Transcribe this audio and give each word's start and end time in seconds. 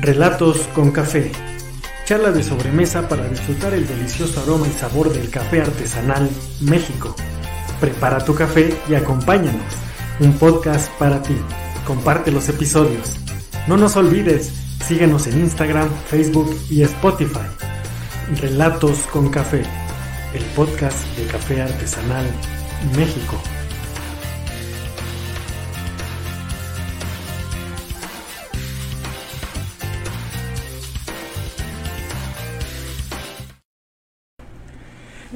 Relatos 0.00 0.58
con 0.74 0.90
café. 0.90 1.32
Charla 2.04 2.30
de 2.30 2.42
sobremesa 2.42 3.08
para 3.08 3.26
disfrutar 3.28 3.72
el 3.72 3.86
delicioso 3.86 4.42
aroma 4.42 4.68
y 4.68 4.72
sabor 4.72 5.10
del 5.10 5.30
café 5.30 5.62
artesanal 5.62 6.28
México. 6.60 7.16
Prepara 7.80 8.22
tu 8.22 8.34
café 8.34 8.76
y 8.90 8.94
acompáñanos. 8.94 9.72
Un 10.20 10.34
podcast 10.34 10.92
para 10.98 11.22
ti. 11.22 11.36
Comparte 11.86 12.30
los 12.30 12.46
episodios. 12.50 13.16
No 13.66 13.78
nos 13.78 13.96
olvides, 13.96 14.52
síguenos 14.86 15.26
en 15.28 15.40
Instagram, 15.40 15.88
Facebook 16.10 16.54
y 16.68 16.82
Spotify. 16.82 17.46
Relatos 18.38 18.98
con 19.10 19.30
café. 19.30 19.62
El 20.34 20.44
podcast 20.54 21.06
de 21.16 21.24
café 21.26 21.62
artesanal 21.62 22.26
México. 22.98 23.40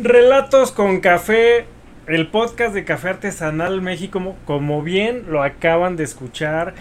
Relatos 0.03 0.73
con 0.73 1.01
café, 1.01 1.67
el 2.07 2.29
podcast 2.29 2.73
de 2.73 2.87
Café 2.87 3.11
Artesanal 3.11 3.83
México, 3.83 4.35
como 4.47 4.83
bien 4.83 5.25
lo 5.29 5.43
acaban 5.43 5.97
de 5.97 6.05
escuchar. 6.05 6.73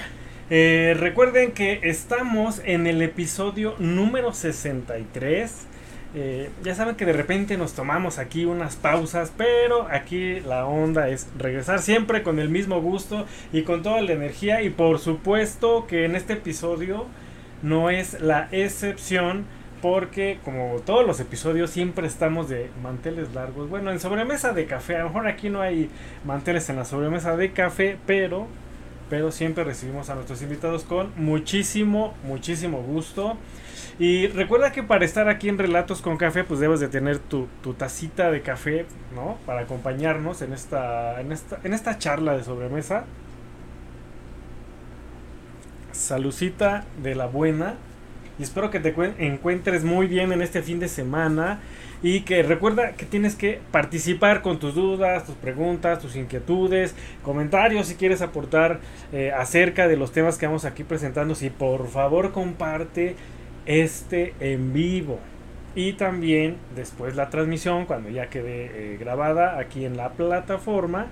Eh, 0.50 0.96
recuerden 0.98 1.52
que 1.52 1.82
estamos 1.84 2.62
en 2.64 2.88
el 2.88 3.02
episodio 3.02 3.76
número 3.78 4.32
63. 4.32 5.54
Eh, 6.16 6.50
ya 6.64 6.76
saben 6.76 6.96
que 6.96 7.06
de 7.06 7.12
repente 7.12 7.58
nos 7.58 7.74
tomamos 7.74 8.20
aquí 8.20 8.46
unas 8.46 8.78
pausas, 8.78 9.34
pero 9.36 9.90
aquí 9.92 10.40
la 10.40 10.66
onda 10.66 11.10
es 11.10 11.28
regresar 11.38 11.80
siempre 11.80 12.24
con 12.24 12.40
el 12.40 12.48
mismo 12.48 12.82
gusto 12.82 13.26
y 13.52 13.64
con 13.64 13.84
toda 13.84 14.02
la 14.02 14.14
energía. 14.14 14.62
Y 14.62 14.70
por 14.70 14.98
supuesto 14.98 15.88
que 15.88 16.06
en 16.06 16.16
este 16.16 16.34
episodio 16.34 17.06
no 17.64 17.90
es 17.90 18.22
la 18.22 18.48
excepción 18.54 19.46
porque 19.82 20.40
como 20.44 20.78
todos 20.86 21.06
los 21.06 21.20
episodios 21.20 21.70
siempre 21.70 22.08
estamos 22.08 22.50
de 22.50 22.70
manteles 22.84 23.34
largos. 23.34 23.70
Bueno, 23.70 23.92
en 23.92 24.00
sobremesa 24.00 24.54
de 24.54 24.66
café, 24.66 24.98
a 24.98 25.00
lo 25.00 25.10
mejor 25.10 25.28
aquí 25.28 25.50
no 25.50 25.62
hay 25.62 25.90
manteles 26.26 26.70
en 26.70 26.76
la 26.78 26.86
sobremesa 26.86 27.36
de 27.36 27.52
café, 27.52 27.98
pero 28.06 28.48
pero 29.10 29.32
siempre 29.32 29.64
recibimos 29.64 30.10
a 30.10 30.16
nuestros 30.16 30.42
invitados 30.42 30.84
con 30.84 31.12
muchísimo, 31.16 32.14
muchísimo 32.24 32.82
gusto. 32.84 33.38
Y 33.98 34.28
recuerda 34.28 34.72
que 34.72 34.84
para 34.84 35.04
estar 35.04 35.28
aquí 35.28 35.50
en 35.50 35.58
Relatos 35.58 36.02
con 36.02 36.16
Café, 36.16 36.44
pues 36.44 36.60
debes 36.60 36.80
de 36.80 36.88
tener 36.88 37.20
tu, 37.20 37.48
tu 37.62 37.74
tacita 37.74 38.32
de 38.32 38.42
café, 38.42 38.86
¿no? 39.14 39.38
Para 39.46 39.62
acompañarnos 39.62 40.42
en 40.42 40.54
esta, 40.54 41.20
en 41.20 41.32
esta, 41.32 41.60
en 41.64 41.74
esta 41.74 41.98
charla 41.98 42.38
de 42.38 42.44
sobremesa. 42.44 43.04
Salucita 45.92 46.86
de 47.04 47.16
la 47.16 47.26
buena. 47.26 47.76
Y 48.40 48.44
espero 48.44 48.72
que 48.72 48.80
te 48.80 48.96
encuentres 49.20 49.84
muy 49.84 50.08
bien 50.08 50.32
en 50.32 50.42
este 50.42 50.62
fin 50.62 50.80
de 50.80 50.88
semana. 50.88 51.60
Y 52.02 52.22
que 52.22 52.42
recuerda 52.42 52.94
que 52.94 53.06
tienes 53.06 53.36
que 53.36 53.60
participar 53.72 54.42
con 54.42 54.58
tus 54.58 54.74
dudas, 54.74 55.26
tus 55.26 55.36
preguntas, 55.36 56.00
tus 56.00 56.16
inquietudes, 56.16 56.96
comentarios 57.22 57.88
si 57.88 57.96
quieres 57.96 58.22
aportar 58.22 58.80
eh, 59.12 59.34
acerca 59.38 59.90
de 59.90 59.98
los 59.98 60.14
temas 60.14 60.38
que 60.38 60.46
vamos 60.46 60.64
aquí 60.64 60.86
presentando. 60.86 61.36
Si 61.36 61.50
por 61.50 61.90
favor 61.90 62.32
comparte 62.32 63.18
este 63.66 64.34
en 64.40 64.72
vivo. 64.72 65.20
Y 65.76 65.94
también 65.94 66.56
después 66.76 67.18
la 67.18 67.30
transmisión, 67.30 67.86
cuando 67.86 68.10
ya 68.10 68.28
quede 68.28 68.94
eh, 68.94 68.98
grabada 68.98 69.60
aquí 69.60 69.84
en 69.84 69.98
la 69.98 70.12
plataforma 70.14 71.08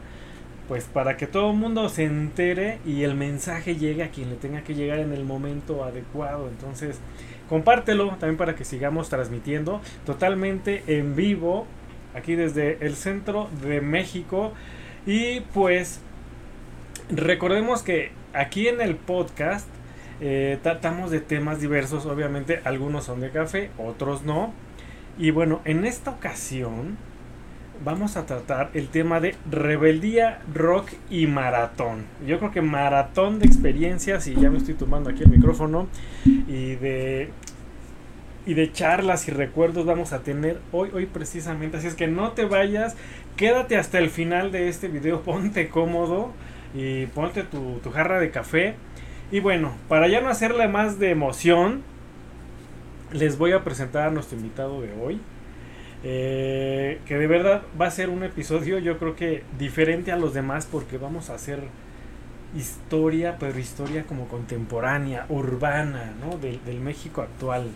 pues 0.67 0.85
para 0.85 1.17
que 1.17 1.27
todo 1.27 1.51
el 1.51 1.57
mundo 1.57 1.87
se 1.89 2.03
entere 2.03 2.79
y 2.85 3.03
el 3.03 3.15
mensaje 3.15 3.75
llegue 3.75 4.03
a 4.03 4.09
quien 4.09 4.29
le 4.29 4.35
tenga 4.35 4.61
que 4.61 4.75
llegar 4.75 4.99
en 4.99 5.13
el 5.13 5.23
momento 5.23 5.83
adecuado. 5.83 6.49
Entonces, 6.49 6.99
compártelo 7.47 8.09
también 8.11 8.37
para 8.37 8.55
que 8.55 8.65
sigamos 8.65 9.09
transmitiendo 9.09 9.81
totalmente 10.05 10.83
en 10.87 11.15
vivo 11.15 11.65
aquí 12.13 12.35
desde 12.35 12.85
el 12.85 12.95
centro 12.95 13.49
de 13.61 13.79
México. 13.79 14.53
Y 15.05 15.41
pues 15.53 16.01
recordemos 17.09 17.81
que 17.81 18.11
aquí 18.33 18.67
en 18.67 18.81
el 18.81 18.95
podcast 18.95 19.67
eh, 20.19 20.59
tratamos 20.63 21.11
de 21.11 21.21
temas 21.21 21.61
diversos, 21.61 22.05
obviamente 22.05 22.59
algunos 22.65 23.05
son 23.05 23.21
de 23.21 23.29
café, 23.29 23.69
otros 23.77 24.23
no. 24.23 24.53
Y 25.17 25.31
bueno, 25.31 25.61
en 25.63 25.85
esta 25.85 26.11
ocasión 26.11 26.97
vamos 27.83 28.17
a 28.17 28.25
tratar 28.25 28.69
el 28.73 28.87
tema 28.87 29.19
de 29.19 29.35
rebeldía, 29.49 30.39
rock 30.53 30.91
y 31.09 31.27
maratón. 31.27 32.05
Yo 32.25 32.39
creo 32.39 32.51
que 32.51 32.61
maratón 32.61 33.39
de 33.39 33.45
experiencias, 33.45 34.27
y 34.27 34.35
ya 34.35 34.49
me 34.49 34.57
estoy 34.57 34.73
tomando 34.75 35.09
aquí 35.09 35.23
el 35.23 35.29
micrófono, 35.29 35.87
y 36.25 36.75
de, 36.75 37.29
y 38.45 38.53
de 38.53 38.71
charlas 38.71 39.27
y 39.27 39.31
recuerdos 39.31 39.85
vamos 39.85 40.13
a 40.13 40.19
tener 40.19 40.59
hoy, 40.71 40.89
hoy 40.93 41.05
precisamente. 41.05 41.77
Así 41.77 41.87
es 41.87 41.95
que 41.95 42.07
no 42.07 42.31
te 42.31 42.45
vayas, 42.45 42.95
quédate 43.35 43.77
hasta 43.77 43.99
el 43.99 44.09
final 44.09 44.51
de 44.51 44.69
este 44.69 44.87
video, 44.87 45.21
ponte 45.23 45.69
cómodo 45.69 46.31
y 46.73 47.05
ponte 47.07 47.43
tu, 47.43 47.79
tu 47.83 47.91
jarra 47.91 48.19
de 48.19 48.31
café. 48.31 48.75
Y 49.31 49.39
bueno, 49.41 49.73
para 49.89 50.07
ya 50.07 50.21
no 50.21 50.29
hacerle 50.29 50.67
más 50.67 50.99
de 50.99 51.11
emoción, 51.11 51.83
les 53.11 53.37
voy 53.37 53.51
a 53.51 53.63
presentar 53.63 54.07
a 54.07 54.11
nuestro 54.11 54.37
invitado 54.37 54.81
de 54.81 54.93
hoy. 54.93 55.19
Eh, 56.09 57.01
que 57.05 57.17
de 57.17 57.27
verdad 57.27 57.63
va 57.79 57.87
a 57.87 57.91
ser 57.91 58.07
un 58.07 58.23
episodio 58.23 58.79
yo 58.79 58.97
creo 58.97 59.17
que 59.17 59.43
diferente 59.59 60.13
a 60.13 60.15
los 60.15 60.33
demás 60.33 60.65
porque 60.65 60.97
vamos 60.97 61.29
a 61.29 61.33
hacer 61.35 61.59
historia, 62.55 63.35
pero 63.37 63.59
historia 63.59 64.05
como 64.05 64.29
contemporánea, 64.29 65.25
urbana, 65.27 66.13
¿no? 66.21 66.37
Del, 66.37 66.79
México 66.79 67.21
actual. 67.21 67.67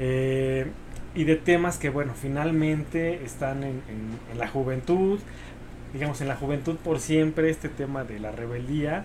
Eh, 0.00 0.66
y 1.14 1.22
de 1.22 1.36
temas 1.36 1.78
que, 1.78 1.88
bueno, 1.88 2.14
finalmente 2.20 3.22
están 3.22 3.62
en, 3.62 3.80
en, 4.32 4.38
la 4.38 4.48
juventud, 4.48 5.20
digamos, 5.92 6.20
en 6.20 6.26
la 6.26 6.34
juventud 6.34 6.74
por 6.82 6.98
siempre, 6.98 7.48
este 7.48 7.68
tema 7.68 8.02
de 8.02 8.18
la 8.18 8.32
rebeldía. 8.32 9.04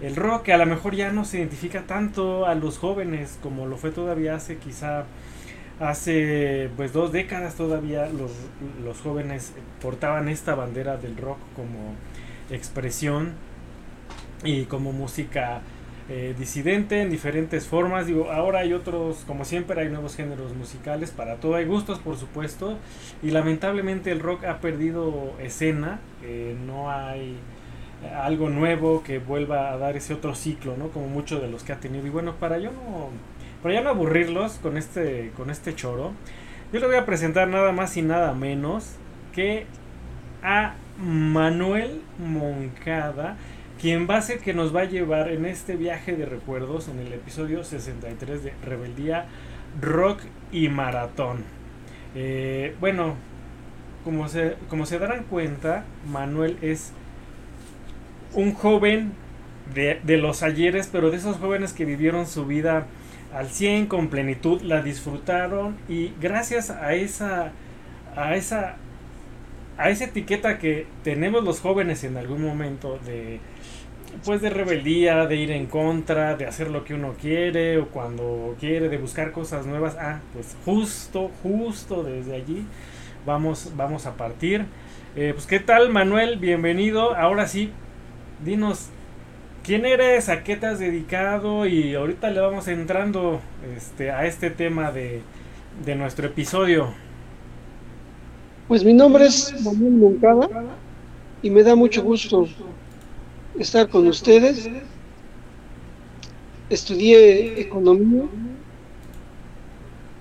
El 0.00 0.14
rock 0.14 0.44
que 0.44 0.52
a 0.52 0.58
lo 0.58 0.66
mejor 0.66 0.94
ya 0.94 1.10
no 1.10 1.24
se 1.24 1.38
identifica 1.38 1.82
tanto 1.82 2.46
a 2.46 2.54
los 2.54 2.78
jóvenes 2.78 3.40
como 3.42 3.66
lo 3.66 3.76
fue 3.76 3.90
todavía 3.90 4.36
hace 4.36 4.58
quizá 4.58 5.06
Hace 5.80 6.70
pues 6.76 6.92
dos 6.92 7.12
décadas 7.12 7.54
todavía 7.54 8.08
los, 8.08 8.32
los 8.84 9.00
jóvenes 9.00 9.52
portaban 9.80 10.28
esta 10.28 10.56
bandera 10.56 10.96
del 10.96 11.16
rock 11.16 11.38
como 11.54 11.94
expresión 12.50 13.34
y 14.42 14.64
como 14.64 14.92
música 14.92 15.60
eh, 16.08 16.34
disidente 16.38 17.02
en 17.02 17.10
diferentes 17.10 17.66
formas. 17.66 18.06
Digo, 18.06 18.32
ahora 18.32 18.60
hay 18.60 18.72
otros, 18.72 19.18
como 19.26 19.44
siempre, 19.44 19.80
hay 19.80 19.88
nuevos 19.88 20.16
géneros 20.16 20.54
musicales 20.54 21.10
para 21.10 21.36
todo. 21.36 21.54
Hay 21.54 21.66
gustos, 21.66 21.98
por 21.98 22.16
supuesto. 22.16 22.78
Y 23.22 23.30
lamentablemente 23.30 24.10
el 24.10 24.20
rock 24.20 24.44
ha 24.44 24.60
perdido 24.60 25.34
escena. 25.38 26.00
No 26.66 26.90
hay 26.90 27.36
algo 28.16 28.48
nuevo 28.48 29.02
que 29.02 29.18
vuelva 29.18 29.72
a 29.72 29.76
dar 29.78 29.96
ese 29.96 30.14
otro 30.14 30.34
ciclo, 30.34 30.76
¿no? 30.76 30.88
Como 30.88 31.08
muchos 31.08 31.42
de 31.42 31.48
los 31.48 31.62
que 31.62 31.72
ha 31.72 31.80
tenido. 31.80 32.06
Y 32.06 32.10
bueno, 32.10 32.34
para 32.36 32.58
yo 32.58 32.70
no 32.72 33.10
para 33.62 33.74
ya 33.74 33.80
no 33.80 33.90
aburrirlos 33.90 34.54
con 34.54 34.76
este, 34.76 35.32
con 35.36 35.50
este 35.50 35.74
choro, 35.74 36.12
yo 36.72 36.80
le 36.80 36.86
voy 36.86 36.96
a 36.96 37.06
presentar 37.06 37.48
nada 37.48 37.72
más 37.72 37.96
y 37.96 38.02
nada 38.02 38.34
menos 38.34 38.96
que 39.32 39.66
a 40.42 40.74
Manuel 40.98 42.02
Moncada, 42.18 43.36
quien 43.80 44.08
va 44.08 44.16
a 44.16 44.22
ser 44.22 44.40
que 44.40 44.52
nos 44.52 44.74
va 44.74 44.82
a 44.82 44.84
llevar 44.84 45.30
en 45.30 45.46
este 45.46 45.76
viaje 45.76 46.16
de 46.16 46.26
recuerdos 46.26 46.88
en 46.88 46.98
el 46.98 47.12
episodio 47.12 47.64
63 47.64 48.44
de 48.44 48.52
Rebeldía, 48.64 49.26
Rock 49.80 50.20
y 50.52 50.68
Maratón. 50.68 51.44
Eh, 52.14 52.74
bueno, 52.80 53.14
como 54.04 54.28
se, 54.28 54.56
como 54.68 54.86
se 54.86 54.98
darán 54.98 55.24
cuenta, 55.24 55.84
Manuel 56.10 56.58
es 56.62 56.92
un 58.34 58.54
joven 58.54 59.12
de, 59.74 60.00
de 60.02 60.16
los 60.16 60.42
ayeres, 60.42 60.88
pero 60.90 61.10
de 61.10 61.16
esos 61.16 61.36
jóvenes 61.36 61.72
que 61.72 61.84
vivieron 61.84 62.26
su 62.26 62.44
vida 62.44 62.86
al 63.34 63.48
100 63.48 63.86
con 63.86 64.08
plenitud, 64.08 64.62
la 64.62 64.82
disfrutaron 64.82 65.76
y 65.88 66.12
gracias 66.20 66.70
a 66.70 66.94
esa 66.94 67.52
a 68.16 68.34
esa 68.36 68.76
a 69.76 69.90
esa 69.90 70.04
etiqueta 70.04 70.58
que 70.58 70.86
tenemos 71.04 71.44
los 71.44 71.60
jóvenes 71.60 72.04
en 72.04 72.16
algún 72.16 72.42
momento 72.42 72.98
de 73.04 73.40
pues 74.24 74.40
de 74.40 74.50
rebeldía, 74.50 75.26
de 75.26 75.36
ir 75.36 75.50
en 75.50 75.66
contra, 75.66 76.34
de 76.36 76.46
hacer 76.46 76.70
lo 76.70 76.84
que 76.84 76.94
uno 76.94 77.14
quiere 77.20 77.78
o 77.78 77.88
cuando 77.88 78.56
quiere, 78.58 78.88
de 78.88 78.98
buscar 78.98 79.32
cosas 79.32 79.66
nuevas. 79.66 79.96
Ah, 80.00 80.20
pues 80.32 80.56
justo, 80.64 81.30
justo 81.42 82.02
desde 82.02 82.34
allí 82.34 82.64
vamos, 83.26 83.72
vamos 83.76 84.06
a 84.06 84.16
partir. 84.16 84.64
Eh, 85.16 85.32
pues 85.34 85.46
qué 85.46 85.60
tal 85.60 85.90
Manuel, 85.90 86.38
bienvenido. 86.38 87.14
Ahora 87.14 87.46
sí, 87.46 87.70
dinos 88.44 88.88
¿Quién 89.68 89.84
eres? 89.84 90.30
¿A 90.30 90.44
qué 90.44 90.56
te 90.56 90.64
has 90.64 90.78
dedicado? 90.78 91.66
Y 91.66 91.94
ahorita 91.94 92.30
le 92.30 92.40
vamos 92.40 92.66
entrando 92.68 93.38
este, 93.76 94.10
a 94.10 94.24
este 94.24 94.48
tema 94.48 94.90
de, 94.92 95.20
nuestro 95.94 96.26
episodio. 96.26 96.94
Pues 98.66 98.82
mi 98.82 98.94
nombre 98.94 99.26
es 99.26 99.54
Manuel 99.62 99.92
Moncada 99.92 100.48
y 101.42 101.50
me 101.50 101.62
da 101.62 101.76
mucho 101.76 102.02
gusto 102.02 102.48
estar 103.58 103.90
con 103.90 104.06
ustedes. 104.06 104.70
Estudié 106.70 107.60
economía 107.60 108.24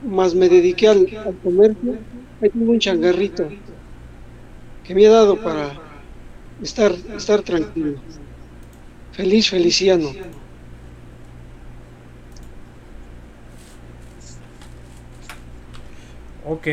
más 0.05 0.35
me 0.35 0.49
dediqué 0.49 0.89
al, 0.89 1.07
al 1.25 1.37
comercio, 1.37 1.95
ahí 2.41 2.49
tengo 2.49 2.71
un 2.73 2.79
changarrito 2.79 3.47
que 4.83 4.93
me 4.93 5.07
ha 5.07 5.09
dado 5.09 5.41
para 5.41 5.71
estar, 6.61 6.91
estar 7.15 7.41
tranquilo. 7.43 7.97
Feliz, 9.17 9.47
feliciano. 9.49 10.15
Ok. 16.45 16.67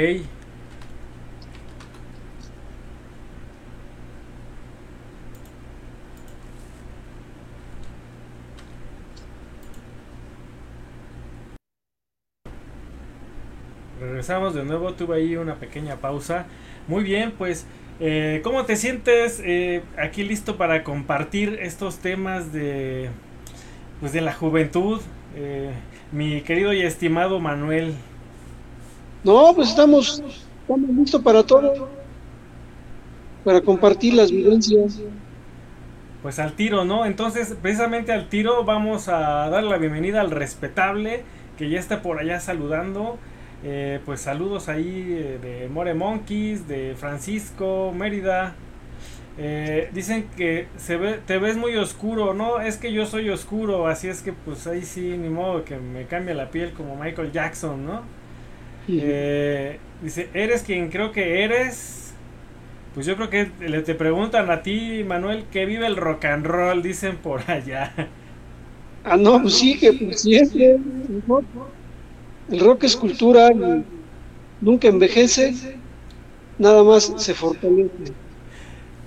Regresamos 14.05 14.55
de 14.55 14.65
nuevo, 14.65 14.93
tuve 14.93 15.17
ahí 15.17 15.37
una 15.37 15.55
pequeña 15.55 15.97
pausa. 15.97 16.45
Muy 16.89 17.03
bien, 17.03 17.33
pues, 17.39 17.67
eh, 18.01 18.41
¿cómo 18.45 18.67
te 18.67 18.77
sientes 18.77 19.41
eh, 19.43 19.83
aquí 19.97 20.23
listo 20.25 20.57
para 20.57 20.85
compartir 20.85 21.59
estos 21.63 21.99
temas 21.99 22.53
de, 22.53 23.09
pues, 24.01 24.13
de 24.13 24.21
la 24.21 24.35
juventud? 24.35 25.01
Eh, 25.37 25.73
mi 26.13 26.43
querido 26.43 26.75
y 26.75 26.83
estimado 26.83 27.41
Manuel. 27.41 27.95
No, 29.25 29.53
pues 29.55 29.71
estamos, 29.71 30.23
estamos 30.61 30.91
listos 30.91 31.23
para 31.23 31.43
todo, 31.43 31.89
para 33.43 33.63
compartir 33.63 34.15
las 34.15 34.31
vivencias. 34.31 35.01
Pues 36.23 36.39
al 36.39 36.53
tiro, 36.53 36.85
¿no? 36.85 37.07
Entonces, 37.07 37.57
precisamente 37.61 38.13
al 38.13 38.29
tiro 38.29 38.65
vamos 38.65 39.09
a 39.09 39.49
dar 39.49 39.65
la 39.65 39.79
bienvenida 39.79 40.21
al 40.21 40.31
respetable 40.31 41.23
que 41.57 41.71
ya 41.71 41.81
está 41.81 42.03
por 42.03 42.19
allá 42.19 42.39
saludando. 42.39 43.19
Eh, 43.65 44.01
pues 44.05 44.21
saludos 44.21 44.69
ahí 44.69 45.07
eh, 45.19 45.39
de 45.43 45.69
More 45.69 45.95
Monkeys, 45.95 46.69
de 46.69 46.95
Francisco, 46.97 47.93
Mérida. 47.97 48.55
Eh, 49.39 49.91
dicen 49.93 50.29
que 50.37 50.69
se 50.77 50.97
ve, 50.97 51.19
te 51.27 51.39
ves 51.39 51.57
muy 51.57 51.77
oscuro, 51.77 52.35
¿no? 52.35 52.61
Es 52.61 52.77
que 52.77 52.93
yo 52.93 53.07
soy 53.07 53.31
oscuro, 53.31 53.89
así 53.89 54.09
es 54.09 54.23
que 54.23 54.33
pues 54.33 54.67
ahí 54.67 54.83
sí, 54.85 55.17
ni 55.19 55.29
modo 55.31 55.65
que 55.65 55.77
me 55.79 56.07
cambie 56.07 56.35
la 56.35 56.51
piel 56.51 56.73
como 56.75 56.97
Michael 56.97 57.33
Jackson, 57.33 57.85
¿no? 57.87 58.03
Eh, 58.99 59.81
dice, 60.03 60.31
¿eres 60.35 60.63
quien 60.63 60.91
creo 60.91 61.13
que 61.13 61.45
eres? 61.45 62.15
Pues 62.95 63.07
yo 63.07 63.17
creo 63.17 63.31
que 63.31 63.51
le 63.61 63.83
te 63.83 63.95
preguntan 63.95 64.51
a 64.51 64.63
ti, 64.63 65.05
Manuel, 65.05 65.47
que 65.51 65.67
vive 65.67 65.87
el 65.87 65.97
rock 65.97 66.27
and 66.27 66.47
roll, 66.47 66.83
dicen 66.83 67.17
por 67.19 67.51
allá. 67.51 67.93
Ah, 69.05 69.17
no, 69.17 69.41
pues 69.43 69.55
sí, 69.59 69.79
que 69.79 69.93
pues 69.93 70.23
siempre. 70.23 70.75
El 70.75 71.23
rock, 71.29 71.45
el 72.51 72.61
rock 72.61 72.85
es 72.85 72.97
cultura, 72.97 73.51
nunca 74.61 74.89
envejece, 74.89 75.55
nada 76.59 76.83
más 76.83 77.13
se 77.17 77.35
fortalece. 77.35 78.13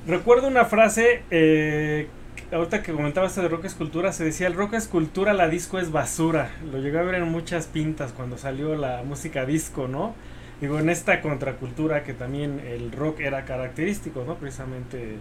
Recuerdo 0.07 0.48
una 0.48 0.66
frase, 0.66 1.24
eh, 1.31 2.07
ahorita 2.51 2.81
que 2.81 2.94
comentabas 2.94 3.36
de 3.36 3.48
rock 3.48 3.66
es 3.66 3.74
cultura, 3.75 4.13
se 4.13 4.24
decía 4.24 4.48
el 4.48 4.54
rock 4.54 4.75
es 4.75 4.88
cultura, 4.88 5.34
la 5.34 5.50
disco 5.50 5.80
es 5.80 5.92
basura. 5.92 6.51
Lo 6.72 6.80
llegué 6.80 6.98
a 6.98 7.04
ver 7.04 7.16
en 7.16 7.28
muchas 7.30 7.68
pintas 7.68 8.13
cuando 8.13 8.38
salió 8.38 8.75
la 8.75 9.04
música 9.04 9.45
disco, 9.45 9.88
¿no? 9.88 10.16
Digo, 10.62 10.80
en 10.80 10.89
esta 10.89 11.22
contracultura 11.22 12.04
que 12.04 12.13
también 12.13 12.62
el 12.66 12.92
rock 12.92 13.19
era 13.19 13.45
característico, 13.45 14.24
¿no? 14.25 14.36
Precisamente 14.36 15.18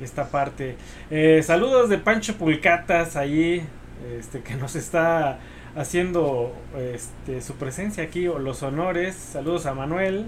esta 0.00 0.30
parte. 0.30 0.76
Eh, 1.10 1.42
saludos 1.42 1.88
de 1.88 1.98
Pancho 1.98 2.36
Pulcatas 2.36 3.16
ahí, 3.16 3.62
este, 4.18 4.40
que 4.40 4.54
nos 4.54 4.76
está 4.76 5.38
haciendo 5.78 6.52
este, 6.76 7.40
su 7.40 7.54
presencia 7.54 8.02
aquí, 8.04 8.26
o 8.28 8.38
los 8.38 8.62
honores. 8.62 9.14
Saludos 9.14 9.66
a 9.66 9.74
Manuel. 9.74 10.26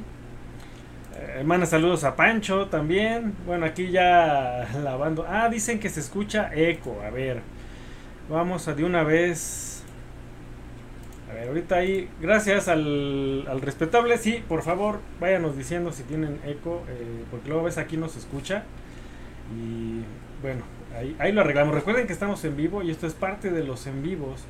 Eh, 1.17 1.37
hermana, 1.38 1.67
saludos 1.67 2.05
a 2.05 2.17
Pancho 2.17 2.67
también. 2.69 3.35
Bueno, 3.47 3.67
aquí 3.67 3.91
ya 3.91 4.69
lavando. 4.85 5.26
Ah, 5.29 5.49
dicen 5.49 5.81
que 5.81 5.88
se 5.91 6.00
escucha 6.00 6.50
eco. 6.55 7.02
A 7.05 7.11
ver, 7.11 7.43
vamos 8.29 8.69
a 8.69 8.75
de 8.75 8.85
una 8.85 9.02
vez. 9.02 9.82
A 11.31 11.35
ver, 11.35 11.49
ahorita 11.49 11.76
ahí, 11.76 12.08
gracias 12.20 12.69
al, 12.69 13.46
al 13.49 13.61
respetable. 13.61 14.19
Sí, 14.19 14.43
por 14.49 14.62
favor, 14.62 15.00
váyanos 15.20 15.56
diciendo 15.56 15.93
si 15.93 16.03
tienen 16.05 16.41
eco, 16.44 16.82
eh, 16.88 17.25
porque 17.31 17.49
luego 17.49 17.64
ves 17.64 17.79
aquí 17.79 17.96
nos 17.96 18.17
escucha. 18.17 18.64
Y 19.56 20.03
bueno, 20.43 20.62
ahí, 20.96 21.17
ahí 21.19 21.32
lo 21.32 21.41
arreglamos. 21.41 21.75
Recuerden 21.75 22.06
que 22.06 22.12
estamos 22.12 22.44
en 22.44 22.56
vivo 22.56 22.82
y 22.82 22.91
esto 22.91 23.06
es 23.06 23.14
parte 23.14 23.50
de 23.50 23.64
los 23.64 23.87
en 23.87 24.03
vivos. 24.03 24.44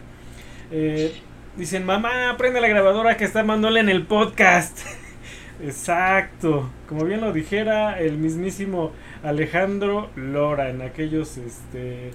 Eh, 0.70 1.12
dicen, 1.56 1.84
mamá, 1.84 2.36
prende 2.38 2.60
la 2.60 2.68
grabadora 2.68 3.16
que 3.16 3.24
está 3.24 3.42
Manuel 3.42 3.78
en 3.78 3.88
el 3.88 4.06
podcast. 4.06 4.78
Exacto, 5.62 6.70
como 6.88 7.04
bien 7.04 7.20
lo 7.20 7.32
dijera 7.32 7.98
el 8.00 8.16
mismísimo 8.16 8.92
Alejandro 9.22 10.08
Lora 10.16 10.70
en 10.70 10.80
aquellos, 10.80 11.36
este, 11.36 12.12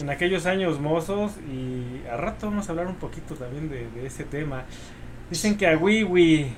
en 0.00 0.10
aquellos 0.10 0.46
años 0.46 0.80
mozos 0.80 1.32
y 1.48 2.06
a 2.08 2.16
rato 2.16 2.46
vamos 2.46 2.68
a 2.68 2.72
hablar 2.72 2.88
un 2.88 2.96
poquito 2.96 3.34
también 3.34 3.68
de, 3.68 3.88
de 3.90 4.06
ese 4.06 4.24
tema. 4.24 4.64
Dicen 5.30 5.56
que 5.56 5.68
a 5.68 5.76
Wiwi, 5.76 6.52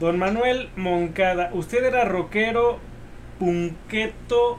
Don 0.00 0.18
Manuel 0.18 0.70
Moncada, 0.76 1.50
usted 1.52 1.84
era 1.84 2.04
rockero, 2.04 2.78
punqueto, 3.38 4.58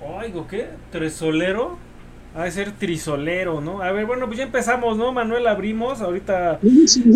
oigo, 0.00 0.46
¿qué? 0.46 0.68
¿Tresolero? 0.90 1.78
Ha 2.34 2.44
de 2.44 2.50
ser 2.50 2.72
trisolero, 2.72 3.60
¿no? 3.60 3.80
A 3.80 3.92
ver, 3.92 4.06
bueno, 4.06 4.26
pues 4.26 4.38
ya 4.38 4.44
empezamos, 4.44 4.96
¿no? 4.96 5.12
Manuel, 5.12 5.46
abrimos. 5.46 6.00
Ahorita, 6.00 6.58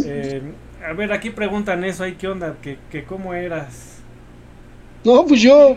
eh, 0.07 0.41
a 0.89 0.93
ver, 0.93 1.13
aquí 1.13 1.31
preguntan 1.31 1.83
eso, 1.85 2.05
ahí, 2.05 2.15
¿qué 2.15 2.29
onda? 2.29 2.57
¿Qué, 2.63 2.79
qué 2.91 3.05
cómo 3.05 3.35
eras? 3.35 3.97
No, 5.05 5.25
pues 5.27 5.41
yo 5.43 5.77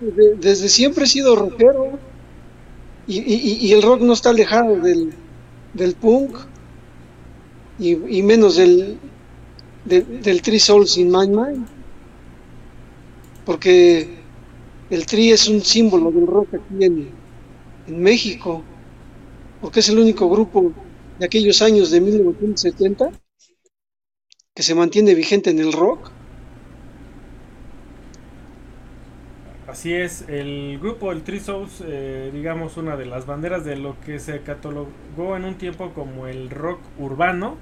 de- 0.00 0.34
desde 0.38 0.68
siempre 0.68 1.04
he 1.04 1.06
sido 1.06 1.34
rockero 1.34 1.98
y, 3.06 3.20
y- 3.20 3.56
y 3.68 3.72
el 3.72 3.82
rock 3.82 4.00
no 4.02 4.12
está 4.12 4.30
alejado 4.30 4.76
del, 4.80 5.12
del 5.72 5.94
punk 5.94 6.36
y, 7.78 7.92
y 8.18 8.22
menos 8.22 8.56
del, 8.56 8.98
del, 9.86 10.20
del 10.22 10.42
Three 10.42 10.58
Souls 10.60 10.96
in 10.98 11.10
My 11.10 11.26
Mind 11.26 11.66
porque 13.44 14.08
el 14.90 15.06
Tri 15.06 15.30
es 15.32 15.48
un 15.48 15.60
símbolo 15.62 16.10
del 16.10 16.26
rock 16.26 16.48
aquí 16.54 16.84
en, 16.84 17.08
en 17.86 18.02
México 18.02 18.62
porque 19.64 19.80
es 19.80 19.88
el 19.88 19.98
único 19.98 20.28
grupo 20.28 20.74
de 21.18 21.24
aquellos 21.24 21.62
años 21.62 21.90
de 21.90 21.98
1970 21.98 23.12
que 24.54 24.62
se 24.62 24.74
mantiene 24.74 25.14
vigente 25.14 25.48
en 25.48 25.58
el 25.58 25.72
rock. 25.72 26.10
Así 29.66 29.94
es, 29.94 30.26
el 30.28 30.78
grupo 30.78 31.12
El 31.12 31.22
Three 31.22 31.40
eh, 31.86 32.30
digamos, 32.30 32.76
una 32.76 32.98
de 32.98 33.06
las 33.06 33.24
banderas 33.24 33.64
de 33.64 33.76
lo 33.76 33.98
que 34.00 34.18
se 34.18 34.42
catalogó 34.42 35.34
en 35.34 35.46
un 35.46 35.54
tiempo 35.54 35.94
como 35.94 36.26
el 36.26 36.50
rock 36.50 36.80
urbano, 36.98 37.56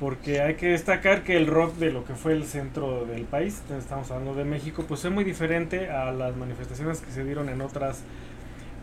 porque 0.00 0.42
hay 0.42 0.56
que 0.56 0.68
destacar 0.68 1.24
que 1.24 1.38
el 1.38 1.46
rock 1.46 1.76
de 1.76 1.90
lo 1.90 2.04
que 2.04 2.14
fue 2.14 2.34
el 2.34 2.44
centro 2.44 3.06
del 3.06 3.24
país, 3.24 3.62
estamos 3.74 4.10
hablando 4.10 4.34
de 4.34 4.44
México, 4.44 4.84
pues 4.86 5.02
es 5.06 5.10
muy 5.10 5.24
diferente 5.24 5.88
a 5.88 6.12
las 6.12 6.36
manifestaciones 6.36 7.00
que 7.00 7.10
se 7.10 7.24
dieron 7.24 7.48
en 7.48 7.62
otras 7.62 8.02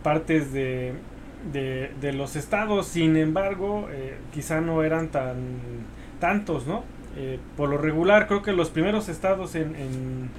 partes 0.02 0.52
de, 0.52 0.94
de, 1.42 1.92
de 2.00 2.12
los 2.12 2.36
estados, 2.36 2.86
sin 2.88 3.16
embargo, 3.16 3.88
eh, 3.90 4.18
quizá 4.32 4.60
no 4.60 4.82
eran 4.84 5.10
tan 5.10 5.88
tantos, 6.18 6.66
¿no? 6.66 6.84
Eh, 7.16 7.40
por 7.56 7.68
lo 7.68 7.78
regular, 7.78 8.26
creo 8.28 8.42
que 8.42 8.52
los 8.52 8.70
primeros 8.70 9.08
estados 9.08 9.54
en, 9.54 9.74
en 9.76 10.30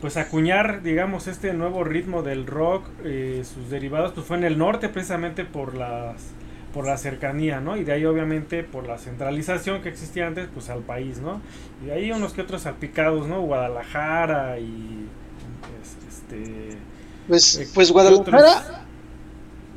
pues 0.00 0.16
acuñar, 0.16 0.82
digamos, 0.82 1.26
este 1.26 1.52
nuevo 1.54 1.82
ritmo 1.84 2.22
del 2.22 2.46
rock, 2.46 2.88
eh, 3.04 3.42
sus 3.44 3.68
derivados, 3.70 4.12
pues 4.12 4.26
fue 4.26 4.36
en 4.36 4.44
el 4.44 4.58
norte 4.58 4.88
precisamente 4.88 5.44
por 5.44 5.74
las 5.76 6.36
por 6.72 6.86
la 6.86 6.98
cercanía, 6.98 7.60
¿no? 7.60 7.76
Y 7.78 7.84
de 7.84 7.92
ahí 7.92 8.04
obviamente 8.04 8.62
por 8.62 8.86
la 8.86 8.98
centralización 8.98 9.80
que 9.82 9.88
existía 9.88 10.26
antes, 10.26 10.48
pues 10.52 10.68
al 10.70 10.82
país, 10.84 11.18
¿no? 11.20 11.42
Y 11.80 11.86
de 11.86 11.92
ahí 11.94 12.12
unos 12.12 12.34
que 12.34 12.42
otros 12.42 12.62
salpicados, 12.62 13.26
¿no? 13.26 13.40
Guadalajara 13.42 14.58
y 14.60 15.10
pues, 15.62 15.96
este 16.08 16.78
Pues, 17.26 17.60
Eh, 17.60 17.70
pues 17.74 17.90
¿qué 18.28 18.36
Guadalajara, 18.36 18.87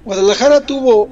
Guadalajara 0.05 0.65
tuvo 0.65 1.07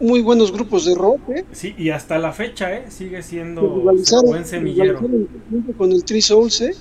muy 0.00 0.20
buenos 0.20 0.52
grupos 0.52 0.84
de 0.84 0.94
rock, 0.94 1.20
¿eh? 1.30 1.44
sí, 1.52 1.74
y 1.78 1.90
hasta 1.90 2.18
la 2.18 2.32
fecha, 2.32 2.74
¿eh? 2.74 2.90
Sigue 2.90 3.22
siendo 3.22 3.62
rivalizaron, 3.62 4.26
buen 4.26 4.44
semillero. 4.44 5.00
con 5.78 5.92
el 5.92 6.22
Souls, 6.22 6.60
¿eh? 6.60 6.74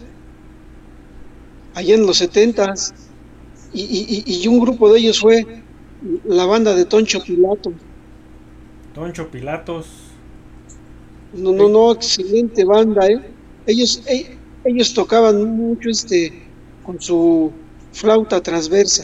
Allá 1.76 1.96
en 1.96 2.06
los 2.06 2.18
setentas 2.18 2.94
y, 3.74 3.82
y, 3.82 4.24
y- 4.26 4.44
y 4.44 4.48
un 4.48 4.60
grupo 4.60 4.92
de 4.92 5.00
ellos 5.00 5.20
fue 5.20 5.46
la 6.26 6.46
banda 6.46 6.74
de 6.74 6.86
Toncho 6.86 7.22
Pilato. 7.24 7.72
Toncho 8.94 9.30
Pilatos. 9.30 9.86
No, 11.34 11.52
no, 11.52 11.68
no, 11.70 11.92
excelente 11.92 12.64
banda, 12.64 13.08
¿eh? 13.08 13.20
Ellos, 13.68 14.02
e- 14.08 14.38
ellos 14.64 14.94
tocaban 14.94 15.44
mucho 15.44 15.90
este 15.90 16.34
con 16.84 17.00
su 17.02 17.52
flauta 17.92 18.42
transversa. 18.42 19.04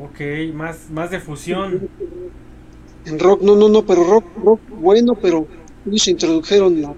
Ok, 0.00 0.20
más, 0.54 0.90
más 0.90 1.10
de 1.10 1.18
fusión. 1.18 1.88
En 3.04 3.18
rock, 3.18 3.42
no, 3.42 3.56
no, 3.56 3.68
no, 3.68 3.84
pero 3.84 4.04
rock, 4.04 4.24
rock 4.42 4.60
bueno, 4.68 5.14
pero 5.16 5.46
ellos 5.86 6.06
introdujeron 6.06 6.80
la, 6.80 6.94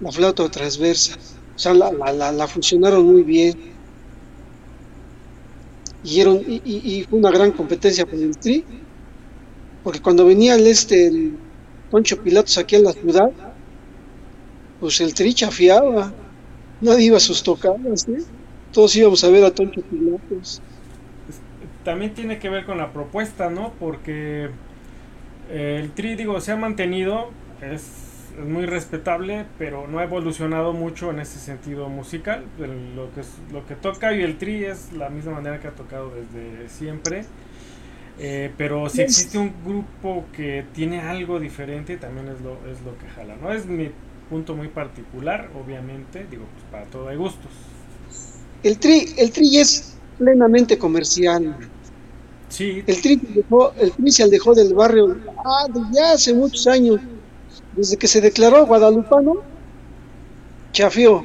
la, 0.00 0.12
flauta 0.12 0.48
transversa, 0.48 1.16
o 1.54 1.58
sea, 1.58 1.74
la, 1.74 1.92
la, 1.92 2.32
la 2.32 2.46
funcionaron 2.46 3.04
muy 3.04 3.22
bien. 3.22 3.58
Y, 6.02 6.22
y, 6.22 6.62
y, 6.64 7.04
fue 7.04 7.18
una 7.18 7.30
gran 7.30 7.52
competencia 7.52 8.06
con 8.06 8.22
el 8.22 8.36
tri, 8.38 8.64
porque 9.84 10.00
cuando 10.00 10.24
venía 10.24 10.54
el 10.54 10.66
este, 10.66 11.08
el 11.08 11.36
Poncho 11.90 12.22
Pilatos 12.22 12.56
aquí 12.56 12.76
a 12.76 12.80
la 12.80 12.92
ciudad, 12.92 13.30
pues 14.78 14.98
el 15.02 15.12
tri 15.12 15.34
chafiaba, 15.34 16.14
nadie 16.80 17.06
iba 17.06 17.18
a 17.18 17.20
sus 17.20 17.42
tocadas, 17.42 18.08
¿eh? 18.08 18.22
todos 18.72 18.96
íbamos 18.96 19.22
a 19.24 19.28
ver 19.28 19.44
a 19.44 19.50
Toncho 19.50 19.82
Pilatos. 19.82 20.62
También 21.84 22.14
tiene 22.14 22.38
que 22.38 22.48
ver 22.48 22.64
con 22.64 22.78
la 22.78 22.92
propuesta, 22.92 23.50
¿no? 23.50 23.72
Porque 23.78 24.50
el 25.50 25.90
tri, 25.92 26.14
digo, 26.14 26.40
se 26.40 26.52
ha 26.52 26.56
mantenido, 26.56 27.30
es, 27.62 28.08
muy 28.38 28.64
respetable, 28.66 29.44
pero 29.58 29.86
no 29.86 29.98
ha 29.98 30.04
evolucionado 30.04 30.72
mucho 30.72 31.10
en 31.10 31.20
ese 31.20 31.38
sentido 31.38 31.88
musical. 31.88 32.44
Lo 32.58 33.12
que, 33.12 33.20
es, 33.20 33.28
lo 33.52 33.66
que 33.66 33.74
toca 33.74 34.14
y 34.14 34.22
el 34.22 34.38
tri 34.38 34.64
es 34.64 34.92
la 34.92 35.10
misma 35.10 35.32
manera 35.32 35.60
que 35.60 35.68
ha 35.68 35.72
tocado 35.72 36.12
desde 36.14 36.68
siempre. 36.68 37.24
Eh, 38.18 38.52
pero 38.56 38.88
si 38.88 39.02
existe 39.02 39.38
un 39.38 39.52
grupo 39.64 40.26
que 40.32 40.64
tiene 40.74 41.00
algo 41.00 41.40
diferente, 41.40 41.96
también 41.96 42.28
es 42.28 42.40
lo, 42.40 42.52
es 42.70 42.80
lo 42.82 42.96
que 42.98 43.08
jala. 43.14 43.36
No 43.36 43.52
es 43.52 43.66
mi 43.66 43.90
punto 44.28 44.54
muy 44.54 44.68
particular, 44.68 45.50
obviamente, 45.60 46.26
digo, 46.30 46.44
pues 46.52 46.64
para 46.70 46.84
todo 46.84 47.08
hay 47.08 47.16
gustos. 47.16 47.50
El 48.62 48.78
tri, 48.78 49.06
el 49.16 49.32
tri 49.32 49.58
es 49.58 49.98
plenamente 50.20 50.78
comercial. 50.78 51.56
Sí. 52.50 52.82
El 52.86 53.00
tri, 53.00 53.16
dejó, 53.16 53.72
el 53.78 53.92
tri 53.92 54.12
se 54.12 54.28
dejó 54.28 54.54
del 54.54 54.74
barrio 54.74 55.16
ah, 55.38 55.66
ya 55.92 56.12
hace 56.12 56.34
muchos 56.34 56.66
años, 56.66 57.00
desde 57.74 57.96
que 57.96 58.06
se 58.06 58.20
declaró 58.20 58.66
guadalupano, 58.66 59.36
chafió. 60.72 61.24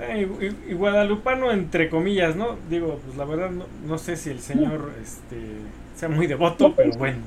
Eh, 0.00 0.52
y, 0.68 0.72
guadalupano 0.72 1.52
entre 1.52 1.90
comillas, 1.90 2.36
¿no? 2.36 2.56
Digo, 2.70 3.00
pues 3.04 3.16
la 3.18 3.24
verdad 3.26 3.50
no, 3.50 3.66
no 3.86 3.98
sé 3.98 4.16
si 4.16 4.30
el 4.30 4.40
señor 4.40 4.92
este, 5.02 5.36
sea 5.96 6.08
muy 6.08 6.26
devoto, 6.26 6.74
pero 6.74 6.92
bueno. 6.96 7.18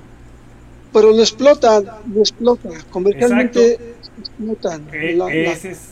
Pero 0.92 1.12
lo 1.12 1.20
explotan, 1.20 1.86
lo 2.14 2.22
explotan, 2.22 2.72
comercialmente 2.90 3.96
explotan. 4.18 4.88
Eh, 4.92 5.20
ese, 5.52 5.72
es, 5.72 5.90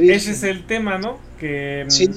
ese 0.00 0.30
es 0.30 0.42
el 0.44 0.64
tema, 0.64 0.98
¿no? 0.98 1.18
Que 1.38 1.84
mm, 1.86 1.90
sí 1.90 2.10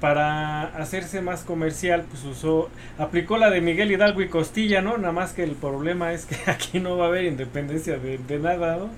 para 0.00 0.62
hacerse 0.76 1.20
más 1.20 1.42
comercial, 1.42 2.04
pues 2.10 2.24
usó, 2.24 2.68
aplicó 2.98 3.38
la 3.38 3.50
de 3.50 3.60
Miguel 3.60 3.90
Hidalgo 3.90 4.20
y 4.22 4.28
Costilla, 4.28 4.82
¿no? 4.82 4.98
Nada 4.98 5.12
más 5.12 5.32
que 5.32 5.42
el 5.42 5.52
problema 5.52 6.12
es 6.12 6.26
que 6.26 6.36
aquí 6.50 6.80
no 6.80 6.96
va 6.96 7.06
a 7.06 7.08
haber 7.08 7.24
independencia 7.24 7.98
de, 7.98 8.38
nada, 8.38 8.76
¿no? 8.76 8.90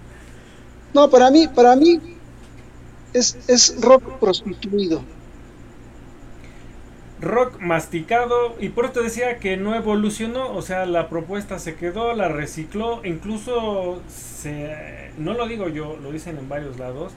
No, 0.95 1.11
para 1.11 1.31
mí, 1.31 1.47
para 1.49 1.76
mí 1.76 2.00
es, 3.12 3.38
es 3.47 3.81
rock 3.81 4.19
prostituido. 4.19 5.02
Rock 7.21 7.61
masticado, 7.61 8.55
y 8.61 8.69
por 8.69 8.87
eso 8.87 9.02
decía 9.02 9.38
que 9.38 9.57
no 9.57 9.75
evolucionó, 9.75 10.55
o 10.55 10.62
sea, 10.62 10.87
la 10.87 11.09
propuesta 11.09 11.59
se 11.59 11.75
quedó, 11.75 12.14
la 12.14 12.28
recicló, 12.28 13.05
incluso 13.05 14.00
se, 14.09 15.11
no 15.19 15.35
lo 15.35 15.49
digo 15.49 15.69
yo, 15.69 15.97
lo 16.00 16.12
dicen 16.12 16.38
en 16.38 16.49
varios 16.49 16.78
lados, 16.78 17.12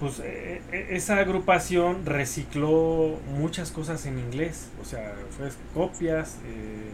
pues 0.00 0.18
eh, 0.20 0.62
eh, 0.72 0.86
esa 0.90 1.18
agrupación 1.18 2.06
recicló 2.06 3.18
muchas 3.38 3.70
cosas 3.70 4.06
en 4.06 4.18
inglés, 4.18 4.68
o 4.82 4.86
sea, 4.86 5.14
fue 5.36 5.50
copias, 5.74 6.38
eh, 6.46 6.90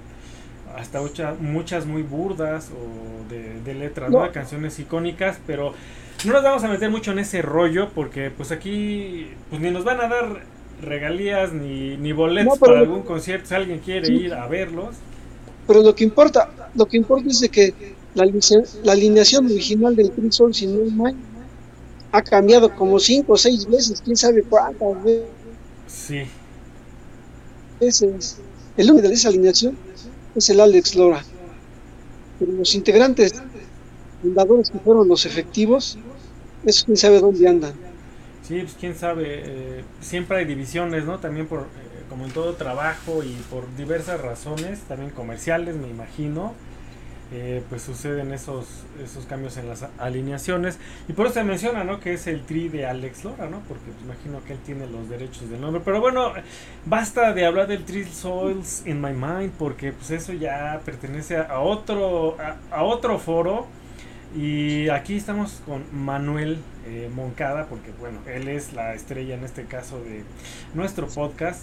hasta 0.76 1.00
muchas 1.40 1.86
muy 1.86 2.02
burdas 2.02 2.70
o 2.70 3.32
de, 3.32 3.74
letras, 3.74 4.10
no. 4.10 4.30
canciones 4.32 4.78
icónicas, 4.78 5.38
pero 5.46 5.72
no 6.24 6.32
nos 6.32 6.42
vamos 6.42 6.64
a 6.64 6.68
meter 6.68 6.90
mucho 6.90 7.12
en 7.12 7.20
ese 7.20 7.42
rollo 7.42 7.90
porque 7.94 8.30
pues 8.30 8.50
aquí 8.50 9.28
pues 9.48 9.62
ni 9.62 9.70
nos 9.70 9.84
van 9.84 10.00
a 10.00 10.08
dar 10.08 10.42
regalías 10.82 11.52
ni, 11.52 11.96
ni 11.96 12.12
boletos 12.12 12.58
para 12.58 12.80
algún 12.80 13.02
concierto 13.02 13.46
si 13.48 13.54
alguien 13.54 13.78
quiere 13.78 14.12
ir 14.12 14.34
a 14.34 14.46
verlos. 14.48 14.96
Pero 15.66 15.82
lo 15.82 15.94
que 15.94 16.04
importa, 16.04 16.50
lo 16.74 16.86
que 16.86 16.96
importa 16.96 17.28
es 17.28 17.40
de 17.40 17.48
que 17.48 17.74
la, 18.14 18.26
la 18.84 18.92
alineación 18.92 19.46
original 19.46 19.94
del 19.94 20.10
Crimson, 20.10 20.52
si 20.52 20.66
no 20.66 20.84
es 20.84 20.92
ha 22.16 22.22
cambiado 22.22 22.74
como 22.74 22.98
cinco 22.98 23.34
o 23.34 23.36
seis 23.36 23.66
veces, 23.66 24.00
quién 24.02 24.16
sabe 24.16 24.42
cuántas 24.42 25.04
veces. 25.04 25.26
Sí. 25.86 26.22
El 28.76 28.90
único 28.90 29.08
de 29.08 29.14
esa 29.14 29.28
alineación 29.28 29.76
es 30.34 30.48
el 30.48 30.60
Alex 30.60 30.94
Lora. 30.94 31.22
Pero 32.38 32.52
los 32.52 32.74
integrantes 32.74 33.34
fundadores 34.22 34.70
que 34.70 34.78
fueron 34.78 35.08
los 35.08 35.26
efectivos, 35.26 35.98
eso 36.64 36.86
quién 36.86 36.96
sabe 36.96 37.20
dónde 37.20 37.46
andan. 37.48 37.74
Sí, 38.42 38.60
pues 38.60 38.76
quién 38.78 38.94
sabe, 38.94 39.24
eh, 39.26 39.84
siempre 40.00 40.38
hay 40.38 40.44
divisiones, 40.46 41.04
¿no? 41.04 41.18
También 41.18 41.46
por, 41.46 41.60
eh, 41.60 41.64
como 42.08 42.24
en 42.24 42.30
todo 42.30 42.54
trabajo 42.54 43.22
y 43.22 43.34
por 43.50 43.64
diversas 43.76 44.20
razones, 44.20 44.80
también 44.88 45.10
comerciales, 45.10 45.74
me 45.74 45.88
imagino 45.88 46.54
eh, 47.32 47.60
pues 47.68 47.82
suceden 47.82 48.32
esos, 48.32 48.66
esos 49.02 49.26
cambios 49.26 49.56
en 49.56 49.68
las 49.68 49.84
alineaciones. 49.98 50.78
Y 51.08 51.12
por 51.12 51.26
eso 51.26 51.34
se 51.34 51.44
menciona, 51.44 51.82
¿no? 51.82 51.98
Que 51.98 52.14
es 52.14 52.26
el 52.28 52.42
tri 52.42 52.68
de 52.68 52.86
Alex 52.86 53.24
Lora, 53.24 53.48
¿no? 53.48 53.60
Porque 53.66 53.90
imagino 54.04 54.44
que 54.44 54.52
él 54.52 54.60
tiene 54.64 54.86
los 54.86 55.08
derechos 55.08 55.50
del 55.50 55.60
nombre. 55.60 55.82
Pero 55.84 56.00
bueno, 56.00 56.32
basta 56.84 57.32
de 57.32 57.44
hablar 57.44 57.66
del 57.66 57.84
Tri 57.84 58.04
Souls 58.04 58.84
in 58.86 59.00
My 59.00 59.12
Mind, 59.12 59.52
porque 59.58 59.92
pues 59.92 60.10
eso 60.12 60.32
ya 60.32 60.80
pertenece 60.84 61.36
a 61.36 61.58
otro, 61.58 62.36
a, 62.70 62.82
otro 62.84 63.18
foro. 63.18 63.66
Y 64.36 64.88
aquí 64.90 65.16
estamos 65.16 65.62
con 65.66 65.84
Manuel 65.92 66.58
eh, 66.86 67.10
Moncada, 67.12 67.66
porque 67.66 67.90
bueno, 67.98 68.20
él 68.26 68.48
es 68.48 68.72
la 68.72 68.94
estrella 68.94 69.34
en 69.34 69.44
este 69.44 69.64
caso 69.64 70.00
de 70.00 70.22
nuestro 70.74 71.08
podcast. 71.08 71.62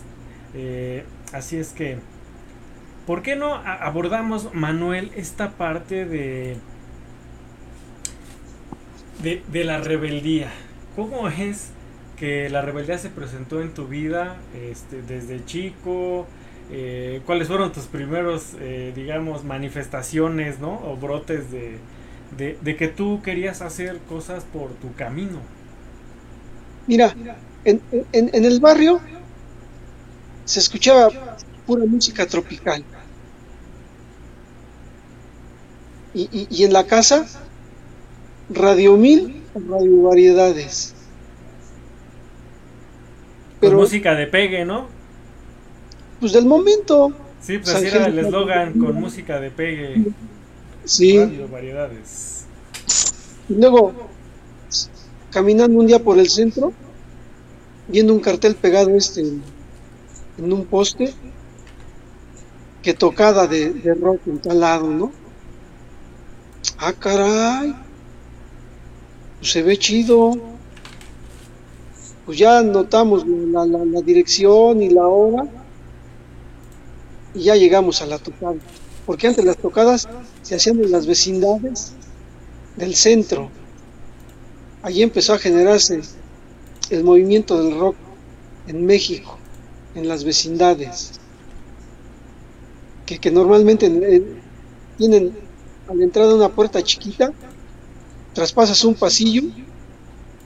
Eh, 0.56 1.06
así 1.32 1.58
es 1.58 1.70
que 1.70 2.00
¿Por 3.06 3.22
qué 3.22 3.36
no 3.36 3.56
abordamos, 3.56 4.54
Manuel, 4.54 5.12
esta 5.16 5.52
parte 5.52 6.06
de, 6.06 6.56
de, 9.22 9.64
la 9.66 9.80
rebeldía? 9.80 10.52
¿Cómo 10.96 11.28
es 11.28 11.72
que 12.18 12.50
la 12.50 12.62
rebeldía 12.62 12.98
se 12.98 13.10
presentó 13.10 13.62
en 13.62 13.74
tu 13.74 13.88
vida 13.88 14.38
este, 14.70 15.02
desde 15.02 15.44
chico? 15.44 16.28
Eh, 16.72 17.22
¿Cuáles 17.26 17.50
fueron 17.50 17.74
tus 17.74 17.86
primeros, 17.86 18.54
eh, 18.62 18.94
digamos, 18.96 19.44
manifestaciones, 19.44 20.60
¿no? 20.60 20.80
O 20.86 20.96
brotes 20.96 21.52
de, 21.52 21.78
de, 22.38 22.76
que 22.78 22.88
tú 22.88 23.22
querías 23.22 23.62
hacer 23.62 23.98
cosas 24.08 24.46
por 24.46 24.72
tu 24.76 24.94
camino? 24.94 25.40
Mira, 26.88 27.14
en, 27.66 27.82
en 28.14 28.46
el 28.46 28.62
barrio 28.62 29.02
se 30.46 30.60
escuchaba 30.60 31.10
pura 31.66 31.86
música 31.86 32.26
tropical. 32.26 32.84
Y, 36.14 36.48
y, 36.50 36.64
en 36.64 36.74
la 36.74 36.86
casa, 36.86 37.26
Radio 38.50 38.98
Mil, 38.98 39.42
Radio 39.56 40.04
Variedades. 40.04 40.94
Pero, 43.60 43.78
música 43.78 44.14
de 44.14 44.28
pegue, 44.28 44.64
¿no? 44.64 44.88
Pues 46.20 46.34
del 46.34 46.46
momento. 46.46 47.12
Sí, 47.42 47.58
pues 47.58 47.74
así 47.74 47.88
era 47.88 48.06
el 48.06 48.20
eslogan, 48.20 48.74
con 48.80 48.96
música 48.96 49.40
de 49.40 49.50
pegue. 49.50 50.04
Sí. 50.86 51.18
Radio 51.18 51.48
Variedades. 51.48 52.46
Y 53.50 53.56
luego, 53.56 53.94
caminando 55.32 55.80
un 55.80 55.88
día 55.88 56.00
por 56.00 56.20
el 56.20 56.30
centro, 56.30 56.74
viendo 57.88 58.14
un 58.14 58.20
cartel 58.20 58.56
pegado 58.56 58.92
este 58.96 59.22
en, 59.22 60.54
un 60.54 60.66
poste, 60.66 61.12
que 62.82 62.94
tocada 62.94 63.48
de, 63.48 63.72
de 63.72 63.94
rock 63.96 64.22
en 64.28 64.40
tal 64.40 64.60
lado, 64.60 64.88
¿no? 64.90 65.23
Ah, 66.78 66.94
caray. 66.94 67.76
Pues 69.40 69.52
se 69.52 69.62
ve 69.62 69.78
chido. 69.78 70.34
Pues 72.26 72.38
ya 72.38 72.62
notamos 72.62 73.26
la, 73.28 73.66
dirección 74.02 74.82
y 74.82 74.90
la 74.90 75.08
hora. 75.08 75.46
Y 77.34 77.44
ya 77.44 77.56
llegamos 77.56 78.02
a 78.02 78.06
la 78.06 78.18
tocada. 78.18 78.56
Porque 79.06 79.28
antes 79.28 79.44
las 79.44 79.58
tocadas 79.58 80.08
se 80.42 80.56
hacían 80.56 80.80
en 80.80 80.92
las 80.92 81.06
vecindades 81.08 81.94
del 82.78 82.96
centro. 82.96 83.50
Allí 84.82 85.02
empezó 85.02 85.34
a 85.34 85.40
generarse 85.40 86.02
el 86.90 87.04
movimiento 87.04 87.62
del 87.62 87.78
rock 87.80 87.96
en 88.68 88.86
México, 88.86 89.38
en 89.96 90.08
las 90.08 90.24
vecindades, 90.24 91.12
que, 93.06 93.20
que 93.20 93.32
normalmente 93.32 93.88
eh, 93.88 94.24
tienen 94.98 95.43
a 95.88 95.94
la 95.94 96.04
entrada 96.04 96.30
de 96.30 96.36
una 96.36 96.50
puerta 96.50 96.82
chiquita, 96.82 97.32
traspasas 98.34 98.84
un 98.84 98.96
pasillo 98.96 99.44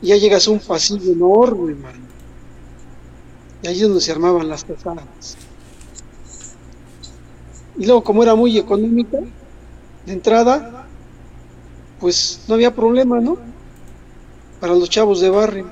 y 0.01 0.08
ya 0.08 0.17
llegas 0.17 0.48
a 0.48 0.51
un 0.51 0.60
pasillo 0.60 1.12
enorme, 1.12 1.72
hermano. 1.72 2.06
Y 3.63 3.67
ahí 3.67 3.75
es 3.75 3.82
donde 3.82 4.01
se 4.01 4.12
armaban 4.12 4.48
las 4.48 4.65
tocadas. 4.65 5.38
Y 7.77 7.86
luego, 7.86 8.03
como 8.03 8.24
era 8.24 8.36
muy 8.36 8.58
económica, 8.58 9.20
de 10.06 10.13
entrada, 10.13 10.88
pues 12.00 12.41
no 12.48 12.56
había 12.56 12.74
problema, 12.74 13.20
¿no? 13.20 13.38
Para 14.60 14.74
los 14.74 14.89
chavos 14.89 15.20
de 15.20 15.29
barrio. 15.29 15.67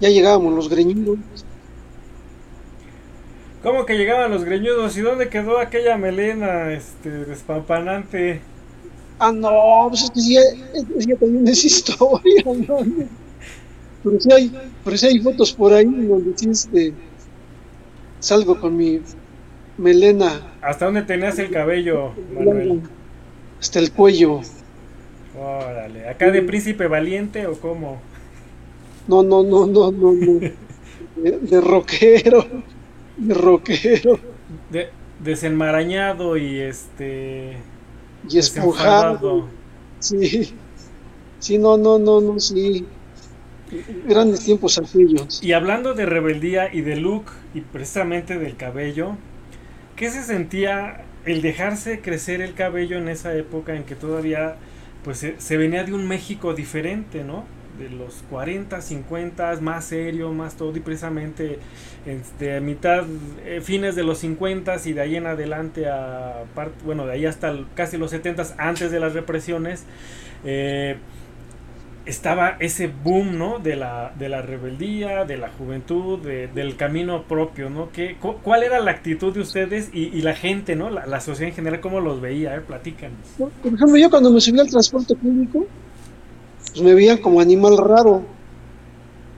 Ya 0.00 0.08
llegábamos 0.08 0.54
los 0.54 0.68
greñudos. 0.68 1.18
¿Cómo 3.62 3.84
que 3.84 3.98
llegaban 3.98 4.30
los 4.30 4.44
greñudos? 4.44 4.96
¿Y 4.96 5.02
dónde 5.02 5.28
quedó 5.28 5.58
aquella 5.58 5.98
melena 5.98 6.72
este, 6.72 7.10
despampanante? 7.10 8.40
Ah, 9.18 9.32
no, 9.32 9.86
pues 9.90 10.04
es 10.04 10.10
que 10.10 10.20
sí, 10.20 10.34
ya 11.06 11.16
también 11.16 11.46
es 11.46 11.62
historia, 11.62 12.42
¿no? 12.46 12.78
Pero 14.02 14.18
sí 14.18 14.32
hay, 14.32 14.58
pero 14.82 14.96
sí 14.96 15.06
hay 15.08 15.18
fotos 15.18 15.52
por 15.52 15.74
ahí 15.74 15.84
donde 15.84 16.32
sí 16.38 16.48
este, 16.48 16.94
salgo 18.18 18.58
con 18.58 18.78
mi 18.78 19.02
melena. 19.76 20.40
¿Hasta 20.62 20.86
dónde 20.86 21.02
tenías 21.02 21.38
el 21.38 21.50
cabello, 21.50 22.12
Manuel? 22.34 22.80
Hasta 23.60 23.78
el 23.78 23.92
cuello. 23.92 24.40
Órale, 25.38 26.08
¿acá 26.08 26.30
de 26.30 26.40
príncipe 26.40 26.86
valiente 26.86 27.46
o 27.46 27.60
cómo? 27.60 28.00
No, 29.06 29.22
no, 29.22 29.42
no, 29.42 29.66
no, 29.66 29.92
no, 29.92 30.12
no. 30.12 30.40
De. 31.16 31.38
De 31.42 31.60
rockero. 31.60 32.46
De, 34.70 34.90
desenmarañado 35.20 36.36
y 36.36 36.58
este. 36.58 37.56
Y 38.28 38.38
esponjado. 38.38 39.48
Sí. 39.98 40.54
Sí, 41.38 41.58
no, 41.58 41.76
no, 41.76 41.98
no, 41.98 42.20
no, 42.20 42.38
sí. 42.38 42.86
Grandes 44.06 44.40
tiempos 44.40 44.78
aquellos. 44.78 45.42
Y 45.42 45.52
hablando 45.52 45.94
de 45.94 46.04
rebeldía 46.04 46.72
y 46.72 46.82
de 46.82 46.96
look 46.96 47.24
y 47.54 47.60
precisamente 47.60 48.38
del 48.38 48.56
cabello, 48.56 49.16
¿qué 49.96 50.10
se 50.10 50.22
sentía 50.22 51.04
el 51.24 51.42
dejarse 51.42 52.00
crecer 52.00 52.40
el 52.40 52.54
cabello 52.54 52.98
en 52.98 53.08
esa 53.08 53.34
época 53.34 53.74
en 53.74 53.84
que 53.84 53.94
todavía 53.94 54.56
pues 55.04 55.26
se, 55.38 55.56
venía 55.56 55.84
de 55.84 55.94
un 55.94 56.06
México 56.06 56.54
diferente, 56.54 57.24
¿no? 57.24 57.44
De 57.80 57.88
los 57.88 58.22
40, 58.28 58.80
50, 58.80 59.58
más 59.62 59.86
serio, 59.86 60.32
más 60.32 60.54
todo, 60.54 60.76
y 60.76 60.80
precisamente 60.80 61.58
este, 62.04 62.58
a 62.58 62.60
mitad, 62.60 63.04
eh, 63.44 63.62
fines 63.62 63.96
de 63.96 64.04
los 64.04 64.18
50 64.18 64.76
y 64.84 64.92
de 64.92 65.00
ahí 65.00 65.16
en 65.16 65.26
adelante, 65.26 65.88
a 65.88 66.44
bueno, 66.84 67.06
de 67.06 67.14
ahí 67.14 67.24
hasta 67.24 67.54
casi 67.74 67.96
los 67.96 68.10
70, 68.10 68.54
antes 68.58 68.90
de 68.90 69.00
las 69.00 69.14
represiones, 69.14 69.86
eh, 70.44 70.98
estaba 72.06 72.56
ese 72.60 72.88
boom, 72.88 73.38
¿no? 73.38 73.58
De 73.58 73.76
la, 73.76 74.12
de 74.18 74.28
la 74.28 74.42
rebeldía, 74.42 75.24
de 75.24 75.36
la 75.36 75.48
juventud, 75.48 76.18
del 76.18 76.76
camino 76.76 77.24
propio, 77.24 77.70
¿no? 77.70 77.90
¿Qué, 77.90 78.16
¿Cuál 78.18 78.62
era 78.62 78.80
la 78.80 78.90
actitud 78.90 79.32
de 79.32 79.40
ustedes 79.40 79.90
y, 79.92 80.20
la 80.22 80.34
gente, 80.34 80.76
¿no? 80.76 80.90
La, 80.90 81.20
sociedad 81.20 81.50
en 81.50 81.54
general, 81.54 81.80
¿cómo 81.80 82.00
los 82.00 82.20
veía? 82.20 82.56
A 82.56 82.60
platícanos. 82.60 83.18
Por 83.38 83.50
ejemplo, 83.72 83.96
yo 83.96 84.10
cuando 84.10 84.30
me 84.30 84.40
subí 84.40 84.58
al 84.58 84.68
transporte 84.68 85.14
público, 85.14 85.66
pues 86.68 86.82
me 86.82 86.94
veían 86.94 87.18
como 87.18 87.40
animal 87.40 87.76
raro. 87.78 88.22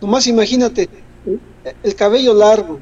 Nomás 0.00 0.26
imagínate, 0.26 0.88
el, 1.82 1.94
cabello 1.94 2.34
largo, 2.34 2.80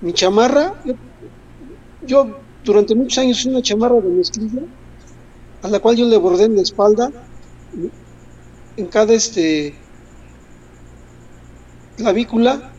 mi 0.00 0.12
chamarra, 0.12 0.74
yo, 2.06 2.38
durante 2.64 2.94
muchos 2.94 3.18
años 3.18 3.44
una 3.46 3.62
chamarra 3.62 4.00
de 4.00 4.08
mezclilla, 4.08 4.62
a 5.62 5.68
la 5.68 5.78
cual 5.78 5.96
yo 5.96 6.06
le 6.06 6.16
bordé 6.16 6.44
en 6.44 6.56
la 6.56 6.62
espalda 6.62 7.10
en 8.76 8.86
cada 8.86 9.12
este 9.12 9.74
clavícula 11.96 12.72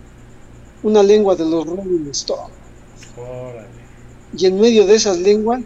una 0.81 1.03
lengua 1.03 1.35
de 1.35 1.45
los 1.45 1.65
Rolling 1.65 2.09
Stones. 2.11 2.55
Y 4.37 4.45
en 4.45 4.59
medio 4.59 4.85
de 4.85 4.95
esas 4.95 5.19
lenguas 5.19 5.61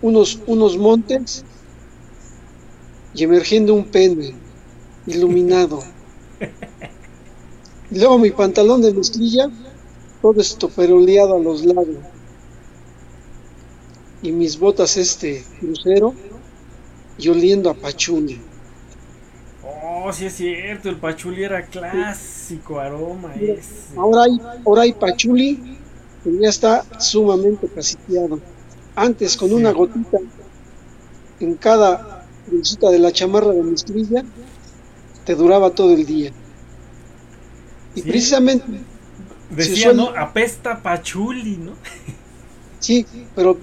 unos, 0.00 0.40
unos 0.46 0.78
montes 0.78 1.44
y 3.14 3.24
emergiendo 3.24 3.74
un 3.74 3.84
pene 3.84 4.34
iluminado. 5.06 5.82
y 7.90 7.98
luego 7.98 8.18
mi 8.18 8.30
pantalón 8.30 8.82
de 8.82 8.92
mezclilla, 8.92 9.50
todo 10.22 10.40
esto 10.40 10.68
peroleado 10.68 11.36
a 11.36 11.40
los 11.40 11.64
lados. 11.64 11.88
Y 14.22 14.32
mis 14.32 14.58
botas 14.58 14.96
este 14.96 15.44
crucero 15.58 16.14
y 17.18 17.28
oliendo 17.28 17.70
a 17.70 17.74
pachuli. 17.74 18.40
Oh, 19.64 20.12
sí 20.12 20.26
es 20.26 20.34
cierto, 20.34 20.88
el 20.88 20.96
pachuli 20.96 21.44
era 21.44 21.66
clásico 21.66 22.80
aroma. 22.80 23.32
Ahora 23.96 24.24
hay, 24.24 24.40
ahora 24.64 24.82
hay 24.82 24.92
pachuli 24.92 25.78
que 26.22 26.38
ya 26.38 26.48
está 26.48 27.00
sumamente 27.00 27.66
casiteado. 27.68 28.40
Antes 28.94 29.36
con 29.36 29.52
una 29.52 29.70
gotita 29.70 30.18
en 31.40 31.54
cada 31.54 32.19
de 32.50 32.98
la 32.98 33.12
chamarra 33.12 33.52
de 33.52 33.62
mezclilla 33.62 34.24
te 35.24 35.34
duraba 35.34 35.70
todo 35.70 35.94
el 35.94 36.04
día. 36.06 36.32
Y 37.94 38.02
precisamente 38.02 38.80
decía, 39.50 39.92
¿no? 39.92 40.08
Apesta 40.10 40.80
pachuli, 40.82 41.56
¿no? 41.56 41.72
sí, 42.78 43.06
pero 43.34 43.58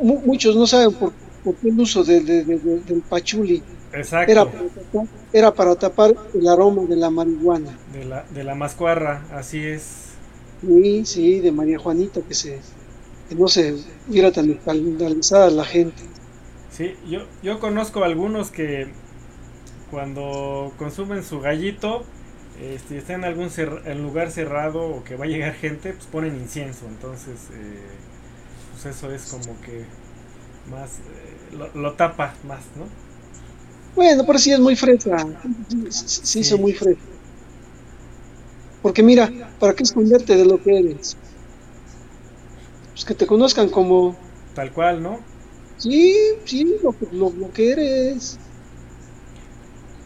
muchos 0.00 0.56
no 0.56 0.66
saben 0.66 0.92
por 0.94 1.12
porque 1.44 1.68
el 1.68 1.80
uso 1.80 2.04
de, 2.04 2.20
del 2.20 3.02
pachuli 3.08 3.62
Era, 3.92 4.44
para 4.44 4.68
tapar, 4.68 5.06
era 5.32 5.54
para 5.54 5.74
tapar 5.74 6.14
el 6.34 6.48
aroma 6.48 6.82
de 6.84 6.96
la 6.96 7.10
marihuana. 7.10 7.76
De 7.92 8.04
la, 8.04 8.24
de 8.30 8.44
la 8.44 8.54
mascuarra, 8.54 9.24
así 9.32 9.64
es. 9.64 10.12
Sí, 10.64 11.04
sí, 11.04 11.40
de 11.40 11.50
María 11.50 11.78
Juanita, 11.78 12.20
que, 12.22 12.34
se, 12.34 12.60
que 13.28 13.34
no 13.34 13.48
se 13.48 13.74
viera 14.06 14.30
tan 14.30 14.50
escandalizada 14.50 15.50
la 15.50 15.64
gente. 15.64 16.02
Sí, 16.72 16.96
yo, 17.06 17.20
yo 17.42 17.60
conozco 17.60 18.02
algunos 18.02 18.50
que 18.50 18.88
cuando 19.90 20.72
consumen 20.78 21.22
su 21.22 21.40
gallito, 21.40 22.02
este, 22.60 22.96
está 22.96 23.12
en 23.12 23.24
algún 23.24 23.50
lugar 24.02 24.30
cerrado 24.30 24.82
o 24.82 25.04
que 25.04 25.16
va 25.16 25.26
a 25.26 25.28
llegar 25.28 25.52
gente, 25.52 25.92
pues 25.92 26.06
ponen 26.06 26.34
incienso. 26.36 26.86
Entonces, 26.86 27.50
eh, 27.52 27.82
pues 28.72 28.96
eso 28.96 29.12
es 29.12 29.26
como 29.26 29.60
que 29.60 29.84
más 30.70 30.98
eh, 30.98 31.68
lo, 31.74 31.92
tapa 31.92 32.34
más, 32.48 32.60
¿no? 32.76 32.86
Bueno, 33.94 34.24
pero 34.26 34.38
sí 34.38 34.50
es 34.50 34.60
muy 34.60 34.74
fresa, 34.74 35.26
sí, 35.90 36.40
hizo 36.40 36.56
muy 36.56 36.72
fresa. 36.72 37.00
Porque 38.80 39.02
mira, 39.02 39.30
¿para 39.60 39.74
qué 39.74 39.82
esconderte 39.82 40.36
de 40.36 40.46
lo 40.46 40.62
que 40.62 40.78
eres? 40.78 41.18
Pues 42.92 43.04
que 43.04 43.14
te 43.14 43.26
conozcan 43.26 43.68
como... 43.68 44.16
Tal 44.54 44.72
cual, 44.72 45.02
¿no? 45.02 45.31
Sí, 45.82 46.16
sí, 46.44 46.76
lo, 46.80 46.94
lo, 47.10 47.52
que 47.52 47.72
eres. 47.72 48.38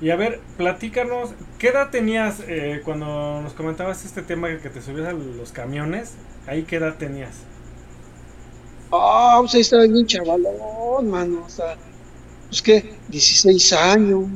Y 0.00 0.08
a 0.08 0.16
ver, 0.16 0.40
platícanos, 0.56 1.34
¿qué 1.58 1.68
edad 1.68 1.90
tenías 1.90 2.40
eh, 2.48 2.80
cuando 2.82 3.42
nos 3.42 3.52
comentabas 3.52 4.02
este 4.06 4.22
tema 4.22 4.48
de 4.48 4.58
que 4.58 4.70
te 4.70 4.80
subías 4.80 5.08
a 5.08 5.12
los 5.12 5.52
camiones? 5.52 6.14
¿Ahí 6.46 6.62
qué 6.62 6.76
edad 6.76 6.96
tenías? 6.96 7.42
Ah, 8.90 9.36
pues 9.40 9.54
ahí 9.54 9.60
estaba 9.60 9.82
bien 9.82 10.06
chavalón, 10.06 11.10
mano. 11.10 11.44
O 11.44 11.50
sea, 11.50 11.76
pues 12.48 12.62
qué, 12.62 12.94
16 13.08 13.72
años. 13.74 14.28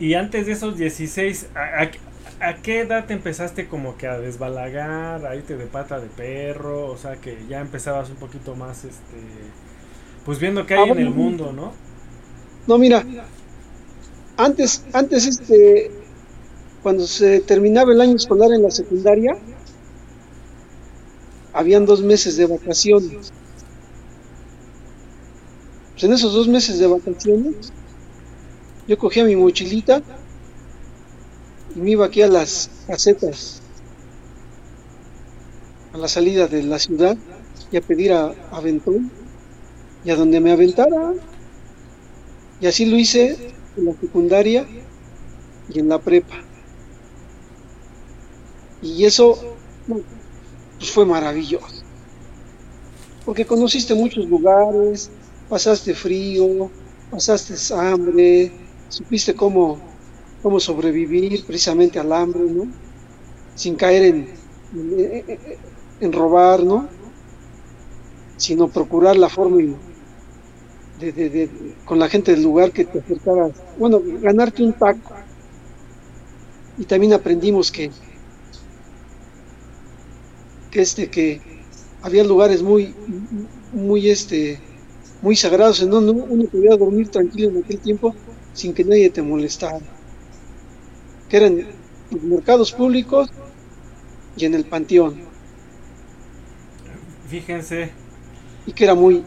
Y 0.00 0.14
antes 0.14 0.46
de 0.46 0.52
esos 0.52 0.78
16, 0.78 1.48
¿a, 1.54 2.54
qué 2.62 2.80
edad 2.80 3.04
te 3.04 3.12
empezaste 3.12 3.68
como 3.68 3.98
que 3.98 4.06
a 4.06 4.18
desbalagar, 4.18 5.26
a 5.26 5.36
irte 5.36 5.58
de 5.58 5.66
pata 5.66 6.00
de 6.00 6.06
perro? 6.06 6.86
O 6.86 6.96
sea, 6.96 7.16
que 7.16 7.36
ya 7.50 7.60
empezabas 7.60 8.08
un 8.08 8.16
poquito 8.16 8.54
más, 8.54 8.84
este, 8.84 9.18
pues 10.24 10.38
viendo 10.38 10.66
qué 10.66 10.74
hay 10.74 10.88
ah, 10.88 10.92
en 10.92 10.98
el 10.98 11.10
mundo, 11.10 11.52
¿no? 11.52 11.72
No, 12.66 12.78
mira, 12.78 13.04
antes, 14.36 14.84
antes 14.92 15.26
este, 15.26 15.90
cuando 16.82 17.06
se 17.06 17.40
terminaba 17.40 17.92
el 17.92 18.00
año 18.00 18.16
escolar 18.16 18.52
en 18.52 18.62
la 18.62 18.70
secundaria, 18.70 19.36
habían 21.52 21.86
dos 21.86 22.02
meses 22.02 22.36
de 22.36 22.46
vacaciones. 22.46 23.32
Pues 25.92 26.04
en 26.04 26.12
esos 26.12 26.32
dos 26.32 26.48
meses 26.48 26.78
de 26.78 26.86
vacaciones, 26.86 27.72
yo 28.88 28.98
cogía 28.98 29.24
mi 29.24 29.36
mochilita 29.36 30.02
y 31.76 31.78
me 31.78 31.90
iba 31.90 32.06
aquí 32.06 32.22
a 32.22 32.28
las 32.28 32.70
casetas, 32.86 33.60
a 35.92 35.98
la 35.98 36.08
salida 36.08 36.48
de 36.48 36.62
la 36.62 36.78
ciudad, 36.78 37.16
y 37.70 37.76
a 37.76 37.80
pedir 37.80 38.12
a 38.12 38.34
aventón, 38.50 39.10
y 40.04 40.10
a 40.10 40.16
donde 40.16 40.40
me 40.40 40.52
aventara. 40.52 41.14
Y 42.60 42.66
así 42.66 42.86
lo 42.86 42.96
hice 42.96 43.52
en 43.76 43.84
la 43.86 43.92
secundaria 43.94 44.66
y 45.72 45.78
en 45.78 45.88
la 45.88 45.98
prepa. 45.98 46.36
Y 48.82 49.04
eso 49.04 49.56
pues 50.78 50.90
fue 50.90 51.06
maravilloso. 51.06 51.82
Porque 53.24 53.46
conociste 53.46 53.94
muchos 53.94 54.26
lugares, 54.26 55.10
pasaste 55.48 55.94
frío, 55.94 56.70
pasaste 57.10 57.54
hambre, 57.74 58.52
supiste 58.88 59.34
cómo, 59.34 59.78
cómo 60.42 60.60
sobrevivir 60.60 61.44
precisamente 61.46 61.98
al 61.98 62.12
hambre, 62.12 62.42
¿no? 62.42 62.66
Sin 63.54 63.76
caer 63.76 64.02
en, 64.04 64.28
en, 66.00 66.12
robar, 66.12 66.62
¿no? 66.62 66.88
Sino 68.36 68.68
procurar 68.68 69.16
la 69.16 69.28
forma 69.28 69.62
con 71.84 71.98
la 71.98 72.08
gente 72.08 72.32
del 72.32 72.42
lugar 72.42 72.72
que 72.72 72.84
te 72.84 72.98
acercaras, 73.00 73.52
bueno, 73.78 74.00
ganarte 74.20 74.62
un 74.62 74.72
taco. 74.72 75.12
Y 76.78 76.84
también 76.84 77.12
aprendimos 77.12 77.70
que, 77.70 77.90
que 80.70 80.82
este 80.82 81.08
que 81.08 81.40
había 82.02 82.24
lugares 82.24 82.62
muy 82.62 82.94
muy 83.72 84.08
este 84.08 84.60
muy 85.22 85.36
sagrados 85.36 85.80
en 85.82 85.90
donde 85.90 86.12
uno 86.12 86.44
podía 86.46 86.76
dormir 86.76 87.08
tranquilo 87.08 87.48
en 87.48 87.64
aquel 87.64 87.78
tiempo 87.78 88.14
sin 88.52 88.74
que 88.74 88.84
nadie 88.84 89.10
te 89.10 89.22
molestara. 89.22 89.80
Que 91.28 91.36
eran 91.36 91.66
los 92.10 92.22
mercados 92.22 92.72
públicos 92.72 93.30
y 94.36 94.44
en 94.44 94.54
el 94.54 94.64
panteón. 94.64 95.16
Fíjense. 97.28 97.90
Y 98.66 98.72
que 98.72 98.84
era 98.84 98.94
muy 98.94 99.24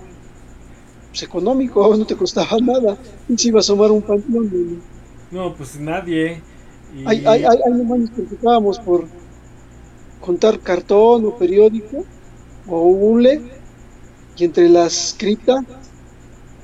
pues, 1.17 1.23
económico, 1.23 1.95
no 1.97 2.06
te 2.06 2.15
costaba 2.15 2.58
nada. 2.62 2.97
Y 3.27 3.38
se 3.38 3.49
iba 3.49 3.60
a 3.60 3.62
asomar 3.62 3.91
un 3.91 4.01
panteón. 4.01 4.82
No, 5.32 5.53
pues 5.56 5.80
nadie. 5.80 6.41
Hay, 7.06 7.25
hay, 7.25 7.43
hay, 7.43 7.60
hay 7.65 7.73
nos 7.73 8.10
preocupábamos 8.12 8.80
por 8.80 9.06
contar 10.21 10.60
cartón 10.60 11.25
o 11.25 11.38
periódico 11.38 12.06
o 12.65 12.82
hule 12.82 13.41
y 14.38 14.43
entre 14.43 14.69
las 14.69 15.15
criptas 15.17 15.63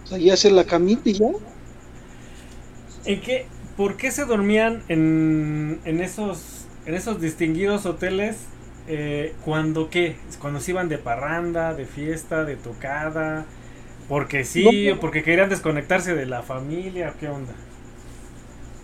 pues, 0.01 0.13
ahí 0.13 0.29
hacer 0.29 0.53
la 0.53 0.63
camita 0.63 1.09
y 1.09 1.13
ya. 1.13 1.27
¿En 3.05 3.21
qué, 3.21 3.47
¿Por 3.75 3.97
qué 3.97 4.11
se 4.11 4.25
dormían 4.25 4.81
en, 4.87 5.79
en 5.83 5.99
esos 5.99 6.67
en 6.85 6.95
esos 6.95 7.19
distinguidos 7.19 7.85
hoteles 7.85 8.37
eh, 8.87 9.33
cuando 9.43 9.89
qué 9.89 10.15
cuando 10.39 10.59
se 10.61 10.71
iban 10.71 10.89
de 10.89 10.97
parranda 10.97 11.73
de 11.73 11.85
fiesta 11.85 12.45
de 12.45 12.55
tocada 12.55 13.45
porque 14.07 14.43
sí 14.43 14.89
o 14.89 14.99
porque 14.99 15.23
querían 15.23 15.49
desconectarse 15.49 16.15
de 16.15 16.25
la 16.25 16.41
familia 16.41 17.13
qué 17.19 17.29
onda 17.29 17.53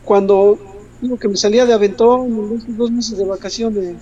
cuando 0.04 0.58
digo 1.02 1.18
que 1.18 1.28
me 1.28 1.38
salía 1.38 1.66
de 1.66 1.74
aventón 1.74 2.28
en 2.68 2.78
dos 2.78 2.92
meses 2.92 3.18
de 3.18 3.26
vacaciones 3.26 3.96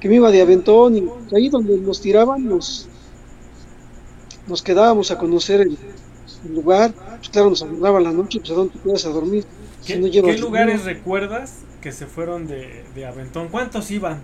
que 0.00 0.08
me 0.08 0.16
iba 0.16 0.30
de 0.30 0.42
aventón 0.42 0.96
y 0.96 1.08
ahí 1.34 1.48
donde 1.48 1.76
nos 1.78 2.00
tiraban 2.00 2.44
nos 2.44 2.88
nos 4.46 4.62
quedábamos 4.62 5.10
a 5.10 5.18
conocer 5.18 5.60
el, 5.60 5.78
lugar 6.50 6.92
pues 6.92 7.28
claro 7.28 7.50
nos 7.50 7.62
agarraba 7.62 8.00
la 8.00 8.12
noche 8.12 8.40
pues 8.40 8.50
a 8.50 8.54
dónde 8.54 8.74
te 8.74 8.80
quedas 8.80 9.06
a 9.06 9.10
dormir 9.10 9.44
¿Qué, 9.86 10.00
¿qué 10.00 10.38
lugares 10.38 10.84
recuerdas 10.84 11.64
que 11.82 11.92
se 11.92 12.06
fueron 12.06 12.46
de, 12.46 12.84
de 12.94 13.04
Aventón. 13.04 13.48
¿Cuántos 13.48 13.90
iban? 13.90 14.22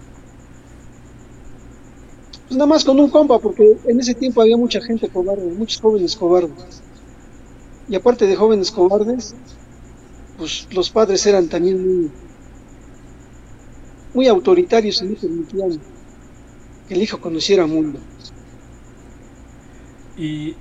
Pues 2.48 2.56
nada 2.56 2.66
más 2.66 2.84
con 2.84 2.98
un 2.98 3.10
compa, 3.10 3.38
porque 3.38 3.76
en 3.86 4.00
ese 4.00 4.14
tiempo 4.14 4.40
había 4.40 4.56
mucha 4.56 4.80
gente 4.80 5.08
cobarde, 5.08 5.44
muchos 5.52 5.80
jóvenes 5.80 6.16
cobardes. 6.16 6.82
Y 7.88 7.94
aparte 7.94 8.26
de 8.26 8.36
jóvenes 8.36 8.70
cobardes, 8.70 9.34
pues 10.38 10.66
los 10.72 10.90
padres 10.90 11.24
eran 11.26 11.48
también 11.48 11.86
muy, 11.86 12.10
muy 14.14 14.28
autoritarios 14.28 15.02
y 15.02 15.06
no 15.06 15.14
permitían 15.14 15.80
que 16.88 16.94
el 16.94 17.02
hijo 17.02 17.20
conociera 17.20 17.66
mundo. 17.66 17.98
Y 20.16 20.54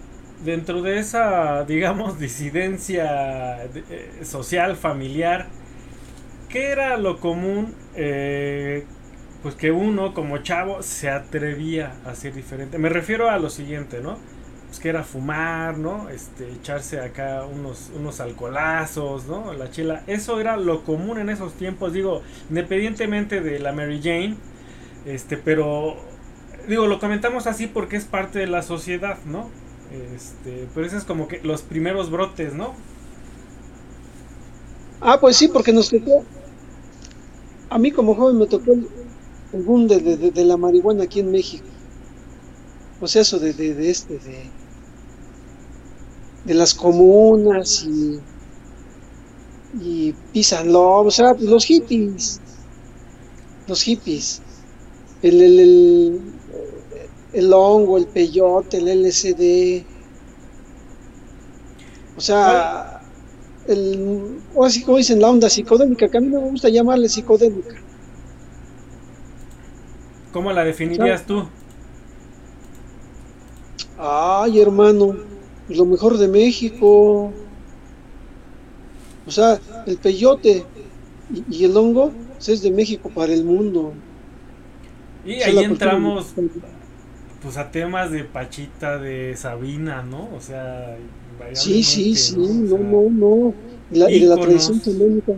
dentro 0.43 0.81
de 0.81 0.99
esa, 0.99 1.63
digamos, 1.63 2.19
disidencia 2.19 3.63
eh, 3.63 4.21
social, 4.23 4.75
familiar, 4.75 5.49
¿Qué 6.49 6.69
era 6.69 6.97
lo 6.97 7.19
común? 7.19 7.73
Eh, 7.95 8.85
pues 9.43 9.55
que 9.55 9.71
uno 9.71 10.13
como 10.13 10.39
chavo 10.39 10.81
se 10.81 11.09
atrevía 11.09 11.93
a 12.05 12.15
ser 12.15 12.33
diferente. 12.33 12.77
Me 12.77 12.89
refiero 12.89 13.29
a 13.29 13.37
lo 13.39 13.49
siguiente, 13.49 14.01
¿no? 14.01 14.17
Pues 14.67 14.79
que 14.79 14.89
era 14.89 15.03
fumar, 15.03 15.77
¿no? 15.77 16.09
Este, 16.09 16.51
echarse 16.51 16.99
acá 16.99 17.45
unos, 17.45 17.91
unos 17.95 18.19
alcoholazos, 18.19 19.27
¿no? 19.27 19.53
La 19.53 19.69
chela. 19.71 20.03
Eso 20.07 20.39
era 20.39 20.57
lo 20.57 20.83
común 20.83 21.19
en 21.19 21.29
esos 21.29 21.53
tiempos, 21.53 21.93
digo, 21.93 22.21
independientemente 22.49 23.41
de 23.41 23.59
la 23.59 23.71
Mary 23.71 24.01
Jane. 24.01 24.35
Este, 25.05 25.37
pero 25.37 25.95
digo, 26.67 26.87
lo 26.87 26.99
comentamos 26.99 27.47
así 27.47 27.67
porque 27.67 27.95
es 27.95 28.05
parte 28.05 28.39
de 28.39 28.47
la 28.47 28.61
sociedad, 28.61 29.17
¿no? 29.25 29.49
Este, 30.13 30.67
pero 30.73 30.85
eso 30.85 30.97
es 30.97 31.05
como 31.05 31.27
que 31.27 31.39
los 31.43 31.61
primeros 31.61 32.09
brotes, 32.09 32.53
¿no? 32.53 32.73
Ah, 34.99 35.19
pues 35.21 35.37
sí, 35.37 35.47
porque 35.47 35.71
nos 35.71 35.89
tocó, 35.89 36.25
a 37.69 37.77
mí 37.77 37.91
como 37.91 38.15
joven 38.15 38.37
me 38.37 38.47
tocó 38.47 38.73
el, 39.53 39.61
boom 39.63 39.87
de, 39.87 40.45
la 40.45 40.57
marihuana 40.57 41.03
aquí 41.03 41.19
en 41.19 41.31
México. 41.31 41.65
O 42.99 43.07
sea, 43.07 43.21
eso 43.21 43.39
de, 43.39 43.53
de, 43.53 43.89
este, 43.89 44.15
de, 44.15 44.49
de 46.45 46.53
las 46.53 46.73
comunas 46.73 47.83
y, 47.83 48.19
y 49.79 50.13
peace 50.33 50.55
o 50.67 51.11
sea, 51.11 51.33
los 51.33 51.65
hippies, 51.65 52.41
los 53.67 53.81
hippies, 53.83 54.41
el, 55.21 55.41
el, 55.41 55.59
el, 55.59 56.21
el 57.33 57.53
hongo, 57.53 57.97
el 57.97 58.07
peyote, 58.07 58.77
el 58.77 58.87
LCD, 58.87 59.85
o 62.17 62.21
sea 62.21 62.97
el, 63.67 64.41
o 64.55 64.65
así 64.65 64.81
como 64.83 64.97
dicen, 64.97 65.21
la 65.21 65.29
onda 65.29 65.49
psicodélica, 65.49 66.07
que 66.09 66.17
a 66.17 66.21
mí 66.21 66.27
me 66.27 66.39
gusta 66.39 66.69
llamarle 66.69 67.09
psicodélica. 67.09 67.75
¿Cómo 70.37 70.53
la 70.53 70.63
definirías 70.63 71.25
tú? 71.25 71.47
Ay, 73.97 74.61
hermano, 74.61 75.15
lo 75.67 75.85
mejor 75.87 76.19
de 76.19 76.27
México. 76.27 77.33
O 79.25 79.31
sea, 79.31 79.59
el 79.87 79.97
peyote 79.97 80.63
y, 81.49 81.65
el 81.65 81.75
hongo 81.75 82.11
pues, 82.35 82.49
es 82.49 82.61
de 82.61 82.69
México 82.69 83.09
para 83.09 83.33
el 83.33 83.45
mundo. 83.45 83.93
Y 85.25 85.41
ahí 85.41 85.57
entramos 85.57 86.35
pues 87.41 87.57
a 87.57 87.71
temas 87.71 88.11
de 88.11 88.23
Pachita, 88.23 88.99
de 88.99 89.35
Sabina, 89.35 90.03
¿no? 90.03 90.29
O 90.35 90.39
sea, 90.39 90.99
Sí, 91.53 91.81
sí, 91.81 92.15
sí, 92.15 92.37
no, 92.37 92.77
no, 92.77 93.09
no. 93.09 93.53
Y, 93.91 93.97
la, 93.97 94.05
de 94.05 94.19
la 94.19 94.35
tradición 94.35 94.79
chamánica, 94.81 95.33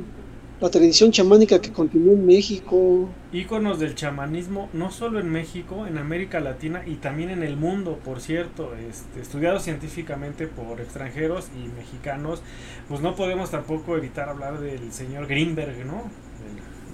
la 0.61 0.69
tradición 0.69 1.11
chamánica 1.11 1.61
que 1.61 1.71
continúa 1.71 2.13
en 2.13 2.25
México. 2.25 3.07
Íconos 3.31 3.79
del 3.79 3.95
chamanismo, 3.95 4.69
no 4.73 4.91
solo 4.91 5.19
en 5.19 5.29
México, 5.29 5.87
en 5.87 5.97
América 5.97 6.41
Latina 6.41 6.83
y 6.85 6.95
también 6.95 7.29
en 7.29 7.43
el 7.43 7.55
mundo, 7.55 7.99
por 8.03 8.19
cierto, 8.19 8.73
este, 8.75 9.21
estudiados 9.21 9.63
científicamente 9.63 10.47
por 10.47 10.81
extranjeros 10.81 11.47
y 11.55 11.69
mexicanos. 11.69 12.41
Pues 12.89 12.99
no 13.01 13.15
podemos 13.15 13.51
tampoco 13.51 13.95
evitar 13.95 14.27
hablar 14.27 14.59
del 14.59 14.91
señor 14.91 15.27
Greenberg, 15.27 15.85
¿no? 15.85 16.03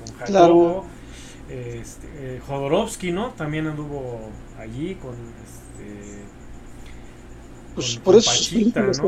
don 0.06 0.15
Jacobo, 0.19 0.25
claro. 0.25 0.86
este, 1.49 2.08
eh, 2.17 2.41
Jodorowsky, 2.45 3.12
¿no? 3.12 3.32
También 3.32 3.65
anduvo 3.65 4.30
allí 4.60 4.95
con 4.95 5.13
este, 5.13 6.23
pues 7.73 7.97
por 7.97 8.15
eso 8.15 8.30
sus 8.32 8.49
películas, 8.49 9.01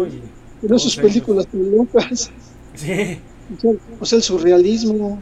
¿no? 0.61 0.79
sus 0.79 0.95
películas 0.95 1.47
locas. 1.53 2.31
Sí. 2.77 3.19
O 3.99 4.05
sea, 4.05 4.17
el 4.17 4.23
surrealismo. 4.23 5.21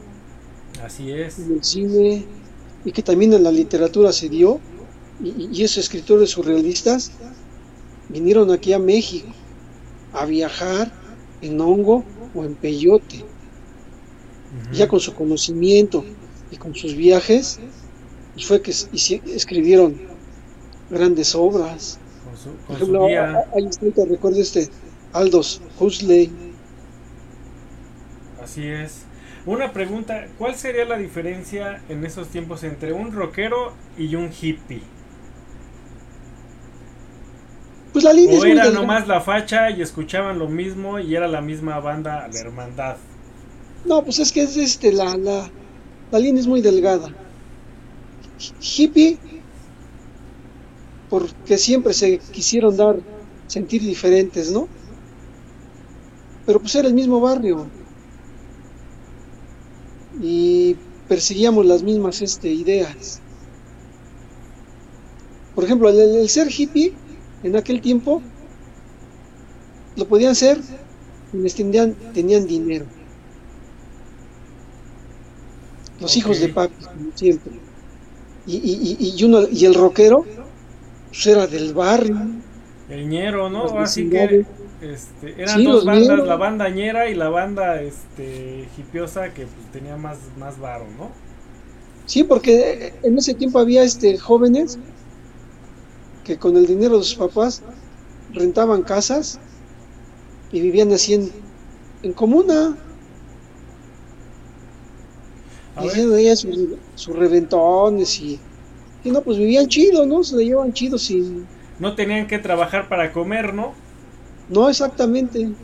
Así 0.84 1.12
es. 1.12 1.40
En 1.40 1.54
el 1.54 1.64
cine. 1.64 2.26
Y 2.84 2.92
que 2.92 3.02
también 3.02 3.34
en 3.34 3.44
la 3.44 3.52
literatura 3.52 4.12
se 4.12 4.30
dio. 4.30 4.60
Y, 5.24 5.64
esos 5.64 5.78
escritores 5.78 6.32
surrealistas 6.32 7.12
vinieron 8.10 8.52
aquí 8.52 8.74
a 8.74 8.80
México 8.80 9.28
a 10.14 10.26
viajar 10.26 10.92
en 11.42 11.60
hongo 11.60 12.04
o 12.34 12.44
en 12.44 12.56
peyote. 12.56 13.24
Ya 14.72 14.88
con 14.88 15.00
su 15.02 15.14
conocimiento 15.14 16.06
y 16.50 16.56
con 16.56 16.74
sus 16.76 16.96
viajes, 16.96 17.60
pues 18.34 18.46
fue 18.46 18.62
que 18.62 18.72
escribieron 18.72 20.00
grandes 20.90 21.36
obras. 21.36 22.00
Por 22.68 22.76
ejemplo, 22.76 23.06
hay 23.06 23.66
escrito, 23.68 24.06
recuerdo 24.06 24.40
este, 24.40 24.70
Aldous 25.14 25.62
Huxley. 25.80 26.32
Así 28.46 28.68
es. 28.68 29.02
Una 29.48 29.74
pregunta, 29.74 30.28
¿cuál 30.38 30.54
sería 30.54 30.86
la 30.86 30.98
diferencia 30.98 31.82
en 31.90 32.06
esos 32.06 32.28
tiempos 32.28 32.64
entre 32.64 32.94
un 32.94 33.12
rockero 33.12 33.74
y 33.98 34.14
un 34.14 34.30
hippie? 34.32 34.84
Pues 37.92 38.06
la 38.06 38.14
línea 38.14 38.40
o 38.40 38.46
era 38.46 38.70
nomás 38.70 39.08
la 39.08 39.20
facha 39.20 39.72
y 39.72 39.82
escuchaban 39.82 40.38
lo 40.38 40.48
mismo 40.48 41.00
y 41.00 41.16
era 41.16 41.28
la 41.28 41.42
misma 41.42 41.80
banda, 41.80 42.28
la 42.32 42.40
hermandad. 42.40 42.98
No, 43.84 44.04
pues 44.04 44.20
es 44.20 44.32
que 44.32 44.44
es 44.44 44.58
este, 44.58 44.92
la, 44.92 45.18
la, 45.18 45.50
la 46.12 46.20
línea 46.20 46.42
es 46.42 46.48
muy 46.48 46.62
delgada. 46.62 47.10
Hippie 48.62 49.18
porque 51.10 51.58
siempre 51.58 51.96
se 51.96 52.20
quisieron 52.20 52.78
dar, 52.78 52.98
sentir 53.48 53.82
diferentes, 53.82 54.52
¿no? 54.52 54.68
Pero 56.46 56.60
pues 56.60 56.76
era 56.76 56.88
el 56.88 56.94
mismo 56.94 57.20
barrio. 57.20 57.72
Y 60.21 60.75
perseguíamos 61.08 61.65
las 61.65 61.84
mismas 61.84 62.21
este, 62.21 62.49
ideas. 62.49 63.21
Por 65.54 65.63
ejemplo, 65.63 65.89
el, 65.89 66.28
ser 66.30 66.47
hippie 66.51 66.93
en 67.43 67.56
aquel 67.56 67.82
tiempo 67.82 68.21
lo 69.95 70.08
podían 70.08 70.32
hacer 70.32 70.60
quienes 71.32 71.56
tenían, 71.56 71.95
tenían 72.13 72.45
dinero. 72.45 72.86
Los 75.99 76.15
hijos 76.17 76.39
de 76.39 76.49
papi, 76.49 76.84
como 76.84 77.12
siempre. 77.15 77.54
Y, 78.45 78.58
y, 78.58 79.15
y, 79.17 79.23
uno, 79.23 79.47
y 79.49 79.65
el 79.65 79.73
rockero 79.73 80.25
pues 81.15 81.28
era 81.28 81.47
del 81.47 81.73
barrio. 81.73 82.17
El 82.89 83.08
ñero, 83.08 83.49
¿no? 83.49 83.63
Así 83.80 84.10
que 84.10 84.45
este, 84.93 85.41
eran 85.41 85.63
dos 85.63 85.86
bandas, 85.86 86.26
la 86.26 86.36
banda 86.36 86.69
ñera 86.69 87.10
y 87.10 87.15
la 87.15 87.30
banda 87.30 87.82
este, 87.82 88.67
hipiosa 88.78 89.34
que 89.34 89.45
pues, 89.45 89.71
tenía 89.71 89.98
más, 89.98 90.17
más 90.38 90.60
varo, 90.60 90.86
¿no? 90.98 91.10
Sí, 92.06 92.24
porque 92.24 92.93
en 93.02 93.17
ese 93.17 93.34
tiempo 93.34 93.60
había 93.60 93.84
este 93.84 94.17
jóvenes 94.17 94.78
que 96.24 96.38
con 96.38 96.56
el 96.56 96.67
dinero 96.67 96.98
de 97.00 97.04
sus 97.04 97.15
papás 97.15 97.62
rentaban 98.34 98.84
casas 98.84 99.39
y 100.52 100.62
vivían 100.62 100.91
así 100.93 101.15
en, 101.15 101.32
en 102.04 102.13
comuna. 102.13 102.78
Haciendo 105.76 106.15
ella 106.15 106.36
sus, 106.36 107.08
reventones 107.08 108.19
y, 108.21 108.39
y 109.04 109.12
no, 109.12 109.21
pues 109.21 109.38
vivían 109.38 109.67
chido, 109.67 110.06
¿no? 110.06 110.24
Se 110.24 110.38
le 110.38 110.45
llevan 110.45 110.71
chido 110.71 110.98
sin... 110.98 111.45
No 111.80 111.95
tenían 111.95 112.28
que 112.28 112.39
trabajar 112.39 112.88
para 112.88 113.12
comer, 113.12 113.54
¿no? 113.54 113.74
No, 114.48 114.70
exactamente. 114.70 115.56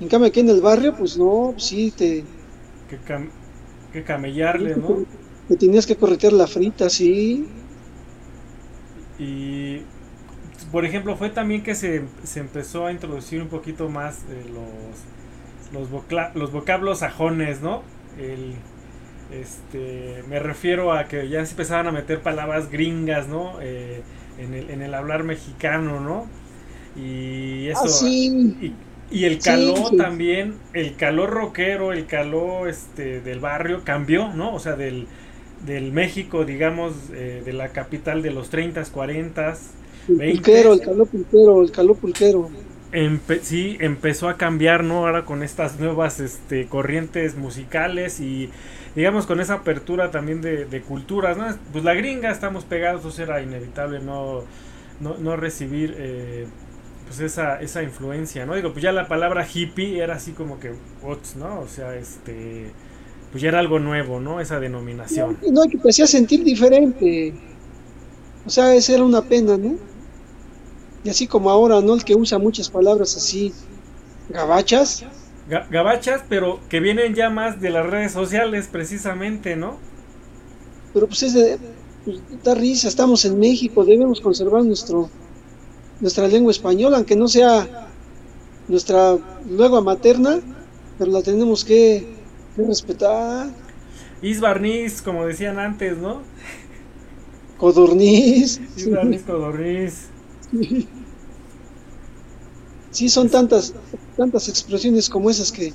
En 0.00 0.08
cambio 0.08 0.28
aquí 0.28 0.40
en 0.40 0.50
el 0.50 0.60
barrio, 0.60 0.94
pues 0.94 1.16
no, 1.16 1.54
sí, 1.56 1.92
te... 1.92 2.26
Que, 2.88 2.98
que 3.92 4.04
camellarle, 4.04 4.76
¿no? 4.76 5.04
Que 5.46 5.56
tenías 5.56 5.86
que 5.86 5.96
corretear 5.96 6.32
la 6.32 6.48
frita, 6.48 6.90
sí. 6.90 7.54
Y, 9.18 9.86
por 10.70 10.84
ejemplo, 10.84 11.16
fue 11.16 11.30
también 11.30 11.62
que 11.62 11.74
se, 11.74 12.10
se 12.24 12.40
empezó 12.40 12.86
a 12.86 12.92
introducir 12.92 13.42
un 13.42 13.48
poquito 13.48 13.88
más 13.88 14.26
los, 14.28 15.06
los, 15.72 16.34
los 16.34 16.52
vocablos 16.52 17.00
sajones, 17.00 17.60
¿no? 17.62 17.84
El, 18.16 18.64
este, 19.30 20.24
me 20.28 20.38
refiero 20.40 20.92
a 20.92 21.08
que 21.08 21.28
ya 21.28 21.44
se 21.46 21.52
empezaban 21.52 21.86
a 21.88 21.92
meter 21.92 22.22
palabras 22.22 22.70
gringas, 22.70 23.28
¿no? 23.28 23.60
Eh, 23.60 24.04
en, 24.36 24.54
el, 24.54 24.70
en 24.70 24.82
el 24.82 24.94
hablar 24.94 25.24
mexicano, 25.24 26.00
¿no? 26.00 26.32
Y 26.96 27.68
eso. 27.68 27.84
Ah, 27.84 28.08
y, 28.08 28.74
y, 29.10 29.24
el 29.24 29.38
calor 29.38 29.96
también, 29.96 30.54
el 30.74 30.96
calor 30.96 31.30
rockero, 31.30 31.92
el 31.92 32.06
calor 32.06 32.68
este, 32.68 33.20
del 33.20 33.40
barrio 33.40 33.82
cambió, 33.84 34.32
¿no? 34.32 34.54
O 34.54 34.58
sea, 34.58 34.76
del, 34.76 35.06
del 35.64 35.92
México, 35.92 36.44
digamos, 36.44 36.92
eh, 37.14 37.42
de 37.44 37.52
la 37.52 37.68
capital 37.68 38.22
de 38.22 38.30
los 38.30 38.50
30, 38.50 38.82
40, 38.84 39.54
el 40.08 40.32
Pulquero, 40.32 40.72
el 40.72 40.80
calor 40.80 41.08
pulquero, 41.08 41.62
el 41.62 41.70
calor 41.70 41.96
pulquero. 41.96 42.50
sí, 43.42 43.76
empezó 43.80 44.28
a 44.28 44.36
cambiar, 44.36 44.82
¿no? 44.82 45.06
Ahora 45.06 45.24
con 45.24 45.42
estas 45.42 45.78
nuevas 45.78 46.18
este, 46.20 46.66
corrientes 46.66 47.36
musicales 47.36 48.20
y 48.20 48.50
digamos 48.96 49.26
con 49.26 49.40
esa 49.40 49.54
apertura 49.54 50.10
también 50.10 50.40
de, 50.40 50.64
de 50.64 50.80
culturas, 50.82 51.36
¿no? 51.36 51.46
Pues 51.70 51.84
la 51.84 51.94
gringa 51.94 52.30
estamos 52.30 52.64
pegados, 52.64 53.04
eso 53.04 53.22
era 53.22 53.40
inevitable 53.40 54.00
no, 54.00 54.40
no, 55.00 55.16
no 55.18 55.36
recibir 55.36 55.94
eh, 55.98 56.46
pues 57.12 57.32
esa, 57.32 57.60
esa 57.60 57.82
influencia, 57.82 58.46
¿no? 58.46 58.54
Digo, 58.54 58.72
pues 58.72 58.82
ya 58.82 58.90
la 58.90 59.06
palabra 59.06 59.46
hippie 59.46 60.02
era 60.02 60.14
así 60.14 60.32
como 60.32 60.58
que, 60.58 60.72
¿no? 61.36 61.60
O 61.60 61.68
sea, 61.68 61.94
este 61.94 62.70
pues 63.30 63.42
ya 63.42 63.48
era 63.48 63.58
algo 63.58 63.78
nuevo, 63.78 64.18
¿no? 64.18 64.40
Esa 64.40 64.60
denominación. 64.60 65.38
No, 65.50 65.62
que 65.64 65.76
te 65.76 65.90
hacía 65.90 66.06
sentir 66.06 66.42
diferente. 66.42 67.34
O 68.46 68.50
sea, 68.50 68.74
esa 68.74 68.94
era 68.94 69.04
una 69.04 69.22
pena, 69.22 69.58
¿no? 69.58 69.76
Y 71.04 71.10
así 71.10 71.26
como 71.26 71.50
ahora, 71.50 71.82
¿no? 71.82 71.94
El 71.94 72.04
que 72.04 72.14
usa 72.14 72.38
muchas 72.38 72.70
palabras 72.70 73.14
así, 73.16 73.52
gabachas. 74.30 75.04
gabachas, 75.70 76.22
pero 76.28 76.60
que 76.70 76.80
vienen 76.80 77.14
ya 77.14 77.28
más 77.28 77.60
de 77.60 77.70
las 77.70 77.86
redes 77.86 78.12
sociales, 78.12 78.68
precisamente, 78.72 79.56
¿no? 79.56 79.76
Pero 80.94 81.06
pues 81.08 81.22
es 81.24 81.34
de. 81.34 81.58
Pues, 82.04 82.20
da 82.42 82.54
risa, 82.54 82.88
estamos 82.88 83.24
en 83.26 83.38
México, 83.38 83.84
debemos 83.84 84.20
conservar 84.20 84.64
nuestro 84.64 85.08
nuestra 86.02 86.28
lengua 86.28 86.50
española, 86.50 86.98
aunque 86.98 87.16
no 87.16 87.28
sea 87.28 87.88
nuestra 88.68 89.16
lengua 89.48 89.80
materna, 89.80 90.40
pero 90.98 91.10
la 91.10 91.22
tenemos 91.22 91.64
que 91.64 92.20
que 92.56 92.62
respetar. 92.64 93.50
Isbarniz, 94.20 95.02
como 95.02 95.26
decían 95.26 95.58
antes, 95.58 95.98
¿no? 95.98 96.22
Codorniz. 97.58 98.60
Isbarniz, 98.76 99.22
codorniz. 99.22 100.08
Sí, 102.90 103.08
son 103.08 103.28
tantas, 103.30 103.74
tantas 104.16 104.48
expresiones 104.48 105.08
como 105.08 105.30
esas 105.30 105.50
que 105.50 105.72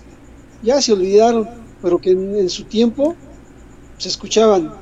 ya 0.61 0.81
se 0.81 0.93
olvidaron, 0.93 1.49
pero 1.81 1.99
que 1.99 2.11
en, 2.11 2.49
su 2.49 2.63
tiempo 2.65 3.15
se 3.97 4.09
escuchaban 4.09 4.73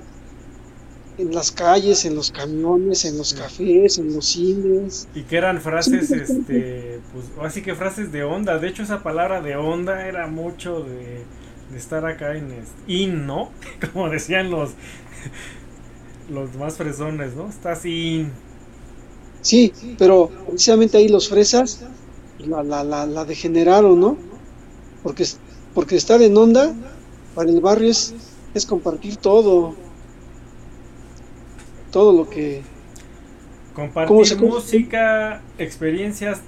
en 1.17 1.33
las 1.33 1.51
calles, 1.51 2.05
en 2.05 2.15
los 2.15 2.31
camiones, 2.31 3.05
en 3.05 3.17
los 3.17 3.33
cafés, 3.33 3.97
en 3.97 4.13
los 4.13 4.25
cines. 4.25 5.07
Y 5.15 5.23
que 5.23 5.37
eran 5.37 5.61
frases, 5.61 6.11
este, 6.11 6.99
pues, 7.13 7.25
así 7.45 7.61
que 7.61 7.75
frases 7.75 8.11
de 8.11 8.23
onda. 8.23 8.57
De 8.59 8.67
hecho, 8.67 8.83
esa 8.83 9.03
palabra 9.03 9.41
de 9.41 9.55
onda 9.55 10.07
era 10.07 10.27
mucho 10.27 10.81
de 10.81 11.23
de 11.71 11.77
estar 11.77 12.05
acá 12.05 12.35
en 12.37 12.63
in, 12.87 13.25
¿no? 13.25 13.51
Como 13.93 14.09
decían 14.09 14.51
los 14.51 14.71
los 16.29 16.55
más 16.55 16.77
fresones, 16.77 17.35
¿no? 17.35 17.49
Estás 17.49 17.85
in. 17.85 18.31
Sí, 19.41 19.71
pero 19.97 20.29
precisamente 20.47 20.97
ahí 20.97 21.07
los 21.07 21.29
fresas 21.29 21.81
la, 22.39 22.63
la, 22.63 22.83
la, 22.83 23.05
la 23.05 23.25
degeneraron, 23.25 23.99
¿no? 23.99 24.17
Porque, 25.03 25.25
porque 25.73 25.95
estar 25.95 26.21
en 26.21 26.35
onda 26.37 26.75
para 27.35 27.49
el 27.49 27.61
barrio 27.61 27.91
es, 27.91 28.15
es 28.53 28.65
compartir 28.65 29.17
todo, 29.17 29.75
todo 31.95 32.11
lo 32.11 32.29
que 32.29 32.61
Compartir 33.73 34.37
música, 34.41 35.41
experiencias, 35.57 36.41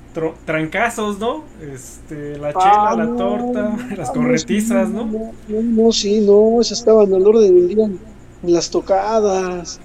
trancazos, 0.45 1.19
¿no? 1.19 1.45
Este, 1.61 2.37
la 2.37 2.51
chela, 2.51 2.95
la 2.97 3.03
ah, 3.03 3.15
torta, 3.17 3.77
las 3.97 4.11
corretizas, 4.11 4.89
¿no? 4.89 5.05
¿no? 5.05 5.33
No, 5.47 5.91
sí, 5.93 6.19
no, 6.19 6.59
eso 6.59 6.73
estaban 6.73 7.13
al 7.13 7.25
orden 7.25 7.55
del 7.55 7.67
día 7.69 7.85
en, 7.85 7.99
las 8.43 8.69
tocadas. 8.69 9.79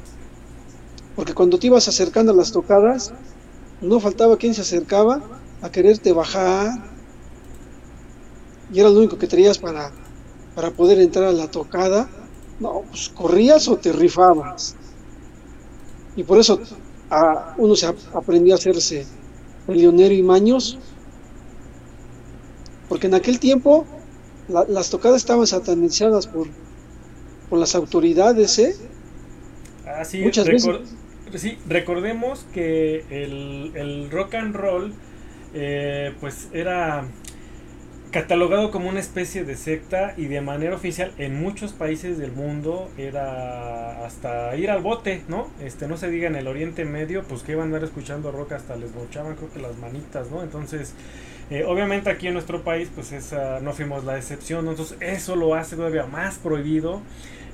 Porque 1.15 1.33
cuando 1.33 1.61
te 1.61 1.69
ibas 1.69 1.87
acercando 1.87 2.33
a 2.33 2.35
las 2.35 2.51
tocadas, 2.51 3.13
no 3.81 4.01
faltaba 4.01 4.37
quien 4.37 4.55
se 4.55 4.63
acercaba 4.63 5.21
a 5.63 5.71
quererte 5.71 6.13
bajar. 6.13 6.73
Y 8.73 8.81
era 8.81 8.89
lo 8.89 8.99
único 8.99 9.17
que 9.17 9.29
traías 9.29 9.59
para, 9.59 9.93
para 10.57 10.73
poder 10.73 10.99
entrar 10.99 11.27
a 11.27 11.33
la 11.33 11.49
tocada. 11.49 12.09
No, 12.59 12.83
pues 12.89 13.09
corrías 13.11 13.69
o 13.69 13.77
te 13.77 13.93
rifabas. 13.93 14.77
Y 16.17 16.25
por 16.25 16.39
eso 16.39 16.61
uno 17.57 17.77
se 17.77 17.87
aprendió 18.15 18.55
a 18.55 18.57
hacerse 18.59 19.07
leonero 19.69 20.15
y 20.15 20.23
maños, 20.23 20.79
porque 22.89 23.07
en 23.07 23.15
aquel 23.15 23.39
tiempo 23.39 23.87
las 24.49 24.91
tocadas 24.91 25.19
estaban 25.19 25.47
satanizadas 25.47 26.27
por, 26.27 26.49
por 27.49 27.59
las 27.59 27.75
autoridades, 27.75 28.59
¿eh? 28.59 28.77
Muchas 30.25 30.47
veces. 30.47 30.79
Sí, 31.35 31.59
recordemos 31.67 32.45
que 32.53 33.05
el, 33.09 33.73
el 33.75 34.11
rock 34.11 34.35
and 34.35 34.55
roll, 34.55 34.93
eh, 35.55 36.15
pues 36.21 36.49
era 36.53 37.07
catalogado 38.13 38.71
como 38.71 38.91
una 38.91 39.01
especie 39.01 39.43
de 39.43 39.57
secta 39.57 40.13
y 40.19 40.27
de 40.27 40.43
manera 40.43 40.77
oficial 40.77 41.13
en 41.17 41.43
muchos 41.43 41.73
países 41.73 42.19
del 42.19 42.31
mundo 42.31 42.91
era 42.99 44.05
hasta 44.05 44.55
ir 44.55 44.71
al 44.71 44.83
bote, 44.83 45.23
¿no? 45.29 45.49
Este, 45.65 45.89
no 45.89 45.97
se 45.97 46.11
diga 46.11 46.29
en 46.29 46.37
el 46.37 46.47
Oriente 46.47 46.85
Medio, 46.85 47.25
pues 47.25 47.43
que 47.43 47.53
iban 47.53 47.63
a 47.63 47.65
andar 47.67 47.85
escuchando 47.85 48.31
rock 48.31 48.53
hasta 48.53 48.77
les 48.77 48.95
bochaban 48.95 49.35
creo 49.35 49.51
que 49.51 49.61
las 49.61 49.79
manitas, 49.79 50.31
¿no? 50.31 50.43
Entonces, 50.43 50.93
eh, 51.51 51.65
obviamente 51.65 52.11
aquí 52.11 52.27
en 52.27 52.35
nuestro 52.35 52.63
país, 52.63 52.91
pues 52.95 53.13
esa, 53.13 53.61
no 53.61 53.73
fuimos 53.73 54.05
la 54.05 54.19
excepción, 54.19 54.69
entonces 54.69 54.99
eso 55.01 55.35
lo 55.35 55.55
hace 55.55 55.77
todavía 55.77 56.05
más 56.05 56.37
prohibido 56.37 57.01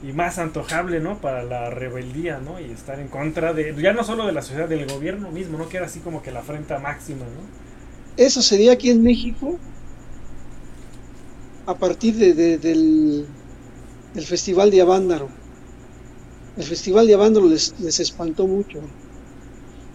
y 0.03 0.13
más 0.13 0.39
antojable, 0.39 0.99
¿no? 0.99 1.19
Para 1.19 1.45
la 1.45 1.71
rebeldía, 1.71 2.39
¿no? 2.39 2.59
Y 2.59 2.65
estar 2.73 2.99
en 2.99 3.07
contra 3.07 3.53
de, 3.53 3.77
ya 3.81 3.93
no 3.93 4.03
solo 4.03 4.27
de 4.27 4.33
la 4.33 4.43
sociedad, 4.43 4.69
del 4.69 4.87
gobierno 4.87 5.31
mismo, 5.31 5.57
¿no? 5.57 5.69
Que 5.69 5.77
era 5.77 5.87
así 5.87 6.01
como 6.01 6.21
que 6.21 6.33
la 6.33 6.41
afrenta 6.41 6.81
máxima, 6.81 7.27
¿no? 7.27 7.69
Eso 8.17 8.43
sería 8.43 8.73
aquí 8.73 8.91
en 8.91 9.05
México 9.05 9.57
a 11.69 11.75
partir 11.77 12.17
de, 12.17 12.57
del, 12.57 13.27
Festival 14.25 14.71
de 14.71 14.81
Avándaro. 14.81 15.29
El 16.57 16.65
Festival 16.65 17.07
de 17.07 17.13
Avándaro 17.13 17.47
les, 17.47 17.79
les 17.79 18.01
espantó 18.01 18.47
mucho. 18.47 18.81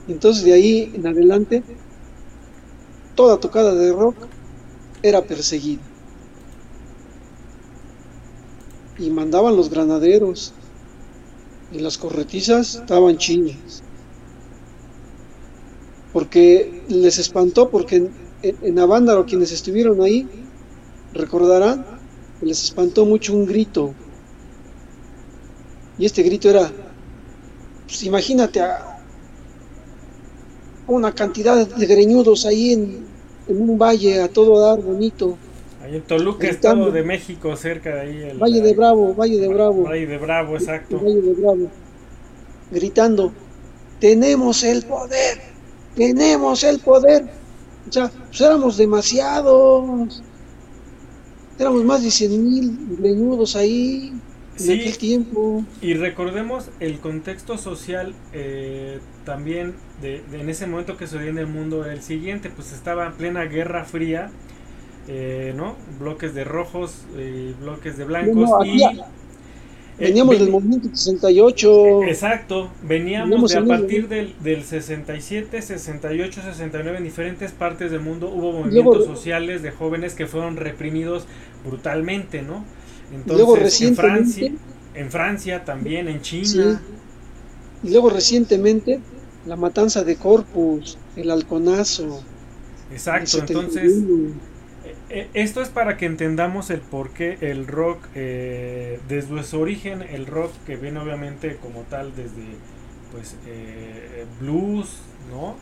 Entonces 0.08 0.44
de 0.44 0.54
ahí 0.54 0.92
en 0.94 1.08
adelante, 1.08 1.64
toda 3.16 3.40
tocada 3.40 3.74
de 3.74 3.92
rock 3.92 4.16
era 5.02 5.24
perseguida. 5.24 5.82
Y 9.00 9.10
mandaban 9.10 9.56
los 9.56 9.72
granaderos. 9.72 10.54
Y 11.72 11.80
las 11.80 11.98
corretizas 11.98 12.76
estaban 12.76 13.18
chinas. 13.18 13.82
Porque 16.14 16.84
les 16.88 17.18
espantó 17.18 17.72
porque 17.72 18.12
en 18.44 18.80
Avándaro, 18.80 19.26
quienes 19.26 19.52
estuvieron 19.52 20.04
ahí, 20.04 20.43
recordarán 21.14 21.86
que 22.40 22.46
les 22.46 22.64
espantó 22.64 23.06
mucho 23.06 23.34
un 23.34 23.46
grito. 23.46 23.94
Y 25.98 26.06
este 26.06 26.24
grito 26.24 26.50
era, 26.50 26.72
pues 27.86 28.04
imagínate 28.04 28.62
a 28.62 28.94
una 30.88 31.14
cantidad 31.14 31.68
de 31.68 31.86
greñudos 31.86 32.46
ahí 32.46 32.74
en, 32.74 33.14
un 33.48 33.78
valle 33.78 34.22
a 34.22 34.30
todo 34.30 34.60
dar 34.60 34.82
bonito. 34.82 35.38
Ahí 35.84 35.96
en 35.98 36.02
Toluca, 36.04 36.48
Estado 36.48 36.92
de 36.92 37.04
México, 37.04 37.56
cerca 37.58 37.96
de 37.96 38.02
ahí. 38.02 38.24
El, 38.24 38.38
valle 38.38 38.62
de 38.62 38.74
Bravo, 38.74 39.14
Valle 39.14 39.38
de 39.38 39.48
Bravo. 39.50 39.84
Valle 39.84 40.08
de 40.08 40.18
Bravo, 40.18 40.56
exacto. 40.56 40.98
Valle 40.98 41.22
de 41.22 41.34
Bravo. 41.34 41.68
Gritando, 42.72 43.34
tenemos 44.00 44.64
el 44.64 44.84
poder, 44.84 45.42
tenemos 45.96 46.64
el 46.64 46.80
poder. 46.80 47.26
O 47.88 47.92
sea, 47.92 48.10
pues 48.10 48.42
éramos 48.42 48.78
demasiados. 48.78 50.24
Éramos 51.60 51.84
más 51.84 52.04
de 52.04 52.12
100 52.12 52.44
mil 52.44 52.80
leñudos 53.00 53.56
ahí 53.56 54.14
en 54.60 54.80
aquel 54.80 54.98
tiempo. 54.98 55.64
Y 55.82 55.94
recordemos 55.94 56.70
el 56.80 57.00
contexto 57.00 57.58
social 57.58 58.14
eh, 58.34 59.00
también 59.26 59.76
de, 60.02 60.24
en 60.34 60.50
ese 60.50 60.68
momento 60.68 60.98
que 60.98 61.08
sucedió 61.08 61.30
en 61.30 61.38
el 61.38 61.48
mundo 61.48 61.86
el 61.86 62.02
siguiente, 62.02 62.50
pues 62.50 62.74
estaba 62.74 63.06
en 63.08 63.14
plena 63.14 63.44
guerra 63.46 63.86
fría, 63.86 64.32
eh, 65.08 65.54
¿no? 65.56 65.76
Bloques 66.00 66.34
de 66.34 66.44
rojos, 66.44 67.06
eh, 67.18 67.54
bloques 67.60 67.98
de 67.98 68.06
blancos 68.06 68.50
y 68.66 68.84
eh, 70.00 70.06
veníamos 70.08 70.40
del 70.40 70.50
movimiento 70.50 70.90
68. 70.90 72.04
Exacto, 72.04 72.72
veníamos, 72.82 73.52
de 73.52 73.58
a 73.58 73.66
partir 73.66 74.08
del, 74.08 74.34
del, 74.40 74.64
67, 74.64 75.62
68, 75.62 76.42
69 76.42 76.98
en 76.98 77.04
diferentes 77.04 77.52
partes 77.52 77.92
del 77.92 78.02
mundo 78.02 78.30
hubo 78.30 78.52
movimientos 78.54 79.06
sociales 79.06 79.62
de 79.62 79.72
jóvenes 79.72 80.16
que 80.16 80.26
fueron 80.26 80.58
reprimidos 80.58 81.26
brutalmente, 81.66 82.42
¿no? 82.42 82.66
Entonces, 83.14 83.82
en 83.82 83.96
Francia, 83.96 84.52
en 84.96 85.12
Francia 85.12 85.64
también, 85.64 86.08
en 86.08 86.22
China. 86.22 86.82
Y 87.84 87.90
luego 87.92 88.10
recientemente 88.10 89.00
la 89.46 89.56
matanza 89.56 90.04
de 90.04 90.16
Corpus, 90.16 90.98
el 91.16 91.30
halconazo. 91.30 92.24
Exacto, 92.92 93.40
entonces 93.40 93.92
eh, 93.94 94.34
esto 95.34 95.62
es 95.62 95.70
para 95.70 95.98
que 95.98 96.06
entendamos 96.06 96.70
el 96.70 96.80
por 96.80 97.12
qué 97.12 97.38
el 97.42 97.68
rock, 97.68 98.06
eh, 98.16 99.00
desde 99.08 99.44
su 99.44 99.60
origen, 99.60 100.02
el 100.02 100.26
rock 100.26 100.52
que 100.66 100.76
viene 100.76 101.00
obviamente 101.00 101.58
como 101.58 101.82
tal 101.82 102.16
desde 102.16 102.44
pues 103.12 103.38
eh, 103.46 104.26
blues, 104.40 105.02
¿no? 105.32 105.56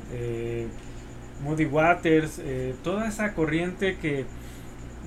Muddy 1.44 1.66
Waters, 1.66 2.40
toda 2.84 3.08
esa 3.08 3.34
corriente 3.34 3.98
que 3.98 4.26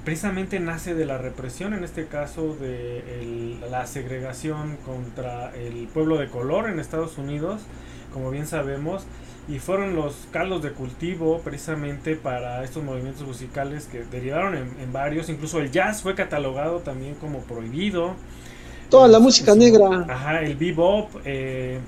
precisamente 0.04 0.60
nace 0.60 0.94
de 0.94 1.06
la 1.06 1.16
represión, 1.16 1.72
en 1.72 1.82
este 1.82 2.06
caso 2.06 2.54
de 2.56 3.58
la 3.70 3.86
segregación 3.86 4.76
contra 4.84 5.54
el 5.54 5.88
pueblo 5.88 6.18
de 6.18 6.28
color 6.28 6.68
en 6.68 6.78
Estados 6.78 7.16
Unidos, 7.18 7.62
como 8.12 8.30
bien 8.30 8.46
sabemos, 8.46 9.06
y 9.48 9.58
fueron 9.58 9.94
los 9.94 10.26
caldos 10.30 10.62
de 10.62 10.70
cultivo 10.70 11.40
precisamente 11.44 12.16
para 12.16 12.64
estos 12.64 12.82
movimientos 12.82 13.26
musicales 13.26 13.86
que 13.90 14.04
derivaron 14.04 14.56
en, 14.56 14.92
varios, 14.92 15.28
incluso 15.28 15.60
el 15.60 15.70
jazz 15.70 16.02
fue 16.02 16.14
catalogado 16.14 16.78
también 16.78 17.14
como 17.14 17.40
prohibido. 17.40 18.14
Toda 18.88 19.08
la 19.08 19.18
música 19.18 19.54
negra. 19.54 20.06
Ajá, 20.08 20.40
el 20.40 20.56
bebop, 20.56 21.10
eh, 21.24 21.78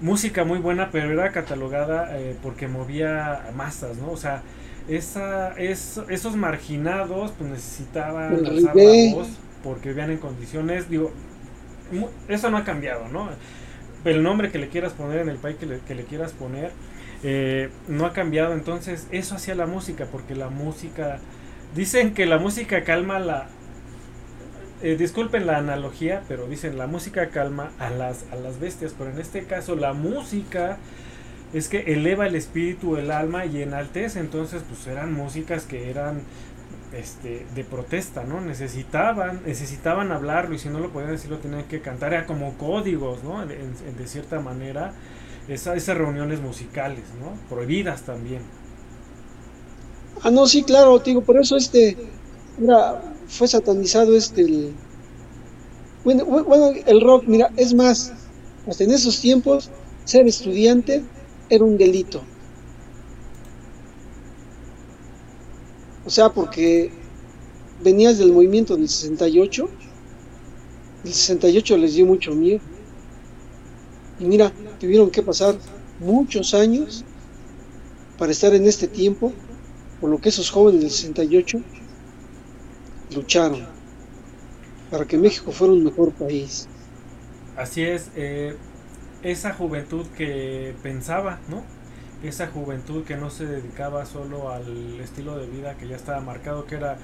música 0.00 0.44
muy 0.44 0.58
buena, 0.58 0.90
pero 0.90 1.12
era 1.12 1.30
catalogada 1.30 2.18
eh, 2.18 2.36
porque 2.42 2.66
movía 2.66 3.50
masas, 3.54 3.96
¿no? 3.98 4.10
O 4.10 4.16
sea, 4.16 4.42
esa, 4.88 5.52
es, 5.52 6.00
esos 6.08 6.36
marginados 6.36 7.32
pues 7.38 7.50
necesitaban 7.50 8.42
la 8.42 8.72
voz 8.72 9.28
porque 9.62 9.90
vivían 9.90 10.10
en 10.10 10.18
condiciones, 10.18 10.88
digo, 10.88 11.12
eso 12.28 12.50
no 12.50 12.56
ha 12.56 12.64
cambiado, 12.64 13.08
¿no? 13.08 13.28
El 14.04 14.22
nombre 14.22 14.50
que 14.50 14.58
le 14.58 14.68
quieras 14.68 14.92
poner 14.92 15.20
en 15.20 15.28
el 15.28 15.36
país 15.36 15.56
que 15.56 15.66
le, 15.66 15.78
que 15.80 15.94
le 15.94 16.04
quieras 16.04 16.32
poner, 16.32 16.70
eh, 17.28 17.70
no 17.88 18.06
ha 18.06 18.12
cambiado. 18.12 18.54
Entonces, 18.54 19.08
eso 19.10 19.34
hacía 19.34 19.56
la 19.56 19.66
música, 19.66 20.06
porque 20.06 20.36
la 20.36 20.48
música. 20.48 21.18
Dicen 21.74 22.14
que 22.14 22.24
la 22.24 22.38
música 22.38 22.84
calma 22.84 23.18
la. 23.18 23.48
Eh, 24.82 24.94
disculpen 24.96 25.44
la 25.44 25.58
analogía, 25.58 26.22
pero 26.28 26.46
dicen 26.46 26.78
la 26.78 26.86
música 26.86 27.30
calma 27.30 27.72
a 27.80 27.90
las, 27.90 28.26
a 28.30 28.36
las 28.36 28.60
bestias, 28.60 28.94
pero 28.96 29.10
en 29.10 29.18
este 29.18 29.44
caso 29.44 29.74
la 29.74 29.92
música 29.92 30.76
es 31.52 31.68
que 31.68 31.94
eleva 31.94 32.26
el 32.26 32.36
espíritu, 32.36 32.96
el 32.96 33.10
alma 33.10 33.44
y 33.44 33.60
enaltece. 33.60 34.20
Entonces, 34.20 34.62
pues 34.68 34.86
eran 34.86 35.12
músicas 35.12 35.64
que 35.64 35.90
eran 35.90 36.20
este, 36.92 37.44
de 37.56 37.64
protesta, 37.64 38.22
¿no? 38.22 38.40
Necesitaban, 38.40 39.40
necesitaban 39.44 40.12
hablarlo 40.12 40.54
y 40.54 40.60
si 40.60 40.68
no 40.68 40.78
lo 40.78 40.90
podían 40.90 41.10
decir 41.10 41.30
lo 41.30 41.38
tenían 41.38 41.64
que 41.64 41.80
cantar, 41.80 42.12
era 42.12 42.24
como 42.24 42.56
códigos, 42.56 43.24
¿no? 43.24 43.44
de 43.44 44.06
cierta 44.06 44.38
manera 44.38 44.92
esas 45.48 45.96
reuniones 45.96 46.40
musicales, 46.40 47.04
¿no? 47.20 47.38
Prohibidas 47.48 48.02
también. 48.02 48.42
Ah, 50.22 50.30
no, 50.30 50.46
sí, 50.46 50.62
claro, 50.62 50.98
digo, 50.98 51.22
por 51.22 51.38
eso 51.38 51.56
este 51.56 51.96
era, 52.62 53.02
fue 53.28 53.46
satanizado 53.46 54.16
este 54.16 54.42
el, 54.42 54.74
bueno, 56.04 56.24
bueno, 56.24 56.72
el 56.86 57.00
rock, 57.00 57.24
mira, 57.26 57.50
es 57.56 57.74
más, 57.74 58.12
hasta 58.66 58.84
en 58.84 58.92
esos 58.92 59.20
tiempos 59.20 59.70
ser 60.04 60.26
estudiante 60.26 61.02
era 61.48 61.64
un 61.64 61.76
delito. 61.76 62.22
O 66.04 66.10
sea, 66.10 66.28
porque 66.28 66.92
venías 67.82 68.18
del 68.18 68.32
movimiento 68.32 68.76
del 68.76 68.88
68, 68.88 69.68
el 71.04 71.12
68 71.12 71.76
les 71.76 71.94
dio 71.94 72.06
mucho 72.06 72.32
miedo. 72.32 72.60
Y 74.18 74.24
mira, 74.24 74.52
tuvieron 74.80 75.10
que 75.10 75.22
pasar 75.22 75.56
muchos 76.00 76.54
años 76.54 77.04
para 78.18 78.32
estar 78.32 78.54
en 78.54 78.66
este 78.66 78.88
tiempo, 78.88 79.32
por 80.00 80.10
lo 80.10 80.18
que 80.18 80.30
esos 80.30 80.50
jóvenes 80.50 80.80
del 80.80 80.90
68 80.90 81.58
lucharon 83.14 83.76
para 84.90 85.04
que 85.04 85.18
México 85.18 85.52
fuera 85.52 85.72
un 85.72 85.84
mejor 85.84 86.12
país. 86.12 86.68
Así 87.56 87.82
es, 87.82 88.10
eh, 88.16 88.56
esa 89.22 89.52
juventud 89.52 90.06
que 90.16 90.74
pensaba, 90.82 91.40
¿no? 91.48 91.62
Esa 92.22 92.46
juventud 92.48 93.04
que 93.04 93.16
no 93.16 93.30
se 93.30 93.46
dedicaba 93.46 94.06
solo 94.06 94.50
al 94.50 95.00
estilo 95.00 95.36
de 95.38 95.46
vida 95.46 95.76
que 95.76 95.88
ya 95.88 95.96
estaba 95.96 96.20
marcado, 96.20 96.66
que 96.66 96.76
era 96.76 96.98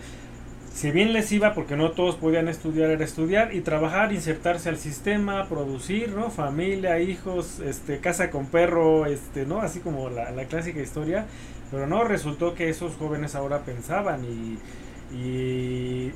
si 0.74 0.90
bien 0.90 1.12
les 1.12 1.30
iba, 1.32 1.52
porque 1.54 1.76
no 1.76 1.90
todos 1.90 2.16
podían 2.16 2.48
estudiar, 2.48 2.90
era 2.90 3.04
estudiar 3.04 3.54
y 3.54 3.60
trabajar, 3.60 4.12
insertarse 4.12 4.70
al 4.70 4.78
sistema, 4.78 5.46
producir, 5.48 6.10
¿no? 6.10 6.30
Familia, 6.30 6.98
hijos, 6.98 7.60
este, 7.60 7.98
casa 7.98 8.30
con 8.30 8.46
perro, 8.46 9.06
este, 9.06 9.44
¿no? 9.44 9.60
Así 9.60 9.80
como 9.80 10.08
la, 10.08 10.32
clásica 10.46 10.80
historia. 10.80 11.26
Pero 11.70 11.86
no, 11.86 12.04
resultó 12.04 12.54
que 12.54 12.70
esos 12.70 12.96
jóvenes 12.96 13.34
ahora 13.34 13.60
pensaban 13.60 14.24
y, 14.24 14.58
y 15.14 16.12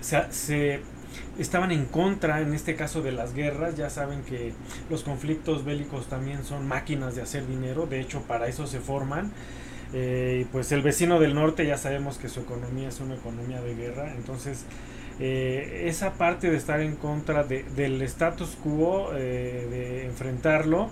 se, 0.00 0.80
estaban 1.38 1.72
en 1.72 1.86
contra, 1.86 2.40
en 2.42 2.52
este 2.52 2.76
caso, 2.76 3.00
de 3.00 3.12
las 3.12 3.32
guerras. 3.32 3.74
Ya 3.76 3.88
saben 3.88 4.22
que 4.22 4.52
los 4.90 5.02
conflictos 5.02 5.64
bélicos 5.64 6.08
también 6.08 6.44
son 6.44 6.68
máquinas 6.68 7.14
de 7.14 7.22
hacer 7.22 7.46
dinero, 7.46 7.86
de 7.86 8.00
hecho, 8.00 8.22
para 8.22 8.48
eso 8.48 8.66
se 8.66 8.80
forman. 8.80 9.32
Eh, 9.94 10.46
pues 10.52 10.70
el 10.72 10.82
vecino 10.82 11.18
del 11.18 11.34
norte 11.34 11.66
ya 11.66 11.78
sabemos 11.78 12.18
que 12.18 12.28
su 12.28 12.40
economía 12.40 12.88
es 12.88 13.00
una 13.00 13.14
economía 13.14 13.62
de 13.62 13.74
guerra, 13.74 14.12
entonces 14.14 14.64
eh, 15.18 15.84
esa 15.86 16.12
parte 16.12 16.50
de 16.50 16.58
estar 16.58 16.82
en 16.82 16.94
contra 16.94 17.44
del 17.44 18.02
status 18.02 18.50
quo, 18.62 19.10
eh, 19.14 19.66
de 19.70 20.06
enfrentarlo, 20.06 20.90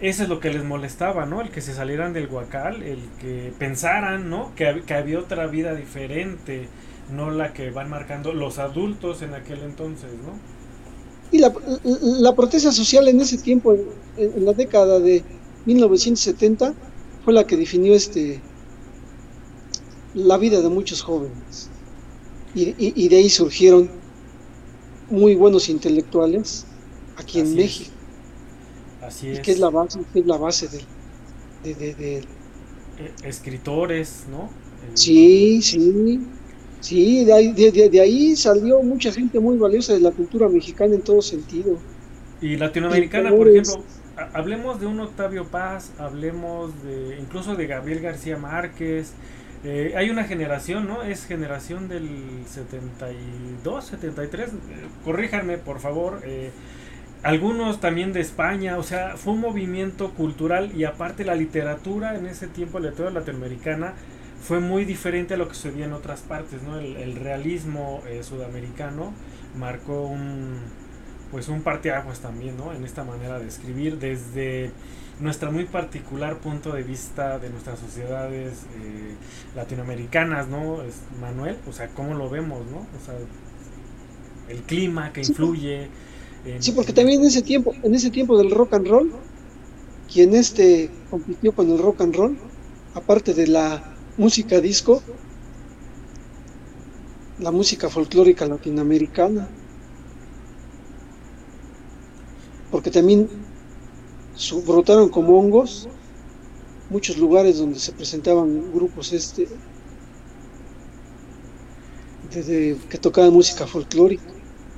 eso 0.00 0.22
es 0.22 0.28
lo 0.28 0.40
que 0.40 0.50
les 0.50 0.62
molestaba, 0.62 1.24
¿no? 1.24 1.40
El 1.40 1.50
que 1.50 1.62
se 1.62 1.72
salieran 1.72 2.12
del 2.12 2.28
huacal, 2.28 2.82
el 2.82 3.00
que 3.18 3.52
pensaran, 3.58 4.28
¿no? 4.28 4.54
Que, 4.54 4.82
que 4.86 4.94
había 4.94 5.18
otra 5.18 5.46
vida 5.46 5.74
diferente, 5.74 6.68
no 7.10 7.30
la 7.30 7.54
que 7.54 7.70
van 7.70 7.88
marcando 7.88 8.34
los 8.34 8.58
adultos 8.58 9.22
en 9.22 9.34
aquel 9.34 9.60
entonces, 9.62 10.10
¿no? 10.12 10.38
Y 11.32 11.38
la, 11.38 11.52
la 11.82 12.34
protesta 12.36 12.72
social 12.72 13.08
en 13.08 13.20
ese 13.20 13.38
tiempo, 13.38 13.74
en 14.16 14.44
la 14.44 14.52
década 14.52 15.00
de 15.00 15.24
1970, 15.66 16.74
fue 17.28 17.34
la 17.34 17.46
que 17.46 17.58
definió 17.58 17.94
este 17.94 18.40
la 20.14 20.38
vida 20.38 20.62
de 20.62 20.70
muchos 20.70 21.02
jóvenes. 21.02 21.68
Y, 22.54 23.06
de 23.06 23.16
ahí 23.16 23.28
surgieron 23.28 23.90
muy 25.10 25.34
buenos 25.34 25.68
intelectuales 25.68 26.64
aquí 27.18 27.40
en 27.40 27.54
México. 27.54 27.90
Así 29.02 29.28
es. 29.28 29.40
que 29.40 29.50
es 29.50 29.58
la 29.58 29.68
base, 29.68 30.00
es 30.14 30.24
la 30.24 30.38
base 30.38 30.68
de, 31.62 31.74
de, 31.74 32.16
e, 32.16 32.24
escritores, 33.24 34.24
¿no? 34.30 34.48
Sí, 34.94 35.60
sí. 35.60 36.26
Sí, 36.80 37.26
de 37.26 37.32
ahí, 37.34 37.52
de, 37.52 38.00
ahí 38.00 38.36
salió 38.36 38.82
mucha 38.82 39.12
gente 39.12 39.38
muy 39.38 39.58
valiosa 39.58 39.92
de 39.92 40.00
la 40.00 40.12
cultura 40.12 40.48
mexicana 40.48 40.94
en 40.94 41.02
todo 41.02 41.20
sentido. 41.20 41.76
Y 42.40 42.56
latinoamericana, 42.56 43.28
por 43.36 43.50
ejemplo, 43.50 43.84
hablemos 44.32 44.80
de 44.80 44.86
un 44.86 45.00
Octavio 45.00 45.46
Paz, 45.46 45.92
hablemos 45.98 46.82
de 46.82 47.18
incluso 47.18 47.56
de 47.56 47.66
Gabriel 47.66 48.00
García 48.00 48.36
Márquez. 48.36 49.14
Eh, 49.64 49.94
hay 49.96 50.10
una 50.10 50.24
generación, 50.24 50.86
¿no? 50.86 51.02
Es 51.02 51.26
generación 51.26 51.88
del 51.88 52.08
72, 52.46 53.84
73. 53.84 54.48
Eh, 54.48 54.54
corríjanme, 55.04 55.58
por 55.58 55.80
favor. 55.80 56.20
Eh, 56.24 56.50
algunos 57.22 57.80
también 57.80 58.12
de 58.12 58.20
España, 58.20 58.78
o 58.78 58.84
sea, 58.84 59.16
fue 59.16 59.32
un 59.32 59.40
movimiento 59.40 60.14
cultural 60.14 60.70
y 60.76 60.84
aparte 60.84 61.24
la 61.24 61.34
literatura 61.34 62.14
en 62.16 62.26
ese 62.26 62.46
tiempo, 62.46 62.78
la 62.78 62.90
literatura 62.90 63.20
latinoamericana, 63.20 63.94
fue 64.40 64.60
muy 64.60 64.84
diferente 64.84 65.34
a 65.34 65.36
lo 65.36 65.48
que 65.48 65.54
sucedía 65.54 65.86
en 65.86 65.92
otras 65.92 66.20
partes, 66.20 66.62
¿no? 66.62 66.78
El, 66.78 67.16
realismo 67.16 68.02
eh, 68.06 68.22
sudamericano 68.22 69.12
marcó 69.56 70.06
un, 70.06 70.60
pues 71.30 71.48
un 71.48 71.62
parteaguas 71.62 72.20
también, 72.20 72.56
¿no? 72.56 72.72
En 72.72 72.84
esta 72.84 73.04
manera 73.04 73.38
de 73.38 73.46
escribir 73.46 73.98
desde 73.98 74.70
nuestra 75.20 75.50
muy 75.50 75.64
particular 75.64 76.38
punto 76.38 76.72
de 76.72 76.82
vista 76.82 77.38
de 77.38 77.50
nuestras 77.50 77.78
sociedades 77.78 78.64
eh, 78.80 79.14
latinoamericanas, 79.56 80.48
¿no? 80.48 80.82
Es, 80.82 81.00
Manuel, 81.20 81.56
o 81.68 81.72
sea, 81.72 81.88
cómo 81.88 82.14
lo 82.14 82.30
vemos, 82.30 82.64
¿no? 82.70 82.78
O 82.78 83.04
sea, 83.04 83.14
el 84.48 84.62
clima 84.62 85.12
que 85.12 85.20
influye. 85.20 85.88
sí, 86.60 86.72
porque 86.72 86.92
también 86.92 87.20
en 87.20 87.26
ese 87.26 87.42
tiempo, 87.42 87.74
en 87.82 87.94
ese 87.94 88.10
tiempo 88.10 88.38
del 88.38 88.50
rock 88.50 88.74
and 88.74 88.86
roll, 88.86 89.12
quien 90.10 90.34
este 90.34 90.90
compitió 91.10 91.52
con 91.52 91.70
el 91.70 91.78
rock 91.78 92.00
and 92.00 92.14
roll, 92.14 92.38
aparte 92.94 93.34
de 93.34 93.48
la 93.48 93.94
música 94.16 94.60
disco, 94.60 95.02
la 97.38 97.50
música 97.50 97.88
folclórica 97.88 98.46
latinoamericana, 98.46 99.48
porque 102.70 102.90
también 102.90 103.28
brotaron 104.66 105.08
como 105.08 105.38
hongos 105.38 105.88
muchos 106.90 107.18
lugares 107.18 107.58
donde 107.58 107.78
se 107.78 107.92
presentaban 107.92 108.72
grupos 108.72 109.12
este 109.12 109.48
que 112.30 112.98
tocaban 112.98 113.32
música 113.32 113.66
folclórica. 113.66 114.22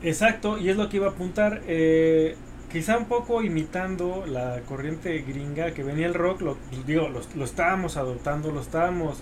Exacto, 0.02 0.56
y 0.56 0.70
es 0.70 0.76
lo 0.76 0.88
que 0.88 0.96
iba 0.96 1.08
a 1.08 1.10
apuntar. 1.10 1.62
Eh, 1.66 2.36
quizá 2.72 2.96
un 2.96 3.06
poco 3.06 3.42
imitando 3.42 4.24
la 4.26 4.60
corriente 4.60 5.18
gringa 5.22 5.72
que 5.74 5.82
venía 5.82 6.06
el 6.06 6.14
rock, 6.14 6.40
lo, 6.42 6.56
digo, 6.86 7.08
lo, 7.08 7.44
estábamos 7.44 7.96
adoptando, 7.96 8.50
lo 8.50 8.60
estábamos 8.60 9.18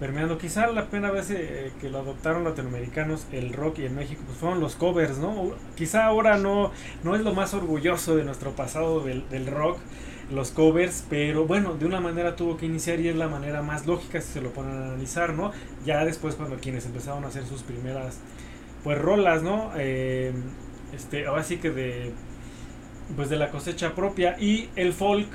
permeando. 0.00 0.38
Quizá 0.38 0.66
la 0.68 0.86
pena 0.86 1.10
vez 1.10 1.30
eh, 1.30 1.72
que 1.80 1.90
lo 1.90 1.98
adoptaron 1.98 2.44
latinoamericanos, 2.44 3.26
el 3.32 3.52
rock 3.52 3.80
y 3.80 3.86
en 3.86 3.94
México, 3.96 4.22
pues 4.26 4.38
fueron 4.38 4.60
los 4.60 4.74
covers, 4.76 5.18
¿no? 5.18 5.52
Quizá 5.76 6.04
ahora 6.06 6.38
no, 6.38 6.72
no 7.02 7.14
es 7.14 7.22
lo 7.22 7.34
más 7.34 7.54
orgulloso 7.54 8.16
de 8.16 8.24
nuestro 8.24 8.52
pasado 8.52 9.00
del, 9.00 9.28
del 9.28 9.46
rock, 9.46 9.78
los 10.30 10.50
covers, 10.50 11.04
pero 11.08 11.46
bueno, 11.46 11.74
de 11.74 11.86
una 11.86 12.00
manera 12.00 12.36
tuvo 12.36 12.56
que 12.56 12.66
iniciar 12.66 13.00
y 13.00 13.08
es 13.08 13.16
la 13.16 13.28
manera 13.28 13.62
más 13.62 13.86
lógica 13.86 14.20
si 14.20 14.32
se 14.32 14.40
lo 14.40 14.50
ponen 14.50 14.72
a 14.82 14.86
analizar, 14.86 15.34
¿no? 15.34 15.52
Ya 15.84 16.04
después 16.04 16.34
cuando 16.34 16.56
quienes 16.56 16.86
empezaron 16.86 17.24
a 17.24 17.28
hacer 17.28 17.44
sus 17.46 17.62
primeras, 17.62 18.18
pues 18.84 18.98
rolas, 18.98 19.42
¿no? 19.42 19.70
Eh, 19.76 20.32
este, 20.94 21.26
ahora 21.26 21.42
sí 21.44 21.58
que 21.58 21.70
de 21.70 22.12
pues 23.14 23.28
de 23.28 23.36
la 23.36 23.50
cosecha 23.50 23.94
propia 23.94 24.36
y 24.38 24.68
el 24.76 24.92
folk 24.92 25.28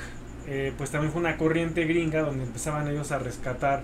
eh, 0.48 0.74
pues 0.78 0.92
también 0.92 1.12
fue 1.12 1.22
una 1.22 1.38
corriente 1.38 1.86
gringa 1.86 2.22
donde 2.22 2.44
empezaban 2.44 2.88
ellos 2.88 3.12
a 3.12 3.20
rescatar 3.20 3.84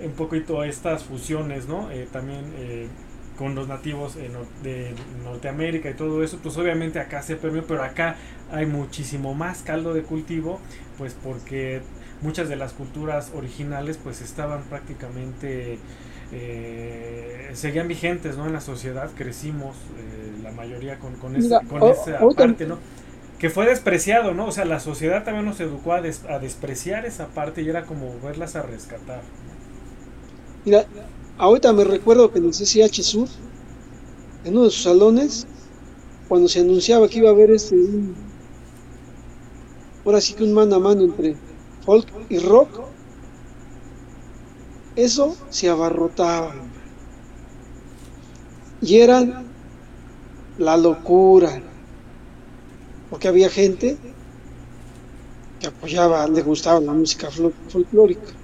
un 0.00 0.12
poquito 0.12 0.64
estas 0.64 1.04
fusiones 1.04 1.66
no 1.68 1.90
eh, 1.90 2.06
también 2.10 2.44
eh, 2.58 2.88
con 3.36 3.54
los 3.54 3.68
nativos 3.68 4.16
de 4.62 4.94
Norteamérica 5.24 5.90
y 5.90 5.94
todo 5.94 6.24
eso 6.24 6.38
pues 6.42 6.56
obviamente 6.56 6.98
acá 6.98 7.22
se 7.22 7.36
permeó 7.36 7.64
pero 7.66 7.82
acá 7.82 8.16
hay 8.50 8.66
muchísimo 8.66 9.34
más 9.34 9.62
caldo 9.62 9.94
de 9.94 10.02
cultivo 10.02 10.60
pues 10.96 11.14
porque 11.22 11.82
muchas 12.20 12.48
de 12.48 12.56
las 12.56 12.72
culturas 12.72 13.30
originales 13.34 13.96
pues 14.02 14.20
estaban 14.22 14.62
prácticamente 14.64 15.78
seguían 17.52 17.88
vigentes 17.88 18.36
¿no? 18.36 18.46
en 18.46 18.52
la 18.52 18.60
sociedad 18.60 19.08
crecimos 19.16 19.76
la 20.42 20.50
mayoría 20.50 20.98
con, 20.98 21.14
con, 21.14 21.36
esa 21.36 21.60
parte 21.60 22.66
no 22.66 22.78
que 23.38 23.50
fue 23.50 23.66
despreciado, 23.66 24.34
¿no? 24.34 24.46
O 24.46 24.52
sea, 24.52 24.64
la 24.64 24.80
sociedad 24.80 25.24
también 25.24 25.46
nos 25.46 25.60
educó 25.60 25.92
a, 25.92 26.00
despreciar 26.00 27.06
esa 27.06 27.28
parte 27.28 27.62
y 27.62 27.68
era 27.68 27.84
como 27.84 28.18
verlas 28.20 28.56
a 28.56 28.62
rescatar. 28.62 29.20
Mira, 30.68 30.86
ahorita 31.38 31.72
me 31.72 31.82
recuerdo 31.82 32.30
que 32.30 32.40
en 32.40 32.44
el 32.44 32.52
CCH 32.52 33.02
Sur, 33.02 33.30
en 34.42 34.52
uno 34.54 34.64
de 34.64 34.70
sus 34.70 34.82
salones, 34.82 35.46
cuando 36.28 36.48
se 36.48 36.60
anunciaba 36.60 37.08
que 37.08 37.20
iba 37.20 37.30
a 37.30 37.32
haber 37.32 37.52
este, 37.52 37.76
ahora 40.04 40.20
sí 40.20 40.34
que 40.34 40.42
un 40.42 40.52
mano 40.54 40.74
a 40.74 40.80
mano 40.80 41.02
entre 41.04 41.38
folk 41.84 42.08
y 42.28 42.38
rock, 42.40 42.72
eso 44.96 45.34
se 45.48 45.70
abarrotaba. 45.70 46.54
Y 48.80 48.96
eran 49.00 49.54
la 50.56 50.76
locura, 50.76 51.62
porque 53.08 53.28
había 53.28 53.50
gente 53.50 53.98
que 55.58 55.66
apoyaba, 55.68 56.26
le 56.26 56.42
gustaba 56.42 56.80
la 56.80 56.92
música 56.94 57.30
folclórica. 57.70 58.37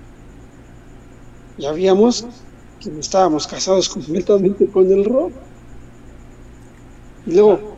Y 1.58 1.66
habíamos 1.66 2.26
que 2.80 2.98
estábamos 2.98 3.46
casados 3.46 3.88
completamente 3.88 4.66
con 4.66 4.90
el 4.90 5.04
rock. 5.04 5.32
Y 7.26 7.34
luego, 7.34 7.76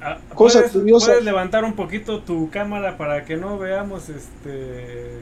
ah, 0.00 0.18
cosa 0.34 0.60
¿puedes, 0.60 0.72
curiosa. 0.72 1.06
¿Puedes 1.06 1.24
levantar 1.24 1.64
un 1.64 1.74
poquito 1.74 2.22
tu 2.22 2.48
cámara 2.50 2.96
para 2.96 3.24
que 3.24 3.36
no 3.36 3.58
veamos 3.58 4.08
este. 4.08 5.20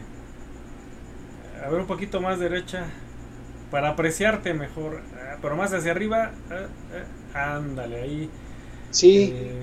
A 1.64 1.70
ver, 1.70 1.80
un 1.80 1.86
poquito 1.86 2.20
más 2.20 2.38
derecha. 2.38 2.86
Para 3.70 3.90
apreciarte 3.90 4.54
mejor. 4.54 5.02
Ah, 5.14 5.38
pero 5.42 5.56
más 5.56 5.72
hacia 5.72 5.90
arriba. 5.90 6.30
Ah, 7.34 7.56
ándale, 7.56 8.02
ahí. 8.02 8.30
Sí. 8.90 9.32
Eh, 9.34 9.62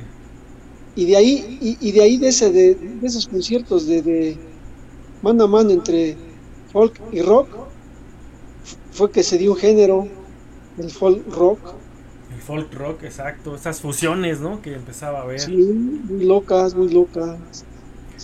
y 0.95 1.05
de 1.05 1.17
ahí, 1.17 1.77
y, 1.79 1.91
de 1.91 2.01
ahí 2.03 2.17
de, 2.17 2.27
ese, 2.27 2.51
de, 2.51 2.77
esos 3.01 3.27
conciertos 3.27 3.87
de, 3.87 4.03
de, 4.03 4.37
mano 5.23 5.45
a 5.45 5.47
mano 5.47 5.71
entre 5.71 6.15
folk 6.71 6.93
y 7.11 7.21
rock, 7.21 7.47
fue 8.93 9.11
que 9.11 9.23
se 9.23 9.37
dio 9.37 9.53
un 9.53 9.57
género, 9.57 10.07
el 10.77 10.89
folk 10.89 11.27
rock. 11.33 11.59
El 12.33 12.41
folk 12.41 12.73
rock, 12.73 13.03
exacto, 13.03 13.55
esas 13.55 13.81
fusiones, 13.81 14.39
¿no? 14.39 14.61
Que 14.61 14.75
empezaba 14.75 15.21
a 15.21 15.25
ver. 15.25 15.39
Sí, 15.39 15.55
muy 15.55 16.25
locas, 16.25 16.75
muy 16.75 16.89
locas. 16.89 17.65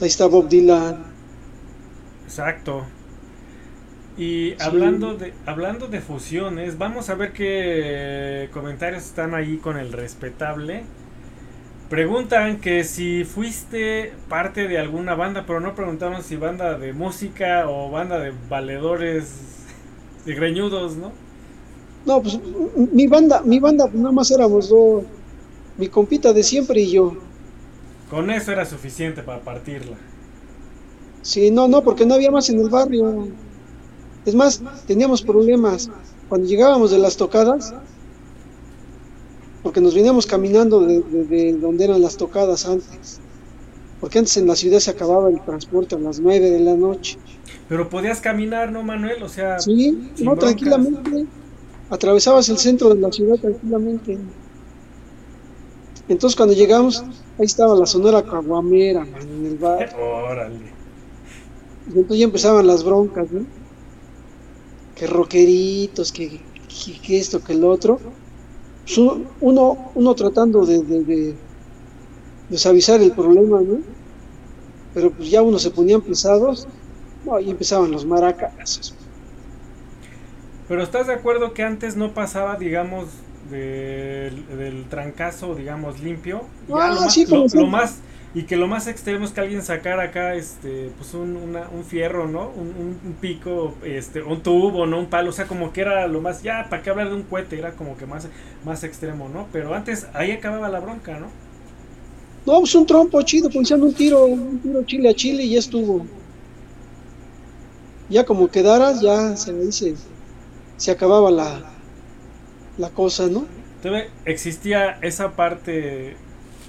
Ahí 0.01 0.07
está 0.07 0.27
Bob 0.27 0.47
Dylan. 0.47 1.03
Exacto. 2.25 2.85
Y 4.17 4.61
hablando 4.61 5.15
de 5.15 5.33
hablando 5.45 5.87
de 5.87 6.01
fusiones, 6.01 6.77
vamos 6.77 7.09
a 7.09 7.15
ver 7.15 7.31
qué 7.31 8.49
comentarios 8.53 9.05
están 9.05 9.33
ahí 9.33 9.57
con 9.57 9.77
el 9.77 9.93
respetable. 9.93 10.83
Preguntan 11.89 12.59
que 12.59 12.83
si 12.83 13.23
fuiste 13.23 14.13
parte 14.27 14.67
de 14.67 14.77
alguna 14.77 15.15
banda, 15.15 15.45
pero 15.47 15.59
no 15.59 15.73
preguntaron 15.73 16.21
si 16.21 16.35
banda 16.35 16.77
de 16.77 16.93
música 16.93 17.67
o 17.67 17.89
banda 17.89 18.19
de 18.19 18.31
valedores 18.49 19.58
de 20.29 20.35
greñudos, 20.35 20.95
¿no? 20.95 21.11
No, 22.05 22.21
pues 22.21 22.39
mi 22.93 23.07
banda, 23.07 23.41
mi 23.41 23.59
banda 23.59 23.89
nada 23.91 24.11
más 24.11 24.29
éramos 24.31 24.69
dos, 24.69 25.03
mi 25.77 25.87
compita 25.87 26.31
de 26.33 26.43
siempre 26.43 26.81
y 26.81 26.91
yo. 26.91 27.13
Con 28.09 28.29
eso 28.29 28.51
era 28.51 28.65
suficiente 28.65 29.23
para 29.23 29.41
partirla. 29.41 29.97
Sí, 31.23 31.51
no, 31.51 31.67
no, 31.67 31.83
porque 31.83 32.05
no 32.05 32.13
había 32.13 32.31
más 32.31 32.49
en 32.49 32.59
el 32.59 32.69
barrio. 32.69 33.27
Es 34.25 34.35
más, 34.35 34.61
teníamos 34.87 35.21
problemas. 35.21 35.89
Cuando 36.29 36.47
llegábamos 36.47 36.91
de 36.91 36.99
las 36.99 37.17
tocadas, 37.17 37.73
porque 39.63 39.81
nos 39.81 39.95
veníamos 39.95 40.25
caminando 40.27 40.81
de, 40.81 41.53
donde 41.59 41.83
eran 41.83 42.01
las 42.01 42.17
tocadas 42.17 42.65
antes. 42.67 43.19
Porque 43.99 44.19
antes 44.19 44.37
en 44.37 44.47
la 44.47 44.55
ciudad 44.55 44.79
se 44.79 44.91
acababa 44.91 45.29
el 45.29 45.43
transporte 45.43 45.95
a 45.95 45.99
las 45.99 46.19
9 46.19 46.51
de 46.51 46.59
la 46.59 46.75
noche. 46.75 47.17
Pero 47.69 47.87
podías 47.87 48.19
caminar, 48.19 48.71
¿no, 48.71 48.83
Manuel? 48.83 49.23
O 49.23 49.29
sea, 49.29 49.59
sí, 49.59 50.11
no, 50.19 50.35
tranquilamente. 50.35 51.25
Atravesabas 51.89 52.49
el 52.49 52.57
centro 52.57 52.89
de 52.93 52.99
la 52.99 53.11
ciudad 53.11 53.37
tranquilamente. 53.37 54.17
Entonces 56.07 56.35
cuando 56.35 56.55
llegamos, 56.55 57.03
ahí 57.37 57.45
estaba 57.45 57.75
la 57.75 57.85
sonora 57.85 58.23
caguamera, 58.23 59.05
en 59.21 59.45
el 59.45 59.57
bar. 59.57 59.95
Órale. 59.95 60.73
Y 61.87 61.99
entonces 61.99 62.19
ya 62.19 62.25
empezaban 62.25 62.67
las 62.67 62.83
broncas, 62.83 63.31
¿no? 63.31 63.45
Que 64.95 65.07
roqueritos, 65.07 66.11
que, 66.11 66.41
que, 66.67 66.99
que 66.99 67.19
esto, 67.19 67.43
que 67.43 67.53
el 67.53 67.63
otro 67.63 67.99
uno, 69.41 69.91
uno 69.95 70.15
tratando 70.15 70.65
de, 70.65 70.81
de, 70.81 71.35
de, 72.49 72.57
suavizar 72.57 73.01
el 73.01 73.11
problema, 73.11 73.61
¿no? 73.61 73.79
Pero 74.93 75.11
pues 75.11 75.29
ya 75.29 75.41
uno 75.41 75.59
se 75.59 75.69
ponían 75.69 76.01
pesados, 76.01 76.67
y 77.41 77.49
empezaban 77.49 77.91
los 77.91 78.05
maracas. 78.05 78.93
Pero 80.67 80.83
¿estás 80.83 81.07
de 81.07 81.13
acuerdo 81.13 81.53
que 81.53 81.63
antes 81.63 81.95
no 81.95 82.13
pasaba, 82.13 82.55
digamos, 82.55 83.07
del, 83.49 84.45
del 84.57 84.85
trancazo, 84.85 85.55
digamos, 85.55 85.99
limpio? 85.99 86.43
Ah, 86.71 86.89
lo, 86.93 87.01
más, 87.01 87.13
sí, 87.13 87.25
lo, 87.25 87.65
más 87.65 87.99
y 88.35 88.43
que 88.43 88.55
lo 88.55 88.67
más 88.67 88.85
extremo 88.87 89.25
es 89.25 89.31
que 89.31 89.41
alguien 89.41 89.63
sacara 89.63 90.03
acá 90.03 90.35
este 90.35 90.91
pues 90.97 91.15
un, 91.15 91.35
un 91.35 91.83
fierro 91.83 92.27
no 92.27 92.51
un, 92.55 92.99
un, 93.03 93.13
pico 93.19 93.73
este 93.83 94.21
un 94.21 94.43
tubo 94.43 94.85
no 94.85 94.99
un 94.99 95.07
palo 95.07 95.31
o 95.31 95.33
sea 95.33 95.47
como 95.47 95.73
que 95.73 95.81
era 95.81 96.07
lo 96.07 96.21
más 96.21 96.43
ya 96.43 96.67
para 96.69 96.83
qué 96.83 96.91
hablar 96.91 97.09
de 97.09 97.15
un 97.15 97.23
cohete 97.23 97.57
era 97.57 97.71
como 97.71 97.97
que 97.97 98.05
más 98.05 98.27
más 98.63 98.83
extremo 98.83 99.29
no 99.29 99.47
pero 99.51 99.73
antes 99.73 100.05
ahí 100.13 100.31
acababa 100.31 100.69
la 100.69 100.79
bronca 100.79 101.19
no 101.19 101.27
no 102.45 102.59
pues 102.59 102.75
un 102.75 102.85
trompo 102.85 103.19
chido 103.23 103.49
pensando 103.49 103.87
un 103.87 103.95
tiro 103.95 104.25
un 104.25 104.59
tiro 104.59 104.83
chile 104.83 105.09
a 105.09 105.13
chile 105.15 105.43
y 105.43 105.49
ya 105.53 105.59
estuvo 105.59 106.05
ya 108.09 108.25
como 108.25 108.49
quedaras 108.49 109.01
ya 109.01 109.35
se 109.35 109.53
dice 109.53 109.95
se 110.77 110.91
acababa 110.91 111.31
la 111.31 111.61
la 112.77 112.89
cosa 112.89 113.27
no 113.27 113.45
entonces 113.77 114.09
existía 114.25 114.97
esa 115.01 115.31
parte 115.35 116.15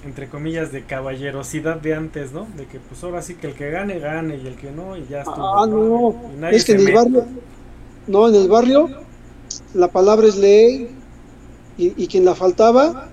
entre 0.05 0.29
comillas, 0.29 0.73
de 0.73 0.85
caballerosidad 0.85 1.77
de 1.77 1.95
antes, 1.95 2.33
¿no? 2.33 2.47
De 2.57 2.67
que 2.67 2.81
pues 2.81 3.03
ahora 3.05 3.23
sí 3.23 3.35
que 3.35 3.49
el 3.49 3.55
que 3.55 3.71
gane, 3.71 3.99
gane 3.99 4.39
y 4.43 4.47
el 4.47 4.57
que 4.57 4.71
no, 4.71 4.97
y 4.97 5.07
ya 5.09 5.21
estuvo. 5.21 5.59
Ah, 5.59 5.67
no, 5.67 6.49
es 6.49 6.65
que 6.65 6.73
en 6.73 6.89
el 6.89 6.95
barrio, 6.95 7.25
no, 8.07 8.29
en 8.29 8.35
el 8.35 8.49
barrio 8.49 8.89
la 9.75 9.89
palabra 9.89 10.27
es 10.27 10.37
ley 10.37 10.89
y, 11.77 12.07
quien 12.07 12.25
la 12.25 12.35
faltaba 12.35 13.09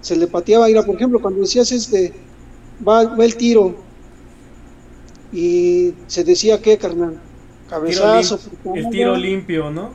se 0.00 0.16
le 0.16 0.26
pateaba. 0.26 0.68
Ira, 0.68 0.82
por 0.82 0.96
ejemplo, 0.96 1.20
cuando 1.20 1.40
decías 1.40 1.72
este, 1.72 2.12
va, 2.86 3.04
va 3.04 3.24
el 3.24 3.36
tiro 3.36 3.74
y 5.32 5.94
se 6.06 6.24
decía 6.24 6.60
qué, 6.60 6.76
carnal, 6.76 7.18
cabezazo. 7.68 8.38
el 8.74 8.90
tiro 8.90 9.16
limpio, 9.16 9.70
¿no? 9.70 9.90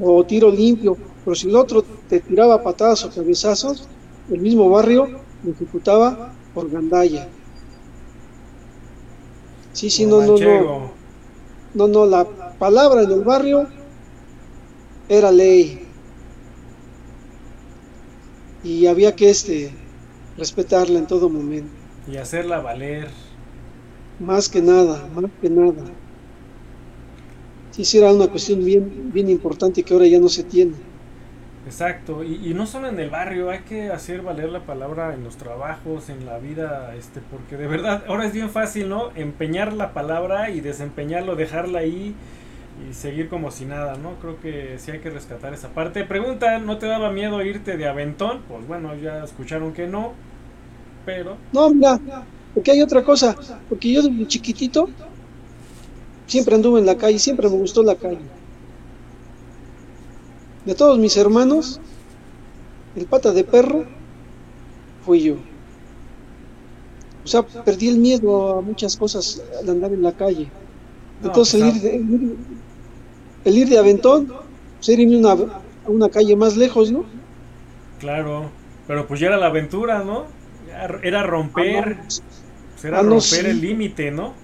O 0.00 0.24
tiro 0.24 0.50
limpio, 0.50 0.96
pero 1.24 1.34
si 1.34 1.48
el 1.48 1.56
otro 1.56 1.82
te 2.08 2.20
tiraba 2.20 2.62
patadas 2.62 3.04
o 3.04 3.10
cabezazos, 3.10 3.86
el 4.30 4.40
mismo 4.40 4.70
barrio 4.70 5.08
lo 5.44 5.52
ejecutaba 5.52 6.32
por 6.54 6.70
gandalla. 6.70 7.28
Sí, 9.72 9.90
sí, 9.90 10.06
no, 10.06 10.22
no, 10.22 10.36
no. 10.36 10.92
No, 11.72 11.86
no, 11.86 12.06
la 12.06 12.24
palabra 12.58 13.02
en 13.02 13.12
el 13.12 13.22
barrio 13.22 13.68
era 15.08 15.30
ley. 15.30 15.86
Y 18.64 18.86
había 18.86 19.14
que 19.14 19.30
este 19.30 19.72
respetarla 20.36 20.98
en 20.98 21.06
todo 21.06 21.28
momento. 21.28 21.70
Y 22.08 22.16
hacerla 22.16 22.60
valer. 22.60 23.08
Más 24.20 24.50
que 24.50 24.60
nada, 24.60 25.08
más 25.14 25.30
que 25.40 25.48
nada. 25.48 25.82
Sí, 27.70 27.96
era 27.96 28.12
una 28.12 28.26
cuestión 28.26 28.62
bien, 28.62 29.10
bien 29.12 29.30
importante 29.30 29.82
que 29.82 29.94
ahora 29.94 30.06
ya 30.06 30.20
no 30.20 30.28
se 30.28 30.44
tiene. 30.44 30.74
Exacto, 31.64 32.24
y, 32.24 32.52
no 32.52 32.66
solo 32.66 32.88
en 32.88 32.98
el 32.98 33.10
barrio, 33.10 33.50
hay 33.50 33.60
que 33.60 33.90
hacer 33.90 34.22
valer 34.22 34.50
la 34.50 34.60
palabra 34.60 35.14
en 35.14 35.24
los 35.24 35.36
trabajos, 35.36 36.08
en 36.08 36.26
la 36.26 36.38
vida, 36.38 36.94
este, 36.96 37.20
porque 37.30 37.56
de 37.56 37.66
verdad, 37.66 38.02
ahora 38.08 38.26
es 38.26 38.32
bien 38.32 38.50
fácil, 38.50 38.88
¿no? 38.88 39.10
Empeñar 39.14 39.72
la 39.72 39.92
palabra 39.94 40.50
y 40.50 40.60
desempeñarlo, 40.60 41.36
dejarla 41.36 41.80
ahí 41.80 42.14
y 42.88 42.94
seguir 42.94 43.28
como 43.28 43.50
si 43.50 43.66
nada, 43.66 43.96
¿no? 43.96 44.14
Creo 44.20 44.40
que 44.40 44.78
sí 44.78 44.90
hay 44.90 44.98
que 44.98 45.10
rescatar 45.10 45.54
esa 45.54 45.68
parte. 45.68 46.04
Pregunta, 46.04 46.58
¿no 46.58 46.78
te 46.78 46.86
daba 46.86 47.10
miedo 47.10 47.42
irte 47.42 47.76
de 47.76 47.86
aventón? 47.86 48.40
Pues 48.48 48.66
bueno, 48.66 48.94
ya 48.96 49.22
escucharon 49.22 49.72
que 49.72 49.86
no, 49.86 50.12
pero... 51.06 51.36
No, 51.52 51.70
mira, 51.70 52.00
porque 52.54 52.72
hay 52.72 52.82
otra 52.82 53.04
cosa, 53.04 53.36
porque 53.68 53.92
yo 53.92 54.02
desde 54.02 54.26
chiquitito 54.26 54.88
siempre 56.26 56.54
anduve 56.54 56.80
en 56.80 56.86
la 56.86 56.96
calle, 56.96 57.18
siempre 57.18 57.48
me 57.48 57.56
gustó 57.56 57.82
la 57.82 57.94
calle 57.94 58.20
de 60.64 60.74
todos 60.74 60.98
mis 60.98 61.16
hermanos, 61.16 61.80
el 62.96 63.06
pata 63.06 63.32
de 63.32 63.44
perro 63.44 63.84
fui 65.04 65.22
yo. 65.22 65.34
O 67.24 67.26
sea, 67.26 67.42
perdí 67.42 67.88
el 67.88 67.98
miedo 67.98 68.58
a 68.58 68.60
muchas 68.60 68.96
cosas 68.96 69.42
al 69.60 69.68
andar 69.68 69.92
en 69.92 70.02
la 70.02 70.12
calle. 70.12 70.48
Entonces, 71.22 71.60
pues, 71.60 71.74
el, 71.74 71.76
ir 71.76 71.82
de, 71.82 72.36
el, 73.44 73.58
ir 73.58 73.68
de, 73.68 73.78
aventón, 73.78 74.32
pues 74.76 74.88
irme 74.88 75.28
a 75.28 75.36
una 75.86 76.08
calle 76.08 76.34
más 76.36 76.56
lejos, 76.56 76.90
¿no? 76.90 77.04
Claro, 77.98 78.50
pero 78.86 79.06
pues 79.06 79.20
ya 79.20 79.26
era 79.26 79.36
la 79.36 79.46
aventura, 79.46 80.02
¿no? 80.02 80.24
Era 81.02 81.22
romper, 81.22 81.98
ah, 82.00 82.06
pues 82.80 82.92
era 82.92 83.00
ah, 83.00 83.02
romper 83.02 83.46
el 83.46 83.60
límite, 83.60 84.10
¿no? 84.10 84.34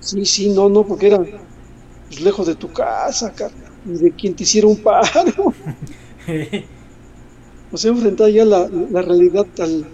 Sí, 0.00 0.24
sí, 0.24 0.50
no, 0.50 0.68
no, 0.68 0.84
porque 0.84 1.06
era 1.06 1.18
pues, 1.18 2.20
lejos 2.20 2.46
de 2.46 2.54
tu 2.54 2.72
casa, 2.72 3.32
carnal 3.32 3.74
de 3.84 4.10
quien 4.12 4.34
te 4.34 4.44
hiciera 4.44 4.66
un 4.66 4.78
paro. 4.78 5.52
o 7.72 7.76
sea, 7.76 7.90
enfrentar 7.90 8.30
ya 8.30 8.44
la, 8.44 8.68
la, 8.68 9.02
realidad 9.02 9.46
tal, 9.54 9.86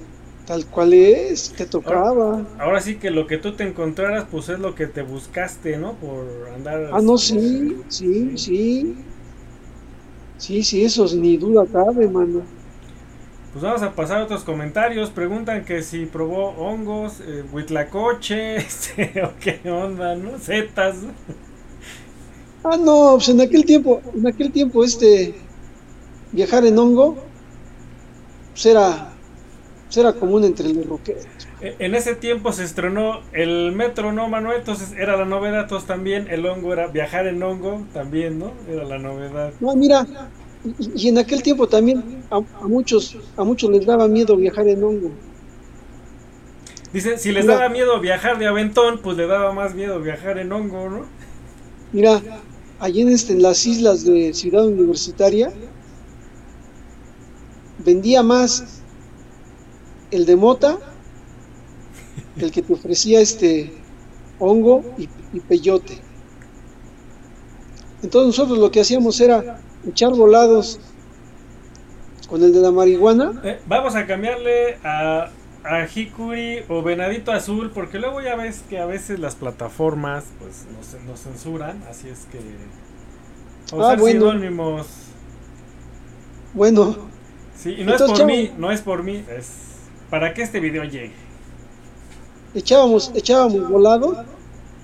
tal 0.47 0.67
cual 0.67 0.93
es, 0.93 1.53
te 1.53 1.67
tocaba. 1.67 2.47
Ahora, 2.59 2.81
sí 2.81 2.97
que 2.97 3.11
lo 3.11 3.27
que 3.27 3.39
tú 3.39 3.55
te 3.55 3.65
encontraras, 3.65 4.27
pues 4.31 4.49
es 4.49 4.59
lo 4.59 4.75
que 4.75 4.87
te 4.87 5.03
buscaste, 5.03 5.77
¿no? 5.77 5.95
Por 5.95 6.49
andar. 6.55 6.91
Ah, 6.93 7.01
no, 7.03 7.19
sí, 7.19 7.77
sí, 7.89 8.33
sí. 8.37 8.97
Sí, 10.39 10.63
sí, 10.63 10.85
eso 10.85 11.07
ni 11.15 11.37
duda 11.37 11.67
cabe, 11.71 12.09
mano. 12.09 12.43
Pues 13.53 13.65
vamos 13.65 13.83
a 13.83 13.93
pasar 13.95 14.21
a 14.21 14.25
otros 14.25 14.45
comentarios. 14.45 15.11
Preguntan 15.11 15.65
que 15.65 15.83
si 15.83 16.07
probó 16.07 16.51
hongos, 16.51 17.21
eh, 17.21 17.45
huitlacoche, 17.53 18.57
este, 18.57 19.23
o 19.25 19.33
qué 19.41 19.61
onda, 19.69 20.15
¿no? 20.15 20.39
Zetas. 20.39 20.97
Ah, 22.63 22.77
no, 22.77 23.13
pues 23.15 23.29
en 23.31 23.41
aquel 23.41 23.65
tiempo, 23.65 24.03
en 24.15 24.27
aquel 24.27 24.53
tiempo 24.53 24.85
este 24.85 25.35
viajar 26.33 26.65
en 26.65 26.79
hongo 26.79 27.17
pues 28.53 28.67
era, 28.67 29.09
pues 29.87 29.97
era 29.97 30.13
común 30.13 30.45
entre 30.45 30.73
los 30.73 30.87
roqueros. 30.87 31.25
E, 31.61 31.77
en 31.79 31.95
ese 31.95 32.15
tiempo 32.15 32.53
se 32.53 32.65
estrenó 32.65 33.21
el 33.33 33.73
metro, 33.73 34.13
¿no, 34.13 34.29
Manuel? 34.29 34.59
Entonces 34.59 34.93
era 34.93 35.17
la 35.17 35.25
novedad, 35.25 35.63
entonces 35.63 35.89
también 35.89 36.29
el 36.31 36.45
hongo 36.45 36.73
era 36.73 36.89
viajar 36.89 37.27
en 37.27 37.43
hongo, 37.43 37.87
también, 37.95 38.39
¿no? 38.39 38.53
Era 38.69 38.85
la 38.85 38.99
novedad. 38.99 39.53
No, 39.61 39.75
mira, 39.77 40.07
y, 40.65 41.09
en 41.09 41.19
aquel 41.19 41.43
tiempo 41.43 41.67
también 41.69 42.23
a, 42.31 42.41
muchos 42.67 43.17
a 43.37 43.45
muchos 43.45 43.71
les 43.71 43.87
daba 43.87 44.09
miedo 44.09 44.37
viajar 44.37 44.69
en 44.69 44.83
hongo. 44.83 45.11
Dice, 46.93 47.19
si 47.19 47.31
les 47.31 47.47
daba 47.47 47.69
miedo 47.69 48.01
viajar 48.01 48.39
de 48.39 48.47
aventón, 48.47 49.01
pues 49.01 49.17
le 49.17 49.27
daba 49.27 49.53
más 49.53 49.75
miedo 49.75 50.01
viajar 50.01 50.39
en 50.39 50.53
hongo, 50.53 50.89
¿no? 50.89 51.07
Mira, 51.93 52.21
allí 52.81 53.03
en, 53.03 53.09
este, 53.11 53.35
en 53.35 53.43
las 53.43 53.65
islas 53.65 54.05
de 54.05 54.35
Ciudad 54.35 54.67
Universitaria, 54.67 55.53
vendía 57.85 58.23
más 58.23 58.83
el 60.11 60.27
de 60.27 60.37
mota, 60.37 60.79
el 62.37 62.51
que 62.51 62.63
te 62.63 62.73
ofrecía 62.73 63.21
este 63.21 63.73
hongo 64.39 64.85
y, 64.99 65.09
peyote. 65.41 65.99
Entonces 68.03 68.27
nosotros 68.27 68.59
lo 68.59 68.71
que 68.71 68.81
hacíamos 68.81 69.21
era 69.21 69.61
echar 69.89 70.13
volados 70.13 70.81
con 72.29 72.43
el 72.43 72.53
de 72.53 72.61
la 72.61 72.71
marihuana. 72.71 73.41
Eh, 73.45 73.61
vamos 73.67 73.95
a 73.97 74.07
cambiarle 74.07 74.79
a 74.85 75.31
a 75.65 75.87
Hikuri 75.87 76.61
o 76.69 76.83
Venadito 76.83 77.33
Azul, 77.33 77.71
porque 77.71 77.99
luego 77.99 78.21
ya 78.21 78.37
ves 78.37 78.63
que 78.69 78.79
a 78.79 78.87
veces 78.87 79.19
las 79.19 79.35
plataformas 79.35 80.25
pues 80.39 80.67
nos, 81.07 81.21
censuran, 81.21 81.83
así 81.89 82.09
es 82.09 82.27
que 82.31 82.39
ah, 83.79 83.97
bueno. 83.99 84.31
sinónimos. 84.31 84.87
Bueno. 86.55 86.97
Sí, 87.57 87.77
y 87.79 87.85
no 87.85 87.95
es 87.95 88.03
por 88.03 88.25
mí, 88.25 88.51
no 88.57 88.71
es 88.71 88.81
por 88.81 89.03
mí, 89.03 89.25
es 89.37 89.51
para 90.09 90.33
que 90.33 90.43
este 90.43 90.61
video 90.61 90.85
llegue. 90.85 91.13
Echábamos, 92.55 93.13
echábamos 93.15 93.69
volado, 93.69 94.25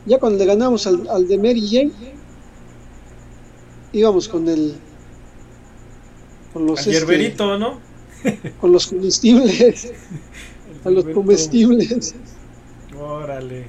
ya 0.05 0.19
cuando 0.19 0.39
le 0.39 0.45
ganamos 0.45 0.87
al, 0.87 1.09
al 1.09 1.27
de 1.27 1.39
Mary 1.39 1.67
Jane, 1.67 1.93
íbamos 3.93 4.29
con 4.29 4.47
el 4.49 4.77
con 6.57 6.65
los 6.65 6.87
este, 6.87 7.35
¿no? 7.39 7.81
con 8.63 8.73
los 8.73 8.87
comestibles. 8.87 9.93
a 10.87 10.89
los 10.89 11.05
comestibles. 11.05 12.15
Órale. 12.99 13.67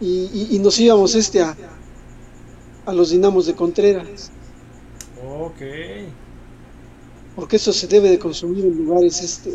Y, 0.00 0.48
y, 0.50 0.58
nos 0.60 0.80
íbamos 0.80 1.14
este 1.14 1.42
a, 1.42 1.54
a 2.86 2.92
los 2.94 3.10
dinamos 3.10 3.44
de 3.44 3.54
Contreras. 3.54 4.30
Ok. 5.22 5.60
Porque 7.36 7.56
eso 7.56 7.74
se 7.74 7.86
debe 7.86 8.08
de 8.08 8.18
consumir 8.18 8.64
en 8.64 8.86
lugares 8.86 9.20
este 9.20 9.52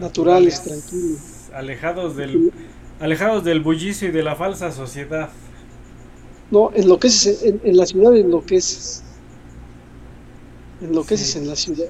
naturales, 0.00 0.62
tranquilos. 0.62 1.20
Alejados 1.52 2.16
del, 2.16 2.50
alejados 2.98 3.44
del 3.44 3.60
bullicio 3.60 4.08
y 4.08 4.12
de 4.12 4.22
la 4.22 4.36
falsa 4.36 4.72
sociedad. 4.72 5.28
No, 6.50 6.70
en 6.74 6.88
lo 6.88 6.98
que 6.98 7.08
es 7.08 7.42
en, 7.42 7.60
en 7.62 7.76
la 7.76 7.84
ciudad 7.84 8.16
en 8.16 8.30
lo 8.30 8.42
que 8.42 8.56
es 8.56 9.02
en 10.80 10.94
lo 10.94 11.04
que 11.04 11.14
es 11.14 11.36
en 11.36 11.48
la 11.48 11.56
ciudad. 11.56 11.86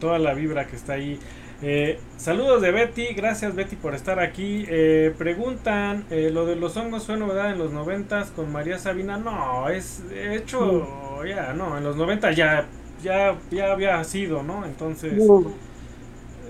Toda 0.00 0.18
la 0.18 0.34
vibra 0.34 0.66
que 0.66 0.76
está 0.76 0.94
ahí. 0.94 1.18
Eh, 1.62 1.98
saludos 2.18 2.60
de 2.60 2.72
Betty, 2.72 3.14
gracias 3.14 3.54
Betty 3.54 3.76
por 3.76 3.94
estar 3.94 4.18
aquí. 4.18 4.66
Eh, 4.68 5.14
preguntan, 5.16 6.04
eh, 6.10 6.30
lo 6.30 6.46
de 6.46 6.56
los 6.56 6.76
hongos 6.76 7.04
fue 7.04 7.16
novedad 7.16 7.50
en 7.50 7.58
los 7.58 7.72
noventas 7.72 8.30
con 8.30 8.52
María 8.52 8.78
Sabina. 8.78 9.16
No, 9.16 9.68
es 9.68 10.02
hecho, 10.12 11.24
ya, 11.24 11.52
no, 11.54 11.78
en 11.78 11.84
los 11.84 11.96
noventas 11.96 12.36
ya, 12.36 12.66
ya, 13.02 13.38
ya 13.50 13.72
había 13.72 14.02
sido, 14.04 14.42
¿no? 14.42 14.66
Entonces, 14.66 15.14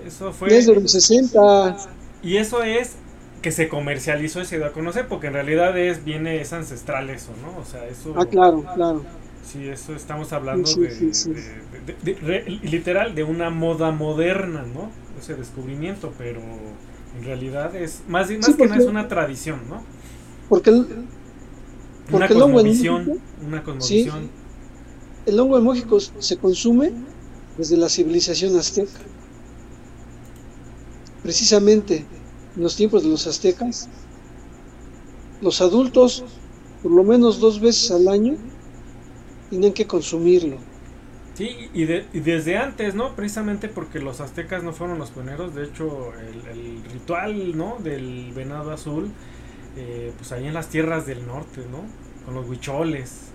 eso 0.05 0.33
fue... 0.33 0.49
Desde 0.49 0.75
los 0.75 0.91
60. 0.91 1.77
Y 2.21 2.37
eso 2.37 2.63
es 2.63 2.95
que 3.41 3.51
se 3.51 3.69
comercializó 3.69 4.41
y 4.41 4.45
se 4.45 4.57
dio 4.57 4.65
a 4.65 4.71
conocer, 4.71 5.07
porque 5.07 5.27
en 5.27 5.33
realidad 5.33 5.77
es 5.77 6.03
viene 6.03 6.41
es 6.41 6.51
ancestral 6.51 7.09
eso, 7.09 7.31
¿no? 7.41 7.61
O 7.61 7.63
sea, 7.63 7.85
eso... 7.87 8.13
Ah, 8.17 8.25
claro, 8.25 8.65
claro. 8.73 9.03
Sí, 9.45 9.67
eso 9.67 9.93
estamos 9.95 10.33
hablando 10.33 10.69
de, 10.71 12.59
literal 12.63 13.13
de 13.13 13.23
una 13.23 13.51
moda 13.51 13.91
moderna, 13.91 14.65
¿no? 14.73 14.89
Ese 15.19 15.35
descubrimiento, 15.35 16.11
pero 16.17 16.41
en 16.41 17.23
realidad 17.23 17.75
es 17.75 18.01
más, 18.07 18.29
más 18.31 18.55
que 18.55 18.67
no 18.67 18.75
es 18.75 18.85
una 18.85 19.07
tradición, 19.07 19.61
¿no? 19.69 19.83
Porque, 20.49 20.71
el, 20.71 20.87
una 22.11 22.27
cosmovisión, 22.27 23.19
una 23.45 23.63
cosmovisión. 23.63 24.29
el 25.27 25.39
hongo 25.39 25.59
en 25.59 25.65
México 25.65 25.99
se 25.99 26.37
consume 26.37 26.91
desde 27.57 27.77
la 27.77 27.87
civilización 27.87 28.57
azteca. 28.57 28.99
Precisamente 31.21 32.05
en 32.55 32.63
los 32.63 32.75
tiempos 32.75 33.03
de 33.03 33.09
los 33.09 33.27
aztecas, 33.27 33.89
los 35.41 35.61
adultos, 35.61 36.23
por 36.81 36.91
lo 36.91 37.03
menos 37.03 37.39
dos 37.39 37.59
veces 37.59 37.91
al 37.91 38.07
año, 38.07 38.37
tienen 39.49 39.73
que 39.73 39.85
consumirlo. 39.87 40.57
Sí, 41.35 41.69
y, 41.73 41.83
desde 41.83 42.57
antes, 42.57 42.95
¿no? 42.95 43.13
Precisamente 43.13 43.67
porque 43.67 43.99
los 43.99 44.21
aztecas 44.21 44.63
no 44.63 44.71
fueron 44.71 44.99
los 44.99 45.11
pioneros, 45.11 45.53
de 45.53 45.65
hecho, 45.65 46.13
el, 46.13 46.81
ritual, 46.93 47.57
¿no? 47.57 47.75
Del 47.79 48.31
venado 48.33 48.71
azul, 48.71 49.11
eh, 49.75 50.13
pues 50.17 50.31
ahí 50.31 50.47
en 50.47 50.53
las 50.53 50.69
tierras 50.69 51.05
del 51.05 51.27
norte, 51.27 51.61
¿no? 51.69 51.83
Con 52.23 52.35
los 52.35 52.47
huicholes, 52.47 53.31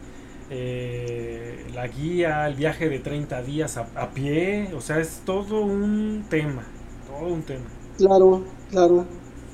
eh, 0.48 1.66
la 1.74 1.88
guía, 1.88 2.46
el 2.48 2.54
viaje 2.54 2.88
de 2.88 3.00
30 3.00 3.42
días 3.42 3.76
a, 3.76 3.86
a, 3.94 4.10
pie, 4.10 4.70
o 4.74 4.80
sea, 4.80 4.98
es 4.98 5.20
todo 5.26 5.60
un 5.60 6.24
tema, 6.30 6.62
todo 7.06 7.28
un 7.28 7.42
tema. 7.42 7.66
Claro, 7.98 8.44
claro. 8.70 9.04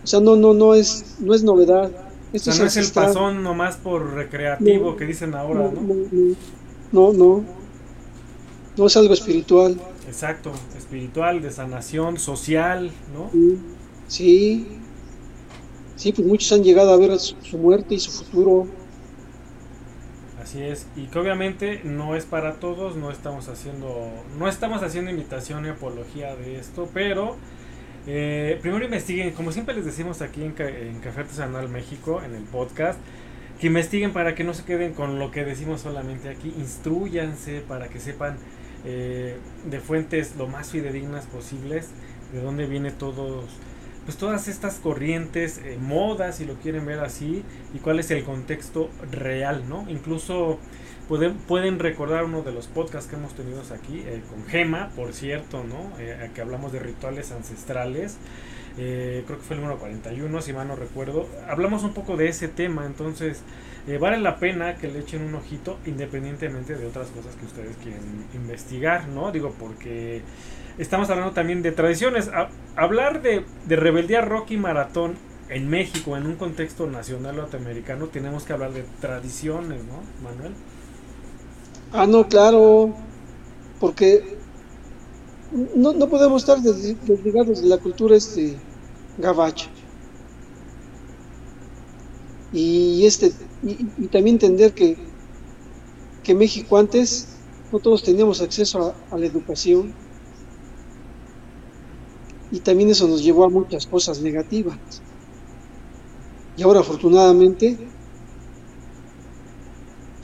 O 0.04 0.06
sea, 0.06 0.20
no, 0.20 0.36
no, 0.36 0.54
no 0.54 0.72
es, 0.74 1.16
no 1.18 1.34
es 1.34 1.42
novedad. 1.42 1.90
Esto 2.32 2.50
o 2.50 2.52
sea, 2.52 2.62
no 2.62 2.68
es 2.68 2.76
el 2.76 2.92
pasón 2.92 3.42
nomás 3.42 3.76
por 3.76 4.14
recreativo 4.14 4.96
que 4.96 5.06
dicen 5.06 5.34
ahora, 5.34 5.70
¿no? 5.70 5.82
No, 6.92 7.12
no. 7.12 7.44
No 8.76 8.86
es 8.86 8.96
algo 8.96 9.14
espiritual. 9.14 9.80
Exacto, 10.06 10.52
espiritual, 10.76 11.40
de 11.40 11.50
sanación, 11.50 12.18
social, 12.18 12.90
¿no? 13.14 13.30
Sí. 14.08 14.66
Sí, 15.96 16.12
pues 16.12 16.26
muchos 16.26 16.52
han 16.52 16.62
llegado 16.62 16.92
a 16.92 16.96
ver 16.98 17.18
su 17.18 17.58
muerte 17.58 17.94
y 17.94 18.00
su 18.00 18.10
futuro 18.10 18.66
Así 20.46 20.62
es, 20.62 20.86
y 20.94 21.06
que 21.06 21.18
obviamente 21.18 21.80
no 21.82 22.14
es 22.14 22.24
para 22.24 22.60
todos, 22.60 22.94
no 22.94 23.10
estamos 23.10 23.48
haciendo, 23.48 24.08
no 24.38 24.46
estamos 24.46 24.80
haciendo 24.84 25.10
invitación 25.10 25.66
y 25.66 25.70
apología 25.70 26.36
de 26.36 26.60
esto, 26.60 26.88
pero 26.94 27.34
eh, 28.06 28.58
primero 28.62 28.84
investiguen, 28.84 29.32
como 29.32 29.52
siempre 29.52 29.74
les 29.74 29.84
decimos 29.84 30.22
aquí 30.22 30.42
en, 30.44 30.52
Café 30.52 31.20
Artesanal 31.20 31.68
México, 31.68 32.22
en 32.24 32.34
el 32.34 32.44
podcast, 32.44 32.98
que 33.60 33.66
investiguen 33.66 34.12
para 34.12 34.34
que 34.34 34.44
no 34.44 34.54
se 34.54 34.64
queden 34.64 34.92
con 34.92 35.18
lo 35.18 35.30
que 35.30 35.44
decimos 35.44 35.80
solamente 35.80 36.28
aquí, 36.28 36.54
instruyanse 36.56 37.62
para 37.66 37.88
que 37.88 37.98
sepan 37.98 38.36
eh, 38.84 39.36
de 39.68 39.80
fuentes 39.80 40.36
lo 40.36 40.46
más 40.46 40.70
fidedignas 40.70 41.26
posibles, 41.26 41.88
de 42.32 42.40
dónde 42.40 42.66
viene 42.66 42.90
todos 42.90 43.44
pues 44.06 44.18
todas 44.18 44.46
estas 44.46 44.76
corrientes, 44.78 45.58
eh, 45.58 45.78
modas, 45.80 46.36
si 46.36 46.44
lo 46.44 46.54
quieren 46.54 46.86
ver 46.86 47.00
así, 47.00 47.42
y 47.74 47.78
cuál 47.78 47.98
es 47.98 48.12
el 48.12 48.22
contexto 48.22 48.88
real, 49.10 49.68
¿no? 49.68 49.84
Incluso 49.88 50.60
pueden, 51.08 51.34
pueden 51.34 51.78
recordar 51.78 52.24
uno 52.24 52.42
de 52.42 52.52
los 52.52 52.66
podcasts 52.66 53.08
que 53.08 53.16
hemos 53.16 53.34
tenido 53.34 53.62
aquí, 53.72 54.00
eh, 54.06 54.22
con 54.28 54.44
Gema, 54.46 54.90
por 54.96 55.12
cierto, 55.12 55.64
¿no? 55.64 55.92
Eh, 55.98 56.30
que 56.34 56.40
hablamos 56.40 56.72
de 56.72 56.80
rituales 56.80 57.32
ancestrales. 57.32 58.16
creo 58.76 59.24
que 59.24 59.42
fue 59.42 59.56
el 59.56 59.62
número 59.62 59.78
41, 59.78 60.42
si 60.42 60.52
mal 60.52 60.68
no 60.68 60.76
recuerdo. 60.76 61.28
Hablamos 61.48 61.82
un 61.82 61.94
poco 61.94 62.16
de 62.16 62.28
ese 62.28 62.48
tema, 62.48 62.84
entonces 62.86 63.42
vale 64.00 64.18
la 64.18 64.36
pena 64.36 64.74
que 64.74 64.88
le 64.88 64.98
echen 64.98 65.22
un 65.22 65.34
ojito 65.36 65.78
independientemente 65.86 66.74
de 66.74 66.86
otras 66.86 67.06
cosas 67.08 67.36
que 67.36 67.46
ustedes 67.46 67.76
quieren 67.76 68.02
investigar, 68.34 69.08
¿no? 69.08 69.32
Digo, 69.32 69.54
porque 69.58 70.22
estamos 70.76 71.08
hablando 71.08 71.32
también 71.32 71.62
de 71.62 71.72
tradiciones. 71.72 72.30
hablar 72.74 73.22
de, 73.22 73.44
de 73.66 73.76
rebeldía 73.76 74.20
rock 74.20 74.50
y 74.50 74.56
maratón 74.58 75.14
en 75.48 75.68
México, 75.68 76.16
en 76.16 76.26
un 76.26 76.36
contexto 76.36 76.86
nacional 76.86 77.36
norteamericano, 77.36 78.06
tenemos 78.06 78.44
que 78.44 78.52
hablar 78.52 78.72
de 78.72 78.84
tradiciones, 79.00 79.82
¿no, 79.84 80.02
Manuel? 80.22 80.52
Ah, 81.98 82.06
no, 82.06 82.28
claro, 82.28 82.94
porque 83.80 84.38
no, 85.74 85.92
no 85.92 86.08
podemos 86.08 86.42
estar 86.42 86.60
desligados 86.60 87.62
de 87.62 87.68
la 87.68 87.78
cultura 87.78 88.16
este 88.16 88.58
gabacha. 89.16 89.70
Y 92.52 93.04
este 93.06 93.32
y, 93.62 94.08
también 94.08 94.36
entender 94.36 94.74
que, 94.74 94.96
que 96.22 96.34
México 96.34 96.76
antes 96.78 97.28
no 97.72 97.80
todos 97.80 98.02
teníamos 98.02 98.40
acceso 98.40 98.94
a 99.10 99.18
la 99.18 99.26
educación 99.26 99.94
y 102.50 102.60
también 102.60 102.90
eso 102.90 103.08
nos 103.08 103.22
llevó 103.22 103.44
a 103.44 103.50
muchas 103.50 103.86
cosas 103.86 104.20
negativas. 104.20 104.78
Y 106.56 106.62
ahora 106.62 106.80
afortunadamente 106.80 107.95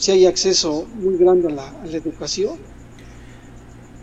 si 0.03 0.11
hay 0.11 0.27
acceso 0.27 0.89
muy 0.97 1.17
grande 1.17 1.47
a 1.47 1.51
la, 1.53 1.97
educación. 1.97 2.59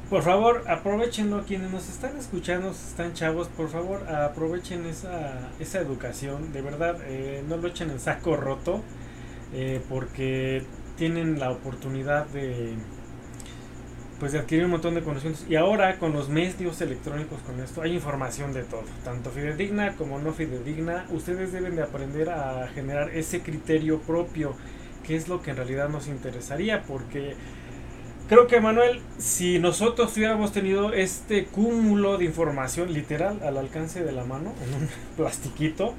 Por 0.10 0.24
favor, 0.24 0.64
aprovechenlo. 0.70 1.44
Quienes 1.44 1.72
nos 1.72 1.90
están 1.90 2.16
escuchando, 2.16 2.72
están 2.72 3.14
chavos, 3.14 3.50
por 3.50 3.70
favor, 3.70 4.08
aprovechen 4.10 4.86
esa, 4.86 5.50
esa 5.60 5.80
educación. 5.80 6.54
De 6.54 6.62
verdad, 6.62 6.98
eh, 7.06 7.44
no 7.50 7.58
lo 7.58 7.68
echen 7.68 7.90
en 7.90 8.00
saco 8.00 8.38
roto, 8.38 8.82
eh, 9.54 9.82
porque 9.90 10.64
tienen 10.96 11.38
la 11.38 11.52
oportunidad 11.52 12.28
de, 12.28 12.76
pues 14.22 14.32
de 14.32 14.40
adquirir 14.40 14.64
un 14.64 14.72
montón 14.72 14.96
de 14.96 15.02
conocimientos. 15.02 15.46
Y 15.50 15.58
ahora 15.58 16.00
con 16.00 16.14
los 16.14 16.30
medios 16.30 16.80
electrónicos, 16.80 17.42
con 17.42 17.60
esto, 17.60 17.82
hay 17.82 17.94
información 17.94 18.54
de 18.54 18.64
todo, 18.64 18.86
tanto 19.04 19.32
fidedigna 19.32 19.98
como 19.98 20.18
no 20.18 20.32
fidedigna. 20.32 21.08
Ustedes 21.10 21.52
deben 21.52 21.76
de 21.76 21.84
aprender 21.84 22.30
a 22.30 22.70
generar 22.70 23.10
ese 23.10 23.42
criterio 23.42 24.00
propio, 24.00 24.56
que 25.10 25.16
es 25.16 25.28
lo 25.28 25.42
que 25.42 25.50
en 25.50 25.58
realidad 25.58 25.90
nos 25.90 26.08
interesaría, 26.08 26.84
porque 26.84 27.34
creo 28.28 28.46
que 28.46 28.62
Manuel, 28.62 29.02
si 29.18 29.58
nosotros 29.58 30.16
hubiéramos 30.16 30.52
tenido 30.52 30.94
este 30.94 31.46
cúmulo 31.46 32.20
de 32.20 32.26
información 32.26 32.94
literal 32.94 33.42
al 33.42 33.58
alcance 33.58 34.04
de 34.04 34.12
la 34.12 34.24
mano, 34.24 34.54
en 34.64 34.84
un 34.84 34.90
plastiquito, 35.18 35.96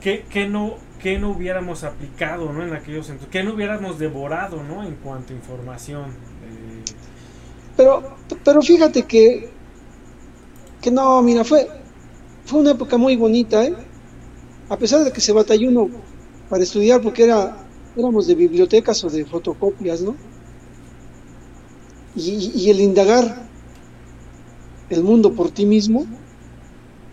¿qué, 0.00 0.24
qué 0.30 0.48
no, 0.48 0.78
qué 0.98 1.18
no 1.18 1.28
hubiéramos 1.28 1.84
aplicado 1.84 2.50
¿no? 2.54 2.64
en 2.64 2.72
aquellos 2.72 3.06
centros? 3.06 3.28
¿Qué 3.30 3.44
no 3.44 3.52
hubiéramos 3.52 3.98
devorado 3.98 4.62
¿no? 4.62 4.82
en 4.82 4.94
cuanto 4.94 5.34
a 5.34 5.36
información? 5.36 6.06
Pero, 7.76 8.16
pero 8.42 8.62
fíjate 8.62 9.02
que, 9.02 9.50
que 10.80 10.90
no, 10.90 11.20
mira, 11.20 11.44
fue, 11.44 11.68
fue 12.46 12.60
una 12.60 12.70
época 12.70 12.96
muy 12.96 13.14
bonita, 13.14 13.62
¿eh? 13.62 13.74
A 14.70 14.78
pesar 14.78 15.04
de 15.04 15.12
que 15.12 15.20
se 15.20 15.32
batalló 15.32 15.68
uno 15.68 15.90
para 16.48 16.62
estudiar 16.62 17.02
porque 17.02 17.24
era, 17.24 17.65
éramos 17.96 18.26
de 18.26 18.34
bibliotecas 18.34 19.02
o 19.04 19.10
de 19.10 19.24
fotocopias, 19.24 20.02
¿no? 20.02 20.16
Y, 22.14 22.70
el 22.70 22.80
indagar 22.80 23.46
el 24.88 25.02
mundo 25.02 25.34
por 25.34 25.50
ti 25.50 25.66
mismo 25.66 26.06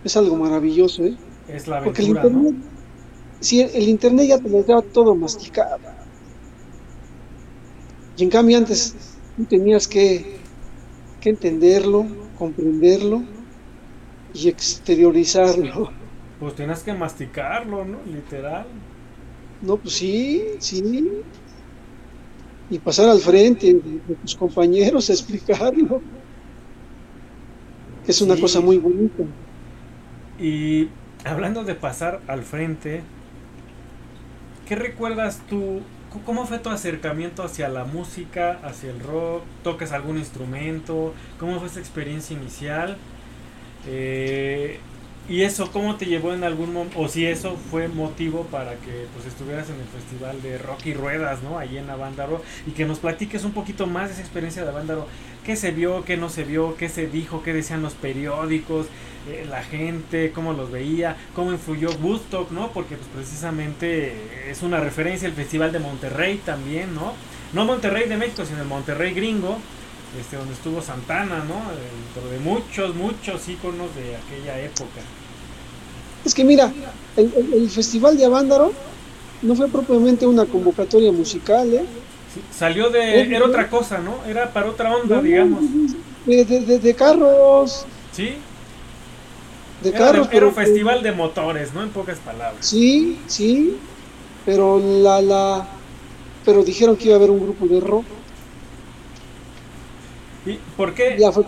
es 0.04 0.16
algo 0.16 0.38
maravilloso, 0.38 1.04
¿eh? 1.04 1.18
Es 1.48 1.68
la 1.68 1.84
Porque 1.84 2.04
el 2.04 2.10
internet, 2.10 2.56
si 3.42 3.62
el, 3.62 3.90
internet 3.90 4.28
ya 4.28 4.40
te 4.40 4.50
lo 4.50 4.64
daba 4.64 4.82
todo 4.82 5.14
masticado. 5.14 5.80
Y 8.16 8.24
en 8.24 8.30
cambio 8.30 8.58
antes 8.58 8.96
tú 9.36 9.44
tenías 9.44 9.88
que 9.88 10.44
que 11.24 11.30
entenderlo, 11.30 12.06
comprenderlo 12.38 13.24
y 14.34 14.50
exteriorizarlo. 14.50 15.90
Pues 16.38 16.54
tienes 16.54 16.84
que 16.84 16.94
masticarlo, 16.94 17.86
¿no? 17.86 18.00
Literal. 18.06 18.66
No, 19.64 19.78
pues 19.78 19.96
sí, 19.96 20.44
sí. 20.60 21.10
Y 22.70 22.80
pasar 22.80 23.10
al 23.10 23.20
frente 23.20 23.74
de, 23.74 24.16
tus 24.22 24.36
compañeros 24.36 25.10
a 25.10 25.14
explicarlo. 25.18 26.02
es 28.06 28.22
una 28.22 28.40
cosa 28.40 28.60
muy 28.62 28.78
bonita. 28.78 29.24
Y 30.40 30.90
hablando 31.24 31.64
de 31.64 31.76
pasar 31.76 32.22
al 32.28 32.44
frente, 32.44 33.02
¿qué 34.68 34.76
recuerdas 34.76 35.42
tú 35.50 35.82
¿Cómo 36.26 36.46
fue 36.46 36.60
tu 36.60 36.70
acercamiento 36.70 37.42
hacia 37.44 37.68
la 37.70 37.86
música, 37.86 38.60
hacia 38.64 38.92
el 38.92 39.00
rock? 39.00 39.44
¿Tocas 39.64 39.92
algún 39.92 40.20
instrumento? 40.20 41.14
¿Cómo 41.40 41.58
fue 41.58 41.68
esa 41.68 41.80
experiencia 41.80 42.38
inicial? 42.38 42.98
Eh, 43.88 44.80
¿Y 45.30 45.44
eso 45.44 45.72
cómo 45.72 45.96
te 45.96 46.06
llevó 46.06 46.34
en 46.34 46.44
algún 46.44 46.74
momento, 46.74 47.00
o 47.00 47.08
si 47.08 47.26
eso 47.26 47.56
fue 47.72 47.88
motivo 47.88 48.44
para 48.52 48.72
que 48.76 49.08
pues 49.14 49.26
estuvieras 49.26 49.70
en 49.70 49.76
el 49.76 49.88
festival 49.88 50.42
de 50.42 50.58
Rock 50.58 50.88
y 50.88 50.94
Ruedas, 50.94 51.42
¿no? 51.42 51.58
Allí 51.58 51.78
en 51.78 51.90
Avándaro, 51.90 52.42
y 52.68 52.72
que 52.72 52.86
nos 52.86 53.00
platiques 53.00 53.46
un 53.46 53.54
poquito 53.54 53.88
más 53.88 54.08
de 54.10 54.16
esa 54.16 54.22
experiencia 54.22 54.64
de 54.64 54.70
Avándaro, 54.70 55.08
qué 55.46 55.56
se 55.56 55.72
vio, 55.72 56.04
qué 56.04 56.18
no 56.18 56.30
se 56.30 56.44
vio, 56.44 56.76
qué 56.76 56.90
se 56.90 57.08
dijo, 57.08 57.42
qué 57.42 57.54
decían 57.54 57.82
los 57.82 57.94
periódicos, 57.94 58.88
eh, 59.30 59.46
la 59.50 59.64
gente, 59.64 60.34
cómo 60.34 60.52
los 60.52 60.70
veía, 60.70 61.16
cómo 61.34 61.54
influyó 61.54 61.90
Woodstock, 62.02 62.52
¿no? 62.52 62.72
Porque 62.74 62.98
pues 62.98 63.08
precisamente 63.16 64.50
es 64.50 64.62
una 64.62 64.82
referencia 64.82 65.26
el 65.26 65.34
Festival 65.34 65.72
de 65.72 65.80
Monterrey 65.80 66.42
también, 66.46 66.94
¿no? 66.94 67.14
No 67.54 67.64
Monterrey 67.64 68.10
de 68.10 68.18
México, 68.18 68.44
sino 68.46 68.62
el 68.62 68.68
Monterrey 68.68 69.14
gringo, 69.14 69.58
este, 70.20 70.38
donde 70.38 70.54
estuvo 70.54 70.82
Santana, 70.82 71.44
¿no? 71.44 71.62
Dentro 71.74 72.30
de 72.32 72.40
muchos, 72.40 72.96
muchos 72.96 73.48
íconos 73.50 73.96
de 73.96 74.16
aquella 74.16 74.60
época. 74.60 75.02
Es 76.26 76.34
que 76.34 76.44
mira, 76.44 76.72
el, 77.18 77.70
Festival 77.70 78.18
de 78.18 78.26
Avándaro 78.26 78.72
no 79.42 79.56
fue 79.56 79.68
propiamente 79.68 80.26
una 80.26 80.46
convocatoria 80.46 81.12
musical, 81.12 81.74
¿eh? 81.74 81.86
salió 82.52 82.90
de... 82.90 83.22
Era 83.22 83.46
otra 83.46 83.70
cosa, 83.70 84.00
¿no? 84.00 84.24
Era 84.28 84.52
para 84.52 84.70
otra 84.70 84.96
onda, 84.96 85.22
digamos. 85.22 85.62
De, 86.26 86.46
de, 86.46 86.96
carros. 86.96 87.86
Sí. 88.12 88.36
De 89.84 89.92
carros. 89.92 90.30
Era 90.32 90.48
un 90.48 90.54
festival 90.54 91.04
de 91.04 91.12
motores, 91.12 91.74
¿no? 91.74 91.84
En 91.84 91.90
pocas 91.90 92.18
palabras. 92.20 92.66
Sí, 92.66 93.20
sí. 93.28 93.78
Pero 94.46 94.80
la, 94.80 95.22
la... 95.22 95.68
Pero 96.46 96.64
dijeron 96.64 96.96
que 96.96 97.06
iba 97.06 97.16
a 97.16 97.18
haber 97.18 97.32
un 97.32 97.42
grupo 97.42 97.68
de 97.68 97.80
rock. 97.80 98.06
¿Y 100.46 100.60
por 100.76 100.94
qué? 100.94 101.16
Ya 101.18 101.32
fue 101.32 101.46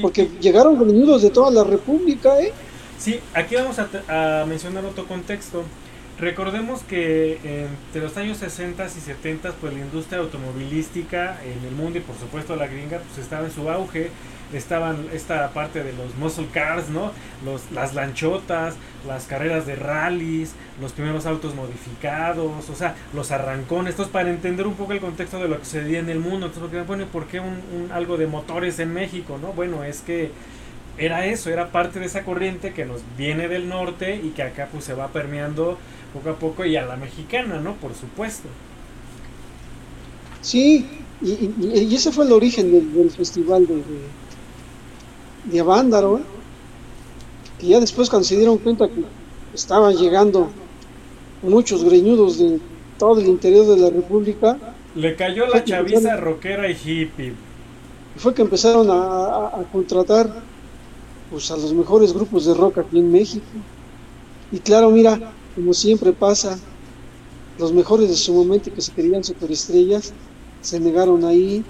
Porque 0.00 0.28
llegaron 0.40 0.78
reunidos 0.78 1.22
de 1.22 1.30
toda 1.30 1.50
la 1.50 1.64
República, 1.64 2.40
¿eh? 2.40 2.52
Sí, 2.98 3.20
aquí 3.34 3.54
vamos 3.54 3.78
a, 3.78 4.44
mencionar 4.46 4.84
otro 4.84 5.06
contexto. 5.06 5.64
Recordemos 6.18 6.80
que 6.82 7.38
entre 7.44 8.00
los 8.00 8.16
años 8.16 8.38
60 8.38 8.86
y 8.86 9.00
70, 9.00 9.52
pues 9.60 9.74
la 9.74 9.80
industria 9.80 10.20
automovilística 10.20 11.38
en 11.44 11.66
el 11.66 11.74
mundo 11.74 11.98
y 11.98 12.00
por 12.00 12.16
supuesto 12.16 12.56
la 12.56 12.66
gringa, 12.66 12.98
pues 12.98 13.18
estaba 13.18 13.44
en 13.44 13.52
su 13.52 13.68
auge. 13.68 14.10
Estaban 14.52 15.08
esta 15.12 15.50
parte 15.50 15.82
de 15.82 15.92
los 15.92 16.14
muscle 16.16 16.46
cars, 16.52 16.88
¿no? 16.88 17.10
Los, 17.44 17.70
las 17.72 17.94
lanchotas, 17.94 18.74
las 19.06 19.24
carreras 19.24 19.66
de 19.66 19.76
rallies, 19.76 20.52
los 20.80 20.92
primeros 20.92 21.26
autos 21.26 21.54
modificados, 21.54 22.68
o 22.70 22.74
sea, 22.74 22.94
los 23.14 23.32
arrancones. 23.32 23.92
Entonces, 23.92 24.12
para 24.12 24.30
entender 24.30 24.66
un 24.66 24.74
poco 24.74 24.92
el 24.92 25.00
contexto 25.00 25.38
de 25.38 25.48
lo 25.48 25.58
que 25.58 25.64
sucedía 25.64 25.98
en 25.98 26.10
el 26.10 26.20
mundo, 26.20 26.46
entonces, 26.46 26.86
bueno, 26.86 27.06
¿por 27.06 27.26
qué 27.26 27.40
un, 27.40 27.90
algo 27.92 28.16
de 28.16 28.26
motores 28.26 28.78
en 28.78 28.92
México, 28.92 29.38
no? 29.40 29.52
Bueno, 29.52 29.84
es 29.84 30.00
que 30.00 30.30
era 30.98 31.26
eso, 31.26 31.50
era 31.50 31.72
parte 31.72 32.00
de 32.00 32.06
esa 32.06 32.24
corriente 32.24 32.72
que 32.72 32.84
nos 32.84 33.02
viene 33.18 33.48
del 33.48 33.68
norte 33.68 34.16
y 34.16 34.30
que 34.30 34.42
acá 34.42 34.68
pues 34.72 34.84
se 34.84 34.94
va 34.94 35.08
permeando 35.08 35.78
poco 36.14 36.30
a 36.30 36.38
poco 36.38 36.64
y 36.64 36.76
a 36.76 36.86
la 36.86 36.96
mexicana, 36.96 37.60
¿no? 37.60 37.74
Por 37.74 37.94
supuesto. 37.94 38.48
Sí, 40.40 40.86
y, 41.20 41.94
ese 41.94 42.12
fue 42.12 42.24
el 42.24 42.32
origen 42.32 42.72
del, 42.72 43.10
festival 43.10 43.66
de, 43.66 43.82
Avándaro, 45.58 46.18
¿eh? 46.18 46.22
que 47.58 47.68
ya 47.68 47.80
después 47.80 48.10
cuando 48.10 48.26
se 48.26 48.36
dieron 48.36 48.58
cuenta 48.58 48.88
que 48.88 49.04
estaban 49.54 49.96
llegando 49.96 50.48
muchos 51.42 51.84
greñudos 51.84 52.38
de 52.38 52.60
todo 52.98 53.20
el 53.20 53.26
interior 53.26 53.66
de 53.66 53.76
la 53.76 53.90
República. 53.90 54.58
Le 54.94 55.14
cayó 55.16 55.46
la 55.46 55.64
chaviza 55.64 56.16
rockera 56.16 56.68
y 56.68 56.72
hippie. 56.72 57.34
Fue 58.16 58.34
que 58.34 58.42
empezaron 58.42 58.90
a, 58.90 59.46
a 59.48 59.64
contratar 59.70 60.42
pues 61.30 61.50
a 61.50 61.56
los 61.56 61.72
mejores 61.72 62.12
grupos 62.12 62.46
de 62.46 62.54
rock 62.54 62.78
aquí 62.78 62.98
en 62.98 63.10
México. 63.10 63.44
Y 64.52 64.58
claro, 64.58 64.90
mira, 64.90 65.32
como 65.54 65.74
siempre 65.74 66.12
pasa, 66.12 66.58
los 67.58 67.72
mejores 67.72 68.08
de 68.08 68.16
su 68.16 68.32
momento 68.32 68.72
que 68.72 68.80
se 68.80 68.92
querían 68.92 69.24
superestrellas 69.24 70.12
se 70.60 70.80
negaron 70.80 71.24
ahí 71.24 71.64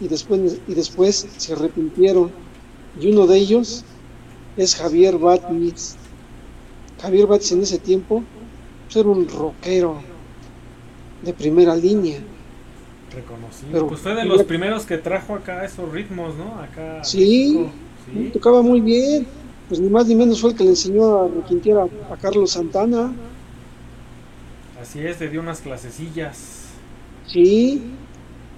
y 0.00 0.08
después, 0.08 0.58
y 0.66 0.74
después 0.74 1.26
se 1.36 1.52
arrepintieron. 1.52 2.30
Y 3.00 3.10
uno 3.10 3.26
de 3.26 3.38
ellos 3.38 3.84
es 4.56 4.74
Javier 4.74 5.18
Batnis. 5.18 5.96
Javier 7.00 7.26
Batnis 7.26 7.52
en 7.52 7.62
ese 7.62 7.78
tiempo 7.78 8.22
pues, 8.84 8.96
era 8.96 9.08
un 9.08 9.28
rockero 9.28 10.00
de 11.22 11.32
primera 11.32 11.74
línea. 11.74 12.18
Reconocido. 13.14 13.86
pues 13.88 14.00
fue 14.00 14.14
de 14.14 14.24
los 14.24 14.42
primeros 14.44 14.86
que 14.86 14.96
trajo 14.98 15.34
acá 15.34 15.64
esos 15.64 15.90
ritmos, 15.92 16.34
¿no? 16.36 16.60
Acá. 16.60 17.04
Sí. 17.04 17.66
Tocaba 18.32 18.62
muy 18.62 18.80
bien. 18.80 19.26
Pues 19.68 19.80
ni 19.80 19.88
más 19.88 20.06
ni 20.06 20.14
menos 20.14 20.40
fue 20.40 20.50
el 20.50 20.56
que 20.56 20.64
le 20.64 20.70
enseñó 20.70 21.18
a 21.18 21.24
a, 21.26 22.16
Carlos 22.16 22.50
Santana. 22.50 23.12
Así 24.80 25.00
es, 25.00 25.20
le 25.20 25.28
dio 25.28 25.40
unas 25.40 25.60
clasecillas. 25.60 26.66
Sí, 27.26 27.82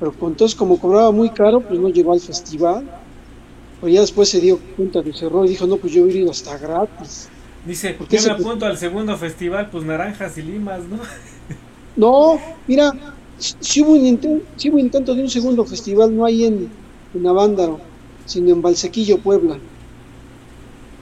pero 0.00 0.12
entonces 0.22 0.54
como 0.56 0.78
cobraba 0.78 1.12
muy 1.12 1.30
caro, 1.30 1.60
pues 1.60 1.78
no 1.78 1.88
llegó 1.88 2.12
al 2.12 2.20
festival. 2.20 2.84
Pero 3.84 3.96
ya 3.96 4.00
después 4.00 4.30
se 4.30 4.40
dio 4.40 4.58
cuenta 4.76 5.02
de 5.02 5.10
ese 5.10 5.26
error 5.26 5.44
y 5.44 5.50
dijo, 5.50 5.66
no, 5.66 5.76
pues 5.76 5.92
yo 5.92 6.06
he 6.06 6.10
ido 6.10 6.30
hasta 6.30 6.56
gratis. 6.56 7.28
Dice, 7.66 7.92
¿por 7.92 8.08
qué 8.08 8.18
me 8.18 8.30
apunto 8.30 8.64
al 8.64 8.78
segundo 8.78 9.14
festival? 9.18 9.68
Pues 9.68 9.84
naranjas 9.84 10.38
y 10.38 10.42
limas, 10.42 10.80
¿no? 10.84 11.00
no, 11.96 12.40
mira, 12.66 12.94
si 13.38 13.82
hubo, 13.82 13.92
un 13.92 14.06
intento, 14.06 14.46
si 14.56 14.70
hubo 14.70 14.78
intento 14.78 15.14
de 15.14 15.20
un 15.20 15.28
segundo 15.28 15.66
festival, 15.66 16.16
no 16.16 16.24
hay 16.24 16.46
en, 16.46 16.70
en 17.12 17.26
Avándaro 17.26 17.78
sino 18.24 18.54
en 18.54 18.62
Valsequillo, 18.62 19.18
Puebla. 19.18 19.58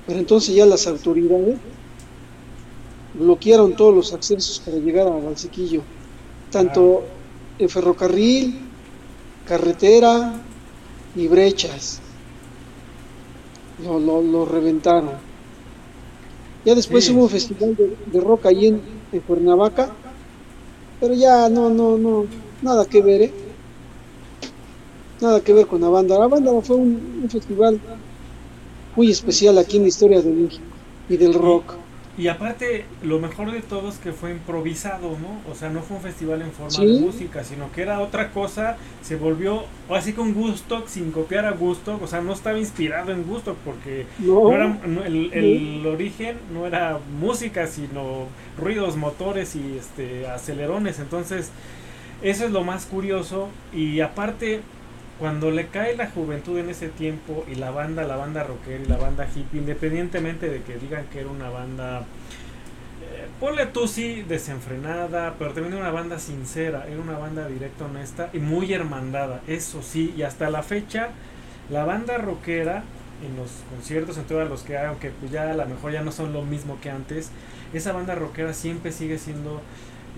Pero 0.04 0.18
entonces 0.18 0.52
ya 0.52 0.66
las 0.66 0.88
autoridades 0.88 1.58
bloquearon 3.14 3.76
todos 3.76 3.94
los 3.94 4.12
accesos 4.12 4.58
para 4.58 4.78
llegar 4.78 5.06
a 5.06 5.10
Valsequillo, 5.10 5.82
tanto 6.50 7.04
en 7.60 7.68
ferrocarril, 7.68 8.58
carretera 9.46 10.34
y 11.14 11.28
brechas. 11.28 12.01
Lo, 13.84 14.22
lo, 14.22 14.44
reventaron. 14.44 15.10
Ya 16.64 16.74
después 16.74 17.08
hubo 17.10 17.24
un 17.24 17.28
festival 17.28 17.76
de, 17.76 18.20
rock 18.20 18.46
ahí 18.46 18.68
en, 18.68 18.80
en, 19.10 19.20
Cuernavaca, 19.20 19.90
pero 21.00 21.14
ya 21.14 21.48
no, 21.48 21.68
no, 21.70 21.98
no, 21.98 22.26
nada 22.62 22.84
que 22.84 23.02
ver, 23.02 23.22
¿eh? 23.22 23.32
nada 25.22 25.40
que 25.40 25.52
ver 25.52 25.66
con 25.66 25.80
la 25.80 25.88
banda. 25.88 26.18
La 26.18 26.26
banda 26.26 26.50
fue 26.62 26.76
un, 26.76 27.26
festival 27.30 27.80
muy 28.96 29.10
especial 29.10 29.56
aquí 29.58 29.76
en 29.76 29.82
la 29.84 29.88
historia 29.88 30.20
de 30.20 30.30
México 30.30 30.64
y 31.08 31.16
del 31.16 31.34
rock. 31.34 31.81
Y, 32.18 32.28
aparte, 32.28 32.84
lo 33.02 33.18
mejor 33.18 33.52
de 33.52 33.60
todo 33.62 33.88
es 33.88 33.96
que 33.96 34.12
fue 34.12 34.32
improvisado, 34.32 35.16
¿no? 35.18 35.50
O 35.50 35.54
sea, 35.54 35.70
no 35.70 35.80
fue 35.80 35.96
un 35.96 36.02
festival 36.02 36.42
en 36.42 36.52
forma 36.52 36.78
de 36.78 37.00
música, 37.00 37.42
sino 37.42 37.72
que 37.72 37.82
era 37.82 38.00
otra 38.00 38.32
cosa, 38.32 38.76
se 39.00 39.16
volvió, 39.16 39.64
así 39.88 40.12
con 40.12 40.34
gusto, 40.34 40.84
sin 40.86 41.10
copiar 41.10 41.46
a 41.46 41.52
gusto, 41.52 41.98
o 42.02 42.06
sea, 42.06 42.20
no 42.20 42.34
estaba 42.34 42.58
inspirado 42.58 43.12
en 43.12 43.24
gusto, 43.24 43.56
porque 43.64 44.06
no. 44.18 44.52
era, 44.52 44.78
el, 45.06 45.32
el 45.32 45.86
origen 45.86 46.36
no 46.52 46.66
era 46.66 46.98
música, 47.18 47.66
sino 47.66 48.26
ruidos, 48.58 48.96
motores 48.96 49.56
y 49.56 49.78
este 49.78 50.26
acelerones, 50.26 50.98
entonces, 50.98 51.50
eso 52.22 52.44
es 52.44 52.50
lo 52.50 52.62
más 52.62 52.84
curioso, 52.84 53.48
y 53.72 54.00
aparte, 54.00 54.60
cuando 55.22 55.52
le 55.52 55.68
cae 55.68 55.96
la 55.96 56.10
juventud 56.10 56.58
en 56.58 56.68
ese 56.68 56.88
tiempo 56.88 57.44
y 57.48 57.54
la 57.54 57.70
banda, 57.70 58.02
la 58.02 58.16
banda 58.16 58.42
rockera 58.42 58.82
y 58.82 58.88
la 58.88 58.96
banda 58.96 59.24
hippie, 59.32 59.60
independientemente 59.60 60.50
de 60.50 60.62
que 60.62 60.78
digan 60.78 61.04
que 61.12 61.20
era 61.20 61.30
una 61.30 61.48
banda, 61.48 62.00
eh, 62.00 63.28
ponle 63.38 63.66
tú 63.66 63.86
sí, 63.86 64.24
desenfrenada, 64.28 65.36
pero 65.38 65.52
también 65.52 65.74
era 65.74 65.82
una 65.82 65.92
banda 65.92 66.18
sincera, 66.18 66.88
era 66.88 67.00
una 67.00 67.16
banda 67.16 67.46
directa, 67.46 67.84
honesta 67.84 68.30
y 68.32 68.40
muy 68.40 68.72
hermandada, 68.72 69.42
eso 69.46 69.80
sí, 69.80 70.12
y 70.16 70.22
hasta 70.22 70.50
la 70.50 70.64
fecha, 70.64 71.10
la 71.70 71.84
banda 71.84 72.18
rockera 72.18 72.82
en 73.24 73.36
los 73.36 73.48
conciertos, 73.70 74.18
en 74.18 74.24
todos 74.24 74.50
los 74.50 74.62
que 74.62 74.76
hay, 74.76 74.86
aunque 74.86 75.10
pues 75.10 75.30
ya 75.30 75.48
a 75.48 75.54
lo 75.54 75.66
mejor 75.66 75.92
ya 75.92 76.02
no 76.02 76.10
son 76.10 76.32
lo 76.32 76.42
mismo 76.42 76.80
que 76.80 76.90
antes, 76.90 77.30
esa 77.72 77.92
banda 77.92 78.16
rockera 78.16 78.52
siempre 78.54 78.90
sigue 78.90 79.18
siendo 79.18 79.62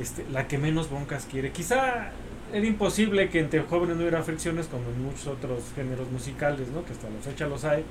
este, 0.01 0.25
la 0.33 0.49
que 0.49 0.57
menos 0.57 0.89
broncas 0.89 1.27
quiere. 1.31 1.53
Quizá 1.53 2.11
era 2.55 2.67
imposible 2.67 3.29
que 3.31 3.41
entre 3.41 3.63
jóvenes 3.63 3.97
no 3.97 4.03
hubiera 4.03 4.23
fricciones 4.23 4.69
como 4.69 4.85
en 4.85 5.03
muchos 5.03 5.27
otros 5.27 5.65
géneros 5.75 6.09
musicales, 6.13 6.69
¿no? 6.69 6.85
que 6.85 6.93
hasta 6.93 7.11
la 7.11 7.19
fecha 7.19 7.49
los 7.49 7.65
hay. 7.65 7.85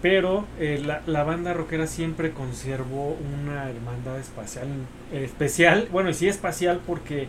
Pero 0.00 0.46
eh, 0.58 0.82
la, 0.84 1.02
la, 1.06 1.24
banda 1.24 1.52
rockera 1.52 1.86
siempre 1.86 2.30
conservó 2.30 3.18
una 3.42 3.68
hermandad 3.68 4.18
espacial, 4.18 4.66
eh, 5.12 5.24
especial, 5.24 5.88
bueno, 5.92 6.08
y 6.08 6.14
sí 6.14 6.26
espacial 6.26 6.80
porque 6.86 7.28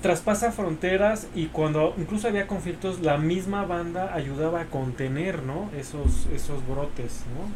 traspasa 0.00 0.52
fronteras 0.52 1.26
y 1.34 1.46
cuando 1.46 1.94
incluso 1.98 2.28
había 2.28 2.46
conflictos, 2.46 3.00
la 3.00 3.18
misma 3.18 3.64
banda 3.64 4.14
ayudaba 4.14 4.60
a 4.60 4.64
contener, 4.66 5.42
¿no? 5.42 5.70
Esos, 5.76 6.26
esos 6.34 6.66
brotes, 6.68 7.22
¿no? 7.34 7.50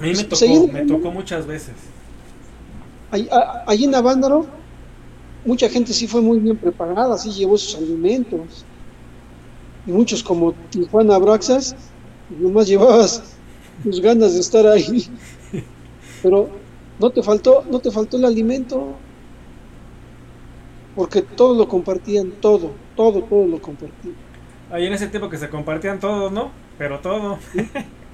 A 0.00 0.08
mí 0.08 0.16
me 0.16 0.24
tocó, 0.24 0.72
me 0.72 0.86
tocó 0.86 1.12
muchas 1.12 1.46
veces. 1.46 1.74
Allí 3.66 3.84
en 3.84 3.94
Avándaro 3.94 4.63
mucha 5.44 5.68
gente 5.68 5.92
sí 5.92 6.06
fue 6.06 6.20
muy 6.20 6.38
bien 6.38 6.56
preparada, 6.56 7.18
sí 7.18 7.30
llevó 7.30 7.56
sus 7.56 7.76
alimentos. 7.76 8.64
Y 9.86 9.92
muchos 9.92 10.22
como 10.22 10.52
Tijuana 10.70 11.18
Braxas 11.18 11.76
nomás 12.30 12.66
llevabas 12.66 13.22
tus 13.82 14.00
ganas 14.00 14.34
de 14.34 14.40
estar 14.40 14.66
ahí. 14.66 15.06
Pero 16.22 16.48
no 16.98 17.10
te 17.10 17.22
faltó, 17.22 17.64
no 17.70 17.80
te 17.80 17.90
faltó 17.90 18.16
el 18.16 18.24
alimento, 18.24 18.94
porque 20.96 21.22
todo 21.22 21.54
lo 21.54 21.68
compartían, 21.68 22.32
todo, 22.40 22.70
todo, 22.96 23.22
todo 23.22 23.46
lo 23.46 23.60
compartían. 23.60 24.14
Ahí 24.70 24.86
en 24.86 24.92
ese 24.92 25.08
tiempo 25.08 25.28
que 25.28 25.36
se 25.36 25.50
compartían 25.50 26.00
todos, 26.00 26.32
¿no? 26.32 26.50
Pero 26.78 27.00
todo. 27.00 27.38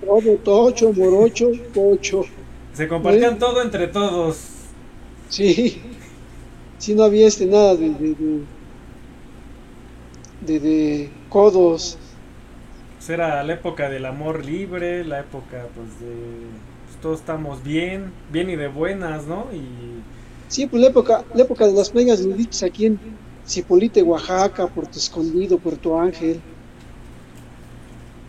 Todo, 0.04 0.36
tocho, 0.36 0.92
morocho, 0.92 1.50
pocho. 1.74 2.24
Se 2.72 2.88
compartían 2.88 3.38
todo 3.38 3.62
entre 3.62 3.86
todos. 3.86 4.38
Sí, 5.28 5.80
sí, 6.80 6.94
no 6.94 7.04
había 7.04 7.28
este 7.28 7.46
nada 7.46 7.76
de, 7.76 7.90
de, 10.40 10.60
de, 10.60 11.10
codos. 11.28 11.98
Pues 12.96 13.10
era 13.10 13.42
la 13.44 13.54
época 13.54 13.88
del 13.88 14.06
amor 14.06 14.44
libre, 14.44 15.04
la 15.04 15.20
época 15.20 15.68
pues 15.74 16.00
de 16.00 16.14
pues, 16.86 17.00
todos 17.00 17.20
estamos 17.20 17.62
bien, 17.62 18.12
bien 18.32 18.50
y 18.50 18.56
de 18.56 18.68
buenas, 18.68 19.26
¿no? 19.26 19.46
Y 19.52 20.02
Sí, 20.48 20.66
pues 20.66 20.82
la 20.82 20.88
época, 20.88 21.24
la 21.34 21.44
época 21.44 21.66
de 21.66 21.72
las 21.74 21.90
playas 21.90 22.22
nuditas 22.26 22.64
aquí 22.64 22.86
en 22.86 22.98
Cipolite, 23.46 24.02
Oaxaca, 24.02 24.66
Puerto 24.66 24.98
Escondido, 24.98 25.58
Puerto 25.58 25.98
Ángel, 25.98 26.42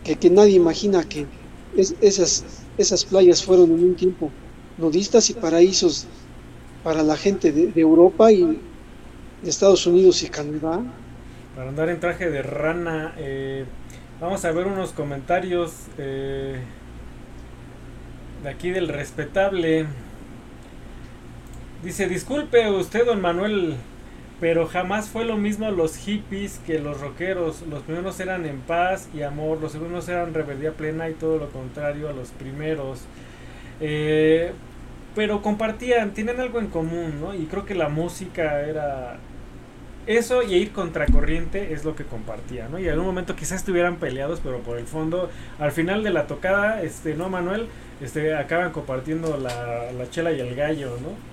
que, 0.04 0.16
que 0.16 0.30
nadie 0.30 0.54
imagina 0.54 1.02
que 1.02 1.26
esas, 1.76 2.44
esas 2.78 3.04
playas 3.04 3.44
fueron 3.44 3.72
en 3.72 3.84
un 3.84 3.96
tiempo 3.96 4.30
nudistas 4.78 5.30
y 5.30 5.34
paraísos 5.34 6.06
para 6.82 7.02
la 7.02 7.16
gente 7.16 7.52
de, 7.52 7.80
Europa 7.80 8.32
y 8.32 8.60
de 9.42 9.50
Estados 9.50 9.86
Unidos 9.86 10.22
y 10.22 10.28
Canadá. 10.28 10.80
Para 11.54 11.68
andar 11.68 11.88
en 11.88 12.00
traje 12.00 12.30
de 12.30 12.42
rana, 12.42 13.14
eh, 13.18 13.64
vamos 14.20 14.44
a 14.44 14.52
ver 14.52 14.66
unos 14.66 14.92
comentarios 14.92 15.72
eh, 15.98 16.60
de 18.42 18.48
aquí 18.48 18.70
del 18.70 18.88
respetable. 18.88 19.86
Dice, 21.84 22.08
disculpe 22.08 22.70
usted, 22.70 23.04
don 23.04 23.20
Manuel, 23.20 23.76
pero 24.40 24.66
jamás 24.66 25.08
fue 25.08 25.24
lo 25.24 25.36
mismo 25.36 25.70
los 25.70 25.96
hippies 25.96 26.60
que 26.66 26.78
los 26.78 27.00
rockeros. 27.00 27.62
Los 27.68 27.82
primeros 27.82 28.18
eran 28.18 28.46
en 28.46 28.60
paz 28.60 29.08
y 29.14 29.22
amor, 29.22 29.60
los 29.60 29.72
segundos 29.72 30.08
eran 30.08 30.34
rebeldía 30.34 30.72
plena 30.72 31.08
y 31.08 31.14
todo 31.14 31.38
lo 31.38 31.48
contrario 31.50 32.08
a 32.08 32.12
los 32.12 32.30
primeros. 32.30 33.02
Eh, 33.80 34.52
pero 35.14 35.42
compartían, 35.42 36.14
tienen 36.14 36.40
algo 36.40 36.58
en 36.58 36.68
común, 36.68 37.20
¿no? 37.20 37.34
Y 37.34 37.46
creo 37.46 37.64
que 37.64 37.74
la 37.74 37.88
música 37.88 38.60
era 38.62 39.18
eso 40.06 40.42
y 40.42 40.54
ir 40.54 40.72
contracorriente 40.72 41.72
es 41.72 41.84
lo 41.84 41.94
que 41.94 42.04
compartían, 42.04 42.72
¿no? 42.72 42.78
Y 42.78 42.88
en 42.88 42.98
un 42.98 43.06
momento 43.06 43.36
quizás 43.36 43.58
estuvieran 43.58 43.96
peleados, 43.96 44.40
pero 44.42 44.58
por 44.60 44.78
el 44.78 44.86
fondo, 44.86 45.30
al 45.58 45.72
final 45.72 46.02
de 46.02 46.10
la 46.10 46.26
tocada, 46.26 46.82
este, 46.82 47.14
¿no, 47.14 47.28
Manuel? 47.28 47.66
Este, 48.00 48.34
acaban 48.34 48.72
compartiendo 48.72 49.36
la, 49.36 49.92
la 49.92 50.10
chela 50.10 50.32
y 50.32 50.40
el 50.40 50.54
gallo, 50.54 50.96
¿no? 51.00 51.32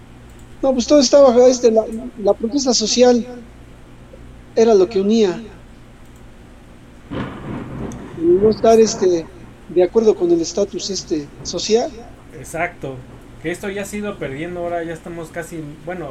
No, 0.61 0.73
pues 0.73 0.87
todo 0.87 0.99
estaba, 0.99 1.35
este, 1.47 1.71
la, 1.71 1.83
la 2.21 2.33
protesta 2.33 2.73
social 2.73 3.25
era 4.55 4.73
lo 4.73 4.89
que 4.89 4.99
unía. 4.99 5.41
no 8.19 8.49
estar 8.49 8.79
este, 8.79 9.25
de 9.69 9.83
acuerdo 9.83 10.15
con 10.15 10.31
el 10.31 10.41
estatus 10.41 10.89
este, 10.89 11.27
social. 11.43 11.91
Exacto, 12.37 12.95
que 13.41 13.51
esto 13.51 13.69
ya 13.69 13.83
ha 13.83 13.85
sido 13.85 14.17
perdiendo, 14.17 14.61
ahora 14.61 14.83
ya 14.83 14.93
estamos 14.93 15.29
casi, 15.29 15.63
bueno, 15.85 16.09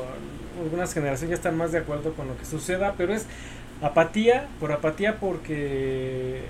algunas 0.62 0.92
generaciones 0.92 1.30
ya 1.30 1.36
están 1.36 1.56
más 1.56 1.72
de 1.72 1.78
acuerdo 1.78 2.12
con 2.14 2.28
lo 2.28 2.36
que 2.36 2.44
suceda, 2.44 2.94
pero 2.96 3.14
es 3.14 3.26
apatía, 3.82 4.46
por 4.60 4.72
apatía 4.72 5.18
porque 5.20 6.42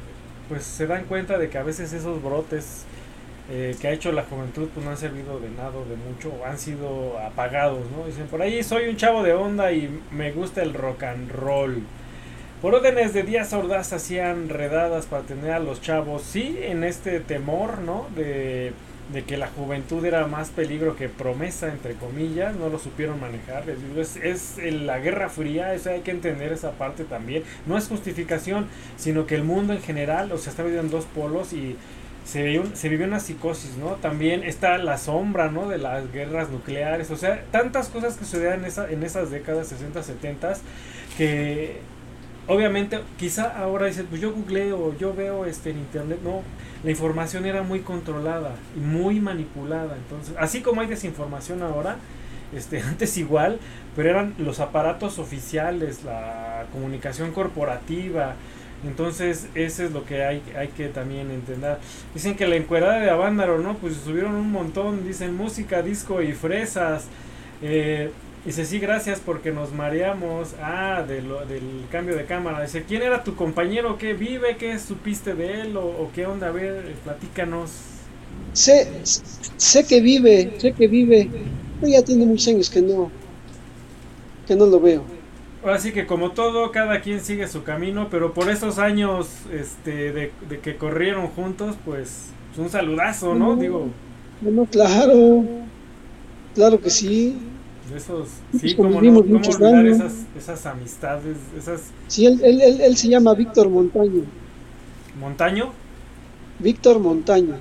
pues 0.48 0.64
se 0.64 0.86
dan 0.86 1.04
cuenta 1.04 1.38
de 1.38 1.50
que 1.50 1.58
a 1.58 1.62
veces 1.62 1.92
esos 1.92 2.22
brotes 2.22 2.84
eh, 3.50 3.76
que 3.80 3.88
ha 3.88 3.92
hecho 3.92 4.12
la 4.12 4.24
juventud 4.24 4.68
pues 4.72 4.84
no 4.84 4.90
han 4.90 4.96
servido 4.96 5.40
de 5.40 5.50
nada, 5.50 5.70
de 5.70 5.96
mucho, 5.96 6.32
han 6.44 6.58
sido 6.58 7.18
apagados, 7.18 7.84
¿no? 7.90 8.06
Dicen, 8.06 8.26
por 8.26 8.42
ahí 8.42 8.62
soy 8.62 8.88
un 8.88 8.96
chavo 8.96 9.22
de 9.22 9.32
onda 9.32 9.72
y 9.72 9.88
me 10.10 10.32
gusta 10.32 10.62
el 10.62 10.74
rock 10.74 11.04
and 11.04 11.30
roll. 11.30 11.82
Por 12.62 12.74
órdenes 12.74 13.14
de 13.14 13.22
Díaz 13.22 13.52
Ordaz 13.52 13.92
hacían 13.92 14.48
redadas 14.48 15.06
para 15.06 15.22
tener 15.22 15.52
a 15.52 15.60
los 15.60 15.80
chavos, 15.80 16.22
sí, 16.22 16.58
en 16.60 16.82
este 16.82 17.20
temor, 17.20 17.78
¿no? 17.78 18.06
De, 18.16 18.72
de 19.12 19.24
que 19.24 19.36
la 19.36 19.48
juventud 19.48 20.04
era 20.04 20.26
más 20.26 20.50
peligro 20.50 20.96
que 20.96 21.08
promesa, 21.08 21.68
entre 21.68 21.94
comillas, 21.94 22.54
no 22.56 22.68
lo 22.68 22.78
supieron 22.78 23.20
manejar. 23.20 23.64
Es, 23.96 24.16
es 24.16 24.58
la 24.72 24.98
guerra 24.98 25.28
fría, 25.28 25.74
eso 25.74 25.90
hay 25.90 26.00
que 26.00 26.10
entender 26.10 26.52
esa 26.52 26.72
parte 26.72 27.04
también. 27.04 27.42
No 27.66 27.78
es 27.78 27.88
justificación, 27.88 28.66
sino 28.96 29.26
que 29.26 29.34
el 29.34 29.44
mundo 29.44 29.72
en 29.72 29.82
general, 29.82 30.30
o 30.32 30.38
sea, 30.38 30.50
está 30.50 30.62
dividido 30.62 30.84
en 30.84 30.90
dos 30.90 31.06
polos 31.06 31.52
y 31.52 31.76
se 32.24 32.42
vivió 32.42 33.06
una 33.06 33.20
psicosis, 33.20 33.78
¿no? 33.78 33.92
También 33.92 34.42
está 34.44 34.76
la 34.76 34.98
sombra, 34.98 35.50
¿no? 35.50 35.66
De 35.68 35.78
las 35.78 36.12
guerras 36.12 36.50
nucleares, 36.50 37.10
o 37.10 37.16
sea, 37.16 37.42
tantas 37.50 37.88
cosas 37.88 38.18
que 38.18 38.26
sucedían 38.26 38.60
en, 38.60 38.64
esa, 38.66 38.90
en 38.90 39.02
esas 39.02 39.30
décadas 39.30 39.68
60, 39.68 40.02
70 40.02 40.54
que 41.16 41.80
obviamente 42.48 42.98
quizá 43.18 43.56
ahora 43.56 43.86
dices, 43.86 44.04
pues 44.08 44.20
yo 44.20 44.32
googleo, 44.32 44.96
yo 44.98 45.14
veo 45.14 45.44
este 45.44 45.70
en 45.70 45.78
internet, 45.78 46.18
no, 46.24 46.42
la 46.82 46.90
información 46.90 47.46
era 47.46 47.62
muy 47.62 47.80
controlada 47.80 48.56
y 48.76 48.80
muy 48.80 49.20
manipulada, 49.20 49.96
entonces, 49.96 50.34
así 50.38 50.60
como 50.60 50.80
hay 50.80 50.88
desinformación 50.88 51.62
ahora, 51.62 51.96
este, 52.52 52.80
antes 52.82 53.16
igual, 53.18 53.60
pero 53.94 54.10
eran 54.10 54.34
los 54.38 54.60
aparatos 54.60 55.18
oficiales, 55.18 56.02
la 56.04 56.66
comunicación 56.72 57.32
corporativa, 57.32 58.34
entonces, 58.84 59.48
eso 59.54 59.84
es 59.84 59.90
lo 59.90 60.04
que 60.04 60.22
hay, 60.22 60.42
hay 60.56 60.68
que 60.68 60.86
también 60.88 61.30
entender. 61.32 61.78
Dicen 62.14 62.36
que 62.36 62.46
la 62.46 62.54
encuerada 62.54 63.00
de 63.00 63.10
Avándaro, 63.10 63.58
¿no? 63.58 63.74
Pues 63.74 63.96
subieron 63.96 64.34
un 64.36 64.52
montón, 64.52 65.04
dicen 65.04 65.34
música, 65.34 65.82
disco 65.82 66.22
y 66.22 66.32
fresas. 66.32 67.06
Eh, 67.60 68.12
dice, 68.48 68.64
sí, 68.64 68.78
gracias 68.78 69.20
porque 69.24 69.52
nos 69.52 69.72
mareamos. 69.72 70.54
Ah, 70.62 71.04
de 71.06 71.16
del 71.16 71.84
cambio 71.92 72.16
de 72.16 72.24
cámara. 72.24 72.62
Dice, 72.62 72.84
¿quién 72.84 73.02
era 73.02 73.22
tu 73.22 73.34
compañero? 73.34 73.98
¿Qué 73.98 74.14
vive? 74.14 74.56
¿Qué 74.56 74.78
supiste 74.78 75.34
de 75.34 75.60
él? 75.60 75.76
¿O, 75.76 76.10
qué 76.14 76.26
onda? 76.26 76.48
A 76.48 76.52
ver, 76.52 76.94
platícanos. 77.04 77.70
Sé, 78.54 78.88
sé 79.04 79.84
que 79.86 80.00
vive, 80.00 80.54
sé 80.58 80.72
que 80.72 80.88
vive. 80.88 81.28
Pero 81.80 81.92
ya 81.92 82.02
tiene 82.02 82.24
muchos 82.24 82.48
años 82.48 82.70
que 82.70 82.80
no, 82.80 83.10
que 84.46 84.56
no 84.56 84.64
lo 84.64 84.80
veo. 84.80 85.04
Así 85.64 85.92
que 85.92 86.06
como 86.06 86.30
todo, 86.30 86.70
cada 86.72 87.02
quien 87.02 87.20
sigue 87.20 87.46
su 87.48 87.64
camino, 87.64 88.08
pero 88.10 88.32
por 88.32 88.48
esos 88.48 88.78
años 88.78 89.28
este, 89.52 90.12
de, 90.12 90.32
que 90.62 90.76
corrieron 90.76 91.26
juntos, 91.26 91.76
pues 91.84 92.28
un 92.56 92.70
saludazo, 92.70 93.34
¿no? 93.34 93.56
Digo. 93.56 93.88
No, 94.40 94.64
claro, 94.64 95.44
claro 96.54 96.80
que 96.80 96.88
sí. 96.88 97.36
Esos, 97.94 98.28
sí, 98.58 98.74
como 98.74 99.00
no, 99.00 99.22
cómo 99.22 99.38
olvidar 99.38 99.86
esas, 99.86 100.12
esas 100.36 100.66
amistades, 100.66 101.36
esas... 101.56 101.84
Sí, 102.06 102.26
él, 102.26 102.40
él, 102.44 102.60
él, 102.60 102.80
él 102.80 102.96
se 102.96 103.08
llama 103.08 103.34
Víctor 103.34 103.68
Montaño. 103.70 104.24
¿Montaño? 105.18 105.72
Víctor 106.58 106.98
Montaño. 106.98 107.56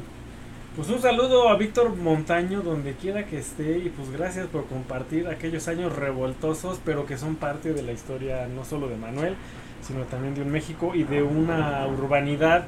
Pues 0.75 0.89
un 0.89 1.01
saludo 1.01 1.49
a 1.49 1.57
Víctor 1.57 1.95
Montaño 1.95 2.61
donde 2.61 2.93
quiera 2.93 3.25
que 3.25 3.39
esté 3.39 3.80
y 3.80 3.89
pues 3.89 4.11
gracias 4.11 4.47
por 4.47 4.65
compartir 4.65 5.28
aquellos 5.28 5.67
años 5.67 5.95
revoltosos 5.95 6.80
pero 6.86 7.07
que 7.07 7.17
son 7.17 7.36
parte 7.36 7.73
de 7.73 7.82
la 7.82 7.93
historia 7.93 8.47
no 8.47 8.63
solo 8.63 8.88
de 8.88 8.95
Manuel 8.95 9.34
sino 9.82 10.03
también 10.03 10.36
de 10.36 10.41
un 10.41 10.51
México 10.51 10.93
y 10.93 11.03
de 11.03 11.23
una 11.23 11.88
urbanidad 11.88 12.65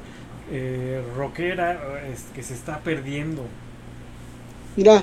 eh, 0.50 1.02
rockera 1.16 1.80
que 2.34 2.42
se 2.42 2.54
está 2.54 2.78
perdiendo. 2.80 3.44
Mira, 4.76 5.02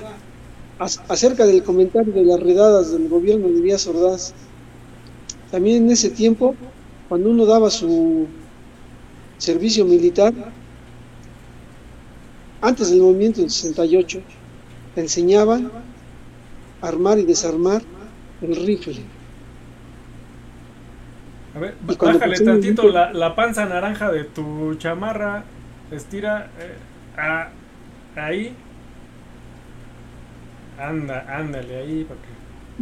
acerca 0.78 1.44
del 1.44 1.62
comentario 1.62 2.12
de 2.12 2.24
las 2.24 2.40
redadas 2.40 2.92
del 2.92 3.08
gobierno 3.08 3.48
de 3.48 3.60
Díaz 3.60 3.86
Ordaz, 3.86 4.34
también 5.50 5.84
en 5.84 5.90
ese 5.90 6.10
tiempo, 6.10 6.54
cuando 7.08 7.30
uno 7.30 7.46
daba 7.46 7.70
su 7.70 8.26
servicio 9.38 9.84
militar, 9.84 10.32
antes 12.60 12.90
del 12.90 13.00
movimiento 13.00 13.40
del 13.40 13.50
68, 13.50 14.20
enseñaban 14.96 15.70
a 16.80 16.88
armar 16.88 17.18
y 17.18 17.24
desarmar 17.24 17.82
el 18.42 18.56
rifle. 18.66 19.00
A 21.54 21.60
ver, 21.60 21.74
bájale 21.80 22.38
tantito 22.38 22.88
la, 22.88 23.12
la, 23.12 23.34
panza 23.34 23.64
naranja 23.64 24.12
de 24.12 24.24
tu 24.24 24.74
chamarra, 24.76 25.44
estira 25.90 26.50
eh, 26.60 28.20
ahí. 28.20 28.54
Anda, 30.78 31.26
ándale 31.28 31.76
ahí. 31.76 32.06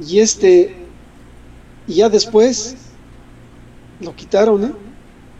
Y 0.06 0.20
este, 0.20 0.74
y 1.86 1.94
ya 1.94 2.08
después 2.08 2.76
lo 4.00 4.14
quitaron, 4.14 4.64
¿eh? 4.64 4.72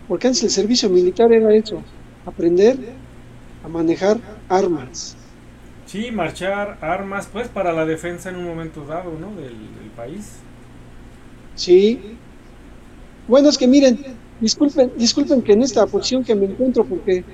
Porque 0.08 0.28
antes 0.28 0.42
el 0.42 0.50
servicio 0.50 0.88
militar 0.88 1.32
era 1.32 1.54
eso, 1.54 1.82
aprender 2.24 2.76
a 3.64 3.68
manejar 3.68 4.18
armas. 4.48 5.16
Sí, 5.86 6.10
marchar 6.10 6.78
armas, 6.80 7.28
pues 7.32 7.48
para 7.48 7.72
la 7.72 7.84
defensa 7.84 8.30
en 8.30 8.36
un 8.36 8.44
momento 8.44 8.84
dado, 8.84 9.12
¿no? 9.18 9.34
Del, 9.40 9.76
país. 9.96 10.40
Sí. 11.54 12.18
Bueno, 13.26 13.48
es 13.48 13.56
que 13.56 13.66
miren, 13.66 13.98
disculpen, 14.40 14.92
disculpen 14.96 15.40
que 15.40 15.52
en 15.52 15.62
esta 15.62 15.86
posición 15.86 16.22
que 16.22 16.34
me 16.34 16.44
encuentro, 16.44 16.84
porque 16.84 17.24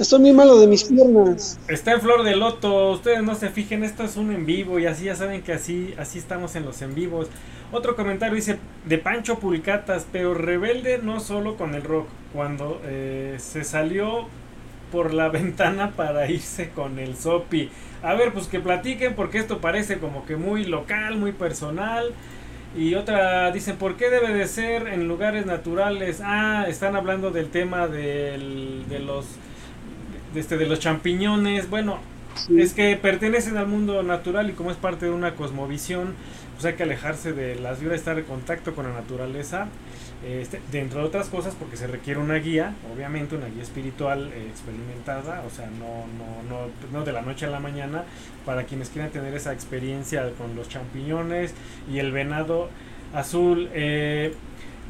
Estoy 0.00 0.20
muy 0.20 0.32
malo 0.32 0.58
de 0.58 0.66
mis 0.66 0.84
piernas. 0.84 1.60
Está 1.68 1.92
en 1.92 2.00
flor 2.00 2.22
de 2.22 2.34
loto. 2.34 2.92
Ustedes 2.92 3.22
no 3.22 3.34
se 3.34 3.50
fijen, 3.50 3.84
esto 3.84 4.02
es 4.02 4.16
un 4.16 4.32
en 4.32 4.46
vivo 4.46 4.78
y 4.78 4.86
así 4.86 5.04
ya 5.04 5.14
saben 5.14 5.42
que 5.42 5.52
así, 5.52 5.92
así 5.98 6.18
estamos 6.18 6.56
en 6.56 6.64
los 6.64 6.80
en 6.80 6.94
vivos. 6.94 7.28
Otro 7.70 7.96
comentario 7.96 8.34
dice 8.34 8.58
de 8.86 8.96
Pancho 8.96 9.38
Pulcatas, 9.38 10.06
pero 10.10 10.32
rebelde 10.32 11.00
no 11.02 11.20
solo 11.20 11.58
con 11.58 11.74
el 11.74 11.82
rock. 11.82 12.08
Cuando 12.32 12.80
eh, 12.86 13.36
se 13.40 13.62
salió 13.62 14.24
por 14.90 15.12
la 15.12 15.28
ventana 15.38 15.90
para 15.90 16.30
irse 16.30 16.70
con 16.70 16.98
el 16.98 17.14
Sopi. 17.14 17.68
A 18.02 18.14
ver, 18.14 18.32
pues 18.32 18.46
que 18.46 18.58
platiquen 18.58 19.14
porque 19.14 19.36
esto 19.36 19.58
parece 19.60 19.98
como 19.98 20.24
que 20.24 20.36
muy 20.36 20.64
local, 20.64 21.18
muy 21.18 21.32
personal. 21.32 22.14
Y 22.74 22.94
otra, 22.94 23.52
dicen, 23.52 23.76
¿por 23.76 23.98
qué 23.98 24.08
debe 24.08 24.32
de 24.32 24.48
ser 24.48 24.86
en 24.86 25.08
lugares 25.08 25.44
naturales? 25.44 26.22
Ah, 26.24 26.64
están 26.68 26.96
hablando 26.96 27.30
del 27.30 27.50
tema 27.50 27.86
del, 27.86 28.86
de 28.88 29.00
los 29.00 29.26
este, 30.34 30.56
de 30.56 30.66
los 30.66 30.78
champiñones. 30.78 31.70
Bueno, 31.70 31.98
es 32.56 32.74
que 32.74 32.96
pertenecen 32.96 33.56
al 33.56 33.66
mundo 33.66 34.02
natural 34.02 34.50
y 34.50 34.52
como 34.52 34.70
es 34.70 34.76
parte 34.76 35.06
de 35.06 35.12
una 35.12 35.34
cosmovisión, 35.34 36.14
pues 36.54 36.64
hay 36.64 36.74
que 36.74 36.82
alejarse 36.84 37.32
de 37.32 37.56
las 37.56 37.80
vibras, 37.80 37.98
estar 37.98 38.18
en 38.18 38.24
contacto 38.24 38.74
con 38.74 38.86
la 38.86 38.92
naturaleza. 38.92 39.68
Este, 40.22 40.60
dentro 40.70 41.00
de 41.00 41.06
otras 41.06 41.30
cosas, 41.30 41.54
porque 41.54 41.78
se 41.78 41.86
requiere 41.86 42.20
una 42.20 42.34
guía, 42.34 42.74
obviamente 42.94 43.36
una 43.36 43.46
guía 43.46 43.62
espiritual 43.62 44.30
eh, 44.34 44.48
experimentada, 44.50 45.42
o 45.46 45.50
sea, 45.50 45.66
no, 45.70 46.04
no, 46.18 46.42
no, 46.46 46.70
no 46.92 47.04
de 47.06 47.12
la 47.12 47.22
noche 47.22 47.46
a 47.46 47.48
la 47.48 47.58
mañana, 47.58 48.04
para 48.44 48.64
quienes 48.64 48.90
quieran 48.90 49.10
tener 49.12 49.32
esa 49.32 49.54
experiencia 49.54 50.30
con 50.36 50.54
los 50.56 50.68
champiñones 50.68 51.54
y 51.90 52.00
el 52.00 52.12
venado 52.12 52.68
azul. 53.14 53.70
Eh, 53.72 54.34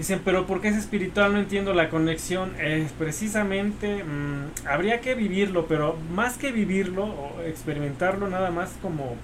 dicen, 0.01 0.23
pero 0.25 0.47
¿por 0.47 0.63
qué 0.63 0.69
es 0.69 0.77
espiritual? 0.77 1.35
No 1.35 1.39
entiendo 1.39 1.75
la 1.75 1.91
conexión. 1.91 2.55
Es 2.59 2.91
precisamente, 2.93 4.03
mm, 4.03 4.67
habría 4.67 5.03
que 5.03 5.15
vivirlo, 5.15 5.67
pero 5.67 5.95
más 6.15 6.39
que 6.39 6.53
vivirlo 6.53 7.05
o 7.05 7.43
experimentarlo, 7.43 8.27
nada 8.27 8.51
más 8.51 8.79
como 8.81 9.17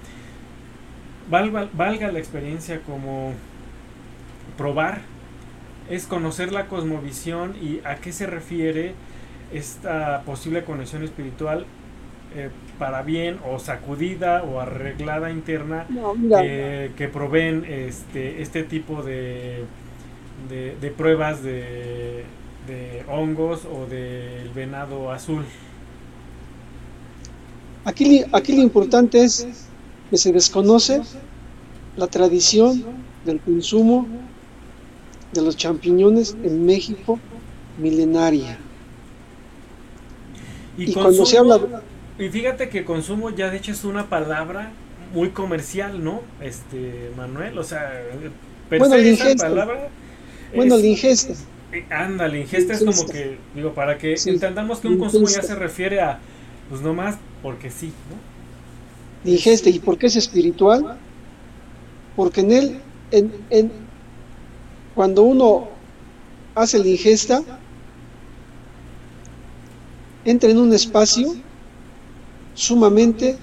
valga, 1.30 1.68
valga 1.72 2.12
la 2.12 2.18
experiencia 2.18 2.82
como 2.82 3.32
probar 4.58 5.00
es 5.88 6.06
conocer 6.06 6.52
la 6.52 6.66
cosmovisión 6.66 7.54
y 7.62 7.80
a 7.84 7.96
qué 7.96 8.12
se 8.12 8.26
refiere 8.26 8.92
esta 9.54 10.22
posible 10.26 10.64
conexión 10.64 11.04
espiritual 11.04 11.64
eh, 12.34 12.50
para 12.78 13.02
bien 13.02 13.38
o 13.48 13.58
sacudida 13.58 14.42
o 14.42 14.60
arreglada 14.60 15.30
interna 15.30 15.86
que 16.96 17.08
proveen 17.08 17.64
este, 17.64 18.42
este 18.42 18.64
tipo 18.64 19.02
de, 19.02 19.64
de, 20.48 20.90
pruebas 20.90 21.42
de, 21.42 22.24
de, 22.66 23.04
hongos 23.08 23.64
o 23.64 23.86
del 23.86 24.48
venado 24.50 25.10
azul. 25.10 25.44
Aquí, 27.84 28.24
aquí 28.32 28.56
lo 28.56 28.62
importante 28.62 29.22
es 29.22 29.46
que 30.10 30.16
se 30.16 30.32
desconoce 30.32 31.02
la 31.96 32.06
tradición 32.06 32.84
del 33.24 33.40
consumo 33.40 34.06
de 35.32 35.42
los 35.42 35.56
champiñones 35.56 36.36
en 36.42 36.64
México 36.66 37.18
milenaria. 37.78 38.58
Y, 40.78 40.92
cuando 40.92 41.24
se 41.24 41.38
habla 41.38 41.82
y 42.18 42.28
fíjate 42.28 42.68
que 42.70 42.84
consumo 42.84 43.30
ya 43.30 43.50
de 43.50 43.58
hecho 43.58 43.72
es 43.72 43.84
una 43.84 44.08
palabra 44.08 44.70
muy 45.12 45.30
comercial, 45.30 46.02
¿no? 46.02 46.22
Este, 46.40 47.10
Manuel, 47.16 47.58
o 47.58 47.64
sea, 47.64 47.92
bueno, 48.70 48.98
ingesta. 48.98 49.48
Palabra 49.48 49.88
bueno, 50.54 50.76
la 50.76 50.86
ingesta. 50.86 51.34
Eh, 51.72 51.84
anda, 51.90 52.28
la 52.28 52.38
ingesta 52.38 52.74
es 52.74 52.84
como 52.84 53.06
que, 53.06 53.38
digo, 53.54 53.74
para 53.74 53.98
que 53.98 54.14
entendamos 54.26 54.78
que 54.78 54.88
un 54.88 54.98
consumo 54.98 55.26
ya 55.26 55.42
se 55.42 55.54
refiere 55.54 56.00
a, 56.00 56.20
pues 56.68 56.80
no 56.80 56.94
más 56.94 57.16
porque 57.42 57.70
sí, 57.70 57.92
¿no? 58.10 58.36
ingesta, 59.30 59.68
¿y 59.70 59.78
por 59.78 59.98
qué 59.98 60.06
es 60.06 60.16
espiritual? 60.16 60.96
Porque 62.14 62.40
en 62.40 62.52
él, 62.52 62.80
en, 63.10 63.32
en, 63.50 63.72
cuando 64.94 65.22
uno 65.22 65.68
hace 66.54 66.78
la 66.78 66.86
ingesta, 66.86 67.42
entra 70.24 70.50
en 70.50 70.58
un 70.58 70.72
espacio 70.72 71.34
sumamente 72.54 73.36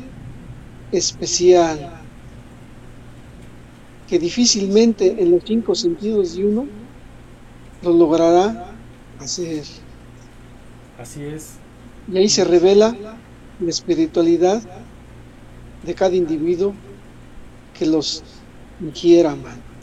especial, 0.92 1.92
que 4.08 4.20
difícilmente 4.20 5.16
en 5.20 5.32
los 5.32 5.44
cinco 5.46 5.76
sentidos 5.76 6.36
de 6.36 6.46
uno 6.46 6.83
lo 7.84 7.94
logrará 7.94 8.72
hacer. 9.20 9.64
Así 11.00 11.24
es. 11.24 11.56
Y 12.12 12.18
ahí 12.18 12.30
se 12.30 12.44
revela 12.44 12.96
la 13.60 13.70
espiritualidad 13.70 14.62
de 15.84 15.94
cada 15.94 16.16
individuo 16.16 16.74
que 17.78 17.86
los 17.86 18.24
ingiera, 18.82 19.36
man 19.36 19.74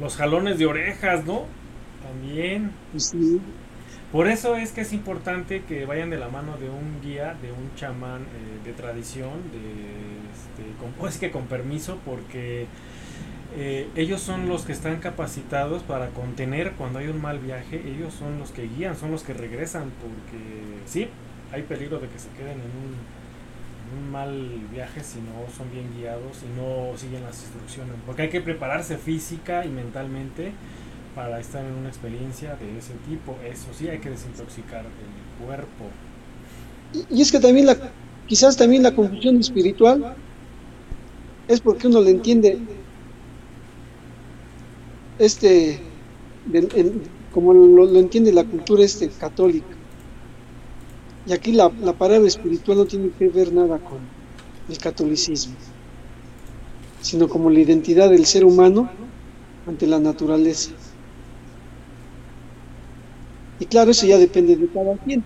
los 0.00 0.16
jalones 0.16 0.58
de 0.58 0.66
orejas, 0.66 1.24
¿no? 1.24 1.44
También. 2.02 2.72
Sí. 2.96 3.40
Por 4.12 4.28
eso 4.28 4.56
es 4.56 4.72
que 4.72 4.82
es 4.82 4.92
importante 4.92 5.62
que 5.64 5.86
vayan 5.86 6.10
de 6.10 6.18
la 6.18 6.28
mano 6.28 6.56
de 6.56 6.68
un 6.68 7.00
guía, 7.02 7.34
de 7.42 7.50
un 7.50 7.74
chamán 7.74 8.22
eh, 8.22 8.64
de 8.64 8.72
tradición, 8.72 9.32
de, 9.50 9.58
este, 10.32 10.78
con, 10.80 10.92
pues 10.98 11.18
que 11.18 11.30
con 11.30 11.46
permiso, 11.46 11.98
porque 12.04 12.66
eh, 13.56 13.88
ellos 13.94 14.20
son 14.20 14.48
los 14.48 14.62
que 14.64 14.72
están 14.72 15.00
capacitados 15.00 15.82
para 15.82 16.08
contener 16.10 16.72
cuando 16.72 16.98
hay 16.98 17.08
un 17.08 17.20
mal 17.20 17.38
viaje, 17.38 17.82
ellos 17.86 18.12
son 18.14 18.38
los 18.38 18.50
que 18.50 18.68
guían, 18.68 18.96
son 18.96 19.12
los 19.12 19.22
que 19.22 19.32
regresan, 19.32 19.92
porque 20.00 20.42
sí, 20.86 21.08
hay 21.52 21.62
peligro 21.62 21.98
de 22.00 22.08
que 22.08 22.18
se 22.18 22.28
queden 22.30 22.58
en 22.58 22.70
un 23.96 24.10
mal 24.10 24.50
viaje 24.72 25.02
si 25.04 25.18
no 25.18 25.44
son 25.56 25.70
bien 25.70 25.86
guiados 25.96 26.38
y 26.42 26.60
no 26.60 26.96
siguen 26.98 27.22
las 27.22 27.40
instrucciones. 27.42 27.94
Porque 28.06 28.22
hay 28.22 28.28
que 28.28 28.40
prepararse 28.40 28.96
física 28.96 29.64
y 29.64 29.68
mentalmente 29.68 30.52
para 31.14 31.38
estar 31.38 31.64
en 31.64 31.72
una 31.72 31.88
experiencia 31.88 32.56
de 32.56 32.78
ese 32.78 32.94
tipo. 33.08 33.36
Eso 33.44 33.68
sí, 33.76 33.88
hay 33.88 33.98
que 33.98 34.10
desintoxicar 34.10 34.84
el 34.84 35.44
cuerpo. 35.46 35.84
Y, 37.10 37.20
es 37.20 37.30
que 37.30 37.40
también 37.40 37.66
la, 37.66 37.76
quizás 38.26 38.56
también 38.56 38.82
la 38.82 38.92
confusión 38.92 39.38
espiritual 39.38 40.16
es 41.46 41.60
porque 41.60 41.86
uno 41.86 42.00
le 42.00 42.10
entiende 42.10 42.58
este, 45.18 45.80
como 47.32 47.52
lo, 47.52 47.98
entiende 47.98 48.32
la 48.32 48.44
cultura 48.44 48.84
este 48.84 49.08
católica. 49.08 49.76
Y 51.26 51.32
aquí 51.32 51.52
la, 51.52 51.70
la 51.80 51.92
palabra 51.92 52.28
espiritual 52.28 52.78
no 52.78 52.84
tiene 52.84 53.10
que 53.18 53.28
ver 53.28 53.52
nada 53.52 53.78
con 53.78 53.98
el 54.68 54.78
catolicismo, 54.78 55.54
sino 57.00 57.28
como 57.28 57.50
la 57.50 57.60
identidad 57.60 58.10
del 58.10 58.26
ser 58.26 58.44
humano 58.44 58.90
ante 59.66 59.86
la 59.86 59.98
naturaleza. 59.98 60.70
Y 63.58 63.66
claro, 63.66 63.92
eso 63.92 64.06
ya 64.06 64.18
depende 64.18 64.56
de 64.56 64.68
cada 64.68 64.96
quien. 64.98 65.24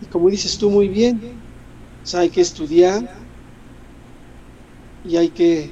Y 0.00 0.06
como 0.06 0.28
dices 0.28 0.58
tú 0.58 0.70
muy 0.70 0.88
bien, 0.88 1.20
hay 2.14 2.30
que 2.30 2.40
estudiar 2.40 3.08
y 5.04 5.16
hay 5.16 5.28
que 5.30 5.70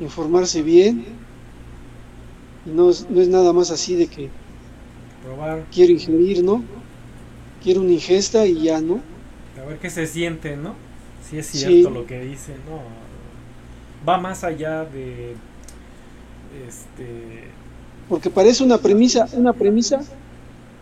informarse 0.00 0.62
bien. 0.62 1.23
No, 2.66 2.90
no 3.10 3.20
es 3.20 3.28
nada 3.28 3.52
más 3.52 3.70
así 3.70 3.94
de 3.94 4.06
que 4.06 4.30
Probar. 5.22 5.64
quiero 5.72 5.92
ingerir, 5.92 6.42
¿no? 6.42 6.62
quiero 7.62 7.80
una 7.80 7.92
ingesta 7.92 8.46
y 8.46 8.62
ya, 8.62 8.80
¿no? 8.80 9.00
A 9.60 9.66
ver 9.66 9.78
qué 9.78 9.88
se 9.88 10.06
siente, 10.06 10.56
¿no? 10.56 10.74
Si 11.28 11.38
es 11.38 11.46
cierto 11.46 11.88
lo 11.90 12.06
que 12.06 12.20
dice, 12.20 12.52
¿no? 12.68 12.82
Va 14.06 14.18
más 14.18 14.44
allá 14.44 14.84
de 14.84 15.34
este 16.68 17.44
porque 18.08 18.28
parece 18.28 18.62
una 18.62 18.76
premisa, 18.78 19.26
una 19.32 19.54
premisa 19.54 20.00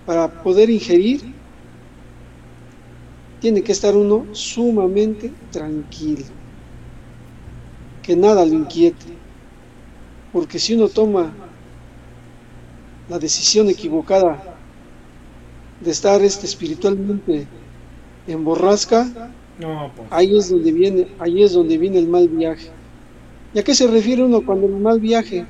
para 0.04 0.42
poder 0.42 0.68
ingerir 0.70 1.22
tiene 3.40 3.62
que 3.62 3.72
estar 3.72 3.96
uno 3.96 4.26
sumamente 4.32 5.32
tranquilo. 5.50 6.24
Que 8.02 8.16
nada 8.16 8.44
lo 8.44 8.54
inquiete. 8.54 9.06
Porque 10.32 10.58
si 10.58 10.74
uno 10.74 10.88
toma 10.88 11.32
la 13.12 13.18
decisión 13.18 13.68
equivocada 13.68 14.42
de 15.80 15.90
estar 15.90 16.22
este 16.22 16.46
espiritualmente 16.46 17.46
en 18.26 18.42
borrasca, 18.42 19.06
pues. 19.58 20.08
ahí 20.10 20.38
es 20.38 20.48
donde 20.48 20.72
viene, 20.72 21.08
ahí 21.18 21.42
es 21.42 21.52
donde 21.52 21.76
viene 21.76 21.98
el 21.98 22.08
mal 22.08 22.26
viaje. 22.28 22.70
¿Y 23.52 23.58
a 23.58 23.62
qué 23.62 23.74
se 23.74 23.86
refiere 23.86 24.22
uno 24.22 24.40
cuando 24.46 24.66
el 24.66 24.76
mal 24.76 24.98
viaje? 24.98 25.44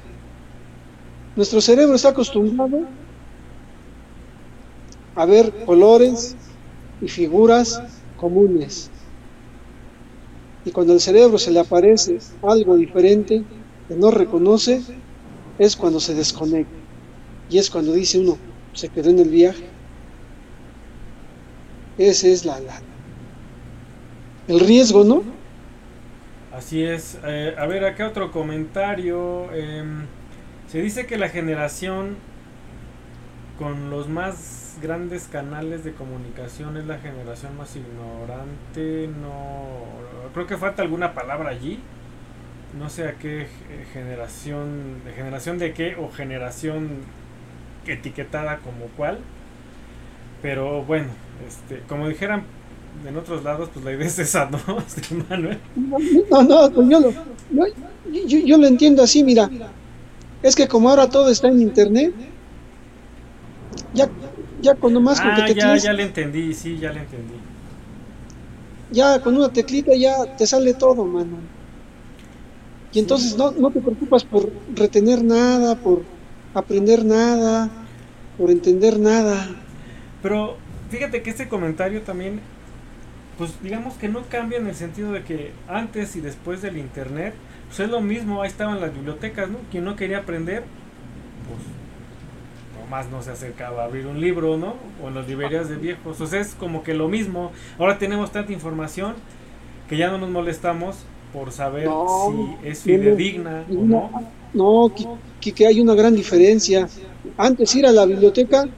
Nuestro 1.36 1.60
cerebro 1.60 1.94
está 1.94 2.08
acostumbrado 2.08 2.80
a 5.14 5.24
ver 5.24 5.64
colores 5.64 6.34
y 7.00 7.06
figuras 7.06 7.80
comunes. 8.16 8.90
Y 10.64 10.72
cuando 10.72 10.94
al 10.94 11.00
cerebro 11.00 11.38
se 11.38 11.52
le 11.52 11.60
aparece 11.60 12.18
algo 12.42 12.74
diferente 12.74 13.44
que 13.86 13.94
no 13.94 14.10
reconoce, 14.10 14.82
es 15.60 15.76
cuando 15.76 16.00
se 16.00 16.14
desconecta. 16.14 16.81
Y 17.52 17.58
es 17.58 17.68
cuando 17.68 17.92
dice 17.92 18.18
uno, 18.18 18.38
se 18.72 18.88
quedó 18.88 19.10
en 19.10 19.18
el 19.18 19.28
viaje. 19.28 19.64
Esa 21.98 22.28
es 22.28 22.46
la, 22.46 22.58
el 24.48 24.58
riesgo, 24.58 25.04
¿no? 25.04 25.22
Así 26.50 26.82
es. 26.82 27.18
Eh, 27.22 27.54
a 27.58 27.66
ver, 27.66 27.84
acá 27.84 28.08
otro 28.08 28.32
comentario. 28.32 29.52
Em, 29.52 30.06
se 30.66 30.80
dice 30.80 31.04
que 31.04 31.18
la 31.18 31.28
generación 31.28 32.16
con 33.58 33.90
los 33.90 34.08
más 34.08 34.78
grandes 34.80 35.24
canales 35.24 35.84
de 35.84 35.92
comunicación 35.92 36.78
es 36.78 36.86
la 36.86 37.00
generación 37.00 37.54
más 37.58 37.76
ignorante. 37.76 39.10
No, 39.20 40.30
creo 40.32 40.46
que 40.46 40.56
falta 40.56 40.80
alguna 40.80 41.12
palabra 41.12 41.50
allí. 41.50 41.80
No 42.78 42.88
sé 42.88 43.08
a 43.08 43.18
qué 43.18 43.46
generación, 43.92 45.04
de 45.04 45.12
generación 45.12 45.58
de 45.58 45.74
qué 45.74 45.96
o 45.96 46.10
generación 46.10 47.21
etiquetada 47.86 48.58
como 48.58 48.86
cuál. 48.96 49.18
Pero 50.40 50.82
bueno, 50.84 51.08
este, 51.46 51.82
como 51.88 52.08
dijeran 52.08 52.44
en 53.06 53.16
otros 53.16 53.42
lados, 53.44 53.70
pues 53.72 53.84
la 53.84 53.92
idea 53.92 54.06
es 54.06 54.18
esa, 54.18 54.50
¿no, 54.50 54.58
este, 54.86 55.14
Manuel? 55.14 55.58
No, 56.30 56.42
no, 56.42 56.70
pues 56.70 56.88
yo 56.88 57.00
lo, 57.00 57.12
yo, 58.26 58.38
yo 58.38 58.58
lo 58.58 58.66
entiendo 58.66 59.02
así, 59.02 59.22
mira. 59.24 59.48
Es 60.42 60.56
que 60.56 60.66
como 60.66 60.90
ahora 60.90 61.08
todo 61.08 61.30
está 61.30 61.48
en 61.48 61.62
internet, 61.62 62.12
ya, 63.94 64.08
ya 64.60 64.74
cuando 64.74 65.00
más 65.00 65.20
con 65.20 65.30
ah, 65.30 65.48
ya, 65.48 65.76
ya 65.76 65.92
le 65.92 66.02
entendí, 66.02 66.52
sí, 66.52 66.78
ya 66.78 66.92
le 66.92 67.00
entendí. 67.00 67.34
Ya 68.90 69.20
con 69.22 69.36
una 69.36 69.50
teclita 69.50 69.94
ya 69.94 70.36
te 70.36 70.46
sale 70.46 70.74
todo, 70.74 71.04
mano. 71.04 71.38
Y 72.92 72.98
entonces 72.98 73.36
no, 73.38 73.52
no 73.52 73.70
te 73.70 73.80
preocupas 73.80 74.24
por 74.24 74.50
retener 74.74 75.24
nada, 75.24 75.76
por 75.76 76.02
aprender 76.54 77.04
nada, 77.04 77.68
por 78.38 78.50
entender 78.50 78.98
nada. 78.98 79.48
Pero 80.22 80.56
fíjate 80.90 81.22
que 81.22 81.30
este 81.30 81.48
comentario 81.48 82.02
también, 82.02 82.40
pues 83.38 83.52
digamos 83.62 83.94
que 83.94 84.08
no 84.08 84.22
cambia 84.28 84.58
en 84.58 84.66
el 84.66 84.74
sentido 84.74 85.12
de 85.12 85.22
que 85.22 85.52
antes 85.68 86.16
y 86.16 86.20
después 86.20 86.62
del 86.62 86.76
internet, 86.76 87.34
pues 87.68 87.80
es 87.80 87.88
lo 87.88 88.00
mismo, 88.00 88.42
ahí 88.42 88.48
estaban 88.48 88.80
las 88.80 88.94
bibliotecas, 88.94 89.48
¿no? 89.48 89.58
Quien 89.70 89.84
no 89.84 89.96
quería 89.96 90.18
aprender, 90.18 90.64
pues 91.48 91.60
nomás 92.82 93.10
no 93.10 93.22
se 93.22 93.30
acercaba 93.30 93.82
a 93.82 93.86
abrir 93.86 94.06
un 94.06 94.20
libro, 94.20 94.58
¿no? 94.58 94.74
O 95.02 95.08
en 95.08 95.14
las 95.14 95.26
librerías 95.26 95.68
de 95.68 95.76
viejos. 95.76 96.20
O 96.20 96.26
sea, 96.26 96.40
es 96.40 96.54
como 96.54 96.82
que 96.82 96.94
lo 96.94 97.08
mismo. 97.08 97.52
Ahora 97.78 97.98
tenemos 97.98 98.30
tanta 98.30 98.52
información 98.52 99.14
que 99.88 99.96
ya 99.96 100.10
no 100.10 100.18
nos 100.18 100.28
molestamos 100.28 101.04
por 101.32 101.52
saber 101.52 101.88
si 101.88 102.68
es 102.68 102.82
fidedigna 102.82 103.64
o 103.70 103.82
no. 103.84 104.10
No, 104.54 104.92
que, 105.40 105.52
que, 105.52 105.66
hay 105.66 105.80
una 105.80 105.94
gran 105.94 106.14
diferencia. 106.14 106.88
Antes 107.36 107.74
ir 107.74 107.86
a 107.86 107.92
la 107.92 108.04
biblioteca 108.04 108.68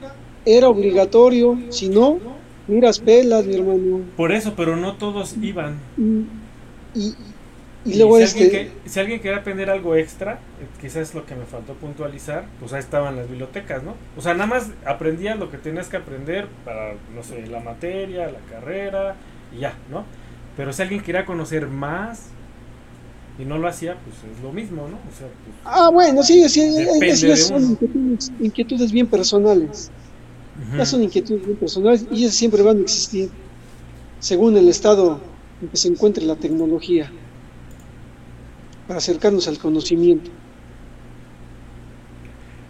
era 0.45 0.69
obligatorio, 0.69 1.59
si 1.69 1.89
no, 1.89 2.19
miras 2.67 2.99
pelas, 2.99 3.45
mi 3.45 3.55
hermano. 3.55 4.01
Por 4.15 4.31
eso, 4.31 4.53
pero 4.55 4.75
no 4.75 4.95
todos 4.95 5.35
iban. 5.41 5.77
Y, 6.93 7.13
y, 7.85 7.97
luego 7.97 8.17
si 8.17 8.23
este... 8.23 8.43
Alguien 8.43 8.73
que, 8.83 8.89
si 8.89 8.99
alguien 8.99 9.19
quería 9.19 9.37
aprender 9.37 9.69
algo 9.69 9.95
extra, 9.95 10.33
eh, 10.33 10.67
quizás 10.81 11.09
es 11.09 11.15
lo 11.15 11.25
que 11.25 11.35
me 11.35 11.45
faltó 11.45 11.73
puntualizar, 11.73 12.45
pues 12.59 12.73
ahí 12.73 12.79
estaban 12.79 13.15
las 13.15 13.29
bibliotecas, 13.29 13.83
¿no? 13.83 13.95
O 14.17 14.21
sea, 14.21 14.33
nada 14.33 14.47
más 14.47 14.71
aprendías 14.85 15.37
lo 15.37 15.51
que 15.51 15.57
tenías 15.57 15.87
que 15.87 15.97
aprender 15.97 16.47
para, 16.63 16.93
no 17.13 17.23
sé, 17.23 17.45
la 17.47 17.59
materia, 17.59 18.27
la 18.27 18.39
carrera, 18.49 19.15
y 19.55 19.59
ya, 19.59 19.75
¿no? 19.91 20.05
Pero 20.57 20.73
si 20.73 20.81
alguien 20.81 21.01
quería 21.01 21.25
conocer 21.25 21.67
más, 21.67 22.29
y 23.37 23.45
no 23.45 23.57
lo 23.57 23.67
hacía, 23.67 23.97
pues 24.03 24.15
es 24.33 24.41
lo 24.41 24.51
mismo, 24.51 24.87
¿no? 24.87 24.95
O 24.95 25.17
sea, 25.17 25.27
pues, 25.27 25.55
ah, 25.65 25.89
bueno, 25.89 26.23
sí, 26.23 26.47
sí, 26.47 26.61
sí 27.15 27.37
son 27.37 27.63
inquietudes, 27.63 28.31
inquietudes, 28.39 28.91
bien 28.91 29.07
personales. 29.07 29.91
Ya 30.77 30.85
son 30.85 31.03
inquietudes 31.03 31.45
bien 31.45 31.57
personales 31.57 32.05
y 32.11 32.23
esas 32.23 32.35
siempre 32.35 32.61
van 32.61 32.77
a 32.77 32.81
existir 32.81 33.29
según 34.19 34.55
el 34.55 34.69
estado 34.69 35.19
en 35.61 35.67
que 35.67 35.77
se 35.77 35.89
encuentre 35.89 36.23
la 36.23 36.37
tecnología 36.37 37.11
para 38.87 38.99
acercarnos 38.99 39.47
al 39.49 39.57
conocimiento. 39.57 40.31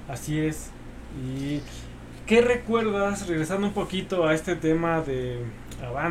Así 0.08 0.40
es. 0.40 0.70
¿Y 1.24 1.62
qué 2.26 2.42
recuerdas, 2.42 3.28
regresando 3.28 3.68
un 3.68 3.74
poquito 3.74 4.26
a 4.26 4.34
este 4.34 4.56
tema 4.56 5.02
de 5.02 5.44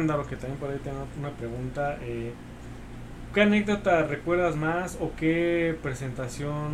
lo 0.07 0.27
que 0.27 0.37
también 0.37 0.59
por 0.59 0.71
ahí 0.71 0.79
tengo 0.83 1.07
una 1.19 1.31
pregunta, 1.31 1.99
eh, 2.03 2.33
¿Qué 3.35 3.43
anécdota 3.43 4.05
recuerdas 4.05 4.55
más 4.55 4.97
o 5.01 5.11
qué 5.19 5.77
presentación 5.83 6.71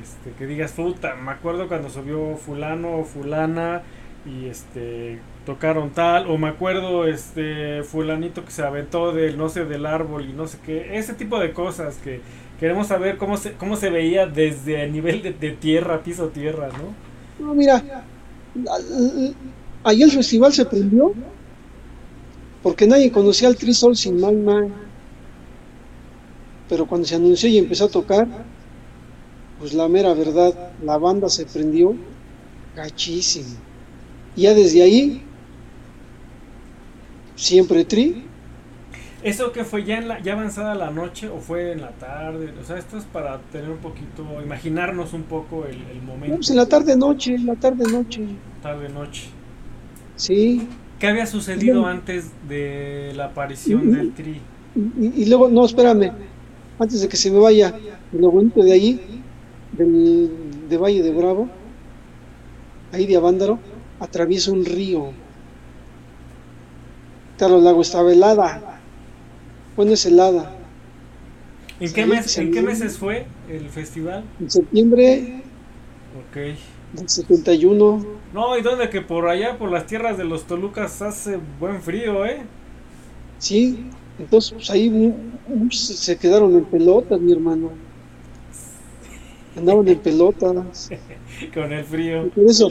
este, 0.00 0.30
que 0.38 0.46
digas, 0.46 0.70
puta, 0.70 1.16
me 1.16 1.32
acuerdo 1.32 1.66
cuando 1.66 1.90
subió 1.90 2.36
fulano 2.36 2.98
o 2.98 3.04
fulana 3.04 3.82
y 4.24 4.46
este 4.46 5.18
tocaron 5.44 5.90
tal 5.90 6.30
o 6.30 6.38
me 6.38 6.46
acuerdo 6.46 7.08
este 7.08 7.82
fulanito 7.82 8.44
que 8.44 8.52
se 8.52 8.62
aventó 8.62 9.10
del 9.10 9.36
no 9.36 9.48
sé 9.48 9.64
del 9.64 9.84
árbol 9.84 10.28
y 10.30 10.32
no 10.32 10.46
sé 10.46 10.58
qué, 10.64 10.96
ese 10.96 11.12
tipo 11.12 11.40
de 11.40 11.52
cosas 11.52 11.96
que 11.96 12.20
queremos 12.60 12.86
saber 12.86 13.16
cómo 13.16 13.36
se 13.36 13.54
cómo 13.54 13.74
se 13.74 13.90
veía 13.90 14.26
desde 14.28 14.84
el 14.84 14.92
nivel 14.92 15.22
de, 15.22 15.50
tierra, 15.50 16.04
piso 16.04 16.28
tierra, 16.28 16.68
¿no? 16.68 17.46
No, 17.46 17.52
mira, 17.52 17.82
ahí 19.82 20.02
el 20.02 20.10
festival 20.12 20.52
se 20.52 20.64
prendió 20.66 21.12
porque 22.62 22.86
nadie 22.86 23.10
conocía 23.10 23.48
al 23.48 23.56
Trisol 23.56 23.96
sin 23.96 24.20
Magma 24.20 24.68
pero 26.74 26.86
cuando 26.86 27.06
se 27.06 27.14
anunció 27.14 27.48
y 27.48 27.56
empezó 27.56 27.84
a 27.84 27.88
tocar, 27.88 28.26
pues 29.60 29.74
la 29.74 29.86
mera 29.86 30.12
verdad, 30.12 30.72
la 30.82 30.98
banda 30.98 31.28
se 31.28 31.46
prendió 31.46 31.94
gachísimo. 32.74 33.54
Y 34.34 34.42
ya 34.42 34.54
desde 34.54 34.82
ahí, 34.82 35.22
siempre 37.36 37.84
tri. 37.84 38.24
¿Eso 39.22 39.52
que 39.52 39.62
fue 39.62 39.84
ya, 39.84 39.98
en 39.98 40.08
la, 40.08 40.20
ya 40.20 40.32
avanzada 40.32 40.74
la 40.74 40.90
noche 40.90 41.28
o 41.28 41.38
fue 41.38 41.70
en 41.70 41.82
la 41.82 41.90
tarde? 41.90 42.52
O 42.60 42.64
sea, 42.64 42.76
esto 42.76 42.98
es 42.98 43.04
para 43.04 43.38
tener 43.52 43.70
un 43.70 43.78
poquito, 43.78 44.24
imaginarnos 44.42 45.12
un 45.12 45.22
poco 45.22 45.66
el, 45.66 46.02
momento. 46.02 46.34
pues 46.34 46.50
en 46.50 46.56
la 46.56 46.66
tarde-noche, 46.66 47.38
la 47.38 47.54
tarde-noche. 47.54 48.26
Tarde-noche. 48.64 49.28
Sí. 50.16 50.66
¿Qué 50.98 51.06
había 51.06 51.26
sucedido 51.26 51.86
antes 51.86 52.32
de 52.48 53.12
la 53.14 53.26
aparición 53.26 53.92
del 53.92 54.12
tri? 54.12 54.40
y, 54.74 55.26
luego, 55.26 55.48
no, 55.48 55.64
espérame, 55.64 56.10
antes 56.78 57.00
de 57.00 57.08
que 57.08 57.16
se 57.16 57.30
me 57.30 57.38
vaya, 57.38 57.74
lo 58.12 58.30
bonito 58.30 58.62
de 58.62 58.72
ahí, 58.72 59.22
del, 59.72 60.30
de 60.68 60.76
Valle 60.76 61.02
de 61.02 61.12
Bravo, 61.12 61.48
ahí 62.92 63.06
de 63.06 63.16
Avándaro, 63.16 63.58
atraviesa 64.00 64.52
un 64.52 64.64
río. 64.64 65.12
Claro, 67.38 67.58
el 67.58 67.66
agua 67.66 67.82
estaba 67.82 68.12
helada. 68.12 68.80
Bueno, 69.76 69.92
es 69.92 70.06
helada. 70.06 70.52
¿En, 71.80 71.92
qué, 71.92 72.06
mes, 72.06 72.38
¿En 72.38 72.52
qué 72.52 72.62
meses 72.62 72.96
fue 72.96 73.26
el 73.48 73.68
festival? 73.68 74.24
En 74.40 74.50
septiembre. 74.50 75.42
Ok. 76.30 76.36
Del 76.92 77.08
71. 77.08 78.06
No, 78.32 78.56
y 78.56 78.62
donde 78.62 78.88
que 78.88 79.00
por 79.00 79.28
allá, 79.28 79.58
por 79.58 79.70
las 79.70 79.86
tierras 79.86 80.16
de 80.16 80.24
los 80.24 80.44
Tolucas, 80.44 81.02
hace 81.02 81.40
buen 81.58 81.82
frío, 81.82 82.24
¿eh? 82.24 82.42
Sí, 83.38 83.90
entonces, 84.18 84.52
pues 84.52 84.70
ahí 84.70 85.12
se 85.70 86.16
quedaron 86.16 86.54
en 86.54 86.64
pelotas, 86.64 87.20
mi 87.20 87.32
hermano. 87.32 87.70
Andaban 89.56 89.88
en 89.88 89.98
pelotas. 89.98 90.90
Con 91.54 91.72
el 91.72 91.84
frío. 91.84 92.26
Y 92.26 92.30
por 92.30 92.44
eso, 92.46 92.68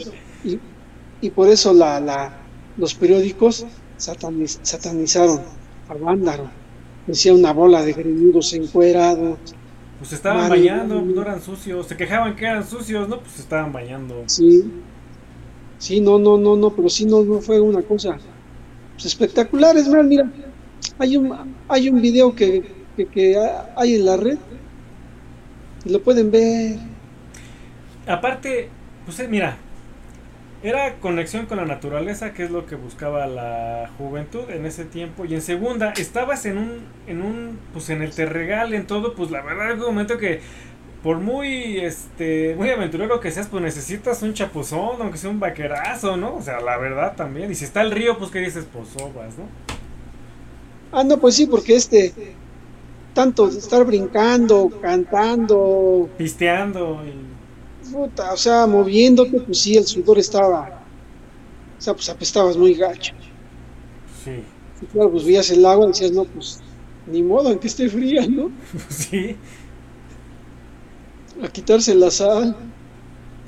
y, 1.21 1.29
por 1.29 1.47
eso 1.49 1.73
la, 1.73 1.99
la, 1.99 2.37
los 2.77 2.93
periódicos 2.93 3.65
satanizaron 3.97 5.41
a 5.89 5.93
Vándaro. 5.93 6.49
Decía 7.07 7.33
una 7.33 7.51
bola 7.51 7.83
de 7.83 7.93
greñudos 7.93 8.53
encuerados. 8.53 9.37
Pues 9.99 10.13
estaban 10.13 10.49
bañando, 10.49 11.01
no 11.01 11.21
eran 11.21 11.41
sucios. 11.41 11.87
Se 11.87 11.97
quejaban 11.97 12.35
que 12.35 12.45
eran 12.45 12.65
sucios, 12.65 13.07
¿no? 13.09 13.19
Pues 13.19 13.39
estaban 13.39 13.71
bañando. 13.73 14.23
Sí. 14.27 14.63
Sí, 15.77 15.99
no, 15.99 16.17
no, 16.17 16.37
no, 16.37 16.55
no, 16.55 16.69
pero 16.69 16.87
sí 16.87 17.05
no, 17.05 17.23
no 17.23 17.41
fue 17.41 17.59
una 17.59 17.81
cosa 17.81 18.17
pues, 18.93 19.05
espectacular. 19.05 19.75
Es 19.75 19.89
más, 19.89 20.05
mira, 20.05 20.31
hay 20.99 21.17
un, 21.17 21.55
hay 21.67 21.89
un 21.89 22.01
video 22.01 22.35
que, 22.35 22.63
que, 23.11 23.37
hay 23.75 23.95
en 23.95 24.05
la 24.05 24.17
red 24.17 24.37
lo 25.85 26.01
pueden 26.01 26.31
ver. 26.31 26.77
Aparte, 28.07 28.69
pues 29.05 29.19
eh, 29.19 29.27
mira, 29.27 29.57
era 30.61 30.95
conexión 30.95 31.45
con 31.45 31.57
la 31.57 31.65
naturaleza, 31.65 32.33
que 32.33 32.43
es 32.43 32.51
lo 32.51 32.65
que 32.65 32.75
buscaba 32.75 33.27
la 33.27 33.89
juventud 33.97 34.49
en 34.49 34.65
ese 34.65 34.85
tiempo. 34.85 35.25
Y 35.25 35.33
en 35.33 35.41
segunda, 35.41 35.91
estabas 35.97 36.45
en 36.45 36.57
un, 36.57 36.85
en 37.07 37.21
un, 37.21 37.59
pues 37.73 37.89
en 37.89 38.01
el 38.01 38.13
terregal, 38.13 38.73
en 38.73 38.87
todo, 38.87 39.13
pues 39.13 39.29
la 39.29 39.41
verdad, 39.41 39.73
un 39.73 39.87
momento 39.87 40.17
que 40.17 40.39
por 41.03 41.17
muy 41.17 41.81
este 41.81 42.55
muy 42.55 42.69
aventurero 42.69 43.19
que 43.19 43.29
seas, 43.29 43.47
pues 43.47 43.61
necesitas 43.61 44.23
un 44.23 44.33
chapuzón, 44.33 45.01
aunque 45.01 45.17
sea 45.17 45.29
un 45.29 45.39
vaquerazo, 45.41 46.15
¿no? 46.15 46.35
O 46.35 46.41
sea, 46.41 46.61
la 46.61 46.77
verdad 46.77 47.15
también. 47.17 47.51
Y 47.51 47.55
si 47.55 47.65
está 47.65 47.81
el 47.81 47.91
río, 47.91 48.17
pues 48.17 48.31
que 48.31 48.39
dices, 48.39 48.65
pues 48.71 48.87
sobas, 48.87 49.37
¿no? 49.37 49.45
Ah, 50.93 51.03
no, 51.03 51.17
pues 51.17 51.35
sí, 51.35 51.47
porque 51.47 51.75
este, 51.75 52.13
tanto 53.15 53.47
estar 53.47 53.83
brincando, 53.83 54.69
cantando, 54.79 56.07
pisteando, 56.17 57.01
y... 57.03 57.91
Puta, 57.91 58.31
o 58.31 58.37
sea, 58.37 58.67
moviéndote, 58.67 59.41
pues 59.41 59.57
sí, 59.57 59.75
el 59.75 59.85
sudor 59.85 60.19
estaba, 60.19 60.83
o 61.77 61.81
sea, 61.81 61.95
pues 61.95 62.07
apestabas 62.09 62.55
muy 62.55 62.75
gacho. 62.75 63.13
Sí. 64.23 64.43
Y 64.81 64.85
claro, 64.85 65.11
pues 65.11 65.25
veías 65.25 65.49
el 65.49 65.65
agua 65.65 65.85
y 65.85 65.87
decías, 65.89 66.11
no, 66.11 66.25
pues 66.25 66.61
ni 67.07 67.23
modo, 67.23 67.49
aunque 67.49 67.67
esté 67.67 67.89
fría, 67.89 68.27
¿no? 68.27 68.51
sí. 68.89 69.35
A 71.43 71.47
quitarse 71.47 71.95
la 71.95 72.11
sal. 72.11 72.55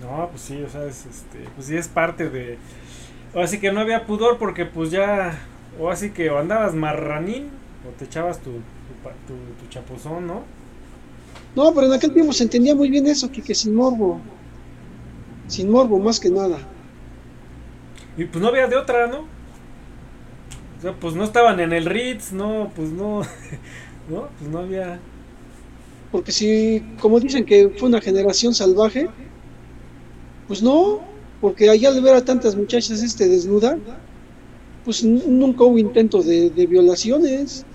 No, 0.02 0.30
pues 0.32 0.42
sí, 0.42 0.62
o 0.64 0.70
sea, 0.70 0.86
es, 0.86 1.06
este, 1.06 1.48
pues 1.56 1.68
sí 1.68 1.78
es 1.78 1.88
parte 1.88 2.30
de... 2.30 2.58
O 3.36 3.40
así 3.40 3.60
que 3.60 3.72
no 3.72 3.82
había 3.82 4.06
pudor 4.06 4.38
porque 4.40 4.66
pues 4.66 4.90
ya, 4.90 5.40
o 5.80 5.90
así 5.90 6.12
que 6.12 6.30
o 6.30 6.40
andabas 6.40 6.74
marranín 6.74 7.50
o 7.88 7.92
te 7.98 8.06
echabas 8.06 8.40
tu, 8.40 8.52
tu, 8.52 9.34
tu, 9.60 9.70
chapuzón, 9.70 10.28
¿no? 10.28 10.44
No, 11.56 11.74
pero 11.74 11.88
en 11.88 11.94
aquel 11.94 12.14
tiempo 12.14 12.34
se 12.34 12.44
entendía 12.44 12.76
muy 12.76 12.90
bien 12.90 13.08
eso, 13.08 13.32
que, 13.32 13.42
que 13.42 13.56
sin 13.56 13.76
morbo. 13.76 14.20
Sin 15.48 15.70
morbo, 15.70 16.00
más 16.00 16.20
que 16.20 16.30
nada. 16.30 16.58
Y 18.18 18.26
pues 18.26 18.42
no 18.42 18.50
había 18.50 18.68
de 18.68 18.76
otra, 18.76 19.08
¿no? 19.08 19.20
O 20.78 20.82
sea, 20.82 20.94
pues 20.94 21.16
no 21.16 21.24
estaban 21.24 21.60
en 21.60 21.72
el 21.72 21.86
Ritz, 21.86 22.32
no, 22.32 22.72
pues 22.76 22.90
no, 22.90 23.22
no, 24.10 24.28
pues 24.38 24.50
no 24.50 24.60
había... 24.60 25.00
Porque 26.12 26.32
si, 26.32 26.84
como 27.00 27.20
dicen 27.20 27.46
que 27.46 27.70
fue 27.78 27.90
una 27.90 28.02
generación 28.02 28.54
salvaje, 28.54 29.10
pues 30.48 30.62
no, 30.62 31.02
porque 31.42 31.70
allá 31.70 31.90
al 31.90 32.02
ver 32.02 32.16
a 32.16 32.24
tantas 32.24 32.56
muchachas 32.56 33.02
este 33.02 33.28
desnuda, 33.28 33.78
pues 34.86 35.04
nunca 35.04 35.64
hubo 35.64 35.78
intento 35.78 36.22
de, 36.22 36.52
de 36.52 36.68
violaciones. 36.68 37.66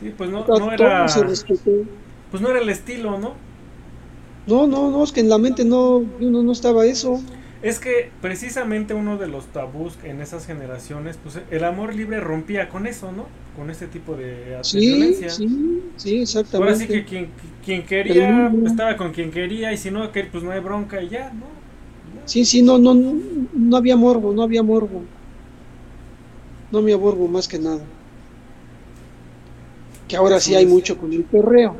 Sí, 0.00 0.14
pues 0.16 0.30
no, 0.30 0.46
no 0.46 0.72
era... 0.72 1.06
Pues 2.30 2.40
no 2.42 2.48
era 2.48 2.60
el 2.60 2.68
estilo, 2.70 3.18
¿no? 3.18 3.34
No, 4.46 4.66
no, 4.66 4.90
no, 4.90 5.04
es 5.04 5.12
que 5.12 5.20
en 5.20 5.28
la 5.28 5.38
mente 5.38 5.64
no, 5.64 5.98
uno 5.98 6.42
no 6.42 6.52
estaba 6.52 6.86
eso. 6.86 7.20
Es 7.62 7.78
que 7.78 8.10
precisamente 8.20 8.94
uno 8.94 9.18
de 9.18 9.28
los 9.28 9.46
tabús 9.46 9.96
en 10.02 10.20
esas 10.20 10.46
generaciones, 10.46 11.18
pues 11.22 11.38
el 11.50 11.62
amor 11.62 11.94
libre 11.94 12.18
rompía 12.18 12.68
con 12.68 12.86
eso, 12.88 13.12
¿no? 13.12 13.26
Con 13.56 13.70
ese 13.70 13.86
tipo 13.86 14.16
de, 14.16 14.58
sí, 14.62 14.78
violencia. 14.78 15.30
Sí, 15.30 15.82
sí, 15.96 16.22
exactamente. 16.22 16.72
Ahora 16.72 16.74
sí 16.74 16.88
que 16.88 17.04
quien, 17.04 17.28
quien 17.64 17.84
quería 17.84 18.52
estaba 18.66 18.96
con 18.96 19.12
quien 19.12 19.30
quería 19.30 19.72
y 19.72 19.76
si 19.76 19.92
no, 19.92 20.10
que 20.10 20.24
pues 20.24 20.42
no 20.42 20.50
hay 20.50 20.60
bronca 20.60 21.00
y 21.02 21.10
ya, 21.10 21.32
¿no? 21.32 21.61
Sí, 22.24 22.44
sí, 22.44 22.62
no, 22.62 22.78
no, 22.78 22.94
no 22.94 23.76
había 23.76 23.96
morbo, 23.96 24.32
no 24.32 24.42
había 24.42 24.62
morbo. 24.62 25.02
No 26.70 26.78
había 26.78 26.96
morbo 26.96 27.28
más 27.28 27.48
que 27.48 27.58
nada. 27.58 27.82
Que 30.08 30.16
ahora 30.16 30.40
sí 30.40 30.54
hay 30.54 30.66
mucho 30.66 30.96
con 30.96 31.12
el 31.12 31.24
perreo. 31.24 31.76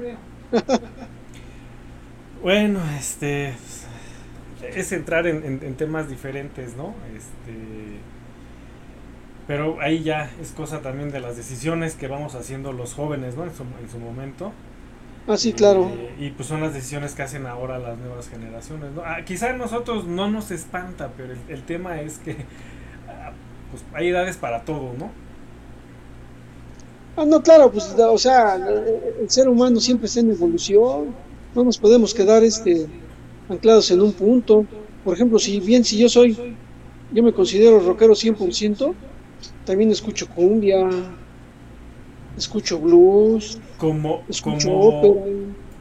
bueno, 2.42 2.80
este 2.98 3.54
es 4.62 4.92
entrar 4.92 5.26
en, 5.26 5.74
temas 5.76 6.08
diferentes, 6.08 6.76
¿no? 6.76 6.94
Este, 7.16 7.98
pero 9.46 9.80
ahí 9.80 10.02
ya 10.02 10.30
es 10.40 10.52
cosa 10.52 10.82
también 10.82 11.10
de 11.10 11.20
las 11.20 11.36
decisiones 11.36 11.94
que 11.94 12.08
vamos 12.08 12.34
haciendo 12.34 12.72
los 12.72 12.94
jóvenes, 12.94 13.36
¿no? 13.36 13.44
En 13.44 13.54
su, 13.54 13.62
en 13.62 13.90
su 13.90 13.98
momento. 13.98 14.52
Ah, 15.26 15.36
sí, 15.36 15.52
claro. 15.52 15.90
y 16.18 16.30
pues 16.30 16.48
son 16.48 16.60
las 16.60 16.74
decisiones 16.74 17.14
que 17.14 17.22
hacen 17.22 17.46
ahora 17.46 17.78
las 17.78 17.96
nuevas 17.96 18.28
generaciones, 18.28 18.90
¿no? 18.92 19.02
Ah, 19.04 19.24
quizá 19.24 19.50
a 19.50 19.52
nosotros 19.52 20.04
no 20.04 20.28
nos 20.28 20.50
espanta, 20.50 21.12
pero 21.16 21.32
el, 21.48 21.62
tema 21.62 22.00
es 22.00 22.18
que 22.18 22.36
ah, 23.08 23.32
pues 23.70 23.84
hay 23.94 24.08
edades 24.08 24.36
para 24.36 24.64
todo, 24.64 24.92
¿no? 24.98 25.12
Ah, 27.16 27.24
no, 27.24 27.40
claro, 27.40 27.70
pues, 27.70 27.94
o 27.96 28.18
sea, 28.18 28.56
el 28.56 29.30
ser 29.30 29.48
humano 29.48 29.78
siempre 29.78 30.06
está 30.06 30.20
en 30.20 30.30
evolución, 30.30 31.14
no 31.54 31.62
nos 31.62 31.78
podemos 31.78 32.14
quedar, 32.14 32.42
este, 32.42 32.88
anclados 33.48 33.90
en 33.90 34.00
un 34.00 34.12
punto. 34.12 34.66
Por 35.04 35.14
ejemplo, 35.14 35.38
si 35.38 35.60
bien 35.60 35.84
si 35.84 35.98
yo 35.98 36.08
soy, 36.08 36.56
yo 37.12 37.22
me 37.22 37.32
considero 37.32 37.80
rockero 37.80 38.14
100%, 38.14 38.94
también 39.64 39.90
escucho 39.90 40.28
cumbia, 40.28 40.88
escucho 42.36 42.78
blues, 42.78 43.58
como, 43.82 44.22
escucho 44.28 44.68
como. 44.68 45.26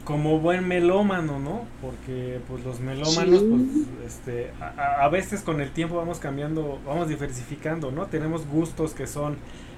Como 0.03 0.39
buen 0.39 0.67
melómano, 0.67 1.39
¿no? 1.39 1.61
Porque 1.79 2.39
pues 2.47 2.65
los 2.65 2.79
melómanos, 2.79 3.43
pues, 3.43 4.07
este, 4.07 4.51
a, 4.59 5.03
a, 5.05 5.09
veces 5.09 5.41
con 5.41 5.61
el 5.61 5.69
tiempo 5.69 5.95
vamos 5.95 6.17
cambiando, 6.17 6.79
vamos 6.87 7.07
diversificando, 7.07 7.91
¿no? 7.91 8.07
Tenemos 8.07 8.47
gustos 8.47 8.95
que 8.95 9.05
son 9.05 9.37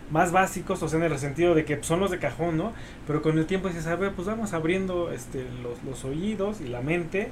más 0.09 0.31
básicos, 0.31 0.81
o 0.81 0.87
sea, 0.87 0.97
en 0.97 1.11
el 1.11 1.19
sentido 1.19 1.53
de 1.53 1.65
que 1.65 1.83
son 1.83 1.99
los 1.99 2.09
de 2.09 2.19
cajón, 2.19 2.55
¿no? 2.55 2.71
Pero 3.05 3.21
con 3.21 3.37
el 3.37 3.45
tiempo 3.45 3.67
a 3.67 3.95
ver, 3.95 4.13
pues 4.13 4.25
vamos 4.25 4.53
abriendo 4.53 5.11
este, 5.11 5.45
los, 5.61 5.83
los 5.83 6.05
oídos 6.05 6.61
y 6.61 6.69
la 6.69 6.81
mente 6.81 7.29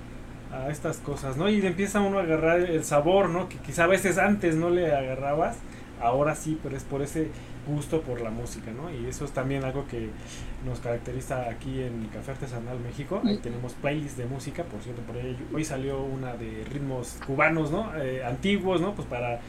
a 0.52 0.70
estas 0.70 0.98
cosas, 0.98 1.38
¿no? 1.38 1.50
Y 1.50 1.66
empieza 1.66 2.02
uno 2.02 2.20
a 2.20 2.24
agarrar 2.24 2.60
el 2.60 2.84
sabor, 2.84 3.30
¿no? 3.30 3.48
Que 3.48 3.58
quizá 3.58 3.86
a 3.86 3.88
veces 3.88 4.18
antes 4.18 4.58
no 4.58 4.70
le 4.70 4.94
agarrabas, 4.94 5.56
ahora 6.02 6.36
sí, 6.36 6.60
pero 6.62 6.76
es 6.76 6.84
por 6.84 7.02
ese 7.02 7.30
gusto 7.76 8.02
por 8.02 8.22
la 8.22 8.30
música, 8.30 8.72
¿no? 8.72 8.92
Y 8.92 9.08
eso 9.08 9.26
es 9.26 9.32
también 9.32 9.64
algo 9.64 9.88
que 9.88 10.10
nos 10.66 10.80
caracteriza 10.80 11.50
aquí 11.50 11.82
en 11.82 12.08
Café 12.14 12.32
Artesanal 12.32 12.80
México. 12.80 13.22
Ahí 13.26 13.38
tenemos 13.38 13.74
playlists 13.74 14.18
de 14.18 14.26
música, 14.26 14.64
por 14.64 14.82
cierto, 14.82 15.02
por 15.02 15.16
ahí 15.16 15.38
hoy 15.54 15.66
salió 15.66 16.04
una 16.04 16.36
de 16.36 16.64
ritmos 16.72 17.18
cubanos, 17.26 17.72
¿no? 17.72 17.96
Eh, 17.98 18.24
antiguos, 18.24 18.82
¿no? 18.82 18.94
Pues 18.94 19.08
para 19.08 19.40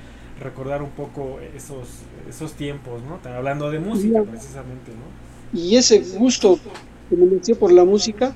recordar 0.41 0.83
un 0.83 0.91
poco 0.91 1.39
esos, 1.55 1.89
esos 2.29 2.55
tiempos, 2.55 3.03
¿no? 3.03 3.21
hablando 3.31 3.71
de 3.71 3.79
música 3.79 4.23
precisamente, 4.23 4.91
¿no? 4.93 5.59
Y 5.59 5.77
ese 5.77 6.01
gusto 6.17 6.59
que 7.09 7.17
me 7.17 7.27
inició 7.27 7.59
por 7.59 7.71
la 7.73 7.85
música 7.85 8.35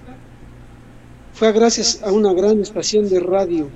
fue 1.32 1.52
gracias 1.52 2.02
a 2.02 2.12
una 2.12 2.32
gran 2.32 2.60
estación 2.60 3.08
de 3.08 3.20
radio, 3.20 3.68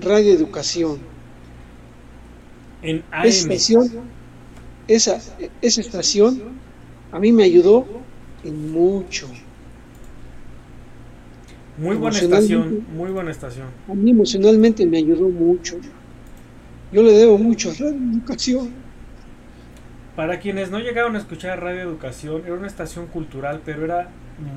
Radio 0.00 0.32
Educación. 0.32 1.11
En 2.82 3.02
AM. 3.10 3.26
Esa 3.26 3.52
estación, 3.52 3.90
esa, 4.88 5.18
esa 5.60 5.80
estación 5.80 6.42
a 7.12 7.18
mí 7.18 7.30
me 7.30 7.44
ayudó 7.44 7.86
en 8.44 8.72
mucho. 8.72 9.28
Muy 11.78 11.96
buena 11.96 12.18
estación, 12.18 12.84
muy 12.94 13.10
buena 13.10 13.30
estación. 13.30 13.66
A 13.88 13.94
mí 13.94 14.10
emocionalmente 14.10 14.86
me 14.86 14.98
ayudó 14.98 15.28
mucho. 15.28 15.76
Yo 16.92 17.02
le 17.02 17.12
debo 17.12 17.38
mucho 17.38 17.70
a 17.70 17.74
Radio 17.74 17.94
Educación. 18.12 18.70
Para 20.16 20.38
quienes 20.40 20.70
no 20.70 20.78
llegaron 20.78 21.16
a 21.16 21.18
escuchar 21.18 21.62
Radio 21.62 21.80
Educación, 21.80 22.42
era 22.44 22.54
una 22.54 22.66
estación 22.66 23.06
cultural, 23.06 23.62
pero 23.64 23.84
era 23.84 24.10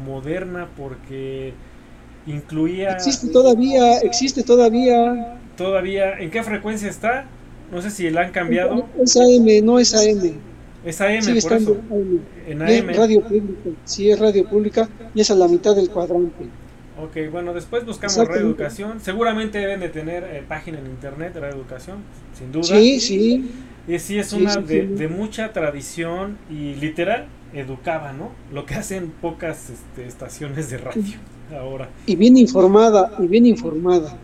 moderna 0.06 0.68
porque 0.76 1.54
incluía... 2.28 2.92
Existe 2.92 3.30
todavía, 3.30 4.00
existe 4.00 4.44
todavía. 4.44 5.38
Todavía, 5.56 6.20
¿en 6.20 6.30
qué 6.30 6.44
frecuencia 6.44 6.90
está? 6.90 7.26
No 7.72 7.82
sé 7.82 7.90
si 7.90 8.10
la 8.10 8.22
han 8.22 8.32
cambiado. 8.32 8.88
Es 9.02 9.16
AM, 9.18 9.66
no 9.66 9.80
es 9.80 9.94
AM. 9.94 10.34
Es 10.86 11.02
AM, 11.02 11.24
por 11.42 11.54
eso. 11.54 11.78
En 12.48 12.62
AM. 12.62 12.90
Es 12.90 12.98
radio 12.98 13.22
pública, 13.22 13.70
sí 13.86 14.10
es 14.12 14.20
radio 14.20 14.48
pública 14.48 14.90
y 15.14 15.22
es 15.22 15.32
a 15.32 15.36
la 15.36 15.48
mitad 15.48 15.76
del 15.76 15.90
cuadrante. 15.90 16.46
Ok, 17.02 17.30
bueno, 17.30 17.54
después 17.54 17.86
buscamos 17.86 18.16
Radio 18.16 18.42
Educación. 18.42 19.02
Seguramente 19.02 19.58
deben 19.58 19.82
de 19.82 19.90
tener 19.90 20.24
eh, 20.24 20.44
página 20.48 20.80
en 20.80 20.86
internet 20.86 21.34
de 21.34 21.42
Radio 21.42 21.56
Educación, 21.56 21.98
sin 22.38 22.54
duda. 22.54 22.64
Sí, 22.64 23.00
sí. 23.02 23.52
Y 23.88 24.00
sí, 24.00 24.18
es 24.18 24.32
una 24.32 24.56
de, 24.56 24.88
de, 24.88 25.08
mucha 25.10 25.52
tradición 25.52 26.38
y 26.50 26.76
literal 26.76 27.28
educaba, 27.54 28.14
¿no? 28.14 28.32
Lo 28.52 28.66
que 28.66 28.76
hacen 28.76 29.12
pocas 29.22 29.70
este, 29.70 30.08
estaciones 30.08 30.70
de 30.70 30.78
radio 30.78 31.04
ahora. 31.54 31.90
Y 32.06 32.16
bien 32.16 32.38
informada, 32.38 33.12
y 33.20 33.28
bien 33.28 33.46
informada. 33.46 34.18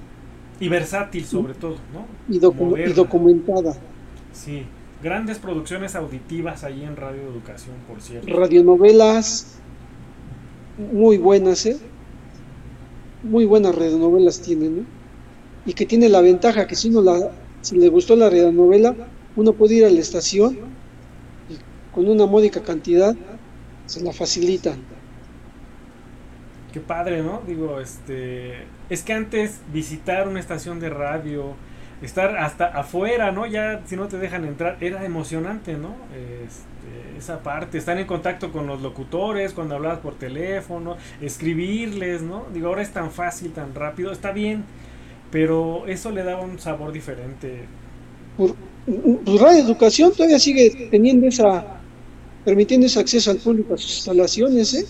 Y 0.61 0.69
versátil 0.69 1.25
sobre 1.25 1.53
todo, 1.55 1.75
¿no? 1.93 2.05
Y, 2.29 2.37
y 2.37 2.93
documentada. 2.93 3.75
Sí, 4.31 4.63
grandes 5.03 5.39
producciones 5.39 5.95
auditivas 5.95 6.63
ahí 6.63 6.83
en 6.83 6.95
Radio 6.95 7.23
Educación, 7.23 7.75
por 7.87 8.01
cierto. 8.01 8.33
Radionovelas 8.33 9.57
muy 10.93 11.17
buenas, 11.17 11.65
¿eh? 11.65 11.77
Muy 13.23 13.45
buenas 13.45 13.75
radionovelas 13.75 14.41
tienen, 14.41 14.77
¿no? 14.77 14.83
Y 15.65 15.73
que 15.73 15.85
tiene 15.85 16.09
la 16.09 16.21
ventaja 16.21 16.65
que 16.65 16.75
si 16.75 16.89
uno 16.89 17.01
la, 17.01 17.31
si 17.61 17.77
le 17.77 17.89
gustó 17.89 18.15
la 18.15 18.29
radionovela, 18.29 18.95
uno 19.35 19.53
puede 19.53 19.75
ir 19.75 19.85
a 19.85 19.89
la 19.89 19.99
estación 19.99 20.57
con 21.93 22.07
una 22.07 22.25
módica 22.25 22.61
cantidad 22.61 23.15
se 23.85 24.01
la 24.01 24.13
facilitan. 24.13 24.79
Qué 26.73 26.79
padre, 26.79 27.21
¿no? 27.21 27.41
Digo, 27.45 27.79
este, 27.79 28.63
es 28.89 29.03
que 29.03 29.13
antes 29.13 29.59
visitar 29.73 30.27
una 30.27 30.39
estación 30.39 30.79
de 30.79 30.89
radio, 30.89 31.55
estar 32.01 32.37
hasta 32.37 32.67
afuera, 32.67 33.31
¿no? 33.31 33.45
Ya 33.45 33.81
si 33.85 33.95
no 33.95 34.07
te 34.07 34.17
dejan 34.17 34.45
entrar, 34.45 34.77
era 34.79 35.05
emocionante, 35.05 35.73
¿no? 35.73 35.95
Este, 36.15 37.17
esa 37.17 37.43
parte, 37.43 37.77
estar 37.77 37.97
en 37.97 38.07
contacto 38.07 38.51
con 38.51 38.67
los 38.67 38.81
locutores 38.81 39.53
cuando 39.53 39.75
hablabas 39.75 39.99
por 39.99 40.15
teléfono, 40.15 40.97
escribirles, 41.21 42.21
¿no? 42.21 42.45
Digo, 42.53 42.69
ahora 42.69 42.81
es 42.81 42.91
tan 42.91 43.11
fácil, 43.11 43.51
tan 43.51 43.75
rápido, 43.75 44.11
está 44.11 44.31
bien, 44.31 44.63
pero 45.29 45.85
eso 45.87 46.09
le 46.11 46.23
da 46.23 46.39
un 46.39 46.57
sabor 46.57 46.91
diferente. 46.91 47.65
Por, 48.37 48.55
pues 49.25 49.41
Radio 49.41 49.59
Educación 49.59 50.11
todavía 50.11 50.39
sigue 50.39 50.87
teniendo 50.89 51.27
esa 51.27 51.81
permitiendo 52.43 52.87
ese 52.87 52.99
acceso 52.99 53.31
al 53.31 53.37
público 53.37 53.73
a 53.73 53.77
sus 53.77 53.97
instalaciones. 53.97 54.73
¿eh? 54.73 54.85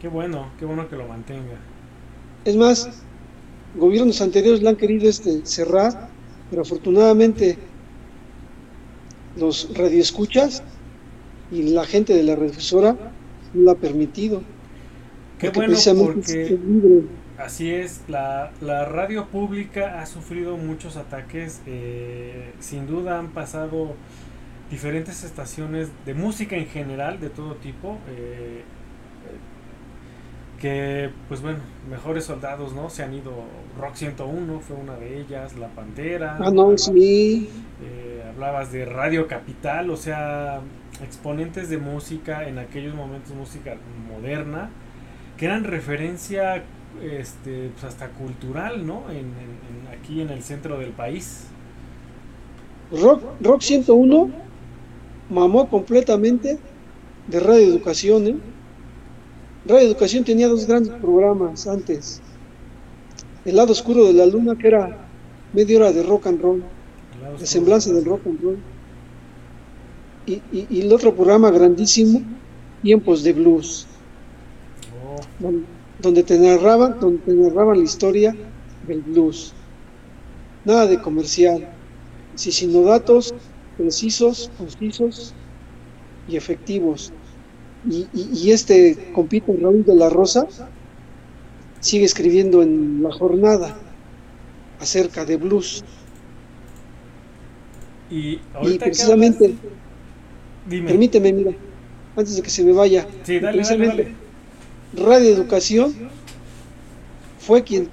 Qué 0.00 0.08
bueno, 0.08 0.50
qué 0.58 0.64
bueno 0.64 0.88
que 0.88 0.96
lo 0.96 1.06
mantenga. 1.06 1.58
Es 2.44 2.56
más, 2.56 2.88
gobiernos 3.76 4.20
anteriores 4.20 4.62
la 4.62 4.70
han 4.70 4.76
querido 4.76 5.08
este, 5.08 5.44
cerrar 5.44 6.08
Pero 6.48 6.62
afortunadamente 6.62 7.58
los 9.36 9.68
radioescuchas 9.76 10.62
y 11.52 11.62
la 11.62 11.84
gente 11.84 12.14
de 12.14 12.22
la 12.22 12.34
radiodifusora 12.34 12.96
no 13.54 13.62
lo 13.62 13.70
ha 13.70 13.76
permitido. 13.76 14.42
Qué 15.38 15.50
bueno, 15.50 15.76
porque 15.96 16.58
así 17.38 17.70
es, 17.70 18.02
la, 18.08 18.52
la, 18.60 18.84
radio 18.84 19.26
pública 19.26 20.00
ha 20.00 20.06
sufrido 20.06 20.56
muchos 20.56 20.96
ataques, 20.96 21.62
eh, 21.66 22.52
sin 22.58 22.86
duda 22.86 23.18
han 23.18 23.30
pasado 23.30 23.94
diferentes 24.70 25.24
estaciones 25.24 25.88
de 26.04 26.14
música 26.14 26.56
en 26.56 26.66
general, 26.66 27.20
de 27.20 27.30
todo 27.30 27.54
tipo, 27.56 27.98
eh, 28.08 28.62
que 30.60 31.10
pues 31.28 31.40
bueno, 31.40 31.58
mejores 31.88 32.24
soldados, 32.24 32.74
¿no? 32.74 32.90
Se 32.90 33.02
han 33.02 33.14
ido, 33.14 33.32
Rock 33.80 33.94
101 33.94 34.60
fue 34.60 34.76
una 34.76 34.94
de 34.96 35.20
ellas, 35.20 35.56
La 35.56 35.68
Pantera. 35.68 36.36
Ah, 36.38 36.50
no, 36.50 36.76
sí. 36.76 37.48
Eh, 37.82 38.22
hablabas 38.28 38.70
de 38.70 38.84
Radio 38.84 39.26
Capital, 39.26 39.90
o 39.90 39.96
sea, 39.96 40.60
exponentes 41.02 41.70
de 41.70 41.78
música, 41.78 42.46
en 42.46 42.58
aquellos 42.58 42.94
momentos 42.94 43.34
música 43.34 43.76
moderna, 44.06 44.70
que 45.38 45.46
eran 45.46 45.64
referencia 45.64 46.62
este, 47.02 47.70
pues 47.72 47.84
hasta 47.84 48.08
cultural, 48.10 48.86
¿no? 48.86 49.10
En, 49.10 49.32
aquí 49.98 50.20
en 50.20 50.28
el 50.28 50.42
centro 50.42 50.78
del 50.78 50.90
país. 50.90 51.46
Rock, 52.92 53.22
Rock 53.40 53.62
101 53.62 54.30
mamó 55.30 55.68
completamente 55.70 56.58
de 57.28 57.40
Radio 57.40 57.66
Educación, 57.66 58.26
¿eh? 58.26 58.36
Radio 59.66 59.86
Educación 59.86 60.24
tenía 60.24 60.48
dos 60.48 60.66
grandes 60.66 60.94
programas 60.94 61.66
antes. 61.66 62.22
El 63.44 63.56
lado 63.56 63.72
oscuro 63.72 64.06
de 64.06 64.14
la 64.14 64.24
luna, 64.24 64.56
que 64.56 64.68
era 64.68 64.96
media 65.52 65.78
hora 65.78 65.92
de 65.92 66.02
rock 66.02 66.28
and 66.28 66.40
roll, 66.40 66.62
de 67.38 67.46
semblanza 67.46 67.92
del 67.92 68.04
rock 68.06 68.26
and 68.26 68.40
roll. 68.42 68.58
Y, 70.26 70.80
el 70.80 70.92
otro 70.92 71.14
programa 71.14 71.50
grandísimo, 71.50 72.22
Tiempos 72.82 73.22
de 73.22 73.32
Blues, 73.34 73.86
oh. 75.04 75.52
donde, 76.00 76.22
te 76.22 76.38
narraban, 76.38 76.98
donde 76.98 77.18
te 77.18 77.34
narraban 77.34 77.78
la 77.78 77.84
historia 77.84 78.34
del 78.86 79.00
blues. 79.02 79.52
Nada 80.64 80.86
de 80.86 81.00
comercial, 81.00 81.68
sino 82.34 82.82
datos 82.82 83.34
precisos, 83.76 84.50
concisos 84.56 85.34
y 86.28 86.36
efectivos 86.36 87.12
y, 87.88 88.50
este 88.50 89.12
compito 89.14 89.54
Raúl 89.58 89.84
de 89.84 89.94
la 89.94 90.10
Rosa 90.10 90.46
sigue 91.80 92.04
escribiendo 92.04 92.62
en 92.62 93.02
La 93.02 93.10
Jornada 93.10 93.76
acerca 94.78 95.24
de 95.24 95.36
blues. 95.36 95.82
Y, 98.10 98.38
precisamente, 98.78 99.54
permíteme, 100.68 101.32
mira, 101.32 101.52
antes 102.16 102.36
de 102.36 102.42
que 102.42 102.50
se 102.50 102.64
me 102.64 102.72
vaya, 102.72 103.06
precisamente 103.24 104.14
Radio 104.92 105.30
Educación 105.30 105.94
fue 107.38 107.62
quien 107.62 107.88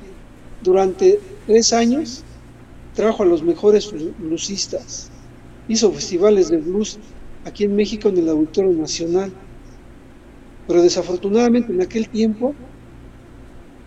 durante 0.64 1.20
tres 1.46 1.72
años 1.72 2.24
trajo 2.96 3.22
a 3.24 3.26
los 3.28 3.44
mejores 3.44 3.94
bluesistas, 4.18 5.12
hizo 5.68 5.92
festivales 5.92 6.50
de 6.50 6.58
blues 6.58 6.98
aquí 7.46 7.64
en 7.64 7.76
México 7.76 8.10
en 8.10 8.18
el 8.18 8.30
Auditorio 8.30 8.74
Nacional 8.74 9.32
pero 10.68 10.82
desafortunadamente 10.82 11.72
en 11.72 11.82
aquel 11.82 12.10
tiempo, 12.10 12.54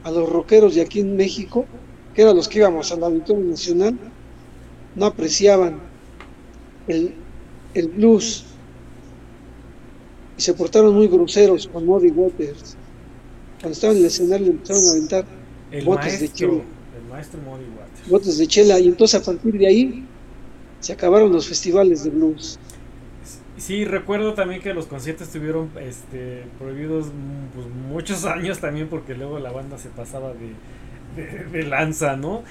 a 0.02 0.10
los 0.10 0.28
rockeros 0.28 0.74
de 0.74 0.80
aquí 0.80 1.00
en 1.00 1.14
México, 1.16 1.66
que 2.14 2.22
eran 2.22 2.34
los 2.34 2.48
que 2.48 2.58
íbamos 2.58 2.90
al 2.90 3.04
Auditorio 3.04 3.44
Nacional, 3.44 3.98
no 4.96 5.06
apreciaban 5.06 5.78
el, 6.88 7.14
blues 7.94 8.44
y 10.36 10.42
se 10.42 10.54
portaron 10.54 10.94
muy 10.94 11.06
groseros 11.06 11.68
con 11.68 11.86
Muddy 11.86 12.10
Waters. 12.10 12.76
Cuando 13.60 13.74
estaban 13.74 13.96
en 13.96 14.02
el 14.02 14.06
escenario 14.08 14.46
empezaron 14.48 14.86
a 14.86 14.90
aventar 14.90 15.24
botes 15.84 16.20
de 16.20 16.32
chela. 16.32 16.52
El 16.52 17.08
maestro 17.10 17.40
Waters. 17.46 18.08
Botes 18.08 18.38
de 18.38 18.46
chela 18.46 18.80
y 18.80 18.88
entonces 18.88 19.20
a 19.20 19.24
partir 19.24 19.58
de 19.58 19.66
ahí 19.66 20.06
se 20.80 20.94
acabaron 20.94 21.30
los 21.30 21.46
festivales 21.46 22.04
de 22.04 22.10
blues. 22.10 22.58
Sí, 23.60 23.84
recuerdo 23.84 24.32
también 24.32 24.62
que 24.62 24.72
los 24.72 24.86
conciertos 24.86 25.26
estuvieron 25.26 25.70
este, 25.78 26.44
prohibidos 26.58 27.08
pues, 27.54 27.66
muchos 27.66 28.24
años 28.24 28.58
también 28.58 28.88
porque 28.88 29.14
luego 29.14 29.38
la 29.38 29.52
banda 29.52 29.76
se 29.76 29.90
pasaba 29.90 30.32
de, 30.32 31.62
lanza, 31.64 32.16
¿no? 32.16 32.42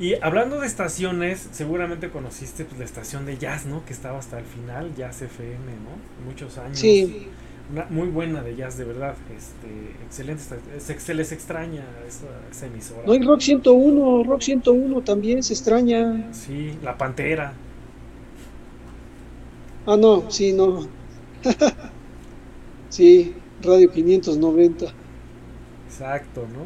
Y 0.00 0.14
hablando 0.22 0.60
de 0.60 0.66
estaciones, 0.66 1.48
seguramente 1.52 2.10
conociste 2.10 2.64
pues, 2.64 2.78
la 2.80 2.84
estación 2.84 3.26
de 3.26 3.38
jazz, 3.38 3.64
¿no? 3.64 3.84
Que 3.84 3.92
estaba 3.92 4.18
hasta 4.18 4.38
el 4.38 4.44
final, 4.44 4.92
Jazz 4.96 5.22
FM, 5.22 5.54
¿no? 5.54 6.26
Muchos 6.26 6.58
años. 6.58 6.78
Sí. 6.78 7.28
Una, 7.70 7.86
muy 7.88 8.08
buena 8.08 8.42
de 8.42 8.56
jazz, 8.56 8.76
de 8.76 8.84
verdad. 8.84 9.14
Este, 9.36 10.04
excelente. 10.04 10.42
Se, 10.78 11.14
les 11.14 11.30
extraña 11.30 11.84
esa, 12.08 12.66
emisora. 12.66 13.02
No, 13.06 13.12
hay 13.12 13.22
Rock 13.22 13.40
101, 13.40 14.24
Rock 14.24 14.40
101 14.40 15.00
también 15.02 15.42
se 15.42 15.52
extraña. 15.52 16.28
Sí, 16.32 16.76
La 16.82 16.98
Pantera. 16.98 17.52
Ah, 19.86 19.96
no, 19.96 20.28
sí, 20.28 20.52
no. 20.52 20.88
sí, 22.88 23.34
Radio 23.62 23.90
590. 23.92 24.86
Exacto, 25.86 26.40
¿no? 26.40 26.64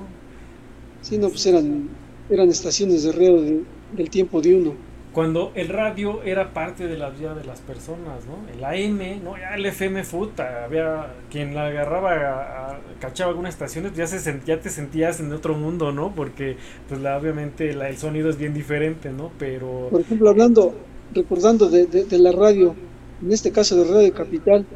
Sí, 1.03 1.19
no, 1.19 1.29
pues 1.29 1.45
eran, 1.45 1.91
eran 2.31 2.49
estaciones 2.49 3.05
de 3.05 3.13
radio 3.13 3.63
del 3.93 4.09
tiempo 4.09 4.41
de 4.41 4.55
uno. 4.55 4.75
Cuando 5.13 5.53
el 5.55 5.69
radio 5.69 6.23
era 6.23 6.55
parte 6.55 6.87
de 6.87 6.97
la 6.97 7.11
vida 7.11 7.35
de 7.35 7.45
las 7.45 7.61
personas, 7.61 8.25
¿no? 8.27 8.49
El 8.55 8.65
AM, 8.65 9.23
¿no? 9.23 9.37
Ya 9.37 9.55
el 9.55 9.67
FM 9.67 10.03
futa, 10.05 10.65
había 10.65 11.13
quien 11.31 11.55
la 11.55 11.67
agarraba, 11.67 12.81
cachaba 13.01 13.31
algunas 13.31 13.53
estaciones, 13.53 13.93
ya, 13.95 14.07
se 14.07 14.41
ya 14.47 14.61
te 14.61 14.71
sentías 14.71 15.21
en 15.21 15.31
otro 15.33 15.55
mundo, 15.55 15.93
¿no? 15.93 16.15
Porque, 16.15 16.57
pues, 16.89 17.01
la, 17.01 17.19
obviamente 17.19 17.71
el 17.71 17.99
sonido 17.99 18.31
es 18.31 18.39
bien 18.39 18.55
diferente, 18.55 19.11
¿no? 19.11 19.31
Pero... 19.39 19.89
Por 19.91 20.01
ejemplo, 20.01 20.31
hablando, 20.31 20.75
recordando 21.13 21.69
de, 21.69 21.87
de 21.87 22.19
la 22.19 22.33
radio, 22.33 22.77
en 23.23 23.33
este 23.33 23.51
caso 23.51 23.77
de 23.77 23.85
Radio 23.85 24.15
Capital, 24.15 24.67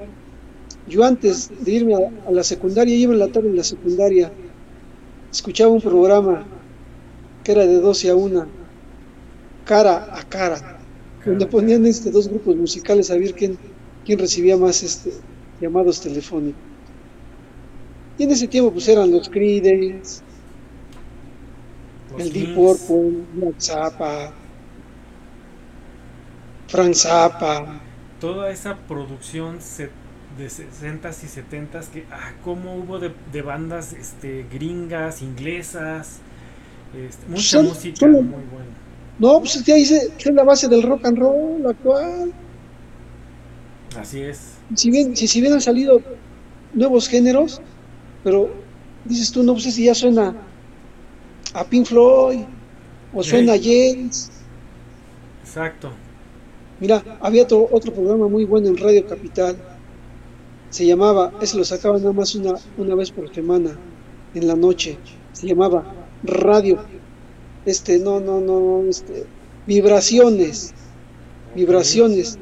yo 0.87 1.03
antes 1.05 1.51
de 1.65 1.73
irme 1.73 1.95
a, 1.95 2.31
la 2.31 2.45
secundaria, 2.45 2.95
iba 2.95 3.13
en 3.13 3.19
la 3.19 3.29
tarde 3.29 3.49
en 3.49 3.57
la 3.57 3.65
secundaria, 3.65 4.31
escuchaba 5.33 5.73
un 5.73 5.81
programa 5.81 6.45
que 7.43 7.53
era 7.53 7.67
de 7.67 7.81
12 7.81 8.11
a 8.11 8.15
1, 8.15 8.47
cara 9.65 10.09
a 10.13 10.23
cara, 10.25 10.79
donde 11.25 11.47
ponían 11.47 11.87
este 11.87 12.11
dos 12.11 12.29
grupos 12.29 12.57
musicales 12.57 13.11
a 13.11 13.17
ver 13.17 13.35
quién, 13.35 13.57
quién 14.05 14.19
recibía 14.19 14.57
más 14.57 14.83
este 14.83 15.13
llamados 15.61 16.01
telefónicos. 16.01 16.61
Y 18.19 18.25
en 18.25 18.31
ese 18.31 18.47
tiempo 18.47 18.71
pues 18.71 18.87
eran 18.89 19.11
los 19.11 19.29
Creedence, 19.29 20.23
el 22.19 22.33
Deep 22.33 22.55
Purple, 22.55 23.25
Black 23.35 23.55
Zappa, 23.59 24.33
Frank 26.69 26.95
Zappa, 26.95 27.81
toda 28.25 28.51
esa 28.51 28.79
producción 28.89 29.59
de 30.39 30.47
60s 30.47 31.25
y 31.25 31.27
70s 31.27 31.89
que 31.89 32.07
ah, 32.11 32.33
cómo 32.43 32.75
hubo 32.77 32.99
de, 32.99 33.43
bandas 33.43 33.93
este 33.93 34.47
gringas, 34.51 35.21
inglesas, 35.21 36.21
este, 36.97 37.27
mucha 37.29 37.61
música 37.61 38.07
muy 38.07 38.23
buena. 38.23 38.73
No, 39.19 39.41
pues 39.41 39.57
es 39.57 39.63
que 39.63 39.75
ahí 39.75 39.83
es 39.83 40.11
la 40.25 40.43
base 40.43 40.69
del 40.69 40.85
rock 40.85 41.05
and 41.05 41.19
roll 41.19 41.67
actual. 41.67 42.33
Así 43.99 44.23
es. 44.23 44.55
Si 44.75 44.91
bien, 44.91 45.15
si, 45.15 45.29
si 45.29 45.43
bien 45.43 45.53
han 45.53 45.61
salido 45.61 46.01
nuevos 46.73 47.07
géneros, 47.07 47.61
pero 48.23 48.51
dices 49.05 49.33
tú, 49.33 49.43
no, 49.43 49.53
pues 49.53 49.65
si 49.65 49.85
ya 49.85 49.95
suena 49.95 50.35
a 51.53 51.63
Pink 51.63 51.85
Floyd, 51.85 52.41
o 53.13 53.23
suena 53.23 53.53
a 53.53 53.59
James. 53.59 54.31
Exacto. 55.43 55.93
Mira, 56.81 57.03
había 57.21 57.45
otro, 57.45 57.69
otro 57.71 57.93
programa 57.93 58.29
muy 58.29 58.45
bueno 58.45 58.69
en 58.69 58.77
Radio 58.77 59.07
Capital. 59.07 59.57
Se 60.71 60.85
llamaba, 60.85 61.33
ese 61.41 61.57
lo 61.57 61.65
sacaban 61.65 62.01
nada 62.01 62.13
más 62.13 62.35
una, 62.35 62.55
una 62.77 62.95
vez 62.95 63.11
por 63.13 63.33
semana, 63.33 63.79
en 64.35 64.47
la 64.47 64.57
noche. 64.57 64.99
Se 65.33 65.47
llamaba 65.47 65.85
Radio. 66.25 66.79
Este, 67.65 67.99
no, 67.99 68.19
no, 68.19 68.41
no, 68.41 68.83
este, 68.89 69.25
vibraciones. 69.67 70.75
Vibraciones. 71.55 72.39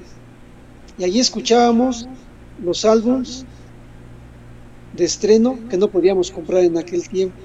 Y 0.98 1.04
allí 1.04 1.20
escuchábamos 1.20 2.08
los 2.62 2.84
álbums 2.84 3.44
de 4.96 5.04
estreno 5.04 5.58
que 5.68 5.76
no 5.76 5.88
podíamos 5.88 6.30
comprar 6.30 6.64
en 6.64 6.78
aquel 6.78 7.06
tiempo. 7.08 7.36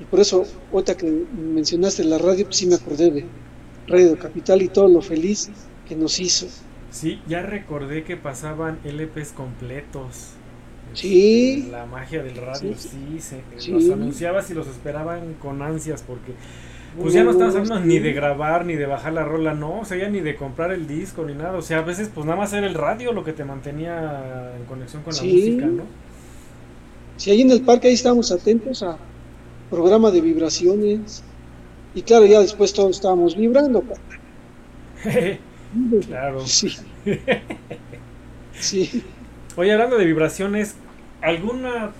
Y 0.00 0.04
por 0.04 0.20
eso, 0.20 0.44
otra 0.72 0.96
que 0.96 1.06
mencionaste 1.06 2.04
la 2.04 2.18
radio, 2.18 2.46
pues 2.46 2.56
sí 2.56 2.66
me 2.66 2.74
acordé 2.76 3.10
de, 3.10 3.26
Radio 3.86 4.18
Capital 4.18 4.62
y 4.62 4.68
todo 4.68 4.88
lo 4.88 5.00
feliz 5.02 5.50
que 5.88 5.96
nos 5.96 6.20
hizo. 6.20 6.46
Sí, 6.90 7.20
ya 7.28 7.42
recordé 7.42 8.04
que 8.04 8.16
pasaban 8.16 8.78
LPs 8.84 9.32
completos. 9.32 10.30
Sí. 10.94 11.68
La 11.70 11.86
magia 11.86 12.22
del 12.22 12.36
radio, 12.36 12.74
sí, 12.76 13.20
se, 13.20 13.42
los 13.70 13.88
anunciabas 13.90 14.50
y 14.50 14.54
los 14.54 14.66
esperaban 14.66 15.34
con 15.34 15.62
ansias 15.62 16.02
porque 16.04 16.32
Pues 17.00 17.14
ya 17.14 17.22
no 17.22 17.30
estamos 17.30 17.54
hablando 17.54 17.86
ni 17.86 18.00
de 18.00 18.12
grabar, 18.12 18.66
ni 18.66 18.74
de 18.74 18.86
bajar 18.86 19.12
la 19.12 19.24
rola, 19.24 19.54
no, 19.54 19.80
o 19.80 19.84
sea, 19.84 19.98
ya 19.98 20.08
ni 20.08 20.20
de 20.20 20.34
comprar 20.34 20.72
el 20.72 20.88
disco, 20.88 21.24
ni 21.24 21.34
nada. 21.34 21.56
O 21.56 21.62
sea, 21.62 21.78
a 21.78 21.82
veces 21.82 22.10
pues 22.12 22.26
nada 22.26 22.36
más 22.36 22.52
era 22.52 22.66
el 22.66 22.74
radio 22.74 23.12
lo 23.12 23.22
que 23.22 23.32
te 23.32 23.44
mantenía 23.44 24.52
en 24.58 24.64
conexión 24.64 25.02
con 25.04 25.14
la 25.14 25.22
música, 25.22 25.66
¿no? 25.66 25.84
Sí, 27.16 27.30
ahí 27.30 27.42
en 27.42 27.52
el 27.52 27.62
parque 27.62 27.86
ahí 27.86 27.94
estábamos 27.94 28.32
atentos 28.32 28.82
a 28.82 28.96
programa 29.70 30.10
de 30.10 30.20
vibraciones. 30.20 31.22
Y 31.94 32.02
claro, 32.02 32.26
ya 32.26 32.40
después 32.40 32.72
todos 32.72 32.96
estábamos 32.96 33.36
vibrando. 33.36 33.82
claro. 36.06 36.46
Sí. 36.46 36.76
sí. 38.52 39.04
Oye, 39.56 39.72
hablando 39.72 39.98
de 39.98 40.04
vibraciones, 40.04 40.76
¿alguna 41.20 41.92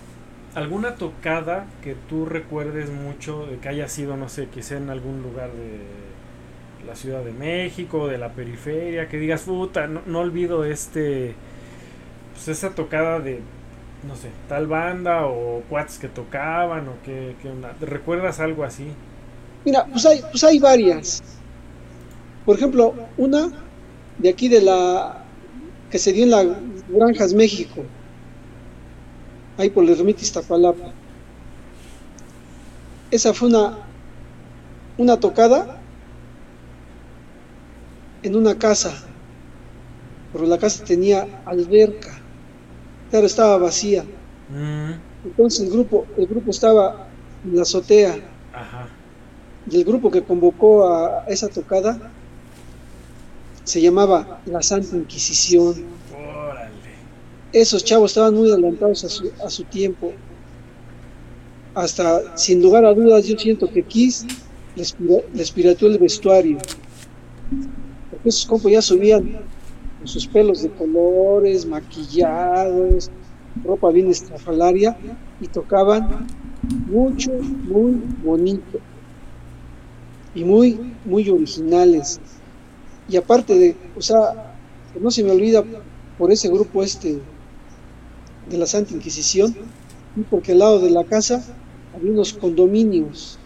alguna 0.54 0.96
tocada 0.96 1.66
que 1.82 1.94
tú 2.08 2.26
recuerdes 2.26 2.90
mucho 2.90 3.46
de 3.46 3.58
que 3.58 3.68
haya 3.68 3.88
sido, 3.88 4.16
no 4.16 4.28
sé, 4.28 4.48
que 4.48 4.62
sea 4.62 4.78
en 4.78 4.90
algún 4.90 5.22
lugar 5.22 5.50
de 5.52 6.86
la 6.86 6.96
Ciudad 6.96 7.22
de 7.22 7.32
México, 7.32 8.08
de 8.08 8.18
la 8.18 8.30
periferia, 8.30 9.08
que 9.08 9.18
digas, 9.18 9.42
puta, 9.42 9.86
no, 9.86 10.02
no 10.06 10.20
olvido 10.20 10.64
este, 10.64 11.34
pues 12.32 12.48
esa 12.48 12.74
tocada 12.74 13.20
de, 13.20 13.40
no 14.06 14.16
sé, 14.16 14.30
tal 14.48 14.66
banda 14.66 15.26
o 15.26 15.62
cuates 15.68 15.98
que 15.98 16.08
tocaban 16.08 16.88
o 16.88 16.94
qué, 17.04 17.36
qué 17.42 17.50
onda. 17.50 17.74
¿Recuerdas 17.80 18.40
algo 18.40 18.64
así? 18.64 18.92
Mira, 19.64 19.86
pues 19.86 20.06
hay, 20.06 20.22
pues 20.30 20.42
hay 20.44 20.58
varias. 20.58 21.22
Por 22.44 22.56
ejemplo, 22.56 22.94
una 23.16 23.50
de 24.18 24.28
aquí 24.28 24.48
de 24.48 24.62
la 24.62 25.24
que 25.90 25.98
se 25.98 26.12
dio 26.12 26.24
en 26.24 26.30
las 26.30 26.46
Granjas 26.88 27.34
México, 27.34 27.82
ahí 29.58 29.70
por 29.70 29.84
el 29.84 29.90
ermita 29.90 30.22
Iztapalapa. 30.22 30.92
Esa 33.10 33.34
fue 33.34 33.48
una, 33.48 33.78
una 34.98 35.18
tocada 35.18 35.80
en 38.22 38.36
una 38.36 38.56
casa, 38.58 38.92
pero 40.32 40.46
la 40.46 40.58
casa 40.58 40.84
tenía 40.84 41.26
alberca, 41.44 42.20
claro, 43.10 43.26
estaba 43.26 43.58
vacía. 43.58 44.04
Mm, 44.48 44.92
Entonces 45.24 45.66
el 45.66 45.70
grupo, 45.70 46.06
el 46.16 46.26
grupo 46.26 46.50
estaba 46.50 47.08
en 47.44 47.56
la 47.56 47.62
azotea 47.62 48.16
ajá. 48.52 48.99
Y 49.68 49.76
el 49.76 49.84
grupo 49.84 50.10
que 50.10 50.22
convocó 50.22 50.88
a 50.88 51.24
esa 51.28 51.48
tocada 51.48 52.10
se 53.64 53.80
llamaba 53.80 54.40
La 54.46 54.62
Santa 54.62 54.96
Inquisición. 54.96 55.84
Órale. 56.14 56.70
Esos 57.52 57.84
chavos 57.84 58.12
estaban 58.12 58.34
muy 58.34 58.50
adelantados 58.50 59.04
a 59.04 59.08
su, 59.08 59.30
a 59.44 59.50
su 59.50 59.64
tiempo. 59.64 60.12
Hasta, 61.74 62.36
sin 62.36 62.62
lugar 62.62 62.84
a 62.84 62.94
dudas, 62.94 63.26
yo 63.26 63.38
siento 63.38 63.70
que 63.70 63.82
Kiss 63.82 64.26
les, 64.76 64.96
les 65.34 65.50
pirateó 65.50 65.88
el 65.88 65.98
vestuario. 65.98 66.58
Porque 68.10 68.28
esos 68.28 68.46
compas 68.46 68.72
ya 68.72 68.82
subían 68.82 69.40
con 69.98 70.08
sus 70.08 70.26
pelos 70.26 70.62
de 70.62 70.70
colores, 70.70 71.66
maquillados, 71.66 73.10
ropa 73.62 73.90
bien 73.90 74.10
estrafalaria 74.10 74.96
y 75.40 75.46
tocaban 75.46 76.26
mucho, 76.88 77.30
muy 77.32 78.00
bonito 78.24 78.80
y 80.34 80.44
muy, 80.44 80.94
muy 81.04 81.28
originales. 81.28 82.20
Y 83.08 83.16
aparte 83.16 83.54
de, 83.58 83.76
o 83.96 84.02
sea, 84.02 84.54
no 85.00 85.10
se 85.10 85.24
me 85.24 85.30
olvida 85.30 85.64
por 86.18 86.30
ese 86.30 86.48
grupo 86.48 86.82
este 86.82 87.18
de 88.48 88.58
la 88.58 88.66
Santa 88.66 88.94
Inquisición, 88.94 89.56
y 90.16 90.22
porque 90.22 90.52
al 90.52 90.58
lado 90.58 90.80
de 90.80 90.90
la 90.90 91.04
casa 91.04 91.42
había 91.94 92.12
unos 92.12 92.32
condominios. 92.32 93.38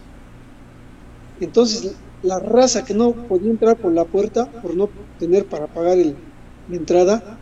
Entonces, 1.40 1.94
la 2.22 2.38
raza 2.38 2.84
que 2.84 2.94
no 2.94 3.12
podía 3.12 3.50
entrar 3.50 3.76
por 3.76 3.92
la 3.92 4.04
puerta, 4.04 4.50
por 4.62 4.74
no 4.74 4.88
tener 5.18 5.44
para 5.46 5.66
pagar 5.66 5.98
el- 5.98 6.16
la 6.68 6.76
entrada, 6.76 7.38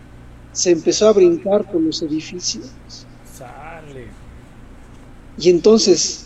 se 0.52 0.70
empezó 0.70 1.08
a 1.08 1.12
brincar 1.12 1.70
por 1.70 1.80
los 1.80 2.02
edificios. 2.02 2.72
Sale. 3.32 4.06
Y 5.38 5.50
entonces, 5.50 6.21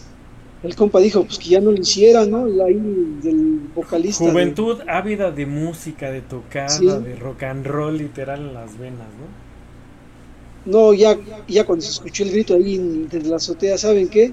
el 0.66 0.74
compa 0.76 0.98
dijo, 1.00 1.24
pues 1.24 1.38
que 1.38 1.50
ya 1.50 1.60
no 1.60 1.70
lo 1.70 1.78
hiciera, 1.80 2.26
¿no? 2.26 2.46
El 2.46 2.60
ahí 2.60 3.18
del 3.22 3.60
vocalista. 3.74 4.24
de- 4.24 4.30
Juventud 4.30 4.78
ávida 4.88 5.30
de 5.30 5.46
música, 5.46 6.10
de 6.10 6.20
tocada, 6.22 6.68
Sí. 6.68 6.86
de 6.86 7.16
rock 7.16 7.44
and 7.44 7.66
roll 7.66 7.96
literal 7.96 8.40
en 8.40 8.54
las 8.54 8.78
venas, 8.78 9.06
¿no? 9.18 9.46
No, 10.72 10.92
ya, 10.94 11.16
ya 11.46 11.64
cuando 11.64 11.84
se 11.84 11.92
escuchó 11.92 12.24
el 12.24 12.32
grito 12.32 12.54
ahí 12.54 13.06
desde 13.10 13.28
la 13.28 13.36
azotea, 13.36 13.78
¿saben 13.78 14.08
qué? 14.08 14.32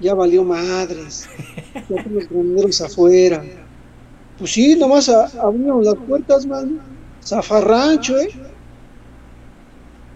Ya 0.00 0.14
valió 0.14 0.42
madres. 0.42 1.28
Ya 1.88 1.96
están 1.96 2.14
los 2.14 2.28
granaderos 2.28 2.80
afuera. 2.80 3.44
Pues 4.38 4.50
sí, 4.52 4.74
nomás 4.74 5.08
a- 5.08 5.26
abrieron 5.40 5.84
las 5.84 5.94
puertas, 5.94 6.46
man. 6.46 6.80
Zafarrancho, 7.22 8.18
¿eh? 8.18 8.28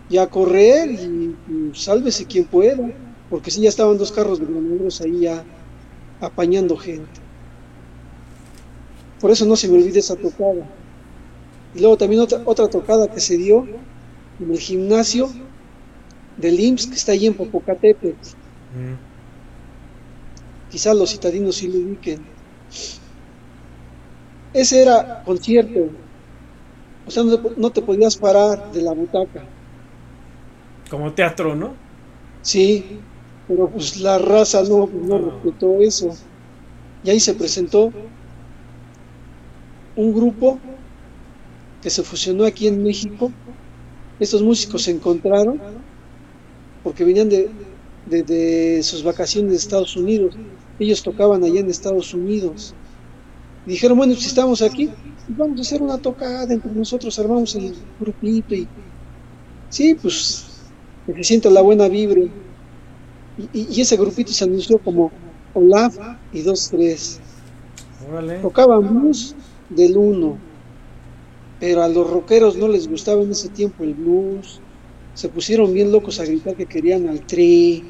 Y 0.08 0.18
a 0.18 0.26
correr 0.26 0.90
y, 0.90 1.34
y 1.48 1.70
sálvese 1.74 2.24
quien 2.26 2.44
pueda. 2.46 2.88
Porque 3.30 3.50
sí, 3.50 3.60
ya 3.60 3.68
estaban 3.68 3.98
dos 3.98 4.12
carros 4.12 4.38
de 4.38 4.46
granaderos 4.46 5.00
ahí 5.00 5.20
ya 5.20 5.44
apañando 6.20 6.76
gente. 6.76 7.20
Por 9.20 9.30
eso 9.30 9.44
no 9.46 9.56
se 9.56 9.68
me 9.68 9.78
olvide 9.78 9.98
esa 9.98 10.16
tocada. 10.16 10.66
Y 11.74 11.80
luego 11.80 11.96
también 11.96 12.22
otra, 12.22 12.42
otra 12.44 12.68
tocada 12.68 13.08
que 13.08 13.20
se 13.20 13.36
dio 13.36 13.66
en 14.40 14.50
el 14.50 14.58
gimnasio 14.58 15.28
del 16.36 16.60
IMSS 16.60 16.86
que 16.86 16.94
está 16.94 17.12
ahí 17.12 17.26
en 17.26 17.34
Popocatépetl. 17.34 18.28
Mm. 18.74 18.94
Quizás 20.70 20.96
los 20.96 21.10
citadinos 21.10 21.56
sí 21.56 21.68
lo 21.68 21.78
ubiquen. 21.78 22.24
Ese 24.52 24.82
era 24.82 25.22
concierto. 25.24 25.90
O 27.06 27.10
sea, 27.10 27.22
no 27.22 27.38
te, 27.38 27.60
no 27.60 27.70
te 27.70 27.82
podías 27.82 28.16
parar 28.16 28.72
de 28.72 28.82
la 28.82 28.92
butaca. 28.92 29.44
Como 30.90 31.12
teatro, 31.12 31.54
¿no? 31.54 31.74
Sí, 32.42 33.00
pero 33.46 33.70
pues 33.72 33.96
la 33.98 34.18
raza 34.18 34.62
no, 34.64 34.88
no 34.92 35.18
respetó 35.18 35.78
eso. 35.80 36.18
Y 37.02 37.10
ahí 37.10 37.20
se 37.20 37.34
presentó 37.34 37.92
un 40.02 40.12
grupo 40.16 40.48
que 41.80 41.88
se 41.90 42.02
fusionó 42.02 42.44
aquí 42.44 42.66
en 42.66 42.82
México. 42.82 43.32
Estos 44.18 44.42
músicos 44.42 44.82
se 44.84 44.92
encontraron 44.92 45.62
porque 46.82 47.04
venían 47.04 47.28
de, 47.28 47.54
de- 48.04 48.82
sus 48.82 49.02
vacaciones 49.02 49.50
de 49.52 49.56
Estados 49.58 49.96
Unidos. 49.96 50.38
Ellos 50.78 51.02
tocaban 51.02 51.42
allá 51.44 51.60
en 51.60 51.70
Estados 51.70 52.12
Unidos. 52.14 52.76
Dijeron, 53.64 53.98
bueno, 53.98 54.14
si 54.16 54.28
estamos 54.28 54.62
aquí, 54.62 54.94
vamos 55.28 55.58
a 55.60 55.62
hacer 55.62 55.82
una 55.82 55.98
tocada 55.98 56.52
entre 56.54 56.72
nosotros, 56.72 57.18
armamos 57.18 57.54
el 57.56 57.94
grupito 57.98 58.54
y 58.54 58.70
sí, 59.68 59.94
pues 59.94 60.74
se 61.06 61.22
sienta 61.24 61.50
la 61.50 61.62
buena 61.62 61.88
vibra. 61.88 62.22
Y, 63.52 63.80
ese 63.80 63.96
grupito 63.96 64.32
se 64.32 64.44
anunció 64.44 64.78
como 64.78 65.10
Olaf 65.54 65.96
y 66.32 66.42
2-3. 66.42 67.18
Órale. 68.08 68.38
Tocaban 68.38 69.00
blues 69.00 69.34
del 69.68 69.96
1, 69.96 70.38
pero 71.60 71.82
a 71.82 71.88
los 71.88 72.08
rockeros 72.08 72.56
no 72.56 72.68
les 72.68 72.88
gustaba 72.88 73.22
en 73.22 73.30
ese 73.32 73.48
tiempo 73.48 73.84
el 73.84 73.94
blues. 73.94 74.60
Se 75.14 75.28
pusieron 75.28 75.72
bien 75.72 75.92
locos 75.92 76.20
a 76.20 76.24
gritar 76.24 76.56
que 76.56 76.66
querían 76.66 77.08
al 77.08 77.20
tri. 77.20 77.84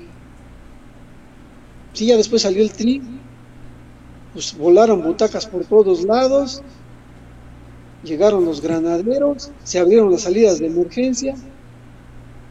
Sí, 1.93 2.07
ya 2.07 2.17
después 2.17 2.43
salió 2.43 2.63
el 2.63 2.73
tri, 2.73 3.03
pues 4.33 4.57
volaron 4.57 5.03
butacas 5.03 5.47
por 5.47 5.65
todos 5.65 6.05
lados, 6.05 6.63
llegaron 8.05 8.45
los 8.45 8.61
granaderos, 8.61 9.51
se 9.65 9.79
abrieron 9.79 10.11
las 10.11 10.23
salidas 10.23 10.59
de 10.59 10.67
emergencia 10.67 11.35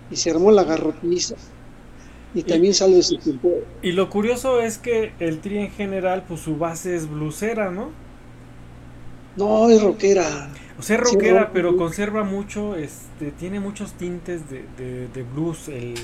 y 0.09 0.15
se 0.15 0.31
armó 0.31 0.51
la 0.51 0.63
garrotiza. 0.63 1.35
Y 2.35 2.43
también 2.43 2.73
salió 2.75 2.99
ese 2.99 3.17
tiempo. 3.17 3.49
Y 3.81 3.93
lo 3.93 4.09
curioso 4.09 4.61
es 4.61 4.77
que 4.77 5.15
el 5.19 5.41
tri 5.41 5.57
en 5.57 5.71
general, 5.71 6.25
pues 6.27 6.41
su 6.41 6.57
base 6.57 6.95
es 6.95 7.07
blusera, 7.09 7.71
¿no? 7.71 7.95
No, 9.35 9.69
es 9.69 9.81
rockera. 9.81 10.49
O 10.77 10.81
sea, 10.81 10.97
es 10.97 11.01
rockera, 11.03 11.45
rock, 11.45 11.51
pero 11.53 11.75
conserva 11.77 12.23
mucho, 12.23 12.75
este, 12.75 13.31
tiene 13.31 13.59
muchos 13.59 13.93
tintes 13.93 14.49
de, 14.49 14.65
de, 14.77 15.07
de 15.07 15.23
blues, 15.23 15.67
el, 15.69 15.95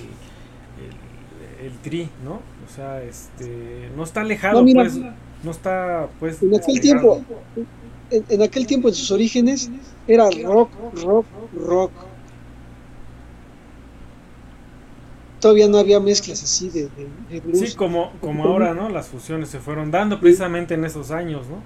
el, 0.78 1.66
el 1.66 1.80
tri, 1.80 2.10
¿no? 2.24 2.36
O 2.66 2.68
sea, 2.74 3.04
este, 3.04 3.92
no 3.96 4.04
está 4.04 4.22
alejado, 4.22 4.60
No, 4.60 4.64
mira, 4.64 4.84
pues, 4.84 5.00
no 5.44 5.52
está, 5.52 6.10
pues, 6.20 6.42
En 6.42 6.56
aquel 6.56 6.80
tiempo, 6.80 7.26
en, 8.10 8.26
en 8.30 8.42
aquel 8.42 8.68
tiempo 8.68 8.88
en 8.90 8.96
sus 8.96 9.12
orígenes 9.12 9.72
era 10.08 10.30
rock, 10.44 10.72
rock, 10.94 11.26
rock. 11.54 11.92
Todavía 15.42 15.68
no 15.68 15.78
había 15.80 16.00
mezclas 16.00 16.44
así 16.44 16.70
de, 16.70 16.84
de, 16.84 17.08
de 17.30 17.40
blues. 17.42 17.72
Sí, 17.72 17.76
como, 17.76 18.14
como 18.22 18.46
ahora, 18.46 18.74
¿no? 18.74 18.90
Las 18.90 19.08
fusiones 19.10 19.50
se 19.50 19.60
fueron 19.60 19.92
dando 19.92 20.20
precisamente 20.20 20.76
en 20.76 20.86
esos 20.86 21.12
años, 21.12 21.48
¿no? 21.50 21.58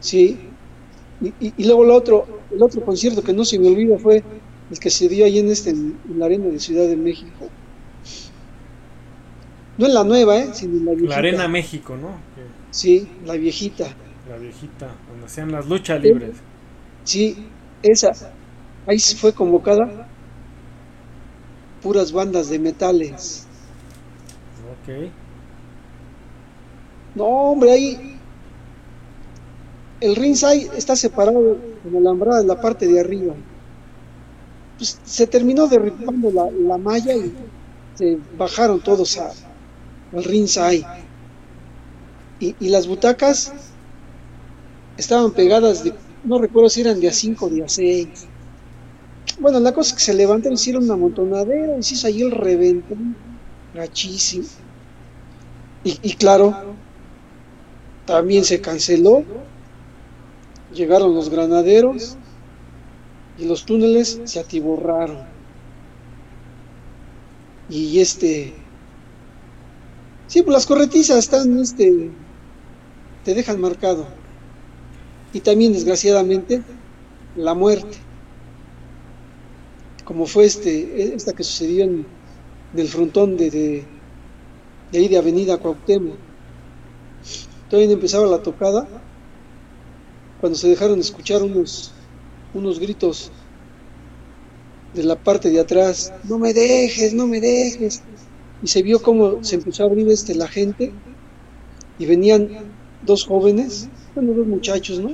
Sí. 0.00 0.38
Y, 1.20 1.28
y- 1.46 1.54
y 1.56 1.64
luego 1.66 1.84
el 1.84 1.90
otro, 1.90 2.26
el 2.50 2.62
otro 2.62 2.82
concierto 2.84 3.22
que 3.22 3.32
no 3.32 3.44
se 3.44 3.58
me 3.58 3.68
olvida 3.68 3.98
fue 3.98 4.22
el 4.70 4.78
que 4.78 4.90
se 4.90 5.08
dio 5.08 5.24
ahí 5.26 5.38
en 5.38 5.50
este, 5.50 5.70
en, 5.70 5.98
la 6.16 6.26
arena 6.26 6.46
de 6.46 6.58
Ciudad 6.58 6.88
de 6.88 6.96
México. 6.96 7.48
No 9.76 9.86
en 9.86 9.94
la 9.94 10.04
nueva, 10.04 10.38
¿eh? 10.38 10.48
sino 10.54 10.92
en 10.92 11.08
la. 11.08 11.16
Arena 11.16 11.46
México, 11.48 11.96
¿no? 11.96 12.10
Sí, 12.70 13.08
la 13.24 13.34
viejita. 13.34 13.86
La 14.28 14.36
viejita, 14.36 14.88
donde 15.10 15.26
hacían 15.26 15.52
las 15.52 15.66
luchas 15.68 16.02
libres. 16.02 16.36
Sí, 17.04 17.46
esa. 17.82 18.12
Ahí 18.86 18.98
fue 18.98 19.32
convocada 19.32 20.07
puras 21.88 22.12
bandas 22.12 22.50
de 22.50 22.58
metales. 22.58 23.46
Ok. 24.74 25.10
No, 27.14 27.24
hombre, 27.24 27.72
ahí 27.72 28.18
el 29.98 30.14
ringside 30.14 30.68
está 30.76 30.94
separado 30.94 31.56
con 31.82 31.96
alambrada 31.96 32.42
en 32.42 32.48
la 32.48 32.60
parte 32.60 32.86
de 32.86 33.00
arriba. 33.00 33.32
Pues, 34.76 35.00
se 35.02 35.26
terminó 35.26 35.66
derribando 35.66 36.30
la, 36.30 36.50
la, 36.50 36.76
malla 36.76 37.14
y 37.14 37.32
se 37.94 38.18
bajaron 38.36 38.80
todos 38.80 39.16
a, 39.16 39.32
al 40.14 40.24
ringside. 40.24 40.84
Y, 42.38 42.54
y 42.60 42.68
las 42.68 42.86
butacas 42.86 43.50
estaban 44.98 45.30
pegadas 45.30 45.84
de, 45.84 45.94
no 46.22 46.38
recuerdo 46.38 46.68
si 46.68 46.82
eran 46.82 47.00
de 47.00 47.08
a 47.08 47.12
5 47.14 47.46
o 47.46 47.48
de 47.48 47.64
a 47.64 47.68
6. 47.70 48.27
Bueno, 49.38 49.58
la 49.60 49.72
cosa 49.72 49.90
es 49.90 49.94
que 49.94 50.00
se 50.04 50.12
levantaron, 50.14 50.54
hicieron 50.54 50.84
una 50.84 50.96
montonadera, 50.96 51.78
hizo 51.78 52.06
ahí 52.06 52.20
el 52.20 52.30
revento, 52.30 52.94
gachísimo. 53.72 54.46
Y, 55.82 55.98
y 56.02 56.14
claro, 56.14 56.54
también 58.04 58.44
se 58.44 58.60
canceló 58.60 59.24
Llegaron 60.70 61.14
los 61.14 61.28
granaderos 61.28 62.16
y 63.38 63.46
los 63.46 63.64
túneles 63.64 64.20
se 64.24 64.38
atiborraron. 64.38 65.26
Y 67.68 68.00
este. 68.00 68.52
Sí, 70.26 70.42
pues 70.42 70.52
las 70.54 70.66
corretizas 70.66 71.18
están, 71.18 71.58
este. 71.58 72.12
Te 73.22 73.34
dejan 73.34 73.60
marcado. 73.60 74.08
Y 75.32 75.40
también, 75.40 75.72
desgraciadamente, 75.72 76.62
la 77.34 77.54
muerte. 77.54 78.07
Como 80.08 80.24
fue 80.24 80.46
este, 80.46 81.14
esta 81.14 81.34
que 81.34 81.44
sucedió 81.44 81.84
en 81.84 82.06
el 82.74 82.88
frontón 82.88 83.36
de, 83.36 83.50
de, 83.50 83.84
de 84.90 84.98
ahí 84.98 85.06
de 85.06 85.18
Avenida 85.18 85.58
Cuauhtémoc. 85.58 86.16
Todavía 87.68 87.92
empezaba 87.92 88.26
la 88.26 88.42
tocada 88.42 88.88
cuando 90.40 90.56
se 90.56 90.66
dejaron 90.66 90.98
escuchar 90.98 91.42
unos, 91.42 91.92
unos 92.54 92.78
gritos 92.78 93.30
de 94.94 95.02
la 95.04 95.22
parte 95.22 95.50
de 95.50 95.60
atrás, 95.60 96.10
no 96.24 96.38
me 96.38 96.54
dejes, 96.54 97.12
no 97.12 97.26
me 97.26 97.38
dejes. 97.38 98.02
Y 98.62 98.68
se 98.68 98.80
vio 98.80 99.02
cómo 99.02 99.44
se 99.44 99.56
empezó 99.56 99.82
a 99.82 99.86
abrir 99.88 100.08
este, 100.08 100.34
la 100.34 100.48
gente 100.48 100.90
y 101.98 102.06
venían 102.06 102.48
dos 103.02 103.26
jóvenes, 103.26 103.90
bueno, 104.14 104.32
dos 104.32 104.46
muchachos, 104.46 105.00
¿no? 105.00 105.10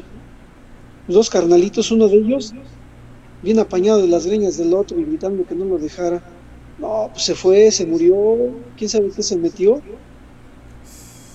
Dos 1.09 1.31
carnalitos, 1.31 1.91
uno 1.91 2.07
de 2.07 2.15
ellos 2.19 2.55
bien 3.45 3.59
apañado 3.61 4.01
de 4.03 4.09
las 4.09 4.27
greñas 4.27 4.57
del 4.57 4.75
otro 4.75 4.99
y 4.99 5.05
gritando 5.05 5.47
que 5.47 5.55
no 5.55 5.65
lo 5.65 5.79
dejara. 5.79 6.23
No, 6.79 7.11
pues 7.13 7.25
se 7.25 7.35
fue, 7.35 7.71
se 7.71 7.87
murió, 7.87 8.17
quién 8.77 8.91
sabe 8.91 9.11
qué 9.15 9.23
se 9.23 9.37
metió, 9.37 9.81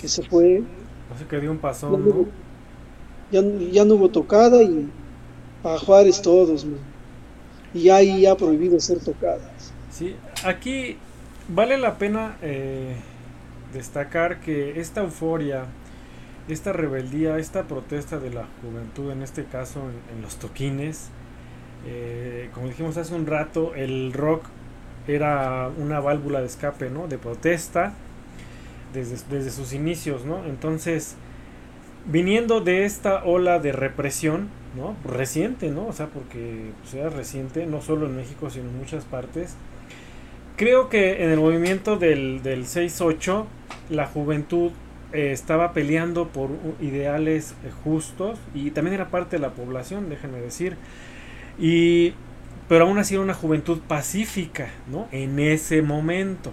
que 0.02 0.08
se 0.08 0.24
fue. 0.24 0.64
No 1.10 1.18
sé 1.18 1.26
que 1.26 1.40
dio 1.40 1.52
un 1.52 1.60
pasón, 1.60 2.08
¿no? 2.08 2.26
ya, 3.32 3.42
ya 3.72 3.86
no 3.86 3.96
hubo 3.96 4.10
tocada 4.10 4.62
y 4.62 4.90
para 5.64 5.78
Juárez 5.80 6.22
todos, 6.22 6.66
y 7.74 7.84
ya 7.84 7.98
ahí 7.98 8.22
ya 8.22 8.36
prohibido 8.36 8.80
ser 8.80 9.00
tocadas. 9.00 9.74
Sí, 9.92 10.16
aquí 10.44 10.98
vale 11.48 11.78
la 11.78 11.98
pena 11.98 12.38
eh, 12.42 12.96
destacar 13.74 14.40
que 14.40 14.80
esta 14.80 15.02
euforia, 15.02 15.66
esta 16.48 16.74
rebeldía, 16.74 17.38
esta 17.38 17.64
protesta 17.64 18.20
de 18.20 18.32
la 18.32 18.48
juventud, 18.62 19.12
en 19.12 19.22
este 19.22 19.46
caso 19.46 19.82
en, 20.14 20.22
los 20.22 20.38
toquines, 20.38 21.10
eh, 21.86 22.50
como 22.54 22.68
dijimos 22.68 22.98
hace 22.98 23.14
un 23.14 23.26
rato, 23.26 23.74
el 23.76 24.14
rock 24.14 24.44
era 25.08 25.70
una 25.78 26.00
válvula 26.00 26.40
de 26.40 26.48
escape, 26.48 26.90
¿no? 26.90 27.08
De 27.08 27.18
protesta 27.18 27.94
desde, 28.94 29.18
desde 29.30 29.52
sus 29.52 29.74
inicios, 29.74 30.26
¿no? 30.26 30.46
Entonces, 30.46 31.16
viniendo 32.06 32.62
de 32.62 32.86
esta 32.86 33.24
ola 33.24 33.60
de 33.60 33.72
represión, 33.72 34.50
¿no? 34.76 34.96
Reciente, 35.10 35.70
¿no? 35.70 35.88
O 35.88 35.94
sea, 35.94 36.08
porque 36.08 36.72
pues, 36.82 37.14
reciente, 37.14 37.66
no 37.66 37.82
solo 37.82 38.06
en 38.06 38.16
México, 38.16 38.50
sino 38.50 38.70
en 38.70 38.78
muchas 38.78 39.06
partes. 39.06 39.56
Creo 40.56 40.90
que 40.90 41.24
en 41.24 41.32
el 41.32 41.40
movimiento 41.40 41.98
del, 41.98 42.44
del 42.44 42.66
6-8, 42.66 43.46
la 43.90 44.06
juventud 44.06 44.72
eh, 45.12 45.32
estaba 45.32 45.74
peleando 45.74 46.28
por 46.28 46.52
ideales 46.80 47.56
eh, 47.64 47.72
justos 47.84 48.38
y 48.54 48.70
también 48.72 48.94
era 48.94 49.10
parte 49.10 49.38
de 49.38 49.42
la 49.42 49.52
población, 49.52 50.10
déjenme 50.10 50.40
decir. 50.40 50.76
Y, 51.60 52.14
pero 52.68 52.86
aún 52.86 52.98
así 52.98 53.16
era 53.16 53.24
una 53.24 53.34
juventud 53.34 53.80
pacífica, 53.88 54.70
¿no? 54.90 55.08
En 55.12 55.40
ese 55.40 55.82
momento. 55.82 56.52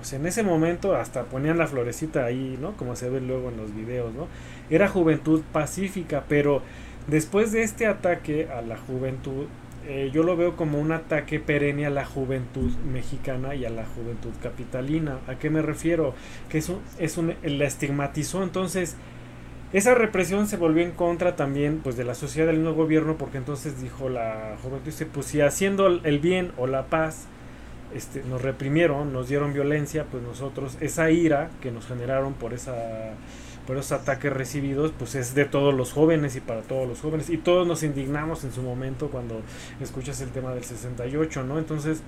O 0.00 0.04
sea, 0.04 0.18
en 0.18 0.26
ese 0.26 0.42
momento 0.42 0.94
hasta 0.94 1.24
ponían 1.24 1.58
la 1.58 1.66
florecita 1.66 2.24
ahí, 2.24 2.58
¿no? 2.60 2.72
Como 2.76 2.96
se 2.96 3.10
ve 3.10 3.20
luego 3.20 3.50
en 3.50 3.56
los 3.56 3.74
videos, 3.74 4.14
¿no? 4.14 4.28
Era 4.70 4.88
juventud 4.88 5.42
pacífica, 5.52 6.24
pero 6.28 6.62
después 7.08 7.52
de 7.52 7.62
este 7.62 7.86
ataque 7.86 8.48
a 8.48 8.62
la 8.62 8.76
juventud, 8.76 9.46
eh, 9.88 10.10
yo 10.12 10.22
lo 10.22 10.36
veo 10.36 10.56
como 10.56 10.80
un 10.80 10.92
ataque 10.92 11.38
perenne 11.38 11.86
a 11.86 11.90
la 11.90 12.04
juventud 12.04 12.72
mexicana 12.92 13.54
y 13.54 13.64
a 13.64 13.70
la 13.70 13.84
juventud 13.84 14.32
capitalina. 14.42 15.18
¿A 15.28 15.36
qué 15.36 15.50
me 15.50 15.62
refiero? 15.62 16.14
Que 16.48 16.58
eso 16.58 16.80
es 16.98 17.16
un, 17.18 17.34
la 17.42 17.64
estigmatizó. 17.64 18.42
Entonces, 18.42 18.96
esa 19.72 19.94
represión 19.94 20.46
se 20.46 20.56
volvió 20.56 20.84
en 20.84 20.92
contra 20.92 21.36
también 21.36 21.80
pues 21.82 21.96
de 21.96 22.04
la 22.04 22.14
sociedad 22.14 22.46
del 22.48 22.62
nuevo 22.62 22.84
gobierno 22.84 23.16
porque 23.16 23.38
entonces 23.38 23.80
dijo 23.80 24.08
la 24.08 24.56
juventud, 24.62 24.92
pues 25.12 25.26
si 25.26 25.40
haciendo 25.40 25.86
el 25.86 26.18
bien 26.18 26.52
o 26.56 26.66
la 26.66 26.86
paz 26.86 27.26
este, 27.94 28.22
nos 28.24 28.42
reprimieron, 28.42 29.12
nos 29.12 29.28
dieron 29.28 29.52
violencia, 29.52 30.06
pues 30.10 30.22
nosotros, 30.22 30.76
esa 30.80 31.10
ira 31.10 31.50
que 31.60 31.70
nos 31.70 31.86
generaron 31.86 32.34
por 32.34 32.52
esa 32.52 32.74
por 33.66 33.76
esos 33.76 33.92
ataques 33.92 34.32
recibidos, 34.32 34.92
pues 34.96 35.16
es 35.16 35.34
de 35.34 35.44
todos 35.44 35.74
los 35.74 35.92
jóvenes 35.92 36.36
y 36.36 36.40
para 36.40 36.60
todos 36.60 36.88
los 36.88 37.00
jóvenes. 37.00 37.28
Y 37.30 37.36
todos 37.36 37.66
nos 37.66 37.82
indignamos 37.82 38.44
en 38.44 38.52
su 38.52 38.62
momento 38.62 39.08
cuando 39.08 39.42
escuchas 39.80 40.20
el 40.20 40.30
tema 40.30 40.54
del 40.54 40.62
68, 40.62 41.42
¿no? 41.42 41.58
Entonces, 41.58 42.00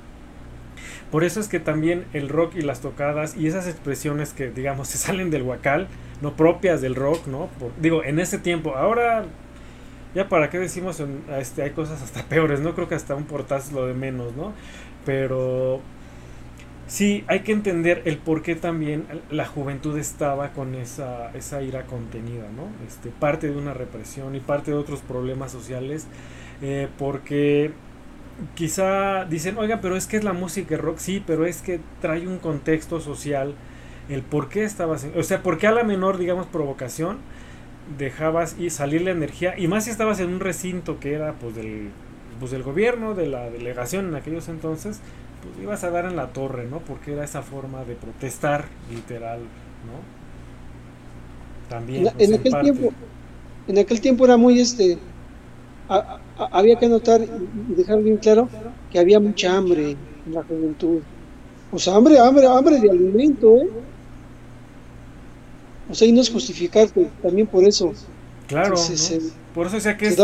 por 1.10 1.24
eso 1.24 1.40
es 1.40 1.48
que 1.48 1.58
también 1.58 2.04
el 2.12 2.28
rock 2.28 2.54
y 2.56 2.62
las 2.62 2.80
tocadas 2.80 3.36
y 3.36 3.46
esas 3.46 3.66
expresiones 3.66 4.32
que, 4.32 4.50
digamos, 4.50 4.88
se 4.88 4.98
salen 4.98 5.30
del 5.30 5.42
huacal, 5.42 5.88
no 6.20 6.34
propias 6.34 6.80
del 6.80 6.94
rock, 6.94 7.26
¿no? 7.26 7.48
digo, 7.80 8.04
en 8.04 8.18
ese 8.18 8.38
tiempo, 8.38 8.76
ahora, 8.76 9.24
ya 10.14 10.28
para 10.28 10.50
qué 10.50 10.58
decimos, 10.58 11.02
este, 11.38 11.62
hay 11.62 11.70
cosas 11.70 12.02
hasta 12.02 12.22
peores, 12.28 12.60
¿no? 12.60 12.74
Creo 12.74 12.88
que 12.88 12.94
hasta 12.94 13.14
un 13.14 13.24
portazo 13.24 13.74
lo 13.74 13.86
de 13.86 13.94
menos, 13.94 14.34
¿no? 14.36 14.52
Pero 15.06 15.80
sí, 16.86 17.24
hay 17.28 17.40
que 17.40 17.52
entender 17.52 18.02
el 18.04 18.18
por 18.18 18.42
qué 18.42 18.54
también 18.54 19.06
la 19.30 19.46
juventud 19.46 19.96
estaba 19.96 20.50
con 20.52 20.74
esa, 20.74 21.30
esa 21.32 21.62
ira 21.62 21.84
contenida, 21.84 22.48
¿no? 22.54 22.68
Este, 22.86 23.10
parte 23.10 23.48
de 23.48 23.56
una 23.56 23.72
represión 23.72 24.34
y 24.34 24.40
parte 24.40 24.72
de 24.72 24.76
otros 24.76 25.00
problemas 25.00 25.52
sociales, 25.52 26.06
eh, 26.60 26.88
porque 26.98 27.72
quizá 28.54 29.24
dicen, 29.24 29.58
oiga, 29.58 29.80
pero 29.80 29.96
es 29.96 30.06
que 30.06 30.16
es 30.16 30.24
la 30.24 30.32
música 30.32 30.76
rock, 30.76 30.98
sí, 30.98 31.22
pero 31.26 31.46
es 31.46 31.62
que 31.62 31.80
trae 32.00 32.26
un 32.26 32.38
contexto 32.38 33.00
social, 33.00 33.54
el 34.08 34.22
por 34.22 34.48
qué 34.48 34.64
estabas, 34.64 35.06
o 35.16 35.22
sea, 35.22 35.42
por 35.42 35.58
qué 35.58 35.66
a 35.66 35.72
la 35.72 35.84
menor, 35.84 36.18
digamos, 36.18 36.46
provocación 36.46 37.18
dejabas 37.98 38.56
y 38.58 38.70
salir 38.70 39.02
la 39.02 39.10
energía, 39.10 39.58
y 39.58 39.66
más 39.66 39.84
si 39.84 39.90
estabas 39.90 40.20
en 40.20 40.28
un 40.28 40.40
recinto 40.40 41.00
que 41.00 41.14
era 41.14 41.34
pues 41.34 41.54
del 41.54 41.90
pues 42.38 42.52
del 42.52 42.62
gobierno, 42.62 43.14
de 43.14 43.26
la 43.26 43.50
delegación 43.50 44.08
en 44.08 44.14
aquellos 44.14 44.48
entonces, 44.48 45.00
pues 45.42 45.62
ibas 45.62 45.82
a 45.84 45.90
dar 45.90 46.04
en 46.04 46.16
la 46.16 46.28
torre, 46.28 46.66
¿no? 46.66 46.78
Porque 46.78 47.12
era 47.12 47.24
esa 47.24 47.42
forma 47.42 47.84
de 47.84 47.94
protestar 47.94 48.66
literal, 48.90 49.40
¿no? 49.40 50.18
También. 51.68 52.06
En, 52.06 52.12
pues, 52.14 52.32
aquel 52.34 52.60
tiempo, 52.62 52.92
en 53.66 53.78
aquel 53.78 54.00
tiempo 54.00 54.24
era 54.24 54.36
muy 54.36 54.60
este, 54.60 54.98
había 56.38 56.76
que 56.76 56.88
notar 56.88 57.20
y 57.22 57.74
dejar 57.74 58.02
bien 58.02 58.16
claro 58.16 58.48
que 58.90 58.98
había 58.98 59.20
mucha 59.20 59.56
hambre 59.56 59.96
en 60.26 60.34
la 60.34 60.42
juventud. 60.42 61.00
O 61.70 61.78
sea, 61.78 61.96
hambre, 61.96 62.18
hambre, 62.18 62.46
hambre 62.46 62.80
de 62.80 62.90
alimento, 62.90 63.56
¿eh? 63.56 63.68
O 65.90 65.94
sea, 65.94 66.06
y 66.06 66.12
no 66.12 66.20
es 66.20 66.30
justificar 66.30 66.88
también 67.22 67.46
por 67.46 67.64
eso 67.64 67.92
Claro, 68.48 68.76
por 69.54 69.66
eso 69.66 69.76
decía 69.76 69.98
que 69.98 70.06
es 70.06 70.18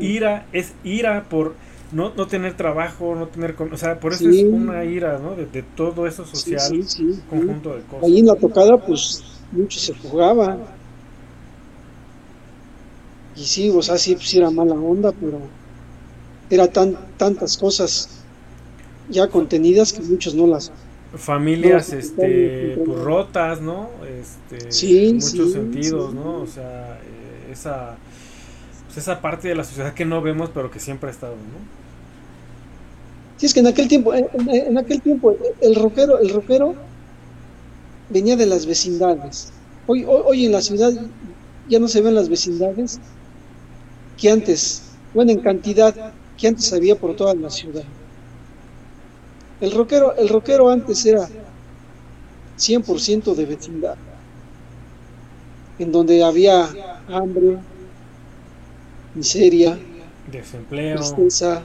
ira, 0.00 0.46
es 0.52 0.74
ira 0.82 1.24
por 1.30 1.54
no, 1.92 2.12
no 2.14 2.26
tener 2.26 2.56
trabajo, 2.56 3.14
no 3.14 3.28
tener, 3.28 3.54
o 3.60 3.76
sea, 3.76 4.00
por 4.00 4.12
eso 4.12 4.28
es 4.28 4.44
una 4.44 4.84
ira, 4.84 5.20
¿no? 5.20 5.36
De, 5.36 5.62
todo 5.62 6.08
eso 6.08 6.26
social, 6.26 6.84
conjunto 7.30 7.76
de 7.76 7.82
cosas. 7.82 8.04
Ahí 8.04 8.18
en 8.18 8.26
la 8.26 8.34
tocada, 8.34 8.76
pues, 8.76 9.22
mucho 9.52 9.78
se 9.78 9.94
jugaba. 9.94 10.58
Y 13.38 13.44
sí, 13.44 13.70
o 13.70 13.80
sea, 13.82 13.96
sí, 13.98 14.14
pues 14.14 14.34
era 14.34 14.50
mala 14.50 14.74
onda, 14.74 15.12
pero 15.12 15.40
era 16.50 16.66
tan, 16.66 16.96
tantas 17.16 17.56
cosas 17.56 18.08
ya 19.08 19.28
contenidas 19.28 19.92
que 19.92 20.02
muchos 20.02 20.34
no 20.34 20.46
las, 20.46 20.72
familias 21.16 21.94
este 21.94 22.78
pues, 22.84 22.98
rotas 23.00 23.62
no 23.62 23.88
este 24.20 24.70
sí, 24.70 25.08
en 25.08 25.16
muchos 25.16 25.52
sentidos 25.52 26.12
no 26.12 26.42
o 26.42 26.46
sea 26.46 27.00
eh, 27.02 27.52
esa 27.52 27.96
pues, 28.86 28.98
esa 28.98 29.18
parte 29.22 29.48
de 29.48 29.54
la 29.54 29.64
sociedad 29.64 29.94
que 29.94 30.04
no 30.04 30.20
vemos 30.20 30.50
pero 30.52 30.70
que 30.70 30.78
siempre 30.78 31.08
ha 31.08 31.12
estado 31.12 31.32
no 31.32 31.58
sí 33.38 33.46
es 33.46 33.54
que 33.54 33.60
en 33.60 33.68
aquel 33.68 33.88
tiempo 33.88 34.12
en, 34.12 34.76
aquel 34.76 35.00
tiempo 35.00 35.34
el 35.62 35.74
rockero 35.74 36.18
el 36.18 36.28
rockero 36.28 36.74
venía 38.10 38.36
de 38.36 38.46
las 38.46 38.66
vecindades. 38.66 39.52
Hoy, 39.86 40.04
hoy 40.06 40.46
en 40.46 40.52
la 40.52 40.60
ciudad 40.60 40.92
ya 41.68 41.78
no 41.78 41.88
se 41.88 42.00
ven 42.00 42.14
las 42.14 42.28
vecindades 42.28 43.00
que 44.18 44.30
antes 44.30 44.82
bueno 45.14 45.32
en 45.32 45.40
cantidad 45.40 46.12
que 46.36 46.48
antes 46.48 46.72
había 46.72 46.96
por 46.96 47.16
toda 47.16 47.34
la 47.34 47.50
ciudad 47.50 47.84
el 49.60 49.72
rockero, 49.72 50.14
el 50.16 50.28
rockero 50.28 50.68
antes 50.68 51.04
era 51.04 51.28
100% 52.56 53.34
de 53.34 53.44
vecindad, 53.44 53.96
en 55.78 55.90
donde 55.92 56.22
había 56.22 56.68
hambre, 57.08 57.58
miseria, 59.14 59.78
desempleo, 60.30 60.96
tristeza, 60.96 61.62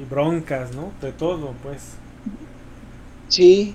y 0.00 0.04
broncas, 0.08 0.74
¿no? 0.76 0.92
De 1.00 1.12
todo, 1.12 1.54
pues. 1.62 1.94
Sí. 3.28 3.74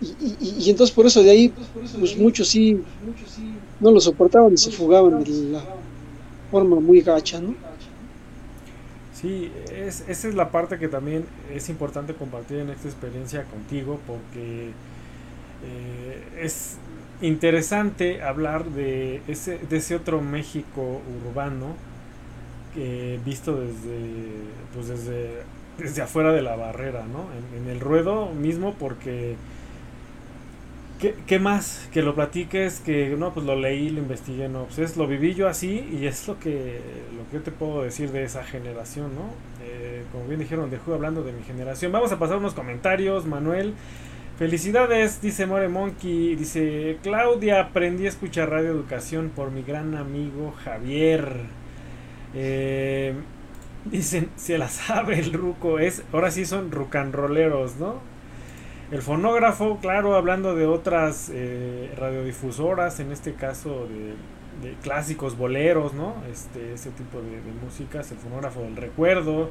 Y, 0.00 0.36
y, 0.40 0.70
entonces 0.70 0.92
por 0.92 1.06
eso 1.06 1.22
de 1.22 1.30
ahí, 1.30 1.54
pues 2.00 2.16
muchos 2.16 2.48
sí 2.48 2.76
no 3.82 3.90
lo 3.90 4.00
soportaban 4.00 4.52
y 4.52 4.56
se 4.56 4.70
fugaban 4.70 5.22
de 5.24 5.30
la 5.50 5.62
forma 6.50 6.80
muy 6.80 7.00
gacha, 7.00 7.40
¿no? 7.40 7.54
Sí, 9.12 9.52
es, 9.72 10.04
esa 10.08 10.28
es 10.28 10.34
la 10.34 10.50
parte 10.50 10.78
que 10.78 10.88
también 10.88 11.24
es 11.52 11.68
importante 11.68 12.14
compartir 12.14 12.58
en 12.58 12.70
esta 12.70 12.88
experiencia 12.88 13.44
contigo 13.44 14.00
porque 14.06 14.70
eh, 15.64 16.22
es 16.40 16.76
interesante 17.20 18.22
hablar 18.22 18.64
de 18.64 19.20
ese, 19.28 19.58
de 19.58 19.76
ese 19.76 19.96
otro 19.96 20.20
México 20.20 21.00
urbano 21.26 21.74
que 22.74 23.20
visto 23.24 23.56
desde, 23.56 24.30
pues 24.74 24.88
desde, 24.88 25.42
desde 25.78 26.02
afuera 26.02 26.32
de 26.32 26.42
la 26.42 26.56
barrera, 26.56 27.04
¿no? 27.06 27.26
en 27.56 27.68
el 27.68 27.80
ruedo 27.80 28.30
mismo 28.32 28.74
porque 28.78 29.36
¿Qué, 31.26 31.38
más? 31.40 31.88
Que 31.92 32.00
lo 32.00 32.14
platiques, 32.14 32.78
que 32.78 33.16
no, 33.18 33.34
pues 33.34 33.44
lo 33.44 33.56
leí, 33.56 33.90
lo 33.90 33.98
investigué, 33.98 34.48
no, 34.48 34.66
pues 34.66 34.78
es, 34.78 34.96
lo 34.96 35.08
viví 35.08 35.34
yo 35.34 35.48
así 35.48 35.84
y 35.90 36.06
es 36.06 36.28
lo 36.28 36.38
que, 36.38 36.80
lo 37.16 37.28
que 37.28 37.38
yo 37.38 37.42
te 37.42 37.50
puedo 37.50 37.82
decir 37.82 38.12
de 38.12 38.22
esa 38.22 38.44
generación, 38.44 39.12
¿no? 39.16 39.22
Eh, 39.64 40.04
como 40.12 40.28
bien 40.28 40.38
dijeron, 40.38 40.70
dejo 40.70 40.94
hablando 40.94 41.24
de 41.24 41.32
mi 41.32 41.42
generación. 41.42 41.90
Vamos 41.90 42.12
a 42.12 42.20
pasar 42.20 42.36
unos 42.36 42.54
comentarios, 42.54 43.26
Manuel. 43.26 43.74
Felicidades, 44.38 45.20
dice 45.20 45.44
More 45.46 45.66
Monkey. 45.66 46.36
Dice 46.36 46.98
Claudia, 47.02 47.60
aprendí 47.60 48.06
a 48.06 48.08
escuchar 48.08 48.50
Radio 48.50 48.70
Educación 48.70 49.32
por 49.34 49.50
mi 49.50 49.62
gran 49.62 49.96
amigo 49.96 50.54
Javier. 50.64 51.32
Eh, 52.32 53.12
dicen, 53.86 54.30
se 54.36 54.56
la 54.56 54.68
sabe 54.68 55.18
el 55.18 55.32
ruco. 55.32 55.80
Es, 55.80 56.04
ahora 56.12 56.30
sí 56.30 56.46
son 56.46 56.70
rucanroleros, 56.70 57.74
¿no? 57.76 58.11
El 58.92 59.00
fonógrafo, 59.00 59.78
claro, 59.80 60.16
hablando 60.16 60.54
de 60.54 60.66
otras 60.66 61.30
eh, 61.32 61.90
radiodifusoras, 61.96 63.00
en 63.00 63.10
este 63.10 63.32
caso 63.32 63.88
de, 63.88 64.74
clásicos 64.82 65.38
boleros, 65.38 65.94
¿no? 65.94 66.16
Este, 66.30 66.74
ese 66.74 66.90
tipo 66.90 67.22
de, 67.22 67.40
músicas, 67.64 68.12
el 68.12 68.18
fonógrafo 68.18 68.60
del 68.60 68.76
recuerdo. 68.76 69.48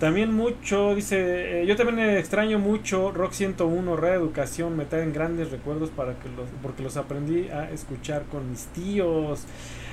También 0.00 0.34
mucho, 0.34 0.96
dice, 0.96 1.62
eh, 1.62 1.66
yo 1.66 1.76
también 1.76 2.10
extraño 2.10 2.58
mucho 2.58 3.12
Rock 3.12 3.34
101, 3.34 3.94
Reeducación, 3.94 4.76
me 4.76 4.84
traen 4.84 5.12
grandes 5.12 5.52
recuerdos 5.52 5.90
para 5.90 6.18
que 6.18 6.28
los, 6.30 6.48
porque 6.60 6.82
los 6.82 6.96
aprendí 6.96 7.48
a 7.50 7.70
escuchar 7.70 8.24
con 8.24 8.50
mis 8.50 8.64
tíos. 8.66 9.44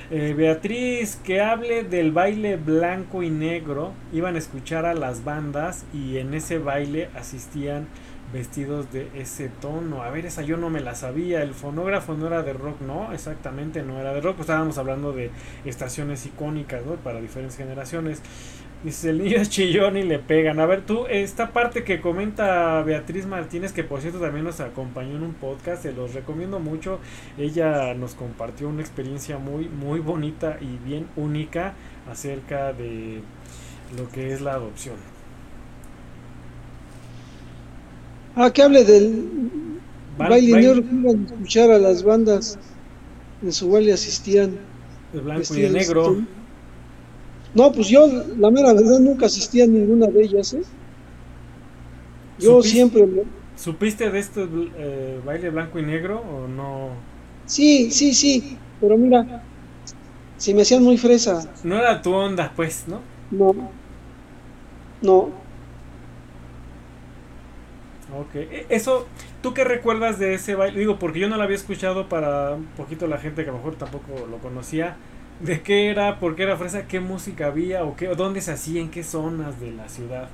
Eh, 0.10 0.34
Beatriz, 0.36 1.16
que 1.24 1.42
hable 1.42 1.84
del 1.84 2.12
baile 2.12 2.58
blanco 2.58 3.22
y 3.22 3.30
negro, 3.30 3.94
iban 4.12 4.34
a 4.34 4.40
escuchar 4.40 4.88
a 4.88 4.96
las 4.96 5.24
bandas 5.24 5.86
y 5.94 6.18
en 6.18 6.34
ese 6.34 6.58
baile 6.58 7.10
asistían 7.16 7.88
vestidos 8.34 8.92
de 8.92 9.08
ese 9.14 9.48
tono. 9.48 10.02
A 10.04 10.10
ver, 10.10 10.26
esa 10.26 10.42
yo 10.42 10.58
no 10.58 10.70
me 10.70 10.82
la 10.82 10.96
sabía. 10.96 11.44
El 11.44 11.54
fonógrafo 11.54 12.16
no 12.16 12.28
era 12.28 12.42
de 12.42 12.54
rock, 12.54 12.82
no, 12.82 13.14
exactamente 13.14 13.84
no 13.84 14.00
era 14.00 14.14
de 14.14 14.22
rock. 14.22 14.40
Estábamos 14.42 14.78
hablando 14.78 15.14
de 15.14 15.30
estaciones 15.64 16.26
icónicas, 16.26 16.86
¿no? 16.86 16.96
Para 16.96 17.22
diferentes 17.22 17.56
generaciones. 17.56 18.22
Dice, 18.84 19.12
el 19.12 19.24
niño 19.24 19.38
es 19.38 19.50
chillón 19.50 19.96
y 19.96 20.04
le 20.04 20.20
pegan. 20.20 20.60
A 20.60 20.66
ver, 20.66 20.82
tú, 20.86 21.06
esta 21.08 21.54
parte 21.54 21.86
que 21.86 22.02
comenta 22.02 22.82
Beatriz 22.82 23.26
Martínez, 23.26 23.72
que 23.72 23.86
por 23.86 24.02
cierto 24.02 24.20
también 24.20 24.44
nos 24.44 24.60
acompañó 24.60 25.16
en 25.16 25.24
un 25.24 25.34
podcast, 25.34 25.84
se 25.84 25.94
los 25.94 26.14
recomiendo 26.14 26.60
mucho. 26.60 27.00
Ella 27.38 27.94
nos 27.94 28.16
compartió 28.16 28.68
una 28.68 28.82
experiencia 28.82 29.38
muy, 29.38 29.70
muy 29.70 30.00
bonita 30.00 30.58
y 30.60 30.78
bien 30.86 31.08
única 31.16 31.76
acerca 32.12 32.74
de 32.74 33.22
lo 33.96 34.10
que 34.10 34.34
es 34.34 34.42
la 34.42 34.54
adopción. 34.54 35.13
Ah, 38.36 38.52
que 38.52 38.62
hable 38.64 38.84
del 38.84 39.30
baile 40.18 40.58
negro 40.58 40.82
que 40.82 40.96
iban 40.96 41.22
a 41.22 41.26
escuchar 41.26 41.72
a 41.72 41.78
las 41.78 42.04
bandas 42.04 42.58
en 43.42 43.52
su 43.52 43.70
baile 43.70 43.94
asistían. 43.94 44.58
De 45.12 45.20
blanco 45.20 45.54
y 45.56 45.62
de 45.62 45.70
negro. 45.70 46.18
No, 47.54 47.72
pues 47.72 47.88
yo, 47.88 48.08
la 48.38 48.50
mera 48.50 48.74
verdad, 48.74 49.00
nunca 49.00 49.28
asistí 49.28 49.62
a 49.62 49.68
ninguna 49.68 50.08
de 50.08 50.24
ellas, 50.24 50.54
¿eh? 50.54 50.64
Yo 52.40 52.64
siempre. 52.64 53.08
¿Supiste 53.56 54.10
de 54.10 54.20
este 54.20 54.48
eh, 54.78 55.22
baile 55.24 55.52
blanco 55.52 55.78
y 55.78 55.84
negro 55.84 56.20
o 56.22 56.48
no? 56.48 56.90
Sí, 57.46 57.92
sí, 57.92 58.14
sí, 58.16 58.58
pero 58.82 58.98
mira, 58.98 59.44
se 60.38 60.54
me 60.54 60.64
hacían 60.64 60.82
muy 60.82 60.98
fresa. 60.98 61.54
No 61.64 61.78
era 61.78 62.02
tu 62.02 62.12
onda, 62.12 62.52
pues, 62.56 62.86
¿no? 62.88 63.02
No. 63.30 63.54
No. 65.02 65.43
Ok, 68.16 68.36
e, 68.36 68.66
eso, 68.70 69.08
¿tú 69.42 69.54
qué 69.54 69.64
recuerdas 69.64 70.20
de 70.20 70.36
ese 70.36 70.56
baile? 70.56 70.80
Digo, 70.80 71.00
porque 71.00 71.20
yo 71.20 71.30
no 71.30 71.38
lo 71.38 71.44
había 71.44 71.56
escuchado 71.56 72.10
para 72.10 72.54
un 72.54 72.66
poquito 72.78 73.08
la 73.08 73.18
gente 73.18 73.44
que 73.44 73.50
a 73.50 73.54
lo 73.54 73.60
mejor 73.60 73.76
tampoco 73.76 74.28
lo 74.30 74.38
conocía. 74.38 74.98
¿De 75.40 75.62
qué 75.62 75.90
era? 75.90 76.20
¿Por 76.20 76.36
qué 76.36 76.44
era 76.44 76.58
fresa? 76.58 76.88
¿Qué 76.88 77.00
música 77.00 77.48
había? 77.48 77.84
¿O 77.84 77.96
qué, 77.96 78.08
dónde 78.08 78.42
se 78.42 78.52
hacía? 78.52 78.82
¿En 78.82 78.92
qué 78.92 79.04
zonas 79.04 79.60
de 79.60 79.72
la 79.72 79.90
ciudad? 79.90 80.30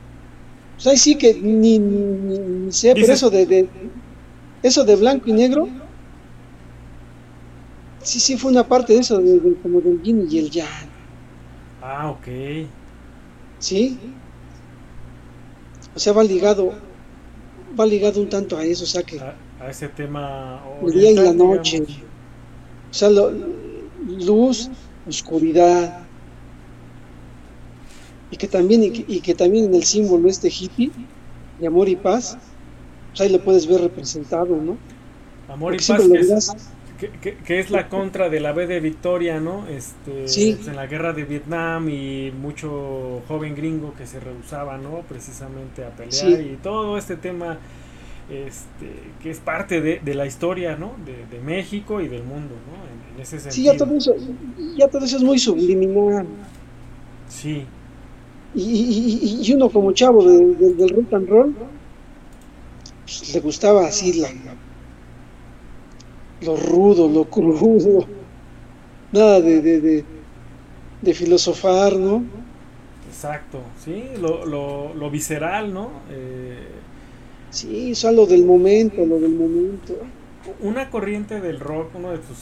Pues 0.76 0.88
ahí 0.88 0.98
sí 0.98 1.18
que 1.18 1.34
ni, 1.34 1.80
ni, 1.80 2.72
sé, 2.72 2.94
pero 2.94 3.14
eso 3.14 3.30
de, 3.30 3.68
eso 4.64 4.84
de 4.84 4.96
blanco 4.96 5.30
y 5.30 5.34
negro, 5.34 5.68
sí, 8.02 8.20
sí 8.20 8.38
fue 8.38 8.52
una 8.52 8.66
parte 8.66 8.94
de 8.94 9.00
eso, 9.00 9.20
de, 9.20 9.56
como 9.62 9.82
del 9.82 10.02
yin 10.02 10.28
y 10.30 10.38
el 10.38 10.50
yang. 10.50 10.68
Ah, 11.82 12.10
ok. 12.10 12.28
Sí. 13.60 14.00
O 15.96 16.00
sea, 16.00 16.14
va 16.14 16.24
ligado 16.24 16.74
va 17.78 17.86
ligado 17.86 18.22
un 18.22 18.30
tanto 18.30 18.58
a 18.58 18.64
eso, 18.64 18.84
o 18.84 18.88
sea 18.88 19.04
que... 19.04 19.20
A, 19.20 19.70
ese 19.70 19.90
tema... 19.90 20.64
El 20.82 20.94
día 20.94 21.12
y 21.12 21.16
la 21.16 21.34
noche. 21.34 21.84
O 21.84 22.94
sea, 22.94 23.10
luz, 24.08 24.70
oscuridad. 25.08 26.00
Y 28.32 28.38
que 28.38 28.48
también, 28.48 28.84
y 28.84 29.20
que, 29.20 29.34
también 29.34 29.66
en 29.66 29.76
el 29.76 29.84
símbolo 29.84 30.30
este 30.30 30.50
hippie, 30.50 30.92
de 31.60 31.68
amor 31.68 31.90
y 31.90 31.96
paz, 31.96 32.38
pues 33.10 33.22
ahí 33.22 33.30
lo 33.30 33.44
puedes 33.44 33.68
ver 33.68 33.82
representado, 33.82 34.56
¿no? 34.56 34.78
Amor 35.48 35.74
y 35.74 35.78
paz, 35.78 36.02
que 36.08 36.20
es, 36.20 36.54
la 37.70 37.90
contra 37.90 38.30
de 38.30 38.40
la 38.40 38.52
B 38.52 38.68
de 38.68 38.80
Victoria, 38.80 39.40
¿no? 39.40 39.68
Este, 39.68 40.28
sí. 40.28 40.54
Pues 40.56 40.68
en 40.68 40.76
la 40.76 40.88
guerra 40.88 41.14
de 41.14 41.24
Vietnam 41.24 41.90
y 41.90 42.32
mucho 42.32 43.22
joven 43.28 43.56
gringo 43.56 43.94
que 43.96 44.06
se 44.06 44.20
rehusaba, 44.20 44.78
¿no? 44.78 45.02
Precisamente 45.08 45.84
a 45.84 45.90
pelear 45.90 46.42
y 46.42 46.58
todo 46.62 46.98
este 46.98 47.16
tema 47.16 47.60
este, 48.30 48.94
que 49.24 49.32
es 49.32 49.40
parte 49.40 49.82
de, 49.82 50.14
la 50.14 50.26
historia, 50.26 50.76
¿no? 50.76 50.94
De, 51.06 51.40
México 51.40 52.00
y 52.00 52.08
del 52.08 52.24
mundo, 52.24 52.56
¿no? 52.68 53.16
En, 53.16 53.22
ese 53.22 53.40
sentido. 53.40 53.52
Sí, 53.52 53.64
ya 53.64 53.76
todo 53.76 53.98
eso, 53.98 54.16
ya 54.78 54.88
todo 54.88 55.04
eso 55.04 55.18
es 55.18 55.24
muy 55.24 55.40
subliminal. 55.40 56.26
Sí. 57.28 57.66
Y, 58.56 59.42
y, 59.44 59.54
uno 59.54 59.70
como 59.70 59.92
chavo 59.92 60.24
del 60.24 60.90
rock 60.90 61.14
and 61.14 61.28
roll, 61.28 61.56
pues, 63.04 63.34
le 63.34 63.40
gustaba 63.42 63.88
así 63.88 64.14
la 64.14 64.30
lo 66.42 66.56
rudo, 66.56 67.08
lo 67.08 67.26
crudo, 67.26 68.06
nada 69.12 69.42
de, 69.42 69.62
de, 69.62 70.04
de, 71.02 71.14
filosofar, 71.14 71.96
¿no? 71.96 72.24
Exacto, 73.08 73.60
sí, 73.84 74.04
lo, 74.20 74.46
lo, 74.46 74.94
lo 74.94 75.10
visceral, 75.10 75.74
¿no? 75.74 75.90
Eh, 76.12 76.68
sí, 77.50 77.94
o 78.06 78.12
lo 78.12 78.26
del 78.26 78.46
momento, 78.46 79.06
lo 79.06 79.20
del 79.20 79.34
momento. 79.34 79.96
Una 80.62 80.90
corriente 80.90 81.42
del 81.42 81.60
rock, 81.60 81.96
uno 81.96 82.12
de 82.12 82.20
tus 82.20 82.38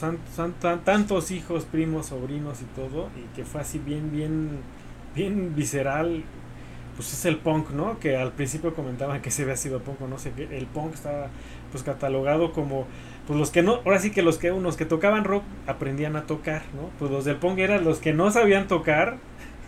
tantos 0.84 1.32
hijos, 1.32 1.66
primos, 1.66 2.08
sobrinos 2.08 2.62
y 2.62 2.66
todo, 2.80 3.10
y 3.18 3.36
que 3.36 3.44
fue 3.44 3.62
así 3.62 3.80
bien, 3.80 4.12
bien, 4.12 4.60
bien 5.16 5.56
visceral, 5.56 6.24
pues 6.96 7.14
es 7.14 7.26
el 7.26 7.38
punk, 7.38 7.72
¿no? 7.72 8.00
Que 8.00 8.18
al 8.18 8.34
principio 8.34 8.74
comentaban 8.74 9.22
que 9.22 9.32
se 9.32 9.44
había 9.44 9.56
sido 9.56 9.80
punk, 9.80 10.02
no 10.02 10.18
sé 10.18 10.32
qué. 10.36 10.48
El 10.58 10.66
punk 10.68 10.94
estaba 10.94 11.30
pues 11.72 11.84
catalogado 11.84 12.54
como 12.54 12.88
pues 13.28 13.38
los 13.38 13.52
que 13.52 13.62
no, 13.62 13.82
ahora 13.86 14.00
sí 14.00 14.12
que 14.12 14.22
los 14.22 14.38
que 14.38 14.52
unos 14.52 14.78
que 14.78 14.86
tocaban 14.86 15.26
rock 15.26 15.44
aprendían 15.68 16.16
a 16.16 16.24
tocar, 16.24 16.64
¿no? 16.76 16.90
Pues 16.98 17.12
los 17.12 17.26
del 17.26 17.36
punk 17.36 17.60
eran 17.60 17.84
los 17.84 18.00
que 18.00 18.14
no 18.14 18.32
sabían 18.32 18.68
tocar, 18.68 19.18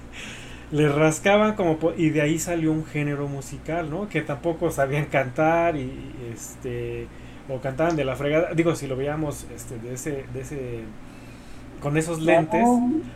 les 0.72 0.94
rascaban 0.94 1.56
como 1.56 1.77
y 1.98 2.10
de 2.10 2.22
ahí 2.22 2.40
salió 2.40 2.72
un 2.72 2.86
género 2.86 3.27
musical, 3.27 3.90
¿no? 3.90 4.07
Que 4.07 4.22
tampoco 4.22 4.72
sabían 4.72 5.06
cantar 5.06 5.76
y, 5.76 5.91
este 6.34 7.07
o 7.49 7.60
cantaban 7.60 7.95
de 7.95 8.06
la 8.06 8.15
fregada, 8.15 8.53
digo 8.53 8.76
si 8.76 8.88
lo 8.88 8.95
veíamos 8.95 9.48
este 9.53 9.77
de 9.80 9.95
ese 9.95 10.26
de 10.34 10.41
ese 10.41 10.80
con 11.81 11.98
esos 11.98 12.22
lentes, 12.22 12.64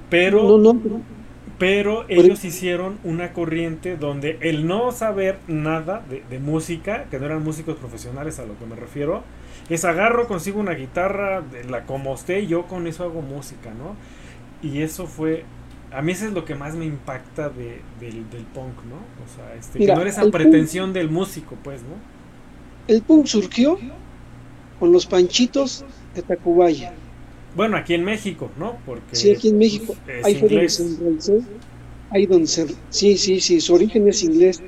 pero 0.09 0.57
no, 0.57 0.73
no, 0.73 1.01
pero 1.57 2.05
ellos 2.09 2.43
hicieron 2.43 2.97
una 3.03 3.31
corriente 3.31 3.95
donde 3.95 4.37
el 4.41 4.67
no 4.67 4.91
saber 4.91 5.37
nada 5.47 6.03
de, 6.09 6.39
música, 6.39 7.05
que 7.11 7.19
no 7.19 7.25
eran 7.25 7.43
músicos 7.43 7.77
profesionales 7.77 8.39
a 8.39 8.45
lo 8.45 8.57
que 8.57 8.65
me 8.65 8.75
refiero, 8.75 9.23
es 9.69 9.85
agarro, 9.85 10.27
consigo 10.27 10.59
una 10.59 10.73
guitarra, 10.73 11.41
de 11.41 11.63
la 11.65 11.85
como 11.85 12.11
usted 12.11 12.39
y 12.39 12.47
yo 12.47 12.67
con 12.67 12.87
eso 12.87 13.03
hago 13.03 13.21
música, 13.21 13.71
¿no? 13.73 13.95
Y 14.67 14.81
eso 14.81 15.07
fue, 15.07 15.45
a 15.91 16.01
mí 16.01 16.11
eso 16.11 16.25
es 16.25 16.33
lo 16.33 16.45
que 16.45 16.55
más 16.55 16.75
me 16.75 16.85
impacta 16.85 17.49
de, 17.49 17.81
del, 17.99 18.23
punk, 18.53 18.75
¿no? 18.89 18.95
O 19.23 19.35
sea, 19.35 19.55
este, 19.55 19.79
que 19.79 19.87
no 19.87 20.01
era 20.01 20.09
esa 20.09 20.29
pretensión 20.29 20.93
del 20.93 21.09
músico, 21.09 21.57
pues, 21.63 21.81
¿no? 21.81 21.95
El 22.87 23.01
punk 23.01 23.27
surgió 23.27 23.77
con 24.79 24.91
los 24.91 25.05
panchitos 25.05 25.85
de 26.15 26.21
Tacubaya. 26.21 26.93
Bueno, 27.55 27.77
aquí 27.77 27.93
en 27.93 28.03
México, 28.03 28.49
¿no? 28.57 28.77
Porque 28.85 29.15
sí, 29.15 29.31
aquí 29.31 29.49
en 29.49 29.57
México. 29.57 29.95
ahí 30.23 30.35
fue 30.35 30.49
donde 30.49 30.69
se 30.69 30.83
enraizó. 30.83 31.33
Ahí 32.09 32.25
donde 32.25 32.47
se, 32.47 32.67
sí, 32.89 33.17
sí, 33.17 33.39
sí, 33.39 33.61
su 33.61 33.73
origen 33.73 34.07
es 34.07 34.23
inglés. 34.23 34.61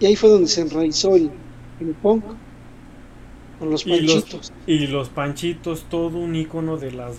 Y 0.00 0.06
ahí 0.06 0.16
fue 0.16 0.30
donde 0.30 0.48
se 0.48 0.60
enraizó 0.60 1.16
el, 1.16 1.30
el 1.80 1.94
punk. 2.02 2.24
Con 3.64 3.72
los 3.72 3.84
panchitos. 3.84 4.52
Y 4.66 4.86
los, 4.88 5.08
panchitos, 5.08 5.86
todo 5.88 6.18
un 6.18 6.36
icono 6.36 6.76
de 6.76 6.92
las 6.92 7.16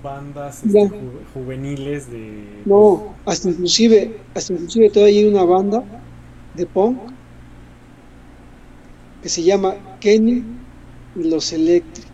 bandas 0.00 0.64
este, 0.64 0.90
juveniles 1.34 2.08
de... 2.08 2.44
No, 2.64 3.16
hasta 3.26 3.48
inclusive, 3.48 4.16
hasta 4.34 4.52
inclusive 4.52 4.90
todavía 4.90 5.20
hay 5.20 5.26
una 5.26 5.42
banda 5.42 5.82
de 6.54 6.66
punk 6.66 6.98
que 9.22 9.28
se 9.28 9.42
llama 9.42 9.74
Kenny 10.00 10.44
y 11.16 11.24
los 11.24 11.52
Electric 11.52 12.06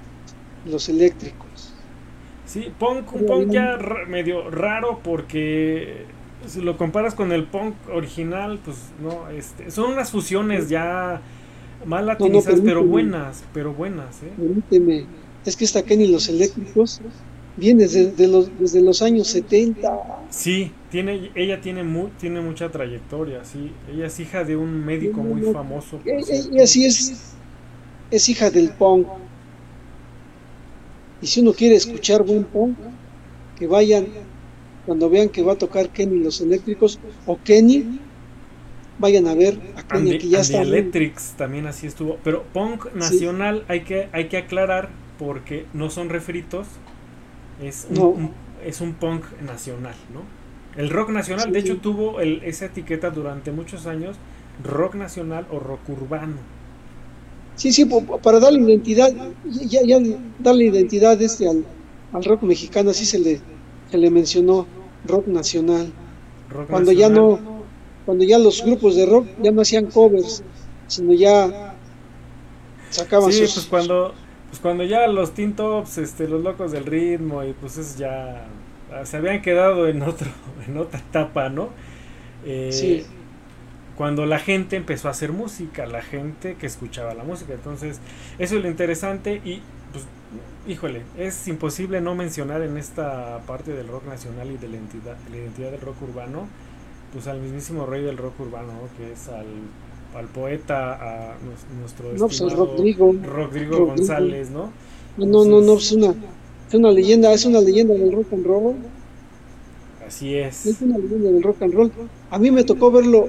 los 0.64 0.88
eléctricos. 0.88 1.74
Sí, 2.46 2.72
punk, 2.78 3.12
un 3.12 3.26
punk 3.26 3.50
ya 3.50 3.78
medio 4.08 4.50
raro 4.50 5.00
porque 5.04 6.06
si 6.46 6.62
lo 6.62 6.76
comparas 6.78 7.14
con 7.14 7.32
el 7.32 7.44
punk 7.44 7.74
original, 7.92 8.58
pues 8.64 8.78
no, 9.02 9.28
este, 9.28 9.70
son 9.70 9.92
unas 9.92 10.10
fusiones 10.10 10.68
ya 10.68 11.20
mal 11.84 12.06
latinizadas, 12.06 12.60
pero 12.64 12.84
buenas, 12.84 13.44
pero 13.52 13.72
buenas. 13.72 14.22
¿eh? 14.22 14.32
Permíteme, 14.36 15.06
es 15.44 15.56
que 15.56 15.64
esta 15.64 15.82
Kenny 15.82 16.08
los 16.08 16.28
eléctricos 16.28 17.00
viene 17.56 17.86
desde 17.86 18.28
los, 18.28 18.50
desde 18.58 18.80
los 18.82 19.02
años 19.02 19.28
70. 19.28 19.90
Sí, 20.30 20.72
tiene, 20.90 21.30
ella 21.34 21.60
tiene, 21.60 21.84
tiene 22.18 22.40
mucha 22.40 22.70
trayectoria, 22.70 23.44
sí. 23.44 23.72
Ella 23.92 24.06
es 24.06 24.20
hija 24.20 24.44
de 24.44 24.56
un 24.56 24.84
médico 24.84 25.22
muy 25.22 25.42
famoso. 25.52 26.00
Ella 26.04 26.66
sí 26.66 26.84
es, 26.84 27.34
es 28.10 28.28
hija 28.28 28.50
del 28.50 28.70
punk. 28.70 29.06
Y 31.20 31.26
si 31.26 31.40
uno 31.40 31.52
quiere 31.52 31.74
escuchar 31.74 32.22
buen 32.22 32.44
punk, 32.44 32.76
que 33.58 33.66
vayan 33.66 34.06
cuando 34.86 35.10
vean 35.10 35.28
que 35.28 35.42
va 35.42 35.52
a 35.52 35.56
tocar 35.56 35.90
Kenny 35.90 36.20
los 36.20 36.40
eléctricos 36.40 36.98
o 37.26 37.38
Kenny, 37.44 38.00
vayan 38.98 39.26
a 39.26 39.34
ver 39.34 39.58
a 39.76 39.82
Kenny 39.86 40.18
que 40.18 40.28
ya 40.28 40.40
está. 40.40 40.62
Electrics 40.62 41.34
también 41.36 41.66
así 41.66 41.86
estuvo, 41.86 42.18
pero 42.24 42.44
punk 42.52 42.92
nacional 42.94 43.64
hay 43.68 43.82
que 43.82 44.08
hay 44.12 44.28
que 44.28 44.38
aclarar 44.38 44.90
porque 45.18 45.66
no 45.74 45.90
son 45.90 46.08
refritos, 46.08 46.66
es 47.62 47.88
un, 47.90 48.30
es 48.64 48.80
un 48.80 48.94
punk 48.94 49.24
nacional, 49.42 49.94
¿no? 50.14 50.22
El 50.76 50.90
rock 50.90 51.10
nacional, 51.10 51.50
de 51.50 51.58
hecho, 51.58 51.78
tuvo 51.78 52.20
el, 52.20 52.40
esa 52.44 52.66
etiqueta 52.66 53.10
durante 53.10 53.50
muchos 53.50 53.86
años, 53.86 54.16
rock 54.62 54.94
nacional 54.94 55.44
o 55.50 55.58
rock 55.58 55.80
urbano. 55.88 56.36
Sí, 57.56 57.72
sí, 57.72 57.84
para 58.22 58.38
darle 58.38 58.60
identidad, 58.60 59.12
ya, 59.44 59.80
ya 59.84 59.98
darle 60.38 60.66
identidad 60.66 61.20
este 61.20 61.48
al, 61.48 61.64
rock 62.24 62.42
mexicano, 62.42 62.90
así 62.90 63.04
se 63.04 63.18
le, 63.18 63.40
se 63.90 63.98
le 63.98 64.08
mencionó 64.10 64.66
rock 65.04 65.26
nacional. 65.26 65.92
cuando 66.68 66.92
ya 66.92 67.08
no, 67.08 67.40
cuando 68.08 68.24
ya 68.24 68.38
los 68.38 68.64
grupos 68.64 68.96
de 68.96 69.04
rock 69.04 69.26
ya 69.38 69.50
no 69.50 69.60
hacían 69.60 69.84
covers, 69.84 70.42
sino 70.86 71.12
ya 71.12 71.74
sacaban 72.88 73.30
sí, 73.30 73.40
pues 73.40 73.66
cuando, 73.66 74.14
pues 74.48 74.62
cuando 74.62 74.82
ya 74.84 75.06
los 75.08 75.34
Teen 75.34 75.54
Tops, 75.54 75.98
este, 75.98 76.26
los 76.26 76.42
locos 76.42 76.72
del 76.72 76.86
ritmo, 76.86 77.44
y 77.44 77.52
pues 77.52 77.76
es 77.76 77.98
ya 77.98 78.46
se 79.04 79.18
habían 79.18 79.42
quedado 79.42 79.88
en 79.88 80.00
otro, 80.00 80.26
en 80.66 80.78
otra 80.78 81.00
etapa, 81.00 81.50
¿no? 81.50 81.68
Eh, 82.46 82.70
sí 82.72 83.04
cuando 83.98 84.24
la 84.24 84.38
gente 84.38 84.76
empezó 84.76 85.08
a 85.08 85.10
hacer 85.10 85.32
música, 85.32 85.84
la 85.84 86.02
gente 86.02 86.54
que 86.54 86.66
escuchaba 86.66 87.12
la 87.14 87.24
música. 87.24 87.52
Entonces, 87.52 87.98
eso 88.38 88.56
es 88.56 88.62
lo 88.62 88.68
interesante 88.68 89.42
y, 89.44 89.60
pues, 89.90 90.04
híjole, 90.68 91.02
es 91.18 91.48
imposible 91.48 92.00
no 92.00 92.14
mencionar 92.14 92.62
en 92.62 92.76
esta 92.78 93.40
parte 93.44 93.72
del 93.72 93.88
rock 93.88 94.06
nacional 94.06 94.52
y 94.52 94.56
de 94.56 94.68
la 94.68 94.76
identidad, 94.76 95.16
la 95.28 95.36
identidad 95.36 95.72
del 95.72 95.80
rock 95.80 96.00
urbano, 96.00 96.46
pues 97.12 97.26
al 97.26 97.40
mismísimo 97.40 97.86
rey 97.86 98.02
del 98.02 98.16
rock 98.16 98.40
urbano, 98.40 98.72
que 98.96 99.12
es 99.12 99.28
al, 99.28 99.46
al 100.14 100.26
poeta, 100.26 100.94
a 100.94 101.36
nuestro 101.80 102.12
no, 102.12 102.26
pues 102.26 102.40
Rodrigo, 102.40 103.14
Rodrigo, 103.24 103.86
González, 103.86 104.50
¿no? 104.50 104.70
No, 105.16 105.26
no, 105.26 105.44
no, 105.44 105.60
no, 105.60 105.74
es 105.78 105.92
una, 105.92 106.14
es 106.68 106.74
una 106.74 106.90
leyenda, 106.90 107.32
es 107.32 107.44
una 107.44 107.60
leyenda 107.60 107.94
del 107.94 108.12
rock 108.12 108.32
and 108.32 108.46
roll. 108.46 108.76
Así 110.06 110.34
es. 110.34 110.66
Es 110.66 110.80
una 110.80 110.98
leyenda 110.98 111.30
del 111.30 111.42
rock 111.42 111.62
and 111.62 111.74
roll. 111.74 111.92
A 112.30 112.38
mí 112.38 112.50
me 112.50 112.64
tocó 112.64 112.90
verlo 112.90 113.28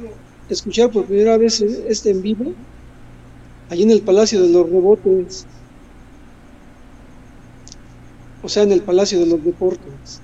escuchar 0.50 0.92
por 0.92 1.06
primera 1.06 1.38
vez 1.38 1.62
este 1.62 2.12
en 2.12 2.22
vivo, 2.22 2.54
allí 3.70 3.84
en 3.84 3.92
el 3.92 4.02
Palacio 4.02 4.42
de 4.42 4.50
los 4.50 4.70
Rebotes, 4.70 5.46
o 8.42 8.50
sea, 8.50 8.64
en 8.64 8.72
el 8.72 8.82
Palacio 8.82 9.20
de 9.20 9.26
los 9.26 9.44
Deportes. 9.44 10.22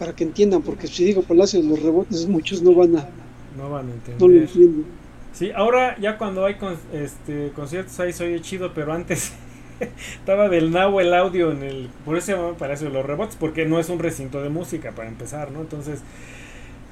Para 0.00 0.16
que 0.16 0.24
entiendan, 0.24 0.62
porque 0.62 0.86
si 0.86 1.04
digo 1.04 1.22
Palacio 1.22 1.60
de 1.60 1.68
los 1.68 1.82
Rebotes, 1.82 2.26
muchos 2.26 2.62
no 2.62 2.74
van 2.74 2.96
a, 2.96 3.08
no 3.56 3.70
van 3.70 3.88
a 3.88 3.92
entender. 3.92 4.20
No 4.20 4.28
lo 4.28 4.40
entienden. 4.40 4.86
Sí, 5.34 5.50
ahora 5.54 5.96
ya 6.00 6.16
cuando 6.16 6.46
hay 6.46 6.56
este, 6.94 7.52
conciertos 7.54 8.00
ahí 8.00 8.12
soy 8.14 8.40
chido, 8.40 8.72
pero 8.74 8.94
antes 8.94 9.32
estaba 10.14 10.48
del 10.48 10.72
nabo 10.72 11.02
el 11.02 11.12
audio 11.12 11.52
en 11.52 11.62
el... 11.62 11.90
Por 12.04 12.16
eso 12.16 12.26
se 12.26 12.32
llama 12.32 12.56
Palacio 12.56 12.88
de 12.88 12.94
los 12.94 13.04
Rebotes, 13.04 13.36
porque 13.38 13.66
no 13.66 13.78
es 13.78 13.90
un 13.90 13.98
recinto 13.98 14.42
de 14.42 14.48
música 14.48 14.92
para 14.92 15.08
empezar, 15.08 15.52
¿no? 15.52 15.60
Entonces 15.60 16.00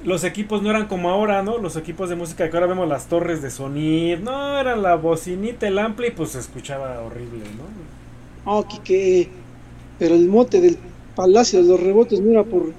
los 0.03 0.23
equipos 0.23 0.61
no 0.61 0.69
eran 0.69 0.87
como 0.87 1.09
ahora, 1.09 1.41
¿no? 1.41 1.57
Los 1.57 1.77
equipos 1.77 2.09
de 2.09 2.15
música 2.15 2.47
que 2.49 2.55
ahora 2.55 2.67
vemos 2.67 2.87
las 2.87 3.07
torres 3.07 3.41
de 3.41 3.49
sonido, 3.49 4.19
no, 4.19 4.59
era 4.59 4.75
la 4.75 4.93
bocinita, 4.95 5.67
el 5.67 5.79
ampli, 5.79 6.09
y 6.09 6.11
pues 6.11 6.29
se 6.29 6.39
escuchaba 6.39 7.01
horrible, 7.01 7.43
¿no? 7.57 8.51
Oh, 8.51 8.65
que, 8.83 9.29
pero 9.97 10.13
el 10.13 10.27
mote 10.27 10.61
del 10.61 10.77
Palacio 11.15 11.61
de 11.61 11.69
los 11.69 11.79
Rebotes 11.79 12.21
no 12.21 12.31
era 12.31 12.43
por 12.43 12.71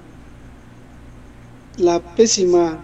la 1.77 1.99
pésima 1.99 2.79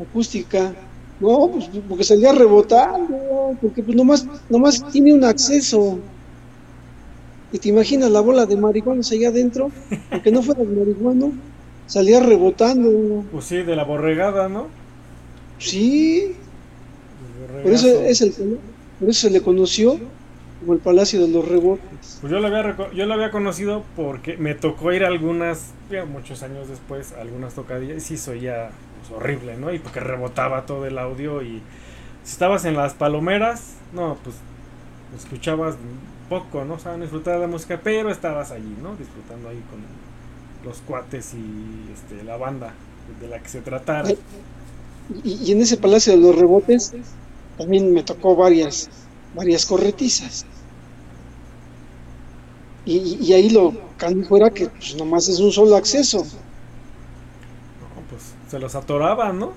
acústica, 0.00 0.72
no, 1.20 1.50
pues 1.52 1.70
porque 1.88 2.04
salía 2.04 2.32
rebotando, 2.32 3.56
porque 3.60 3.82
pues 3.82 3.96
nomás, 3.96 4.26
nomás 4.48 4.84
tiene 4.90 5.12
un 5.14 5.24
acceso. 5.24 5.98
Y 7.52 7.58
te 7.58 7.68
imaginas 7.68 8.10
la 8.10 8.20
bola 8.20 8.46
de 8.46 8.56
marihuanos 8.56 9.12
allá 9.12 9.28
adentro, 9.28 9.70
aunque 10.10 10.32
no 10.32 10.42
fuera 10.42 10.64
de 10.64 10.74
marihuano 10.74 11.32
salía 11.86 12.20
rebotando. 12.20 13.24
Pues 13.30 13.44
sí, 13.44 13.62
de 13.62 13.76
la 13.76 13.84
borregada, 13.84 14.48
¿no? 14.48 14.66
Sí. 15.58 16.34
Por 17.62 17.72
eso, 17.72 17.86
es 17.86 18.20
el, 18.22 18.32
por 18.98 19.10
eso 19.10 19.20
se 19.20 19.30
le 19.30 19.42
conoció 19.42 19.98
como 20.62 20.74
el 20.74 20.78
Palacio 20.78 21.20
de 21.20 21.28
los 21.28 21.46
Rebotes. 21.46 22.18
Pues 22.20 22.32
yo 22.32 22.38
lo 22.38 22.46
había, 22.46 22.76
yo 22.92 23.06
lo 23.06 23.14
había 23.14 23.30
conocido 23.30 23.82
porque 23.96 24.36
me 24.36 24.54
tocó 24.54 24.92
ir 24.92 25.04
algunas, 25.04 25.72
ya 25.90 26.04
muchos 26.04 26.42
años 26.42 26.68
después, 26.68 27.12
algunas 27.12 27.54
tocadillas, 27.54 27.98
y 27.98 28.00
sí, 28.00 28.16
soy 28.16 28.42
ya 28.42 28.70
pues, 29.00 29.12
horrible, 29.18 29.56
¿no? 29.56 29.72
Y 29.72 29.78
porque 29.78 30.00
rebotaba 30.00 30.64
todo 30.64 30.86
el 30.86 30.96
audio 30.98 31.42
y 31.42 31.60
si 32.22 32.32
estabas 32.32 32.64
en 32.64 32.76
las 32.76 32.94
palomeras, 32.94 33.74
no, 33.92 34.16
pues 34.22 34.36
escuchabas 35.16 35.76
poco, 36.28 36.64
¿no? 36.64 36.74
O 36.74 36.78
sea, 36.78 36.96
disfrutar 36.96 37.34
de 37.34 37.40
la 37.40 37.46
música, 37.48 37.80
pero 37.82 38.10
estabas 38.10 38.52
allí, 38.52 38.74
¿no? 38.80 38.96
Disfrutando 38.96 39.48
ahí 39.48 39.62
con 39.68 39.80
los 40.64 40.78
cuates 40.82 41.34
y 41.34 41.92
este, 41.92 42.24
la 42.24 42.36
banda 42.36 42.72
de 43.20 43.28
la 43.28 43.40
que 43.40 43.48
se 43.48 43.60
tratara. 43.60 44.08
Y, 45.24 45.52
en 45.52 45.60
ese 45.60 45.76
Palacio 45.76 46.12
de 46.12 46.20
los 46.20 46.36
Rebotes 46.36 46.92
también 47.58 47.92
me 47.92 48.02
tocó 48.02 48.36
varias, 48.36 48.88
varias 49.34 49.66
corretizas. 49.66 50.46
Y, 52.84 53.18
y 53.20 53.32
ahí 53.32 53.50
lo 53.50 53.72
canijo 53.96 54.36
era 54.36 54.50
que 54.50 54.68
pues, 54.68 54.96
nomás 54.96 55.28
es 55.28 55.38
un 55.38 55.52
solo 55.52 55.76
acceso. 55.76 56.26
pues 58.10 58.34
Se 58.48 58.58
los 58.58 58.74
atoraban, 58.74 59.38
¿no? 59.38 59.52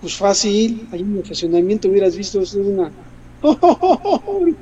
Pues 0.00 0.16
fácil, 0.16 0.88
ahí 0.92 1.00
en 1.00 1.14
el 1.14 1.22
estacionamiento 1.22 1.88
hubieras 1.88 2.16
visto 2.16 2.40
es 2.40 2.54
una... 2.54 2.90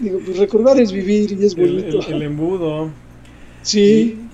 Digo, 0.00 0.18
pues 0.24 0.38
recordar 0.38 0.80
es 0.80 0.90
vivir 0.90 1.32
y 1.32 1.44
es 1.44 1.54
bonito. 1.54 2.00
El, 2.00 2.14
el, 2.14 2.22
embudo. 2.22 2.90
Sí. 3.62 3.80
Y 3.80 4.28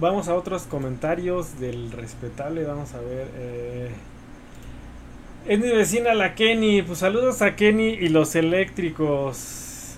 vamos 0.00 0.28
a 0.28 0.34
otros 0.34 0.62
comentarios 0.62 1.60
del 1.60 1.92
respetable, 1.92 2.64
vamos 2.64 2.92
a 2.94 3.00
ver. 3.00 3.28
Eh... 3.36 3.90
Es 5.46 5.58
mi 5.58 5.68
vecina 5.68 6.14
la 6.14 6.34
Kenny, 6.34 6.82
pues 6.82 7.00
saludos 7.00 7.42
a 7.42 7.56
Kenny 7.56 7.88
y 7.88 8.08
los 8.08 8.34
eléctricos, 8.34 9.36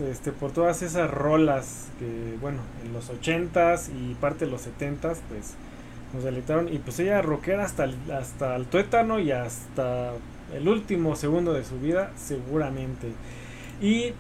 este, 0.01 0.33
por 0.33 0.53
todas 0.53 0.83
esas 0.83 1.11
rolas 1.11 1.89
que, 1.99 2.37
bueno, 2.41 2.61
en 2.85 2.93
los 2.93 3.11
80s 3.11 3.91
y 3.95 4.15
parte 4.15 4.45
de 4.45 4.51
los 4.51 4.67
70s, 4.67 5.19
pues 5.29 5.55
nos 6.13 6.25
deleitaron. 6.25 6.73
Y 6.73 6.79
pues 6.79 6.99
ella 7.01 7.23
rockera 7.23 7.65
hasta 7.65 7.89
hasta 8.17 8.57
el 8.57 8.67
tuétano 8.67 9.19
y 9.19 9.33
hasta 9.33 10.13
el 10.55 10.69
último 10.69 11.17
segundo 11.17 11.53
de 11.53 11.65
su 11.65 11.79
vida, 11.79 12.13
seguramente. 12.17 13.13
Y 13.81 14.13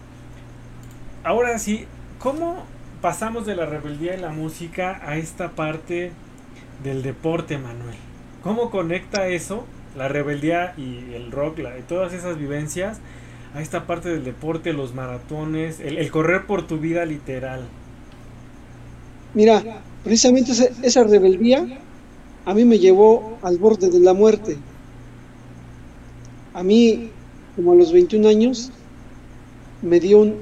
ahora 1.22 1.58
sí, 1.58 1.86
¿cómo 2.18 2.64
pasamos 3.00 3.46
de 3.46 3.54
la 3.56 3.66
rebeldía 3.66 4.14
y 4.16 4.20
la 4.20 4.30
música 4.30 5.00
a 5.04 5.16
esta 5.16 5.50
parte 5.50 6.12
del 6.82 7.02
deporte, 7.02 7.58
Manuel? 7.58 7.96
¿Cómo 8.42 8.70
conecta 8.70 9.26
eso, 9.28 9.64
la 9.96 10.08
rebeldía 10.08 10.74
y 10.76 11.14
el 11.14 11.30
rock, 11.32 11.60
y 11.60 11.82
todas 11.82 12.12
esas 12.12 12.38
vivencias, 12.38 13.00
a 13.54 13.62
esta 13.62 13.86
parte 13.86 14.08
del 14.08 14.24
deporte, 14.24 14.72
los 14.72 14.94
maratones, 14.94 15.78
el, 15.78 16.10
correr 16.10 16.46
por 16.46 16.66
tu 16.66 16.78
vida 16.78 17.04
literal? 17.04 17.62
Mira, 19.32 19.62
precisamente 20.02 20.52
esa, 20.82 21.04
rebeldía 21.04 21.64
a 22.44 22.52
mí 22.52 22.64
me 22.64 22.78
llevó 22.78 23.38
al 23.42 23.56
borde 23.58 23.88
de 23.88 24.00
la 24.00 24.12
muerte. 24.12 24.58
A 26.52 26.62
mí, 26.62 27.10
como 27.56 27.72
a 27.72 27.74
los 27.76 27.92
21 27.92 28.28
años, 28.28 28.70
me 29.82 30.00
dio 30.00 30.18
un, 30.18 30.36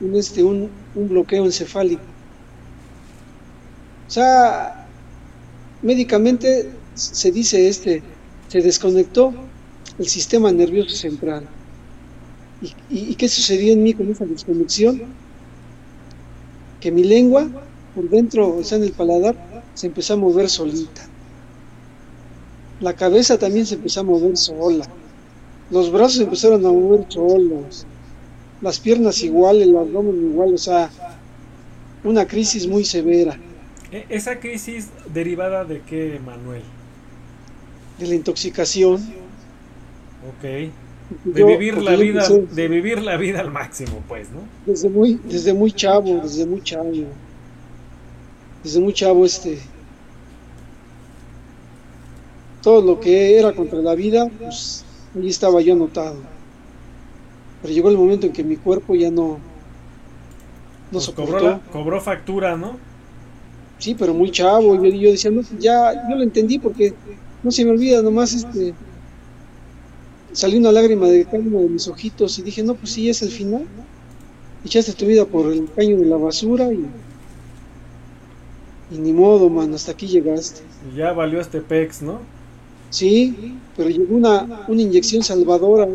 un, 0.00 0.16
este, 0.16 0.42
un, 0.42 0.68
un 0.94 1.08
bloqueo 1.08 1.44
encefálico. 1.44 2.02
O 4.06 4.10
sea, 4.10 4.86
médicamente 5.82 6.70
se 6.94 7.30
dice 7.30 7.68
este, 7.68 8.02
se 8.48 8.60
desconectó 8.60 9.32
el 9.98 10.06
sistema 10.06 10.50
nervioso 10.52 10.94
central. 10.94 11.48
¿Y, 12.62 12.74
y, 12.88 13.14
qué 13.16 13.28
sucedió 13.28 13.72
en 13.72 13.82
mí 13.82 13.92
con 13.92 14.10
esa 14.10 14.24
desconexión? 14.24 15.02
Que 16.80 16.90
mi 16.90 17.04
lengua, 17.04 17.48
por 17.94 18.08
dentro, 18.08 18.56
o 18.56 18.64
sea, 18.64 18.78
en 18.78 18.84
el 18.84 18.92
paladar, 18.92 19.36
se 19.74 19.88
empezó 19.88 20.14
a 20.14 20.16
mover 20.16 20.48
solita. 20.48 21.02
La 22.80 22.94
cabeza 22.94 23.38
también 23.38 23.66
se 23.66 23.74
empezó 23.74 24.00
a 24.00 24.04
mover 24.04 24.36
sola. 24.36 24.86
Los 25.70 25.90
brazos 25.90 26.20
empezaron 26.20 26.64
a 26.64 26.70
mover 26.70 27.06
solos. 27.08 27.86
Las 28.62 28.80
piernas 28.80 29.22
igual, 29.22 29.60
el 29.60 29.76
abdomen 29.76 30.30
igual, 30.30 30.54
o 30.54 30.58
sea, 30.58 30.90
una 32.04 32.26
crisis 32.26 32.66
muy 32.66 32.84
severa. 32.84 33.38
¿Esa 34.08 34.40
crisis 34.40 34.88
derivada 35.12 35.64
de 35.64 35.80
qué, 35.82 36.20
Manuel? 36.24 36.62
De 37.98 38.06
la 38.06 38.14
intoxicación. 38.14 38.94
Ok. 38.96 40.70
De 41.24 41.40
yo, 41.40 41.46
vivir 41.46 41.80
la 41.82 41.94
vida, 41.94 42.26
empecé, 42.26 42.54
de 42.54 42.68
vivir 42.68 43.02
la 43.02 43.16
vida 43.16 43.40
al 43.40 43.52
máximo, 43.52 44.02
pues, 44.08 44.28
¿no? 44.30 44.40
Desde 44.66 44.88
muy, 44.88 45.20
desde 45.24 45.54
muy 45.54 45.70
chavo, 45.70 46.20
desde 46.22 46.46
muy 46.46 46.60
chavo. 46.62 46.92
Desde 48.64 48.80
muy 48.80 48.92
chavo, 48.92 49.24
este, 49.24 49.60
todo 52.66 52.82
lo 52.82 52.98
que 52.98 53.38
era 53.38 53.52
contra 53.52 53.78
la 53.78 53.94
vida, 53.94 54.28
pues 54.40 54.84
ahí 55.14 55.28
estaba 55.28 55.60
yo 55.60 55.74
anotado. 55.74 56.16
Pero 57.62 57.72
llegó 57.72 57.90
el 57.90 57.96
momento 57.96 58.26
en 58.26 58.32
que 58.32 58.42
mi 58.42 58.56
cuerpo 58.56 58.96
ya 58.96 59.08
no, 59.08 59.28
no 59.28 59.38
pues 60.90 61.04
soportó. 61.04 61.32
Cobró, 61.32 61.50
la, 61.50 61.60
cobró, 61.70 62.00
factura, 62.00 62.56
¿no? 62.56 62.76
Sí, 63.78 63.94
pero 63.96 64.12
muy 64.12 64.32
chavo. 64.32 64.74
Yo, 64.82 64.90
yo 64.90 65.12
decía, 65.12 65.30
no, 65.30 65.42
ya, 65.60 65.92
yo 66.10 66.16
lo 66.16 66.24
entendí 66.24 66.58
porque 66.58 66.92
no 67.44 67.52
se 67.52 67.64
me 67.64 67.70
olvida 67.70 68.02
nomás 68.02 68.34
este. 68.34 68.74
Salió 70.36 70.58
una 70.58 70.70
lágrima 70.70 71.06
de 71.06 71.26
uno 71.32 71.60
de 71.60 71.68
mis 71.70 71.88
ojitos 71.88 72.38
y 72.38 72.42
dije, 72.42 72.62
no, 72.62 72.74
pues 72.74 72.92
sí, 72.92 73.08
es 73.08 73.22
el 73.22 73.30
final. 73.30 73.64
Echaste 74.66 74.92
tu 74.92 75.06
vida 75.06 75.24
por 75.24 75.50
el 75.50 75.66
caño 75.72 75.96
de 75.96 76.04
la 76.04 76.18
basura 76.18 76.70
y. 76.70 76.84
Y 78.90 78.98
ni 78.98 79.14
modo, 79.14 79.48
man, 79.48 79.72
hasta 79.72 79.92
aquí 79.92 80.06
llegaste. 80.06 80.60
Y 80.92 80.98
ya 80.98 81.14
valió 81.14 81.40
este 81.40 81.62
pex, 81.62 82.02
¿no? 82.02 82.18
Sí, 82.90 83.56
pero 83.78 83.88
llegó 83.88 84.14
una, 84.14 84.66
una 84.68 84.82
inyección 84.82 85.22
salvadora 85.22 85.88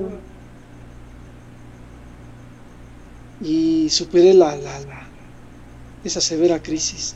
y 3.44 3.90
superé 3.92 4.34
la, 4.34 4.56
la, 4.56 4.80
la, 4.80 5.08
esa 6.04 6.20
severa 6.20 6.60
crisis. 6.64 7.14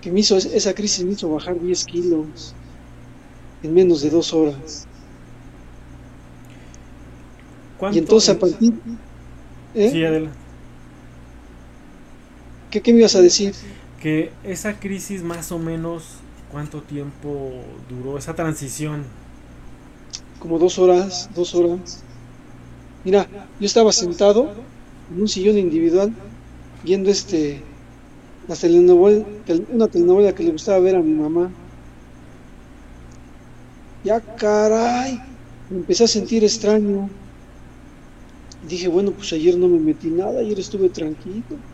Que 0.00 0.12
me 0.12 0.20
hizo, 0.20 0.36
esa 0.36 0.72
crisis 0.72 1.04
me 1.04 1.14
hizo 1.14 1.28
bajar 1.30 1.60
10 1.60 1.84
kilos 1.84 2.54
en 3.64 3.74
menos 3.74 4.02
de 4.02 4.10
dos 4.10 4.32
horas. 4.32 4.86
Y 7.92 7.98
entonces 7.98 8.30
a 8.30 8.38
partir... 8.38 8.74
¿eh? 9.74 9.90
Sí, 9.90 10.04
adelante. 10.04 10.38
¿Qué, 12.70 12.80
¿Qué 12.80 12.92
me 12.92 13.00
ibas 13.00 13.14
a 13.14 13.20
decir? 13.20 13.54
Que 14.00 14.32
esa 14.44 14.78
crisis 14.78 15.22
más 15.22 15.52
o 15.52 15.58
menos 15.58 16.18
¿Cuánto 16.54 16.82
tiempo 16.82 17.50
duró 17.88 18.16
esa 18.16 18.32
transición? 18.32 19.02
Como 20.38 20.60
dos 20.60 20.78
horas, 20.78 21.28
dos 21.34 21.52
horas. 21.52 22.04
Mira, 23.02 23.26
yo 23.58 23.66
estaba 23.66 23.90
sentado 23.90 24.52
en 25.12 25.20
un 25.20 25.26
sillón 25.26 25.58
individual 25.58 26.12
viendo 26.84 27.10
este 27.10 27.60
la 28.46 28.54
telenovela, 28.54 29.24
una 29.72 29.88
telenovela 29.88 30.32
que 30.32 30.44
le 30.44 30.52
gustaba 30.52 30.78
ver 30.78 30.94
a 30.94 31.00
mi 31.00 31.10
mamá. 31.10 31.50
Ya 34.04 34.20
caray, 34.20 35.20
me 35.70 35.78
empecé 35.78 36.04
a 36.04 36.06
sentir 36.06 36.44
extraño. 36.44 37.10
Dije, 38.68 38.88
bueno, 38.88 39.14
pues 39.14 39.32
ayer 39.32 39.56
no 39.58 39.68
me 39.68 39.80
metí 39.80 40.10
nada, 40.10 40.40
ayer 40.40 40.58
estuve 40.58 40.90
tranquilo. 40.90 41.64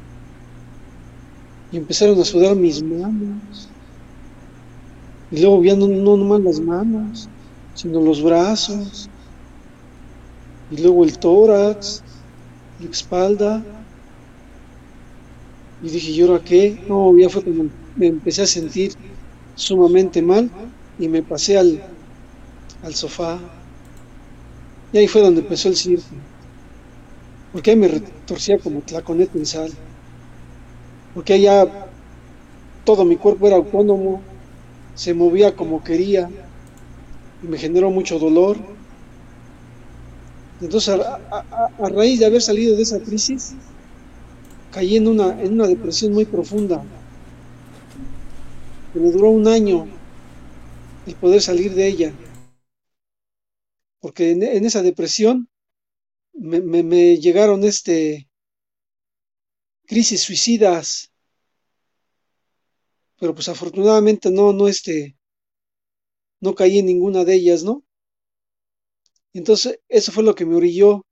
Y 1.71 1.77
empezaron 1.79 2.21
a 2.21 2.25
sudar 2.25 2.55
mis 2.55 2.83
manos. 2.83 3.75
Y 5.31 5.41
luego 5.41 5.65
ya 5.65 5.77
no, 5.77 5.87
no 5.89 6.17
nomás 6.17 6.41
las 6.43 6.61
manos, 6.61 7.31
sino 7.73 8.01
los 8.01 8.23
brazos. 8.23 9.11
Y 10.71 10.79
luego 10.79 11.05
el 11.05 11.19
tórax, 11.19 12.03
la 12.79 12.91
espalda. 12.91 13.67
Y 15.81 15.91
dije, 15.91 16.11
¿y 16.13 16.21
ahora 16.21 16.45
qué? 16.45 16.85
No, 16.89 17.17
ya 17.19 17.29
fue 17.29 17.43
cuando 17.43 17.73
me 17.95 18.07
empecé 18.07 18.43
a 18.43 18.47
sentir 18.47 18.93
sumamente 19.55 20.23
mal 20.23 20.51
y 20.97 21.09
me 21.09 21.23
pasé 21.23 21.59
al, 21.59 21.83
al 22.83 22.95
sofá. 22.95 23.61
Y 24.93 24.99
ahí 24.99 25.09
fue 25.09 25.23
donde 25.23 25.41
empezó 25.41 25.69
el 25.69 25.77
circo. 25.77 26.30
Porque 27.53 27.71
ahí 27.71 27.77
me 27.77 27.89
retorcía 27.89 28.59
como 28.59 28.81
tlaconete 28.81 29.39
en 29.39 29.47
sal. 29.47 29.73
Porque 31.15 31.35
allá 31.35 31.67
todo 32.85 33.05
mi 33.05 33.17
cuerpo 33.17 33.47
era 33.47 33.57
autónomo, 33.57 34.23
se 34.95 35.15
movía 35.15 35.57
como 35.57 35.83
quería 35.83 36.31
y 37.43 37.47
me 37.47 37.59
generó 37.59 37.91
mucho 37.91 38.19
dolor. 38.19 38.57
Entonces, 40.61 41.01
a, 41.01 41.89
raíz 41.89 42.21
de 42.21 42.27
haber 42.27 42.43
salido 42.43 42.77
de 42.77 42.83
esa 42.83 43.01
crisis, 43.01 43.55
caí 44.71 44.97
en 44.97 45.09
una, 45.09 45.41
en 45.41 45.55
una 45.55 45.67
depresión 45.67 46.13
muy 46.13 46.27
profunda, 46.27 46.83
que 48.93 49.01
me 49.01 49.11
duró 49.11 49.31
un 49.31 49.49
año 49.49 49.89
el 51.07 51.15
poder 51.15 51.41
salir 51.41 51.75
de 51.75 51.87
ella. 51.87 52.13
Porque 54.01 54.31
en 54.31 54.65
esa 54.65 54.83
depresión 54.83 55.50
me, 56.33 57.17
llegaron 57.19 57.65
este 57.65 58.29
crisis 59.87 60.23
suicidas 60.23 61.11
pero 63.21 63.35
pues 63.35 63.49
afortunadamente 63.49 64.31
no, 64.31 64.53
no 64.53 64.67
este, 64.67 65.15
no 66.41 66.55
caí 66.55 66.79
en 66.79 66.87
ninguna 66.87 67.25
de 67.25 67.35
ellas, 67.35 67.63
¿no? 67.63 67.85
Entonces, 69.35 69.79
eso 69.89 70.11
fue 70.11 70.25
lo 70.25 70.35
que 70.35 70.47
me 70.47 70.57
orilló, 70.57 71.05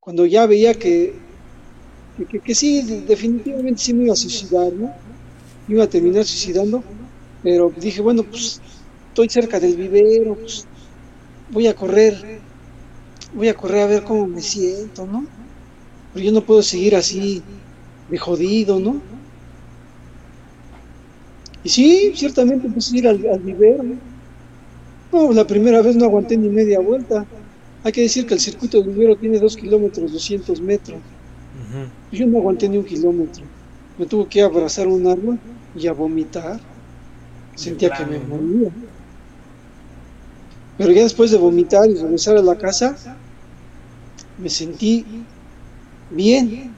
cuando 0.00 0.24
ya 0.24 0.46
veía 0.46 0.72
que, 0.72 1.12
que, 2.30 2.40
que, 2.40 2.54
sí, 2.54 2.82
definitivamente 3.06 3.82
sí 3.82 3.92
me 3.92 4.04
iba 4.04 4.12
a 4.12 4.16
suicidar, 4.16 4.72
¿no? 4.72 4.94
Iba 5.68 5.84
a 5.84 5.90
terminar 5.90 6.24
suicidando, 6.24 6.82
pero 7.42 7.70
dije, 7.76 8.00
bueno, 8.00 8.22
pues 8.22 8.60
estoy 9.08 9.28
cerca 9.28 9.58
del 9.58 9.76
vivero, 9.76 10.36
pues 10.36 10.64
voy 11.50 11.66
a 11.66 11.74
correr, 11.74 12.40
voy 13.32 13.48
a 13.48 13.56
correr 13.56 13.82
a 13.82 13.86
ver 13.86 14.04
cómo 14.04 14.26
me 14.28 14.42
siento, 14.42 15.06
¿no? 15.06 15.28
Pero 16.12 16.24
yo 16.26 16.32
no 16.32 16.46
puedo 16.46 16.62
seguir 16.62 16.96
así 16.96 17.44
de 18.06 18.18
jodido, 18.18 18.80
¿no? 18.80 19.08
Y 21.62 21.68
sí, 21.70 22.12
ciertamente 22.14 22.66
empecé 22.68 22.94
a 22.96 22.98
ir 22.98 23.08
al, 23.08 23.26
al 23.26 23.40
vivero. 23.42 23.82
No, 25.12 25.32
la 25.32 25.46
primera 25.46 25.80
vez 25.82 25.94
no 25.96 26.04
aguanté 26.06 26.36
ni 26.36 26.48
media 26.50 26.80
vuelta. 26.80 27.28
Hay 27.82 27.92
que 27.92 28.02
decir 28.02 28.26
que 28.26 28.34
el 28.34 28.40
circuito 28.40 28.78
del 28.82 28.90
vivero 28.94 29.16
tiene 29.16 29.38
2 29.38 29.56
kilómetros, 29.56 30.12
200 30.12 30.60
metros. 30.60 31.02
Yo 32.10 32.26
no 32.26 32.38
aguanté 32.38 32.68
ni 32.68 32.78
un 32.78 32.84
kilómetro. 32.84 33.50
Me 33.96 34.06
tuve 34.06 34.28
que 34.28 34.42
abrazar 34.42 34.86
un 34.88 35.06
árbol 35.08 35.40
y 35.74 35.86
a 35.88 35.92
vomitar. 35.92 36.60
Sentía 37.54 37.92
que 37.92 38.06
me 38.06 38.20
moría. 38.20 38.70
Pero 40.76 40.92
ya 40.92 41.02
después 41.02 41.30
de 41.30 41.38
vomitar 41.38 41.88
y 41.88 41.94
regresar 41.94 42.36
a 42.36 42.42
la 42.42 42.56
casa, 42.58 42.98
me 44.42 44.50
sentí 44.50 45.04
bien. 46.10 46.72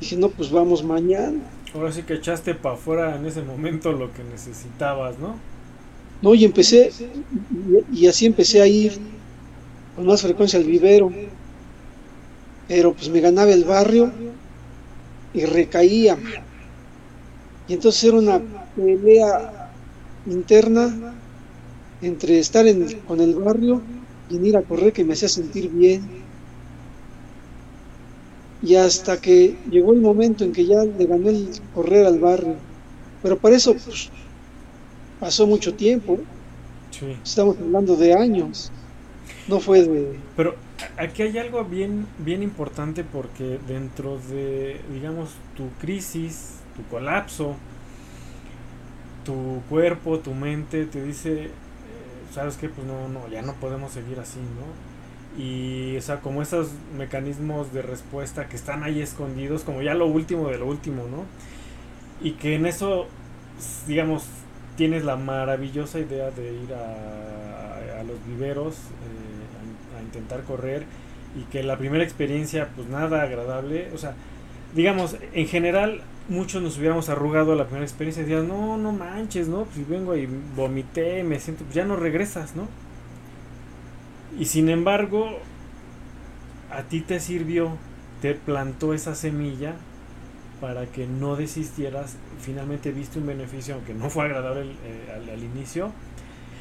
Dije, 0.00 0.16
no, 0.16 0.28
pues 0.28 0.50
vamos 0.50 0.82
mañana. 0.82 1.38
Ahora 1.74 1.92
sí 1.92 2.02
que 2.02 2.14
echaste 2.14 2.54
para 2.54 2.74
afuera 2.74 3.16
en 3.16 3.24
ese 3.24 3.42
momento 3.42 3.92
lo 3.92 4.12
que 4.12 4.24
necesitabas, 4.24 5.18
¿no? 5.18 5.36
No, 6.20 6.34
y 6.34 6.44
empecé, 6.44 6.92
y, 7.92 8.06
así 8.06 8.26
empecé 8.26 8.60
a 8.60 8.66
ir 8.66 8.92
con 9.96 10.06
más 10.06 10.22
frecuencia 10.22 10.58
al 10.58 10.64
vivero. 10.64 11.12
Pero 12.68 12.92
pues 12.92 13.08
me 13.08 13.20
ganaba 13.20 13.52
el 13.52 13.64
barrio 13.64 14.12
y 15.34 15.44
recaía. 15.44 16.16
Y 17.68 17.74
entonces 17.74 18.04
era 18.04 18.18
una 18.18 18.40
pelea 18.76 19.70
interna 20.26 21.14
entre 22.02 22.38
estar 22.38 22.66
en, 22.66 23.00
con 23.00 23.20
el 23.20 23.34
barrio 23.34 23.82
ir 24.32 24.56
a 24.56 24.62
correr 24.62 24.92
que 24.92 25.04
me 25.04 25.12
hacía 25.12 25.28
sentir 25.28 25.70
bien. 25.70 26.02
Y 28.62 28.76
hasta 28.76 29.20
que 29.20 29.56
llegó 29.70 29.92
el 29.92 30.00
momento 30.00 30.44
en 30.44 30.52
que 30.52 30.64
ya 30.64 30.84
le 30.84 31.06
gané 31.06 31.30
el 31.30 31.48
correr 31.74 32.06
al 32.06 32.18
barrio. 32.18 32.54
Pero 33.22 33.36
para 33.38 33.56
eso 33.56 33.74
pues, 33.74 34.10
pasó 35.18 35.46
mucho 35.46 35.74
tiempo. 35.74 36.18
Estamos 37.24 37.56
hablando 37.58 37.96
de 37.96 38.14
años. 38.14 38.70
No 39.48 39.58
fue 39.58 39.82
de... 39.82 40.16
Pero 40.36 40.54
aquí 40.96 41.22
hay 41.22 41.38
algo 41.38 41.64
bien, 41.64 42.06
bien 42.18 42.42
importante 42.42 43.02
porque 43.02 43.58
dentro 43.66 44.18
de, 44.30 44.80
digamos, 44.92 45.30
tu 45.56 45.68
crisis, 45.80 46.60
tu 46.76 46.84
colapso, 46.84 47.56
tu 49.24 49.62
cuerpo, 49.68 50.18
tu 50.18 50.34
mente 50.34 50.86
te 50.86 51.02
dice, 51.02 51.50
¿sabes 52.32 52.56
qué? 52.56 52.68
Pues 52.68 52.86
no, 52.86 53.08
no, 53.08 53.28
ya 53.28 53.42
no 53.42 53.54
podemos 53.54 53.92
seguir 53.92 54.18
así, 54.18 54.38
¿no? 54.40 55.42
Y, 55.42 55.96
o 55.96 56.02
sea, 56.02 56.20
como 56.20 56.42
esos 56.42 56.70
mecanismos 56.96 57.72
de 57.72 57.82
respuesta 57.82 58.48
que 58.48 58.56
están 58.56 58.82
ahí 58.82 59.00
escondidos, 59.00 59.62
como 59.62 59.82
ya 59.82 59.94
lo 59.94 60.06
último 60.06 60.48
de 60.48 60.58
lo 60.58 60.66
último, 60.66 61.04
¿no? 61.10 61.24
Y 62.26 62.32
que 62.32 62.54
en 62.54 62.66
eso, 62.66 63.06
digamos, 63.86 64.24
tienes 64.76 65.04
la 65.04 65.16
maravillosa 65.16 65.98
idea 65.98 66.30
de 66.30 66.52
ir 66.52 66.74
a, 66.74 68.00
a 68.00 68.04
los 68.04 68.24
viveros 68.26 68.74
eh, 68.74 69.98
a, 69.98 70.02
intentar 70.02 70.42
correr 70.42 70.84
y 71.36 71.44
que 71.50 71.62
la 71.62 71.78
primera 71.78 72.04
experiencia, 72.04 72.68
pues 72.76 72.88
nada 72.88 73.22
agradable, 73.22 73.90
o 73.94 73.98
sea, 73.98 74.14
digamos, 74.74 75.16
en 75.32 75.46
general 75.46 76.02
muchos 76.28 76.62
nos 76.62 76.78
hubiéramos 76.78 77.08
arrugado 77.08 77.52
a 77.52 77.56
la 77.56 77.64
primera 77.64 77.84
experiencia 77.84 78.22
y 78.22 78.26
decías, 78.26 78.44
no, 78.44 78.76
no 78.76 78.92
manches, 78.92 79.48
¿no? 79.48 79.64
Pues 79.64 79.88
vengo 79.88 80.16
y 80.16 80.28
vomité, 80.56 81.24
me 81.24 81.40
siento, 81.40 81.64
pues 81.64 81.74
ya 81.74 81.84
no 81.84 81.96
regresas, 81.96 82.56
¿no? 82.56 82.68
Y 84.38 84.46
sin 84.46 84.68
embargo, 84.68 85.38
a 86.70 86.82
ti 86.82 87.00
te 87.00 87.20
sirvió, 87.20 87.76
te 88.20 88.34
plantó 88.34 88.94
esa 88.94 89.14
semilla 89.14 89.74
para 90.60 90.86
que 90.86 91.06
no 91.06 91.36
desistieras, 91.36 92.14
finalmente 92.40 92.92
viste 92.92 93.18
un 93.18 93.26
beneficio, 93.26 93.74
aunque 93.74 93.94
no 93.94 94.08
fue 94.08 94.24
agradable 94.24 94.72
eh, 94.84 95.32
al, 95.32 95.42
inicio, 95.42 95.90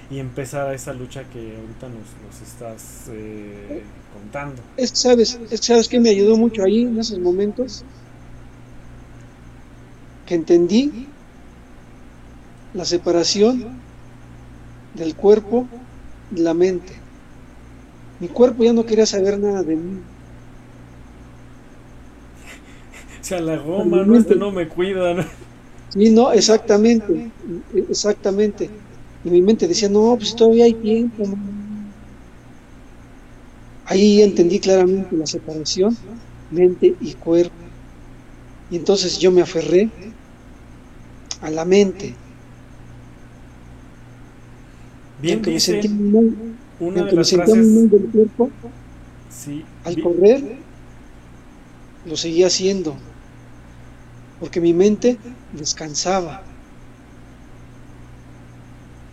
y 0.10 0.20
empezar 0.20 0.74
esa 0.74 0.92
lucha 0.92 1.24
que 1.26 1.56
ahorita 1.56 1.88
nos, 1.88 2.42
estás 2.42 3.10
eh, 3.12 3.84
contando. 4.12 4.62
Es, 4.76 4.90
¿sabes, 4.90 5.40
es, 5.50 5.62
¿Sabes 5.62 5.88
qué 5.88 6.00
me 6.00 6.10
ayudó 6.10 6.36
mucho 6.36 6.64
ahí 6.64 6.82
en 6.82 7.00
esos 7.00 7.20
momentos? 7.20 7.86
Que 10.32 10.36
entendí 10.36 10.82
la 12.72 12.86
separación 12.86 13.84
del 14.94 15.14
cuerpo 15.18 15.68
y 16.30 16.40
la 16.40 16.53
mente. 16.53 16.94
Mi 18.22 18.30
cuerpo 18.30 18.64
ya 18.64 18.72
no 18.72 18.86
quería 18.86 19.06
saber 19.06 19.38
nada 19.38 19.62
de 19.62 19.76
mí. 19.76 20.06
sea, 23.22 23.41
la 23.41 23.58
goma, 23.58 24.06
no, 24.06 24.16
este 24.16 24.38
no 24.38 24.53
me 24.53 24.70
cuida. 24.70 25.16
¿no? 25.16 25.26
Sí, 25.90 26.12
no, 26.12 26.32
exactamente, 26.32 27.34
exactamente. 27.90 28.70
Y 29.26 29.32
mi 29.32 29.41
mente 29.41 29.68
decía, 29.68 29.90
no, 29.90 30.16
pues 30.18 30.34
todavía 30.34 30.64
hay 30.64 30.76
tiempo. 30.76 31.26
Ahí 33.84 34.22
entendí 34.22 34.62
claramente 34.62 35.14
la 35.18 35.26
separación, 35.26 35.91
mente 36.48 36.95
y 37.02 37.16
cuerpo. 37.16 37.58
Y 38.70 38.78
entonces 38.78 39.20
yo 39.20 39.30
me 39.34 39.41
aferré 39.41 39.91
a 41.41 41.49
la 41.49 41.65
mente. 41.65 42.15
Bien 45.22 45.41
me 45.45 45.59
sentí 45.59 45.89
muy, 45.89 46.35
una 46.80 47.03
de 47.03 47.11
las 47.11 47.31
frases... 47.31 47.91
del 47.91 48.09
cuerpo, 48.11 48.51
sí, 49.30 49.63
al 49.84 50.01
correr, 50.01 50.57
lo 52.05 52.15
seguía 52.15 52.47
haciendo 52.47 52.95
porque 54.41 54.59
mi 54.59 54.73
mente 54.73 55.19
descansaba, 55.53 56.41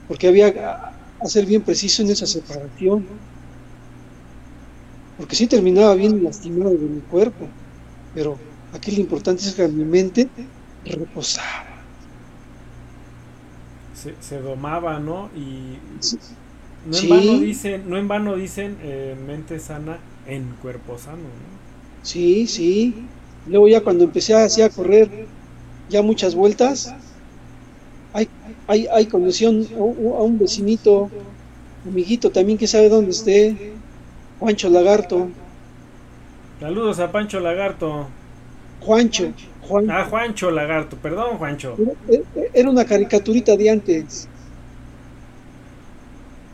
porque 0.09 0.27
había 0.27 0.95
a 1.21 1.27
ser 1.27 1.45
bien 1.45 1.61
preciso 1.61 2.01
en 2.01 2.09
esa 2.09 2.27
separación, 2.27 3.05
porque 5.19 5.37
sí 5.37 5.47
terminaba 5.47 5.95
bien 5.95 6.25
lastimado 6.25 6.71
de 6.71 6.79
mi 6.79 7.01
cuerpo, 7.03 7.47
pero 8.15 8.39
aquí 8.73 8.93
lo 8.93 9.03
importante 9.03 9.43
es 9.43 9.55
que 9.55 9.69
mi 9.69 9.85
mente 9.85 10.31
reposaba. 10.87 11.68
Se, 14.21 14.41
domaba, 14.41 15.01
¿no? 15.01 15.29
Y 15.35 15.79
no 16.87 16.97
en 16.97 17.09
vano 17.09 17.39
dicen, 17.41 17.91
no 17.91 17.99
en 17.99 18.09
vano 18.09 18.37
dicen 18.37 18.77
eh, 18.83 19.17
mente 19.27 19.59
sana 19.59 19.99
en 20.27 20.55
cuerpo 20.63 20.99
sano, 20.99 21.23
¿no? 21.23 21.59
Sí, 22.03 22.47
sí. 22.47 22.95
Luego 23.47 23.69
ya 23.69 23.83
cuando 23.83 24.05
empecé 24.05 24.35
a, 24.35 24.45
a 24.45 24.71
correr 24.71 25.27
ya 25.89 26.03
muchas 26.03 26.35
vueltas, 26.35 26.95
hay, 28.13 28.29
hay, 28.67 28.87
hay 28.87 29.07
conocí 29.07 29.45
a 29.45 29.51
un, 29.51 30.39
vecinito, 30.39 31.11
amiguito 31.87 32.31
también 32.31 32.59
que 32.59 32.67
sabe 32.67 32.89
dónde 32.89 33.11
esté, 33.11 33.75
Juancho 34.39 34.69
Lagarto. 34.69 35.29
Saludos 36.61 36.99
a 36.99 37.11
Pancho 37.13 37.41
Lagarto. 37.41 38.09
Juancho. 38.81 39.33
Ah, 39.89 40.07
Juancho 40.09 40.51
Lagarto, 40.51 40.97
perdón 40.97 41.39
Juancho. 41.39 41.77
Era, 42.55 42.71
una 42.71 42.85
caricaturita 42.85 43.57
de 43.57 43.71
antes. 43.71 44.29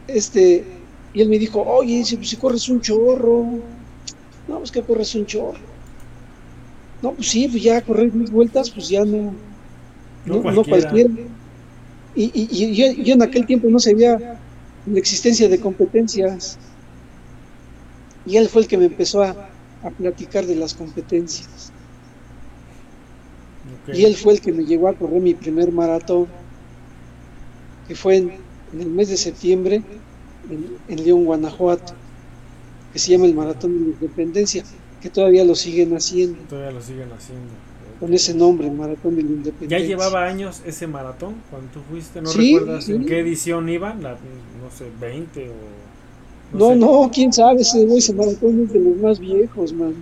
Este, 0.06 0.64
y 1.12 1.20
él 1.22 1.28
me 1.28 1.38
dijo, 1.38 1.62
oye, 1.62 2.04
si, 2.04 2.22
si 2.24 2.36
corres 2.36 2.68
un 2.68 2.80
chorro, 2.80 3.44
no, 4.48 4.58
pues 4.58 4.70
que 4.70 4.82
corres 4.82 5.14
un 5.14 5.26
chorro. 5.26 5.58
No, 7.02 7.12
pues 7.12 7.28
sí, 7.28 7.48
pues 7.48 7.62
ya 7.62 7.80
correr 7.82 8.12
mis 8.12 8.30
vueltas, 8.30 8.70
pues 8.70 8.88
ya 8.88 9.04
no, 9.04 9.34
no, 10.24 10.42
cualquiera. 10.64 11.10
Y, 12.14 12.30
y, 12.32 12.74
yo, 13.04 13.14
en 13.14 13.22
aquel 13.22 13.44
tiempo 13.44 13.68
no 13.68 13.78
sabía 13.78 14.40
la 14.86 14.98
existencia 14.98 15.48
de 15.48 15.60
competencias. 15.60 16.58
Y 18.26 18.36
él 18.36 18.48
fue 18.48 18.62
el 18.62 18.68
que 18.68 18.78
me 18.78 18.86
empezó 18.86 19.22
a, 19.22 19.50
platicar 19.98 20.46
de 20.46 20.56
las 20.56 20.72
competencias. 20.72 21.70
Y 23.92 24.04
él 24.04 24.16
fue 24.16 24.34
el 24.34 24.40
que 24.40 24.52
me 24.52 24.64
llevó 24.64 24.88
a 24.88 24.94
correr 24.94 25.20
mi 25.20 25.34
primer 25.34 25.72
maratón, 25.72 26.26
que 27.86 27.94
fue 27.94 28.16
en, 28.16 28.32
el 28.78 28.86
mes 28.90 29.08
de 29.08 29.16
septiembre 29.16 29.82
en, 30.50 30.76
en 30.88 31.04
León, 31.04 31.24
Guanajuato, 31.24 31.94
que 32.92 32.98
se 32.98 33.12
llama 33.12 33.26
el 33.26 33.34
Maratón 33.34 33.74
de 33.74 33.80
la 33.80 33.90
Independencia 33.92 34.64
que 35.04 35.10
todavía 35.10 35.44
lo 35.44 35.54
siguen 35.54 35.94
haciendo. 35.94 36.38
Todavía 36.48 36.70
lo 36.70 36.80
siguen 36.80 37.12
haciendo. 37.12 37.52
Con 38.00 38.14
ese 38.14 38.32
nombre, 38.32 38.70
Maratón 38.70 39.16
de 39.16 39.22
la 39.22 39.28
Independencia. 39.28 39.78
¿Ya 39.78 39.84
llevaba 39.84 40.24
años 40.24 40.62
ese 40.64 40.86
maratón 40.86 41.34
cuando 41.50 41.68
tú 41.72 41.80
fuiste? 41.90 42.22
¿No 42.22 42.32
recuerdas 42.32 42.88
en 42.88 43.04
qué 43.04 43.18
edición 43.18 43.68
iban? 43.68 44.02
La, 44.02 44.12
no 44.12 44.70
sé, 44.74 44.86
20 44.98 45.50
o... 45.50 46.56
No, 46.56 46.74
no, 46.74 47.10
quién 47.12 47.34
sabe, 47.34 47.60
ese, 47.60 47.84
ese 47.94 48.14
maratón 48.14 48.62
es 48.62 48.72
de 48.72 48.80
los 48.80 48.96
más 48.96 49.18
viejos, 49.18 49.74
man. 49.74 49.92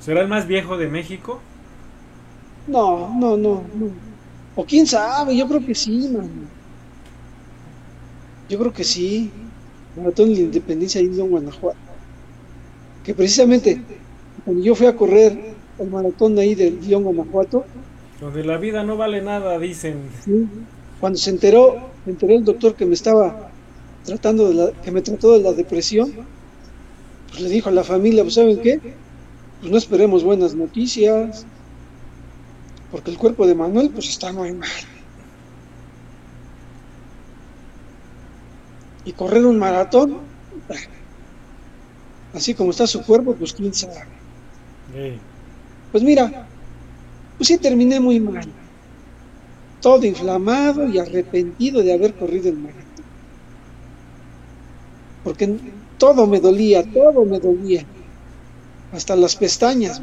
¿Será 0.00 0.20
el 0.20 0.28
más 0.28 0.46
viejo 0.46 0.78
de 0.78 0.86
México? 0.86 1.40
No, 2.66 3.14
no, 3.18 3.36
no, 3.36 3.62
no. 3.74 3.90
O 4.56 4.64
quién 4.64 4.86
sabe, 4.86 5.36
yo 5.36 5.46
creo 5.48 5.64
que 5.64 5.74
sí, 5.74 6.08
man. 6.08 6.28
Yo 8.48 8.58
creo 8.58 8.72
que 8.72 8.84
sí. 8.84 9.30
Maratón 9.96 10.30
de 10.30 10.36
la 10.36 10.40
Independencia 10.42 11.00
ahí 11.00 11.06
en 11.06 11.30
Guanajuato. 11.30 11.78
Que 13.04 13.14
precisamente 13.14 13.80
cuando 14.44 14.62
yo 14.62 14.74
fui 14.74 14.86
a 14.86 14.96
correr 14.96 15.54
el 15.78 15.90
maratón 15.90 16.38
ahí 16.38 16.54
del 16.54 16.78
Guión 16.78 17.04
Guanajuato, 17.04 17.64
Donde 18.20 18.44
la 18.44 18.58
vida 18.58 18.82
no 18.84 18.96
vale 18.96 19.22
nada, 19.22 19.58
dicen. 19.58 19.96
Cuando 21.00 21.18
se 21.18 21.30
enteró, 21.30 21.90
se 22.04 22.10
enteró 22.10 22.34
el 22.34 22.44
doctor 22.44 22.74
que 22.74 22.86
me 22.86 22.94
estaba 22.94 23.50
tratando 24.04 24.48
de 24.48 24.54
la, 24.54 24.72
que 24.82 24.90
me 24.90 25.02
trató 25.02 25.32
de 25.32 25.40
la 25.40 25.52
depresión, 25.52 26.12
pues 27.30 27.40
le 27.40 27.48
dijo 27.48 27.68
a 27.68 27.72
la 27.72 27.84
familia, 27.84 28.22
pues 28.22 28.34
¿saben 28.34 28.60
qué? 28.60 28.80
Pues 29.60 29.72
no 29.72 29.78
esperemos 29.78 30.22
buenas 30.22 30.54
noticias, 30.54 31.46
porque 32.94 33.10
el 33.10 33.18
cuerpo 33.18 33.44
de 33.44 33.56
Manuel 33.56 33.90
pues 33.92 34.08
está 34.08 34.32
muy 34.32 34.52
mal. 34.54 34.70
Y 39.02 39.12
correr 39.14 39.44
un 39.44 39.58
maratón, 39.58 40.28
así 42.32 42.54
como 42.54 42.70
está 42.70 42.86
su 42.86 43.04
cuerpo, 43.04 43.36
pues 43.36 43.52
quién 43.52 43.74
sabe. 43.74 43.98
Pues 45.90 46.04
mira, 46.04 46.48
pues 47.36 47.48
sí 47.48 47.58
terminé 47.58 47.98
muy 47.98 48.20
mal, 48.20 48.54
todo 49.80 50.06
inflamado 50.06 50.88
y 50.88 50.96
arrepentido 50.96 51.82
de 51.82 51.94
haber 51.94 52.16
corrido 52.16 52.48
el 52.48 52.58
maratón. 52.58 53.06
Porque 55.24 55.44
todo 55.98 56.28
me 56.28 56.38
dolía, 56.38 56.84
todo 56.92 57.24
me 57.24 57.40
dolía, 57.40 57.84
hasta 58.92 59.16
las 59.16 59.34
pestañas. 59.34 60.00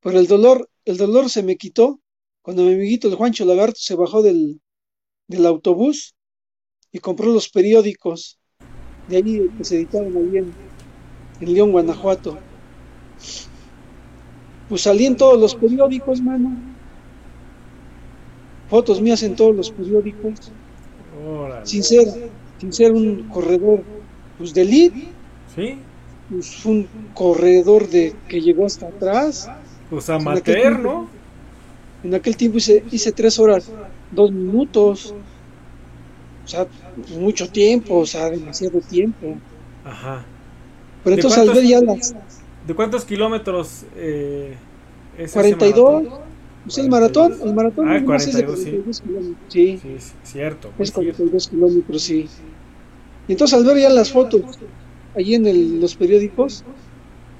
Pero 0.00 0.18
el 0.18 0.26
dolor, 0.26 0.68
el 0.84 0.96
dolor 0.96 1.28
se 1.30 1.42
me 1.42 1.56
quitó 1.56 2.00
cuando 2.42 2.62
mi 2.62 2.74
amiguito 2.74 3.08
el 3.08 3.14
Juancho 3.14 3.44
Lagarto 3.44 3.78
se 3.78 3.94
bajó 3.94 4.22
del, 4.22 4.60
del 5.28 5.46
autobús 5.46 6.14
y 6.90 6.98
compró 6.98 7.30
los 7.32 7.48
periódicos 7.48 8.38
de 9.08 9.16
ahí 9.16 9.50
que 9.56 9.64
se 9.64 9.76
editaban 9.76 10.16
ahí 10.16 10.38
en, 10.38 10.52
en 11.40 11.54
León, 11.54 11.72
Guanajuato. 11.72 12.38
Pues 14.68 14.82
salí 14.82 15.06
en 15.06 15.16
todos 15.16 15.38
los 15.38 15.54
periódicos, 15.54 16.20
mano. 16.20 16.56
Fotos 18.68 19.00
mías 19.00 19.22
en 19.24 19.34
todos 19.34 19.54
los 19.54 19.70
periódicos. 19.70 20.52
Sin 21.64 21.82
ser, 21.82 22.30
sin 22.58 22.72
ser 22.72 22.92
un 22.92 23.28
corredor 23.28 23.82
pues 24.38 24.54
de 24.54 24.62
elite. 24.62 25.08
Sí. 25.54 25.78
Pues 26.30 26.64
un 26.64 26.88
corredor 27.14 27.88
de 27.88 28.14
que 28.28 28.40
llegó 28.40 28.64
hasta 28.64 28.86
atrás. 28.86 29.50
Pues 29.90 30.08
amateur, 30.08 30.78
¿no? 30.78 31.08
En 32.02 32.14
aquel 32.14 32.36
tiempo 32.36 32.58
hice, 32.58 32.82
hice 32.90 33.12
tres 33.12 33.38
horas, 33.38 33.70
dos 34.10 34.32
minutos. 34.32 35.14
O 36.44 36.48
sea, 36.48 36.66
mucho 37.18 37.48
tiempo, 37.48 37.98
o 37.98 38.06
sea, 38.06 38.30
demasiado 38.30 38.80
tiempo. 38.80 39.36
Ajá. 39.84 40.24
Pero 41.04 41.16
entonces 41.16 41.38
al 41.38 41.50
ver 41.50 41.64
ya 41.64 41.80
las... 41.80 42.14
¿De 42.66 42.74
cuántos 42.74 43.04
kilómetros 43.04 43.84
eh, 43.96 44.56
es 45.18 45.32
42. 45.32 46.04
Pues 46.64 46.78
el 46.78 46.90
maratón, 46.90 47.34
el 47.42 47.54
maratón 47.54 47.88
ah, 47.90 48.02
42, 48.04 48.58
es 48.58 48.66
de 48.66 48.94
sí. 49.48 49.78
Sí. 49.80 49.80
sí, 49.82 50.12
cierto. 50.24 50.70
Es 50.78 50.92
42 50.92 51.48
kilómetros, 51.48 52.02
sí. 52.02 52.28
Y 53.28 53.32
entonces 53.32 53.58
al 53.58 53.64
ver 53.64 53.78
ya 53.78 53.88
las 53.88 54.12
fotos 54.12 54.42
allí 55.16 55.34
en 55.34 55.46
el, 55.46 55.80
los 55.80 55.94
periódicos, 55.94 56.64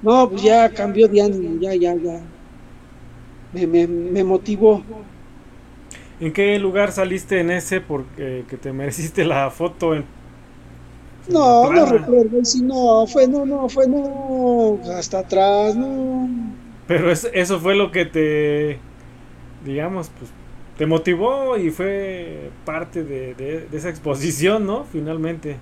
no, 0.03 0.31
pues 0.31 0.43
ya 0.43 0.69
cambió 0.71 1.07
de 1.09 1.21
ánimo, 1.21 1.61
ya, 1.61 1.75
ya, 1.75 1.95
ya. 1.95 2.23
Me, 3.53 3.67
me, 3.67 3.87
me 3.87 4.25
motivó. 4.25 4.83
¿En 6.21 6.33
qué 6.33 6.59
lugar 6.59 6.93
saliste 6.93 7.41
en 7.41 7.51
ese 7.51 7.81
porque 7.81 8.45
que 8.49 8.57
te 8.57 8.73
mereciste 8.73 9.25
la 9.25 9.51
foto 9.51 9.95
en 9.95 10.05
no, 11.29 11.71
no 11.73 11.87
recuerdo, 11.87 12.45
si 12.45 12.63
no, 12.63 13.07
fue, 13.07 13.29
no, 13.29 13.47
no, 13.47 13.69
fue, 13.69 13.87
no, 13.87 14.81
hasta 14.97 15.21
atrás, 15.21 15.77
no. 15.77 16.29
Pero 16.87 17.11
es, 17.11 17.29
eso 17.33 17.61
fue 17.61 17.75
lo 17.75 17.93
que 17.93 18.05
te, 18.05 18.79
digamos, 19.65 20.11
pues, 20.19 20.31
te 20.77 20.87
motivó 20.87 21.57
y 21.57 21.71
fue 21.71 22.51
parte 22.65 23.05
de, 23.05 23.35
de, 23.35 23.67
esa 23.73 23.91
exposición, 23.91 24.67
¿no? 24.67 24.85
Finalmente. 24.85 25.57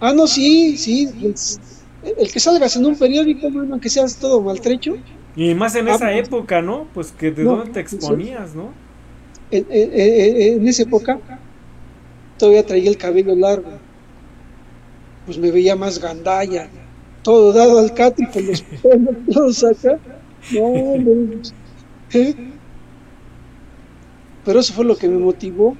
Ah, 0.00 0.12
no, 0.12 0.26
sí, 0.26 0.76
sí. 0.76 1.08
Pues, 1.20 1.60
el 2.02 2.32
que 2.32 2.40
salgas 2.40 2.76
en 2.76 2.86
un 2.86 2.96
periódico, 2.96 3.50
bueno, 3.50 3.74
aunque 3.74 3.90
seas 3.90 4.16
todo 4.16 4.40
maltrecho. 4.40 4.96
Y 5.36 5.54
más 5.54 5.74
en 5.74 5.86
ah, 5.88 5.94
esa 5.94 6.06
pues, 6.06 6.26
época, 6.26 6.62
¿no? 6.62 6.86
Pues 6.94 7.12
que 7.12 7.30
de 7.30 7.44
dónde 7.44 7.70
te 7.70 7.80
exponías, 7.80 8.54
¿no? 8.54 8.70
En, 9.50 9.66
en, 9.70 9.90
en, 10.62 10.66
esa 10.66 10.82
época 10.82 11.20
todavía 12.38 12.64
traía 12.64 12.88
el 12.88 12.96
cabello 12.96 13.36
largo. 13.36 13.70
Pues 15.26 15.38
me 15.38 15.50
veía 15.50 15.76
más 15.76 16.00
gandalla. 16.00 16.68
Todo 17.22 17.52
dado 17.52 17.78
al 17.78 17.92
cati 17.92 18.26
con 18.26 18.46
los 18.46 18.62
pelos 18.82 19.16
todos 19.32 19.64
acá. 19.64 19.98
No, 20.52 20.96
no. 20.96 21.42
¿Eh? 22.14 22.34
Pero 24.44 24.60
eso 24.60 24.72
fue 24.72 24.84
lo 24.84 24.96
que 24.96 25.08
me 25.08 25.18
motivó. 25.18 25.76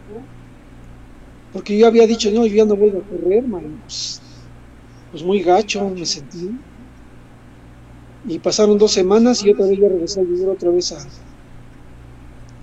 Porque 1.52 1.78
yo 1.78 1.86
había 1.86 2.06
dicho, 2.06 2.30
no, 2.30 2.44
yo 2.44 2.54
ya 2.56 2.64
no 2.66 2.76
vuelvo 2.76 2.98
a 2.98 3.02
correr, 3.02 3.42
man. 3.46 3.80
Pues, 3.84 4.20
pues, 5.10 5.22
muy 5.22 5.40
gacho 5.40 5.88
me 5.88 6.04
sentí. 6.04 6.50
Y 8.26 8.38
pasaron 8.40 8.78
dos 8.78 8.92
semanas 8.92 9.42
y 9.44 9.50
otra 9.50 9.66
vez 9.66 9.78
ya 9.78 9.88
regresé 9.88 10.20
a 10.20 10.24
vivir 10.24 10.48
otra 10.48 10.70
vez 10.70 10.92
a, 10.92 10.98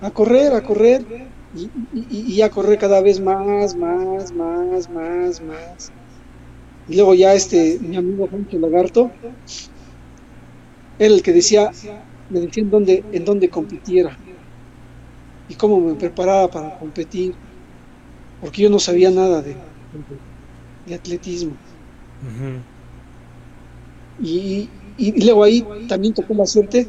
a 0.05 0.11
correr, 0.11 0.53
a 0.53 0.63
correr. 0.63 1.05
Y, 1.55 1.71
y, 1.93 2.33
y, 2.33 2.41
a 2.41 2.49
correr 2.49 2.79
cada 2.79 2.99
vez 3.01 3.19
más, 3.19 3.75
más, 3.75 4.31
más, 4.33 4.89
más, 4.89 4.89
más. 4.89 5.93
Y 6.87 6.95
luego 6.95 7.13
ya 7.13 7.33
este, 7.33 7.79
mi 7.79 7.95
amigo 7.95 8.27
Juancho 8.27 8.57
Lagarto, 8.59 9.11
era 10.97 11.13
el 11.13 11.21
que 11.21 11.33
decía, 11.33 11.71
me 12.29 12.39
decía 12.41 12.63
en 12.63 12.69
dónde, 12.69 13.05
en 13.11 13.25
dónde 13.25 13.49
compitiera 13.49 14.19
y 15.47 15.55
cómo 15.55 15.79
me 15.79 15.95
preparaba 15.95 16.49
para 16.49 16.77
competir, 16.77 17.39
porque 18.39 18.61
yo 18.63 18.69
no 18.69 18.79
sabía 18.79 19.11
nada 19.11 19.41
de, 19.41 19.63
de, 20.85 20.95
atletismo. 20.95 21.61
y, 24.17 24.69
y, 24.97 25.23
luego 25.23 25.43
ahí 25.43 25.65
también 25.87 26.13
tocó 26.13 26.33
la 26.33 26.45
suerte 26.45 26.87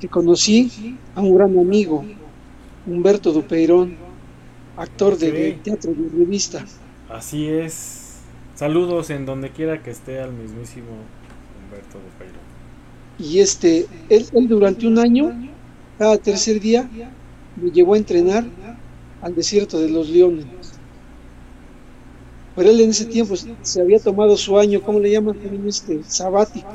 que 0.00 0.08
conocí 0.08 0.96
a 1.14 1.20
un 1.20 1.34
gran 1.36 1.58
amigo, 1.58 2.04
Humberto 2.86 3.32
Dupeirón, 3.32 3.96
actor 4.76 5.16
de, 5.16 5.58
teatro 5.62 5.92
de 5.92 6.08
revista. 6.18 6.64
Así 7.08 7.46
es. 7.48 8.20
Saludos 8.54 9.10
en 9.10 9.26
donde 9.26 9.50
quiera 9.50 9.82
que 9.82 9.90
esté 9.90 10.20
al 10.20 10.32
mismísimo 10.32 10.86
Humberto 11.64 11.98
Dupeirón. 11.98 12.46
Y 13.18 13.40
este, 13.40 13.86
él, 14.08 14.26
durante 14.48 14.86
un 14.86 14.98
año, 14.98 15.32
cada 15.98 16.18
tercer 16.18 16.60
día, 16.60 16.88
me 17.56 17.70
llevó 17.70 17.94
a 17.94 17.98
entrenar 17.98 18.44
al 19.22 19.34
desierto 19.34 19.80
de 19.80 19.88
los 19.88 20.08
leones. 20.10 20.46
Pero 22.54 22.70
él 22.70 22.80
en 22.80 22.90
ese 22.90 23.06
tiempo 23.06 23.34
se 23.36 23.80
había 23.80 23.98
tomado 23.98 24.36
su 24.36 24.58
año, 24.58 24.80
¿cómo 24.82 25.00
le 25.00 25.10
llaman 25.10 25.36
este? 25.66 26.02
Sabático. 26.04 26.68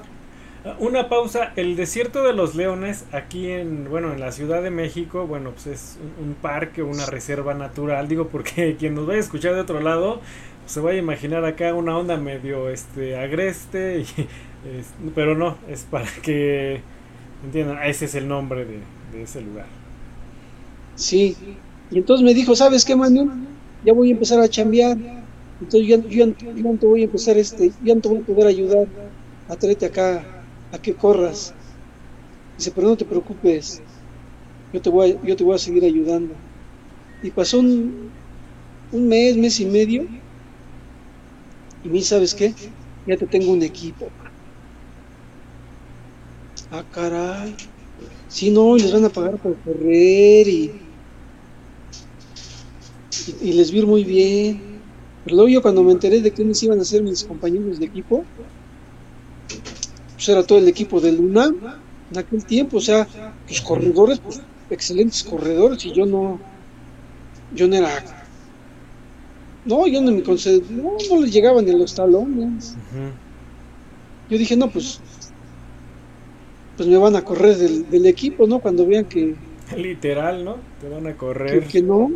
Una 0.77 1.09
pausa, 1.09 1.53
el 1.55 1.75
desierto 1.75 2.23
de 2.23 2.33
los 2.33 2.53
leones 2.53 3.05
aquí 3.11 3.49
en, 3.49 3.89
bueno, 3.89 4.13
en 4.13 4.19
la 4.19 4.31
Ciudad 4.31 4.61
de 4.61 4.69
México, 4.69 5.25
bueno, 5.25 5.51
pues 5.51 5.65
es 5.65 5.97
un, 6.21 6.35
parque, 6.35 6.83
una 6.83 7.07
reserva 7.07 7.55
natural, 7.55 8.07
digo 8.07 8.27
porque 8.27 8.75
quien 8.79 8.93
nos 8.93 9.07
vaya 9.07 9.17
a 9.17 9.21
escuchar 9.21 9.55
de 9.55 9.61
otro 9.61 9.79
lado, 9.79 10.21
se 10.67 10.79
vaya 10.79 10.97
a 10.97 11.01
imaginar 11.01 11.45
acá 11.45 11.73
una 11.73 11.97
onda 11.97 12.15
medio 12.17 12.69
este 12.69 13.17
agreste 13.17 14.05
pero 15.15 15.35
no, 15.35 15.57
es 15.67 15.83
para 15.89 16.05
que 16.21 16.81
entiendan, 17.43 17.79
ese 17.83 18.05
es 18.05 18.15
el 18.15 18.27
nombre 18.27 18.65
de, 18.65 19.23
ese 19.23 19.41
lugar. 19.41 19.65
Sí, 20.95 21.35
y 21.89 21.97
entonces 21.97 22.23
me 22.23 22.33
dijo, 22.33 22.55
¿sabes 22.55 22.85
qué, 22.85 22.95
Manu? 22.95 23.31
Ya 23.83 23.93
voy 23.93 24.09
a 24.09 24.13
empezar 24.13 24.39
a 24.39 24.47
chambear, 24.47 24.95
entonces 25.59 25.87
yo, 25.87 26.07
yo, 26.07 26.27
no 26.27 26.77
te 26.77 26.85
voy 26.85 27.01
a 27.01 27.05
empezar, 27.05 27.37
este, 27.37 27.71
ya 27.83 27.95
no 27.95 28.01
te 28.01 28.09
voy 28.09 28.19
a 28.19 28.21
poder 28.21 28.47
ayudar. 28.47 28.87
A 29.49 29.55
traerte 29.57 29.87
acá, 29.87 30.23
a 30.71 30.77
que 30.83 30.95
corras. 31.03 31.39
Dice, 32.57 32.71
pero 32.71 32.87
no 32.87 32.97
te 32.97 33.05
preocupes, 33.05 33.81
yo 34.73 34.81
te 34.81 34.89
voy 34.89 35.11
a, 35.11 35.21
yo 35.27 35.35
te 35.37 35.43
voy 35.45 35.55
a 35.55 35.59
seguir 35.59 35.85
ayudando. 35.85 36.35
Y 37.21 37.31
pasó 37.31 37.59
un, 37.59 38.13
un 38.91 39.07
mes, 39.09 39.37
mes 39.37 39.59
y 39.61 39.67
medio, 39.67 40.03
y 41.81 41.89
mí, 41.89 42.01
¿sabes 42.01 42.33
qué? 42.33 42.55
Ya 43.05 43.17
te 43.17 43.27
tengo 43.27 43.51
un 43.51 43.61
equipo. 43.63 44.13
Ah, 46.75 46.83
caray. 46.93 47.55
Sí, 48.27 48.51
no, 48.51 48.77
y 48.77 48.81
les 48.81 48.93
van 48.93 49.05
a 49.05 49.09
pagar 49.17 49.37
por 49.43 49.61
correr 49.63 50.47
y, 50.47 50.61
y, 53.47 53.53
les 53.53 53.71
vi 53.71 53.81
muy 53.85 54.03
bien. 54.03 54.93
Pero 55.23 55.35
luego 55.35 55.49
yo 55.49 55.61
cuando 55.61 55.83
me 55.83 55.91
enteré 55.93 56.21
de 56.21 56.33
quiénes 56.33 56.61
iban 56.63 56.79
a 56.79 56.85
ser 56.85 57.03
mis 57.03 57.23
compañeros 57.23 57.79
de 57.79 57.85
equipo, 57.85 58.27
pues 60.21 60.29
era 60.29 60.43
todo 60.43 60.59
el 60.59 60.67
equipo 60.67 61.01
de 61.01 61.13
Luna 61.13 61.51
en 62.11 62.17
aquel 62.19 62.45
tiempo, 62.45 62.77
o 62.77 62.79
sea, 62.79 63.07
los 63.49 63.61
corredores, 63.61 64.19
pues 64.19 64.39
excelentes 64.69 65.23
corredores, 65.23 65.83
y 65.83 65.93
yo 65.93 66.05
no, 66.05 66.39
yo 67.55 67.67
no 67.67 67.75
era, 67.75 67.89
no, 69.65 69.87
yo 69.87 69.99
no 69.99 70.11
me 70.11 70.21
concedí, 70.21 70.63
no, 70.69 70.95
no 71.09 71.21
les 71.21 71.33
llegaban 71.33 71.65
ni 71.65 71.71
los 71.71 71.95
talones. 71.95 72.75
Yo 74.29 74.37
dije, 74.37 74.55
no, 74.55 74.69
pues 74.69 74.99
pues 76.77 76.87
me 76.87 76.97
van 76.97 77.15
a 77.15 77.25
correr 77.25 77.57
del, 77.57 77.89
del 77.89 78.05
equipo, 78.05 78.45
¿no? 78.45 78.59
Cuando 78.59 78.85
vean 78.85 79.05
que... 79.05 79.33
Literal, 79.75 80.45
¿no? 80.45 80.57
Te 80.79 80.87
van 80.87 81.07
a 81.07 81.17
correr. 81.17 81.61
Que, 81.61 81.67
que 81.67 81.81
no. 81.81 82.11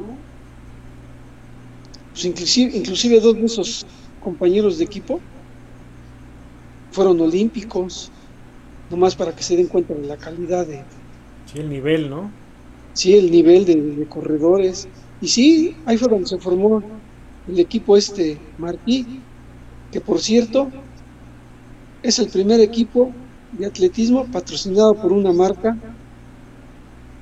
Pues 2.13 2.25
inclusive, 2.25 2.77
inclusive 2.77 3.19
dos 3.19 3.35
de 3.35 3.45
esos 3.45 3.87
compañeros 4.21 4.77
de 4.77 4.83
equipo 4.83 5.19
fueron 6.95 7.19
olímpicos, 7.19 8.09
nomás 8.89 9.15
para 9.15 9.35
que 9.35 9.43
se 9.43 9.57
den 9.57 9.67
cuenta 9.67 9.93
de 9.93 10.07
la 10.07 10.17
calidad 10.17 10.65
de... 10.65 10.83
Sí, 11.45 11.59
el 11.59 11.69
nivel, 11.69 12.09
¿no? 12.09 12.31
Sí, 12.93 13.15
el 13.15 13.29
nivel 13.29 13.65
de, 13.65 13.75
de 13.75 14.05
corredores. 14.05 14.87
Y 15.21 15.27
sí, 15.27 15.75
ahí 15.85 15.97
fue 15.97 16.07
donde 16.07 16.27
se 16.27 16.37
formó 16.39 16.81
el 17.47 17.59
equipo 17.59 17.97
este 17.97 18.39
Martí, 18.57 19.21
que 19.91 20.01
por 20.01 20.19
cierto 20.19 20.71
es 22.01 22.17
el 22.19 22.29
primer 22.29 22.59
equipo 22.61 23.11
de 23.51 23.65
atletismo 23.65 24.25
patrocinado 24.25 24.95
por 24.95 25.11
una 25.11 25.31
marca 25.31 25.77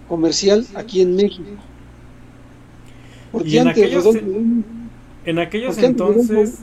comercial 0.08 0.66
aquí 0.76 1.02
en 1.02 1.16
México. 1.16 1.50
Porque 3.32 3.50
y 3.50 3.58
en 3.58 3.68
antes 3.68 3.84
aquellos, 3.84 4.04
Rodolfo, 4.04 4.28
en 5.26 5.40
aquellos 5.40 5.78
entonces, 5.80 6.60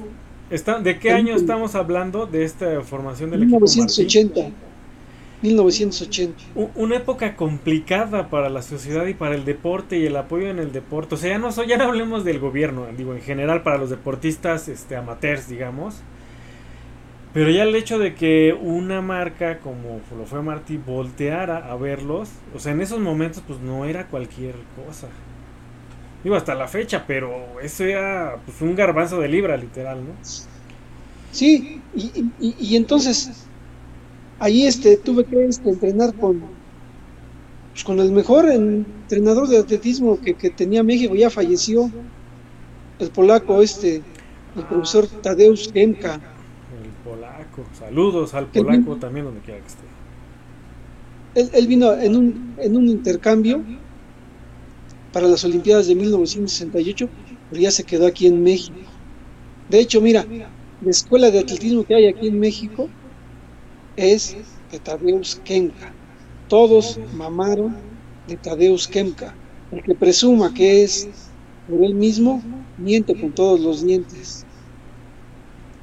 está, 0.51 0.81
¿de 0.81 0.99
qué 0.99 1.13
año 1.13 1.35
estamos 1.35 1.75
hablando 1.75 2.27
de 2.27 2.45
esta 2.45 2.81
formación 2.83 3.31
del 3.31 3.41
1980. 3.41 4.41
equipo? 4.41 4.57
1980. 5.43 6.43
Una 6.75 6.97
época 6.97 7.35
complicada 7.35 8.29
para 8.29 8.51
la 8.51 8.61
sociedad 8.61 9.07
y 9.07 9.15
para 9.15 9.35
el 9.35 9.45
deporte 9.45 9.99
y 9.99 10.05
el 10.05 10.17
apoyo 10.17 10.49
en 10.49 10.59
el 10.59 10.73
deporte. 10.73 11.15
O 11.15 11.19
sea, 11.19 11.31
ya 11.31 11.39
no, 11.39 11.51
ya 11.65 11.79
no 11.79 11.85
hablemos 11.85 12.25
del 12.25 12.39
gobierno, 12.39 12.87
digo, 12.97 13.15
en 13.15 13.23
general 13.23 13.63
para 13.63 13.79
los 13.79 13.89
deportistas 13.89 14.69
este, 14.69 14.97
amateurs, 14.97 15.49
digamos. 15.49 16.03
Pero 17.33 17.49
ya 17.51 17.63
el 17.63 17.75
hecho 17.77 17.99
de 17.99 18.15
que 18.15 18.53
una 18.61 19.01
marca 19.01 19.61
como 19.61 20.01
lo 20.19 20.27
fue 20.27 20.43
Marty 20.43 20.79
volteara 20.79 21.71
a 21.71 21.77
verlos, 21.77 22.29
o 22.55 22.59
sea, 22.59 22.73
en 22.73 22.81
esos 22.81 22.99
momentos 22.99 23.43
pues 23.47 23.61
no 23.61 23.85
era 23.85 24.09
cualquier 24.09 24.57
cosa. 24.85 25.09
Digo, 26.23 26.37
hasta 26.37 26.55
la 26.55 26.69
fecha, 26.69 27.05
pero 27.07 27.61
eso 27.63 27.85
era 27.85 28.37
pues, 28.45 28.61
un 28.61 28.75
garbanzo 28.75 29.21
de 29.21 29.29
libra, 29.29 29.57
literal, 29.57 30.05
¿no? 30.05 30.13
Sí, 31.33 31.81
y, 31.95 32.31
y, 32.41 32.57
y 32.59 32.77
entonces 32.77 33.47
ahí 34.41 34.67
este, 34.67 34.97
tuve 34.97 35.25
que 35.25 35.47
este, 35.47 35.71
entrenar 35.71 36.13
con, 36.15 36.43
pues, 37.73 37.85
con 37.85 38.01
el 38.01 38.11
mejor 38.11 38.51
entrenador 38.51 39.47
de 39.47 39.59
atletismo 39.59 40.21
que, 40.21 40.35
que, 40.35 40.51
tenía 40.51 40.83
México, 40.83 41.15
ya 41.15 41.31
falleció, 41.31 41.91
el 42.99 43.11
polaco 43.11 43.63
este, 43.63 44.03
el 44.57 44.65
profesor 44.65 45.07
Tadeusz 45.07 45.69
Kemka. 45.69 46.15
El 46.15 46.91
polaco, 47.05 47.65
saludos 47.79 48.35
al 48.35 48.47
polaco 48.47 48.97
también 48.97 49.27
donde 49.27 49.41
quiera 49.41 49.61
que 49.61 49.67
esté. 49.67 49.85
Él, 51.35 51.51
él, 51.53 51.67
vino 51.69 51.93
en 51.93 52.17
un, 52.17 52.55
en 52.59 52.77
un 52.77 52.89
intercambio 52.89 53.63
para 55.12 55.28
las 55.28 55.45
Olimpiadas 55.45 55.87
de 55.87 55.95
1968, 55.95 57.09
pero 57.51 57.62
ya 57.62 57.70
se 57.70 57.85
quedó 57.85 58.07
aquí 58.07 58.27
en 58.27 58.43
México. 58.43 58.78
De 59.69 59.81
hecho, 59.81 60.01
mira, 60.01 60.27
la 60.81 60.91
escuela 60.91 61.31
de 61.31 61.41
atletismo 61.41 61.85
que 61.85 61.95
hay 61.95 62.07
aquí 62.07 62.28
en 62.28 62.39
México, 62.39 62.89
es 63.97 64.37
de 64.70 64.78
Tadeusz 64.78 65.37
Kemka. 65.45 65.93
Todos 66.49 66.99
mamaron 67.15 67.77
de 68.27 68.37
Tadeusz 68.37 68.87
Kemka. 68.89 69.35
El 69.70 69.82
que 69.82 69.95
presuma 69.95 70.55
que 70.55 70.82
es 70.82 71.09
por 71.69 71.85
él 71.85 71.95
mismo, 71.95 72.43
miente 72.78 73.20
con 73.20 73.32
todos 73.32 73.61
los 73.61 73.85
dientes. 73.85 74.47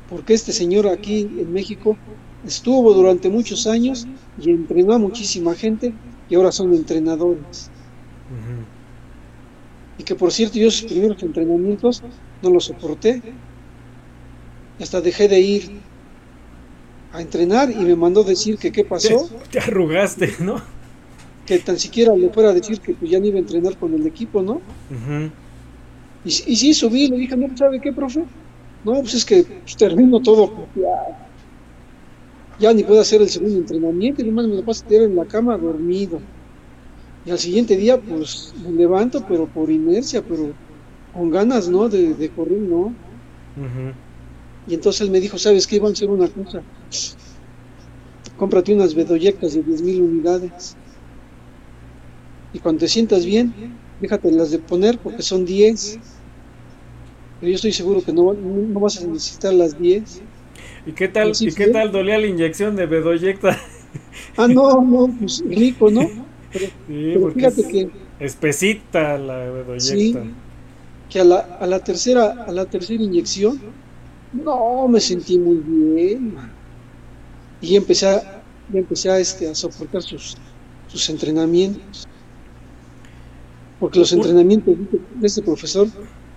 Porque 0.09 0.33
este 0.33 0.51
señor 0.51 0.87
aquí 0.87 1.21
en 1.21 1.53
México 1.53 1.97
estuvo 2.45 2.93
durante 2.93 3.29
muchos 3.29 3.67
años 3.67 4.07
y 4.39 4.49
entrenó 4.49 4.93
a 4.93 4.99
muchísima 4.99 5.53
gente 5.53 5.93
y 6.29 6.35
ahora 6.35 6.51
son 6.51 6.73
entrenadores. 6.73 7.71
Y 9.97 10.03
que 10.03 10.15
por 10.15 10.31
cierto 10.31 10.59
yo 10.59 10.69
sus 10.69 10.89
primeros 10.89 11.21
entrenamientos 11.23 12.03
no 12.41 12.49
los 12.49 12.65
soporté. 12.65 13.21
Hasta 14.79 15.01
dejé 15.01 15.27
de 15.27 15.39
ir 15.39 15.71
a 17.13 17.21
entrenar 17.21 17.71
y 17.71 17.83
me 17.83 17.95
mandó 17.95 18.23
decir 18.23 18.57
que 18.57 18.71
qué 18.71 18.83
pasó. 18.83 19.29
Te, 19.51 19.59
arrugaste, 19.59 20.33
¿no? 20.39 20.61
Que 21.45 21.57
tan 21.59 21.79
siquiera 21.79 22.15
le 22.15 22.29
fuera 22.29 22.49
a 22.49 22.53
decir 22.53 22.79
que 22.79 22.93
pues, 22.93 23.09
ya 23.09 23.19
no 23.19 23.25
iba 23.25 23.37
a 23.37 23.39
entrenar 23.39 23.77
con 23.77 23.93
el 23.93 24.05
equipo, 24.05 24.41
¿no? 24.41 24.53
Uh 24.53 25.09
-huh. 25.09 25.31
y, 26.25 26.29
y 26.29 26.55
sí, 26.55 26.73
subí, 26.73 27.07
le 27.07 27.17
dije, 27.17 27.35
no, 27.35 27.55
¿sabe 27.57 27.79
qué, 27.79 27.91
profe? 27.91 28.23
No, 28.83 28.93
pues 29.01 29.15
es 29.15 29.25
que 29.25 29.43
pues, 29.43 29.75
termino 29.75 30.19
todo 30.21 30.67
ya, 30.75 31.27
ya 32.59 32.73
ni 32.73 32.83
puedo 32.83 33.01
hacer 33.01 33.21
el 33.21 33.29
segundo 33.29 33.57
entrenamiento 33.57 34.21
y 34.21 34.25
nomás 34.25 34.47
me 34.47 34.55
lo 34.55 34.63
paso 34.63 34.85
a 34.85 34.87
tirar 34.87 35.05
en 35.05 35.15
la 35.15 35.25
cama 35.25 35.57
dormido. 35.57 36.19
Y 37.27 37.31
al 37.31 37.39
siguiente 37.39 37.77
día, 37.77 38.01
pues 38.01 38.55
me 38.57 38.71
levanto, 38.71 39.25
pero 39.27 39.51
por 39.53 39.71
inercia, 39.71 40.25
pero 40.25 40.59
con 41.11 41.29
ganas, 41.29 41.69
¿no? 41.69 41.89
De, 41.89 42.15
de 42.15 42.33
correr, 42.33 42.61
¿no? 42.61 42.97
Uh 43.55 43.61
-huh. 43.67 43.99
Y 44.65 44.75
entonces 44.75 45.01
él 45.01 45.11
me 45.11 45.21
dijo, 45.21 45.37
¿sabes 45.39 45.67
qué? 45.67 45.77
Iban 45.77 45.91
a 45.91 45.93
hacer 45.93 46.09
una 46.11 46.29
cosa. 46.29 46.67
Cómprate 48.37 48.73
unas 48.73 48.93
bedoyectas 48.95 49.51
de 49.53 49.61
10.000 49.63 50.01
unidades. 50.01 50.77
Y 52.53 52.59
cuando 52.59 52.79
te 52.81 52.87
sientas 52.89 53.25
bien, 53.25 53.55
déjatelas 53.99 54.51
de 54.51 54.59
poner 54.59 54.99
porque 55.01 55.21
son 55.23 55.45
10. 55.45 56.01
Pero 57.39 57.49
yo 57.51 57.55
estoy 57.55 57.73
seguro 57.73 58.03
que 58.03 58.13
no, 58.13 58.33
no 58.33 58.79
vas 58.79 58.97
a 59.01 59.07
necesitar 59.07 59.53
las 59.53 59.77
10. 59.77 60.23
¿Y 60.85 60.93
qué 60.93 61.07
tal, 61.09 61.35
¿y 61.39 61.53
qué 61.53 61.67
tal 61.67 61.91
dolía 61.91 62.17
la 62.17 62.27
inyección 62.27 62.75
de 62.75 62.85
bedoyecta? 62.87 63.57
Ah, 64.35 64.47
no, 64.47 64.81
no, 64.81 65.15
pues 65.19 65.43
rico, 65.45 65.89
¿no? 65.91 66.26
Pero, 66.51 66.65
sí, 66.65 66.71
pero 66.87 67.31
fíjate 67.31 67.61
es 67.61 67.67
que... 67.67 67.89
Espesita 68.19 69.17
la. 69.17 69.79
Sí, 69.79 70.15
que 71.09 71.19
a 71.19 71.23
la, 71.23 71.37
a 71.37 71.67
la 71.67 71.79
tercera, 71.79 72.45
a 72.47 72.51
la 72.51 72.65
tercera 72.65 73.03
inyección 73.03 73.61
no, 74.33 74.87
me 74.87 74.99
sentí 74.99 75.37
muy 75.37 75.57
bien. 75.57 76.35
Y 77.61 77.75
empecé 77.75 78.07
a, 78.07 78.41
empecé 78.73 79.09
a, 79.09 79.19
este, 79.19 79.49
a 79.49 79.55
soportar 79.55 80.01
sus, 80.01 80.37
sus 80.87 81.09
entrenamientos. 81.09 82.07
Porque 83.79 83.99
los 83.99 84.11
entrenamientos 84.11 84.75
de 85.15 85.27
este 85.27 85.41
profesor 85.41 85.87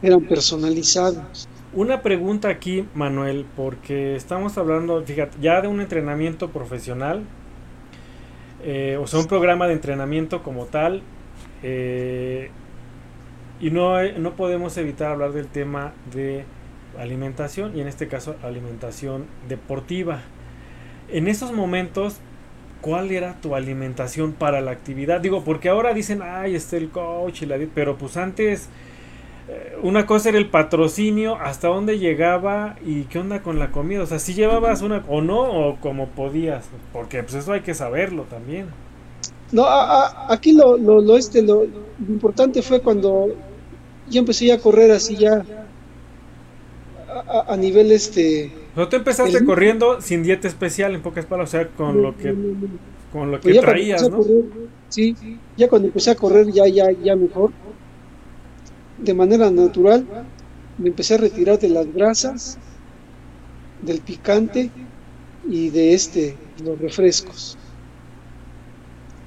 eran 0.02 0.22
personalizados. 0.22 1.48
Una 1.72 2.02
pregunta 2.02 2.48
aquí, 2.48 2.84
Manuel, 2.94 3.46
porque 3.56 4.16
estamos 4.16 4.58
hablando, 4.58 5.02
fíjate, 5.04 5.38
ya 5.40 5.60
de 5.60 5.68
un 5.68 5.80
entrenamiento 5.80 6.50
profesional, 6.50 7.22
eh, 8.62 8.98
o 9.00 9.06
sea, 9.06 9.20
un 9.20 9.26
programa 9.26 9.66
de 9.66 9.74
entrenamiento 9.74 10.42
como 10.42 10.66
tal, 10.66 11.02
eh, 11.62 12.50
y 13.60 13.70
no, 13.70 14.02
no 14.18 14.36
podemos 14.36 14.76
evitar 14.78 15.12
hablar 15.12 15.32
del 15.32 15.46
tema 15.46 15.92
de 16.12 16.44
alimentación 16.98 17.76
y 17.76 17.80
en 17.80 17.88
este 17.88 18.08
caso 18.08 18.36
alimentación 18.42 19.26
deportiva. 19.48 20.22
En 21.08 21.28
esos 21.28 21.52
momentos, 21.52 22.18
¿cuál 22.80 23.10
era 23.10 23.34
tu 23.40 23.54
alimentación 23.54 24.32
para 24.32 24.60
la 24.60 24.70
actividad? 24.70 25.20
Digo, 25.20 25.44
porque 25.44 25.68
ahora 25.68 25.92
dicen, 25.92 26.20
ay, 26.22 26.54
está 26.54 26.76
el 26.76 26.90
coach 26.90 27.42
y 27.42 27.46
la 27.46 27.58
pero 27.74 27.96
pues 27.98 28.16
antes 28.16 28.68
una 29.82 30.06
cosa 30.06 30.28
era 30.30 30.38
el 30.38 30.48
patrocinio, 30.48 31.36
hasta 31.36 31.68
dónde 31.68 31.98
llegaba 31.98 32.76
y 32.84 33.04
qué 33.04 33.18
onda 33.18 33.42
con 33.42 33.58
la 33.58 33.70
comida. 33.70 34.02
O 34.02 34.06
sea, 34.06 34.18
si 34.18 34.34
llevabas 34.34 34.82
una 34.82 35.04
o 35.08 35.20
no, 35.20 35.40
o 35.40 35.76
como 35.76 36.08
podías, 36.08 36.68
porque 36.92 37.22
pues 37.22 37.34
eso 37.34 37.52
hay 37.52 37.60
que 37.60 37.74
saberlo 37.74 38.24
también. 38.24 38.66
No, 39.52 39.64
a, 39.64 40.06
a, 40.06 40.32
aquí 40.32 40.52
lo, 40.52 40.76
lo, 40.76 41.00
lo, 41.00 41.16
este, 41.16 41.42
lo, 41.42 41.64
lo 41.64 41.80
importante 42.08 42.62
fue 42.62 42.80
cuando 42.80 43.28
yo 44.08 44.20
empecé 44.20 44.46
ya 44.46 44.54
a 44.54 44.58
correr 44.58 44.90
así 44.90 45.16
ya 45.16 45.44
a, 47.08 47.52
a, 47.52 47.56
nivel 47.56 47.90
este. 47.90 48.52
No 48.76 48.88
te 48.88 48.96
empezaste 48.96 49.38
el... 49.38 49.44
corriendo 49.44 50.00
sin 50.00 50.22
dieta 50.22 50.46
especial, 50.46 50.94
en 50.94 51.02
pocas 51.02 51.26
palabras, 51.26 51.50
o 51.50 51.52
sea, 51.52 51.68
con 51.68 51.96
no, 51.96 52.10
lo 52.10 52.16
que 52.16 52.32
no, 52.32 52.48
no, 52.48 52.68
con 53.12 53.30
lo 53.30 53.40
que 53.40 53.50
pues 53.50 53.60
traías, 53.60 54.08
¿no? 54.08 54.18
Correr, 54.18 54.44
sí, 54.88 55.16
ya 55.56 55.68
cuando 55.68 55.88
empecé 55.88 56.10
a 56.12 56.14
correr 56.14 56.52
ya, 56.52 56.68
ya, 56.68 56.90
ya 56.92 57.16
mejor, 57.16 57.50
de 59.02 59.14
manera 59.14 59.50
natural, 59.50 60.06
me 60.78 60.88
empecé 60.88 61.14
a 61.14 61.18
retirar 61.18 61.58
de 61.58 61.68
las 61.68 61.92
grasas, 61.92 62.58
del 63.82 64.00
picante 64.00 64.70
y 65.48 65.70
de 65.70 65.94
este, 65.94 66.36
los 66.62 66.78
refrescos. 66.78 67.56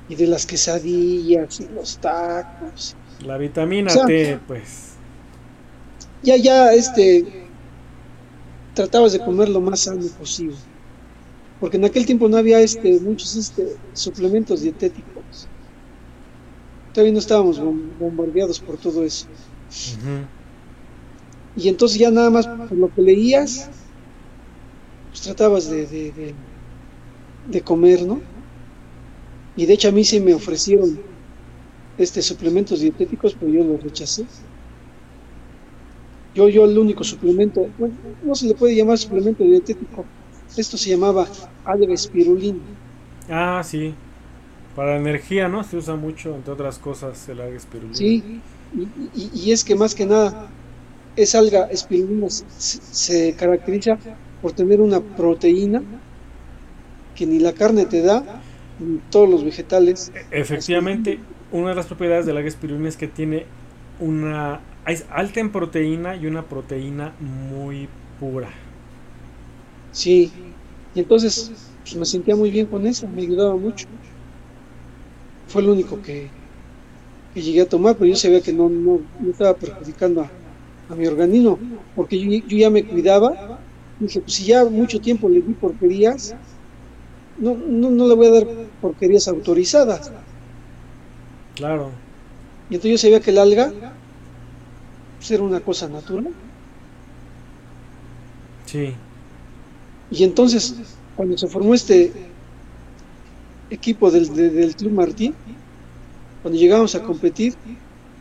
Y 0.09 0.15
de 0.15 0.27
las 0.27 0.45
quesadillas 0.45 1.59
y 1.59 1.67
los 1.69 1.97
tacos. 1.97 2.95
La 3.25 3.37
vitamina 3.37 3.89
o 3.89 3.93
sea, 3.93 4.05
T, 4.05 4.39
pues. 4.47 4.93
Ya, 6.21 6.35
ya, 6.37 6.73
este, 6.73 7.47
tratabas 8.73 9.13
de 9.13 9.19
comer 9.19 9.49
lo 9.49 9.61
más 9.61 9.81
sano 9.81 10.05
posible. 10.19 10.57
Porque 11.59 11.77
en 11.77 11.85
aquel 11.85 12.05
tiempo 12.05 12.27
no 12.27 12.37
había 12.37 12.59
este, 12.59 12.99
muchos 12.99 13.35
este, 13.35 13.75
suplementos 13.93 14.61
dietéticos. 14.61 15.47
Todavía 16.93 17.13
no 17.13 17.19
estábamos 17.19 17.59
bombardeados 17.99 18.59
por 18.59 18.77
todo 18.77 19.03
eso. 19.03 19.27
Uh 19.73 19.97
-huh. 20.07 20.27
Y 21.55 21.67
entonces 21.69 21.97
ya 21.99 22.11
nada 22.11 22.29
más 22.29 22.47
por 22.47 22.71
lo 22.71 22.89
que 22.89 23.01
leías, 23.01 23.69
pues 25.09 25.21
tratabas 25.21 25.69
de, 25.69 25.87
de, 25.87 26.11
de, 26.11 26.35
de 27.45 27.61
comer, 27.61 28.03
¿no? 28.03 28.21
Y 29.55 29.65
de 29.65 29.73
hecho 29.73 29.89
a 29.89 29.91
mí 29.91 30.03
sí 30.03 30.19
me 30.19 30.33
ofrecieron 30.33 30.99
este 31.97 32.21
suplementos 32.21 32.79
dietéticos, 32.81 33.35
pero 33.35 33.51
yo 33.51 33.63
los 33.63 33.83
rechacé. 33.83 34.25
Yo, 36.35 36.49
yo 36.49 36.65
el 36.65 36.77
único 36.77 37.03
suplemento, 37.03 37.73
bueno, 37.77 37.95
no 38.23 38.33
se 38.35 38.47
le 38.47 38.55
puede 38.55 38.75
llamar 38.75 38.97
suplemento 38.97 39.43
dietético, 39.43 40.05
esto 40.57 40.77
se 40.77 40.89
llamaba 40.89 41.27
alga 41.63 41.93
espirulina. 41.93 42.59
Ah, 43.29 43.61
sí. 43.63 43.95
Para 44.75 44.97
energía, 44.97 45.47
¿no? 45.47 45.63
Se 45.63 45.77
usa 45.77 45.95
mucho, 45.95 46.35
entre 46.35 46.53
otras 46.53 46.79
cosas, 46.79 47.29
el 47.29 47.41
alga 47.41 47.57
espirulina. 47.57 47.95
Sí, 47.95 48.41
y, 49.13 49.51
es 49.51 49.63
que 49.63 49.75
más 49.75 49.93
que 49.95 50.05
nada, 50.05 50.49
esa 51.15 51.39
alga 51.39 51.65
espirulina 51.65 52.27
se, 52.29 53.33
caracteriza 53.33 53.97
por 54.41 54.53
tener 54.53 54.81
una 54.81 54.99
proteína 54.99 55.81
que 57.15 57.25
ni 57.25 57.39
la 57.39 57.53
carne 57.53 57.85
te 57.85 58.01
da, 58.01 58.41
ni 58.79 58.99
todos 59.11 59.29
los 59.29 59.43
vegetales. 59.43 60.11
Efectivamente, 60.31 61.19
una 61.51 61.69
de 61.69 61.75
las 61.75 61.85
propiedades 61.85 62.25
del 62.25 62.37
alga 62.37 62.49
espirulina 62.49 62.89
es 62.89 62.97
que 62.97 63.07
tiene 63.07 63.45
una 63.99 64.59
es 64.87 65.05
alta 65.09 65.39
en 65.39 65.51
proteína 65.51 66.15
y 66.15 66.25
una 66.25 66.43
proteína 66.43 67.13
muy 67.19 67.87
pura. 68.19 68.49
Sí, 69.91 70.31
y 70.93 70.99
entonces 70.99 71.51
pues, 71.83 71.95
me 71.95 72.05
sentía 72.05 72.35
muy 72.35 72.51
bien 72.51 72.65
con 72.65 72.85
eso, 72.85 73.07
me 73.07 73.21
ayudaba 73.21 73.55
mucho. 73.55 73.85
Fue 75.47 75.61
lo 75.61 75.71
único 75.71 76.01
que, 76.01 76.29
llegué 77.41 77.61
a 77.61 77.69
tomar, 77.69 77.95
pero 77.95 78.07
yo 78.07 78.15
sabía 78.15 78.41
que 78.41 78.53
no, 78.53 78.69
no, 78.69 78.99
estaba 79.29 79.55
perjudicando 79.55 80.21
a, 80.21 80.95
mi 80.95 81.07
organismo, 81.07 81.57
porque 81.95 82.19
yo, 82.19 82.57
ya 82.57 82.69
me 82.69 82.83
cuidaba. 82.83 83.59
Dije, 83.99 84.19
pues 84.19 84.33
si 84.33 84.45
ya 84.45 84.63
mucho 84.65 84.99
tiempo 84.99 85.27
le 85.27 85.41
di 85.41 85.53
porquerías, 85.53 86.35
no, 87.39 87.55
no, 87.55 87.89
no 87.89 88.07
le 88.07 88.13
voy 88.13 88.27
a 88.27 88.31
dar 88.31 88.47
porquerías 88.79 89.27
autorizadas. 89.27 90.11
Claro. 91.55 91.89
Y 92.69 92.75
entonces 92.75 92.91
yo 92.91 92.97
sabía 92.99 93.19
que 93.21 93.31
el 93.31 93.39
alga 93.39 93.73
ser 95.19 95.41
una 95.41 95.59
cosa 95.61 95.87
natural. 95.87 96.29
Sí. 98.65 98.93
Y 100.11 100.23
entonces, 100.23 100.75
cuando 101.15 101.37
se 101.37 101.47
formó 101.47 101.73
este 101.73 102.11
equipo 103.69 104.11
del, 104.11 104.33
del 104.35 104.75
Club 104.75 104.91
Martín, 104.91 105.33
cuando 106.43 106.59
llegamos 106.59 106.93
a 106.93 107.01
competir, 107.01 107.55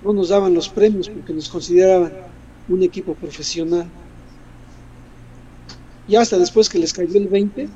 no 0.02 0.14
nos 0.14 0.30
daban 0.30 0.54
los 0.54 0.70
premios 0.70 1.10
porque 1.10 1.34
nos 1.34 1.50
consideraban 1.50 2.12
un 2.68 2.82
equipo 2.82 3.14
profesional. 3.14 3.86
Y 6.08 6.16
hasta 6.16 6.38
después 6.38 6.70
que 6.70 6.78
les 6.78 6.94
cayó 6.94 7.18
el 7.18 7.28
20 7.28 7.68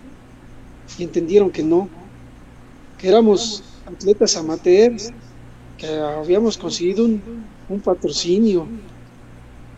y 0.99 1.03
entendieron 1.03 1.51
que 1.51 1.63
no, 1.63 1.89
que 2.97 3.09
éramos 3.09 3.63
atletas 3.85 4.37
amateurs, 4.37 5.13
que 5.77 5.87
habíamos 5.87 6.57
conseguido 6.57 7.05
un, 7.05 7.21
un 7.69 7.81
patrocinio, 7.81 8.67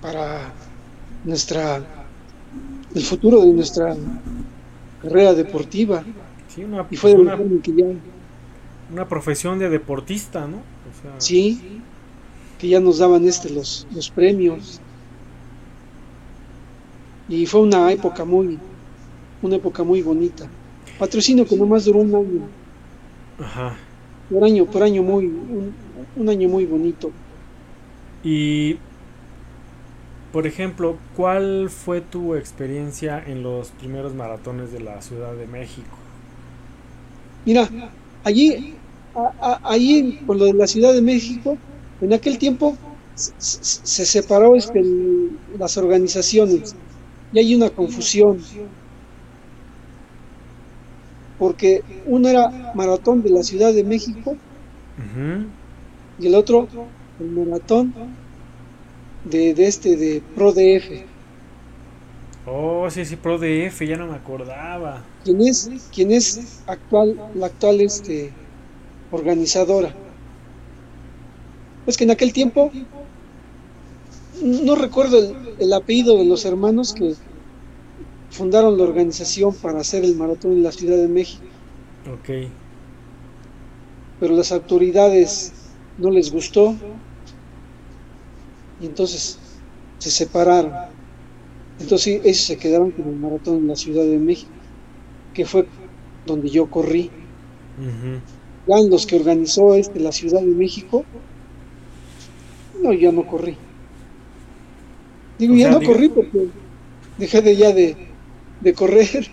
para 0.01 0.53
nuestra 1.25 1.85
el 2.95 3.03
futuro 3.03 3.41
de 3.45 3.53
nuestra 3.53 3.97
carrera 5.03 5.35
deportiva. 5.35 6.05
una, 6.57 6.87
y 6.91 6.97
fue 6.97 7.15
una, 7.15 7.39
una 8.91 9.09
profesión 9.09 9.59
de 9.59 9.69
deportista, 9.71 10.47
¿no? 10.47 10.63
sí, 11.19 11.85
que 12.59 12.69
ya 12.69 12.81
nos 12.81 12.99
daban 12.99 13.27
este 13.27 13.51
los, 13.51 13.87
los 13.91 14.11
premios. 14.11 14.83
Y 17.29 17.47
fue 17.47 17.61
una 17.61 17.93
época 17.93 18.25
muy, 18.25 18.59
una 19.43 19.57
época 19.57 19.85
muy 19.85 20.03
bonita. 20.03 20.53
Patrocinio 20.99 21.47
que 21.47 21.57
nomás 21.57 21.85
duró 21.85 22.01
un 22.01 22.15
año. 22.15 22.55
Ajá. 23.39 23.77
Por 24.29 24.45
año, 24.45 24.71
por 24.71 24.83
año 24.83 25.03
muy, 25.03 25.27
un, 25.27 25.77
un 26.15 26.29
año 26.29 26.49
muy 26.49 26.65
bonito. 26.67 27.15
Y 28.23 28.81
por 30.31 30.47
ejemplo, 30.47 31.03
¿cuál 31.13 31.69
fue 31.71 32.01
tu 32.01 32.35
experiencia 32.35 33.23
en 33.25 33.43
los 33.43 33.73
primeros 33.73 34.15
maratones 34.15 34.73
de 34.73 34.81
la 34.81 35.01
Ciudad 35.03 35.37
de 35.37 35.47
México? 35.47 35.99
Mira, 37.45 37.69
allí, 38.23 38.78
allí 39.65 40.21
por 40.27 40.37
lo 40.37 40.47
de 40.47 40.55
la 40.55 40.67
Ciudad 40.67 40.93
de 40.93 41.03
México, 41.03 41.57
en 42.01 42.13
aquel 42.13 42.39
tiempo 42.39 42.77
se, 43.15 44.07
separó 44.07 44.55
este, 44.55 44.83
las 45.59 45.77
organizaciones 45.77 46.77
y 47.33 47.39
hay 47.39 47.55
una 47.55 47.71
confusión 47.71 48.39
porque 51.39 51.83
uno 52.07 52.29
era 52.29 52.73
maratón 52.75 53.23
de 53.23 53.31
la 53.31 53.43
Ciudad 53.43 53.73
de 53.73 53.85
México 53.85 54.37
y 56.19 56.27
el 56.27 56.35
otro 56.35 56.69
el 57.21 57.31
maratón 57.31 57.93
de, 59.25 59.51
este, 59.59 59.97
de 59.97 60.23
ProDF. 60.35 61.05
Oh, 62.47 62.89
sí, 62.89 63.05
sí, 63.05 63.17
ProDF, 63.17 63.83
ya 63.83 63.97
no 63.97 64.07
me 64.07 64.15
acordaba. 64.15 65.03
¿Quién 65.25 65.41
es, 65.43 65.71
quién 65.93 66.13
es 66.13 66.63
actual, 66.67 67.17
la 67.35 67.47
actual 67.47 67.81
este, 67.81 68.33
organizadora? 69.11 69.95
Es 71.87 71.97
que 71.97 72.05
en 72.05 72.11
aquel 72.11 72.33
tiempo, 72.33 72.71
no 74.43 74.75
recuerdo 74.75 75.19
el, 75.19 75.55
el 75.59 75.73
apellido 75.73 76.19
de 76.19 76.25
los 76.25 76.45
hermanos 76.45 76.93
que 76.93 77.15
fundaron 78.31 78.77
la 78.77 78.85
organización 78.85 79.55
para 79.55 79.81
hacer 79.81 80.05
el 80.05 80.15
maratón 80.17 80.53
en 80.53 80.63
la 80.63 80.73
Ciudad 80.73 80.97
de 80.97 81.09
México. 81.09 81.45
Ok. 82.13 82.51
Pero 84.21 84.35
las 84.35 84.53
autoridades 84.53 85.53
no 85.97 86.11
les 86.11 86.31
gustó 86.31 86.75
y 88.81 88.87
entonces 88.87 89.39
se 89.99 90.11
separaron. 90.11 90.73
Entonces 91.81 92.21
ellos 92.25 92.41
se 92.41 92.57
quedaron 92.57 92.91
con 92.91 93.09
el 93.09 93.17
maratón 93.17 93.59
en 93.59 93.69
la 93.69 93.77
Ciudad 93.77 94.05
de 94.05 94.19
México, 94.19 94.51
que 95.35 95.45
fue 95.45 95.67
donde 96.27 96.49
yo 96.49 96.67
corrí. 96.71 97.11
Los 98.91 99.07
que 99.07 99.17
organizó 99.17 99.75
este 99.75 100.01
la 100.01 100.13
Ciudad 100.13 100.41
de 100.41 100.55
México, 100.55 101.05
no, 102.83 102.93
ya 102.93 103.13
no 103.13 103.27
corrí. 103.27 103.59
Digo, 105.39 105.55
ya 105.55 105.69
no 105.71 105.83
corrí 105.83 106.09
porque 106.11 106.49
dejé 107.17 107.43
de 107.43 107.57
ya 107.57 107.73
de, 107.73 107.97
de 108.61 108.75
correr. 108.75 109.29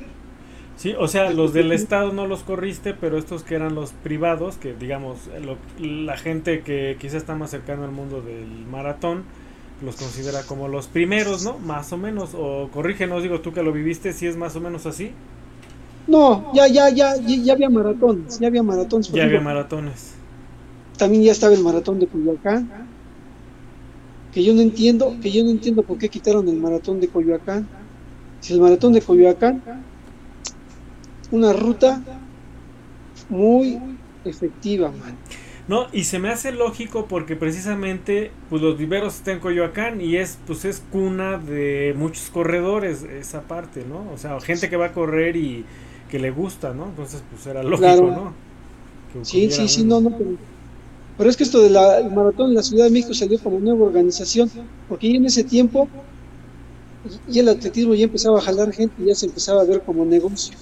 Sí, 0.76 0.94
o 0.98 1.08
sea, 1.08 1.32
los 1.32 1.54
del 1.54 1.72
Estado 1.72 2.12
no 2.12 2.28
los 2.28 2.44
corriste, 2.44 2.94
pero 2.94 3.18
estos 3.18 3.44
que 3.44 3.56
eran 3.56 3.76
los 3.76 3.94
privados, 3.94 4.58
que 4.58 4.74
digamos, 4.74 5.30
la 5.78 6.18
gente 6.18 6.64
que 6.64 6.98
quizás 7.00 7.16
está 7.16 7.36
más 7.36 7.52
cercano 7.52 7.86
al 7.86 7.92
mundo 7.92 8.22
del 8.22 8.66
maratón, 8.66 9.24
los 9.80 9.96
considera 9.96 10.46
como 10.46 10.68
los 10.68 10.88
primeros, 10.88 11.44
¿no? 11.44 11.60
Más 11.60 11.94
o 11.94 11.98
menos, 11.98 12.32
o 12.36 12.70
corrígenos, 12.72 13.24
digo 13.24 13.42
tú 13.42 13.54
que 13.54 13.64
lo 13.64 13.72
viviste, 13.72 14.12
si 14.14 14.28
es 14.28 14.36
más 14.36 14.56
o 14.58 14.62
menos 14.62 14.86
así. 14.86 15.14
No, 16.08 16.54
ya, 16.54 16.68
ya, 16.68 16.90
ya, 16.90 17.16
ya, 17.18 17.54
había 17.54 17.70
maratones, 17.70 18.40
ya 18.40 18.48
había 18.48 18.64
maratones. 18.64 19.12
Ya 19.12 19.24
había 19.24 19.42
maratones. 19.42 20.14
También 20.98 21.24
ya 21.24 21.32
estaba 21.32 21.54
el 21.54 21.64
maratón 21.64 22.00
de 22.00 22.08
Coyoacán, 22.08 22.70
que 24.32 24.44
yo 24.44 24.54
no 24.54 24.62
entiendo, 24.62 25.16
que 25.22 25.32
yo 25.32 25.44
no 25.44 25.50
entiendo 25.50 25.84
por 25.84 25.98
qué 25.98 26.10
quitaron 26.10 26.48
el 26.48 26.58
maratón 26.58 27.00
de 27.00 27.08
Coyoacán. 27.08 27.68
Si 28.40 28.54
el 28.54 28.62
maratón 28.62 28.94
de 28.94 29.02
Coyoacán 29.02 29.62
una 31.32 31.54
ruta 31.54 32.02
muy 33.30 33.80
efectiva, 34.24 34.92
man. 34.92 35.18
No, 35.68 35.88
y 35.92 36.04
se 36.04 36.20
me 36.20 36.30
hace 36.30 36.52
lógico 36.52 37.08
porque 37.08 37.36
precisamente 37.36 38.32
pues 38.50 38.62
los 38.62 38.78
viveros 38.78 39.16
están 39.16 39.36
en 39.36 39.40
Coyoacán 39.40 40.00
y 40.00 40.18
es 40.18 40.38
pues 40.46 40.64
es 40.64 40.84
cuna 40.92 41.40
de 41.40 41.96
muchos 41.98 42.30
corredores 42.30 43.02
esa 43.04 43.42
parte, 43.42 43.84
¿no? 43.84 44.12
O 44.14 44.18
sea, 44.18 44.40
gente 44.42 44.70
que 44.70 44.78
va 44.78 44.88
a 44.88 44.94
correr 44.94 45.36
y 45.36 45.66
que 46.10 46.20
le 46.20 46.32
gusta, 46.32 46.74
¿no? 46.74 46.86
Entonces 46.86 47.24
pues 47.30 47.46
era 47.48 47.64
lógico, 47.64 48.08
¿no? 48.08 48.34
sí, 49.24 49.50
sí, 49.50 49.68
sí, 49.68 49.84
no, 49.84 50.02
no, 50.02 50.12
pero, 51.18 51.30
es 51.30 51.38
que 51.38 51.44
esto 51.44 51.62
del 51.62 51.74
maratón 52.12 52.50
en 52.50 52.56
la 52.56 52.64
Ciudad 52.64 52.86
de 52.86 52.92
México 52.92 53.14
salió 53.14 53.40
como 53.40 53.60
nueva 53.60 53.86
organización, 53.86 54.52
porque 54.90 55.10
ya 55.10 55.18
en 55.18 55.26
ese 55.26 55.44
tiempo 55.44 55.88
y 57.28 57.40
el 57.40 57.50
atletismo 57.50 57.94
ya 57.94 58.06
empezaba 58.06 58.40
a 58.40 58.42
jalar 58.42 58.74
gente 58.74 58.96
y 59.02 59.06
ya 59.06 59.16
se 59.16 59.28
empezaba 59.28 59.62
a 59.62 59.66
ver 59.66 59.82
como 59.82 60.06
negocio. 60.06 60.56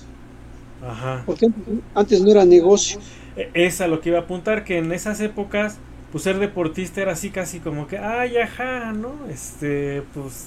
Porque 1.26 1.49
antes, 1.95 2.22
no 2.22 2.32
era 2.32 2.45
negocio. 2.45 2.99
E, 3.38 3.49
es 3.53 3.80
a 3.82 3.88
lo 3.88 4.02
que 4.02 4.10
iba 4.10 4.20
a 4.20 4.22
apuntar, 4.24 4.65
que 4.65 4.78
en 4.78 4.91
esas 4.91 5.22
épocas, 5.22 5.78
pues 6.11 6.26
ser 6.26 6.40
deportista 6.40 7.02
era 7.02 7.14
así 7.14 7.30
casi 7.30 7.60
como 7.60 7.88
que, 7.88 7.98
ay, 7.98 8.38
ajá, 8.38 8.91
¿no? 8.91 9.14
Este, 9.30 10.03
pues, 10.14 10.45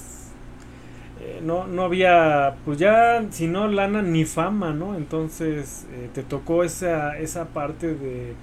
no, 1.43 1.67
no 1.67 1.83
había, 1.83 2.57
pues 2.65 2.77
ya, 2.79 3.25
si 3.31 3.47
no 3.47 3.67
lana 3.67 4.01
ni 4.01 4.25
fama, 4.25 4.73
¿no? 4.73 4.95
Entonces, 4.95 5.85
eh, 5.91 6.09
te 6.13 6.23
tocó 6.23 6.63
esa, 6.63 7.17
esa 7.19 7.45
parte 7.45 7.95
de 7.95 8.33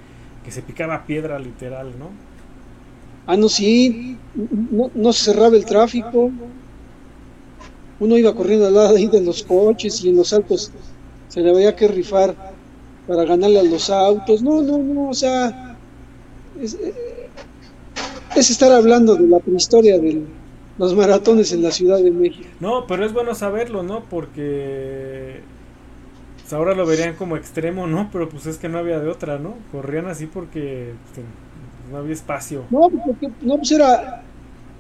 que 0.45 0.51
se 0.51 0.63
picaba 0.63 1.07
piedra 1.07 1.39
literal, 1.39 1.99
¿no? 1.99 2.11
Ah, 3.27 3.37
no, 3.37 3.49
sí, 3.49 4.19
no, 4.35 4.91
no 4.95 5.13
se 5.13 5.33
cerraba 5.33 5.57
el 5.57 5.65
tráfico. 5.65 6.31
Uno 8.01 8.19
iba 8.19 8.35
corriendo 8.35 8.67
al 8.67 8.75
lado 8.75 8.97
ahí 8.97 9.07
de 9.07 9.21
los 9.23 9.43
coches 9.43 10.03
y 10.05 10.11
en 10.11 10.17
los 10.17 10.33
altos 10.33 10.71
se 11.29 11.41
le 11.41 11.51
había 11.51 11.75
que 11.75 11.89
rifar 11.89 12.35
para 13.07 13.25
ganarle 13.25 13.61
a 13.61 13.63
los 13.63 13.91
autos. 13.91 14.43
No, 14.43 14.63
no, 14.63 14.79
no, 14.79 15.09
o 15.11 15.15
sea, 15.15 15.77
es, 16.61 16.77
es 18.37 18.51
estar 18.51 18.73
hablando 18.73 19.15
de 19.15 19.29
la 19.29 19.39
prehistoria 19.39 19.99
de 19.99 20.23
los 20.79 20.95
maratones 20.95 21.53
en 21.53 21.63
la 21.63 21.71
Ciudad 21.71 21.99
de 21.99 22.11
México. 22.11 22.49
No, 22.61 22.87
pero 22.87 23.05
es 23.05 23.13
bueno 23.13 23.35
saberlo, 23.35 23.83
¿no? 23.83 24.05
Porque 24.05 25.41
pues, 26.41 26.53
ahora 26.53 26.75
lo 26.75 26.87
verían 26.87 27.15
como 27.15 27.37
extremo, 27.37 27.87
¿no? 27.87 28.09
Pero 28.13 28.29
pues 28.29 28.47
es 28.47 28.59
que 28.59 28.69
no 28.69 28.79
había 28.79 28.99
de 28.99 29.09
otra, 29.09 29.39
¿no? 29.39 29.55
Corrían 29.73 30.07
así 30.07 30.27
porque 30.27 30.93
pues, 31.15 31.27
no 31.91 31.99
había 31.99 32.13
espacio. 32.13 32.65
No, 32.71 32.89
porque 32.91 33.31
no, 33.41 33.57
pues 33.57 33.73
era, 33.73 34.25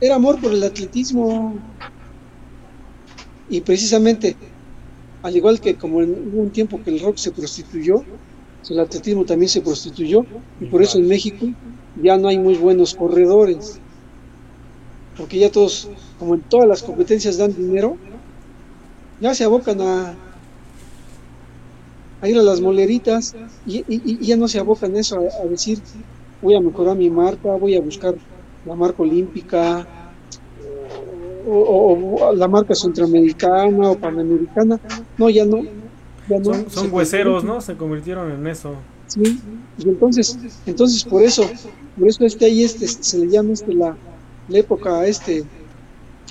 era 0.00 0.16
amor 0.16 0.40
por 0.40 0.52
el 0.52 0.62
atletismo. 0.62 1.54
Y 3.48 3.60
precisamente, 3.60 4.36
al 5.22 5.36
igual 5.36 5.60
que 5.60 5.76
como 5.76 6.02
en 6.02 6.32
hubo 6.32 6.42
un 6.42 6.50
tiempo 6.50 6.80
que 6.82 6.90
el 6.90 7.00
rock 7.00 7.16
se 7.18 7.30
prostituyó, 7.30 8.02
pues, 8.58 8.70
el 8.70 8.80
atletismo 8.80 9.24
también 9.24 9.48
se 9.48 9.60
prostituyó, 9.60 10.24
y 10.60 10.66
por 10.66 10.82
eso 10.82 10.98
en 10.98 11.06
México 11.06 11.46
ya 12.02 12.16
no 12.16 12.28
hay 12.28 12.38
muy 12.38 12.56
buenos 12.56 12.94
corredores. 12.94 13.80
Porque 15.16 15.38
ya 15.38 15.50
todos, 15.50 15.88
como 16.18 16.34
en 16.34 16.40
todas 16.42 16.68
las 16.68 16.82
competencias 16.82 17.38
dan 17.38 17.54
dinero, 17.54 17.96
ya 19.20 19.34
se 19.34 19.44
abocan 19.44 19.80
a, 19.80 20.14
a 22.20 22.28
ir 22.28 22.38
a 22.38 22.42
las 22.42 22.60
moleritas 22.60 23.34
y, 23.66 24.26
ya 24.26 24.36
no 24.36 24.48
se 24.48 24.58
abocan 24.58 24.96
eso 24.96 25.18
a, 25.18 25.46
decir 25.46 25.78
voy 26.42 26.54
a 26.54 26.60
mejorar 26.60 26.96
mi 26.96 27.10
marca, 27.10 27.52
voy 27.54 27.76
a 27.76 27.80
buscar 27.80 28.14
la 28.66 28.74
marca 28.74 29.02
olímpica 29.02 29.86
o, 31.46 32.32
la 32.34 32.48
marca 32.48 32.74
centroamericana 32.74 33.90
o 33.90 33.98
panamericana. 33.98 34.80
No, 35.18 35.30
ya 35.30 35.44
no. 35.44 35.62
son, 36.68 36.92
hueseros, 36.92 37.44
¿no? 37.44 37.60
Se 37.60 37.76
convirtieron 37.76 38.32
en 38.32 38.46
eso. 38.46 38.74
Sí, 39.06 39.40
y 39.78 39.88
entonces, 39.88 40.38
entonces 40.66 41.04
por 41.04 41.22
eso, 41.22 41.44
por 41.98 42.08
eso 42.08 42.24
este 42.24 42.46
ahí 42.46 42.64
este, 42.64 42.88
se 42.88 43.18
le 43.18 43.28
llama 43.28 43.52
este 43.52 43.74
la, 43.74 43.96
la 44.48 44.58
época 44.58 45.06
este 45.06 45.44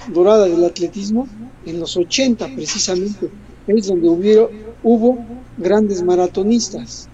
dorada 0.10 0.46
del 0.46 0.64
atletismo, 0.64 1.28
en 1.66 1.80
los 1.80 1.96
80 1.96 2.48
precisamente, 2.56 3.30
es 3.68 3.88
donde 3.88 4.10
hubo, 4.10 4.50
hubo 4.84 5.26
grandes 5.58 6.04
maratonistas 6.04 7.08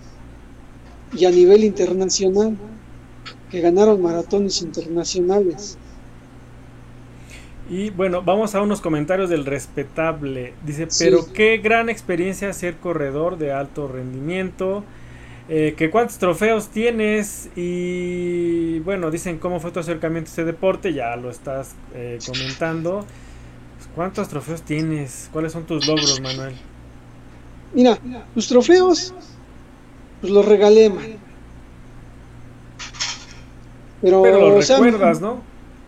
y 1.13 1.25
a 1.25 1.31
nivel 1.31 1.63
internacional 1.63 2.57
que 3.49 3.61
ganaron 3.61 4.01
maratones 4.01 4.61
internacionales. 4.61 5.77
Y 7.69 7.91
bueno, 7.91 8.23
vamos 8.23 8.55
a 8.55 8.61
unos 8.61 8.81
comentarios 8.81 9.29
del 9.29 9.45
respetable. 9.45 10.53
Dice, 10.65 10.87
pero 10.97 11.31
qué 11.33 11.57
gran 11.59 11.89
experiencia 11.89 12.51
ser 12.53 12.77
corredor 12.77 13.37
de 13.37 13.51
alto 13.51 13.87
rendimiento. 13.87 14.83
Eh, 15.51 15.73
que 15.75 15.89
cuántos 15.89 16.19
trofeos 16.19 16.67
tienes 16.67 17.49
y 17.55 18.79
bueno, 18.81 19.09
dicen 19.09 19.39
cómo 19.39 19.59
fue 19.59 19.71
tu 19.71 19.79
acercamiento 19.79 20.27
a 20.27 20.31
este 20.31 20.45
deporte, 20.45 20.93
ya 20.93 21.15
lo 21.15 21.31
estás 21.31 21.73
eh, 21.95 22.19
comentando. 22.23 23.03
¿Cuántos 23.95 24.29
trofeos 24.29 24.61
tienes? 24.61 25.29
¿Cuáles 25.33 25.51
son 25.51 25.65
tus 25.65 25.87
logros, 25.87 26.21
Manuel? 26.21 26.53
Mira, 27.73 27.97
los 28.35 28.47
trofeos, 28.47 29.13
pues 30.21 30.31
los 30.31 30.45
regalé, 30.45 30.89
man. 30.89 31.05
Pero, 34.01 34.21
pero 34.21 34.51
los 34.51 34.67
recuerdas, 34.67 35.19
¿no? 35.19 35.41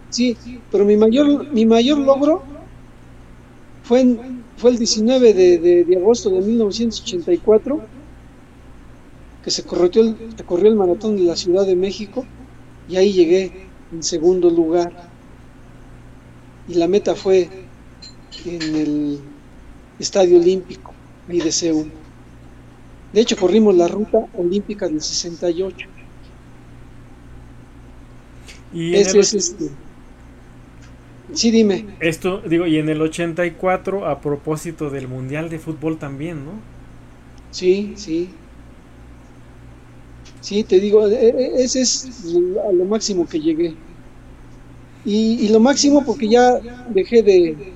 Sí, 0.09 0.37
pero 0.71 0.83
mi 0.85 0.97
mayor, 0.97 1.51
mi 1.53 1.65
mayor 1.65 1.99
logro 1.99 2.43
fue, 3.83 4.17
fue 4.57 4.71
el 4.71 4.77
19 4.77 5.33
de, 5.33 5.85
de, 5.85 5.97
agosto 5.97 6.29
de 6.29 6.41
1984, 6.41 7.81
que 9.43 9.51
se 9.51 9.63
corrió, 9.63 10.01
el, 10.01 10.15
corrió 10.45 10.69
el 10.69 10.75
maratón 10.75 11.17
de 11.17 11.23
la 11.23 11.35
Ciudad 11.35 11.65
de 11.65 11.75
México, 11.75 12.25
y 12.87 12.97
ahí 12.97 13.11
llegué 13.13 13.67
en 13.91 14.03
segundo 14.03 14.49
lugar. 14.49 15.09
Y 16.67 16.75
la 16.75 16.87
meta 16.87 17.15
fue 17.15 17.49
en 18.45 18.75
el 18.75 19.19
Estadio 19.99 20.39
Olímpico 20.39 20.93
y 21.27 21.39
de 21.39 21.85
De 23.13 23.21
hecho, 23.21 23.37
corrimos 23.37 23.75
la 23.75 23.87
ruta 23.87 24.19
olímpica 24.33 24.87
del 24.87 25.01
68. 25.01 25.87
Y 28.73 28.95
Ese 28.95 29.19
es 29.19 29.33
este. 29.33 29.69
Sí, 31.33 31.51
dime. 31.51 31.85
Esto, 31.99 32.41
digo, 32.41 32.67
y 32.67 32.77
en 32.77 32.89
el 32.89 33.01
84, 33.01 34.07
a 34.07 34.19
propósito 34.19 34.89
del 34.89 35.07
Mundial 35.07 35.49
de 35.49 35.59
Fútbol 35.59 35.97
también, 35.97 36.45
¿no? 36.45 36.51
Sí, 37.51 37.93
sí. 37.95 38.29
Sí, 40.41 40.63
te 40.63 40.79
digo, 40.79 41.07
e, 41.07 41.29
e, 41.29 41.63
ese 41.63 41.81
es 41.81 42.35
a 42.67 42.71
lo 42.71 42.85
máximo 42.85 43.27
que 43.27 43.39
llegué. 43.39 43.75
Y, 45.05 45.45
y 45.45 45.49
lo 45.49 45.59
máximo 45.59 46.03
porque 46.05 46.27
ya 46.27 46.59
dejé 46.89 47.23
de 47.23 47.73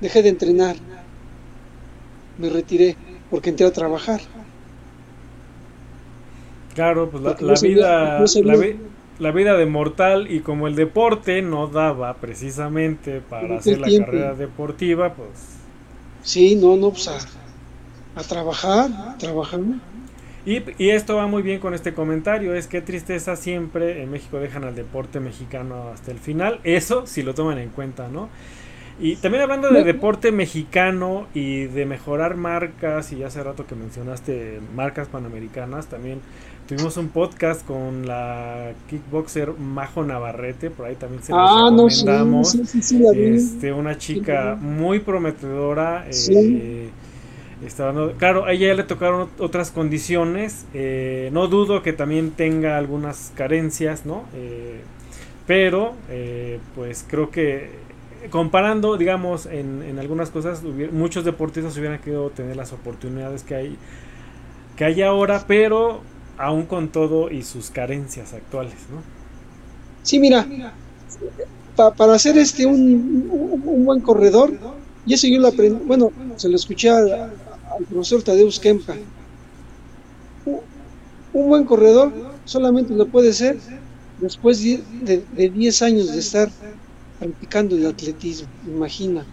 dejé 0.00 0.22
de 0.22 0.30
entrenar 0.30 0.76
me 2.40 2.48
retiré 2.48 2.96
porque 3.30 3.50
entré 3.50 3.66
a 3.66 3.72
trabajar. 3.72 4.20
Claro, 6.74 7.10
pues 7.10 7.22
la, 7.22 7.34
vida, 7.60 8.24
la, 9.18 9.30
vida 9.32 9.56
de 9.56 9.66
mortal 9.66 10.30
y 10.30 10.40
como 10.40 10.66
el 10.66 10.76
deporte 10.76 11.42
no 11.42 11.66
daba 11.66 12.14
precisamente 12.14 13.20
para 13.20 13.58
hacer 13.58 13.80
la 13.80 13.88
carrera 13.98 14.34
deportiva, 14.34 15.14
pues... 15.14 15.30
Sí, 16.22 16.54
no, 16.54 16.76
no, 16.76 16.90
pues 16.90 17.08
a, 17.08 17.18
a 18.14 18.22
trabajar, 18.22 19.18
trabajando. 19.18 19.78
Y, 20.46 20.62
y, 20.78 20.90
esto 20.90 21.16
va 21.16 21.26
muy 21.26 21.42
bien 21.42 21.60
con 21.60 21.74
este 21.74 21.92
comentario, 21.92 22.54
es 22.54 22.66
que 22.66 22.80
tristeza 22.80 23.36
siempre 23.36 24.02
en 24.02 24.10
México 24.10 24.38
dejan 24.38 24.64
al 24.64 24.74
deporte 24.74 25.20
mexicano 25.20 25.88
hasta 25.92 26.10
el 26.10 26.18
final, 26.18 26.60
eso 26.64 27.06
si 27.06 27.22
lo 27.22 27.34
toman 27.34 27.58
en 27.58 27.68
cuenta, 27.68 28.08
¿no? 28.08 28.30
Y 29.02 29.16
también 29.16 29.42
hablando 29.42 29.70
de 29.70 29.82
deporte 29.82 30.30
mexicano 30.30 31.26
y 31.32 31.64
de 31.64 31.86
mejorar 31.86 32.36
marcas, 32.36 33.12
y 33.12 33.22
hace 33.22 33.42
rato 33.42 33.66
que 33.66 33.74
mencionaste 33.74 34.60
marcas 34.74 35.08
panamericanas, 35.08 35.86
también 35.86 36.20
tuvimos 36.68 36.98
un 36.98 37.08
podcast 37.08 37.66
con 37.66 38.06
la 38.06 38.72
kickboxer 38.90 39.54
Majo 39.54 40.04
Navarrete, 40.04 40.68
por 40.68 40.84
ahí 40.84 40.96
también 40.96 41.22
se 41.22 41.32
ah, 41.34 41.70
recomendamos. 41.70 42.54
este, 42.54 43.72
una 43.72 43.96
chica 43.96 44.58
muy 44.60 44.98
prometedora. 44.98 46.04
Eh, 46.10 46.90
claro, 48.18 48.46
a 48.46 48.52
ella 48.52 48.74
le 48.74 48.84
tocaron 48.84 49.28
otras 49.38 49.70
condiciones. 49.70 50.64
Eh, 50.74 51.30
no 51.32 51.48
dudo 51.48 51.82
que 51.82 51.92
también 51.92 52.30
tenga 52.30 52.78
algunas 52.78 53.32
carencias, 53.34 54.06
¿no? 54.06 54.24
Eh, 54.34 54.80
pero, 55.46 55.94
pues 56.76 57.04
creo 57.08 57.30
que 57.30 57.70
comparando, 58.30 58.96
digamos, 58.96 59.46
en, 59.46 59.82
en 59.82 59.98
algunas 59.98 60.30
cosas, 60.30 60.62
muchos 60.92 61.24
deportistas 61.24 61.76
hubieran 61.78 61.98
querido 61.98 62.30
tener 62.30 62.56
las 62.56 62.72
oportunidades 62.72 63.42
que 63.42 63.54
hay, 63.54 63.76
que 64.76 64.84
hay 64.84 65.02
ahora, 65.02 65.44
pero 65.46 66.02
aún 66.36 66.64
con 66.66 66.88
todo 66.88 67.30
y 67.30 67.42
sus 67.42 67.70
carencias 67.70 68.32
actuales, 68.32 68.74
¿no? 68.90 69.02
Sí, 70.02 70.18
mira, 70.18 70.46
para 71.74 72.14
hacer 72.14 72.38
este 72.38 72.64
un, 72.66 73.28
un, 73.30 73.84
buen 73.84 74.00
corredor, 74.00 74.52
y 75.04 75.14
eso 75.14 75.26
yo 75.26 75.38
lo 75.38 75.48
aprendí, 75.48 75.84
bueno, 75.84 76.10
se 76.36 76.48
lo 76.48 76.56
escuché 76.56 76.90
al, 77.80 77.86
profesor 77.86 78.22
Tadeusz 78.22 78.58
Kempa. 78.60 78.94
Un, 80.44 81.48
buen 81.48 81.64
corredor 81.64 82.12
solamente 82.44 82.94
lo 82.94 83.06
puede 83.06 83.32
ser 83.32 83.58
después 84.20 84.62
de 84.62 85.22
10 85.36 85.82
años 85.82 86.12
de 86.12 86.18
estar 86.18 86.50
practicando 87.18 87.76
el 87.76 87.86
atletismo, 87.86 88.48
imagínate. 88.66 89.28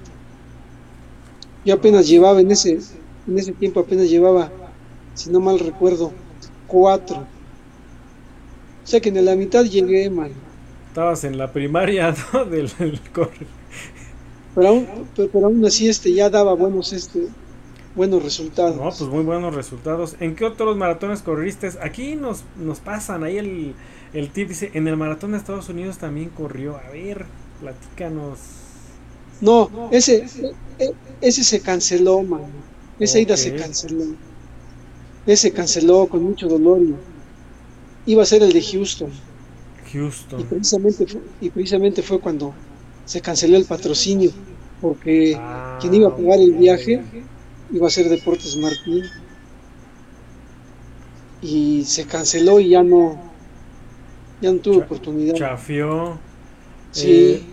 Yo 1.66 1.74
apenas 1.74 2.08
llevaba 2.08 2.40
en 2.40 2.52
ese, 2.52 2.80
en 3.28 3.38
ese 3.38 3.54
tiempo 3.54 3.80
apenas 3.80 4.10
llevaba, 4.10 4.52
si 5.16 5.30
no 5.30 5.40
mal 5.40 5.60
recuerdo, 5.60 6.12
cuatro. 6.68 7.18
O 7.18 8.88
sea 8.88 9.00
que 9.00 9.10
en 9.10 9.26
la 9.26 9.36
mitad 9.36 9.66
llegué, 9.66 10.10
mal. 10.10 10.32
Estabas 10.90 11.24
en 11.24 11.38
la 11.38 11.52
primaria, 11.52 12.16
¿no? 12.34 12.46
Del, 12.46 12.70
corre. 13.14 13.48
Pero 14.56 14.68
aún, 14.68 14.88
pero, 15.16 15.46
aún 15.46 15.66
así 15.66 15.88
este 15.88 16.14
ya 16.14 16.30
daba 16.30 16.54
buenos 16.54 16.92
este 16.94 17.28
buenos 17.98 18.24
resultados. 18.24 18.78
No, 18.78 18.84
pues 18.84 19.10
muy 19.10 19.24
buenos 19.24 19.54
resultados. 19.54 20.16
¿En 20.22 20.36
qué 20.36 20.46
otros 20.46 20.78
maratones 20.78 21.22
corriste? 21.22 21.70
Aquí 21.82 22.16
nos, 22.16 22.46
nos 22.56 22.80
pasan, 22.80 23.26
ahí 23.26 23.38
el, 23.38 23.76
el 24.14 24.32
tip 24.32 24.48
dice, 24.48 24.72
en 24.74 24.88
el 24.88 24.96
maratón 24.96 25.34
de 25.34 25.38
Estados 25.40 25.68
Unidos 25.68 25.98
también 25.98 26.30
corrió. 26.30 26.78
A 26.78 26.90
ver, 26.92 27.26
Platícanos. 27.60 28.40
No, 29.42 29.70
ese, 29.92 30.26
ese 31.22 31.44
se 31.44 31.62
canceló, 31.62 32.24
man. 32.24 32.42
Esa 33.00 33.20
ida 33.20 33.38
se 33.38 33.56
canceló. 33.56 34.06
Ese 35.26 35.52
canceló 35.52 36.08
con 36.08 36.24
mucho 36.24 36.48
dolor. 36.48 36.80
iba 38.06 38.24
a 38.24 38.26
ser 38.26 38.42
el 38.44 38.54
de 38.54 38.62
Houston. 38.62 39.12
Houston. 39.92 40.40
Y 40.40 40.44
precisamente, 40.44 41.06
fue, 41.08 41.22
y 41.42 41.50
precisamente 41.50 42.02
fue 42.02 42.20
cuando 42.20 42.54
se 43.06 43.22
canceló 43.22 43.58
el 43.58 43.66
patrocinio, 43.66 44.32
porque 44.82 45.36
ah, 45.38 45.78
quien 45.80 45.94
iba 45.94 46.10
a 46.10 46.16
pagar 46.16 46.40
el 46.40 46.54
viaje 46.54 47.04
iba 47.72 47.88
a 47.88 47.90
ser 47.90 48.10
Deportes 48.10 48.56
Martín. 48.58 49.04
y 51.42 51.84
se 51.86 52.06
canceló 52.06 52.60
y 52.60 52.70
ya 52.70 52.84
no, 52.84 53.22
ya 54.42 54.52
no 54.52 54.60
tuve 54.60 54.78
oportunidad. 54.78 55.36
Chafió. 55.36 56.18
Sí. 56.92 57.12
Eh, 57.12 57.44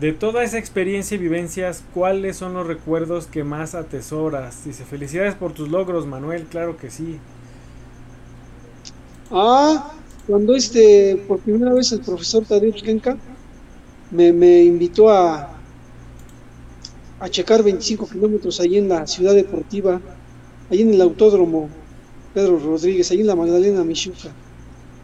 de 0.00 0.12
toda 0.12 0.42
esa 0.42 0.58
experiencia 0.58 1.14
y 1.14 1.18
vivencias, 1.18 1.84
¿cuáles 1.94 2.36
son 2.36 2.54
los 2.54 2.66
recuerdos 2.66 3.26
que 3.26 3.44
más 3.44 3.74
atesoras? 3.74 4.64
Dice, 4.64 4.84
felicidades 4.84 5.34
por 5.34 5.52
tus 5.52 5.68
logros, 5.68 6.06
Manuel, 6.06 6.44
claro 6.44 6.76
que 6.76 6.90
sí. 6.90 7.18
Ah, 9.30 9.92
cuando 10.26 10.54
este, 10.56 11.22
por 11.28 11.38
primera 11.40 11.72
vez 11.72 11.92
el 11.92 12.00
profesor 12.00 12.44
Tadeusz 12.44 12.82
Kenka 12.82 13.16
me, 14.10 14.32
me 14.32 14.62
invitó 14.62 15.10
a, 15.10 15.53
a 17.20 17.28
checar 17.28 17.62
25 17.62 18.08
kilómetros 18.08 18.60
ahí 18.60 18.76
en 18.78 18.88
la 18.88 19.06
ciudad 19.06 19.34
deportiva, 19.34 20.00
ahí 20.70 20.82
en 20.82 20.94
el 20.94 21.00
autódromo 21.00 21.68
Pedro 22.32 22.58
Rodríguez, 22.58 23.10
ahí 23.10 23.20
en 23.20 23.26
la 23.26 23.36
Magdalena 23.36 23.84
Michuca, 23.84 24.30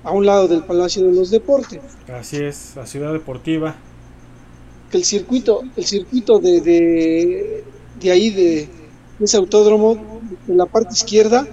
a 0.02 0.10
un 0.10 0.26
lado 0.26 0.48
del 0.48 0.64
Palacio 0.64 1.04
de 1.06 1.12
los 1.12 1.30
Deportes. 1.30 1.80
Así 2.12 2.38
es, 2.38 2.74
la 2.76 2.86
ciudad 2.86 3.12
deportiva. 3.12 3.76
Que 4.90 4.96
el 4.96 5.04
circuito, 5.04 5.62
el 5.76 5.84
circuito 5.84 6.38
de, 6.40 6.60
de, 6.60 7.64
de 8.00 8.10
ahí, 8.10 8.30
de, 8.30 8.68
de 9.18 9.24
ese 9.24 9.36
autódromo, 9.36 10.20
en 10.48 10.56
la 10.56 10.66
parte 10.66 10.94
izquierda, 10.94 11.46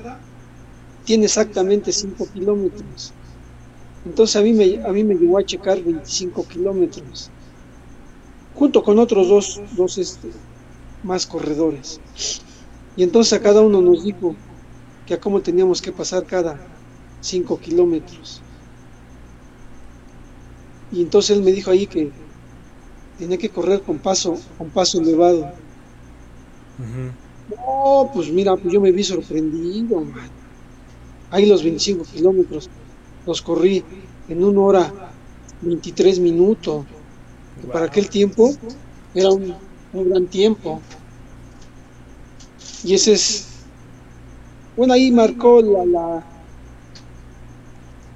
tiene 1.06 1.26
exactamente 1.26 1.92
5 1.92 2.28
kilómetros. 2.34 3.14
Entonces 4.06 4.36
a 4.36 4.42
mí, 4.42 4.54
me, 4.54 4.86
a 4.86 4.92
mí 4.92 5.04
me 5.04 5.16
llegó 5.16 5.38
a 5.38 5.44
checar 5.44 5.82
25 5.82 6.48
kilómetros, 6.48 7.30
junto 8.56 8.84
con 8.84 9.00
otros 9.00 9.28
dos, 9.28 9.62
dos 9.76 9.98
este, 9.98 10.30
más 11.04 11.26
corredores. 11.26 12.00
Y 12.96 13.04
entonces 13.04 13.34
a 13.34 13.42
cada 13.42 13.62
uno 13.62 13.82
nos 13.82 14.04
dijo 14.04 14.36
que 15.06 15.14
a 15.14 15.20
cómo 15.20 15.42
teníamos 15.42 15.82
que 15.82 15.92
pasar 15.92 16.26
cada 16.26 16.60
5 17.22 17.60
kilómetros. 17.60 18.42
Y 20.92 21.02
entonces 21.02 21.38
él 21.38 21.44
me 21.44 21.52
dijo 21.52 21.72
ahí 21.72 21.86
que 21.88 22.12
tenía 23.18 23.38
que 23.38 23.50
correr 23.50 23.82
con 23.82 24.00
paso, 24.00 24.38
con 24.58 24.70
paso 24.70 25.00
elevado. 25.00 25.52
No, 27.50 28.12
pues 28.14 28.32
mira, 28.32 28.56
pues 28.56 28.74
yo 28.74 28.82
me 28.82 28.92
vi 28.92 29.04
sorprendido, 29.04 30.02
man. 30.02 30.30
Ahí 31.30 31.46
los 31.46 31.64
25 31.64 32.04
kilómetros 32.06 32.70
los 33.26 33.42
corrí 33.42 33.84
en 34.30 34.44
una 34.44 34.62
hora 34.62 34.94
23 35.62 36.20
minutos. 36.20 36.86
Para 37.72 37.86
aquel 37.86 38.10
tiempo 38.10 38.54
era 39.14 39.30
un, 39.30 39.56
un 39.92 40.10
gran 40.10 40.30
tiempo. 40.30 40.82
Y 42.82 42.94
ese 42.96 43.14
es, 43.14 43.52
bueno, 44.76 44.94
ahí 44.94 45.12
marcó 45.12 45.62
la, 45.62 45.84
la, 45.86 46.26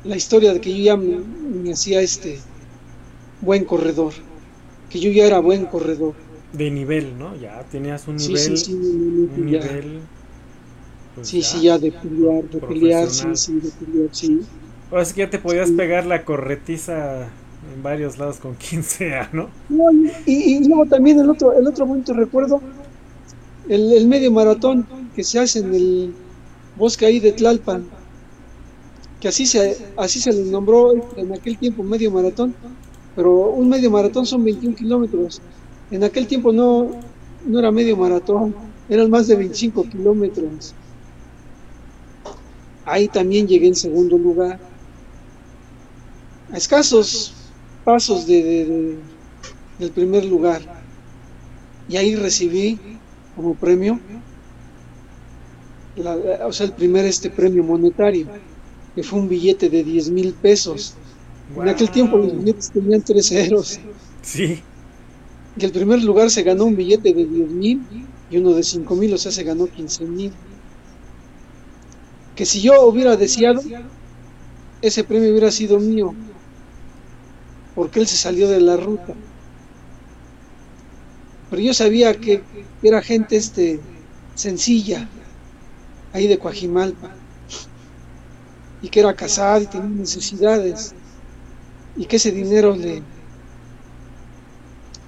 la 0.03 0.15
historia 0.15 0.53
de 0.53 0.61
que 0.61 0.71
yo 0.75 0.83
ya 0.83 0.95
me, 0.97 1.23
me 1.23 1.71
hacía 1.71 2.01
este 2.01 2.45
buen 3.39 3.65
corredor, 3.65 4.13
que 4.89 4.99
yo 4.99 5.11
ya 5.11 5.25
era 5.27 5.39
buen 5.39 5.67
corredor. 5.67 6.15
De 6.53 6.71
nivel, 6.71 7.17
¿no? 7.17 7.35
Ya 7.35 7.67
tenías 7.67 8.07
un 8.07 8.17
nivel. 8.19 8.53
sí, 8.55 8.57
sí, 8.57 8.73
Un 9.25 9.45
ya. 9.49 9.59
nivel. 9.59 10.09
pues 11.13 11.27
Sí, 11.27 11.41
sí, 11.43 11.61
ya 11.61 11.79
de 11.79 11.91
pelear, 11.93 12.43
de 12.49 12.59
pelear, 12.61 13.09
sí, 13.09 13.35
sí, 13.35 13.59
de 13.59 13.71
pelear, 13.71 14.09
sí. 14.11 14.47
Ahora 14.89 15.05
sí 15.05 15.13
que 15.13 15.21
ya 15.21 15.29
te 15.29 15.39
podías 15.39 15.71
Sí. 15.71 15.77
pegar 15.77 16.05
la 16.05 16.25
corretiza 16.25 17.29
en 17.73 17.83
varios 17.83 18.17
lados 18.17 18.37
con 18.37 18.55
quien 18.55 18.83
sea, 18.83 19.29
¿no? 19.31 19.49
Y, 20.25 20.67
luego 20.67 20.85
también 20.85 21.19
el 21.19 21.29
otro, 21.29 21.53
el 21.53 21.67
otro 21.67 21.85
momento 21.85 22.13
recuerdo, 22.13 22.61
el, 23.69 23.93
el 23.93 24.07
medio 24.07 24.31
maratón 24.31 24.85
que 25.15 25.23
se 25.23 25.39
hace 25.39 25.59
en 25.59 25.73
el 25.73 26.13
bosque 26.77 27.05
ahí 27.05 27.19
de 27.19 27.31
Tlalpan, 27.31 27.85
que 29.19 29.27
así 29.27 29.45
se, 29.45 29.77
así 29.97 30.19
se 30.19 30.33
le 30.33 30.49
nombró 30.49 30.93
en 31.15 31.33
aquel 31.33 31.57
tiempo 31.57 31.83
medio 31.83 32.11
maratón, 32.11 32.55
pero 33.15 33.51
un 33.51 33.69
medio 33.69 33.91
maratón 33.91 34.25
son 34.25 34.43
21 34.43 34.75
kilómetros. 34.75 35.41
En 35.91 36.03
aquel 36.03 36.25
tiempo 36.25 36.51
no, 36.51 36.89
no 37.45 37.59
era 37.59 37.71
medio 37.71 37.95
maratón, 37.95 38.55
eran 38.89 39.09
más 39.09 39.27
de 39.27 39.35
25 39.35 39.83
kilómetros. 39.89 40.73
Ahí 42.85 43.07
también 43.07 43.47
llegué 43.47 43.67
en 43.67 43.75
segundo 43.75 44.17
lugar. 44.17 44.59
A 46.51 46.57
escasos 46.57 47.33
pasos 47.83 48.25
de, 48.27 48.43
de- 48.43 48.65
de- 48.65 49.03
del 49.77 49.93
primer 49.93 50.25
lugar. 50.25 50.61
Y 51.85 51.95
ahí 51.97 52.15
recibí 52.15 53.03
como 53.35 53.55
premio, 53.55 54.01
la- 55.95 56.47
o 56.47 56.51
sea, 56.53 56.65
el 56.67 56.73
primer 56.73 57.05
este 57.05 57.29
premio 57.31 57.63
monetario, 57.63 58.25
que 58.93 59.03
fue 59.03 59.19
un 59.19 59.27
billete 59.29 59.69
de 59.69 59.83
10 59.83 60.11
mil 60.11 60.29
pesos. 60.47 60.79
En 61.61 61.67
aquel 61.69 61.91
tiempo 61.91 62.17
los 62.17 62.33
billetes 62.37 62.71
tenían 62.71 63.03
tres 63.03 63.27
ceros. 63.29 63.69
Sí, 64.21 64.47
Y 65.55 65.63
el 65.65 65.71
primer 65.71 66.03
lugar 66.03 66.29
se 66.29 66.43
ganó 66.43 66.65
un 66.65 66.75
billete 66.75 67.13
de 67.13 67.25
10 67.25 67.53
mil 67.53 67.87
y 68.27 68.37
uno 68.37 68.53
de 68.53 68.63
5 68.63 68.95
mil, 68.97 69.13
o 69.13 69.17
sea, 69.17 69.31
se 69.31 69.43
ganó 69.45 69.67
15 69.69 70.05
mil. 70.05 70.37
Que 72.35 72.45
si 72.45 72.61
yo 72.61 72.73
hubiera 72.89 73.15
deseado, 73.15 73.61
ese 74.81 75.03
premio 75.03 75.31
hubiera 75.31 75.51
sido 75.51 75.79
mío, 75.79 76.17
porque 77.75 77.99
él 77.99 78.07
se 78.07 78.17
salió 78.17 78.47
de 78.47 78.61
la 78.61 78.77
ruta. 78.77 79.13
Pero 81.49 81.61
yo 81.61 81.73
sabía 81.73 82.13
que 82.13 82.43
era 82.81 83.01
gente 83.01 83.35
este, 83.35 83.81
sencilla, 84.35 85.09
ahí 86.13 86.27
de 86.27 86.39
Coajimalpa, 86.39 87.11
y 88.81 88.89
que 88.89 88.99
era 88.99 89.13
casado 89.15 89.61
y 89.61 89.67
tenía 89.67 89.89
necesidades, 89.89 90.95
y 91.95 92.05
que 92.05 92.15
ese 92.15 92.31
dinero 92.31 92.75
le, 92.75 93.03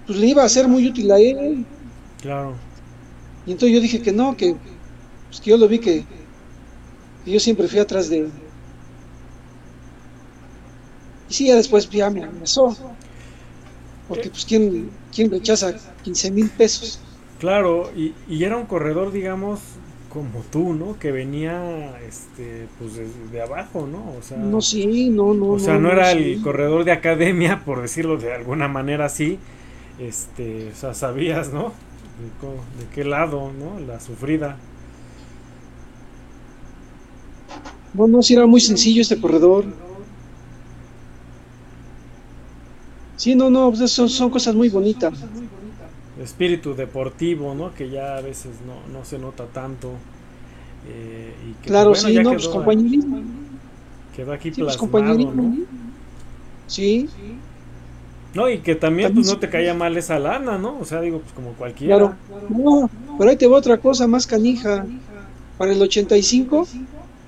pues 0.06 0.20
le 0.20 0.28
iba 0.28 0.44
a 0.44 0.50
ser 0.50 0.68
muy 0.68 0.88
útil 0.88 1.12
a 1.12 1.20
él. 1.20 1.66
claro. 2.22 2.56
Y 3.46 3.52
entonces 3.52 3.76
yo 3.76 3.82
dije 3.82 4.02
que 4.02 4.14
no, 4.14 4.38
que, 4.38 4.56
pues 5.28 5.42
que 5.42 5.50
yo 5.50 5.58
lo 5.58 5.68
vi 5.68 5.80
que, 5.80 6.06
que 7.26 7.32
yo 7.32 7.40
siempre 7.42 7.68
fui 7.68 7.80
atrás 7.80 8.08
de 8.08 8.20
él. 8.20 8.32
Sí, 11.34 11.48
ya 11.48 11.56
después 11.56 11.90
ya 11.90 12.10
me 12.10 12.24
amenazó. 12.24 12.78
Porque 14.08 14.30
pues 14.30 14.46
quién, 14.46 15.02
quién 15.12 15.30
rechaza 15.32 15.76
15 16.04 16.32
mil 16.32 16.50
pesos. 16.56 17.06
Claro, 17.38 17.92
y, 17.96 18.16
y 18.26 18.44
era 18.46 18.58
un 18.58 18.66
corredor, 18.68 19.12
digamos, 19.12 19.82
como 20.08 20.46
tú, 20.46 20.74
¿no? 20.74 20.98
Que 20.98 21.12
venía, 21.12 22.00
este, 22.02 22.70
pues 22.78 22.96
de, 22.96 23.10
de 23.32 23.42
abajo, 23.42 23.86
¿no? 23.88 24.14
O 24.16 24.22
sea, 24.22 24.38
No, 24.50 24.62
sí, 24.62 25.10
no, 25.10 25.34
no. 25.34 25.50
o 25.54 25.60
sea, 25.60 25.78
no, 25.80 25.92
era 25.92 26.12
el 26.12 26.40
sí. 26.40 26.42
corredor 26.42 26.86
de 26.86 26.92
academia, 26.94 27.64
por 27.66 27.82
decirlo 27.82 28.18
de 28.18 28.34
alguna 28.34 28.68
manera 28.68 29.06
así. 29.06 29.44
Este, 29.98 30.72
o 30.72 30.76
sea, 30.76 30.94
sabías, 30.94 31.52
¿no? 31.54 31.74
De, 32.16 32.30
de 32.86 32.90
qué 32.90 33.06
lado, 33.06 33.52
¿no? 33.54 33.80
La 33.80 34.00
sufrida. 34.00 34.66
No, 37.94 38.08
no, 38.08 38.22
sí 38.24 38.34
era 38.34 38.48
muy 38.48 38.60
sencillo 38.62 39.02
este 39.02 39.20
corredor. 39.20 39.66
Sí, 43.16 43.36
no, 43.36 43.50
no, 43.50 43.72
pues 43.72 43.92
son, 43.92 44.10
son 44.10 44.30
cosas 44.30 44.56
muy 44.56 44.70
bonitas. 44.70 45.28
Espíritu 46.16 46.76
deportivo, 46.76 47.56
¿no? 47.56 47.74
Que 47.74 47.90
ya 47.90 48.18
a 48.18 48.22
veces 48.22 48.62
no, 48.62 48.86
no 48.88 49.04
se 49.06 49.18
nota 49.20 49.52
tanto. 49.52 50.06
eh, 50.84 51.40
y 51.42 51.56
que, 51.56 51.72
Claro, 51.72 51.88
pues, 51.88 52.02
bueno, 52.02 52.10
sí, 52.10 52.20
no, 52.22 52.32
quedó, 52.32 52.38
pues 52.38 52.48
compañerismo. 52.48 53.30
quedó 54.12 54.32
aquí 54.34 54.52
Sí, 54.52 54.64
pues 54.64 54.78
plasmado, 54.78 54.78
compañerismo. 54.78 55.44
¿no? 55.44 55.60
Sí, 56.66 57.14
No, 58.34 58.50
y 58.50 58.62
que 58.64 58.76
también, 58.76 59.14
También 59.14 59.14
pues 59.14 59.28
no 59.28 59.38
te 59.40 59.50
caía 59.50 59.74
mal 59.76 59.96
esa 59.98 60.20
lana, 60.20 60.58
¿no? 60.58 60.80
O 60.80 60.86
sea, 60.86 61.02
digo, 61.02 61.22
pues 61.22 61.34
como 61.34 61.56
cualquiera. 61.56 62.18
claro. 62.28 62.48
No, 62.48 62.90
pero 63.18 63.30
ahí 63.30 63.38
te 63.38 63.48
va 63.48 63.58
otra 63.58 63.80
cosa 63.80 64.08
más 64.08 64.28
canija. 64.28 64.92
Para 65.58 65.74
el 65.74 65.82
85 65.82 66.74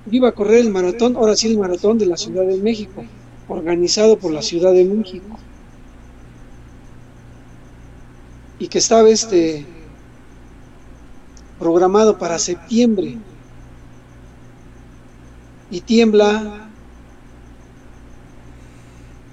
yo 0.05 0.17
iba 0.17 0.29
a 0.29 0.33
correr 0.35 0.59
el 0.61 0.71
maratón, 0.71 1.15
ahora 1.17 1.35
sí 1.35 1.47
el 1.47 1.57
maratón 1.59 1.97
de 1.97 2.07
la 2.07 2.17
Ciudad 2.17 2.45
de 2.47 2.57
México, 2.57 3.11
organizado 3.47 4.19
por 4.19 4.33
la 4.33 4.41
Ciudad 4.43 4.73
de 4.73 4.85
México. 4.85 5.44
Y 8.59 8.67
que 8.67 8.77
estaba 8.77 9.09
este 9.09 9.65
programado 11.59 12.17
para 12.17 12.39
septiembre. 12.39 13.17
Y 15.71 15.81
tiembla. 15.81 16.69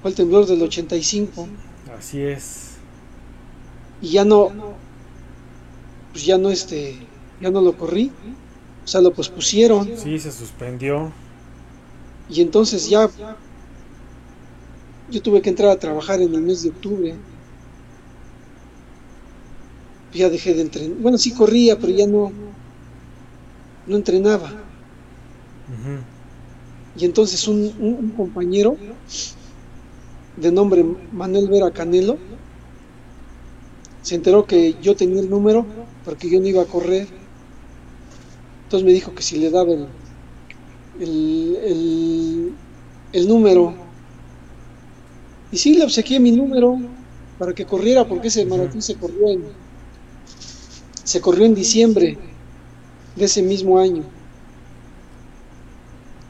Fue 0.01 0.11
el 0.11 0.17
temblor 0.17 0.47
del 0.47 0.61
85 0.63 1.47
Así 1.97 2.21
es. 2.21 2.71
y 4.01 4.09
ya 4.09 4.25
no 4.25 4.51
pues 6.11 6.27
ya 6.27 6.37
no 6.39 6.51
este 6.51 6.97
ya 7.41 7.53
no 7.53 7.61
lo 7.61 7.77
corrí 7.79 8.11
o 8.85 8.89
sea 8.89 9.01
lo 9.01 9.13
pospusieron 9.15 9.89
Sí, 9.97 10.19
se 10.19 10.33
suspendió. 10.33 11.13
y 12.29 12.41
entonces 12.41 12.91
ya 12.91 13.09
yo 15.09 15.23
tuve 15.23 15.41
que 15.41 15.51
entrar 15.51 15.71
a 15.71 15.79
trabajar 15.79 16.21
en 16.21 16.35
el 16.35 16.41
mes 16.41 16.65
de 16.65 16.71
octubre 16.71 17.15
ya 20.13 20.29
dejé 20.29 20.55
de 20.55 20.63
entrenar 20.63 20.97
bueno 20.99 21.19
sí 21.19 21.33
corría 21.33 21.79
pero 21.79 21.93
ya 21.93 22.07
no 22.07 22.33
no 23.87 23.97
entrenaba. 23.97 24.51
Y 26.97 27.05
entonces 27.05 27.49
un, 27.49 27.73
un 27.81 28.11
compañero 28.11 28.77
de 30.37 30.53
nombre 30.53 30.85
Manuel 31.13 31.49
Vera 31.49 31.71
Canelo 31.71 32.19
se 34.03 34.17
enteró 34.17 34.45
que 34.47 34.77
yo 34.83 34.95
tenía 34.97 35.21
el 35.21 35.31
número 35.31 35.65
porque 36.05 36.29
yo 36.29 36.41
no 36.41 36.47
iba 36.47 36.63
a 36.63 36.67
correr. 36.67 37.07
Entonces 38.65 38.85
me 38.85 38.93
dijo 38.93 39.15
que 39.15 39.23
si 39.23 39.39
le 39.39 39.51
daba 39.51 39.73
el, 39.73 39.89
el, 41.01 42.53
el, 43.13 43.29
número. 43.29 43.75
Y 45.53 45.59
sí, 45.59 45.75
le 45.75 45.85
obsequié 45.85 46.19
mi 46.19 46.33
número 46.33 46.79
para 47.39 47.53
que 47.53 47.65
corriera 47.65 48.07
porque 48.07 48.29
ese 48.29 48.45
maratón 48.47 48.83
se 48.83 48.97
corrió 48.97 49.29
en, 49.29 49.45
se 51.05 51.21
corrió 51.21 51.47
en 51.47 51.55
diciembre 51.55 52.19
de 53.17 53.25
ese 53.25 53.43
mismo 53.43 53.79
año. 53.79 54.03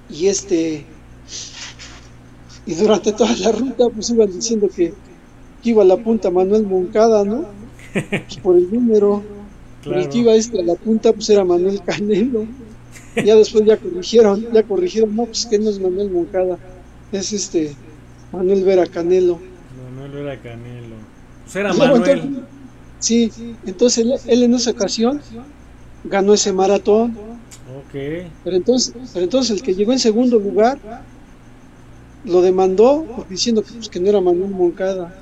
Y 0.08 0.26
este 0.26 0.84
y 2.64 2.74
durante 2.74 3.12
toda 3.12 3.34
la 3.36 3.52
ruta 3.52 3.88
pues 3.88 4.10
iban 4.10 4.30
diciendo 4.30 4.68
que, 4.74 4.94
iba 5.64 5.82
a 5.82 5.86
la 5.86 5.96
punta 5.96 6.30
Manuel 6.30 6.64
Moncada, 6.64 7.24
¿no? 7.24 7.44
Pues, 7.92 8.36
por 8.42 8.56
el 8.56 8.72
número. 8.72 9.22
el 9.84 10.08
que 10.08 10.18
iba 10.18 10.32
este 10.34 10.60
a 10.60 10.64
la 10.64 10.74
punta 10.74 11.12
pues 11.12 11.28
era 11.30 11.44
Manuel 11.44 11.80
Canelo. 11.82 12.46
Ya 13.16 13.36
después 13.36 13.64
ya 13.66 13.76
corrigieron, 13.76 14.46
ya 14.52 14.62
corrigieron, 14.62 15.14
no, 15.14 15.26
pues 15.26 15.46
que 15.46 15.58
no 15.58 15.68
es 15.68 15.78
Manuel 15.78 16.10
Moncada, 16.10 16.58
es 17.12 17.32
este 17.32 17.74
Manuel 18.32 18.64
Vera 18.64 18.86
Canelo. 18.86 19.38
Manuel 19.94 20.12
Vera 20.12 20.40
Canelo. 20.40 20.96
Pues 21.44 21.56
era 21.56 21.72
Manuel. 21.74 22.44
Sí, 23.02 23.32
entonces 23.66 24.22
él, 24.26 24.42
en 24.42 24.54
esa 24.54 24.70
ocasión 24.70 25.20
ganó 26.04 26.32
ese 26.32 26.52
maratón. 26.52 27.10
Ok. 27.10 27.92
Pero 28.44 28.56
entonces, 28.56 28.94
pero 29.12 29.24
entonces 29.24 29.50
el 29.50 29.62
que 29.62 29.74
llegó 29.74 29.92
en 29.92 29.98
segundo 29.98 30.38
lugar 30.38 30.78
lo 32.24 32.40
demandó 32.40 33.26
diciendo 33.28 33.62
que, 33.62 33.72
pues, 33.72 33.88
que 33.88 34.00
no 34.00 34.08
era 34.08 34.20
Manuel 34.20 34.50
Moncada. 34.50 35.14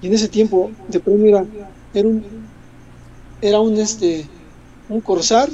Y 0.00 0.06
en 0.06 0.14
ese 0.14 0.28
tiempo 0.28 0.70
de 0.88 1.00
premio 1.00 1.28
era, 1.28 1.46
era 1.92 2.08
un 2.08 2.24
era 3.42 3.60
un 3.60 3.76
este 3.76 4.26
un 4.88 5.00
corsar 5.00 5.48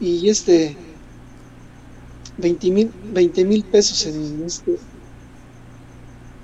y 0.00 0.28
este 0.28 0.76
20 2.38 2.70
mil 2.70 2.90
20 3.12 3.44
mil 3.44 3.64
pesos 3.64 4.06
en 4.06 4.42
este 4.44 4.78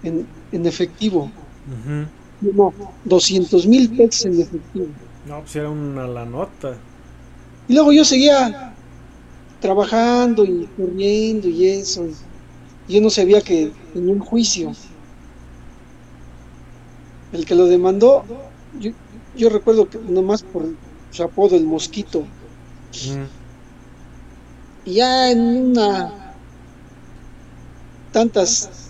en, 0.03 0.27
en 0.53 0.67
efectivo 0.67 1.31
no 2.41 2.73
200 3.05 3.66
mil 3.66 3.91
pesos 3.97 4.27
en 4.27 4.41
efectivo 4.41 4.86
no 5.27 5.41
pues 5.41 5.57
era 5.57 5.70
una 5.70 6.07
la 6.07 6.24
nota 6.24 6.77
y 7.69 7.74
luego 7.74 7.93
yo 7.93 8.05
seguía 8.05 8.74
trabajando 9.61 10.45
y 10.45 10.69
corriendo 10.77 11.49
y 11.49 11.66
eso 11.66 12.07
y 12.86 12.95
yo 12.95 13.01
no 13.01 13.11
sabía 13.11 13.41
que 13.41 13.73
tenía 13.93 14.12
un 14.12 14.20
juicio 14.20 14.73
el 17.35 17.45
que 17.45 17.55
lo 17.55 17.66
demandó, 17.66 18.24
yo, 18.78 19.49
recuerdo 19.49 19.91
que 19.91 19.99
nomás 19.99 20.43
por 20.43 20.66
su 21.11 21.23
apodo, 21.23 21.57
el 21.57 21.65
mosquito. 21.65 22.24
Y 24.85 24.95
ya 24.95 25.31
en 25.31 25.41
una. 25.41 26.35
tantas 28.12 28.84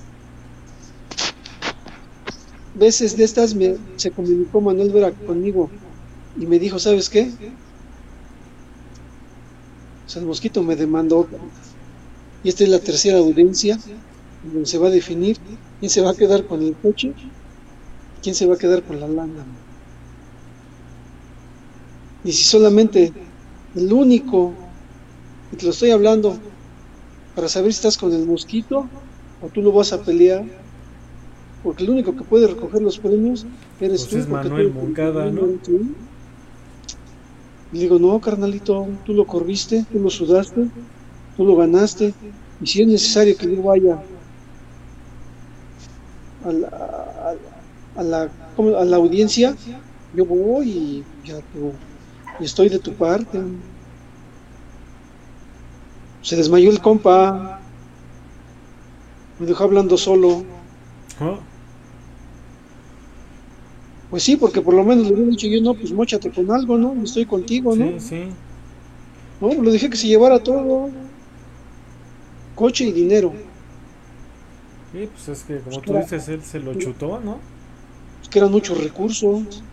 veces 2.75 3.17
de 3.17 3.25
estas 3.25 3.55
me, 3.55 3.77
se 3.97 4.11
comunicó 4.11 4.61
Manuel 4.61 4.93
Vera 4.93 5.13
conmigo 5.13 5.71
y 6.37 6.47
me 6.47 6.59
dijo, 6.59 6.79
¿sabes 6.79 7.09
qué? 7.09 7.33
el 10.17 10.27
mosquito 10.27 10.63
me 10.63 10.77
demandó 10.77 11.27
y 12.45 12.49
esta 12.49 12.63
es 12.63 12.71
la 12.71 12.79
tercera 12.79 13.19
audiencia 13.19 13.77
donde 14.43 14.67
se 14.67 14.79
va 14.79 14.87
a 14.87 14.91
definir 14.91 15.39
quién 15.81 15.91
se 15.91 16.03
va 16.03 16.11
a 16.11 16.15
quedar 16.15 16.47
con 16.47 16.63
el 16.63 16.77
coche 16.77 17.13
¿quién 18.25 18.35
se 18.35 18.47
va 18.47 18.55
a 18.55 18.59
quedar 18.59 18.83
con 18.83 18.99
la 18.99 19.07
lana? 19.07 19.45
Y 22.25 22.33
si 22.33 22.43
solamente 22.43 23.13
el 23.75 23.93
único, 23.93 24.55
y 25.53 25.57
te 25.57 25.67
lo 25.67 25.73
estoy 25.73 25.91
hablando, 25.91 26.39
para 27.35 27.49
saber 27.49 27.71
si 27.71 27.77
estás 27.77 27.99
con 27.99 28.15
el 28.15 28.25
mosquito 28.25 28.89
o 29.43 29.51
tú 29.51 29.61
lo 29.61 29.73
vas 29.73 29.93
a 29.93 30.03
pelear, 30.03 30.64
porque 31.65 31.83
el 31.83 31.91
único 31.91 32.15
que 32.15 32.23
puede 32.23 32.47
recoger 32.47 32.83
los 32.83 32.99
premios 32.99 33.47
eres 33.81 34.07
pues 34.07 34.27
tú. 34.27 34.31
Manuel 34.31 34.73
Moncada, 34.73 35.31
¿no? 35.31 35.49
Y 37.73 37.79
digo, 37.79 37.99
no, 37.99 38.21
carnalito, 38.21 38.87
tú 39.05 39.15
lo 39.15 39.27
corriste, 39.27 39.85
tú 39.91 39.99
lo 39.99 40.11
sudaste, 40.11 40.69
tú 41.37 41.45
lo 41.45 41.57
ganaste, 41.57 42.15
y 42.61 42.67
si 42.67 42.83
es 42.83 42.87
necesario 42.87 43.37
que 43.37 43.57
yo 43.57 43.63
vaya 43.63 43.99
a 46.45 46.53
la, 46.53 47.35
a 47.97 48.03
la, 48.03 48.31
a 48.79 48.85
la 48.85 48.97
audiencia, 48.97 49.57
yo 50.15 50.25
voy 50.27 50.69
y 50.69 51.05
ya 51.25 51.41
y 52.41 52.45
estoy 52.45 52.69
de 52.69 52.79
tu 52.79 52.93
parte. 52.93 53.41
Se 56.23 56.37
desmayó 56.37 56.71
el 56.71 56.81
compa, 56.81 57.61
me 59.39 59.47
dejó 59.47 59.65
hablando 59.65 59.97
solo. 59.97 60.45
¿Ah? 61.21 61.39
Pues 64.15 64.23
sí, 64.23 64.37
porque 64.37 64.63
por 64.63 64.75
lo 64.75 64.85
menos 64.85 65.09
le 65.09 65.13
hubiera 65.13 65.29
dicho 65.29 65.49
yo, 65.49 65.61
no, 65.61 65.75
pues 65.75 65.91
mochate 65.91 66.31
con 66.31 66.49
algo, 66.53 66.79
¿no? 66.79 66.95
Estoy 67.03 67.27
contigo, 67.27 67.75
¿no? 67.75 67.99
Sí, 67.99 68.11
sí. 68.11 68.25
No, 69.41 69.61
le 69.61 69.73
dije 69.73 69.91
que 69.91 69.97
se 69.97 70.07
llevara 70.07 70.39
todo. 70.39 70.89
Coche 72.55 72.85
y 72.85 72.93
dinero. 72.93 73.33
Sí, 74.93 75.09
pues 75.13 75.29
es 75.31 75.43
que 75.43 75.59
como 75.59 75.81
tú 75.81 75.95
dices, 75.95 76.29
él 76.29 76.43
se 76.43 76.61
lo 76.61 76.75
chutó, 76.75 77.19
¿no? 77.19 77.39
que 78.31 78.39
eran 78.39 78.53
muchos 78.53 78.81
recursos. 78.81 79.65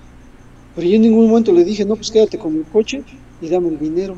Pero 0.75 0.87
yo 0.87 0.95
en 0.95 1.03
ningún 1.03 1.27
momento 1.27 1.53
le 1.53 1.63
dije, 1.63 1.85
no, 1.85 1.95
pues 1.95 2.09
quédate 2.09 2.39
con 2.39 2.55
el 2.55 2.63
coche 2.63 3.03
y 3.41 3.47
dame 3.47 3.67
el 3.67 3.77
dinero. 3.77 4.15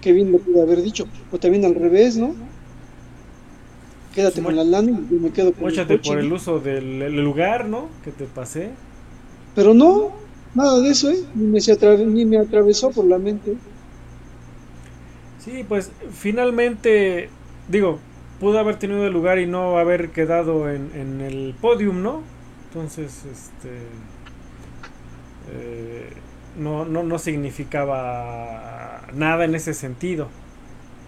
Qué 0.00 0.10
bien 0.10 0.32
lo 0.32 0.38
pude 0.38 0.60
haber 0.60 0.82
dicho. 0.82 1.06
O 1.30 1.38
también 1.38 1.64
al 1.64 1.76
revés, 1.76 2.16
¿no? 2.16 2.34
Quédate 4.12 4.42
con 4.42 4.56
la 4.56 4.64
lana 4.64 4.90
y 4.90 5.14
yo 5.14 5.20
me 5.20 5.30
quedo 5.30 5.52
con 5.52 5.70
el 5.70 5.76
coche. 5.76 5.98
por 5.98 6.18
el 6.18 6.32
uso 6.32 6.58
del 6.58 7.14
lugar, 7.22 7.68
¿no? 7.68 7.86
Que 8.02 8.10
te 8.10 8.24
pasé. 8.24 8.70
Pero 9.56 9.74
no, 9.74 10.12
nada 10.54 10.78
de 10.80 10.90
eso, 10.90 11.10
¿eh? 11.10 11.24
Ni 11.34 11.46
me, 11.48 11.58
ni 12.06 12.24
me 12.26 12.38
atravesó 12.38 12.92
por 12.92 13.06
la 13.06 13.18
mente. 13.18 13.58
Sí, 15.38 15.64
pues 15.68 15.92
finalmente, 16.10 17.30
digo, 17.68 18.00
pudo 18.38 18.58
haber 18.58 18.78
tenido 18.78 19.06
el 19.06 19.12
lugar 19.12 19.38
y 19.38 19.46
no 19.46 19.78
haber 19.78 20.10
quedado 20.10 20.70
en, 20.70 20.90
en 20.94 21.20
el 21.20 21.56
podium, 21.60 22.02
¿no? 22.02 22.22
Entonces, 22.70 23.24
este. 23.24 24.00
Eh, 25.48 26.22
no, 26.56 26.84
no, 26.84 27.02
no 27.02 27.18
significaba 27.18 29.06
nada 29.12 29.44
en 29.44 29.54
ese 29.54 29.74
sentido, 29.74 30.32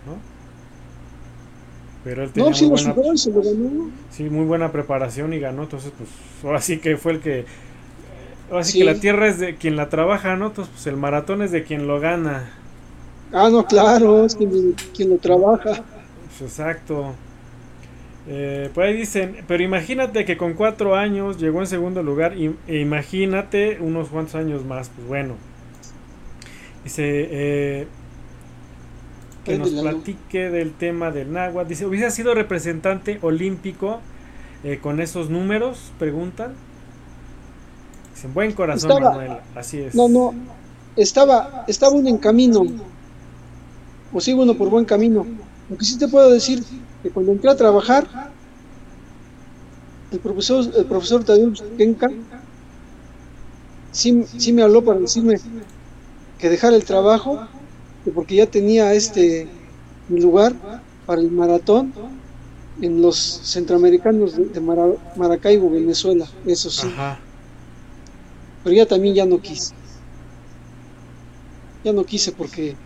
¿no? 0.04 0.24
Pero 2.02 2.22
él 2.22 2.32
tenía 2.32 2.54
muy, 2.54 2.68
buena, 2.68 2.94
sí, 4.08 4.30
muy 4.30 4.44
buena 4.44 4.72
preparación 4.72 5.32
y 5.32 5.40
ganó, 5.40 5.64
entonces 5.64 5.92
pues 5.96 6.10
ahora 6.44 6.60
sí 6.60 6.78
que 6.78 6.96
fue 6.96 7.12
el 7.12 7.20
que 7.20 7.44
ahora 8.50 8.64
sí, 8.64 8.78
que 8.78 8.84
la 8.84 9.00
tierra 9.00 9.28
es 9.28 9.38
de 9.38 9.56
quien 9.56 9.76
la 9.76 9.88
trabaja, 9.88 10.36
¿no? 10.36 10.48
Entonces 10.48 10.72
pues 10.72 10.86
el 10.86 10.96
maratón 10.96 11.42
es 11.42 11.50
de 11.52 11.64
quien 11.64 11.86
lo 11.86 12.00
gana. 12.00 12.50
Ah, 13.32 13.48
no, 13.50 13.66
claro, 13.66 14.24
es 14.24 14.34
quien, 14.36 14.74
quien 14.94 15.10
lo 15.10 15.18
trabaja. 15.18 15.84
Pues, 16.26 16.40
exacto. 16.42 17.14
Eh, 18.26 18.70
por 18.74 18.84
ahí 18.84 18.94
dicen, 18.96 19.44
pero 19.46 19.62
imagínate 19.62 20.24
que 20.24 20.36
con 20.36 20.54
cuatro 20.54 20.94
años 20.96 21.38
llegó 21.38 21.60
en 21.60 21.66
segundo 21.66 22.02
lugar 22.02 22.36
y, 22.36 22.54
e 22.66 22.80
imagínate 22.80 23.78
unos 23.80 24.08
cuantos 24.08 24.34
años 24.34 24.64
más, 24.64 24.90
pues 24.90 25.06
bueno. 25.06 25.36
Dice, 26.84 27.28
eh, 27.30 27.88
que 29.44 29.58
nos 29.58 29.70
platique 29.70 30.50
del 30.50 30.74
tema 30.74 31.10
del 31.10 31.32
náhuatl. 31.32 31.68
Dice, 31.68 31.86
¿hubiese 31.86 32.10
sido 32.10 32.34
representante 32.34 33.18
olímpico 33.22 34.00
eh, 34.62 34.78
con 34.80 35.00
esos 35.00 35.30
números? 35.30 35.92
Preguntan. 35.98 36.54
Dicen, 38.18 38.34
buen 38.34 38.50
corazón, 38.50 39.00
Manuel. 39.00 39.38
Así 39.54 39.78
es. 39.78 39.94
No, 39.94 40.08
no, 40.08 40.34
estaba, 40.96 41.64
estaba 41.68 41.94
uno 41.94 42.08
en 42.08 42.18
camino. 42.18 42.66
O 44.12 44.20
sigo 44.20 44.42
uno 44.42 44.54
por 44.54 44.68
buen 44.70 44.84
camino. 44.84 45.24
Lo 45.70 45.76
que 45.76 45.84
sí 45.84 45.96
te 45.96 46.08
puedo 46.08 46.28
decir 46.28 46.64
que 47.00 47.10
cuando 47.10 47.30
entré 47.30 47.48
a 47.48 47.56
trabajar, 47.56 48.32
el 50.10 50.18
profesor, 50.18 50.64
el 50.76 50.84
profesor 50.86 51.22
Tadeusz 51.22 51.62
Kenka 51.76 52.08
sí, 53.92 54.24
sí, 54.36 54.52
me 54.52 54.62
habló 54.62 54.82
para 54.82 54.98
decirme 54.98 55.36
que 56.40 56.48
dejara 56.50 56.74
el 56.74 56.84
trabajo, 56.84 57.46
porque 58.16 58.34
ya 58.34 58.46
tenía 58.46 58.94
este 58.94 59.46
mi 60.08 60.20
lugar 60.20 60.56
para 61.06 61.20
el 61.20 61.30
maratón 61.30 61.92
en 62.80 63.00
los 63.00 63.16
centroamericanos 63.16 64.34
de, 64.36 64.60
Maracaibo, 65.16 65.70
Venezuela, 65.70 66.26
eso 66.46 66.68
sí. 66.68 66.88
Pero 68.68 68.76
ya 68.76 68.86
también 68.86 69.14
ya 69.14 69.24
no 69.24 69.40
quise. 69.40 69.72
Ya 71.82 71.90
no 71.90 72.04
quise 72.04 72.32
porque 72.32 72.76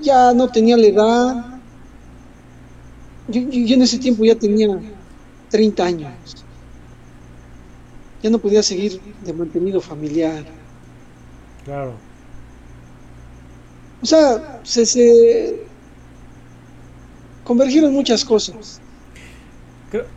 ya 0.00 0.34
no 0.34 0.48
tenía 0.48 0.76
la 0.76 0.86
edad. 0.88 1.60
Yo, 3.28 3.40
yo 3.40 3.76
en 3.76 3.82
ese 3.82 4.00
tiempo 4.00 4.24
ya 4.24 4.34
tenía 4.34 4.66
30 5.48 5.84
años. 5.84 6.10
Ya 8.20 8.30
no 8.30 8.40
podía 8.40 8.64
seguir 8.64 9.00
de 9.24 9.32
mantenido 9.32 9.80
familiar. 9.80 10.44
Claro. 11.64 11.94
O 14.02 14.06
sea, 14.06 14.60
se, 14.64 14.86
se 14.86 15.66
convergieron 17.44 17.92
muchas 17.92 18.24
cosas. 18.24 18.80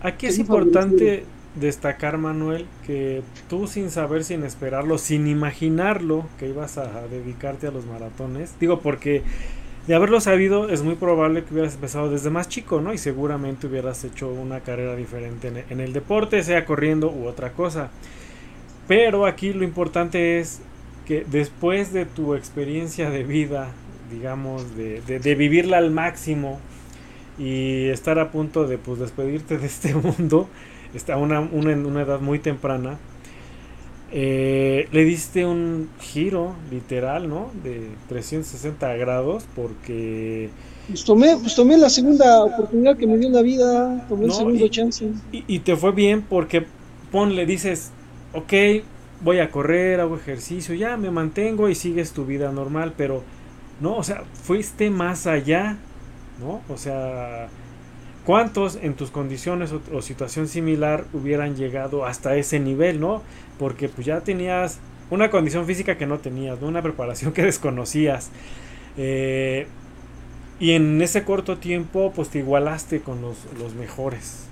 Aquí 0.01 0.25
es 0.25 0.39
importante 0.39 1.25
destacar, 1.55 2.17
Manuel, 2.17 2.65
que 2.85 3.21
tú 3.49 3.67
sin 3.67 3.91
saber, 3.91 4.23
sin 4.23 4.43
esperarlo, 4.43 4.97
sin 4.97 5.27
imaginarlo 5.27 6.25
que 6.39 6.49
ibas 6.49 6.77
a 6.77 7.07
dedicarte 7.07 7.67
a 7.67 7.71
los 7.71 7.85
maratones, 7.85 8.55
digo 8.59 8.79
porque 8.79 9.23
de 9.87 9.95
haberlo 9.95 10.21
sabido 10.21 10.69
es 10.69 10.81
muy 10.81 10.95
probable 10.95 11.43
que 11.43 11.53
hubieras 11.53 11.75
empezado 11.75 12.09
desde 12.09 12.29
más 12.29 12.47
chico, 12.47 12.79
¿no? 12.79 12.93
Y 12.93 12.97
seguramente 12.97 13.67
hubieras 13.67 14.03
hecho 14.05 14.29
una 14.29 14.61
carrera 14.61 14.95
diferente 14.95 15.49
en, 15.49 15.63
en 15.69 15.79
el 15.81 15.91
deporte, 15.91 16.41
sea 16.41 16.65
corriendo 16.65 17.11
u 17.11 17.27
otra 17.27 17.51
cosa. 17.51 17.91
Pero 18.87 19.25
aquí 19.25 19.53
lo 19.53 19.63
importante 19.63 20.39
es 20.39 20.61
que 21.05 21.25
después 21.29 21.93
de 21.93 22.05
tu 22.05 22.35
experiencia 22.35 23.09
de 23.09 23.23
vida, 23.23 23.69
digamos, 24.11 24.75
de, 24.75 25.01
de, 25.01 25.35
vivirla 25.35 25.77
al 25.77 25.91
máximo 25.91 26.59
y 27.37 27.87
estar 27.87 28.19
a 28.19 28.31
punto 28.31 28.67
de 28.67 28.77
pues, 28.77 28.99
despedirte 28.99 29.57
de 29.57 29.65
este 29.65 29.93
mundo, 29.95 30.47
está 30.93 31.17
una, 31.17 31.39
una, 31.39 31.71
una 31.71 32.01
edad 32.01 32.19
muy 32.19 32.39
temprana, 32.39 32.97
eh, 34.15 34.87
le 34.91 35.05
diste 35.05 35.43
un 35.43 35.89
giro 35.99 36.55
literal, 36.69 37.27
¿no? 37.27 37.49
De 37.63 37.89
360 38.09 38.95
grados 38.95 39.45
porque... 39.55 40.51
Pues 40.87 41.03
tomé, 41.03 41.35
pues 41.37 41.55
tomé 41.55 41.77
la 41.77 41.89
segunda 41.89 42.43
oportunidad 42.43 42.95
que 42.95 43.07
me 43.07 43.17
dio 43.17 43.29
la 43.29 43.41
vida, 43.41 44.05
tomé 44.07 44.25
el 44.25 44.33
segundo 44.33 44.67
chance. 44.67 45.09
Y, 45.31 45.43
y, 45.47 45.59
te 45.59 45.75
fue 45.75 45.93
bien 45.93 46.21
porque, 46.21 46.65
ponle, 47.11 47.45
dices, 47.47 47.91
ok, 48.33 48.53
voy 49.23 49.39
a 49.39 49.49
correr, 49.49 49.99
hago 49.99 50.15
ejercicio, 50.15 50.75
ya 50.75 50.95
me 50.97 51.09
mantengo 51.09 51.69
y 51.69 51.73
sigues 51.73 52.11
tu 52.11 52.25
vida 52.25 52.51
normal, 52.51 52.93
pero 52.95 53.23
no, 53.81 53.95
o 53.95 54.03
sea, 54.03 54.23
fuiste 54.33 54.89
más 54.89 55.25
allá, 55.25 55.77
¿no? 56.39 56.61
O 56.71 56.77
sea, 56.77 57.47
¿cuántos 58.25 58.77
en 58.81 58.93
tus 58.93 59.11
condiciones 59.11 59.71
o, 59.71 60.01
situación 60.01 60.47
similar 60.47 61.05
hubieran 61.13 61.55
llegado 61.55 62.05
hasta 62.05 62.35
ese 62.35 62.59
nivel, 62.59 62.99
¿no? 62.99 63.21
Porque 63.59 63.89
pues 63.89 64.05
ya 64.05 64.21
tenías 64.21 64.79
una 65.09 65.29
condición 65.29 65.65
física 65.65 65.97
que 65.97 66.05
no 66.05 66.19
tenías, 66.19 66.59
¿no? 66.61 66.67
una 66.67 66.81
preparación 66.81 67.33
que 67.33 67.43
desconocías. 67.43 68.29
Eh, 68.97 69.67
y 70.59 70.71
en 70.71 71.01
ese 71.01 71.23
corto 71.23 71.57
tiempo, 71.57 72.13
pues 72.15 72.29
te 72.29 72.39
igualaste 72.39 73.01
con 73.01 73.21
los, 73.21 73.37
los 73.59 73.73
mejores. 73.73 74.45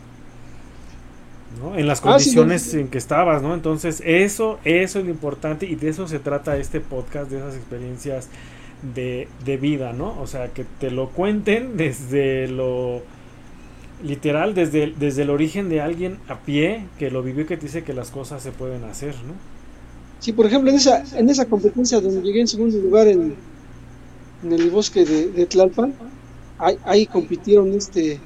En 1.75 1.85
las 1.85 1.99
ah, 1.99 2.03
condiciones 2.03 2.73
en 2.73 2.87
que 2.87 2.97
estabas, 2.97 3.41
¿no? 3.41 3.53
Entonces, 3.53 4.01
eso, 4.05 4.57
eso 4.63 4.99
es 4.99 5.05
lo 5.05 5.11
importante 5.11 5.65
y 5.65 5.75
de 5.75 5.89
eso 5.89 6.07
se 6.07 6.19
trata 6.19 6.57
este 6.57 6.79
podcast, 6.79 7.29
de 7.29 7.37
esas 7.37 7.55
experiencias 7.55 8.29
de, 8.95 9.27
de 9.45 9.57
vida, 9.57 9.93
¿no? 9.93 10.19
O 10.21 10.27
sea, 10.27 10.47
que 10.49 10.65
te 10.79 10.91
lo 10.91 11.09
cuenten 11.09 11.77
desde 11.77 12.47
lo 12.47 13.03
literal, 14.03 14.53
desde, 14.53 14.93
desde 14.97 15.23
el 15.23 15.29
origen 15.29 15.69
de 15.69 15.81
alguien 15.81 16.17
a 16.27 16.39
pie 16.39 16.85
que 16.97 17.11
lo 17.11 17.23
vivió 17.23 17.43
y 17.43 17.47
que 17.47 17.57
te 17.57 17.65
dice 17.65 17.83
que 17.83 17.93
las 17.93 18.11
cosas 18.11 18.41
se 18.43 18.51
pueden 18.51 18.83
hacer, 18.83 19.15
¿no? 19.27 19.33
Sí, 20.19 20.33
por 20.33 20.45
ejemplo, 20.45 20.69
en 20.69 20.77
esa, 20.77 21.03
en 21.17 21.29
esa 21.29 21.45
competencia 21.45 21.99
donde 21.99 22.21
llegué 22.21 22.41
en 22.41 22.47
segundo 22.47 22.77
lugar 22.77 23.07
en, 23.07 23.35
en 24.43 24.51
el 24.51 24.69
bosque 24.69 25.03
de, 25.03 25.31
de 25.31 25.45
Tlalpan, 25.45 25.93
ahí, 26.59 26.77
ahí 26.85 27.05
compitieron 27.07 27.73
este 27.73 28.19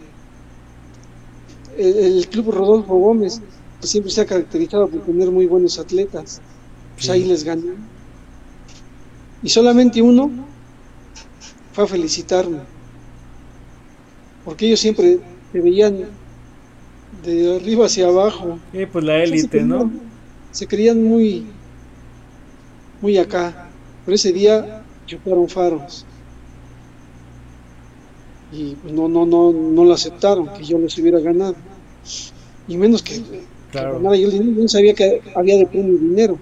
el, 1.78 2.28
club 2.28 2.52
Rodolfo 2.52 2.96
Gómez, 2.96 3.42
que 3.82 3.88
siempre 3.88 4.12
se 4.12 4.22
ha 4.22 4.26
caracterizado 4.26 4.88
por 4.88 5.02
tener 5.02 5.32
muy 5.32 5.46
buenos 5.46 5.80
atletas, 5.80 6.42
pues 6.96 7.10
ahí 7.10 7.26
les 7.26 7.44
gané. 7.44 7.74
Y 9.44 9.50
solamente 9.50 10.02
uno 10.02 10.32
fue 11.74 11.84
a 11.84 11.88
felicitarme, 11.88 12.60
porque 14.44 14.68
ellos 14.68 14.80
siempre 14.80 15.20
te 15.56 15.62
veían 15.62 16.10
de 17.24 17.56
arriba 17.56 17.86
hacia 17.86 18.08
abajo. 18.08 18.60
Eh, 18.74 18.90
pues 18.92 19.06
la 19.06 19.24
élite, 19.24 19.62
¿no? 19.62 19.90
Se 20.52 20.68
creían 20.68 21.02
muy, 21.02 21.46
muy 23.00 23.18
acá. 23.18 23.70
Pero 24.04 24.16
ese 24.16 24.34
día 24.34 24.84
chocaron 25.06 25.48
faros 25.48 26.06
y 28.52 28.76
no, 28.92 29.08
no, 29.08 29.26
no, 29.26 29.54
no 29.54 29.86
lo 29.86 29.94
aceptaron, 29.94 30.50
que 30.56 30.66
yo 30.66 30.78
les 30.78 30.98
hubiera 30.98 31.20
ganado. 31.20 31.56
Y 32.68 32.76
menos 32.76 33.02
que, 33.02 33.22
claro. 33.72 34.14
yo, 34.14 34.44
no 34.44 34.68
sabía 34.68 34.94
que 34.94 35.22
había 35.36 35.56
de 35.56 35.68
premio 35.68 35.98
dinero. 35.98 36.38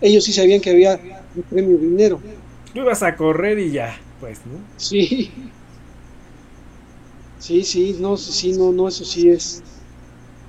Ellos 0.00 0.24
sí 0.24 0.32
sabían 0.32 0.60
que 0.60 0.70
había 0.70 0.96
de 0.96 1.42
premio 1.48 1.78
dinero. 1.78 2.20
Tú 2.74 2.80
ibas 2.80 3.04
a 3.04 3.14
correr 3.14 3.60
y 3.60 3.70
ya, 3.70 3.96
pues, 4.18 4.40
¿no? 4.44 4.58
Sí. 4.76 5.30
Sí, 7.38 7.64
sí, 7.64 7.96
no, 8.00 8.16
sí, 8.16 8.52
no, 8.52 8.72
no, 8.72 8.88
eso 8.88 9.04
sí 9.04 9.28
es. 9.28 9.62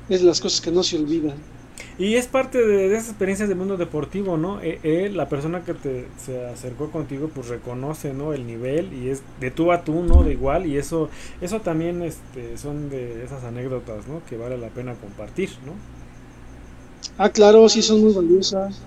Es 0.09 0.22
las 0.22 0.40
cosas 0.40 0.61
que 0.61 0.72
no 0.72 0.83
se 0.83 0.98
olvidan. 0.98 1.35
Y 1.99 2.14
es 2.14 2.27
parte 2.27 2.64
de, 2.64 2.93
esas 2.93 3.09
experiencias 3.09 3.49
del 3.49 3.57
mundo 3.57 3.75
deportivo, 3.75 4.38
¿no? 4.38 4.61
Eh, 4.61 4.80
eh, 4.83 5.09
la 5.11 5.27
persona 5.30 5.64
que 5.64 5.74
te, 5.74 6.07
se 6.24 6.45
acercó 6.45 6.91
contigo, 6.91 7.30
pues 7.33 7.48
reconoce, 7.48 8.14
¿no? 8.14 8.33
El 8.33 8.45
nivel 8.45 8.93
y 8.93 9.09
es 9.09 9.24
de 9.40 9.49
tú 9.49 9.72
a 9.72 9.83
tú, 9.83 10.03
¿no? 10.03 10.24
De 10.24 10.33
igual 10.33 10.67
y 10.67 10.77
eso, 10.77 11.09
eso 11.41 11.59
también 11.61 12.03
este, 12.03 12.57
son 12.57 12.90
de 12.91 13.24
esas 13.24 13.43
anécdotas, 13.43 14.07
¿no? 14.07 14.22
Que 14.30 14.38
vale 14.38 14.59
la 14.59 14.69
pena 14.69 14.93
compartir, 14.93 15.49
¿no? 15.66 15.74
Ah, 17.17 17.30
claro, 17.30 17.67
sí 17.67 17.82
son 17.82 18.03
muy 18.03 18.14
valiosas. 18.14 18.80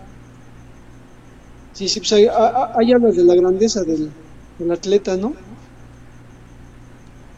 Sí, 1.72 1.88
sí, 1.88 1.98
pues 1.98 2.12
hay, 2.12 2.28
hay 2.28 2.92
hablas 2.92 3.16
de 3.16 3.24
la 3.24 3.34
grandeza 3.34 3.82
del, 3.82 4.10
del 4.58 4.70
atleta, 4.70 5.16
¿no? 5.16 5.34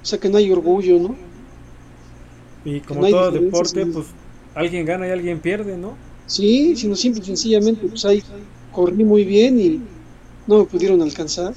O 0.02 0.04
sea 0.04 0.18
que 0.18 0.28
no 0.28 0.38
hay 0.38 0.50
orgullo, 0.50 0.98
¿no? 0.98 1.14
Y 2.64 2.80
como 2.80 3.08
todo 3.08 3.30
deporte, 3.30 3.86
pues 3.86 4.06
alguien 4.54 4.84
gana 4.84 5.06
y 5.06 5.10
alguien 5.10 5.40
pierde, 5.40 5.76
¿no? 5.76 5.94
Sí, 6.26 6.76
sino 6.76 6.96
simple 6.96 7.22
y 7.22 7.26
sencillamente, 7.26 7.86
pues 7.86 8.04
ahí 8.04 8.22
corrí 8.72 9.04
muy 9.04 9.24
bien 9.24 9.60
y 9.60 9.80
no 10.46 10.58
me 10.58 10.64
pudieron 10.64 11.02
alcanzar. 11.02 11.54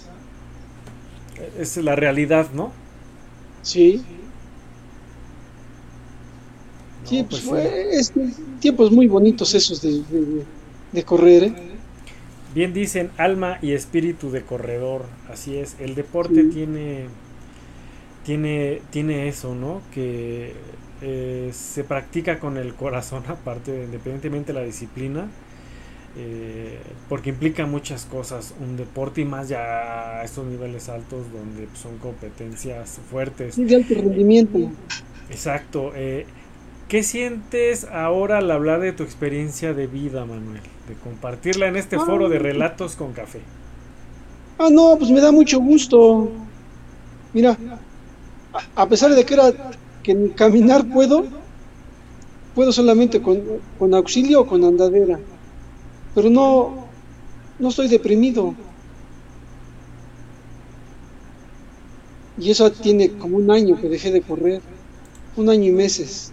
Es 1.60 1.78
la 1.78 1.96
realidad, 1.96 2.50
¿no? 2.54 2.72
Sí. 3.62 4.04
sí, 7.04 7.26
pues, 7.28 7.42
pues 7.42 8.12
fue 8.12 8.30
tiempos 8.60 8.92
muy 8.92 9.08
bonitos 9.08 9.54
esos 9.56 9.82
de, 9.82 10.04
de, 10.92 11.04
correr, 11.04 11.44
¿eh? 11.46 11.54
Bien 12.54 12.74
dicen 12.74 13.12
alma 13.18 13.58
y 13.62 13.74
espíritu 13.74 14.32
de 14.32 14.44
corredor, 14.44 15.06
así 15.30 15.58
es. 15.58 15.76
El 15.80 15.96
deporte 15.96 16.44
tiene, 16.44 17.08
tiene, 18.26 18.82
tiene 18.90 19.28
eso, 19.30 19.56
¿no? 19.56 19.82
Que 19.94 20.54
eh, 21.02 21.52
se 21.54 21.84
practica 21.84 22.40
con 22.40 22.58
el 22.58 22.74
corazón 22.74 23.24
aparte, 23.30 23.84
independientemente 23.86 24.52
de 24.52 24.60
la 24.60 24.66
disciplina, 24.66 25.28
eh, 26.18 26.80
porque 27.08 27.30
implica 27.30 27.66
muchas 27.66 28.06
cosas, 28.06 28.54
un 28.60 28.78
deporte 28.78 29.22
y 29.22 29.26
más 29.26 29.48
ya 29.48 30.20
a 30.20 30.24
estos 30.24 30.46
niveles 30.46 30.90
altos 30.90 31.32
donde 31.32 31.68
son 31.76 31.98
competencias 32.00 33.00
fuertes. 33.10 33.56
de 33.56 33.76
alto 33.76 33.94
rendimiento. 33.94 34.60
Exacto. 35.30 35.92
Eh, 35.96 36.26
¿Qué 36.88 37.04
sientes 37.04 37.86
ahora 37.86 38.38
al 38.38 38.52
hablar 38.52 38.80
de 38.80 38.92
tu 38.92 39.04
experiencia 39.04 39.74
de 39.74 39.88
vida, 39.88 40.26
Manuel? 40.26 40.62
De 40.88 40.94
compartirla 41.04 41.68
en 41.68 41.76
este 41.76 41.98
foro 41.98 42.30
de 42.30 42.38
ah. 42.38 42.42
relatos 42.42 42.96
con 42.96 43.12
café. 43.12 43.42
Ah, 44.60 44.70
no, 44.72 44.96
pues 44.98 45.10
me 45.10 45.20
da 45.20 45.32
mucho 45.32 45.60
gusto. 45.60 46.32
Mira, 47.34 47.58
a 48.76 48.88
pesar 48.88 49.14
de 49.14 49.26
que 49.26 49.34
era 49.34 49.52
que 50.04 50.32
caminar 50.36 50.88
puedo, 50.88 51.26
puedo 52.54 52.72
solamente 52.72 53.22
con, 53.22 53.42
con 53.78 53.94
auxilio 53.94 54.42
o 54.42 54.48
con 54.48 54.64
andadera, 54.64 55.20
pero 56.14 56.30
no, 56.30 56.88
no 57.60 57.70
estoy 57.70 57.88
deprimido. 57.88 58.54
Y 62.38 62.52
eso 62.52 62.70
tiene 62.72 63.12
como 63.18 63.38
un 63.38 63.50
año 63.50 63.80
que 63.80 63.90
dejé 63.90 64.12
de 64.12 64.22
correr, 64.22 64.62
un 65.38 65.50
año 65.50 65.66
y 65.66 65.72
meses. 65.72 66.32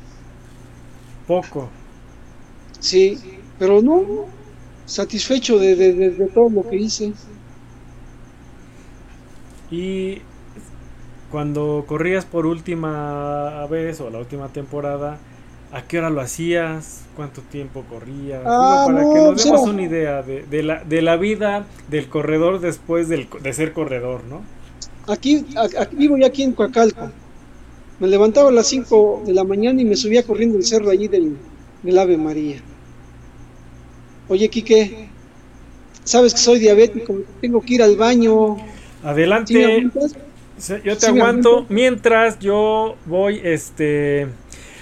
Poco. 1.27 1.69
Sí, 2.81 3.19
pero 3.59 3.81
no, 3.81 4.27
satisfecho 4.85 5.59
de, 5.59 5.77
de 5.77 6.27
todo 6.35 6.51
lo 6.51 6.69
que 6.69 6.77
hice. 6.77 7.13
Y 9.71 10.21
cuando 11.33 11.85
corrías 11.89 12.27
por 12.27 12.45
última 12.45 13.67
vez 13.67 14.01
o 14.03 14.11
la 14.11 14.19
última 14.19 14.49
temporada, 14.49 15.19
¿a 15.73 15.83
qué 15.83 15.99
hora 15.99 16.11
lo 16.11 16.21
hacías? 16.21 17.07
¿Cuánto 17.17 17.41
tiempo 17.41 17.85
corrías? 17.89 18.43
Ah, 18.45 18.85
para 18.87 19.01
que 19.01 19.19
nos 19.19 19.43
demos 19.43 19.63
una 19.63 19.83
idea 19.83 20.23
de, 20.23 20.63
la, 20.63 20.85
de 20.85 21.01
la 21.01 21.17
vida 21.17 21.65
del 21.89 22.09
corredor 22.09 22.61
después 22.61 23.09
del, 23.09 23.29
de 23.43 23.53
ser 23.55 23.73
corredor, 23.73 24.21
¿no? 24.29 24.43
aquí, 25.09 25.45
aquí 25.57 25.97
vivo 25.97 26.19
ya 26.19 26.27
aquí 26.27 26.43
en 26.43 26.53
Coacalco. 26.53 27.11
Me 27.99 28.09
levantaba 28.09 28.51
a 28.51 28.53
las 28.53 28.67
5 28.67 29.23
de 29.27 29.33
la 29.33 29.45
mañana 29.45 29.81
y 29.81 29.87
me 29.87 29.97
subía 29.97 30.23
corriendo 30.25 30.59
el 30.59 30.65
cerro 30.65 30.91
allí 30.91 31.09
del, 31.09 31.37
del 31.83 31.99
Ave 31.99 32.19
María. 32.19 32.57
Oye, 34.29 34.51
Quique, 34.51 35.09
sabes 36.05 36.35
que 36.35 36.41
soy 36.41 36.59
diabético, 36.59 37.17
tengo 37.41 37.63
que 37.63 37.75
ir 37.75 37.83
al 37.83 37.97
baño. 37.97 38.59
Adelante. 39.03 39.91
Yo 40.85 40.97
te 40.97 41.07
aguanto 41.07 41.67
mientras 41.69 42.39
yo 42.39 42.97
voy, 43.07 43.41
este, 43.43 44.29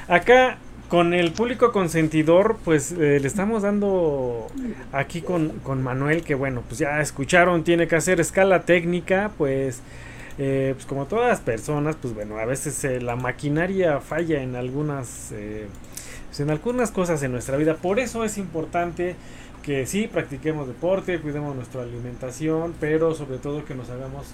acá 0.08 0.58
con 0.90 1.14
el 1.14 1.30
público 1.30 1.70
consentidor, 1.70 2.58
pues 2.64 2.90
eh, 2.90 3.20
le 3.20 3.26
estamos 3.28 3.62
dando 3.62 4.48
aquí 4.90 5.22
con, 5.22 5.50
con, 5.60 5.82
Manuel, 5.82 6.24
que 6.24 6.34
bueno, 6.34 6.64
pues 6.66 6.80
ya 6.80 7.00
escucharon, 7.00 7.62
tiene 7.62 7.86
que 7.86 7.94
hacer 7.94 8.18
escala 8.18 8.62
técnica, 8.62 9.30
pues, 9.38 9.82
eh, 10.38 10.72
pues 10.74 10.86
como 10.86 11.06
todas 11.06 11.28
las 11.28 11.40
personas, 11.40 11.94
pues 11.94 12.12
bueno, 12.12 12.38
a 12.38 12.44
veces 12.44 12.82
eh, 12.82 13.00
la 13.00 13.14
maquinaria 13.14 14.00
falla 14.00 14.42
en 14.42 14.56
algunas, 14.56 15.28
pues, 16.26 16.40
en 16.40 16.50
algunas 16.50 16.90
cosas 16.90 17.22
en 17.22 17.30
nuestra 17.30 17.56
vida. 17.56 17.76
Por 17.76 18.00
eso 18.00 18.24
es 18.24 18.36
importante 18.36 19.14
que 19.62 19.86
sí 19.86 20.08
practiquemos 20.08 20.66
deporte, 20.66 21.20
cuidemos 21.20 21.54
nuestra 21.54 21.82
alimentación, 21.82 22.74
pero 22.80 23.14
sobre 23.14 23.38
todo 23.38 23.64
que 23.64 23.76
nos 23.76 23.90
hagamos 23.90 24.26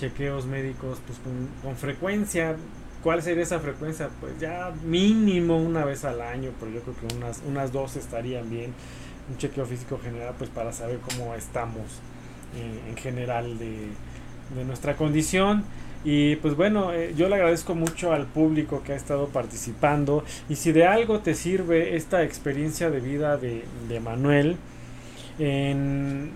chequeos 0.00 0.46
médicos 0.46 0.98
pues 1.06 1.18
con, 1.62 1.76
frecuencia. 1.76 2.56
¿Cuál 3.02 3.22
sería 3.22 3.42
esa 3.42 3.60
frecuencia? 3.60 4.08
Pues 4.20 4.38
ya 4.40 4.72
mínimo 4.84 5.56
una 5.56 5.84
vez 5.84 6.04
al 6.04 6.20
año, 6.20 6.50
pero 6.58 6.72
yo 6.72 6.80
creo 6.80 6.96
que 6.96 7.16
unas, 7.16 7.42
unas 7.46 7.72
dos 7.72 7.96
estarían 7.96 8.50
bien. 8.50 8.72
Un 9.30 9.38
chequeo 9.38 9.64
físico 9.64 9.98
general, 10.02 10.34
pues 10.36 10.50
para 10.50 10.72
saber 10.72 10.98
cómo 10.98 11.34
estamos 11.34 11.84
eh, 12.56 12.88
en 12.88 12.96
general 12.96 13.58
de, 13.58 13.88
de, 14.56 14.64
nuestra 14.64 14.96
condición. 14.96 15.64
Y 16.04 16.36
pues 16.36 16.56
bueno, 16.56 16.92
eh, 16.92 17.14
yo 17.16 17.28
le 17.28 17.36
agradezco 17.36 17.74
mucho 17.74 18.12
al 18.12 18.26
público 18.26 18.82
que 18.82 18.92
ha 18.92 18.96
estado 18.96 19.28
participando. 19.28 20.24
Y 20.48 20.56
si 20.56 20.72
de 20.72 20.86
algo 20.86 21.20
te 21.20 21.34
sirve 21.34 21.96
esta 21.96 22.22
experiencia 22.22 22.90
de 22.90 23.00
vida 23.00 23.36
de, 23.36 23.64
de 23.88 24.00
Manuel, 24.00 24.56
en, 25.38 26.32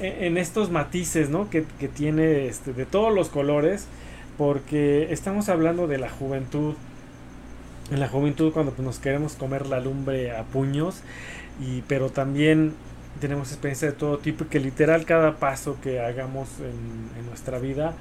en, 0.00 0.36
estos 0.38 0.70
matices 0.70 1.30
¿no? 1.30 1.50
que, 1.50 1.64
que 1.78 1.88
tiene 1.88 2.46
este, 2.46 2.72
de 2.72 2.86
todos 2.86 3.14
los 3.14 3.28
colores, 3.28 3.86
porque 4.38 5.12
estamos 5.12 5.48
hablando 5.48 5.86
de 5.86 5.98
la 5.98 6.10
juventud. 6.10 6.74
En 7.90 8.00
la 8.00 8.08
juventud 8.08 8.52
cuando 8.52 8.74
nos 8.78 8.98
queremos 8.98 9.34
comer 9.34 9.66
la 9.66 9.78
lumbre 9.78 10.34
a 10.34 10.44
puños, 10.44 11.02
y, 11.60 11.82
pero 11.82 12.08
también 12.08 12.72
tenemos 13.20 13.50
experiencia 13.50 13.88
de 13.88 13.94
todo 13.94 14.18
tipo 14.18 14.44
y 14.44 14.46
que 14.48 14.60
literal 14.60 15.04
cada 15.04 15.36
paso 15.36 15.76
que 15.82 16.00
hagamos 16.00 16.48
en, 16.60 17.26
nuestra 17.26 17.58
vida 17.58 17.94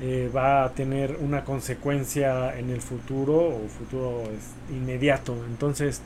eh, 0.00 0.30
va 0.34 0.64
a 0.64 0.70
tener 0.72 1.16
una 1.20 1.44
consecuencia 1.44 2.56
en 2.58 2.70
el 2.70 2.80
futuro 2.80 3.34
o 3.34 3.68
futuro 3.68 4.24
inmediato. 4.70 5.36
Entonces, 5.48 6.02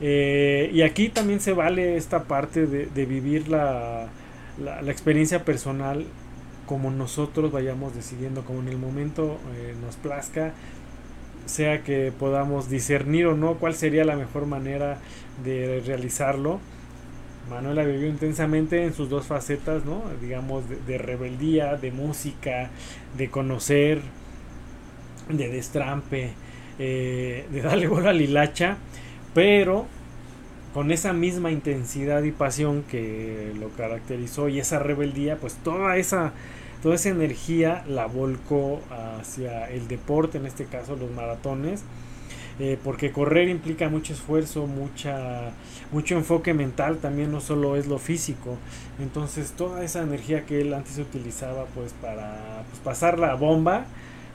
eh, 0.00 0.70
y 0.72 0.82
aquí 0.82 1.08
también 1.08 1.40
se 1.40 1.52
vale 1.52 1.96
esta 1.96 2.24
parte 2.24 2.66
de, 2.66 3.06
vivir 3.06 3.48
la, 3.48 4.08
la, 4.62 4.80
experiencia 4.90 5.44
personal 5.44 6.04
como 6.66 6.90
nosotros 6.90 7.50
vayamos 7.50 7.94
decidiendo, 7.94 8.42
como 8.44 8.60
en 8.60 8.68
el 8.68 8.76
momento 8.76 9.38
eh, 9.54 9.74
nos 9.80 9.96
plazca, 9.96 10.52
sea 11.46 11.82
que 11.82 12.12
podamos 12.18 12.68
discernir 12.68 13.26
o 13.26 13.36
no 13.36 13.54
cuál 13.54 13.74
sería 13.74 14.04
la 14.04 14.16
mejor 14.16 14.46
manera 14.46 14.98
de 15.42 15.82
realizarlo. 15.86 16.60
Manuela 17.48 17.84
vivió 17.84 18.06
intensamente 18.08 18.84
en 18.84 18.92
sus 18.92 19.08
dos 19.08 19.26
facetas, 19.26 19.86
¿no? 19.86 20.02
digamos, 20.20 20.64
de, 20.86 20.98
rebeldía, 20.98 21.76
de 21.76 21.90
música, 21.90 22.68
de 23.16 23.30
conocer, 23.30 24.02
de 25.30 25.48
destrampe, 25.48 26.32
eh, 26.78 27.46
de 27.50 27.62
darle 27.62 27.88
bola 27.88 28.10
a 28.10 28.12
Lilacha 28.12 28.76
pero 29.34 29.86
con 30.74 30.90
esa 30.90 31.12
misma 31.12 31.50
intensidad 31.50 32.22
y 32.22 32.32
pasión 32.32 32.82
que 32.82 33.52
lo 33.58 33.68
caracterizó 33.70 34.48
y 34.48 34.60
esa 34.60 34.78
rebeldía, 34.78 35.36
pues 35.36 35.54
toda 35.54 35.96
esa 35.96 36.32
toda 36.82 36.94
esa 36.94 37.08
energía 37.08 37.84
la 37.88 38.06
volcó 38.06 38.80
hacia 39.18 39.68
el 39.70 39.88
deporte, 39.88 40.38
en 40.38 40.46
este 40.46 40.64
caso 40.64 40.94
los 40.94 41.10
maratones, 41.10 41.82
eh, 42.60 42.78
porque 42.84 43.10
correr 43.10 43.48
implica 43.48 43.88
mucho 43.88 44.12
esfuerzo, 44.12 44.66
mucha, 44.66 45.50
mucho 45.90 46.16
enfoque 46.16 46.54
mental, 46.54 46.98
también 46.98 47.32
no 47.32 47.40
solo 47.40 47.76
es 47.76 47.86
lo 47.86 47.98
físico. 47.98 48.56
Entonces 49.00 49.52
toda 49.52 49.82
esa 49.82 50.02
energía 50.02 50.46
que 50.46 50.60
él 50.60 50.72
antes 50.72 50.98
utilizaba 50.98 51.66
pues 51.74 51.92
para 51.94 52.62
pues, 52.70 52.80
pasar 52.80 53.18
la 53.18 53.34
bomba, 53.34 53.86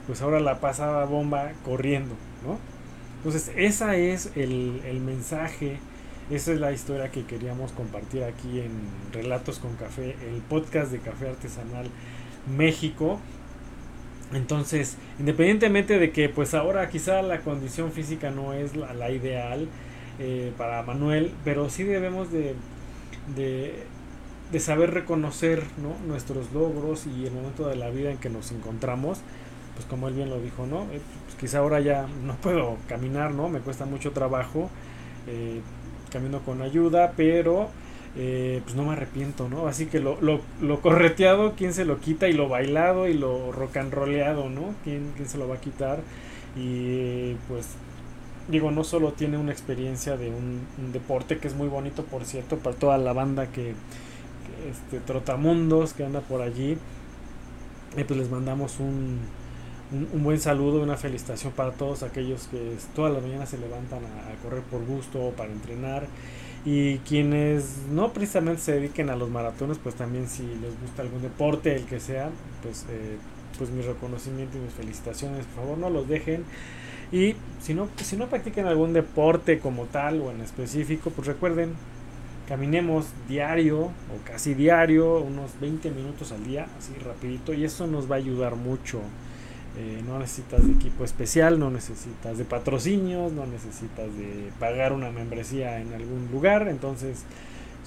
pues 0.06 0.20
ahora 0.20 0.40
la 0.40 0.60
pasaba 0.60 1.04
bomba 1.06 1.52
corriendo, 1.64 2.14
¿no? 2.46 2.58
Entonces, 3.24 3.52
esa 3.56 3.96
es 3.96 4.30
el, 4.36 4.82
el 4.84 5.00
mensaje, 5.00 5.78
esa 6.30 6.52
es 6.52 6.60
la 6.60 6.72
historia 6.72 7.10
que 7.10 7.24
queríamos 7.24 7.72
compartir 7.72 8.24
aquí 8.24 8.60
en 8.60 8.70
Relatos 9.12 9.58
con 9.58 9.74
Café, 9.76 10.16
el 10.26 10.40
podcast 10.48 10.90
de 10.90 10.98
Café 10.98 11.28
Artesanal 11.28 11.86
México. 12.56 13.18
Entonces, 14.32 14.96
independientemente 15.18 15.98
de 15.98 16.10
que 16.12 16.28
pues 16.28 16.54
ahora 16.54 16.88
quizá 16.88 17.22
la 17.22 17.40
condición 17.40 17.92
física 17.92 18.30
no 18.30 18.52
es 18.54 18.74
la, 18.74 19.10
ideal 19.10 19.68
eh, 20.18 20.52
para 20.56 20.82
Manuel, 20.82 21.32
pero 21.44 21.68
sí 21.68 21.84
debemos 21.84 22.32
de, 22.32 22.54
de, 23.36 24.60
saber 24.60 24.92
reconocer 24.92 25.62
nuestros 26.06 26.52
logros 26.52 27.06
y 27.06 27.26
el 27.26 27.32
momento 27.32 27.68
de 27.68 27.76
la 27.76 27.90
vida 27.90 28.10
en 28.10 28.18
que 28.18 28.30
nos 28.30 28.52
encontramos 28.52 29.20
pues 29.74 29.86
como 29.86 30.08
él 30.08 30.14
bien 30.14 30.30
lo 30.30 30.40
dijo, 30.40 30.66
¿no? 30.66 30.82
Eh, 30.92 31.00
pues 31.24 31.36
quizá 31.38 31.58
ahora 31.58 31.80
ya 31.80 32.06
no 32.24 32.34
puedo 32.36 32.76
caminar, 32.88 33.34
¿no? 33.34 33.48
Me 33.48 33.60
cuesta 33.60 33.84
mucho 33.84 34.12
trabajo, 34.12 34.70
eh, 35.26 35.60
camino 36.14 36.40
con 36.40 36.62
ayuda, 36.62 37.12
pero 37.16 37.68
eh, 38.16 38.60
pues 38.62 38.76
no 38.76 38.84
me 38.84 38.92
arrepiento, 38.92 39.48
¿no? 39.48 39.66
Así 39.66 39.86
que 39.86 39.98
lo, 39.98 40.18
lo, 40.20 40.80
correteado, 40.80 41.54
¿quién 41.56 41.74
se 41.74 41.84
lo 41.84 41.98
quita? 41.98 42.28
Y 42.28 42.32
lo 42.32 42.48
bailado 42.48 43.08
y 43.08 43.14
lo 43.14 43.50
rock 43.50 43.78
and 43.78 43.92
rollado, 43.92 44.48
¿no? 44.48 44.74
¿Quién, 44.84 45.12
quién 45.16 45.28
se 45.28 45.36
lo 45.36 45.48
va 45.48 45.56
a 45.56 45.60
quitar? 45.60 45.98
Y 46.56 47.34
pues 47.48 47.66
digo, 48.48 48.70
no 48.70 48.84
solo 48.84 49.12
tiene 49.12 49.36
una 49.36 49.50
experiencia 49.50 50.16
de 50.16 50.28
un, 50.30 50.60
deporte 50.92 51.38
que 51.38 51.48
es 51.48 51.56
muy 51.56 51.66
bonito, 51.66 52.04
por 52.04 52.24
cierto, 52.24 52.58
para 52.58 52.76
toda 52.76 52.98
la 52.98 53.12
banda 53.12 53.48
que, 53.48 53.74
que 53.74 54.70
este, 54.70 55.00
Trotamundos 55.04 55.92
que 55.92 56.04
anda 56.04 56.20
por 56.20 56.40
allí, 56.40 56.78
pues 57.94 58.16
les 58.16 58.30
mandamos 58.30 58.78
un, 58.78 59.18
un, 60.12 60.24
buen 60.24 60.40
saludo, 60.40 60.82
una 60.82 60.96
felicitación 60.96 61.52
para 61.52 61.72
todos 61.72 62.02
aquellos 62.02 62.48
que 62.48 62.76
todas 62.94 63.12
las 63.12 63.22
mañanas 63.22 63.48
se 63.48 63.58
levantan 63.58 64.00
a, 64.04 64.42
correr 64.42 64.62
por 64.62 64.84
gusto 64.84 65.26
o 65.26 65.30
para 65.30 65.52
entrenar. 65.52 66.06
Y 66.64 66.98
quienes 66.98 67.82
no 67.90 68.12
precisamente 68.12 68.62
se 68.62 68.72
dediquen 68.72 69.10
a 69.10 69.16
los 69.16 69.28
maratones, 69.30 69.78
pues 69.78 69.94
también 69.94 70.28
si 70.28 70.42
les 70.42 70.80
gusta 70.80 71.02
algún 71.02 71.22
deporte, 71.22 71.76
el 71.76 71.84
que 71.84 72.00
sea, 72.00 72.30
pues, 72.62 72.86
eh, 72.90 73.16
pues 73.58 73.70
mi 73.70 73.82
reconocimiento 73.82 74.56
y 74.56 74.62
mis 74.62 74.72
felicitaciones, 74.72 75.44
por 75.46 75.64
favor 75.64 75.78
no 75.78 75.90
los 75.90 76.08
dejen. 76.08 76.44
Y 77.12 77.34
si 77.60 77.74
no, 77.74 77.88
si 77.96 78.16
no 78.16 78.28
algún 78.66 78.92
deporte 78.94 79.58
como 79.58 79.84
tal 79.84 80.20
o 80.22 80.30
en 80.30 80.40
específico, 80.40 81.10
pues 81.10 81.28
recuerden, 81.28 81.74
caminemos 82.48 83.06
diario 83.28 83.84
o 83.84 84.24
casi 84.24 84.54
diario, 84.54 85.18
unos 85.18 85.50
20 85.60 85.90
minutos 85.90 86.32
al 86.32 86.44
día, 86.44 86.66
así 86.78 86.94
rapidito, 87.04 87.52
y 87.52 87.64
eso 87.64 87.86
nos 87.86 88.10
va 88.10 88.16
a 88.16 88.18
ayudar 88.18 88.56
mucho 88.56 89.00
eh, 89.76 90.02
no 90.06 90.18
necesitas 90.18 90.66
de 90.66 90.72
equipo 90.72 91.04
especial, 91.04 91.58
no 91.58 91.70
necesitas 91.70 92.38
de 92.38 92.44
patrocinios, 92.44 93.32
no 93.32 93.46
necesitas 93.46 94.06
de 94.16 94.50
pagar 94.58 94.92
una 94.92 95.10
membresía 95.10 95.80
en 95.80 95.92
algún 95.92 96.28
lugar, 96.32 96.68
entonces 96.68 97.24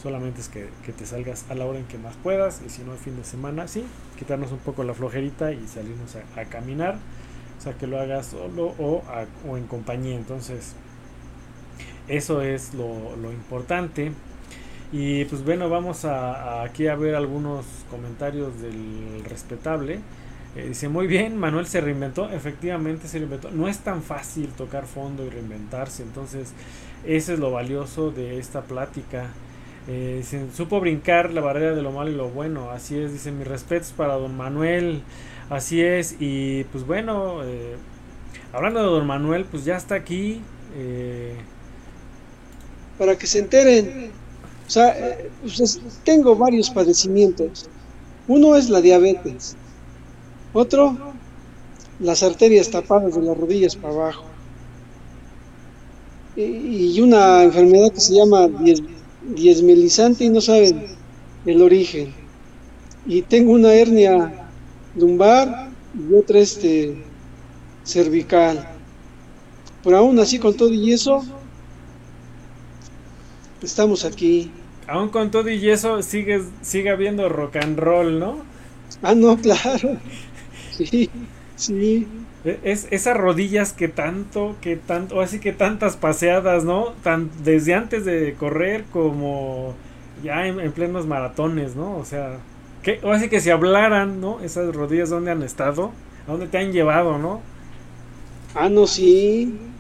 solamente 0.01 0.41
es 0.41 0.49
que, 0.49 0.67
te 0.91 1.05
salgas 1.05 1.45
a 1.49 1.55
la 1.55 1.65
hora 1.65 1.79
en 1.79 1.85
que 1.85 1.97
más 1.97 2.15
puedas 2.17 2.61
y 2.65 2.69
si 2.69 2.83
no 2.83 2.93
el 2.93 2.99
fin 2.99 3.15
de 3.15 3.23
semana, 3.23 3.67
sí, 3.67 3.83
quitarnos 4.17 4.51
un 4.51 4.59
poco 4.59 4.83
la 4.83 4.93
flojerita 4.93 5.51
y 5.53 5.67
salirnos 5.67 6.15
a, 6.35 6.45
caminar, 6.45 6.97
o 7.57 7.61
sea 7.61 7.73
que 7.73 7.87
lo 7.87 7.99
hagas 7.99 8.27
solo 8.27 8.75
o, 8.77 9.03
o 9.47 9.57
en 9.57 9.65
compañía, 9.65 10.15
entonces 10.15 10.75
eso 12.07 12.41
es 12.41 12.73
lo, 12.73 13.31
importante. 13.31 14.11
Y 14.91 15.25
pues 15.25 15.43
bueno, 15.43 15.69
vamos 15.69 16.05
a, 16.05 16.63
aquí 16.63 16.87
a 16.87 16.95
ver 16.95 17.15
algunos 17.15 17.65
comentarios 17.91 18.61
del 18.61 19.23
respetable. 19.25 19.99
Eh, 20.57 20.69
dice, 20.69 20.89
muy 20.89 21.05
bien, 21.05 21.37
Manuel 21.37 21.67
se 21.67 21.81
reinventó, 21.81 22.31
efectivamente 22.31 23.07
se 23.07 23.19
reinventó. 23.19 23.51
No 23.51 23.67
es 23.67 23.77
tan 23.79 24.01
fácil 24.01 24.47
tocar 24.49 24.87
fondo 24.87 25.23
y 25.23 25.29
reinventarse, 25.29 26.01
entonces 26.01 26.51
eso 27.05 27.33
es 27.33 27.39
lo 27.39 27.51
valioso 27.51 28.09
de 28.09 28.39
esta 28.39 28.61
plática. 28.63 29.27
Eh, 29.87 30.23
supo 30.55 30.79
brincar 30.79 31.31
la 31.31 31.41
barrera 31.41 31.75
de 31.75 31.83
lo 31.83 31.91
malo 31.91 32.09
y 32.09 32.15
lo 32.15 32.29
bueno, 32.29 32.71
así 32.71 32.97
es, 32.97 33.13
dice, 33.13 33.31
mis 33.31 33.47
respetos 33.47 33.93
para 33.95 34.15
don 34.15 34.35
Manuel, 34.35 35.03
así 35.51 35.81
es, 35.81 36.15
y 36.19 36.63
pues 36.65 36.85
bueno, 36.87 37.43
eh, 37.43 37.75
hablando 38.51 38.79
de 38.79 38.87
don 38.87 39.05
Manuel, 39.05 39.45
pues 39.45 39.63
ya 39.63 39.77
está 39.77 39.95
aquí. 39.95 40.41
Para 42.97 43.15
que 43.15 43.27
se 43.27 43.39
enteren, 43.39 44.11
o 44.67 44.69
sea, 44.69 44.95
pues 45.41 45.79
tengo 46.03 46.35
varios 46.35 46.69
padecimientos. 46.69 47.69
Uno 48.27 48.55
es 48.55 48.69
la 48.69 48.81
diabetes 48.81 49.55
Otro, 50.53 50.97
las 51.99 52.23
arterias 52.23 52.69
tapadas 52.69 53.15
de 53.15 53.21
las 53.21 53.37
rodillas 53.37 53.75
para 53.75 53.93
abajo. 53.93 54.25
Y 56.35 56.99
una 57.01 57.43
enfermedad 57.43 57.91
que 57.91 57.99
se 57.99 58.13
llama 58.13 58.47
diezmelizante 59.35 60.23
y 60.23 60.29
no 60.29 60.39
saben 60.39 60.85
el 61.45 61.61
origen. 61.61 62.13
Y 63.05 63.23
tengo 63.23 63.53
una 63.53 63.73
hernia 63.73 64.49
lumbar 64.95 65.69
y 65.95 66.13
otra 66.13 66.39
este 66.39 67.03
cervical. 67.83 68.67
Pero 69.83 69.97
aún 69.97 70.19
así 70.19 70.37
con 70.37 70.55
todo 70.55 70.73
y 70.73 70.91
eso, 70.91 71.23
estamos 73.61 74.05
aquí. 74.05 74.51
Aún 74.87 75.09
con 75.09 75.31
todo 75.31 75.49
y 75.49 75.69
eso, 75.69 76.01
sigue, 76.01 76.41
sigue 76.61 76.89
habiendo 76.89 77.27
rock 77.29 77.57
and 77.57 77.79
roll, 77.79 78.19
¿no? 78.19 78.43
Ah, 79.01 79.15
no, 79.15 79.37
claro. 79.41 79.97
Sí, 80.85 81.09
sí. 81.55 82.07
E, 82.43 82.59
es, 82.63 82.87
esas 82.91 83.17
rodillas 83.17 83.73
que 83.73 83.87
tanto, 83.87 84.57
que 84.61 84.77
tanto, 84.77 85.15
o 85.17 85.21
así 85.21 85.39
que 85.39 85.53
tantas 85.53 85.97
paseadas, 85.97 86.63
¿no? 86.65 86.93
Tan, 87.03 87.31
desde 87.43 87.73
antes 87.73 88.05
de 88.05 88.35
correr 88.35 88.89
como 88.89 89.79
ya 90.15 90.47
en, 90.47 90.71
plenos 90.73 91.07
maratones, 91.07 91.75
¿no? 91.75 91.97
O 91.97 92.05
sea, 92.05 92.45
que, 92.81 92.99
o 93.03 93.11
así 93.11 93.29
que 93.29 93.41
si 93.41 93.49
hablaran, 93.49 94.19
¿no? 94.21 94.41
Esas 94.41 94.73
rodillas, 94.75 95.09
¿dónde 95.09 95.31
han 95.31 95.43
estado? 95.43 95.99
¿A 96.25 96.31
dónde 96.31 96.47
te 96.47 96.57
han 96.59 96.71
llevado, 96.71 97.17
no? 97.17 97.47
Ah, 98.53 98.67
no, 98.69 98.87
sí. 98.87 99.77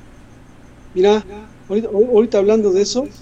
Mira, 0.93 1.25
ahorita, 1.67 2.37
hablando 2.39 2.71
de 2.73 2.81
eso, 2.81 3.13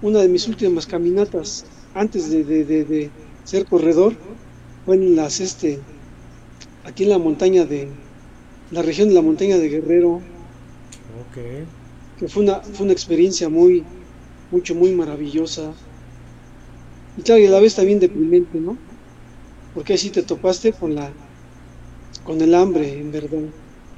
una 0.00 0.20
de 0.20 0.28
mis 0.28 0.48
últimas 0.48 0.86
caminatas 0.86 1.66
antes 1.94 2.30
de, 2.30 2.44
de, 2.44 2.64
de 2.64 3.14
ser 3.44 3.66
corredor 3.66 4.18
fue 4.84 4.96
en 4.96 5.16
las, 5.16 5.40
este, 5.40 5.86
aquí 6.84 7.04
en 7.04 7.10
la 7.10 7.18
montaña 7.18 7.64
de, 7.64 7.88
la 8.72 8.82
región 8.82 9.08
de 9.08 9.14
la 9.14 9.22
montaña 9.22 9.58
de 9.58 9.68
Guerrero. 9.68 10.20
Okay. 11.30 11.64
Que 12.18 12.28
fue 12.28 12.42
una, 12.42 12.60
fue 12.60 12.84
una 12.84 12.92
experiencia 12.92 13.48
muy, 13.48 13.84
mucho, 14.50 14.74
muy 14.74 14.92
maravillosa. 14.92 15.72
Y 17.16 17.22
claro, 17.22 17.40
y 17.40 17.46
a 17.46 17.50
la 17.50 17.60
vez 17.60 17.74
también 17.74 18.00
deprimente, 18.00 18.58
¿no? 18.58 18.76
Porque 19.74 19.94
así 19.94 20.10
te 20.10 20.22
topaste 20.22 20.72
con 20.72 20.94
la, 20.94 21.10
con 22.24 22.40
el 22.40 22.54
hambre, 22.54 22.98
en 22.98 23.12
verdad. 23.12 23.42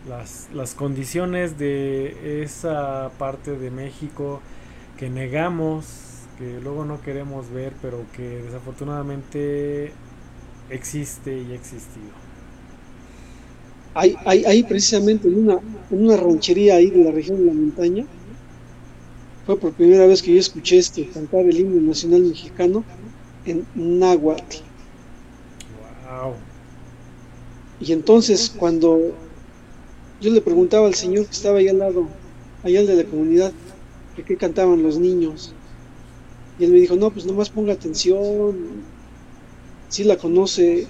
Las, 0.09 0.49
las 0.53 0.75
condiciones 0.75 1.59
de 1.59 2.43
esa 2.43 3.11
parte 3.19 3.57
de 3.57 3.71
México 3.71 4.41
que 4.99 5.09
negamos, 5.09 5.87
que 6.39 6.61
luego 6.61 6.85
no 6.85 7.01
queremos 7.01 7.51
ver, 7.51 7.73
pero 7.81 8.05
que 8.17 8.43
desafortunadamente 8.43 9.93
existe 10.71 11.43
y 11.43 11.53
ha 11.53 11.55
existido. 11.55 12.24
Hay, 13.95 14.17
hay, 14.25 14.63
precisamente 14.65 15.29
en 15.29 15.39
una, 15.39 15.61
en 15.91 16.05
una 16.05 16.17
ranchería 16.17 16.75
ahí 16.77 16.91
de 16.91 17.05
la 17.05 17.13
región 17.13 17.39
de 17.39 17.45
la 17.47 17.53
montaña, 17.53 18.05
fue 19.47 19.57
por 19.57 19.73
primera 19.73 20.07
vez 20.07 20.21
que 20.21 20.33
yo 20.33 20.41
escuché 20.41 20.79
este 20.79 21.07
cantar 21.09 21.43
el 21.43 21.61
himno 21.61 21.81
nacional 21.81 22.23
mexicano 22.23 22.83
en 23.45 23.65
náhuatl. 23.75 24.57
Wow. 26.23 26.35
Y 27.81 27.93
entonces 27.93 28.53
cuando 28.57 29.13
yo 30.21 30.31
le 30.31 30.41
preguntaba 30.41 30.87
al 30.87 30.95
señor 30.95 31.27
que 31.27 31.33
estaba 31.33 31.59
ahí 31.59 31.69
al 31.69 31.79
lado, 31.79 32.09
allá 32.63 32.83
de 32.83 32.97
la 32.97 33.05
comunidad, 33.05 33.53
que 34.17 34.23
qué 34.23 34.37
cantaban 34.37 34.83
los 34.83 34.99
niños, 34.99 35.53
y 36.59 36.65
él 36.65 36.73
me 36.73 36.79
dijo, 36.79 36.97
no, 36.97 37.11
pues 37.11 37.27
nomás 37.27 37.51
ponga 37.51 37.73
atención, 37.73 38.57
si 39.89 40.05
la 40.05 40.17
conoce, 40.17 40.87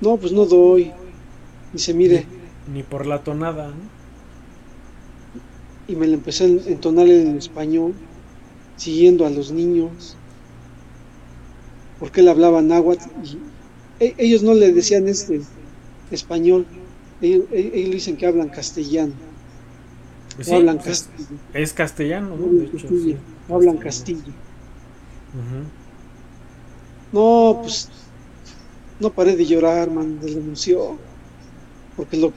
no, 0.00 0.16
pues 0.16 0.32
no 0.32 0.46
doy. 0.46 0.92
Dice, 1.72 1.94
mire. 1.94 2.26
Ni, 2.72 2.82
por 2.82 3.06
la 3.06 3.22
tonada, 3.22 3.72
Y 5.86 5.96
me 5.96 6.06
la 6.06 6.14
empecé 6.14 6.44
a 6.44 6.46
entonar 6.46 7.08
en 7.08 7.36
español, 7.36 7.94
siguiendo 8.76 9.26
a 9.26 9.30
los 9.30 9.50
niños, 9.50 10.16
porque 11.98 12.20
él 12.20 12.28
hablaba 12.28 12.62
náhuatl. 12.62 13.08
Y 13.24 13.38
e, 14.04 14.14
ellos 14.18 14.42
no 14.42 14.54
le 14.54 14.72
decían 14.72 15.08
este 15.08 15.42
español, 16.10 16.66
ellos, 17.20 17.44
e, 17.50 17.90
dicen 17.92 18.16
que 18.16 18.26
hablan 18.26 18.48
castellano. 18.48 19.12
Sí, 20.40 20.54
hablan 20.54 20.78
pues 20.78 21.02
castellano. 21.02 21.40
Es, 21.52 21.72
castellano, 21.72 22.36
¿no? 22.36 22.46
De 22.46 22.64
hecho, 22.64 22.88
Hablan 23.48 23.76
castillo. 23.78 24.32
No, 27.12 27.58
pues 27.62 27.88
no 29.00 29.10
paré 29.10 29.34
de 29.34 29.46
llorar, 29.46 29.90
man, 29.90 30.20
de 30.20 30.30
la 30.30 30.38
emoción, 30.38 30.98
porque 31.96 32.16
lo 32.16 32.32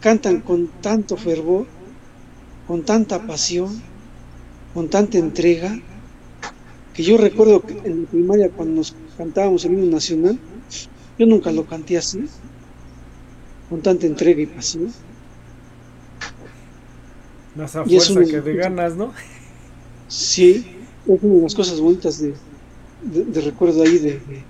cantan 0.00 0.40
con 0.40 0.68
tanto 0.80 1.16
fervor, 1.16 1.66
con 2.66 2.82
tanta 2.82 3.26
pasión, 3.26 3.82
con 4.74 4.88
tanta 4.88 5.18
entrega, 5.18 5.78
que 6.94 7.02
yo 7.02 7.16
recuerdo 7.16 7.62
que 7.62 7.72
en 7.84 8.02
la 8.02 8.08
primaria 8.08 8.50
cuando 8.50 8.76
nos 8.76 8.94
cantábamos 9.16 9.64
el 9.64 9.72
himno 9.72 9.90
nacional, 9.90 10.38
yo 11.18 11.26
nunca 11.26 11.50
lo 11.52 11.64
canté 11.64 11.96
así, 11.96 12.26
con 13.70 13.80
tanta 13.80 14.06
entrega 14.06 14.42
y 14.42 14.46
pasión. 14.46 14.92
Más 17.54 17.76
a 17.76 17.84
fuerza 17.84 18.24
que 18.24 18.40
de 18.40 18.54
ganas, 18.54 18.96
¿no? 18.96 19.12
Sí, 20.08 20.66
es 21.06 21.22
una 21.22 21.34
de 21.36 21.42
las 21.42 21.54
cosas 21.54 21.80
bonitas 21.80 22.18
de, 22.18 22.34
de, 23.02 23.40
recuerdo 23.40 23.82
ahí 23.82 23.98
de, 23.98 24.12
de 24.12 24.42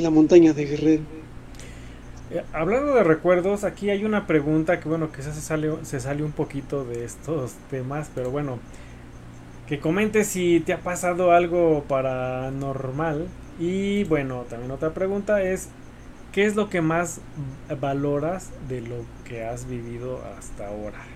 la 0.00 0.10
montaña 0.10 0.52
de 0.52 0.64
Guerrero. 0.66 1.04
Eh, 2.30 2.44
hablando 2.52 2.94
de 2.94 3.04
recuerdos, 3.04 3.64
aquí 3.64 3.90
hay 3.90 4.04
una 4.04 4.26
pregunta 4.26 4.80
que 4.80 4.88
bueno, 4.88 5.12
quizás 5.12 5.34
se 5.34 5.42
sale, 5.42 5.84
se 5.84 6.00
sale 6.00 6.22
un 6.24 6.32
poquito 6.32 6.84
de 6.84 7.04
estos 7.04 7.58
temas, 7.68 8.10
pero 8.14 8.30
bueno, 8.30 8.62
que 9.66 9.80
comentes 9.80 10.28
si 10.28 10.60
te 10.60 10.72
ha 10.72 10.82
pasado 10.82 11.32
algo 11.32 11.84
paranormal. 11.88 13.34
Y 13.56 14.04
bueno, 14.04 14.46
también 14.48 14.70
otra 14.72 14.94
pregunta 14.94 15.42
es, 15.42 15.74
¿qué 16.32 16.46
es 16.46 16.56
lo 16.56 16.68
que 16.70 16.82
más 16.82 17.22
valoras 17.80 18.54
de 18.68 18.80
lo 18.82 19.06
que 19.24 19.44
has 19.44 19.66
vivido 19.66 20.24
hasta 20.24 20.68
ahora? 20.68 21.12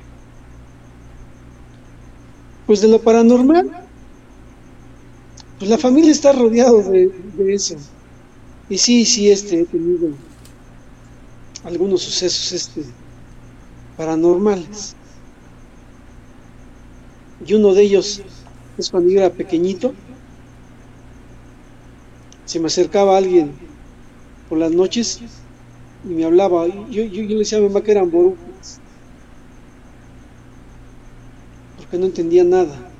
Pues 2.66 2.82
de 2.82 2.88
lo 2.88 3.00
paranormal, 3.02 3.72
pues 5.58 5.70
la 5.70 5.78
familia 5.78 6.12
está 6.12 6.32
rodeado 6.32 6.82
de, 6.82 7.08
de 7.08 7.54
eso. 7.54 7.76
Y 8.68 8.78
sí, 8.78 9.04
sí, 9.04 9.30
este, 9.30 9.60
he 9.60 9.64
tenido 9.64 10.10
algunos 11.64 12.02
sucesos 12.02 12.52
este, 12.52 12.82
paranormales. 13.96 14.96
Y 17.46 17.54
uno 17.54 17.74
de 17.74 17.82
ellos 17.82 18.22
es 18.76 18.90
cuando 18.90 19.10
yo 19.10 19.20
era 19.20 19.30
pequeñito, 19.30 19.94
se 22.44 22.60
me 22.60 22.66
acercaba 22.66 23.16
alguien 23.16 23.52
por 24.48 24.58
las 24.58 24.72
noches 24.72 25.20
y 26.04 26.08
me 26.08 26.24
hablaba. 26.24 26.66
Yo, 26.66 27.04
yo, 27.04 27.22
le 27.22 27.38
decía 27.38 27.58
a 27.58 27.60
mi 27.60 27.68
mamá 27.68 27.82
que 27.82 27.92
eran 27.92 28.10
borucas, 28.10 28.80
porque 31.76 31.98
no 31.98 32.06
entendía 32.06 32.44
nada. 32.44 32.90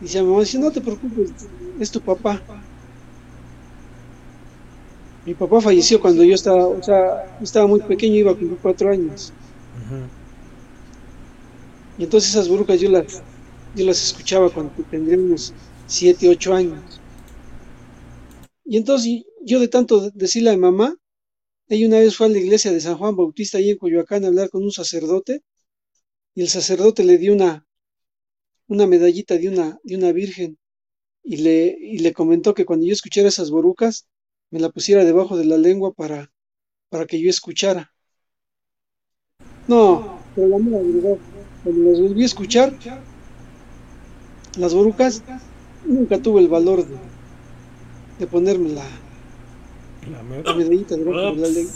Y 0.00 0.04
decía 0.04 0.22
mamá, 0.22 0.42
no 0.58 0.70
te 0.70 0.80
preocupes, 0.80 1.30
es 1.80 1.90
tu 1.90 2.00
papá. 2.00 2.42
Mi 5.28 5.34
papá 5.34 5.60
falleció 5.60 6.00
cuando 6.00 6.24
yo 6.24 6.34
estaba, 6.34 6.66
o 6.66 6.82
sea, 6.82 7.36
estaba 7.42 7.66
muy 7.66 7.80
pequeño, 7.80 8.14
iba 8.14 8.34
con 8.34 8.56
cuatro 8.62 8.90
años. 8.90 9.30
Y 11.98 12.04
entonces 12.04 12.30
esas 12.30 12.48
brujas 12.48 12.80
yo 12.80 12.88
las, 12.88 13.22
yo 13.74 13.84
las 13.84 14.02
escuchaba 14.02 14.48
cuando 14.48 14.72
tendría 14.90 15.18
unos 15.18 15.52
siete, 15.86 16.30
ocho 16.30 16.54
años. 16.54 16.98
Y 18.64 18.78
entonces 18.78 19.24
yo 19.44 19.60
de 19.60 19.68
tanto 19.68 20.08
decirle 20.14 20.48
a 20.48 20.54
mi 20.54 20.60
mamá, 20.60 20.96
ella 21.68 21.88
una 21.88 21.98
vez 21.98 22.16
fue 22.16 22.28
a 22.28 22.30
la 22.30 22.38
iglesia 22.38 22.72
de 22.72 22.80
San 22.80 22.96
Juan 22.96 23.14
Bautista 23.14 23.58
ahí 23.58 23.68
en 23.68 23.76
Coyoacán 23.76 24.24
a 24.24 24.28
hablar 24.28 24.48
con 24.48 24.62
un 24.62 24.72
sacerdote, 24.72 25.42
y 26.34 26.40
el 26.40 26.48
sacerdote 26.48 27.04
le 27.04 27.18
dio 27.18 27.34
una, 27.34 27.66
una 28.66 28.86
medallita 28.86 29.36
de 29.36 29.50
una, 29.50 29.78
de 29.82 29.94
una 29.94 30.10
virgen, 30.12 30.56
y 31.22 31.36
le, 31.36 31.76
y 31.78 31.98
le 31.98 32.14
comentó 32.14 32.54
que 32.54 32.64
cuando 32.64 32.86
yo 32.86 32.94
escuchara 32.94 33.28
esas 33.28 33.50
borucas, 33.50 34.08
me 34.50 34.60
la 34.60 34.70
pusiera 34.70 35.04
debajo 35.04 35.36
de 35.36 35.44
la 35.44 35.56
lengua 35.56 35.92
para, 35.92 36.30
para 36.88 37.06
que 37.06 37.20
yo 37.20 37.28
escuchara. 37.28 37.92
No, 39.66 40.18
pero 40.34 40.48
la 40.48 40.56
verdad, 40.56 41.18
cuando 41.62 41.90
las 41.90 42.00
volví 42.00 42.22
a 42.22 42.26
escuchar, 42.26 42.72
las 44.56 44.74
borucas, 44.74 45.22
nunca 45.84 46.20
tuve 46.20 46.40
el 46.40 46.48
valor 46.48 46.86
de, 46.86 46.96
de 48.18 48.26
ponerme 48.26 48.70
la, 48.70 48.84
la, 50.10 50.22
medallita 50.22 50.96
debajo 50.96 51.34
de 51.34 51.36
la 51.36 51.48
lengua. 51.48 51.72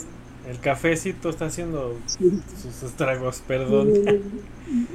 El 0.49 0.59
cafecito 0.59 1.29
está 1.29 1.45
haciendo 1.45 1.97
sus 2.61 2.83
estragos, 2.83 3.41
perdón. 3.47 3.93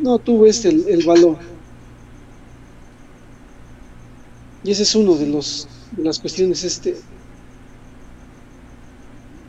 No, 0.03 0.19
tuve 0.19 0.51
este 0.51 0.69
el, 0.69 0.89
el, 0.89 1.07
valor. 1.07 1.39
Y 4.63 4.73
ese 4.73 4.83
es 4.83 4.95
uno 4.95 5.15
de 5.15 5.27
los 5.27 5.69
de 5.93 6.05
las 6.05 6.19
cuestiones 6.19 6.65
este 6.65 6.97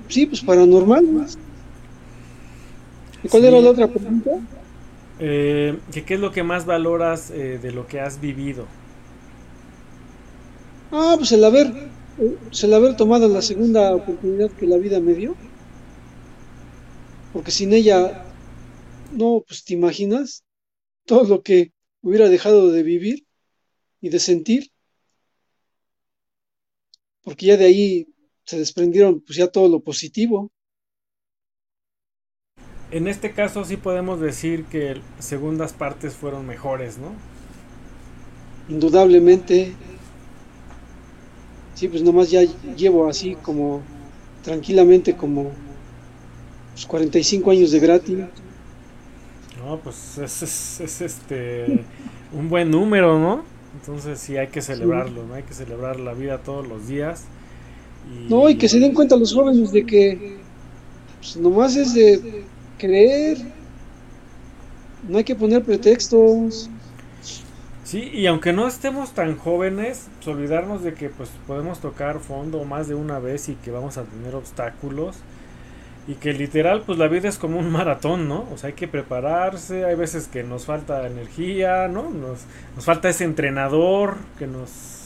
sí, 0.09 0.25
pues 0.25 0.41
paranormal. 0.41 1.05
¿Y 3.23 3.27
cuál 3.27 3.45
era 3.45 3.61
la 3.61 3.69
otra 3.69 3.88
pregunta? 3.88 4.31
Eh, 5.19 5.77
¿Qué 5.91 6.13
es 6.13 6.19
lo 6.19 6.31
que 6.31 6.43
más 6.43 6.65
valoras 6.65 7.31
eh, 7.31 7.59
de 7.61 7.71
lo 7.71 7.88
que 7.88 7.99
has 7.99 8.21
vivido? 8.21 8.65
Ah, 10.91 11.15
pues 11.17 11.31
el 11.33 11.43
haber, 11.43 11.71
el 12.17 12.73
haber 12.73 12.95
tomado 12.95 13.27
la 13.27 13.41
segunda 13.41 13.93
oportunidad 13.93 14.49
que 14.51 14.65
la 14.65 14.77
vida 14.77 14.99
me 14.99 15.13
dio. 15.13 15.35
Porque 17.33 17.51
sin 17.51 17.73
ella, 17.73 18.25
no, 19.11 19.43
pues 19.45 19.63
te 19.63 19.73
imaginas 19.73 20.43
todo 21.05 21.25
lo 21.25 21.43
que 21.43 21.73
hubiera 22.01 22.29
dejado 22.29 22.71
de 22.71 22.83
vivir 22.83 23.25
y 24.01 24.09
de 24.09 24.19
sentir. 24.19 24.71
Porque 27.23 27.47
ya 27.47 27.57
de 27.57 27.65
ahí 27.65 28.07
se 28.49 28.57
desprendieron 28.57 29.19
pues 29.19 29.37
ya 29.37 29.47
todo 29.47 29.69
lo 29.69 29.79
positivo. 29.81 30.49
En 32.89 33.07
este 33.07 33.31
caso 33.31 33.63
sí 33.63 33.77
podemos 33.77 34.19
decir 34.19 34.65
que 34.65 34.99
segundas 35.19 35.73
partes 35.73 36.15
fueron 36.15 36.47
mejores, 36.47 36.97
¿no? 36.97 37.11
Indudablemente. 38.67 39.75
Sí, 41.75 41.89
pues 41.89 42.01
nomás 42.01 42.31
ya 42.31 42.41
llevo 42.75 43.07
así 43.07 43.35
como 43.35 43.83
tranquilamente 44.43 45.15
como 45.15 45.51
45 46.87 47.45
pues, 47.45 47.57
años 47.57 47.71
de 47.71 47.79
gratis. 47.79 48.17
No, 49.59 49.79
pues 49.79 50.17
es, 50.17 50.81
es, 50.81 51.01
este 51.01 51.85
un 52.33 52.49
buen 52.49 52.71
número, 52.71 53.19
¿no? 53.19 53.43
Entonces 53.75 54.19
sí 54.19 54.37
hay 54.37 54.47
que 54.47 54.63
celebrarlo, 54.63 55.23
¿no? 55.27 55.35
Hay 55.35 55.43
que 55.43 55.53
celebrar 55.53 55.99
la 55.99 56.15
vida 56.15 56.39
todos 56.39 56.67
los 56.67 56.87
días. 56.87 57.27
No, 58.29 58.49
y 58.49 58.55
que 58.55 58.69
se 58.69 58.79
den 58.79 58.93
cuenta 58.93 59.15
los 59.15 59.33
jóvenes 59.33 59.71
de 59.71 59.85
que 59.85 60.37
pues, 61.19 61.37
nomás 61.37 61.75
es 61.75 61.93
de 61.93 62.43
creer. 62.77 63.37
No 65.07 65.17
hay 65.17 65.23
que 65.23 65.35
poner 65.35 65.63
pretextos. 65.63 66.69
Sí, 67.83 68.11
y 68.13 68.27
aunque 68.27 68.53
no 68.53 68.67
estemos 68.67 69.13
tan 69.13 69.35
jóvenes, 69.35 70.07
pues, 70.17 70.27
olvidarnos 70.27 70.83
de 70.83 70.93
que 70.93 71.09
pues 71.09 71.29
podemos 71.47 71.79
tocar 71.79 72.19
fondo 72.19 72.63
más 72.63 72.87
de 72.87 72.93
una 72.93 73.17
vez 73.17 73.49
y 73.49 73.55
que 73.55 73.71
vamos 73.71 73.97
a 73.97 74.03
tener 74.03 74.35
obstáculos 74.35 75.15
y 76.07 76.15
que 76.15 76.33
literal 76.33 76.83
pues 76.85 76.97
la 76.97 77.07
vida 77.07 77.29
es 77.29 77.37
como 77.37 77.59
un 77.59 77.69
maratón, 77.71 78.27
¿no? 78.27 78.47
O 78.53 78.57
sea, 78.57 78.67
hay 78.67 78.73
que 78.73 78.87
prepararse, 78.87 79.85
hay 79.85 79.95
veces 79.95 80.27
que 80.27 80.43
nos 80.43 80.65
falta 80.65 81.07
energía, 81.07 81.87
¿no? 81.87 82.09
Nos, 82.09 82.41
nos 82.75 82.85
falta 82.85 83.09
ese 83.09 83.23
entrenador 83.23 84.17
que 84.37 84.47
nos 84.47 84.98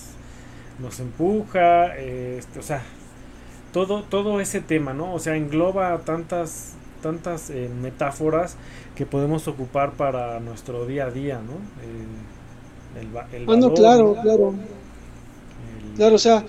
nos 0.79 0.99
empuja, 0.99 1.95
este, 1.97 2.59
o 2.59 2.63
sea, 2.63 2.83
todo 3.71 4.03
todo 4.03 4.39
ese 4.39 4.61
tema, 4.61 4.93
¿no? 4.93 5.13
O 5.13 5.19
sea, 5.19 5.35
engloba 5.35 5.97
tantas 5.99 6.73
tantas 7.01 7.49
eh, 7.49 7.69
metáforas 7.81 8.55
que 8.95 9.05
podemos 9.05 9.47
ocupar 9.47 9.93
para 9.93 10.39
nuestro 10.39 10.85
día 10.85 11.05
a 11.05 11.11
día, 11.11 11.41
¿no? 11.41 11.53
Eh, 11.83 13.01
el, 13.01 13.07
el 13.41 13.49
ah, 13.49 13.73
claro, 13.75 14.15
claro. 14.21 14.53
claro, 15.95 16.15
o 16.15 16.19
sea, 16.19 16.45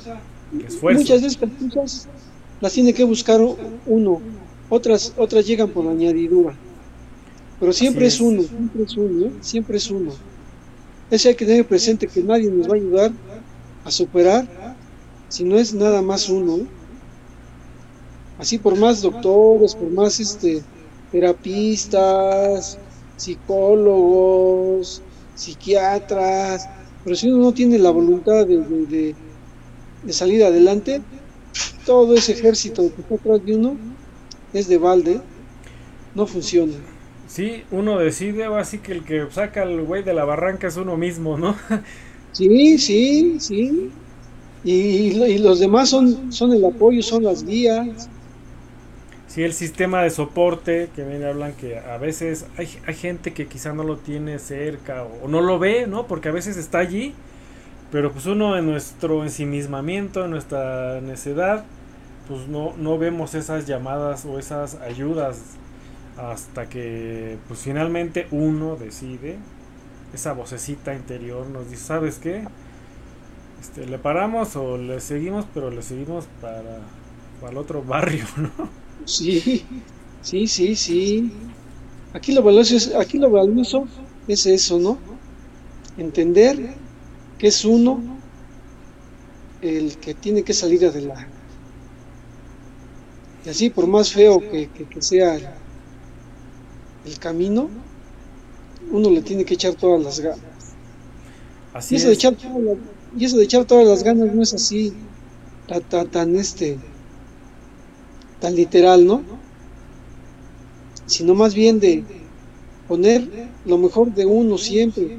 muchas 0.82 1.22
de 1.22 1.26
estas 1.26 1.50
cosas 1.72 2.08
las 2.60 2.72
tiene 2.72 2.94
que 2.94 3.04
buscar 3.04 3.40
uno, 3.86 4.20
otras, 4.70 5.12
otras 5.16 5.46
llegan 5.46 5.70
por 5.70 5.86
añadidura, 5.88 6.54
pero 7.58 7.72
siempre 7.72 8.06
es. 8.06 8.20
uno, 8.20 8.42
siempre 8.42 8.84
es 8.84 8.96
uno, 8.96 9.26
¿eh? 9.26 9.32
siempre 9.40 9.76
es 9.76 9.90
uno. 9.90 10.12
Ese 11.10 11.28
hay 11.30 11.34
que 11.34 11.44
tener 11.44 11.66
presente 11.66 12.06
que 12.06 12.22
nadie 12.22 12.50
nos 12.50 12.68
va 12.68 12.72
a 12.72 12.76
ayudar 12.76 13.12
a 13.84 13.90
superar 13.90 14.46
si 15.28 15.44
no 15.44 15.56
es 15.56 15.74
nada 15.74 16.02
más 16.02 16.28
uno. 16.28 16.58
¿eh? 16.58 16.66
Así 18.38 18.58
por 18.58 18.76
más 18.76 19.02
doctores, 19.02 19.74
por 19.74 19.90
más 19.90 20.20
este 20.20 20.62
terapistas, 21.12 22.78
psicólogos, 23.16 25.02
psiquiatras, 25.34 26.68
pero 27.04 27.14
si 27.14 27.30
uno 27.30 27.44
no 27.44 27.54
tiene 27.54 27.78
la 27.78 27.90
voluntad 27.90 28.46
de, 28.46 29.14
de, 30.02 30.12
salir 30.12 30.42
adelante, 30.42 31.02
todo 31.86 32.14
ese 32.14 32.32
ejército 32.32 32.82
que 32.94 33.02
está 33.02 33.14
atrás 33.14 33.44
de 33.44 33.54
uno 33.56 33.76
es 34.52 34.66
de 34.66 34.78
balde, 34.78 35.20
no 36.14 36.26
funciona. 36.26 36.74
Sí, 37.28 37.64
uno 37.70 37.98
decide, 37.98 38.44
así 38.44 38.78
que 38.78 38.92
el 38.92 39.04
que 39.04 39.26
saca 39.30 39.62
al 39.62 39.82
güey 39.82 40.02
de 40.02 40.14
la 40.14 40.24
barranca 40.24 40.66
es 40.66 40.76
uno 40.76 40.96
mismo, 40.96 41.38
¿no? 41.38 41.56
sí, 42.34 42.78
sí, 42.78 43.40
sí. 43.40 43.90
Y, 44.64 44.72
y, 44.72 45.38
los 45.38 45.60
demás 45.60 45.90
son, 45.90 46.32
son 46.32 46.52
el 46.52 46.64
apoyo, 46.64 47.02
son 47.02 47.24
las 47.24 47.44
guías. 47.44 48.08
Sí, 49.26 49.42
el 49.42 49.52
sistema 49.52 50.02
de 50.02 50.10
soporte 50.10 50.90
que 50.94 51.04
viene 51.04 51.26
hablan 51.26 51.54
que 51.54 51.78
a 51.78 51.98
veces 51.98 52.46
hay, 52.56 52.68
hay 52.86 52.94
gente 52.94 53.34
que 53.34 53.48
quizá 53.48 53.72
no 53.72 53.82
lo 53.84 53.98
tiene 53.98 54.38
cerca 54.38 55.04
o, 55.04 55.28
no 55.28 55.40
lo 55.40 55.58
ve, 55.58 55.86
¿no? 55.88 56.06
Porque 56.06 56.28
a 56.28 56.32
veces 56.32 56.56
está 56.56 56.78
allí, 56.78 57.14
pero 57.90 58.12
pues 58.12 58.26
uno 58.26 58.56
en 58.58 58.66
nuestro 58.66 59.24
ensimismamiento, 59.24 60.24
en 60.24 60.30
nuestra 60.32 61.00
necedad, 61.00 61.66
pues 62.28 62.48
no, 62.48 62.74
no 62.78 62.98
vemos 62.98 63.34
esas 63.34 63.66
llamadas 63.66 64.24
o 64.24 64.38
esas 64.38 64.76
ayudas 64.76 65.40
hasta 66.16 66.68
que 66.68 67.38
pues 67.48 67.60
finalmente 67.60 68.28
uno 68.30 68.76
decide, 68.76 69.38
esa 70.14 70.32
vocecita 70.32 70.94
interior 70.94 71.46
nos 71.48 71.68
dice, 71.70 71.84
¿sabes 71.84 72.18
qué? 72.18 72.44
Este, 73.60 73.86
le 73.86 73.98
paramos 73.98 74.56
o 74.56 74.78
le 74.78 75.00
seguimos, 75.00 75.46
pero 75.52 75.70
le 75.70 75.82
seguimos 75.82 76.26
para, 76.40 76.80
para 77.40 77.52
el 77.52 77.58
otro 77.58 77.82
barrio, 77.86 78.24
¿no? 78.36 78.68
Sí, 79.04 79.64
sí, 80.22 80.46
sí, 80.46 80.76
sí. 80.76 81.32
Aquí 82.12 82.32
lo 82.32 82.42
valioso 82.42 82.98
aquí 82.98 83.18
lo 83.18 83.30
valioso 83.30 83.86
es 84.28 84.46
eso, 84.46 84.78
¿no? 84.78 84.98
Entender 85.98 86.74
que 87.38 87.48
es 87.48 87.64
uno 87.64 88.00
el 89.60 89.96
que 89.96 90.14
tiene 90.14 90.42
que 90.42 90.52
salir 90.52 90.84
adelante. 90.86 91.34
Y 93.44 93.48
así, 93.48 93.70
por 93.70 93.86
más 93.86 94.12
feo 94.12 94.40
que, 94.40 94.68
sea 95.00 95.36
el, 97.04 97.18
camino, 97.18 97.68
uno 98.94 99.10
le 99.10 99.22
tiene 99.22 99.44
que 99.44 99.54
echar 99.54 99.74
todas 99.74 100.02
las 100.02 100.20
ganas. 100.20 100.38
Así 101.72 101.94
y, 101.94 101.98
eso 101.98 102.06
De 102.06 102.14
echar 102.14 102.36
y 103.16 103.24
eso 103.24 103.36
de 103.36 103.44
echar 103.44 103.64
todas 103.64 103.86
las 103.86 104.04
ganas 104.04 104.32
no 104.32 104.40
es 104.40 104.54
así, 104.54 104.92
tan, 105.66 106.08
tan 106.08 106.36
este 106.36 106.78
tan 108.40 108.54
literal, 108.54 109.04
¿no? 109.04 109.22
Sino 111.06 111.34
más 111.34 111.54
bien 111.54 111.80
de 111.80 112.04
poner 112.86 113.28
lo 113.64 113.78
mejor 113.78 114.14
de 114.14 114.26
uno 114.26 114.58
siempre. 114.58 115.18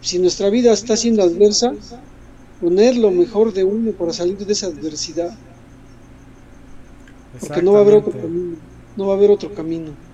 Si 0.00 0.18
nuestra 0.18 0.48
vida 0.48 0.72
está 0.72 0.96
siendo 0.96 1.22
adversa, 1.22 1.74
poner 2.60 2.96
lo 2.96 3.10
mejor 3.10 3.52
de 3.52 3.64
uno 3.64 3.92
para 3.92 4.12
salir 4.14 4.38
de 4.38 4.52
esa 4.52 4.68
adversidad. 4.68 5.36
Porque 7.38 7.62
no 7.62 7.72
va 7.72 7.78
a 7.78 7.82
haber 7.82 7.94
otro 7.96 8.12
camino. 8.12 8.56
No 8.96 9.06
va 9.06 9.14
a 9.14 9.16
haber 9.16 9.30
otro 9.30 9.54
camino. 9.54 10.09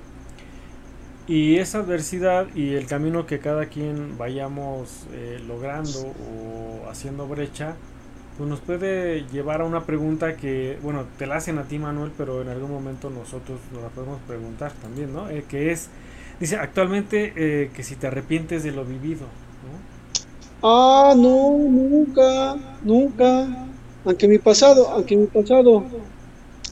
Y 1.29 1.57
esa 1.57 1.79
adversidad 1.79 2.47
y 2.55 2.75
el 2.75 2.87
camino 2.87 3.27
que 3.27 3.41
cada 3.41 3.67
quien 3.67 4.17
vayamos 4.17 5.07
eh, 5.13 5.41
logrando 5.47 6.01
o 6.01 6.89
haciendo 6.89 7.27
brecha, 7.27 7.75
pues 8.37 8.49
nos 8.49 8.61
puede 8.61 9.25
llevar 9.33 9.61
a 9.61 9.65
una 9.65 9.85
pregunta 9.87 10.37
que, 10.37 10.79
bueno, 10.83 11.05
te 11.19 11.27
la 11.27 11.37
hacen 11.37 11.59
a 11.59 11.65
ti 11.65 11.79
Manuel, 11.79 12.13
pero 12.17 12.43
en 12.43 12.49
algún 12.49 12.71
momento 12.71 13.11
nosotros 13.11 13.59
nos 13.73 13.83
la 13.83 13.89
podemos 13.89 14.21
preguntar 14.29 14.73
también, 14.81 15.13
¿no? 15.13 15.29
Eh, 15.29 15.45
que 15.49 15.73
es, 15.73 15.89
dice, 16.39 16.57
actualmente 16.57 17.33
eh, 17.35 17.71
que 17.75 17.83
si 17.83 17.97
te 17.97 18.07
arrepientes 18.07 18.63
de 18.63 18.71
lo 18.71 18.85
vivido, 18.85 19.23
¿no? 19.23 19.97
Ah, 20.63 21.15
no, 21.17 21.51
nunca, 21.59 22.57
nunca. 22.83 23.69
Aunque 24.05 24.29
mi 24.29 24.39
pasado, 24.39 24.89
aunque 24.91 25.17
mi 25.17 25.27
pasado 25.27 25.85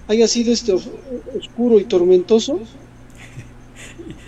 haya 0.06 0.28
sido 0.28 0.52
este 0.52 0.72
oscuro 0.72 1.80
y 1.80 1.84
tormentoso. 1.84 2.60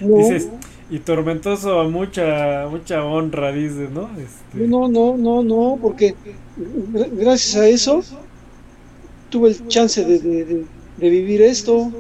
Dices, 0.00 0.48
y 0.90 1.00
tormentoso 1.00 1.80
a 1.80 1.88
mucha 1.88 2.66
mucha 2.70 3.04
honra, 3.04 3.52
dices, 3.52 3.90
¿no? 3.90 4.08
Este... 4.18 4.66
No, 4.66 4.88
no, 4.88 5.16
no, 5.16 5.42
no, 5.42 5.78
porque 5.80 6.14
gracias 7.12 7.56
a 7.56 7.66
eso 7.68 8.02
tuve 9.30 9.50
el 9.50 9.68
chance 9.68 10.04
de, 10.04 10.64
vivir 10.98 11.42
esto. 11.42 11.90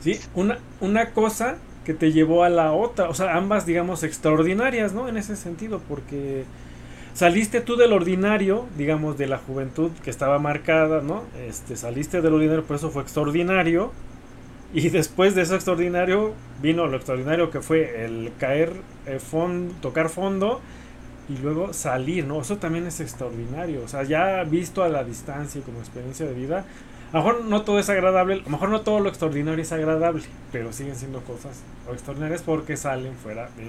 Sí, 0.00 0.18
una, 0.34 0.58
una 0.80 1.10
cosa 1.10 1.56
que 1.84 1.94
te 1.94 2.12
llevó 2.12 2.44
a 2.44 2.48
la 2.48 2.72
otra, 2.72 3.08
o 3.08 3.14
sea, 3.14 3.36
ambas, 3.36 3.66
digamos, 3.66 4.02
extraordinarias, 4.02 4.94
¿no? 4.94 5.08
En 5.08 5.16
ese 5.16 5.36
sentido, 5.36 5.80
porque 5.88 6.44
saliste 7.14 7.60
tú 7.60 7.76
del 7.76 7.92
ordinario, 7.92 8.66
digamos, 8.76 9.18
de 9.18 9.26
la 9.26 9.38
juventud 9.38 9.90
que 10.02 10.10
estaba 10.10 10.38
marcada, 10.38 11.02
¿no? 11.02 11.22
Este, 11.46 11.76
saliste 11.76 12.22
del 12.22 12.34
ordinario, 12.34 12.64
por 12.64 12.76
eso 12.76 12.90
fue 12.90 13.02
extraordinario. 13.02 13.92
Y 14.74 14.88
después 14.88 15.36
de 15.36 15.42
eso 15.42 15.54
extraordinario, 15.54 16.34
vino 16.60 16.88
lo 16.88 16.96
extraordinario 16.96 17.48
que 17.48 17.60
fue 17.60 18.04
el 18.04 18.32
caer, 18.38 18.72
eh, 19.06 19.20
tocar 19.80 20.08
fondo 20.08 20.60
y 21.28 21.38
luego 21.38 21.72
salir, 21.72 22.26
¿no? 22.26 22.40
Eso 22.40 22.56
también 22.56 22.84
es 22.86 22.98
extraordinario. 22.98 23.82
O 23.84 23.88
sea, 23.88 24.02
ya 24.02 24.42
visto 24.42 24.82
a 24.82 24.88
la 24.88 25.04
distancia 25.04 25.60
y 25.60 25.62
como 25.62 25.78
experiencia 25.78 26.26
de 26.26 26.34
vida, 26.34 26.64
a 27.12 27.18
lo 27.18 27.22
mejor 27.22 27.44
no 27.44 27.62
todo 27.62 27.78
es 27.78 27.88
agradable, 27.88 28.34
a 28.34 28.38
lo 28.38 28.50
mejor 28.50 28.68
no 28.70 28.80
todo 28.80 28.98
lo 28.98 29.08
extraordinario 29.08 29.62
es 29.62 29.70
agradable, 29.70 30.24
pero 30.50 30.72
siguen 30.72 30.96
siendo 30.96 31.20
cosas 31.20 31.60
extraordinarias 31.92 32.42
porque 32.42 32.76
salen 32.76 33.14
fuera 33.14 33.50
de, 33.56 33.68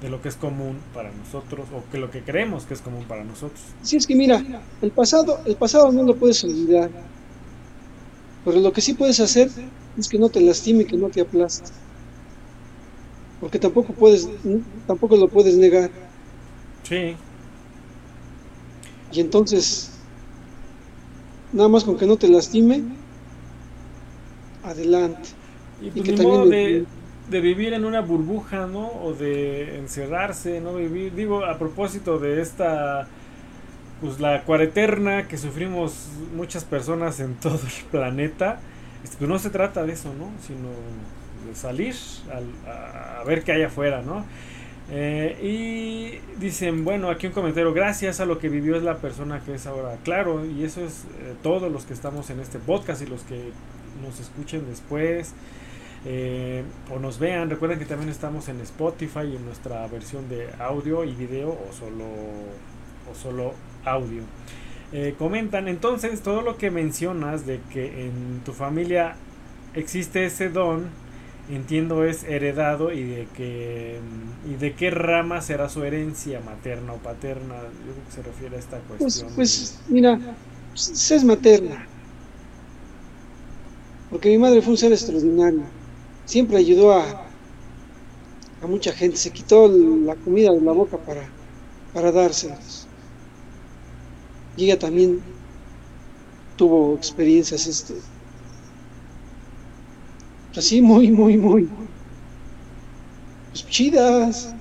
de 0.00 0.08
lo 0.08 0.22
que 0.22 0.28
es 0.28 0.36
común 0.36 0.78
para 0.94 1.10
nosotros 1.10 1.66
o 1.74 1.82
que 1.90 1.98
lo 1.98 2.12
que 2.12 2.22
creemos 2.22 2.64
que 2.66 2.74
es 2.74 2.80
común 2.80 3.04
para 3.08 3.24
nosotros. 3.24 3.60
Sí, 3.82 3.96
es 3.96 4.06
que 4.06 4.14
mira, 4.14 4.40
el 4.80 4.92
pasado, 4.92 5.40
el 5.44 5.56
pasado 5.56 5.90
no 5.90 6.04
lo 6.04 6.14
puedes 6.14 6.44
olvidar, 6.44 6.88
pero 8.48 8.60
lo 8.62 8.72
que 8.72 8.80
sí 8.80 8.94
puedes 8.94 9.20
hacer 9.20 9.50
es 9.98 10.08
que 10.08 10.18
no 10.18 10.30
te 10.30 10.40
lastime, 10.40 10.86
que 10.86 10.96
no 10.96 11.10
te 11.10 11.20
aplaste, 11.20 11.70
porque 13.42 13.58
tampoco 13.58 13.92
puedes, 13.92 14.26
tampoco 14.86 15.16
lo 15.16 15.28
puedes 15.28 15.54
negar. 15.58 15.90
Sí. 16.82 17.14
Y 19.12 19.20
entonces 19.20 19.90
nada 21.52 21.68
más 21.68 21.84
con 21.84 21.98
que 21.98 22.06
no 22.06 22.16
te 22.16 22.26
lastime, 22.26 22.84
adelante. 24.64 25.28
Y, 25.82 25.90
pues 25.90 26.18
de, 26.48 26.86
de, 27.28 27.40
vivir 27.42 27.74
en 27.74 27.84
una 27.84 28.00
burbuja, 28.00 28.66
¿no? 28.66 28.90
O 29.02 29.12
de 29.12 29.76
encerrarse, 29.76 30.58
¿no? 30.62 30.74
Vivir, 30.74 31.14
digo, 31.14 31.44
a 31.44 31.58
propósito 31.58 32.18
de 32.18 32.40
esta, 32.40 33.08
pues 34.00 34.20
la 34.20 34.42
cuareterna 34.44 35.28
que 35.28 35.36
sufrimos 35.36 36.08
muchas 36.34 36.64
personas 36.64 37.20
en 37.20 37.34
todo 37.40 37.54
el 37.54 37.84
planeta, 37.90 38.60
este, 39.02 39.16
pues 39.16 39.28
no 39.28 39.38
se 39.38 39.50
trata 39.50 39.84
de 39.84 39.92
eso, 39.92 40.12
¿no? 40.14 40.30
Sino 40.46 40.68
de 41.46 41.54
salir 41.54 41.94
a, 42.66 43.22
ver 43.24 43.42
qué 43.42 43.52
hay 43.52 43.62
afuera, 43.62 44.02
¿no? 44.02 44.24
Eh, 44.90 45.36
y 45.42 46.40
dicen, 46.40 46.84
bueno, 46.84 47.10
aquí 47.10 47.26
un 47.26 47.32
comentario, 47.32 47.74
gracias 47.74 48.20
a 48.20 48.26
lo 48.26 48.38
que 48.38 48.48
vivió 48.48 48.76
es 48.76 48.82
la 48.82 48.96
persona 48.96 49.40
que 49.44 49.54
es 49.54 49.66
ahora. 49.66 49.96
Claro, 50.02 50.46
y 50.46 50.64
eso 50.64 50.84
es 50.84 51.04
eh, 51.20 51.34
todos 51.42 51.70
los 51.70 51.84
que 51.84 51.92
estamos 51.92 52.30
en 52.30 52.40
este 52.40 52.58
podcast 52.58 53.02
y 53.02 53.06
los 53.06 53.22
que 53.22 53.52
nos 54.02 54.18
escuchen 54.20 54.64
después 54.66 55.34
eh, 56.06 56.62
o 56.90 56.98
nos 56.98 57.18
vean. 57.18 57.50
Recuerden 57.50 57.78
que 57.78 57.84
también 57.84 58.10
estamos 58.10 58.48
en 58.48 58.60
Spotify 58.60 59.36
en 59.36 59.44
nuestra 59.44 59.86
versión 59.88 60.28
de 60.28 60.48
audio 60.58 61.04
y 61.04 61.12
video 61.12 61.50
o 61.50 61.72
solo, 61.72 62.04
o 63.10 63.14
solo 63.14 63.52
audio. 63.84 64.22
comentan 65.18 65.68
entonces 65.68 66.20
todo 66.22 66.42
lo 66.42 66.56
que 66.56 66.70
mencionas 66.70 67.46
de 67.46 67.60
que 67.72 68.06
en 68.06 68.40
tu 68.44 68.52
familia 68.52 69.16
existe 69.74 70.24
ese 70.24 70.48
don 70.48 70.86
entiendo 71.50 72.04
es 72.04 72.24
heredado 72.24 72.92
y 72.92 73.02
de 73.02 73.28
que 73.34 73.98
y 74.46 74.54
de 74.54 74.74
qué 74.74 74.90
rama 74.90 75.40
será 75.40 75.68
su 75.68 75.82
herencia 75.82 76.40
materna 76.40 76.92
o 76.92 76.96
paterna 76.96 77.54
yo 77.54 77.92
creo 77.92 78.04
que 78.06 78.12
se 78.12 78.22
refiere 78.22 78.56
a 78.56 78.58
esta 78.58 78.78
pues, 78.80 78.98
cuestión 78.98 79.32
pues, 79.34 79.80
mira 79.88 80.18
pues, 80.78 81.10
es 81.10 81.24
materna. 81.24 81.86
Porque 84.10 84.30
mi 84.30 84.38
madre 84.38 84.62
fue 84.62 84.70
un 84.70 84.78
ser 84.78 84.92
extraordinario. 84.92 85.62
Siempre 86.24 86.56
ayudó 86.56 86.92
a 86.92 87.26
a 88.62 88.66
mucha 88.66 88.92
gente 88.92 89.16
se 89.16 89.30
quitó 89.30 89.68
la 89.68 90.14
comida 90.14 90.52
de 90.52 90.60
la 90.60 90.72
boca 90.72 90.96
para 90.98 91.28
para 91.92 92.12
dárselas 92.12 92.77
y 94.58 94.64
ella 94.64 94.78
también 94.78 95.20
tuvo 96.56 96.96
experiencias 96.96 97.66
este 97.66 97.94
así 100.56 100.82
muy, 100.82 101.10
muy, 101.12 101.36
muy 101.36 101.68
pues, 103.50 103.66
chidas. 103.68 104.54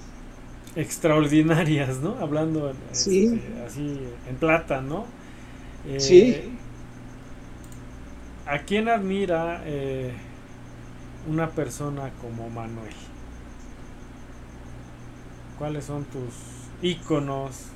Extraordinarias, 0.75 1.97
¿no? 1.97 2.15
Hablando 2.19 2.71
este, 2.91 3.41
así 3.65 3.99
en 4.29 4.35
plata, 4.35 4.81
¿no? 4.81 5.05
Eh, 5.87 5.99
sí. 5.99 6.37
¿A 8.45 8.59
quién 8.59 8.87
admira 8.87 9.63
eh, 9.65 10.13
una 11.27 11.49
persona 11.49 12.11
como 12.21 12.49
Manuel? 12.51 12.93
¿Cuáles 15.57 15.85
son 15.85 16.05
tus 16.05 16.35
íconos? 16.83 17.71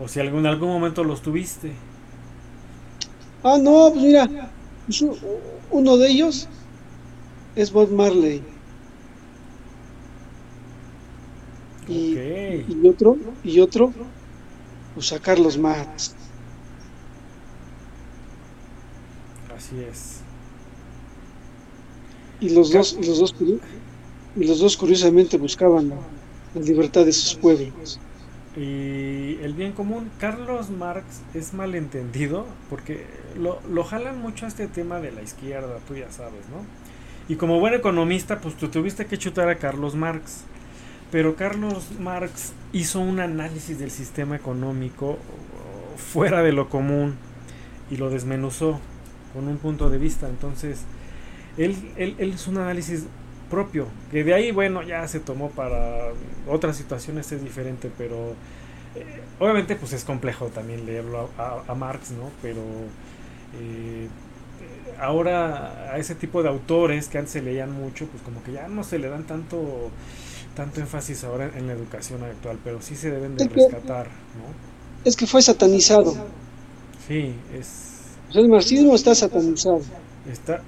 O 0.00 0.08
si 0.08 0.18
algún, 0.18 0.40
en 0.40 0.46
algún 0.46 0.70
momento 0.70 1.04
los 1.04 1.20
tuviste. 1.20 1.72
Ah, 3.42 3.58
no, 3.60 3.90
pues 3.92 4.02
mira, 4.02 4.50
pues, 4.86 5.04
uno 5.70 5.96
de 5.98 6.08
ellos 6.08 6.48
es 7.54 7.70
Bob 7.70 7.90
Marley. 7.90 8.42
Y, 11.86 12.16
y, 12.68 12.88
otro, 12.88 13.18
y 13.44 13.60
otro, 13.60 13.92
pues 14.94 15.12
a 15.12 15.18
Carlos 15.18 15.58
Marx. 15.58 16.14
Así 19.54 19.82
es. 19.82 20.20
Y 22.40 22.50
los 22.50 22.72
dos, 22.72 22.96
los 23.04 23.18
dos, 23.18 23.34
y 24.36 24.44
los 24.44 24.60
dos 24.60 24.76
curiosamente 24.76 25.36
buscaban 25.36 25.90
la 25.90 26.60
libertad 26.60 27.04
de 27.04 27.12
sus 27.12 27.34
pueblos. 27.34 28.00
Y 28.56 29.38
el 29.42 29.54
bien 29.54 29.72
común, 29.72 30.10
Carlos 30.18 30.70
Marx 30.70 31.22
es 31.34 31.54
malentendido 31.54 32.46
porque 32.68 33.06
lo, 33.38 33.60
lo 33.70 33.84
jalan 33.84 34.20
mucho 34.20 34.44
a 34.44 34.48
este 34.48 34.66
tema 34.66 34.98
de 35.00 35.12
la 35.12 35.22
izquierda, 35.22 35.78
tú 35.86 35.94
ya 35.94 36.10
sabes, 36.10 36.48
¿no? 36.48 36.64
Y 37.28 37.36
como 37.36 37.60
buen 37.60 37.74
economista, 37.74 38.40
pues 38.40 38.56
tú 38.56 38.68
tuviste 38.68 39.06
que 39.06 39.16
chutar 39.16 39.48
a 39.48 39.56
Carlos 39.56 39.94
Marx. 39.94 40.42
Pero 41.12 41.36
Carlos 41.36 41.88
Marx 41.98 42.52
hizo 42.72 43.00
un 43.00 43.20
análisis 43.20 43.78
del 43.78 43.90
sistema 43.90 44.36
económico 44.36 45.18
fuera 45.96 46.42
de 46.42 46.52
lo 46.52 46.68
común 46.68 47.14
y 47.90 47.96
lo 47.96 48.10
desmenuzó 48.10 48.80
con 49.32 49.48
un 49.48 49.58
punto 49.58 49.90
de 49.90 49.98
vista. 49.98 50.28
Entonces, 50.28 50.82
él, 51.56 51.76
él, 51.96 52.16
es 52.18 52.46
un 52.46 52.58
análisis 52.58 53.06
propio, 53.50 53.86
que 54.10 54.24
de 54.24 54.34
ahí, 54.34 54.52
bueno, 54.52 54.82
ya 54.82 55.06
se 55.08 55.20
tomó 55.20 55.50
para 55.50 56.12
otras 56.48 56.76
situaciones, 56.76 57.30
es 57.32 57.42
diferente, 57.42 57.90
pero 57.98 58.30
eh, 58.94 59.20
obviamente 59.38 59.76
pues 59.76 59.92
es 59.92 60.04
complejo 60.04 60.46
también 60.46 60.86
leerlo 60.86 61.28
a, 61.36 61.74
Marx, 61.74 62.12
¿no? 62.12 62.30
Pero... 62.40 62.62
Eh, 63.60 64.08
ahora 65.00 65.92
a 65.92 65.98
ese 65.98 66.14
tipo 66.14 66.42
de 66.42 66.48
autores 66.50 67.08
que 67.08 67.18
antes 67.18 67.32
se 67.32 67.42
leían 67.42 67.72
mucho, 67.72 68.06
pues 68.06 68.22
como 68.22 68.42
que 68.42 68.52
ya 68.52 68.68
no 68.68 68.84
se 68.84 68.98
le 68.98 69.08
dan 69.08 69.24
tanto 69.24 69.90
tanto 70.54 70.80
énfasis 70.80 71.24
ahora 71.24 71.50
en 71.56 71.66
la 71.66 71.72
educación 71.72 72.22
actual, 72.22 72.58
pero 72.62 72.82
sí 72.82 72.94
se 72.96 73.10
deben 73.10 73.36
de 73.36 73.48
rescatar, 73.48 74.06
¿no? 74.06 74.52
Es 75.04 75.16
que 75.16 75.26
fue 75.26 75.40
satanizado. 75.40 76.12
Sí, 77.06 77.34
es... 77.58 78.00
el 78.34 78.48
marxismo 78.48 78.94
está 78.94 79.14
satanizado. 79.14 79.80
Está... 80.30 80.62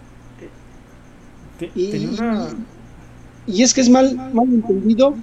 Eh, 1.61 1.71
y, 1.75 3.57
y, 3.59 3.63
es 3.63 3.75
que 3.75 3.81
es 3.81 3.89
mal, 3.89 4.15
mal 4.33 4.49
entendido 4.53 5.15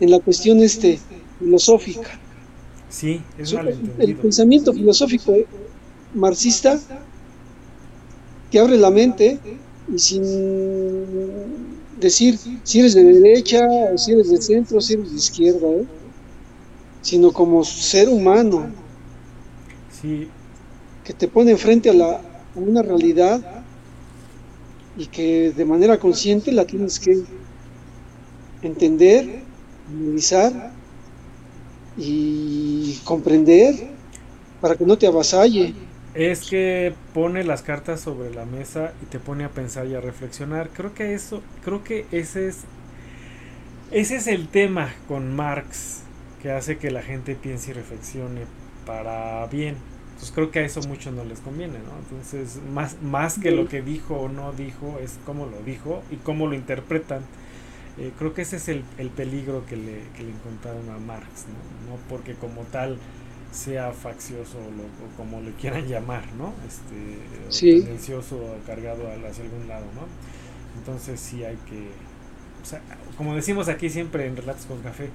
en 0.00 0.10
la 0.10 0.20
cuestión 0.20 0.60
este 0.60 0.98
filosófica. 1.38 2.18
Sí, 2.88 3.20
es 3.38 3.52
mal 3.52 3.68
entendido. 3.68 3.94
El 3.98 4.16
pensamiento 4.16 4.72
filosófico 4.72 5.34
marxista 6.14 6.78
te 8.50 8.58
abre 8.58 8.76
la 8.76 8.90
mente 8.90 9.38
y 9.92 9.98
sin 9.98 10.22
decir 12.00 12.38
si 12.62 12.80
eres 12.80 12.94
de 12.94 13.04
derecha 13.04 13.66
o 13.92 13.98
si 13.98 14.12
eres 14.12 14.30
de 14.30 14.40
centro, 14.40 14.80
si 14.80 14.94
eres 14.94 15.10
de 15.10 15.16
izquierda, 15.16 15.66
¿eh? 15.68 15.86
sino 17.02 17.32
como 17.32 17.64
ser 17.64 18.08
humano 18.08 18.66
sí. 20.00 20.28
que 21.04 21.12
te 21.12 21.28
pone 21.28 21.52
enfrente 21.52 21.90
a, 21.90 21.94
la, 21.94 22.16
a 22.16 22.58
una 22.58 22.82
realidad 22.82 23.55
y 24.96 25.06
que 25.06 25.52
de 25.52 25.64
manera 25.64 25.98
consciente 25.98 26.52
la 26.52 26.64
tienes 26.64 26.98
que 26.98 27.22
entender, 28.62 29.42
analizar 29.88 30.72
y 31.96 32.98
comprender 33.04 33.74
para 34.60 34.74
que 34.74 34.84
no 34.84 34.96
te 34.98 35.06
avasalle 35.06 35.74
es 36.14 36.48
que 36.48 36.94
pone 37.12 37.44
las 37.44 37.60
cartas 37.62 38.00
sobre 38.00 38.34
la 38.34 38.46
mesa 38.46 38.94
y 39.02 39.06
te 39.06 39.18
pone 39.18 39.44
a 39.44 39.50
pensar 39.50 39.86
y 39.86 39.94
a 39.94 40.00
reflexionar. 40.00 40.70
Creo 40.72 40.94
que 40.94 41.12
eso, 41.14 41.42
creo 41.62 41.84
que 41.84 42.06
ese 42.10 42.48
es 42.48 42.64
ese 43.92 44.16
es 44.16 44.26
el 44.26 44.48
tema 44.48 44.92
con 45.06 45.36
Marx 45.36 46.00
que 46.42 46.50
hace 46.50 46.76
que 46.76 46.90
la 46.90 47.02
gente 47.02 47.36
piense 47.36 47.70
y 47.70 47.74
reflexione 47.74 48.40
para 48.84 49.46
bien. 49.46 49.76
Entonces 50.16 50.32
creo 50.34 50.50
que 50.50 50.60
a 50.60 50.64
eso 50.64 50.80
mucho 50.80 51.12
no 51.12 51.24
les 51.24 51.40
conviene, 51.40 51.74
¿no? 51.78 51.92
Entonces, 51.98 52.58
más, 52.72 52.96
más 53.02 53.38
que 53.38 53.50
lo 53.50 53.68
que 53.68 53.82
dijo 53.82 54.14
o 54.16 54.28
no 54.30 54.52
dijo, 54.52 54.98
es 54.98 55.18
cómo 55.26 55.44
lo 55.44 55.60
dijo 55.62 56.02
y 56.10 56.16
cómo 56.16 56.46
lo 56.46 56.54
interpretan. 56.54 57.20
Eh, 57.98 58.12
creo 58.18 58.32
que 58.32 58.40
ese 58.40 58.56
es 58.56 58.68
el, 58.68 58.82
el 58.96 59.10
peligro 59.10 59.66
que 59.66 59.76
le, 59.76 60.04
que 60.16 60.22
le 60.22 60.30
encontraron 60.30 60.88
a 60.88 60.98
Marx, 60.98 61.44
¿no? 61.48 61.92
No 61.92 61.98
porque 62.08 62.32
como 62.32 62.62
tal 62.62 62.96
sea 63.52 63.92
faccioso 63.92 64.56
o, 64.56 65.16
como 65.18 65.42
le 65.42 65.52
quieran 65.52 65.84
llamar, 65.88 66.24
¿no? 66.38 66.54
Este, 66.66 67.76
tendencioso 67.82 68.36
o 68.36 68.66
cargado 68.66 69.04
hacia 69.28 69.44
algún 69.44 69.68
lado, 69.68 69.84
¿no? 69.94 70.06
Entonces 70.78 71.20
sí 71.20 71.44
hay 71.44 71.56
que 71.68 71.90
o 72.62 72.68
sea, 72.68 72.80
como 73.16 73.36
decimos 73.36 73.68
aquí 73.68 73.88
siempre 73.90 74.26
en 74.26 74.36
Relatos 74.36 74.66
con 74.66 74.80
Café, 74.82 75.08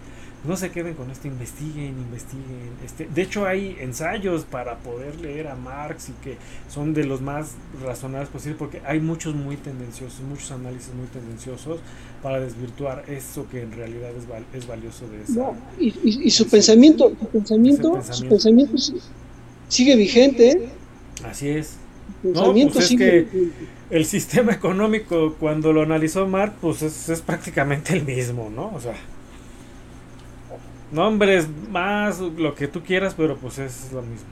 no 0.43 0.57
se 0.57 0.71
queden 0.71 0.95
con 0.95 1.11
esto, 1.11 1.27
investiguen, 1.27 1.89
investiguen. 1.99 2.71
Este, 2.83 3.07
de 3.13 3.21
hecho, 3.21 3.45
hay 3.45 3.77
ensayos 3.79 4.43
para 4.43 4.77
poder 4.77 5.19
leer 5.21 5.47
a 5.47 5.55
Marx 5.55 6.09
y 6.09 6.13
que 6.23 6.37
son 6.67 6.93
de 6.93 7.03
los 7.03 7.21
más 7.21 7.51
razonables 7.83 8.29
posibles, 8.29 8.57
porque 8.57 8.81
hay 8.85 8.99
muchos 8.99 9.35
muy 9.35 9.55
tendenciosos, 9.57 10.21
muchos 10.21 10.51
análisis 10.51 10.93
muy 10.95 11.05
tendenciosos 11.07 11.79
para 12.23 12.39
desvirtuar 12.39 13.03
eso 13.07 13.45
que 13.51 13.61
en 13.61 13.71
realidad 13.71 14.09
es, 14.11 14.57
es 14.57 14.67
valioso 14.67 15.07
de 15.09 15.21
eso. 15.21 15.55
y, 15.79 16.31
su, 16.31 16.47
pensamiento, 16.47 17.09
su 17.19 17.27
pensamiento, 17.27 18.01
su 18.11 18.27
pensamiento, 18.27 18.73
sigue 19.67 19.95
vigente. 19.95 20.49
¿eh? 20.49 20.69
Así 21.23 21.49
es. 21.49 21.75
No, 22.23 22.51
pues 22.53 22.91
es 22.91 22.97
que 22.97 23.27
el 23.89 24.05
sistema 24.05 24.53
económico 24.53 25.35
cuando 25.39 25.71
lo 25.71 25.83
analizó 25.83 26.27
Marx, 26.27 26.55
pues 26.61 26.81
es, 26.81 27.09
es 27.09 27.21
prácticamente 27.21 27.93
el 27.93 28.05
mismo, 28.05 28.49
¿no? 28.49 28.71
O 28.75 28.79
sea 28.79 28.95
nombres 30.91 31.47
más, 31.71 32.19
lo 32.19 32.53
que 32.55 32.67
tú 32.67 32.81
quieras, 32.81 33.13
pero 33.15 33.37
pues 33.37 33.59
es 33.59 33.91
lo 33.91 34.01
mismo. 34.01 34.27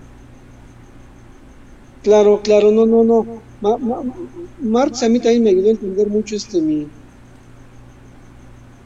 Claro, 2.04 2.42
claro, 2.42 2.72
no, 2.72 2.86
no, 2.86 3.04
no. 3.04 3.42
Marx 4.62 5.04
a 5.04 5.10
mí 5.10 5.20
también 5.20 5.44
me 5.44 5.50
ayudó 5.50 5.68
a 5.68 5.72
entender 5.72 6.08
mucho 6.08 6.36
este 6.36 6.62
mi 6.62 6.88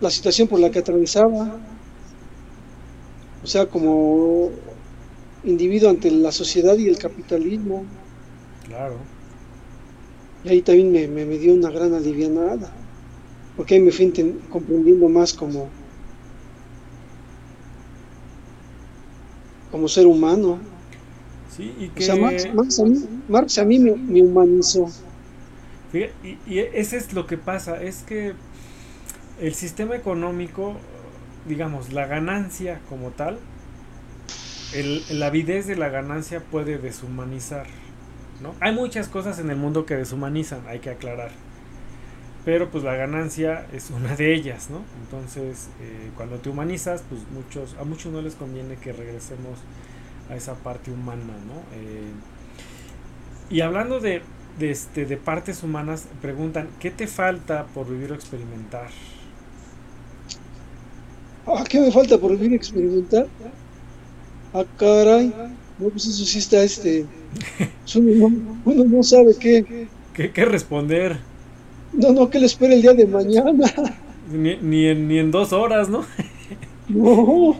la 0.02 0.10
situación 0.10 0.48
por 0.48 0.60
la 0.60 0.70
que 0.70 0.80
atravesaba. 0.80 1.58
O 3.44 3.48
sea, 3.48 3.66
como 3.68 4.50
individuo 5.44 5.90
ante 5.90 6.10
la 6.12 6.32
sociedad 6.32 6.78
y 6.78 6.88
el 6.88 6.98
capitalismo. 6.98 7.86
Claro. 8.66 8.96
Y 10.44 10.50
ahí 10.50 10.62
también 10.62 10.92
me, 10.92 11.08
me, 11.08 11.38
dio 11.38 11.54
una 11.54 11.70
gran 11.70 11.94
alivianada, 11.94 12.72
porque 13.56 13.76
ahí 13.76 13.82
me 13.82 13.92
fui 13.92 14.12
comprendiendo 14.50 15.08
más 15.08 15.34
como 15.34 15.70
como 19.74 19.88
ser 19.88 20.06
humano. 20.06 20.60
Sí, 21.58 21.74
y 21.80 21.88
que... 21.88 22.04
O 22.04 22.06
sea, 22.06 22.16
Marx, 23.28 23.58
a 23.58 23.66
mí, 23.66 23.80
me, 23.80 24.22
humanizó. 24.22 24.88
y, 25.92 26.38
y 26.46 26.60
ese 26.60 26.98
es 26.98 27.12
lo 27.14 27.26
que 27.26 27.40
pasa, 27.40 27.82
es 27.82 28.04
que 28.04 28.34
el 29.42 29.56
sistema 29.56 29.96
económico, 29.96 30.76
digamos, 31.48 31.92
la 31.92 32.06
ganancia 32.06 32.82
como 32.88 33.10
tal, 33.10 33.40
el, 34.76 35.02
la 35.10 35.26
avidez 35.26 35.66
de 35.66 35.76
la 35.76 35.90
ganancia 35.90 36.40
puede 36.40 36.78
deshumanizar. 36.78 37.66
¿no? 38.44 38.54
Hay 38.60 38.76
muchas 38.76 39.08
cosas 39.08 39.40
en 39.40 39.50
el 39.50 39.56
mundo 39.56 39.88
que 39.88 39.96
deshumanizan, 39.96 40.62
hay 40.68 40.82
que 40.82 40.92
aclarar. 40.92 41.32
Pero 42.46 42.70
pues 42.72 42.84
la 42.84 42.96
ganancia 42.96 43.68
es 43.72 43.90
una 43.90 44.16
de 44.16 44.34
ellas, 44.34 44.70
¿no? 44.70 44.86
Entonces, 45.02 45.72
eh, 45.80 46.12
cuando 46.16 46.40
te 46.40 46.50
humanizas, 46.50 47.04
pues 47.08 47.22
muchos, 47.30 47.76
a 47.80 47.86
muchos 47.86 48.12
no 48.12 48.22
les 48.22 48.36
conviene 48.36 48.78
que 48.80 48.92
regresemos 48.94 49.66
a 50.30 50.36
esa 50.36 50.56
parte 50.64 50.92
humana, 50.92 51.40
¿no? 51.40 51.68
Eh, 51.72 52.14
y 53.50 53.62
hablando 53.62 54.00
de, 54.00 54.24
de, 54.58 54.72
este, 54.72 55.06
de 55.06 55.18
partes 55.18 55.64
humanas, 55.64 56.10
preguntan, 56.22 56.76
¿qué 56.80 56.92
te 56.92 57.08
falta 57.08 57.68
por 57.74 57.90
vivir 57.90 58.12
o 58.12 58.16
experimentar? 58.16 58.90
Ah, 61.46 61.64
¿qué 61.70 61.80
me 61.80 61.92
falta 61.92 62.18
por 62.20 62.32
vivir 62.32 62.52
y 62.52 62.56
experimentar? 62.56 63.32
Ah, 64.54 64.66
caray. 64.78 65.36
No, 65.78 65.90
pues 65.90 66.06
eso 66.06 66.26
sí 66.26 66.40
está 66.40 66.64
este. 66.64 67.10
Uno 67.96 68.30
no, 68.66 68.86
no 68.86 69.04
sabe 69.04 69.38
qué. 69.40 69.68
¿Qué, 70.14 70.32
qué 70.32 70.46
responder? 70.46 71.20
No, 71.94 72.12
no, 72.12 72.30
que 72.30 72.40
le 72.40 72.46
espere 72.48 72.76
el 72.76 72.82
día 72.82 72.94
de 72.94 73.08
mañana. 73.08 73.72
Ni, 74.32 74.56
ni, 74.58 74.88
en, 74.88 75.08
ni 75.08 75.20
en 75.20 75.32
dos 75.32 75.54
horas, 75.54 75.90
¿no? 75.90 76.06
no, 76.88 77.56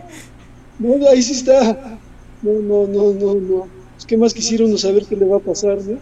no, 0.78 1.08
ahí 1.08 1.22
sí 1.22 1.32
está. 1.32 1.98
No, 2.42 2.52
no, 2.52 2.86
no, 2.86 3.12
no, 3.12 3.34
no. 3.34 3.68
Es 3.96 4.04
que 4.04 4.16
más 4.16 4.34
quisiera 4.34 4.64
uno 4.64 4.76
saber 4.76 5.06
qué 5.06 5.16
le 5.16 5.26
va 5.26 5.36
a 5.36 5.40
pasar, 5.40 5.78
¿no? 5.82 5.94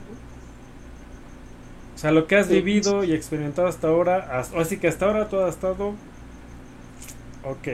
O 1.95 1.99
sea, 1.99 2.11
lo 2.11 2.27
que 2.27 2.37
has 2.37 2.49
vivido 2.49 3.05
y 3.05 3.13
experimentado 3.13 3.69
hasta 3.69 3.89
ahora, 3.89 4.43
así 4.57 4.79
que 4.79 4.89
hasta 4.89 5.07
ahora 5.07 5.29
todo 5.29 5.45
ha 5.45 5.49
estado. 5.49 5.91
Ok. 7.45 7.69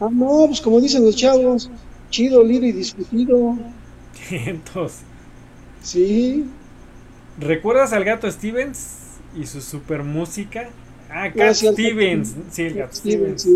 Ah, 0.00 0.08
no, 0.10 0.44
pues 0.46 0.60
como 0.60 0.80
dicen 0.80 1.04
los 1.04 1.16
chavos, 1.16 1.70
chido, 2.08 2.42
libre 2.42 2.68
y 2.68 2.72
discutido. 2.72 3.58
Entonces. 4.30 5.02
Sí. 5.82 6.46
¿Recuerdas 7.38 7.92
al 7.92 8.04
gato 8.04 8.30
Stevens? 8.30 9.03
Y 9.34 9.46
su 9.46 9.60
super 9.60 10.02
música. 10.02 10.68
Ah, 11.10 11.30
Cat 11.32 11.54
Stevens. 11.54 12.34
Sí, 12.50 12.62
el 12.62 12.76
Cat 12.76 12.92
Stevens. 12.92 13.48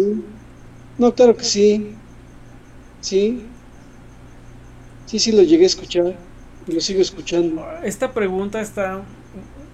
No, 0.99 1.15
claro 1.15 1.37
que 1.37 1.45
sí. 1.45 1.95
Sí. 3.01 3.43
Sí, 5.07 5.19
sí, 5.19 5.33
lo 5.33 5.43
llegué 5.43 5.65
a 5.65 5.67
escuchar. 5.67 6.17
Y 6.67 6.73
lo 6.73 6.81
sigo 6.81 7.01
escuchando. 7.01 7.65
Esta 7.83 8.13
pregunta 8.13 8.61
está 8.61 9.03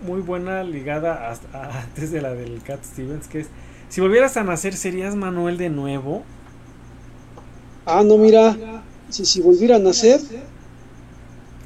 muy 0.06 0.20
buena 0.20 0.62
ligada 0.62 1.32
a, 1.52 1.80
antes 1.82 2.10
de 2.10 2.22
la 2.22 2.34
del 2.34 2.62
Cat 2.62 2.84
Stevens, 2.84 3.26
que 3.26 3.40
es, 3.40 3.48
si 3.88 4.00
volvieras 4.00 4.36
a 4.36 4.44
nacer, 4.44 4.76
¿serías 4.76 5.16
Manuel 5.16 5.56
de 5.56 5.70
nuevo? 5.70 6.22
Ah, 7.86 8.02
no, 8.04 8.16
mira, 8.16 8.56
si, 9.08 9.24
si 9.24 9.40
volviera 9.40 9.76
a 9.76 9.78
nacer... 9.78 10.20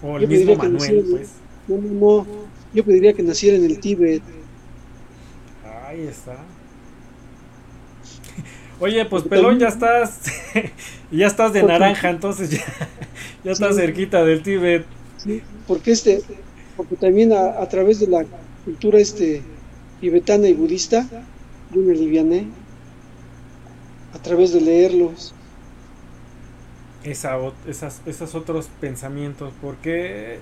O 0.02 0.16
el 0.16 0.28
mismo 0.28 0.54
Manuel, 0.54 1.04
pues. 1.10 1.30
No, 1.66 1.76
no, 1.76 2.26
no 2.26 2.47
yo 2.72 2.84
pediría 2.84 3.12
que 3.12 3.22
naciera 3.22 3.56
en 3.56 3.64
el 3.64 3.78
Tíbet. 3.78 4.22
Ahí 5.86 6.02
está. 6.02 6.36
Oye, 8.80 9.04
pues 9.06 9.24
pelón, 9.24 9.58
ya 9.58 9.68
estás, 9.68 10.22
ya 11.10 11.26
estás 11.26 11.52
de 11.52 11.62
naranja, 11.62 12.10
entonces 12.10 12.50
ya, 12.50 12.64
ya 13.44 13.52
estás 13.52 13.76
cerquita 13.76 14.24
del 14.24 14.42
Tíbet. 14.42 14.84
Sí, 15.16 15.42
porque 15.66 15.92
este, 15.92 16.22
porque 16.76 16.96
también 16.96 17.32
a, 17.32 17.66
través 17.68 17.98
de 17.98 18.06
la 18.06 18.24
cultura 18.64 19.00
este 19.00 19.42
tibetana 20.00 20.46
y 20.46 20.52
budista, 20.52 21.06
yo 21.74 21.80
me 21.80 21.92
aliviané 21.92 22.46
a 24.14 24.22
través 24.22 24.52
de 24.52 24.60
leerlos. 24.60 25.34
Esa, 27.02 27.36
esas, 27.66 28.02
esos 28.06 28.34
otros 28.34 28.68
pensamientos, 28.80 29.52
porque 29.60 30.38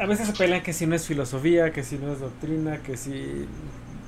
a 0.00 0.06
veces 0.06 0.28
se 0.28 0.32
pelean 0.32 0.62
que 0.62 0.72
si 0.72 0.86
no 0.86 0.94
es 0.94 1.06
filosofía, 1.06 1.72
que 1.72 1.84
si 1.84 1.96
no 1.96 2.12
es 2.12 2.20
doctrina, 2.20 2.82
que 2.82 2.96
si 2.96 3.46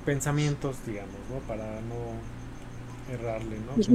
pensamientos, 0.06 0.76
digamos, 0.86 1.14
¿no? 1.30 1.38
Para 1.46 1.64
no 1.82 3.12
errarle, 3.12 3.56
¿no? 3.58 3.74
Pues 3.74 3.88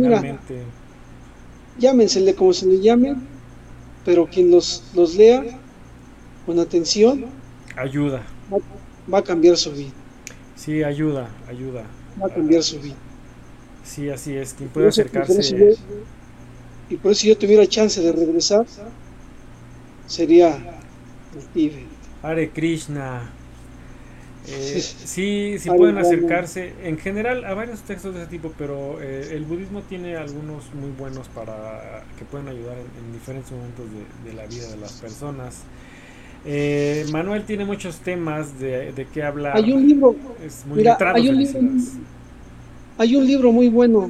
llámensele 1.80 2.35
como 2.35 2.53
se 2.53 2.67
le 2.67 2.80
llame, 2.80 3.16
pero 4.06 4.27
quien 4.27 4.51
los, 4.51 4.84
los 4.95 5.16
lea 5.16 5.43
con 6.45 6.59
atención 6.59 7.26
ayuda. 7.76 8.22
Va, 9.11 9.19
a 9.19 9.24
cambiar 9.24 9.58
su 9.58 9.72
vida. 9.72 9.92
Sí, 10.56 10.84
ayuda, 10.84 11.30
ayuda. 11.48 11.84
Va 12.22 12.27
a 12.27 12.30
cambiar 12.30 12.61
su 12.61 12.80
vida. 12.80 12.95
Sí, 13.84 14.09
así 14.09 14.35
es. 14.35 14.53
Quien 14.53 14.69
puede 14.69 14.90
acercarse. 14.90 15.76
y 16.90 16.95
por 16.98 17.11
eso 17.11 17.22
si 17.22 17.27
yo 17.27 17.38
tuviera 17.38 17.66
chance 17.66 18.01
de 18.01 18.11
regresar, 18.11 18.66
sería 20.08 20.58
Hare 22.21 22.49
Krishna. 22.49 23.29
Eh, 24.49 24.79
sí, 24.81 25.55
sí 25.59 25.69
pueden 25.69 25.97
acercarse 25.97 26.71
en 26.81 26.97
general 26.97 27.43
a 27.43 27.53
varios 27.53 27.81
textos 27.81 28.15
de 28.15 28.21
ese 28.21 28.29
tipo, 28.29 28.53
pero 28.57 29.01
eh, 29.01 29.31
el 29.33 29.43
budismo 29.43 29.81
tiene 29.81 30.15
algunos 30.15 30.73
muy 30.73 30.89
buenos 30.97 31.27
para 31.27 32.05
que 32.17 32.23
pueden 32.23 32.47
ayudar 32.47 32.77
en, 32.77 33.13
diferentes 33.13 33.51
momentos 33.51 33.85
de, 34.23 34.33
la 34.33 34.45
vida 34.45 34.69
de 34.69 34.77
las 34.77 34.93
personas. 34.93 35.63
Eh, 36.45 37.05
Manuel 37.11 37.43
tiene 37.43 37.65
muchos 37.65 37.97
temas 37.97 38.57
de, 38.57 38.93
de 38.93 39.05
qué 39.07 39.21
hablar. 39.21 39.57
Hay 39.57 39.73
un 39.73 39.85
libro, 39.85 40.15
hay, 41.13 41.27
un 41.27 41.37
libro 41.37 41.61
hay 42.97 43.15
un 43.17 43.27
libro 43.27 43.51
muy 43.51 43.67
bueno 43.67 44.09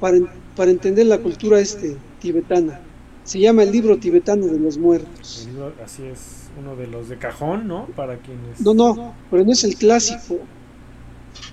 para, 0.00 0.16
para 0.56 0.70
entender 0.70 1.04
la 1.06 1.18
cultura 1.18 1.60
este 1.60 1.94
tibetana. 2.20 2.80
Se 3.24 3.38
llama 3.38 3.64
el 3.64 3.70
libro 3.70 3.98
tibetano 3.98 4.46
de 4.46 4.58
los 4.58 4.78
muertos. 4.78 5.46
así 5.84 6.04
es 6.04 6.43
uno 6.58 6.76
de 6.76 6.86
los 6.86 7.08
de 7.08 7.18
cajón, 7.18 7.66
¿no? 7.68 7.86
Para 7.96 8.18
quienes... 8.18 8.60
No, 8.60 8.74
no, 8.74 9.14
pero 9.30 9.44
no 9.44 9.52
es 9.52 9.64
el 9.64 9.76
clásico. 9.76 10.38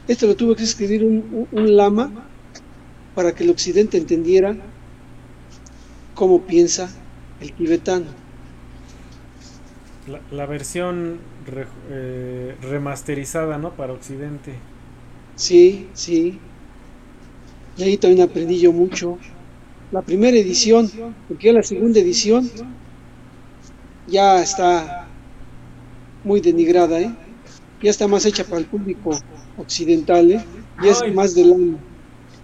Este 0.08 0.28
lo 0.28 0.36
tuvo 0.36 0.56
que 0.56 0.64
escribir 0.64 1.04
un, 1.04 1.48
lama 1.76 2.12
para 3.16 3.34
que 3.34 3.44
el 3.44 3.50
occidente 3.50 3.98
entendiera 3.98 4.56
cómo 6.16 6.42
piensa 6.42 6.90
el 7.40 7.54
tibetano. 7.54 8.06
La, 10.32 10.46
versión 10.46 11.20
eh, 11.90 12.56
remasterizada, 12.62 13.58
¿no? 13.58 13.72
Para 13.76 13.94
occidente. 13.94 14.54
Sí, 15.36 15.88
sí. 15.94 16.40
Y 17.78 17.84
ahí 17.84 17.98
también 17.98 18.28
aprendí 18.28 18.60
yo 18.60 18.74
mucho. 18.74 19.18
La 19.92 20.02
primera 20.02 20.38
edición, 20.38 20.90
porque 21.28 21.54
la 21.54 21.64
segunda 21.64 22.00
edición 22.00 22.50
ya 24.12 24.42
está 24.42 25.08
muy 26.24 26.42
denigrada, 26.42 27.00
¿eh? 27.00 27.16
ya 27.82 27.90
está 27.90 28.08
más 28.08 28.26
hecha 28.26 28.44
para 28.44 28.58
el 28.58 28.66
público 28.66 29.18
occidental, 29.58 30.32
¿eh? 30.32 30.46
ya 30.84 30.92
es 30.92 31.14
más 31.14 31.34
del 31.34 31.78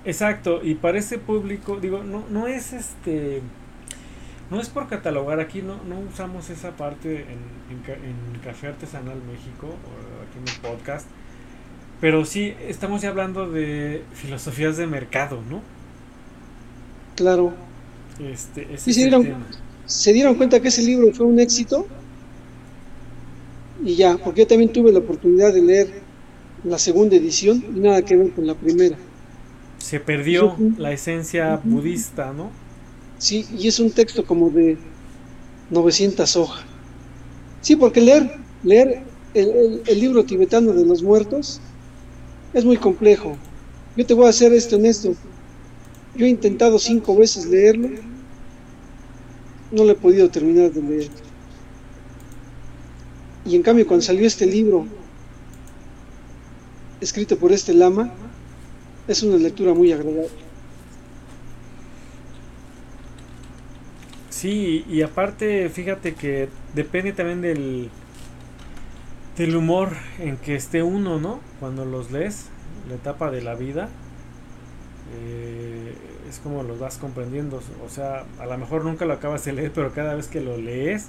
Exacto, 0.05 0.61
y 0.63 0.75
para 0.75 0.99
ese 0.99 1.17
público, 1.17 1.79
digo, 1.81 2.01
no, 2.01 2.23
no 2.29 2.47
es 2.47 2.71
este, 2.71 3.41
no 4.49 4.61
es 4.61 4.69
por 4.69 4.87
catalogar, 4.87 5.41
aquí 5.41 5.61
no, 5.61 5.83
no 5.83 5.99
usamos 5.99 6.49
esa 6.49 6.77
parte 6.77 7.23
en, 7.23 7.39
en, 7.69 8.39
Café 8.41 8.67
Artesanal 8.67 9.21
México, 9.29 9.67
o 9.67 10.23
aquí 10.23 10.39
en 10.39 10.47
el 10.47 10.71
podcast, 10.71 11.07
pero 11.99 12.23
sí 12.23 12.55
estamos 12.69 13.01
ya 13.01 13.09
hablando 13.09 13.51
de 13.51 14.03
filosofías 14.13 14.77
de 14.77 14.87
mercado, 14.87 15.41
¿no? 15.49 15.61
Claro. 17.15 17.53
Este, 18.19 18.77
se, 18.77 18.93
dieron, 18.93 19.27
se 19.87 20.13
dieron 20.13 20.35
cuenta 20.35 20.59
que 20.59 20.67
ese 20.67 20.83
libro 20.83 21.11
fue 21.13 21.25
un 21.25 21.39
éxito 21.39 21.87
y 23.83 23.95
ya, 23.95 24.17
porque 24.17 24.41
yo 24.41 24.47
también 24.47 24.71
tuve 24.71 24.91
la 24.91 24.99
oportunidad 24.99 25.53
de 25.53 25.61
leer 25.61 26.01
la 26.63 26.77
segunda 26.77 27.15
edición 27.15 27.63
y 27.75 27.79
nada 27.79 28.01
que 28.01 28.15
ver 28.15 28.31
con 28.31 28.45
la 28.45 28.53
primera. 28.55 28.97
Se 29.77 29.99
perdió 29.99 30.55
la 30.77 30.91
esencia 30.91 31.61
budista, 31.63 32.33
¿no? 32.33 32.51
Sí, 33.17 33.45
y 33.57 33.67
es 33.67 33.79
un 33.79 33.91
texto 33.91 34.25
como 34.25 34.49
de 34.49 34.77
900 35.69 36.35
hojas. 36.35 36.65
Sí, 37.61 37.75
porque 37.75 38.01
leer, 38.01 38.31
leer 38.63 39.03
el, 39.33 39.99
libro 39.99 40.23
tibetano 40.25 40.73
de 40.73 40.85
los 40.85 41.03
muertos 41.03 41.61
es 42.53 42.65
muy 42.65 42.77
complejo. 42.77 43.37
Yo 43.95 44.05
te 44.05 44.13
voy 44.13 44.25
a 44.25 44.29
hacer 44.29 44.53
esto 44.53 44.75
en 44.75 44.85
esto. 44.85 45.15
Yo 46.15 46.25
he 46.25 46.29
intentado 46.29 46.79
cinco 46.79 47.15
veces 47.15 47.45
leerlo, 47.45 47.89
no 49.71 49.83
lo 49.83 49.91
he 49.91 49.95
podido 49.95 50.29
terminar 50.29 50.71
de 50.71 50.81
leer. 50.81 51.09
Y 53.45 53.55
en 53.55 53.63
cambio, 53.63 53.87
cuando 53.87 54.05
salió 54.05 54.27
este 54.27 54.45
libro, 54.45 54.85
escrito 56.99 57.37
por 57.37 57.51
este 57.51 57.73
lama, 57.73 58.11
es 59.07 59.23
una 59.23 59.37
lectura 59.37 59.73
muy 59.73 59.91
agradable. 59.91 60.29
Sí, 64.29 64.85
y 64.87 65.01
aparte, 65.01 65.69
fíjate 65.69 66.13
que 66.13 66.49
depende 66.75 67.13
también 67.13 67.41
del, 67.41 67.89
del 69.37 69.55
humor 69.55 69.93
en 70.19 70.37
que 70.37 70.55
esté 70.55 70.83
uno, 70.83 71.19
¿no? 71.19 71.39
Cuando 71.59 71.85
los 71.85 72.11
lees, 72.11 72.45
la 72.87 72.95
etapa 72.95 73.31
de 73.31 73.41
la 73.41 73.55
vida, 73.55 73.89
eh, 75.15 75.93
es 76.29 76.39
como 76.39 76.63
los 76.63 76.79
vas 76.79 76.97
comprendiendo. 76.97 77.61
O 77.85 77.89
sea, 77.89 78.25
a 78.39 78.45
lo 78.45 78.57
mejor 78.57 78.83
nunca 78.85 79.05
lo 79.05 79.13
acabas 79.13 79.45
de 79.45 79.53
leer, 79.53 79.71
pero 79.73 79.93
cada 79.93 80.15
vez 80.15 80.27
que 80.27 80.41
lo 80.41 80.57
lees, 80.57 81.07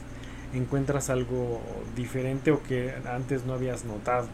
encuentras 0.55 1.10
algo 1.10 1.60
diferente 1.97 2.50
o 2.50 2.62
que 2.62 2.92
antes 3.10 3.44
no 3.44 3.55
habías 3.55 3.84
notado. 3.84 4.28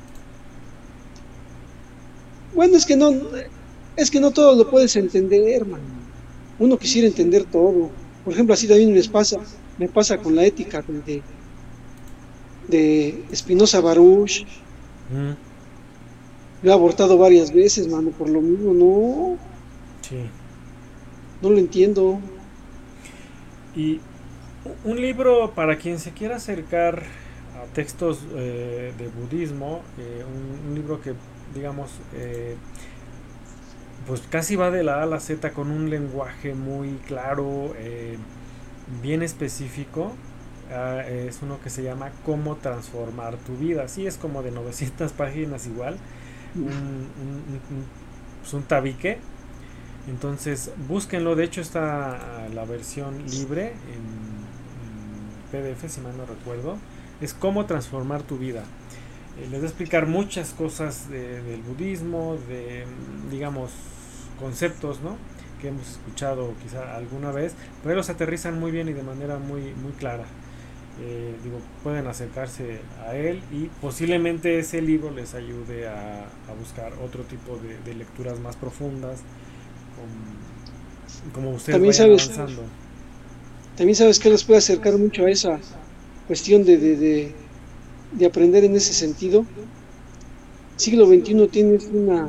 Bueno, 2.54 2.76
es 2.76 2.86
que 2.86 2.96
no, 2.96 3.10
es 3.96 4.10
que 4.10 4.20
no 4.20 4.30
todo 4.30 4.54
lo 4.54 4.70
puedes 4.70 4.94
entender, 4.96 5.48
hermano. 5.48 5.84
Uno 6.58 6.78
quisiera 6.78 7.08
entender 7.08 7.44
todo. 7.44 7.90
Por 8.24 8.32
ejemplo, 8.32 8.54
así 8.54 8.68
también 8.68 8.92
me 8.92 9.02
pasa, 9.04 9.38
me 9.78 9.88
pasa 9.88 10.18
con 10.18 10.36
la 10.36 10.44
ética 10.44 10.84
de, 10.86 11.22
de 12.68 13.24
Espinosa 13.30 13.80
Baruch. 13.80 14.46
Mm. 15.10 15.32
Me 16.62 16.70
ha 16.70 16.74
abortado 16.74 17.18
varias 17.18 17.52
veces, 17.52 17.88
mano, 17.88 18.10
por 18.10 18.28
lo 18.28 18.40
mismo, 18.40 18.72
no. 18.72 19.36
Sí. 20.00 20.16
No 21.44 21.50
lo 21.50 21.58
entiendo. 21.58 22.20
Y 23.76 24.00
un 24.82 24.98
libro 24.98 25.52
para 25.55 25.76
quien 25.76 25.98
se 25.98 26.12
quiera 26.12 26.36
acercar 26.36 27.02
a 27.55 27.66
textos 27.74 28.20
eh, 28.34 28.94
de 28.97 29.08
budismo, 29.08 29.82
eh, 29.98 30.24
un, 30.66 30.74
libro 30.74 31.02
que, 31.02 31.12
digamos, 31.55 31.90
eh, 32.14 32.56
pues 34.06 34.23
casi 34.23 34.56
va 34.56 34.70
de 34.70 34.84
la 34.84 35.00
A 35.00 35.02
a 35.02 35.06
la 35.06 35.20
Z 35.20 35.52
con 35.52 35.70
un 35.70 35.90
lenguaje 35.90 36.55
muy 36.55 36.92
claro, 37.06 37.74
bien 39.02 39.23
específico. 39.23 40.12
Ah, 40.73 41.02
es 41.06 41.40
uno 41.42 41.60
que 41.60 41.68
se 41.68 41.82
llama 41.82 42.10
Cómo 42.24 42.56
transformar 42.56 43.36
tu 43.36 43.55
vida. 43.58 43.86
Sí, 43.89 44.06
es 44.06 44.16
como 44.16 44.42
de 44.42 44.50
900 44.50 45.12
páginas 45.18 45.66
igual. 45.66 45.98
Un, 46.55 46.64
un, 46.64 47.60
pues 48.40 48.55
un 48.55 48.62
tabique. 48.62 49.18
Entonces, 50.08 50.70
búsquenlo. 50.89 51.34
De 51.36 51.44
hecho, 51.44 51.60
está 51.60 52.49
la 52.52 52.65
versión 52.65 53.24
libre 53.26 53.73
en 53.92 54.34
PDF, 55.50 55.89
si 55.89 56.00
mal 56.00 56.16
no 56.16 56.26
recuerdo, 56.26 56.76
es 57.20 57.34
cómo 57.34 57.66
transformar 57.66 58.23
tu 58.23 58.39
vida. 58.39 58.65
Eh, 59.39 59.42
les 59.42 59.52
voy 59.52 59.62
a 59.62 59.66
explicar 59.66 60.07
muchas 60.07 60.50
cosas 60.50 61.08
del 61.08 61.62
budismo, 61.62 62.36
de, 62.49 62.84
digamos, 63.31 63.70
conceptos, 64.39 65.00
¿no? 65.00 65.16
Que 65.60 65.68
hemos 65.68 65.89
escuchado 65.89 66.55
quizá 66.62 66.97
alguna 66.97 67.31
vez, 67.31 67.55
pero 67.83 67.94
los 67.94 68.10
aterrizan 68.10 68.58
muy 68.58 68.70
bien 68.70 68.89
y 68.89 68.92
de 68.92 69.02
manera 69.02 69.39
muy, 69.39 69.74
muy 69.74 69.92
clara. 69.92 70.24
Eh, 71.00 71.34
digo, 71.42 71.58
pueden 71.83 72.07
acercarse 72.07 72.78
a 73.05 73.16
él 73.16 73.42
y 73.50 73.65
posiblemente 73.81 74.60
ese 74.60 74.81
libro 74.81 75.10
les 75.10 75.34
ayude 75.34 75.89
a, 75.89 76.26
buscar 76.57 76.92
otro 77.05 77.24
tipo 77.24 77.58
de, 77.84 77.94
lecturas 77.94 78.39
más 78.39 78.55
profundas, 78.55 79.20
como, 81.33 81.55
ustedes 81.55 81.81
vayan 81.81 82.10
avanzando. 82.10 82.62
También 83.76 83.97
sabes 83.97 84.18
que 84.18 84.31
les 84.31 84.44
puede 84.44 84.58
acercar 84.58 84.97
mucho 84.97 85.24
a 85.26 85.31
esa 85.31 85.58
cuestión 86.26 86.65
de, 86.65 86.76
de, 86.78 88.26
aprender 88.26 88.65
en 88.65 88.76
ese 88.76 88.92
sentido. 88.92 89.44
Siglo 90.76 91.07
XXI 91.07 91.49
tiene 91.49 91.78
una 91.92 92.28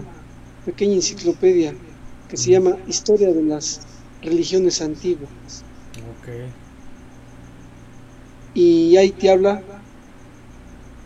pequeña 0.65 0.95
enciclopedia 0.95 1.73
que 2.29 2.37
se 2.37 2.51
llama 2.51 2.77
Historia 2.87 3.31
de 3.31 3.43
las 3.43 3.81
religiones 4.21 4.81
antiguas. 4.81 5.63
Y 8.55 8.97
ahí 8.97 9.11
te 9.11 9.29
habla 9.29 9.61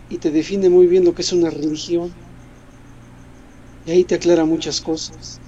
y 0.10 0.18
te 0.18 0.32
define 0.32 0.70
muy 0.70 0.88
bien 0.88 1.04
lo 1.04 1.14
que 1.14 1.22
es 1.22 1.34
una 1.34 1.50
religión. 1.50 2.14
Y 3.86 3.92
ahí 3.92 4.04
te 4.04 4.16
aclara 4.16 4.46
muchas 4.46 4.80
cosas. 4.82 5.39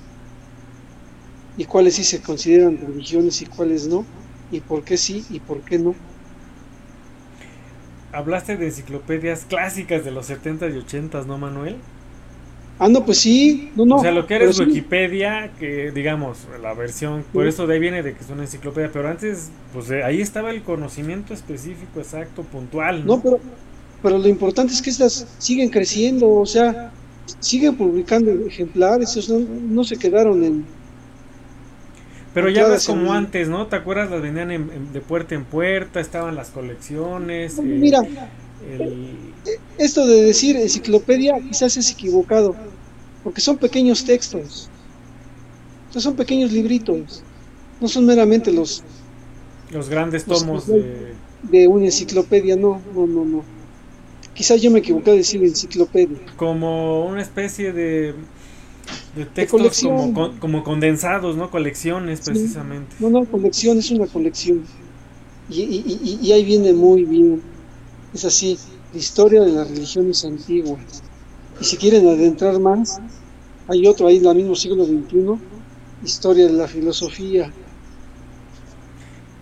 Y 1.57 1.65
cuáles 1.65 1.95
sí 1.95 2.03
se 2.03 2.21
consideran 2.21 2.77
religiones 2.77 3.41
y 3.41 3.45
cuáles 3.45 3.87
no 3.87 4.05
y 4.51 4.59
por 4.59 4.83
qué 4.83 4.97
sí 4.97 5.25
y 5.29 5.39
por 5.39 5.61
qué 5.61 5.79
no. 5.79 5.95
Hablaste 8.11 8.57
de 8.57 8.67
enciclopedias 8.67 9.45
clásicas 9.45 10.03
de 10.03 10.11
los 10.11 10.29
70s 10.29 10.75
y 10.75 10.79
80s, 10.79 11.25
¿no, 11.25 11.37
Manuel? 11.37 11.77
Ah, 12.77 12.89
no, 12.89 13.05
pues 13.05 13.19
sí, 13.19 13.71
no, 13.75 13.85
no. 13.85 13.97
O 13.97 14.01
sea, 14.01 14.11
lo 14.11 14.25
que 14.25 14.35
eres 14.35 14.59
Wikipedia, 14.59 15.51
que 15.59 15.91
digamos, 15.91 16.39
la 16.61 16.73
versión, 16.73 17.23
por 17.31 17.47
eso 17.47 17.67
de 17.67 17.75
ahí 17.75 17.79
viene 17.79 18.01
de 18.01 18.15
que 18.15 18.23
es 18.23 18.29
una 18.29 18.41
enciclopedia, 18.41 18.89
pero 18.91 19.07
antes, 19.07 19.51
pues 19.71 19.91
ahí 19.91 20.19
estaba 20.19 20.49
el 20.49 20.63
conocimiento 20.63 21.33
específico, 21.33 21.99
exacto, 21.99 22.41
puntual. 22.41 23.05
No, 23.05 23.21
pero, 23.21 23.39
pero 24.01 24.17
lo 24.17 24.27
importante 24.27 24.73
es 24.73 24.81
que 24.81 24.89
estas 24.89 25.27
siguen 25.37 25.69
creciendo, 25.69 26.27
o 26.27 26.45
sea, 26.45 26.91
siguen 27.39 27.75
publicando 27.75 28.31
ejemplares, 28.47 29.29
no, 29.29 29.39
no 29.39 29.83
se 29.83 29.97
quedaron 29.97 30.43
en, 30.43 30.65
pero 32.33 32.49
ya 32.49 32.67
ves 32.67 32.85
como 32.85 33.13
antes, 33.13 33.49
¿no? 33.49 33.67
¿Te 33.67 33.75
acuerdas? 33.75 34.09
Las 34.09 34.21
vendían 34.21 34.91
de 34.93 35.01
puerta 35.01 35.35
en 35.35 35.43
puerta, 35.43 35.99
estaban 35.99 36.35
las 36.35 36.49
colecciones. 36.49 37.57
Eh, 37.57 37.61
mira, 37.61 38.01
esto 39.77 40.05
de 40.05 40.23
decir 40.23 40.55
enciclopedia 40.55 41.33
quizás 41.47 41.77
es 41.77 41.91
equivocado, 41.91 42.55
porque 43.23 43.41
son 43.41 43.57
pequeños 43.57 44.05
textos, 44.05 44.69
son 45.89 46.15
pequeños 46.15 46.51
libritos, 46.51 47.23
no 47.79 47.87
son 47.87 48.05
meramente 48.05 48.51
los... 48.51 48.83
Los 49.71 49.89
grandes 49.89 50.25
tomos 50.25 50.67
de... 50.67 51.13
de 51.43 51.67
una 51.67 51.85
enciclopedia, 51.85 52.55
no, 52.55 52.81
no, 52.93 53.07
no, 53.07 53.25
no. 53.25 53.43
Quizás 54.33 54.61
yo 54.61 54.71
me 54.71 54.79
equivoqué 54.79 55.11
de 55.11 55.17
decir 55.17 55.43
enciclopedia. 55.43 56.17
Como 56.37 57.05
una 57.05 57.21
especie 57.21 57.73
de 57.73 58.15
de 59.15 59.25
textos 59.25 59.81
como, 59.81 60.39
como, 60.39 60.63
condensados, 60.63 61.35
¿no? 61.35 61.49
Colecciones, 61.49 62.21
precisamente. 62.21 62.95
No, 62.99 63.09
no, 63.09 63.25
colección 63.25 63.77
es 63.77 63.91
una 63.91 64.07
colección. 64.07 64.63
Y, 65.49 65.61
y, 65.61 66.19
y, 66.21 66.31
ahí 66.31 66.45
viene 66.45 66.73
muy 66.73 67.03
bien. 67.03 67.41
Es 68.13 68.25
así, 68.25 68.57
la 68.93 68.99
historia 68.99 69.41
de 69.41 69.51
las 69.51 69.69
religiones 69.69 70.23
antiguas. 70.23 71.03
Y 71.59 71.65
si 71.65 71.77
quieren 71.77 72.07
adentrar 72.07 72.59
más, 72.59 72.99
hay 73.67 73.85
otro 73.87 74.07
ahí, 74.07 74.19
la 74.19 74.33
mismo 74.33 74.55
siglo 74.55 74.85
XXI, 74.85 75.37
historia 76.03 76.47
de 76.47 76.53
la 76.53 76.67
filosofía, 76.67 77.51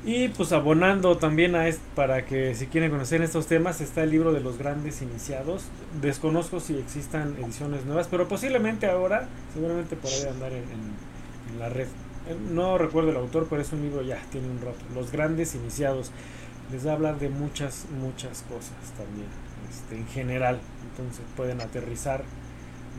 y 0.06 0.30
pues 0.30 0.54
abonando 0.54 1.18
también 1.18 1.56
a 1.56 1.68
esto 1.68 1.84
para 1.94 2.26
que 2.26 2.56
si 2.56 2.68
quieren 2.68 2.90
conocer 2.90 3.22
estos 3.22 3.48
temas 3.48 3.82
está 3.82 4.04
el 4.04 4.12
libro 4.12 4.32
de 4.32 4.40
los 4.40 4.58
grandes 4.58 5.02
iniciados. 5.02 5.66
Desconozco 6.02 6.60
si 6.60 6.78
existan 6.78 7.36
ediciones 7.42 7.86
nuevas, 7.86 8.08
pero 8.10 8.28
posiblemente 8.28 8.88
ahora, 8.88 9.28
seguramente 9.54 9.98
por 9.98 10.12
andar 10.30 10.54
en, 10.54 11.60
la 11.60 11.68
red. 11.68 11.88
Eh, 12.28 12.36
no 12.52 12.78
recuerdo 12.78 13.10
el 13.10 13.18
autor, 13.18 13.48
pero 13.50 13.62
es 13.62 13.74
un 13.74 13.82
libro 13.82 14.02
ya, 14.02 14.22
tiene 14.32 14.48
un 14.48 14.62
rato. 14.62 14.80
Los 14.94 15.12
grandes 15.12 15.56
iniciados. 15.56 16.12
Les 16.72 16.86
va 16.86 16.94
hablar 16.94 17.18
de 17.18 17.30
muchas, 17.30 17.88
muchas 18.00 18.44
cosas 18.44 18.78
también, 18.96 19.28
este, 19.68 19.96
en 19.96 20.08
general. 20.08 20.60
Entonces 20.92 21.26
pueden 21.36 21.62
aterrizar 21.62 22.24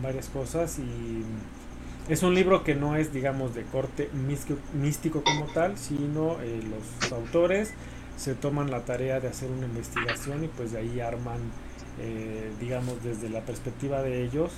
varias 0.03 0.29
cosas 0.29 0.81
y 0.81 1.23
Es 2.11 2.25
un 2.25 2.35
libro 2.35 2.65
que 2.65 2.75
no 2.75 2.97
es, 2.97 3.13
digamos, 3.13 3.55
de 3.55 3.63
corte 3.63 4.11
místico, 4.75 5.23
como 5.23 5.45
tal, 5.55 5.79
sino 5.79 6.41
eh, 6.43 6.61
los 6.69 7.13
autores 7.13 7.73
se 8.17 8.35
toman 8.35 8.69
la 8.69 8.81
tarea 8.81 9.21
de 9.21 9.29
hacer 9.29 9.49
una 9.49 9.67
investigación 9.67 10.43
y 10.43 10.49
pues 10.49 10.73
de 10.73 10.79
ahí 10.79 10.99
arman, 10.99 11.39
eh, 12.01 12.51
digamos, 12.59 13.01
desde 13.05 13.29
la 13.29 13.43
perspectiva 13.43 14.03
de 14.03 14.25
ellos, 14.25 14.51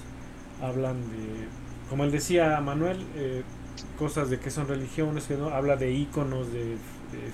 hablan 0.62 1.02
de, 1.02 1.46
como 1.90 2.04
él 2.04 2.10
decía 2.10 2.58
Manuel, 2.62 3.04
eh, 3.16 3.42
cosas 3.98 4.30
de 4.30 4.40
qué 4.40 4.50
son 4.50 4.66
religiones, 4.66 5.24
que 5.24 5.36
no 5.36 5.50
habla 5.50 5.76
de 5.76 5.92
íconos 5.92 6.50
de, 6.50 6.78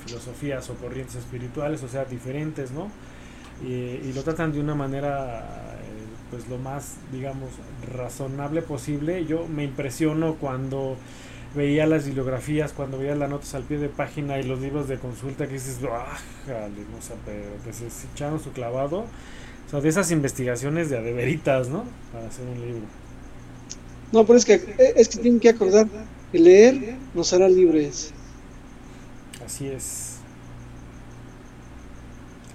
filosofías 0.05 0.69
o 0.71 0.75
corrientes 0.75 1.15
espirituales, 1.15 1.85
o 1.85 1.89
sea, 1.89 2.05
diferentes, 2.05 2.73
¿no? 2.73 2.91
y 3.63 4.13
lo 4.13 4.23
tratan 4.23 4.53
de 4.53 4.61
una 4.61 4.75
manera 4.75 5.78
pues 6.31 6.49
lo 6.49 6.59
más 6.59 6.95
digamos 7.13 7.51
razonable 7.95 8.63
posible. 8.63 9.25
Yo 9.27 9.47
me 9.49 9.65
impresiono 9.65 10.35
cuando 10.35 10.97
veía 11.55 11.87
las 11.87 12.07
bibliografías 12.07 12.73
cuando 12.73 12.99
veía 12.99 13.15
las 13.15 13.31
notas 13.31 13.55
al 13.55 13.63
pie 13.63 13.79
de 13.79 13.89
página 13.89 14.39
y 14.39 14.43
los 14.43 14.61
libros 14.61 14.89
de 14.89 14.99
consulta 14.99 15.47
que 15.47 15.55
dices 15.55 15.79
ah 15.91 16.19
no 16.47 17.03
sé 17.03 17.15
pero 17.25 17.47
que 17.65 17.73
se 17.73 17.87
echaron 18.13 18.39
su 18.39 18.53
clavado 18.53 19.01
o 19.01 19.71
sea 19.71 19.81
de 19.81 19.89
esas 19.89 20.11
investigaciones 20.11 20.91
de 20.91 20.99
adeveritas 20.99 21.69
no 21.69 21.85
para 22.13 22.29
hacer 22.29 22.47
un 22.47 22.61
libro. 22.61 22.83
No 24.13 24.25
pero 24.25 24.39
es 24.39 24.45
que 24.45 24.95
es 24.97 25.09
que 25.09 25.19
tienen 25.19 25.41
que 25.41 25.51
acordar 25.51 25.87
que 26.33 26.39
leer 26.39 26.97
nos 27.15 27.33
hará 27.33 27.49
libres. 27.49 28.13
Así 29.45 29.69
es. 29.69 30.17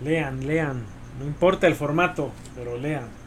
Lean 0.03 0.45
lean. 0.45 0.83
No 1.19 1.25
importa 1.25 1.67
el 1.67 1.75
formato 1.75 2.31
pero 2.55 2.77
lean 2.77 3.22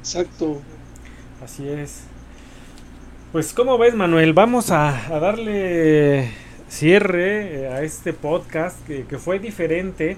Exacto. 0.00 0.60
Así 1.44 1.68
es. 1.68 2.02
Pues 3.32 3.52
como 3.52 3.78
ves 3.78 3.94
Manuel, 3.94 4.32
vamos 4.32 4.70
a, 4.70 5.08
darle 5.20 6.30
cierre 6.68 7.62
eh, 7.62 7.68
a 7.68 7.82
este 7.82 8.12
podcast 8.12 8.84
que, 8.86 9.04
fue 9.18 9.38
diferente. 9.38 10.16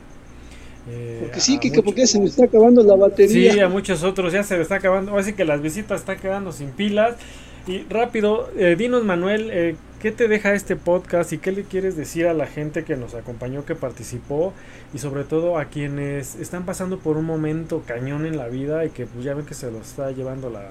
Eh, 0.88 1.18
porque 1.20 1.40
sí, 1.40 1.58
que 1.58 1.82
porque 1.82 2.06
se 2.06 2.18
me 2.18 2.26
está 2.26 2.46
acabando 2.46 2.82
la 2.82 2.96
batería. 2.96 3.52
Sí, 3.52 3.60
a 3.60 3.68
muchos 3.68 4.02
otros 4.02 4.32
ya 4.32 4.42
se 4.42 4.56
me 4.56 4.62
está 4.62 4.76
acabando. 4.76 5.16
Así 5.18 5.34
que 5.34 5.44
las 5.44 5.60
visitas 5.60 6.00
están 6.00 6.18
quedando 6.18 6.52
sin 6.52 6.70
pilas. 6.70 7.16
Y 7.66 7.84
rápido, 7.84 8.50
eh, 8.56 8.74
dinos 8.76 9.04
Manuel, 9.04 9.50
eh, 9.52 9.76
¿qué 10.00 10.10
te 10.10 10.26
deja 10.26 10.52
este 10.52 10.74
podcast 10.74 11.32
y 11.32 11.38
qué 11.38 11.52
le 11.52 11.62
quieres 11.62 11.96
decir 11.96 12.26
a 12.26 12.34
la 12.34 12.46
gente 12.46 12.84
que 12.84 12.96
nos 12.96 13.14
acompañó, 13.14 13.64
que 13.64 13.76
participó 13.76 14.52
y 14.92 14.98
sobre 14.98 15.22
todo 15.22 15.58
a 15.58 15.66
quienes 15.66 16.34
están 16.34 16.64
pasando 16.64 16.98
por 16.98 17.16
un 17.16 17.24
momento 17.24 17.84
cañón 17.86 18.26
en 18.26 18.36
la 18.36 18.48
vida 18.48 18.84
y 18.84 18.90
que 18.90 19.06
pues 19.06 19.24
ya 19.24 19.34
ven 19.34 19.46
que 19.46 19.54
se 19.54 19.70
lo 19.70 19.78
está 19.78 20.10
llevando 20.10 20.50
la, 20.50 20.70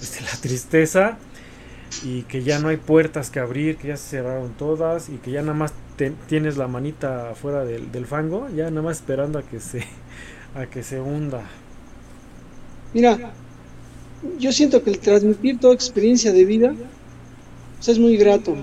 este, 0.00 0.20
la 0.22 0.40
tristeza 0.40 1.18
y 2.04 2.22
que 2.22 2.44
ya 2.44 2.60
no 2.60 2.68
hay 2.68 2.76
puertas 2.76 3.30
que 3.30 3.40
abrir, 3.40 3.76
que 3.76 3.88
ya 3.88 3.96
se 3.96 4.10
cerraron 4.10 4.52
todas 4.52 5.08
y 5.08 5.16
que 5.16 5.32
ya 5.32 5.40
nada 5.42 5.54
más 5.54 5.72
tienes 6.28 6.56
la 6.56 6.68
manita 6.68 7.34
fuera 7.34 7.64
del, 7.64 7.90
del 7.90 8.06
fango, 8.06 8.48
ya 8.54 8.70
nada 8.70 8.82
más 8.82 8.98
esperando 8.98 9.40
a 9.40 9.42
que 9.42 9.58
se, 9.58 9.84
a 10.54 10.66
que 10.66 10.84
se 10.84 11.00
hunda. 11.00 11.42
Mira, 12.92 13.32
yo 14.38 14.52
siento 14.52 14.82
que 14.82 14.90
el 14.90 14.98
transmitir 14.98 15.58
toda 15.58 15.74
experiencia 15.74 16.32
de 16.32 16.44
vida 16.44 16.74
es 17.86 17.98
muy 17.98 18.16
grato, 18.16 18.56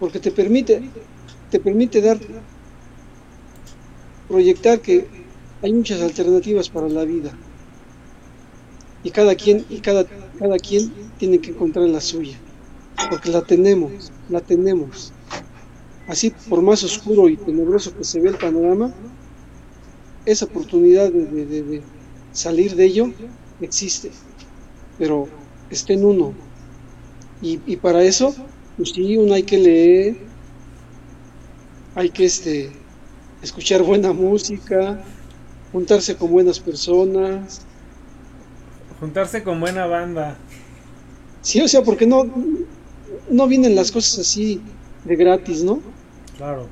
porque 0.00 0.18
te 0.18 0.30
permite, 0.30 0.82
te 1.50 1.60
permite 1.60 2.00
dar, 2.00 2.18
proyectar 4.26 4.80
que 4.80 5.06
hay 5.62 5.72
muchas 5.72 6.00
alternativas 6.00 6.68
para 6.68 6.88
la 6.88 7.04
vida 7.04 7.32
y 9.02 9.10
cada 9.10 9.34
quien 9.34 9.64
y 9.68 9.80
cada, 9.80 10.04
cada 10.38 10.58
quien 10.58 10.92
tiene 11.18 11.38
que 11.40 11.50
encontrar 11.50 11.88
la 11.88 12.00
suya, 12.00 12.38
porque 13.10 13.30
la 13.30 13.42
tenemos, 13.42 14.12
la 14.28 14.40
tenemos. 14.40 15.12
Así, 16.06 16.32
por 16.48 16.62
más 16.62 16.82
oscuro 16.84 17.28
y 17.28 17.36
tenebroso 17.36 17.94
que 17.94 18.04
se 18.04 18.20
ve 18.20 18.30
el 18.30 18.36
panorama, 18.36 18.94
esa 20.24 20.46
oportunidad 20.46 21.10
de 21.12 21.82
salir 22.32 22.74
de 22.76 22.84
ello 22.84 23.12
existe, 23.60 24.10
pero 24.98 25.28
está 25.70 25.92
en 25.92 26.04
uno. 26.04 26.34
Y, 27.40 27.76
para 27.76 28.02
eso, 28.02 28.34
pues 28.76 28.90
sí, 28.90 29.16
uno 29.16 29.32
hay 29.34 29.44
que 29.44 29.58
leer, 29.58 30.16
hay 31.94 32.10
que 32.10 32.24
este, 32.24 32.72
escuchar 33.42 33.82
buena 33.84 34.12
música, 34.12 35.04
juntarse 35.70 36.16
con 36.16 36.32
buenas 36.32 36.58
personas. 36.58 37.62
Juntarse 38.98 39.44
con 39.44 39.60
buena 39.60 39.86
banda. 39.86 40.36
Sí, 41.40 41.60
o 41.60 41.68
sea, 41.68 41.84
porque 41.84 42.06
no, 42.06 42.26
no 43.30 43.46
vienen 43.46 43.76
las 43.76 43.92
cosas 43.92 44.18
así 44.18 44.60
de 45.04 45.14
gratis, 45.14 45.62
¿no? 45.62 45.80
Claro. 46.36 46.66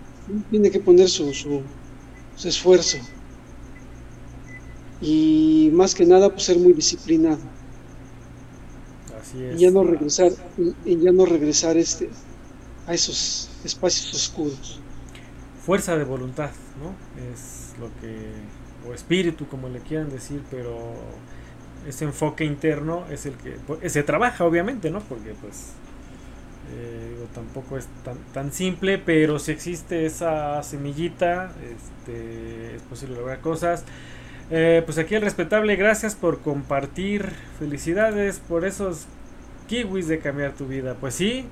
Tiene 0.50 0.72
que 0.72 0.80
poner 0.80 1.08
su, 1.08 1.32
su, 1.32 1.62
su 2.34 2.48
esfuerzo 2.48 2.98
y 5.00 5.70
más 5.72 5.94
que 5.94 6.06
nada 6.06 6.30
pues 6.30 6.44
ser 6.44 6.58
muy 6.58 6.72
disciplinado. 6.72 7.38
Así 9.20 9.42
es. 9.42 9.56
y 9.56 9.64
ya 9.64 9.70
no 9.70 9.82
regresar 9.82 10.32
y, 10.84 10.96
ya 10.98 11.12
no 11.12 11.26
regresar 11.26 11.76
este 11.76 12.10
a 12.86 12.94
esos 12.94 13.50
espacios 13.64 14.14
oscuros. 14.14 14.80
Fuerza 15.64 15.96
de 15.96 16.04
voluntad 16.04 16.50
no 16.80 16.94
es 17.32 17.74
lo 17.80 17.88
que 18.00 18.88
o 18.88 18.94
espíritu 18.94 19.48
como 19.48 19.68
le 19.68 19.80
quieran 19.80 20.10
decir 20.10 20.42
pero 20.50 20.94
ese 21.86 22.04
enfoque 22.04 22.44
interno 22.44 23.04
es 23.10 23.26
el 23.26 23.34
que 23.34 23.56
pues, 23.66 23.92
se 23.92 24.02
trabaja 24.02 24.44
obviamente 24.44 24.90
no 24.90 25.00
porque 25.00 25.34
pues 25.40 25.72
eh, 26.72 27.16
tampoco 27.34 27.78
es 27.78 27.86
tan, 28.04 28.18
tan 28.32 28.52
simple 28.52 28.98
pero 28.98 29.38
si 29.38 29.52
existe 29.52 30.06
esa 30.06 30.62
semillita 30.62 31.52
este, 31.62 32.76
es 32.76 32.82
posible 32.82 33.16
lograr 33.16 33.40
cosas 33.40 33.84
eh, 34.50 34.82
pues 34.84 34.98
aquí 34.98 35.14
el 35.14 35.22
respetable, 35.22 35.76
gracias 35.76 36.14
por 36.14 36.40
compartir. 36.40 37.30
Felicidades 37.58 38.40
por 38.40 38.64
esos 38.64 39.06
kiwis 39.68 40.08
de 40.08 40.18
cambiar 40.18 40.52
tu 40.52 40.66
vida. 40.66 40.96
Pues 41.00 41.14
sí, 41.14 41.46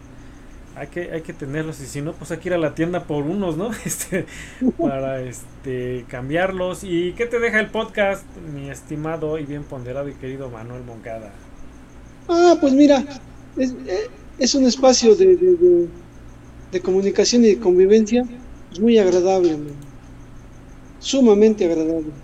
hay 0.77 0.89
que, 0.89 1.13
hay 1.13 1.23
que 1.23 1.33
tenerlos 1.33 1.81
y 1.81 1.87
si 1.87 2.03
no, 2.03 2.13
pues 2.13 2.31
hay 2.31 2.39
que 2.39 2.49
ir 2.49 2.55
a 2.55 2.59
la 2.59 2.75
tienda 2.75 3.05
por 3.05 3.25
unos, 3.25 3.57
¿no? 3.57 3.71
Este, 3.85 4.27
para 4.79 5.21
este, 5.23 6.05
cambiarlos. 6.09 6.85
¿Y 6.85 7.13
qué 7.13 7.27
te 7.27 7.39
deja 7.39 7.61
el 7.61 7.71
podcast, 7.71 8.25
mi 8.53 8.71
estimado 8.71 9.39
y 9.39 9.45
bien 9.45 9.65
ponderado 9.65 10.09
y 10.09 10.15
querido 10.15 10.51
Manuel 10.51 10.83
Moncada? 10.85 11.33
Ah, 12.29 12.57
pues 12.61 12.73
mira, 12.73 13.05
es, 13.57 13.75
eh, 13.87 14.57
un 14.57 14.65
espacio 14.65 15.15
de, 15.15 15.37
de, 16.73 16.81
comunicación 16.81 17.45
y 17.45 17.49
de 17.55 17.59
convivencia 17.59 18.25
muy 18.81 18.99
agradable, 18.99 19.57
sumamente 20.99 21.67
agradable. 21.67 22.24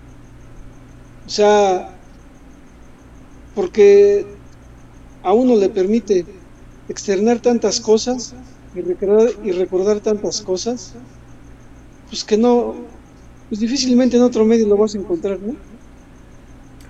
O 1.31 1.33
sea, 1.33 1.55
porque 3.53 4.41
a 5.29 5.33
uno 5.33 5.55
le 5.57 5.69
permite 5.69 6.17
externar 6.93 7.39
tantas 7.41 7.79
cosas 7.81 8.19
y 8.73 8.81
recordar, 8.81 9.29
y 9.47 9.51
recordar 9.51 10.01
tantas 10.01 10.41
cosas, 10.41 10.79
pues 12.07 12.23
que 12.23 12.37
no, 12.37 12.53
pues 13.47 13.59
difícilmente 13.59 14.17
en 14.17 14.23
otro 14.23 14.45
medio 14.45 14.67
lo 14.67 14.77
vas 14.77 14.95
a 14.95 14.99
encontrar, 14.99 15.39
¿no? 15.41 15.57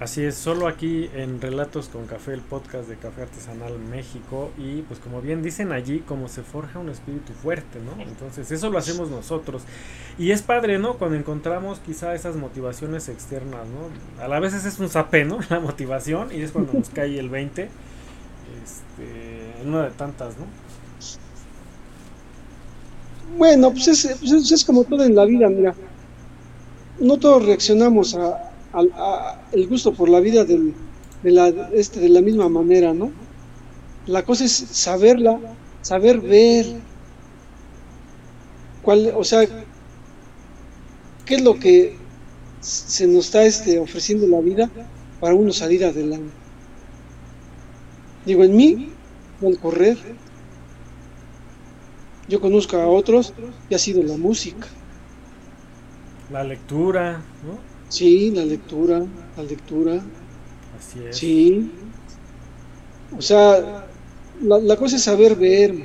Así 0.01 0.23
es, 0.23 0.33
solo 0.33 0.67
aquí 0.67 1.11
en 1.13 1.39
Relatos 1.39 1.87
con 1.87 2.07
Café, 2.07 2.33
el 2.33 2.41
podcast 2.41 2.89
de 2.89 2.95
Café 2.95 3.21
Artesanal 3.21 3.77
México. 3.77 4.49
Y 4.57 4.81
pues 4.81 4.99
como 4.99 5.21
bien 5.21 5.43
dicen 5.43 5.71
allí, 5.71 5.99
como 5.99 6.27
se 6.27 6.41
forja 6.41 6.79
un 6.79 6.89
espíritu 6.89 7.33
fuerte, 7.33 7.77
¿no? 7.79 8.01
Entonces 8.01 8.49
eso 8.49 8.71
lo 8.71 8.79
hacemos 8.79 9.11
nosotros. 9.11 9.61
Y 10.17 10.31
es 10.31 10.41
padre, 10.41 10.79
¿no? 10.79 10.95
Cuando 10.95 11.17
encontramos 11.17 11.77
quizá 11.85 12.15
esas 12.15 12.35
motivaciones 12.35 13.09
externas, 13.09 13.67
¿no? 13.67 14.23
A 14.23 14.27
la 14.27 14.39
vez 14.39 14.55
es 14.55 14.79
un 14.79 14.89
sapé, 14.89 15.23
¿no? 15.23 15.37
La 15.51 15.59
motivación 15.59 16.29
y 16.35 16.41
es 16.41 16.51
cuando 16.51 16.73
nos 16.73 16.89
cae 16.95 17.19
el 17.19 17.29
20. 17.29 17.61
Este, 18.63 19.61
en 19.61 19.67
una 19.67 19.83
de 19.83 19.91
tantas, 19.91 20.33
¿no? 20.35 20.45
Bueno, 23.37 23.69
pues 23.69 23.87
es, 23.87 24.17
pues 24.19 24.51
es 24.51 24.65
como 24.65 24.83
todo 24.83 25.03
en 25.03 25.13
la 25.13 25.25
vida, 25.25 25.47
mira. 25.47 25.75
No 26.99 27.17
todos 27.17 27.45
reaccionamos 27.45 28.15
a, 28.15 28.50
el 29.51 29.67
gusto 29.67 29.93
por 29.93 30.09
la 30.09 30.19
vida 30.19 30.45
de, 30.45 30.73
la, 31.23 31.47
este, 31.73 31.99
de 31.99 32.09
la 32.09 32.21
misma 32.21 32.49
manera, 32.49 32.93
¿no? 32.93 33.11
La 34.07 34.23
cosa 34.23 34.45
es 34.45 34.51
saberla, 34.51 35.39
saber 35.81 36.19
ver 36.21 36.65
cuál, 38.81 39.13
o 39.15 39.23
sea, 39.23 39.47
qué 41.25 41.35
es 41.35 41.41
lo 41.41 41.59
que 41.59 41.97
se 42.61 43.07
nos 43.07 43.25
está 43.25 43.43
este, 43.43 43.79
ofreciendo 43.79 44.27
la 44.27 44.39
vida 44.39 44.69
para 45.19 45.35
uno 45.35 45.51
salir 45.51 45.85
adelante. 45.85 46.31
Digo, 48.25 48.43
en 48.43 48.55
mí, 48.55 48.91
al 49.41 49.57
correr, 49.57 49.97
yo 52.27 52.39
conozco 52.39 52.77
a 52.77 52.87
otros 52.87 53.33
y 53.69 53.75
ha 53.75 53.79
sido 53.79 54.03
la 54.03 54.17
música. 54.17 54.67
La 56.31 56.43
lectura, 56.43 57.21
¿no? 57.43 57.70
Sí, 57.91 58.31
la 58.31 58.45
lectura, 58.45 59.03
la 59.35 59.43
lectura. 59.43 60.01
Así 60.79 61.03
es. 61.05 61.17
Sí. 61.17 61.69
O 63.17 63.21
sea, 63.21 63.85
la, 64.41 64.75
cosa 64.77 64.95
es 64.95 65.03
saber 65.03 65.35
ver 65.35 65.75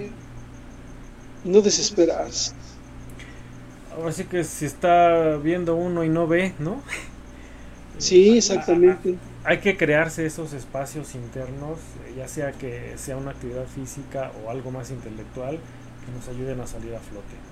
y 1.44 1.48
no 1.48 1.60
desesperarse. 1.60 2.52
Ahora 3.92 4.12
sí 4.12 4.22
que 4.22 4.44
si 4.44 4.66
está 4.66 5.36
viendo 5.38 5.74
uno 5.74 6.04
y 6.04 6.08
no 6.08 6.26
ve, 6.26 6.54
¿no? 6.58 6.80
Sí, 7.98 8.36
exactamente. 8.36 9.16
Hay 9.42 9.60
que 9.60 9.78
crearse 9.78 10.26
esos 10.26 10.52
espacios 10.52 11.14
internos, 11.14 11.78
ya 12.14 12.28
sea 12.28 12.52
que 12.52 12.92
sea 12.96 13.16
una 13.16 13.30
actividad 13.30 13.66
física 13.66 14.32
o 14.44 14.50
algo 14.50 14.70
más 14.70 14.90
intelectual, 14.90 15.58
que 16.04 16.12
nos 16.12 16.28
ayuden 16.28 16.60
a 16.60 16.66
salir 16.66 16.94
a 16.94 17.00
flote. 17.00 17.45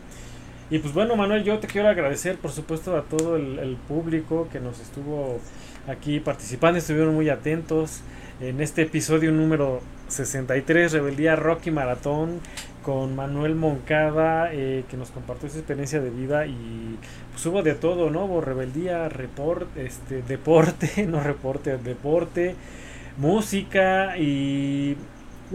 Y 0.71 0.79
pues 0.79 0.95
bueno, 0.95 1.15
Manuel, 1.15 1.45
yo 1.45 1.59
te 1.59 1.67
quiero 1.67 1.89
agradecer, 1.89 2.39
por 2.39 2.51
supuesto, 2.51 2.97
a 2.97 3.03
todo 3.03 3.37
el, 3.37 3.77
público 3.87 4.49
que 4.51 4.61
nos 4.61 4.81
estuvo 4.81 5.39
aquí 5.87 6.21
participando, 6.21 6.79
estuvieron 6.79 7.15
muy 7.15 7.29
atentos 7.29 8.01
en 8.41 8.61
este 8.63 8.83
episodio 8.83 9.31
número 9.31 9.83
63, 10.09 10.93
Rebeldía 10.93 11.37
Rocky 11.37 11.71
Maratón, 11.71 12.41
con 12.83 13.15
Manuel 13.15 13.55
Moncada, 13.55 14.51
eh, 14.53 14.85
que 14.91 14.97
nos 14.97 15.11
compartió 15.11 15.51
su 15.51 15.59
experiencia 15.59 16.01
de 16.01 16.11
vida 16.11 16.47
y 16.47 16.99
pues 17.33 17.45
hubo 17.45 17.63
de 17.63 17.75
todo, 17.75 18.09
¿no? 18.09 18.25
Hubo 18.25 18.41
rebeldía, 18.41 19.09
report, 19.11 19.77
este, 19.77 20.23
deporte, 20.23 21.07
no 21.09 21.23
reporte, 21.23 21.77
deporte, 21.77 22.55
música 23.19 24.17
y 24.17 24.97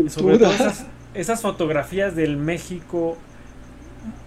sobre 0.08 0.38
todo 0.38 0.52
esas, 0.52 0.86
esas 1.16 1.42
fotografías 1.42 2.16
del 2.16 2.38
México 2.38 3.18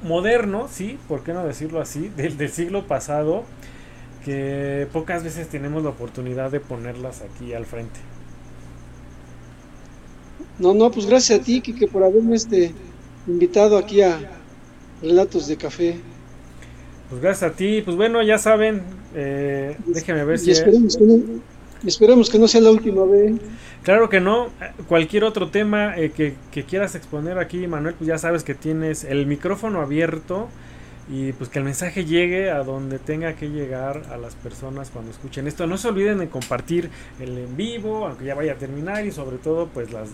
moderno, 0.02 0.68
sí, 0.70 0.98
¿por 1.08 1.22
qué 1.22 1.32
no 1.32 1.44
decirlo 1.46 1.80
así? 1.80 2.08
Del, 2.16 2.36
del, 2.36 2.50
siglo 2.50 2.86
pasado, 2.86 3.44
que 4.24 4.86
pocas 4.92 5.24
veces 5.24 5.48
tenemos 5.48 5.82
la 5.82 5.90
oportunidad 5.90 6.50
de 6.50 6.60
ponerlas 6.60 7.22
aquí 7.22 7.54
al 7.54 7.66
frente. 7.66 8.00
No, 10.58 10.74
no, 10.74 10.90
pues 10.90 11.06
gracias 11.06 11.40
a 11.40 11.42
ti, 11.42 11.60
Kike, 11.60 11.88
por 11.88 12.04
haberme 12.04 12.36
este, 12.36 12.72
invitado 13.26 13.78
aquí 13.78 14.02
a 14.02 14.18
Relatos 15.00 15.48
de 15.48 15.56
Café. 15.56 15.96
Pues 17.08 17.20
gracias 17.20 17.50
a 17.50 17.54
ti, 17.54 17.82
pues 17.82 17.96
bueno, 17.96 18.22
ya 18.22 18.38
saben, 18.38 18.82
eh, 19.14 19.76
déjenme 19.86 20.24
ver 20.24 20.36
y 20.36 20.38
si... 20.38 20.50
Esperemos 20.52 20.96
que, 20.96 21.04
no, 21.04 21.18
esperemos 21.88 22.30
que 22.30 22.38
no 22.38 22.48
sea 22.48 22.60
la 22.60 22.70
última 22.70 23.04
vez. 23.04 23.34
Claro 23.82 24.08
que 24.08 24.20
no. 24.20 24.48
Cualquier 24.88 25.24
otro 25.24 25.50
tema 25.50 25.96
eh, 25.96 26.10
que, 26.10 26.34
quieras 26.64 26.94
exponer 26.94 27.38
aquí, 27.38 27.66
Manuel, 27.66 27.94
pues 27.94 28.08
ya 28.08 28.18
sabes 28.18 28.44
que 28.44 28.54
tienes 28.54 29.04
el 29.04 29.26
micrófono 29.26 29.80
abierto 29.80 30.48
y 31.08 31.32
pues 31.32 31.50
que 31.50 31.58
el 31.58 31.64
mensaje 31.64 32.04
llegue 32.04 32.50
a 32.50 32.62
donde 32.62 32.98
tenga 32.98 33.34
que 33.34 33.50
llegar 33.50 34.02
a 34.12 34.16
las 34.16 34.34
personas 34.36 34.90
cuando 34.90 35.10
escuchen 35.10 35.46
esto. 35.46 35.66
No 35.66 35.76
se 35.76 35.88
olviden 35.88 36.18
de 36.18 36.28
compartir 36.28 36.90
el 37.20 37.36
en 37.38 37.56
vivo, 37.56 38.06
aunque 38.06 38.24
ya 38.24 38.34
vaya 38.34 38.52
a 38.52 38.56
terminar 38.56 39.04
y 39.04 39.10
sobre 39.10 39.38
todo 39.38 39.68
pues 39.68 39.92
las, 39.92 40.10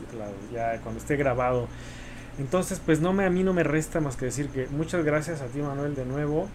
ya 0.53 0.81
cuando 0.83 1.01
esté 1.01 1.17
grabado. 1.17 1.69
Entonces 2.39 2.81
pues 2.85 3.01
no 3.01 3.13
me 3.13 3.27
a 3.27 3.31
mí 3.31 3.43
no 3.43 3.53
me 3.53 3.65
resta 3.65 4.01
más 4.01 4.17
que 4.17 4.27
decir 4.27 4.49
que 4.49 4.67
muchas 4.69 5.05
gracias 5.05 5.43
a 5.43 5.47
ti 5.47 5.59
Manuel 5.59 5.95
de 5.95 6.07
nuevo, 6.07 6.49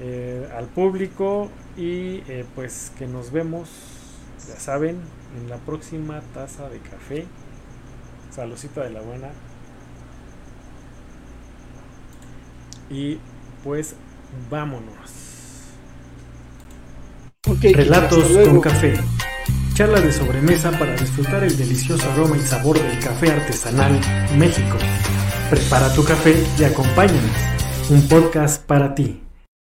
eh, 0.00 0.46
al 0.56 0.66
público 0.66 1.50
y 1.76 2.22
eh, 2.28 2.44
pues 2.54 2.92
que 2.98 3.06
nos 3.06 3.32
vemos, 3.32 3.68
ya 4.48 4.58
saben, 4.58 5.00
en 5.36 5.48
la 5.48 5.56
próxima 5.56 6.20
taza 6.34 6.68
de 6.68 6.78
café. 6.80 7.26
Saludcita 8.30 8.82
de 8.82 8.90
la 8.90 9.00
buena. 9.00 9.28
Y 12.90 13.18
pues 13.64 13.94
vámonos. 14.50 15.26
Relatos 17.62 18.24
con 18.44 18.60
café. 18.60 18.94
Charla 19.74 20.00
de 20.00 20.12
sobremesa 20.12 20.70
para 20.78 20.96
disfrutar 20.96 21.44
el 21.44 21.56
delicioso 21.56 22.10
aroma 22.10 22.36
y 22.36 22.40
sabor 22.40 22.80
del 22.80 22.98
café 22.98 23.30
artesanal 23.30 24.00
México. 24.36 24.78
Prepara 25.50 25.92
tu 25.94 26.04
café 26.04 26.34
y 26.58 26.64
acompáñanos. 26.64 27.30
Un 27.90 28.08
podcast 28.08 28.64
para 28.64 28.94
ti. 28.94 29.25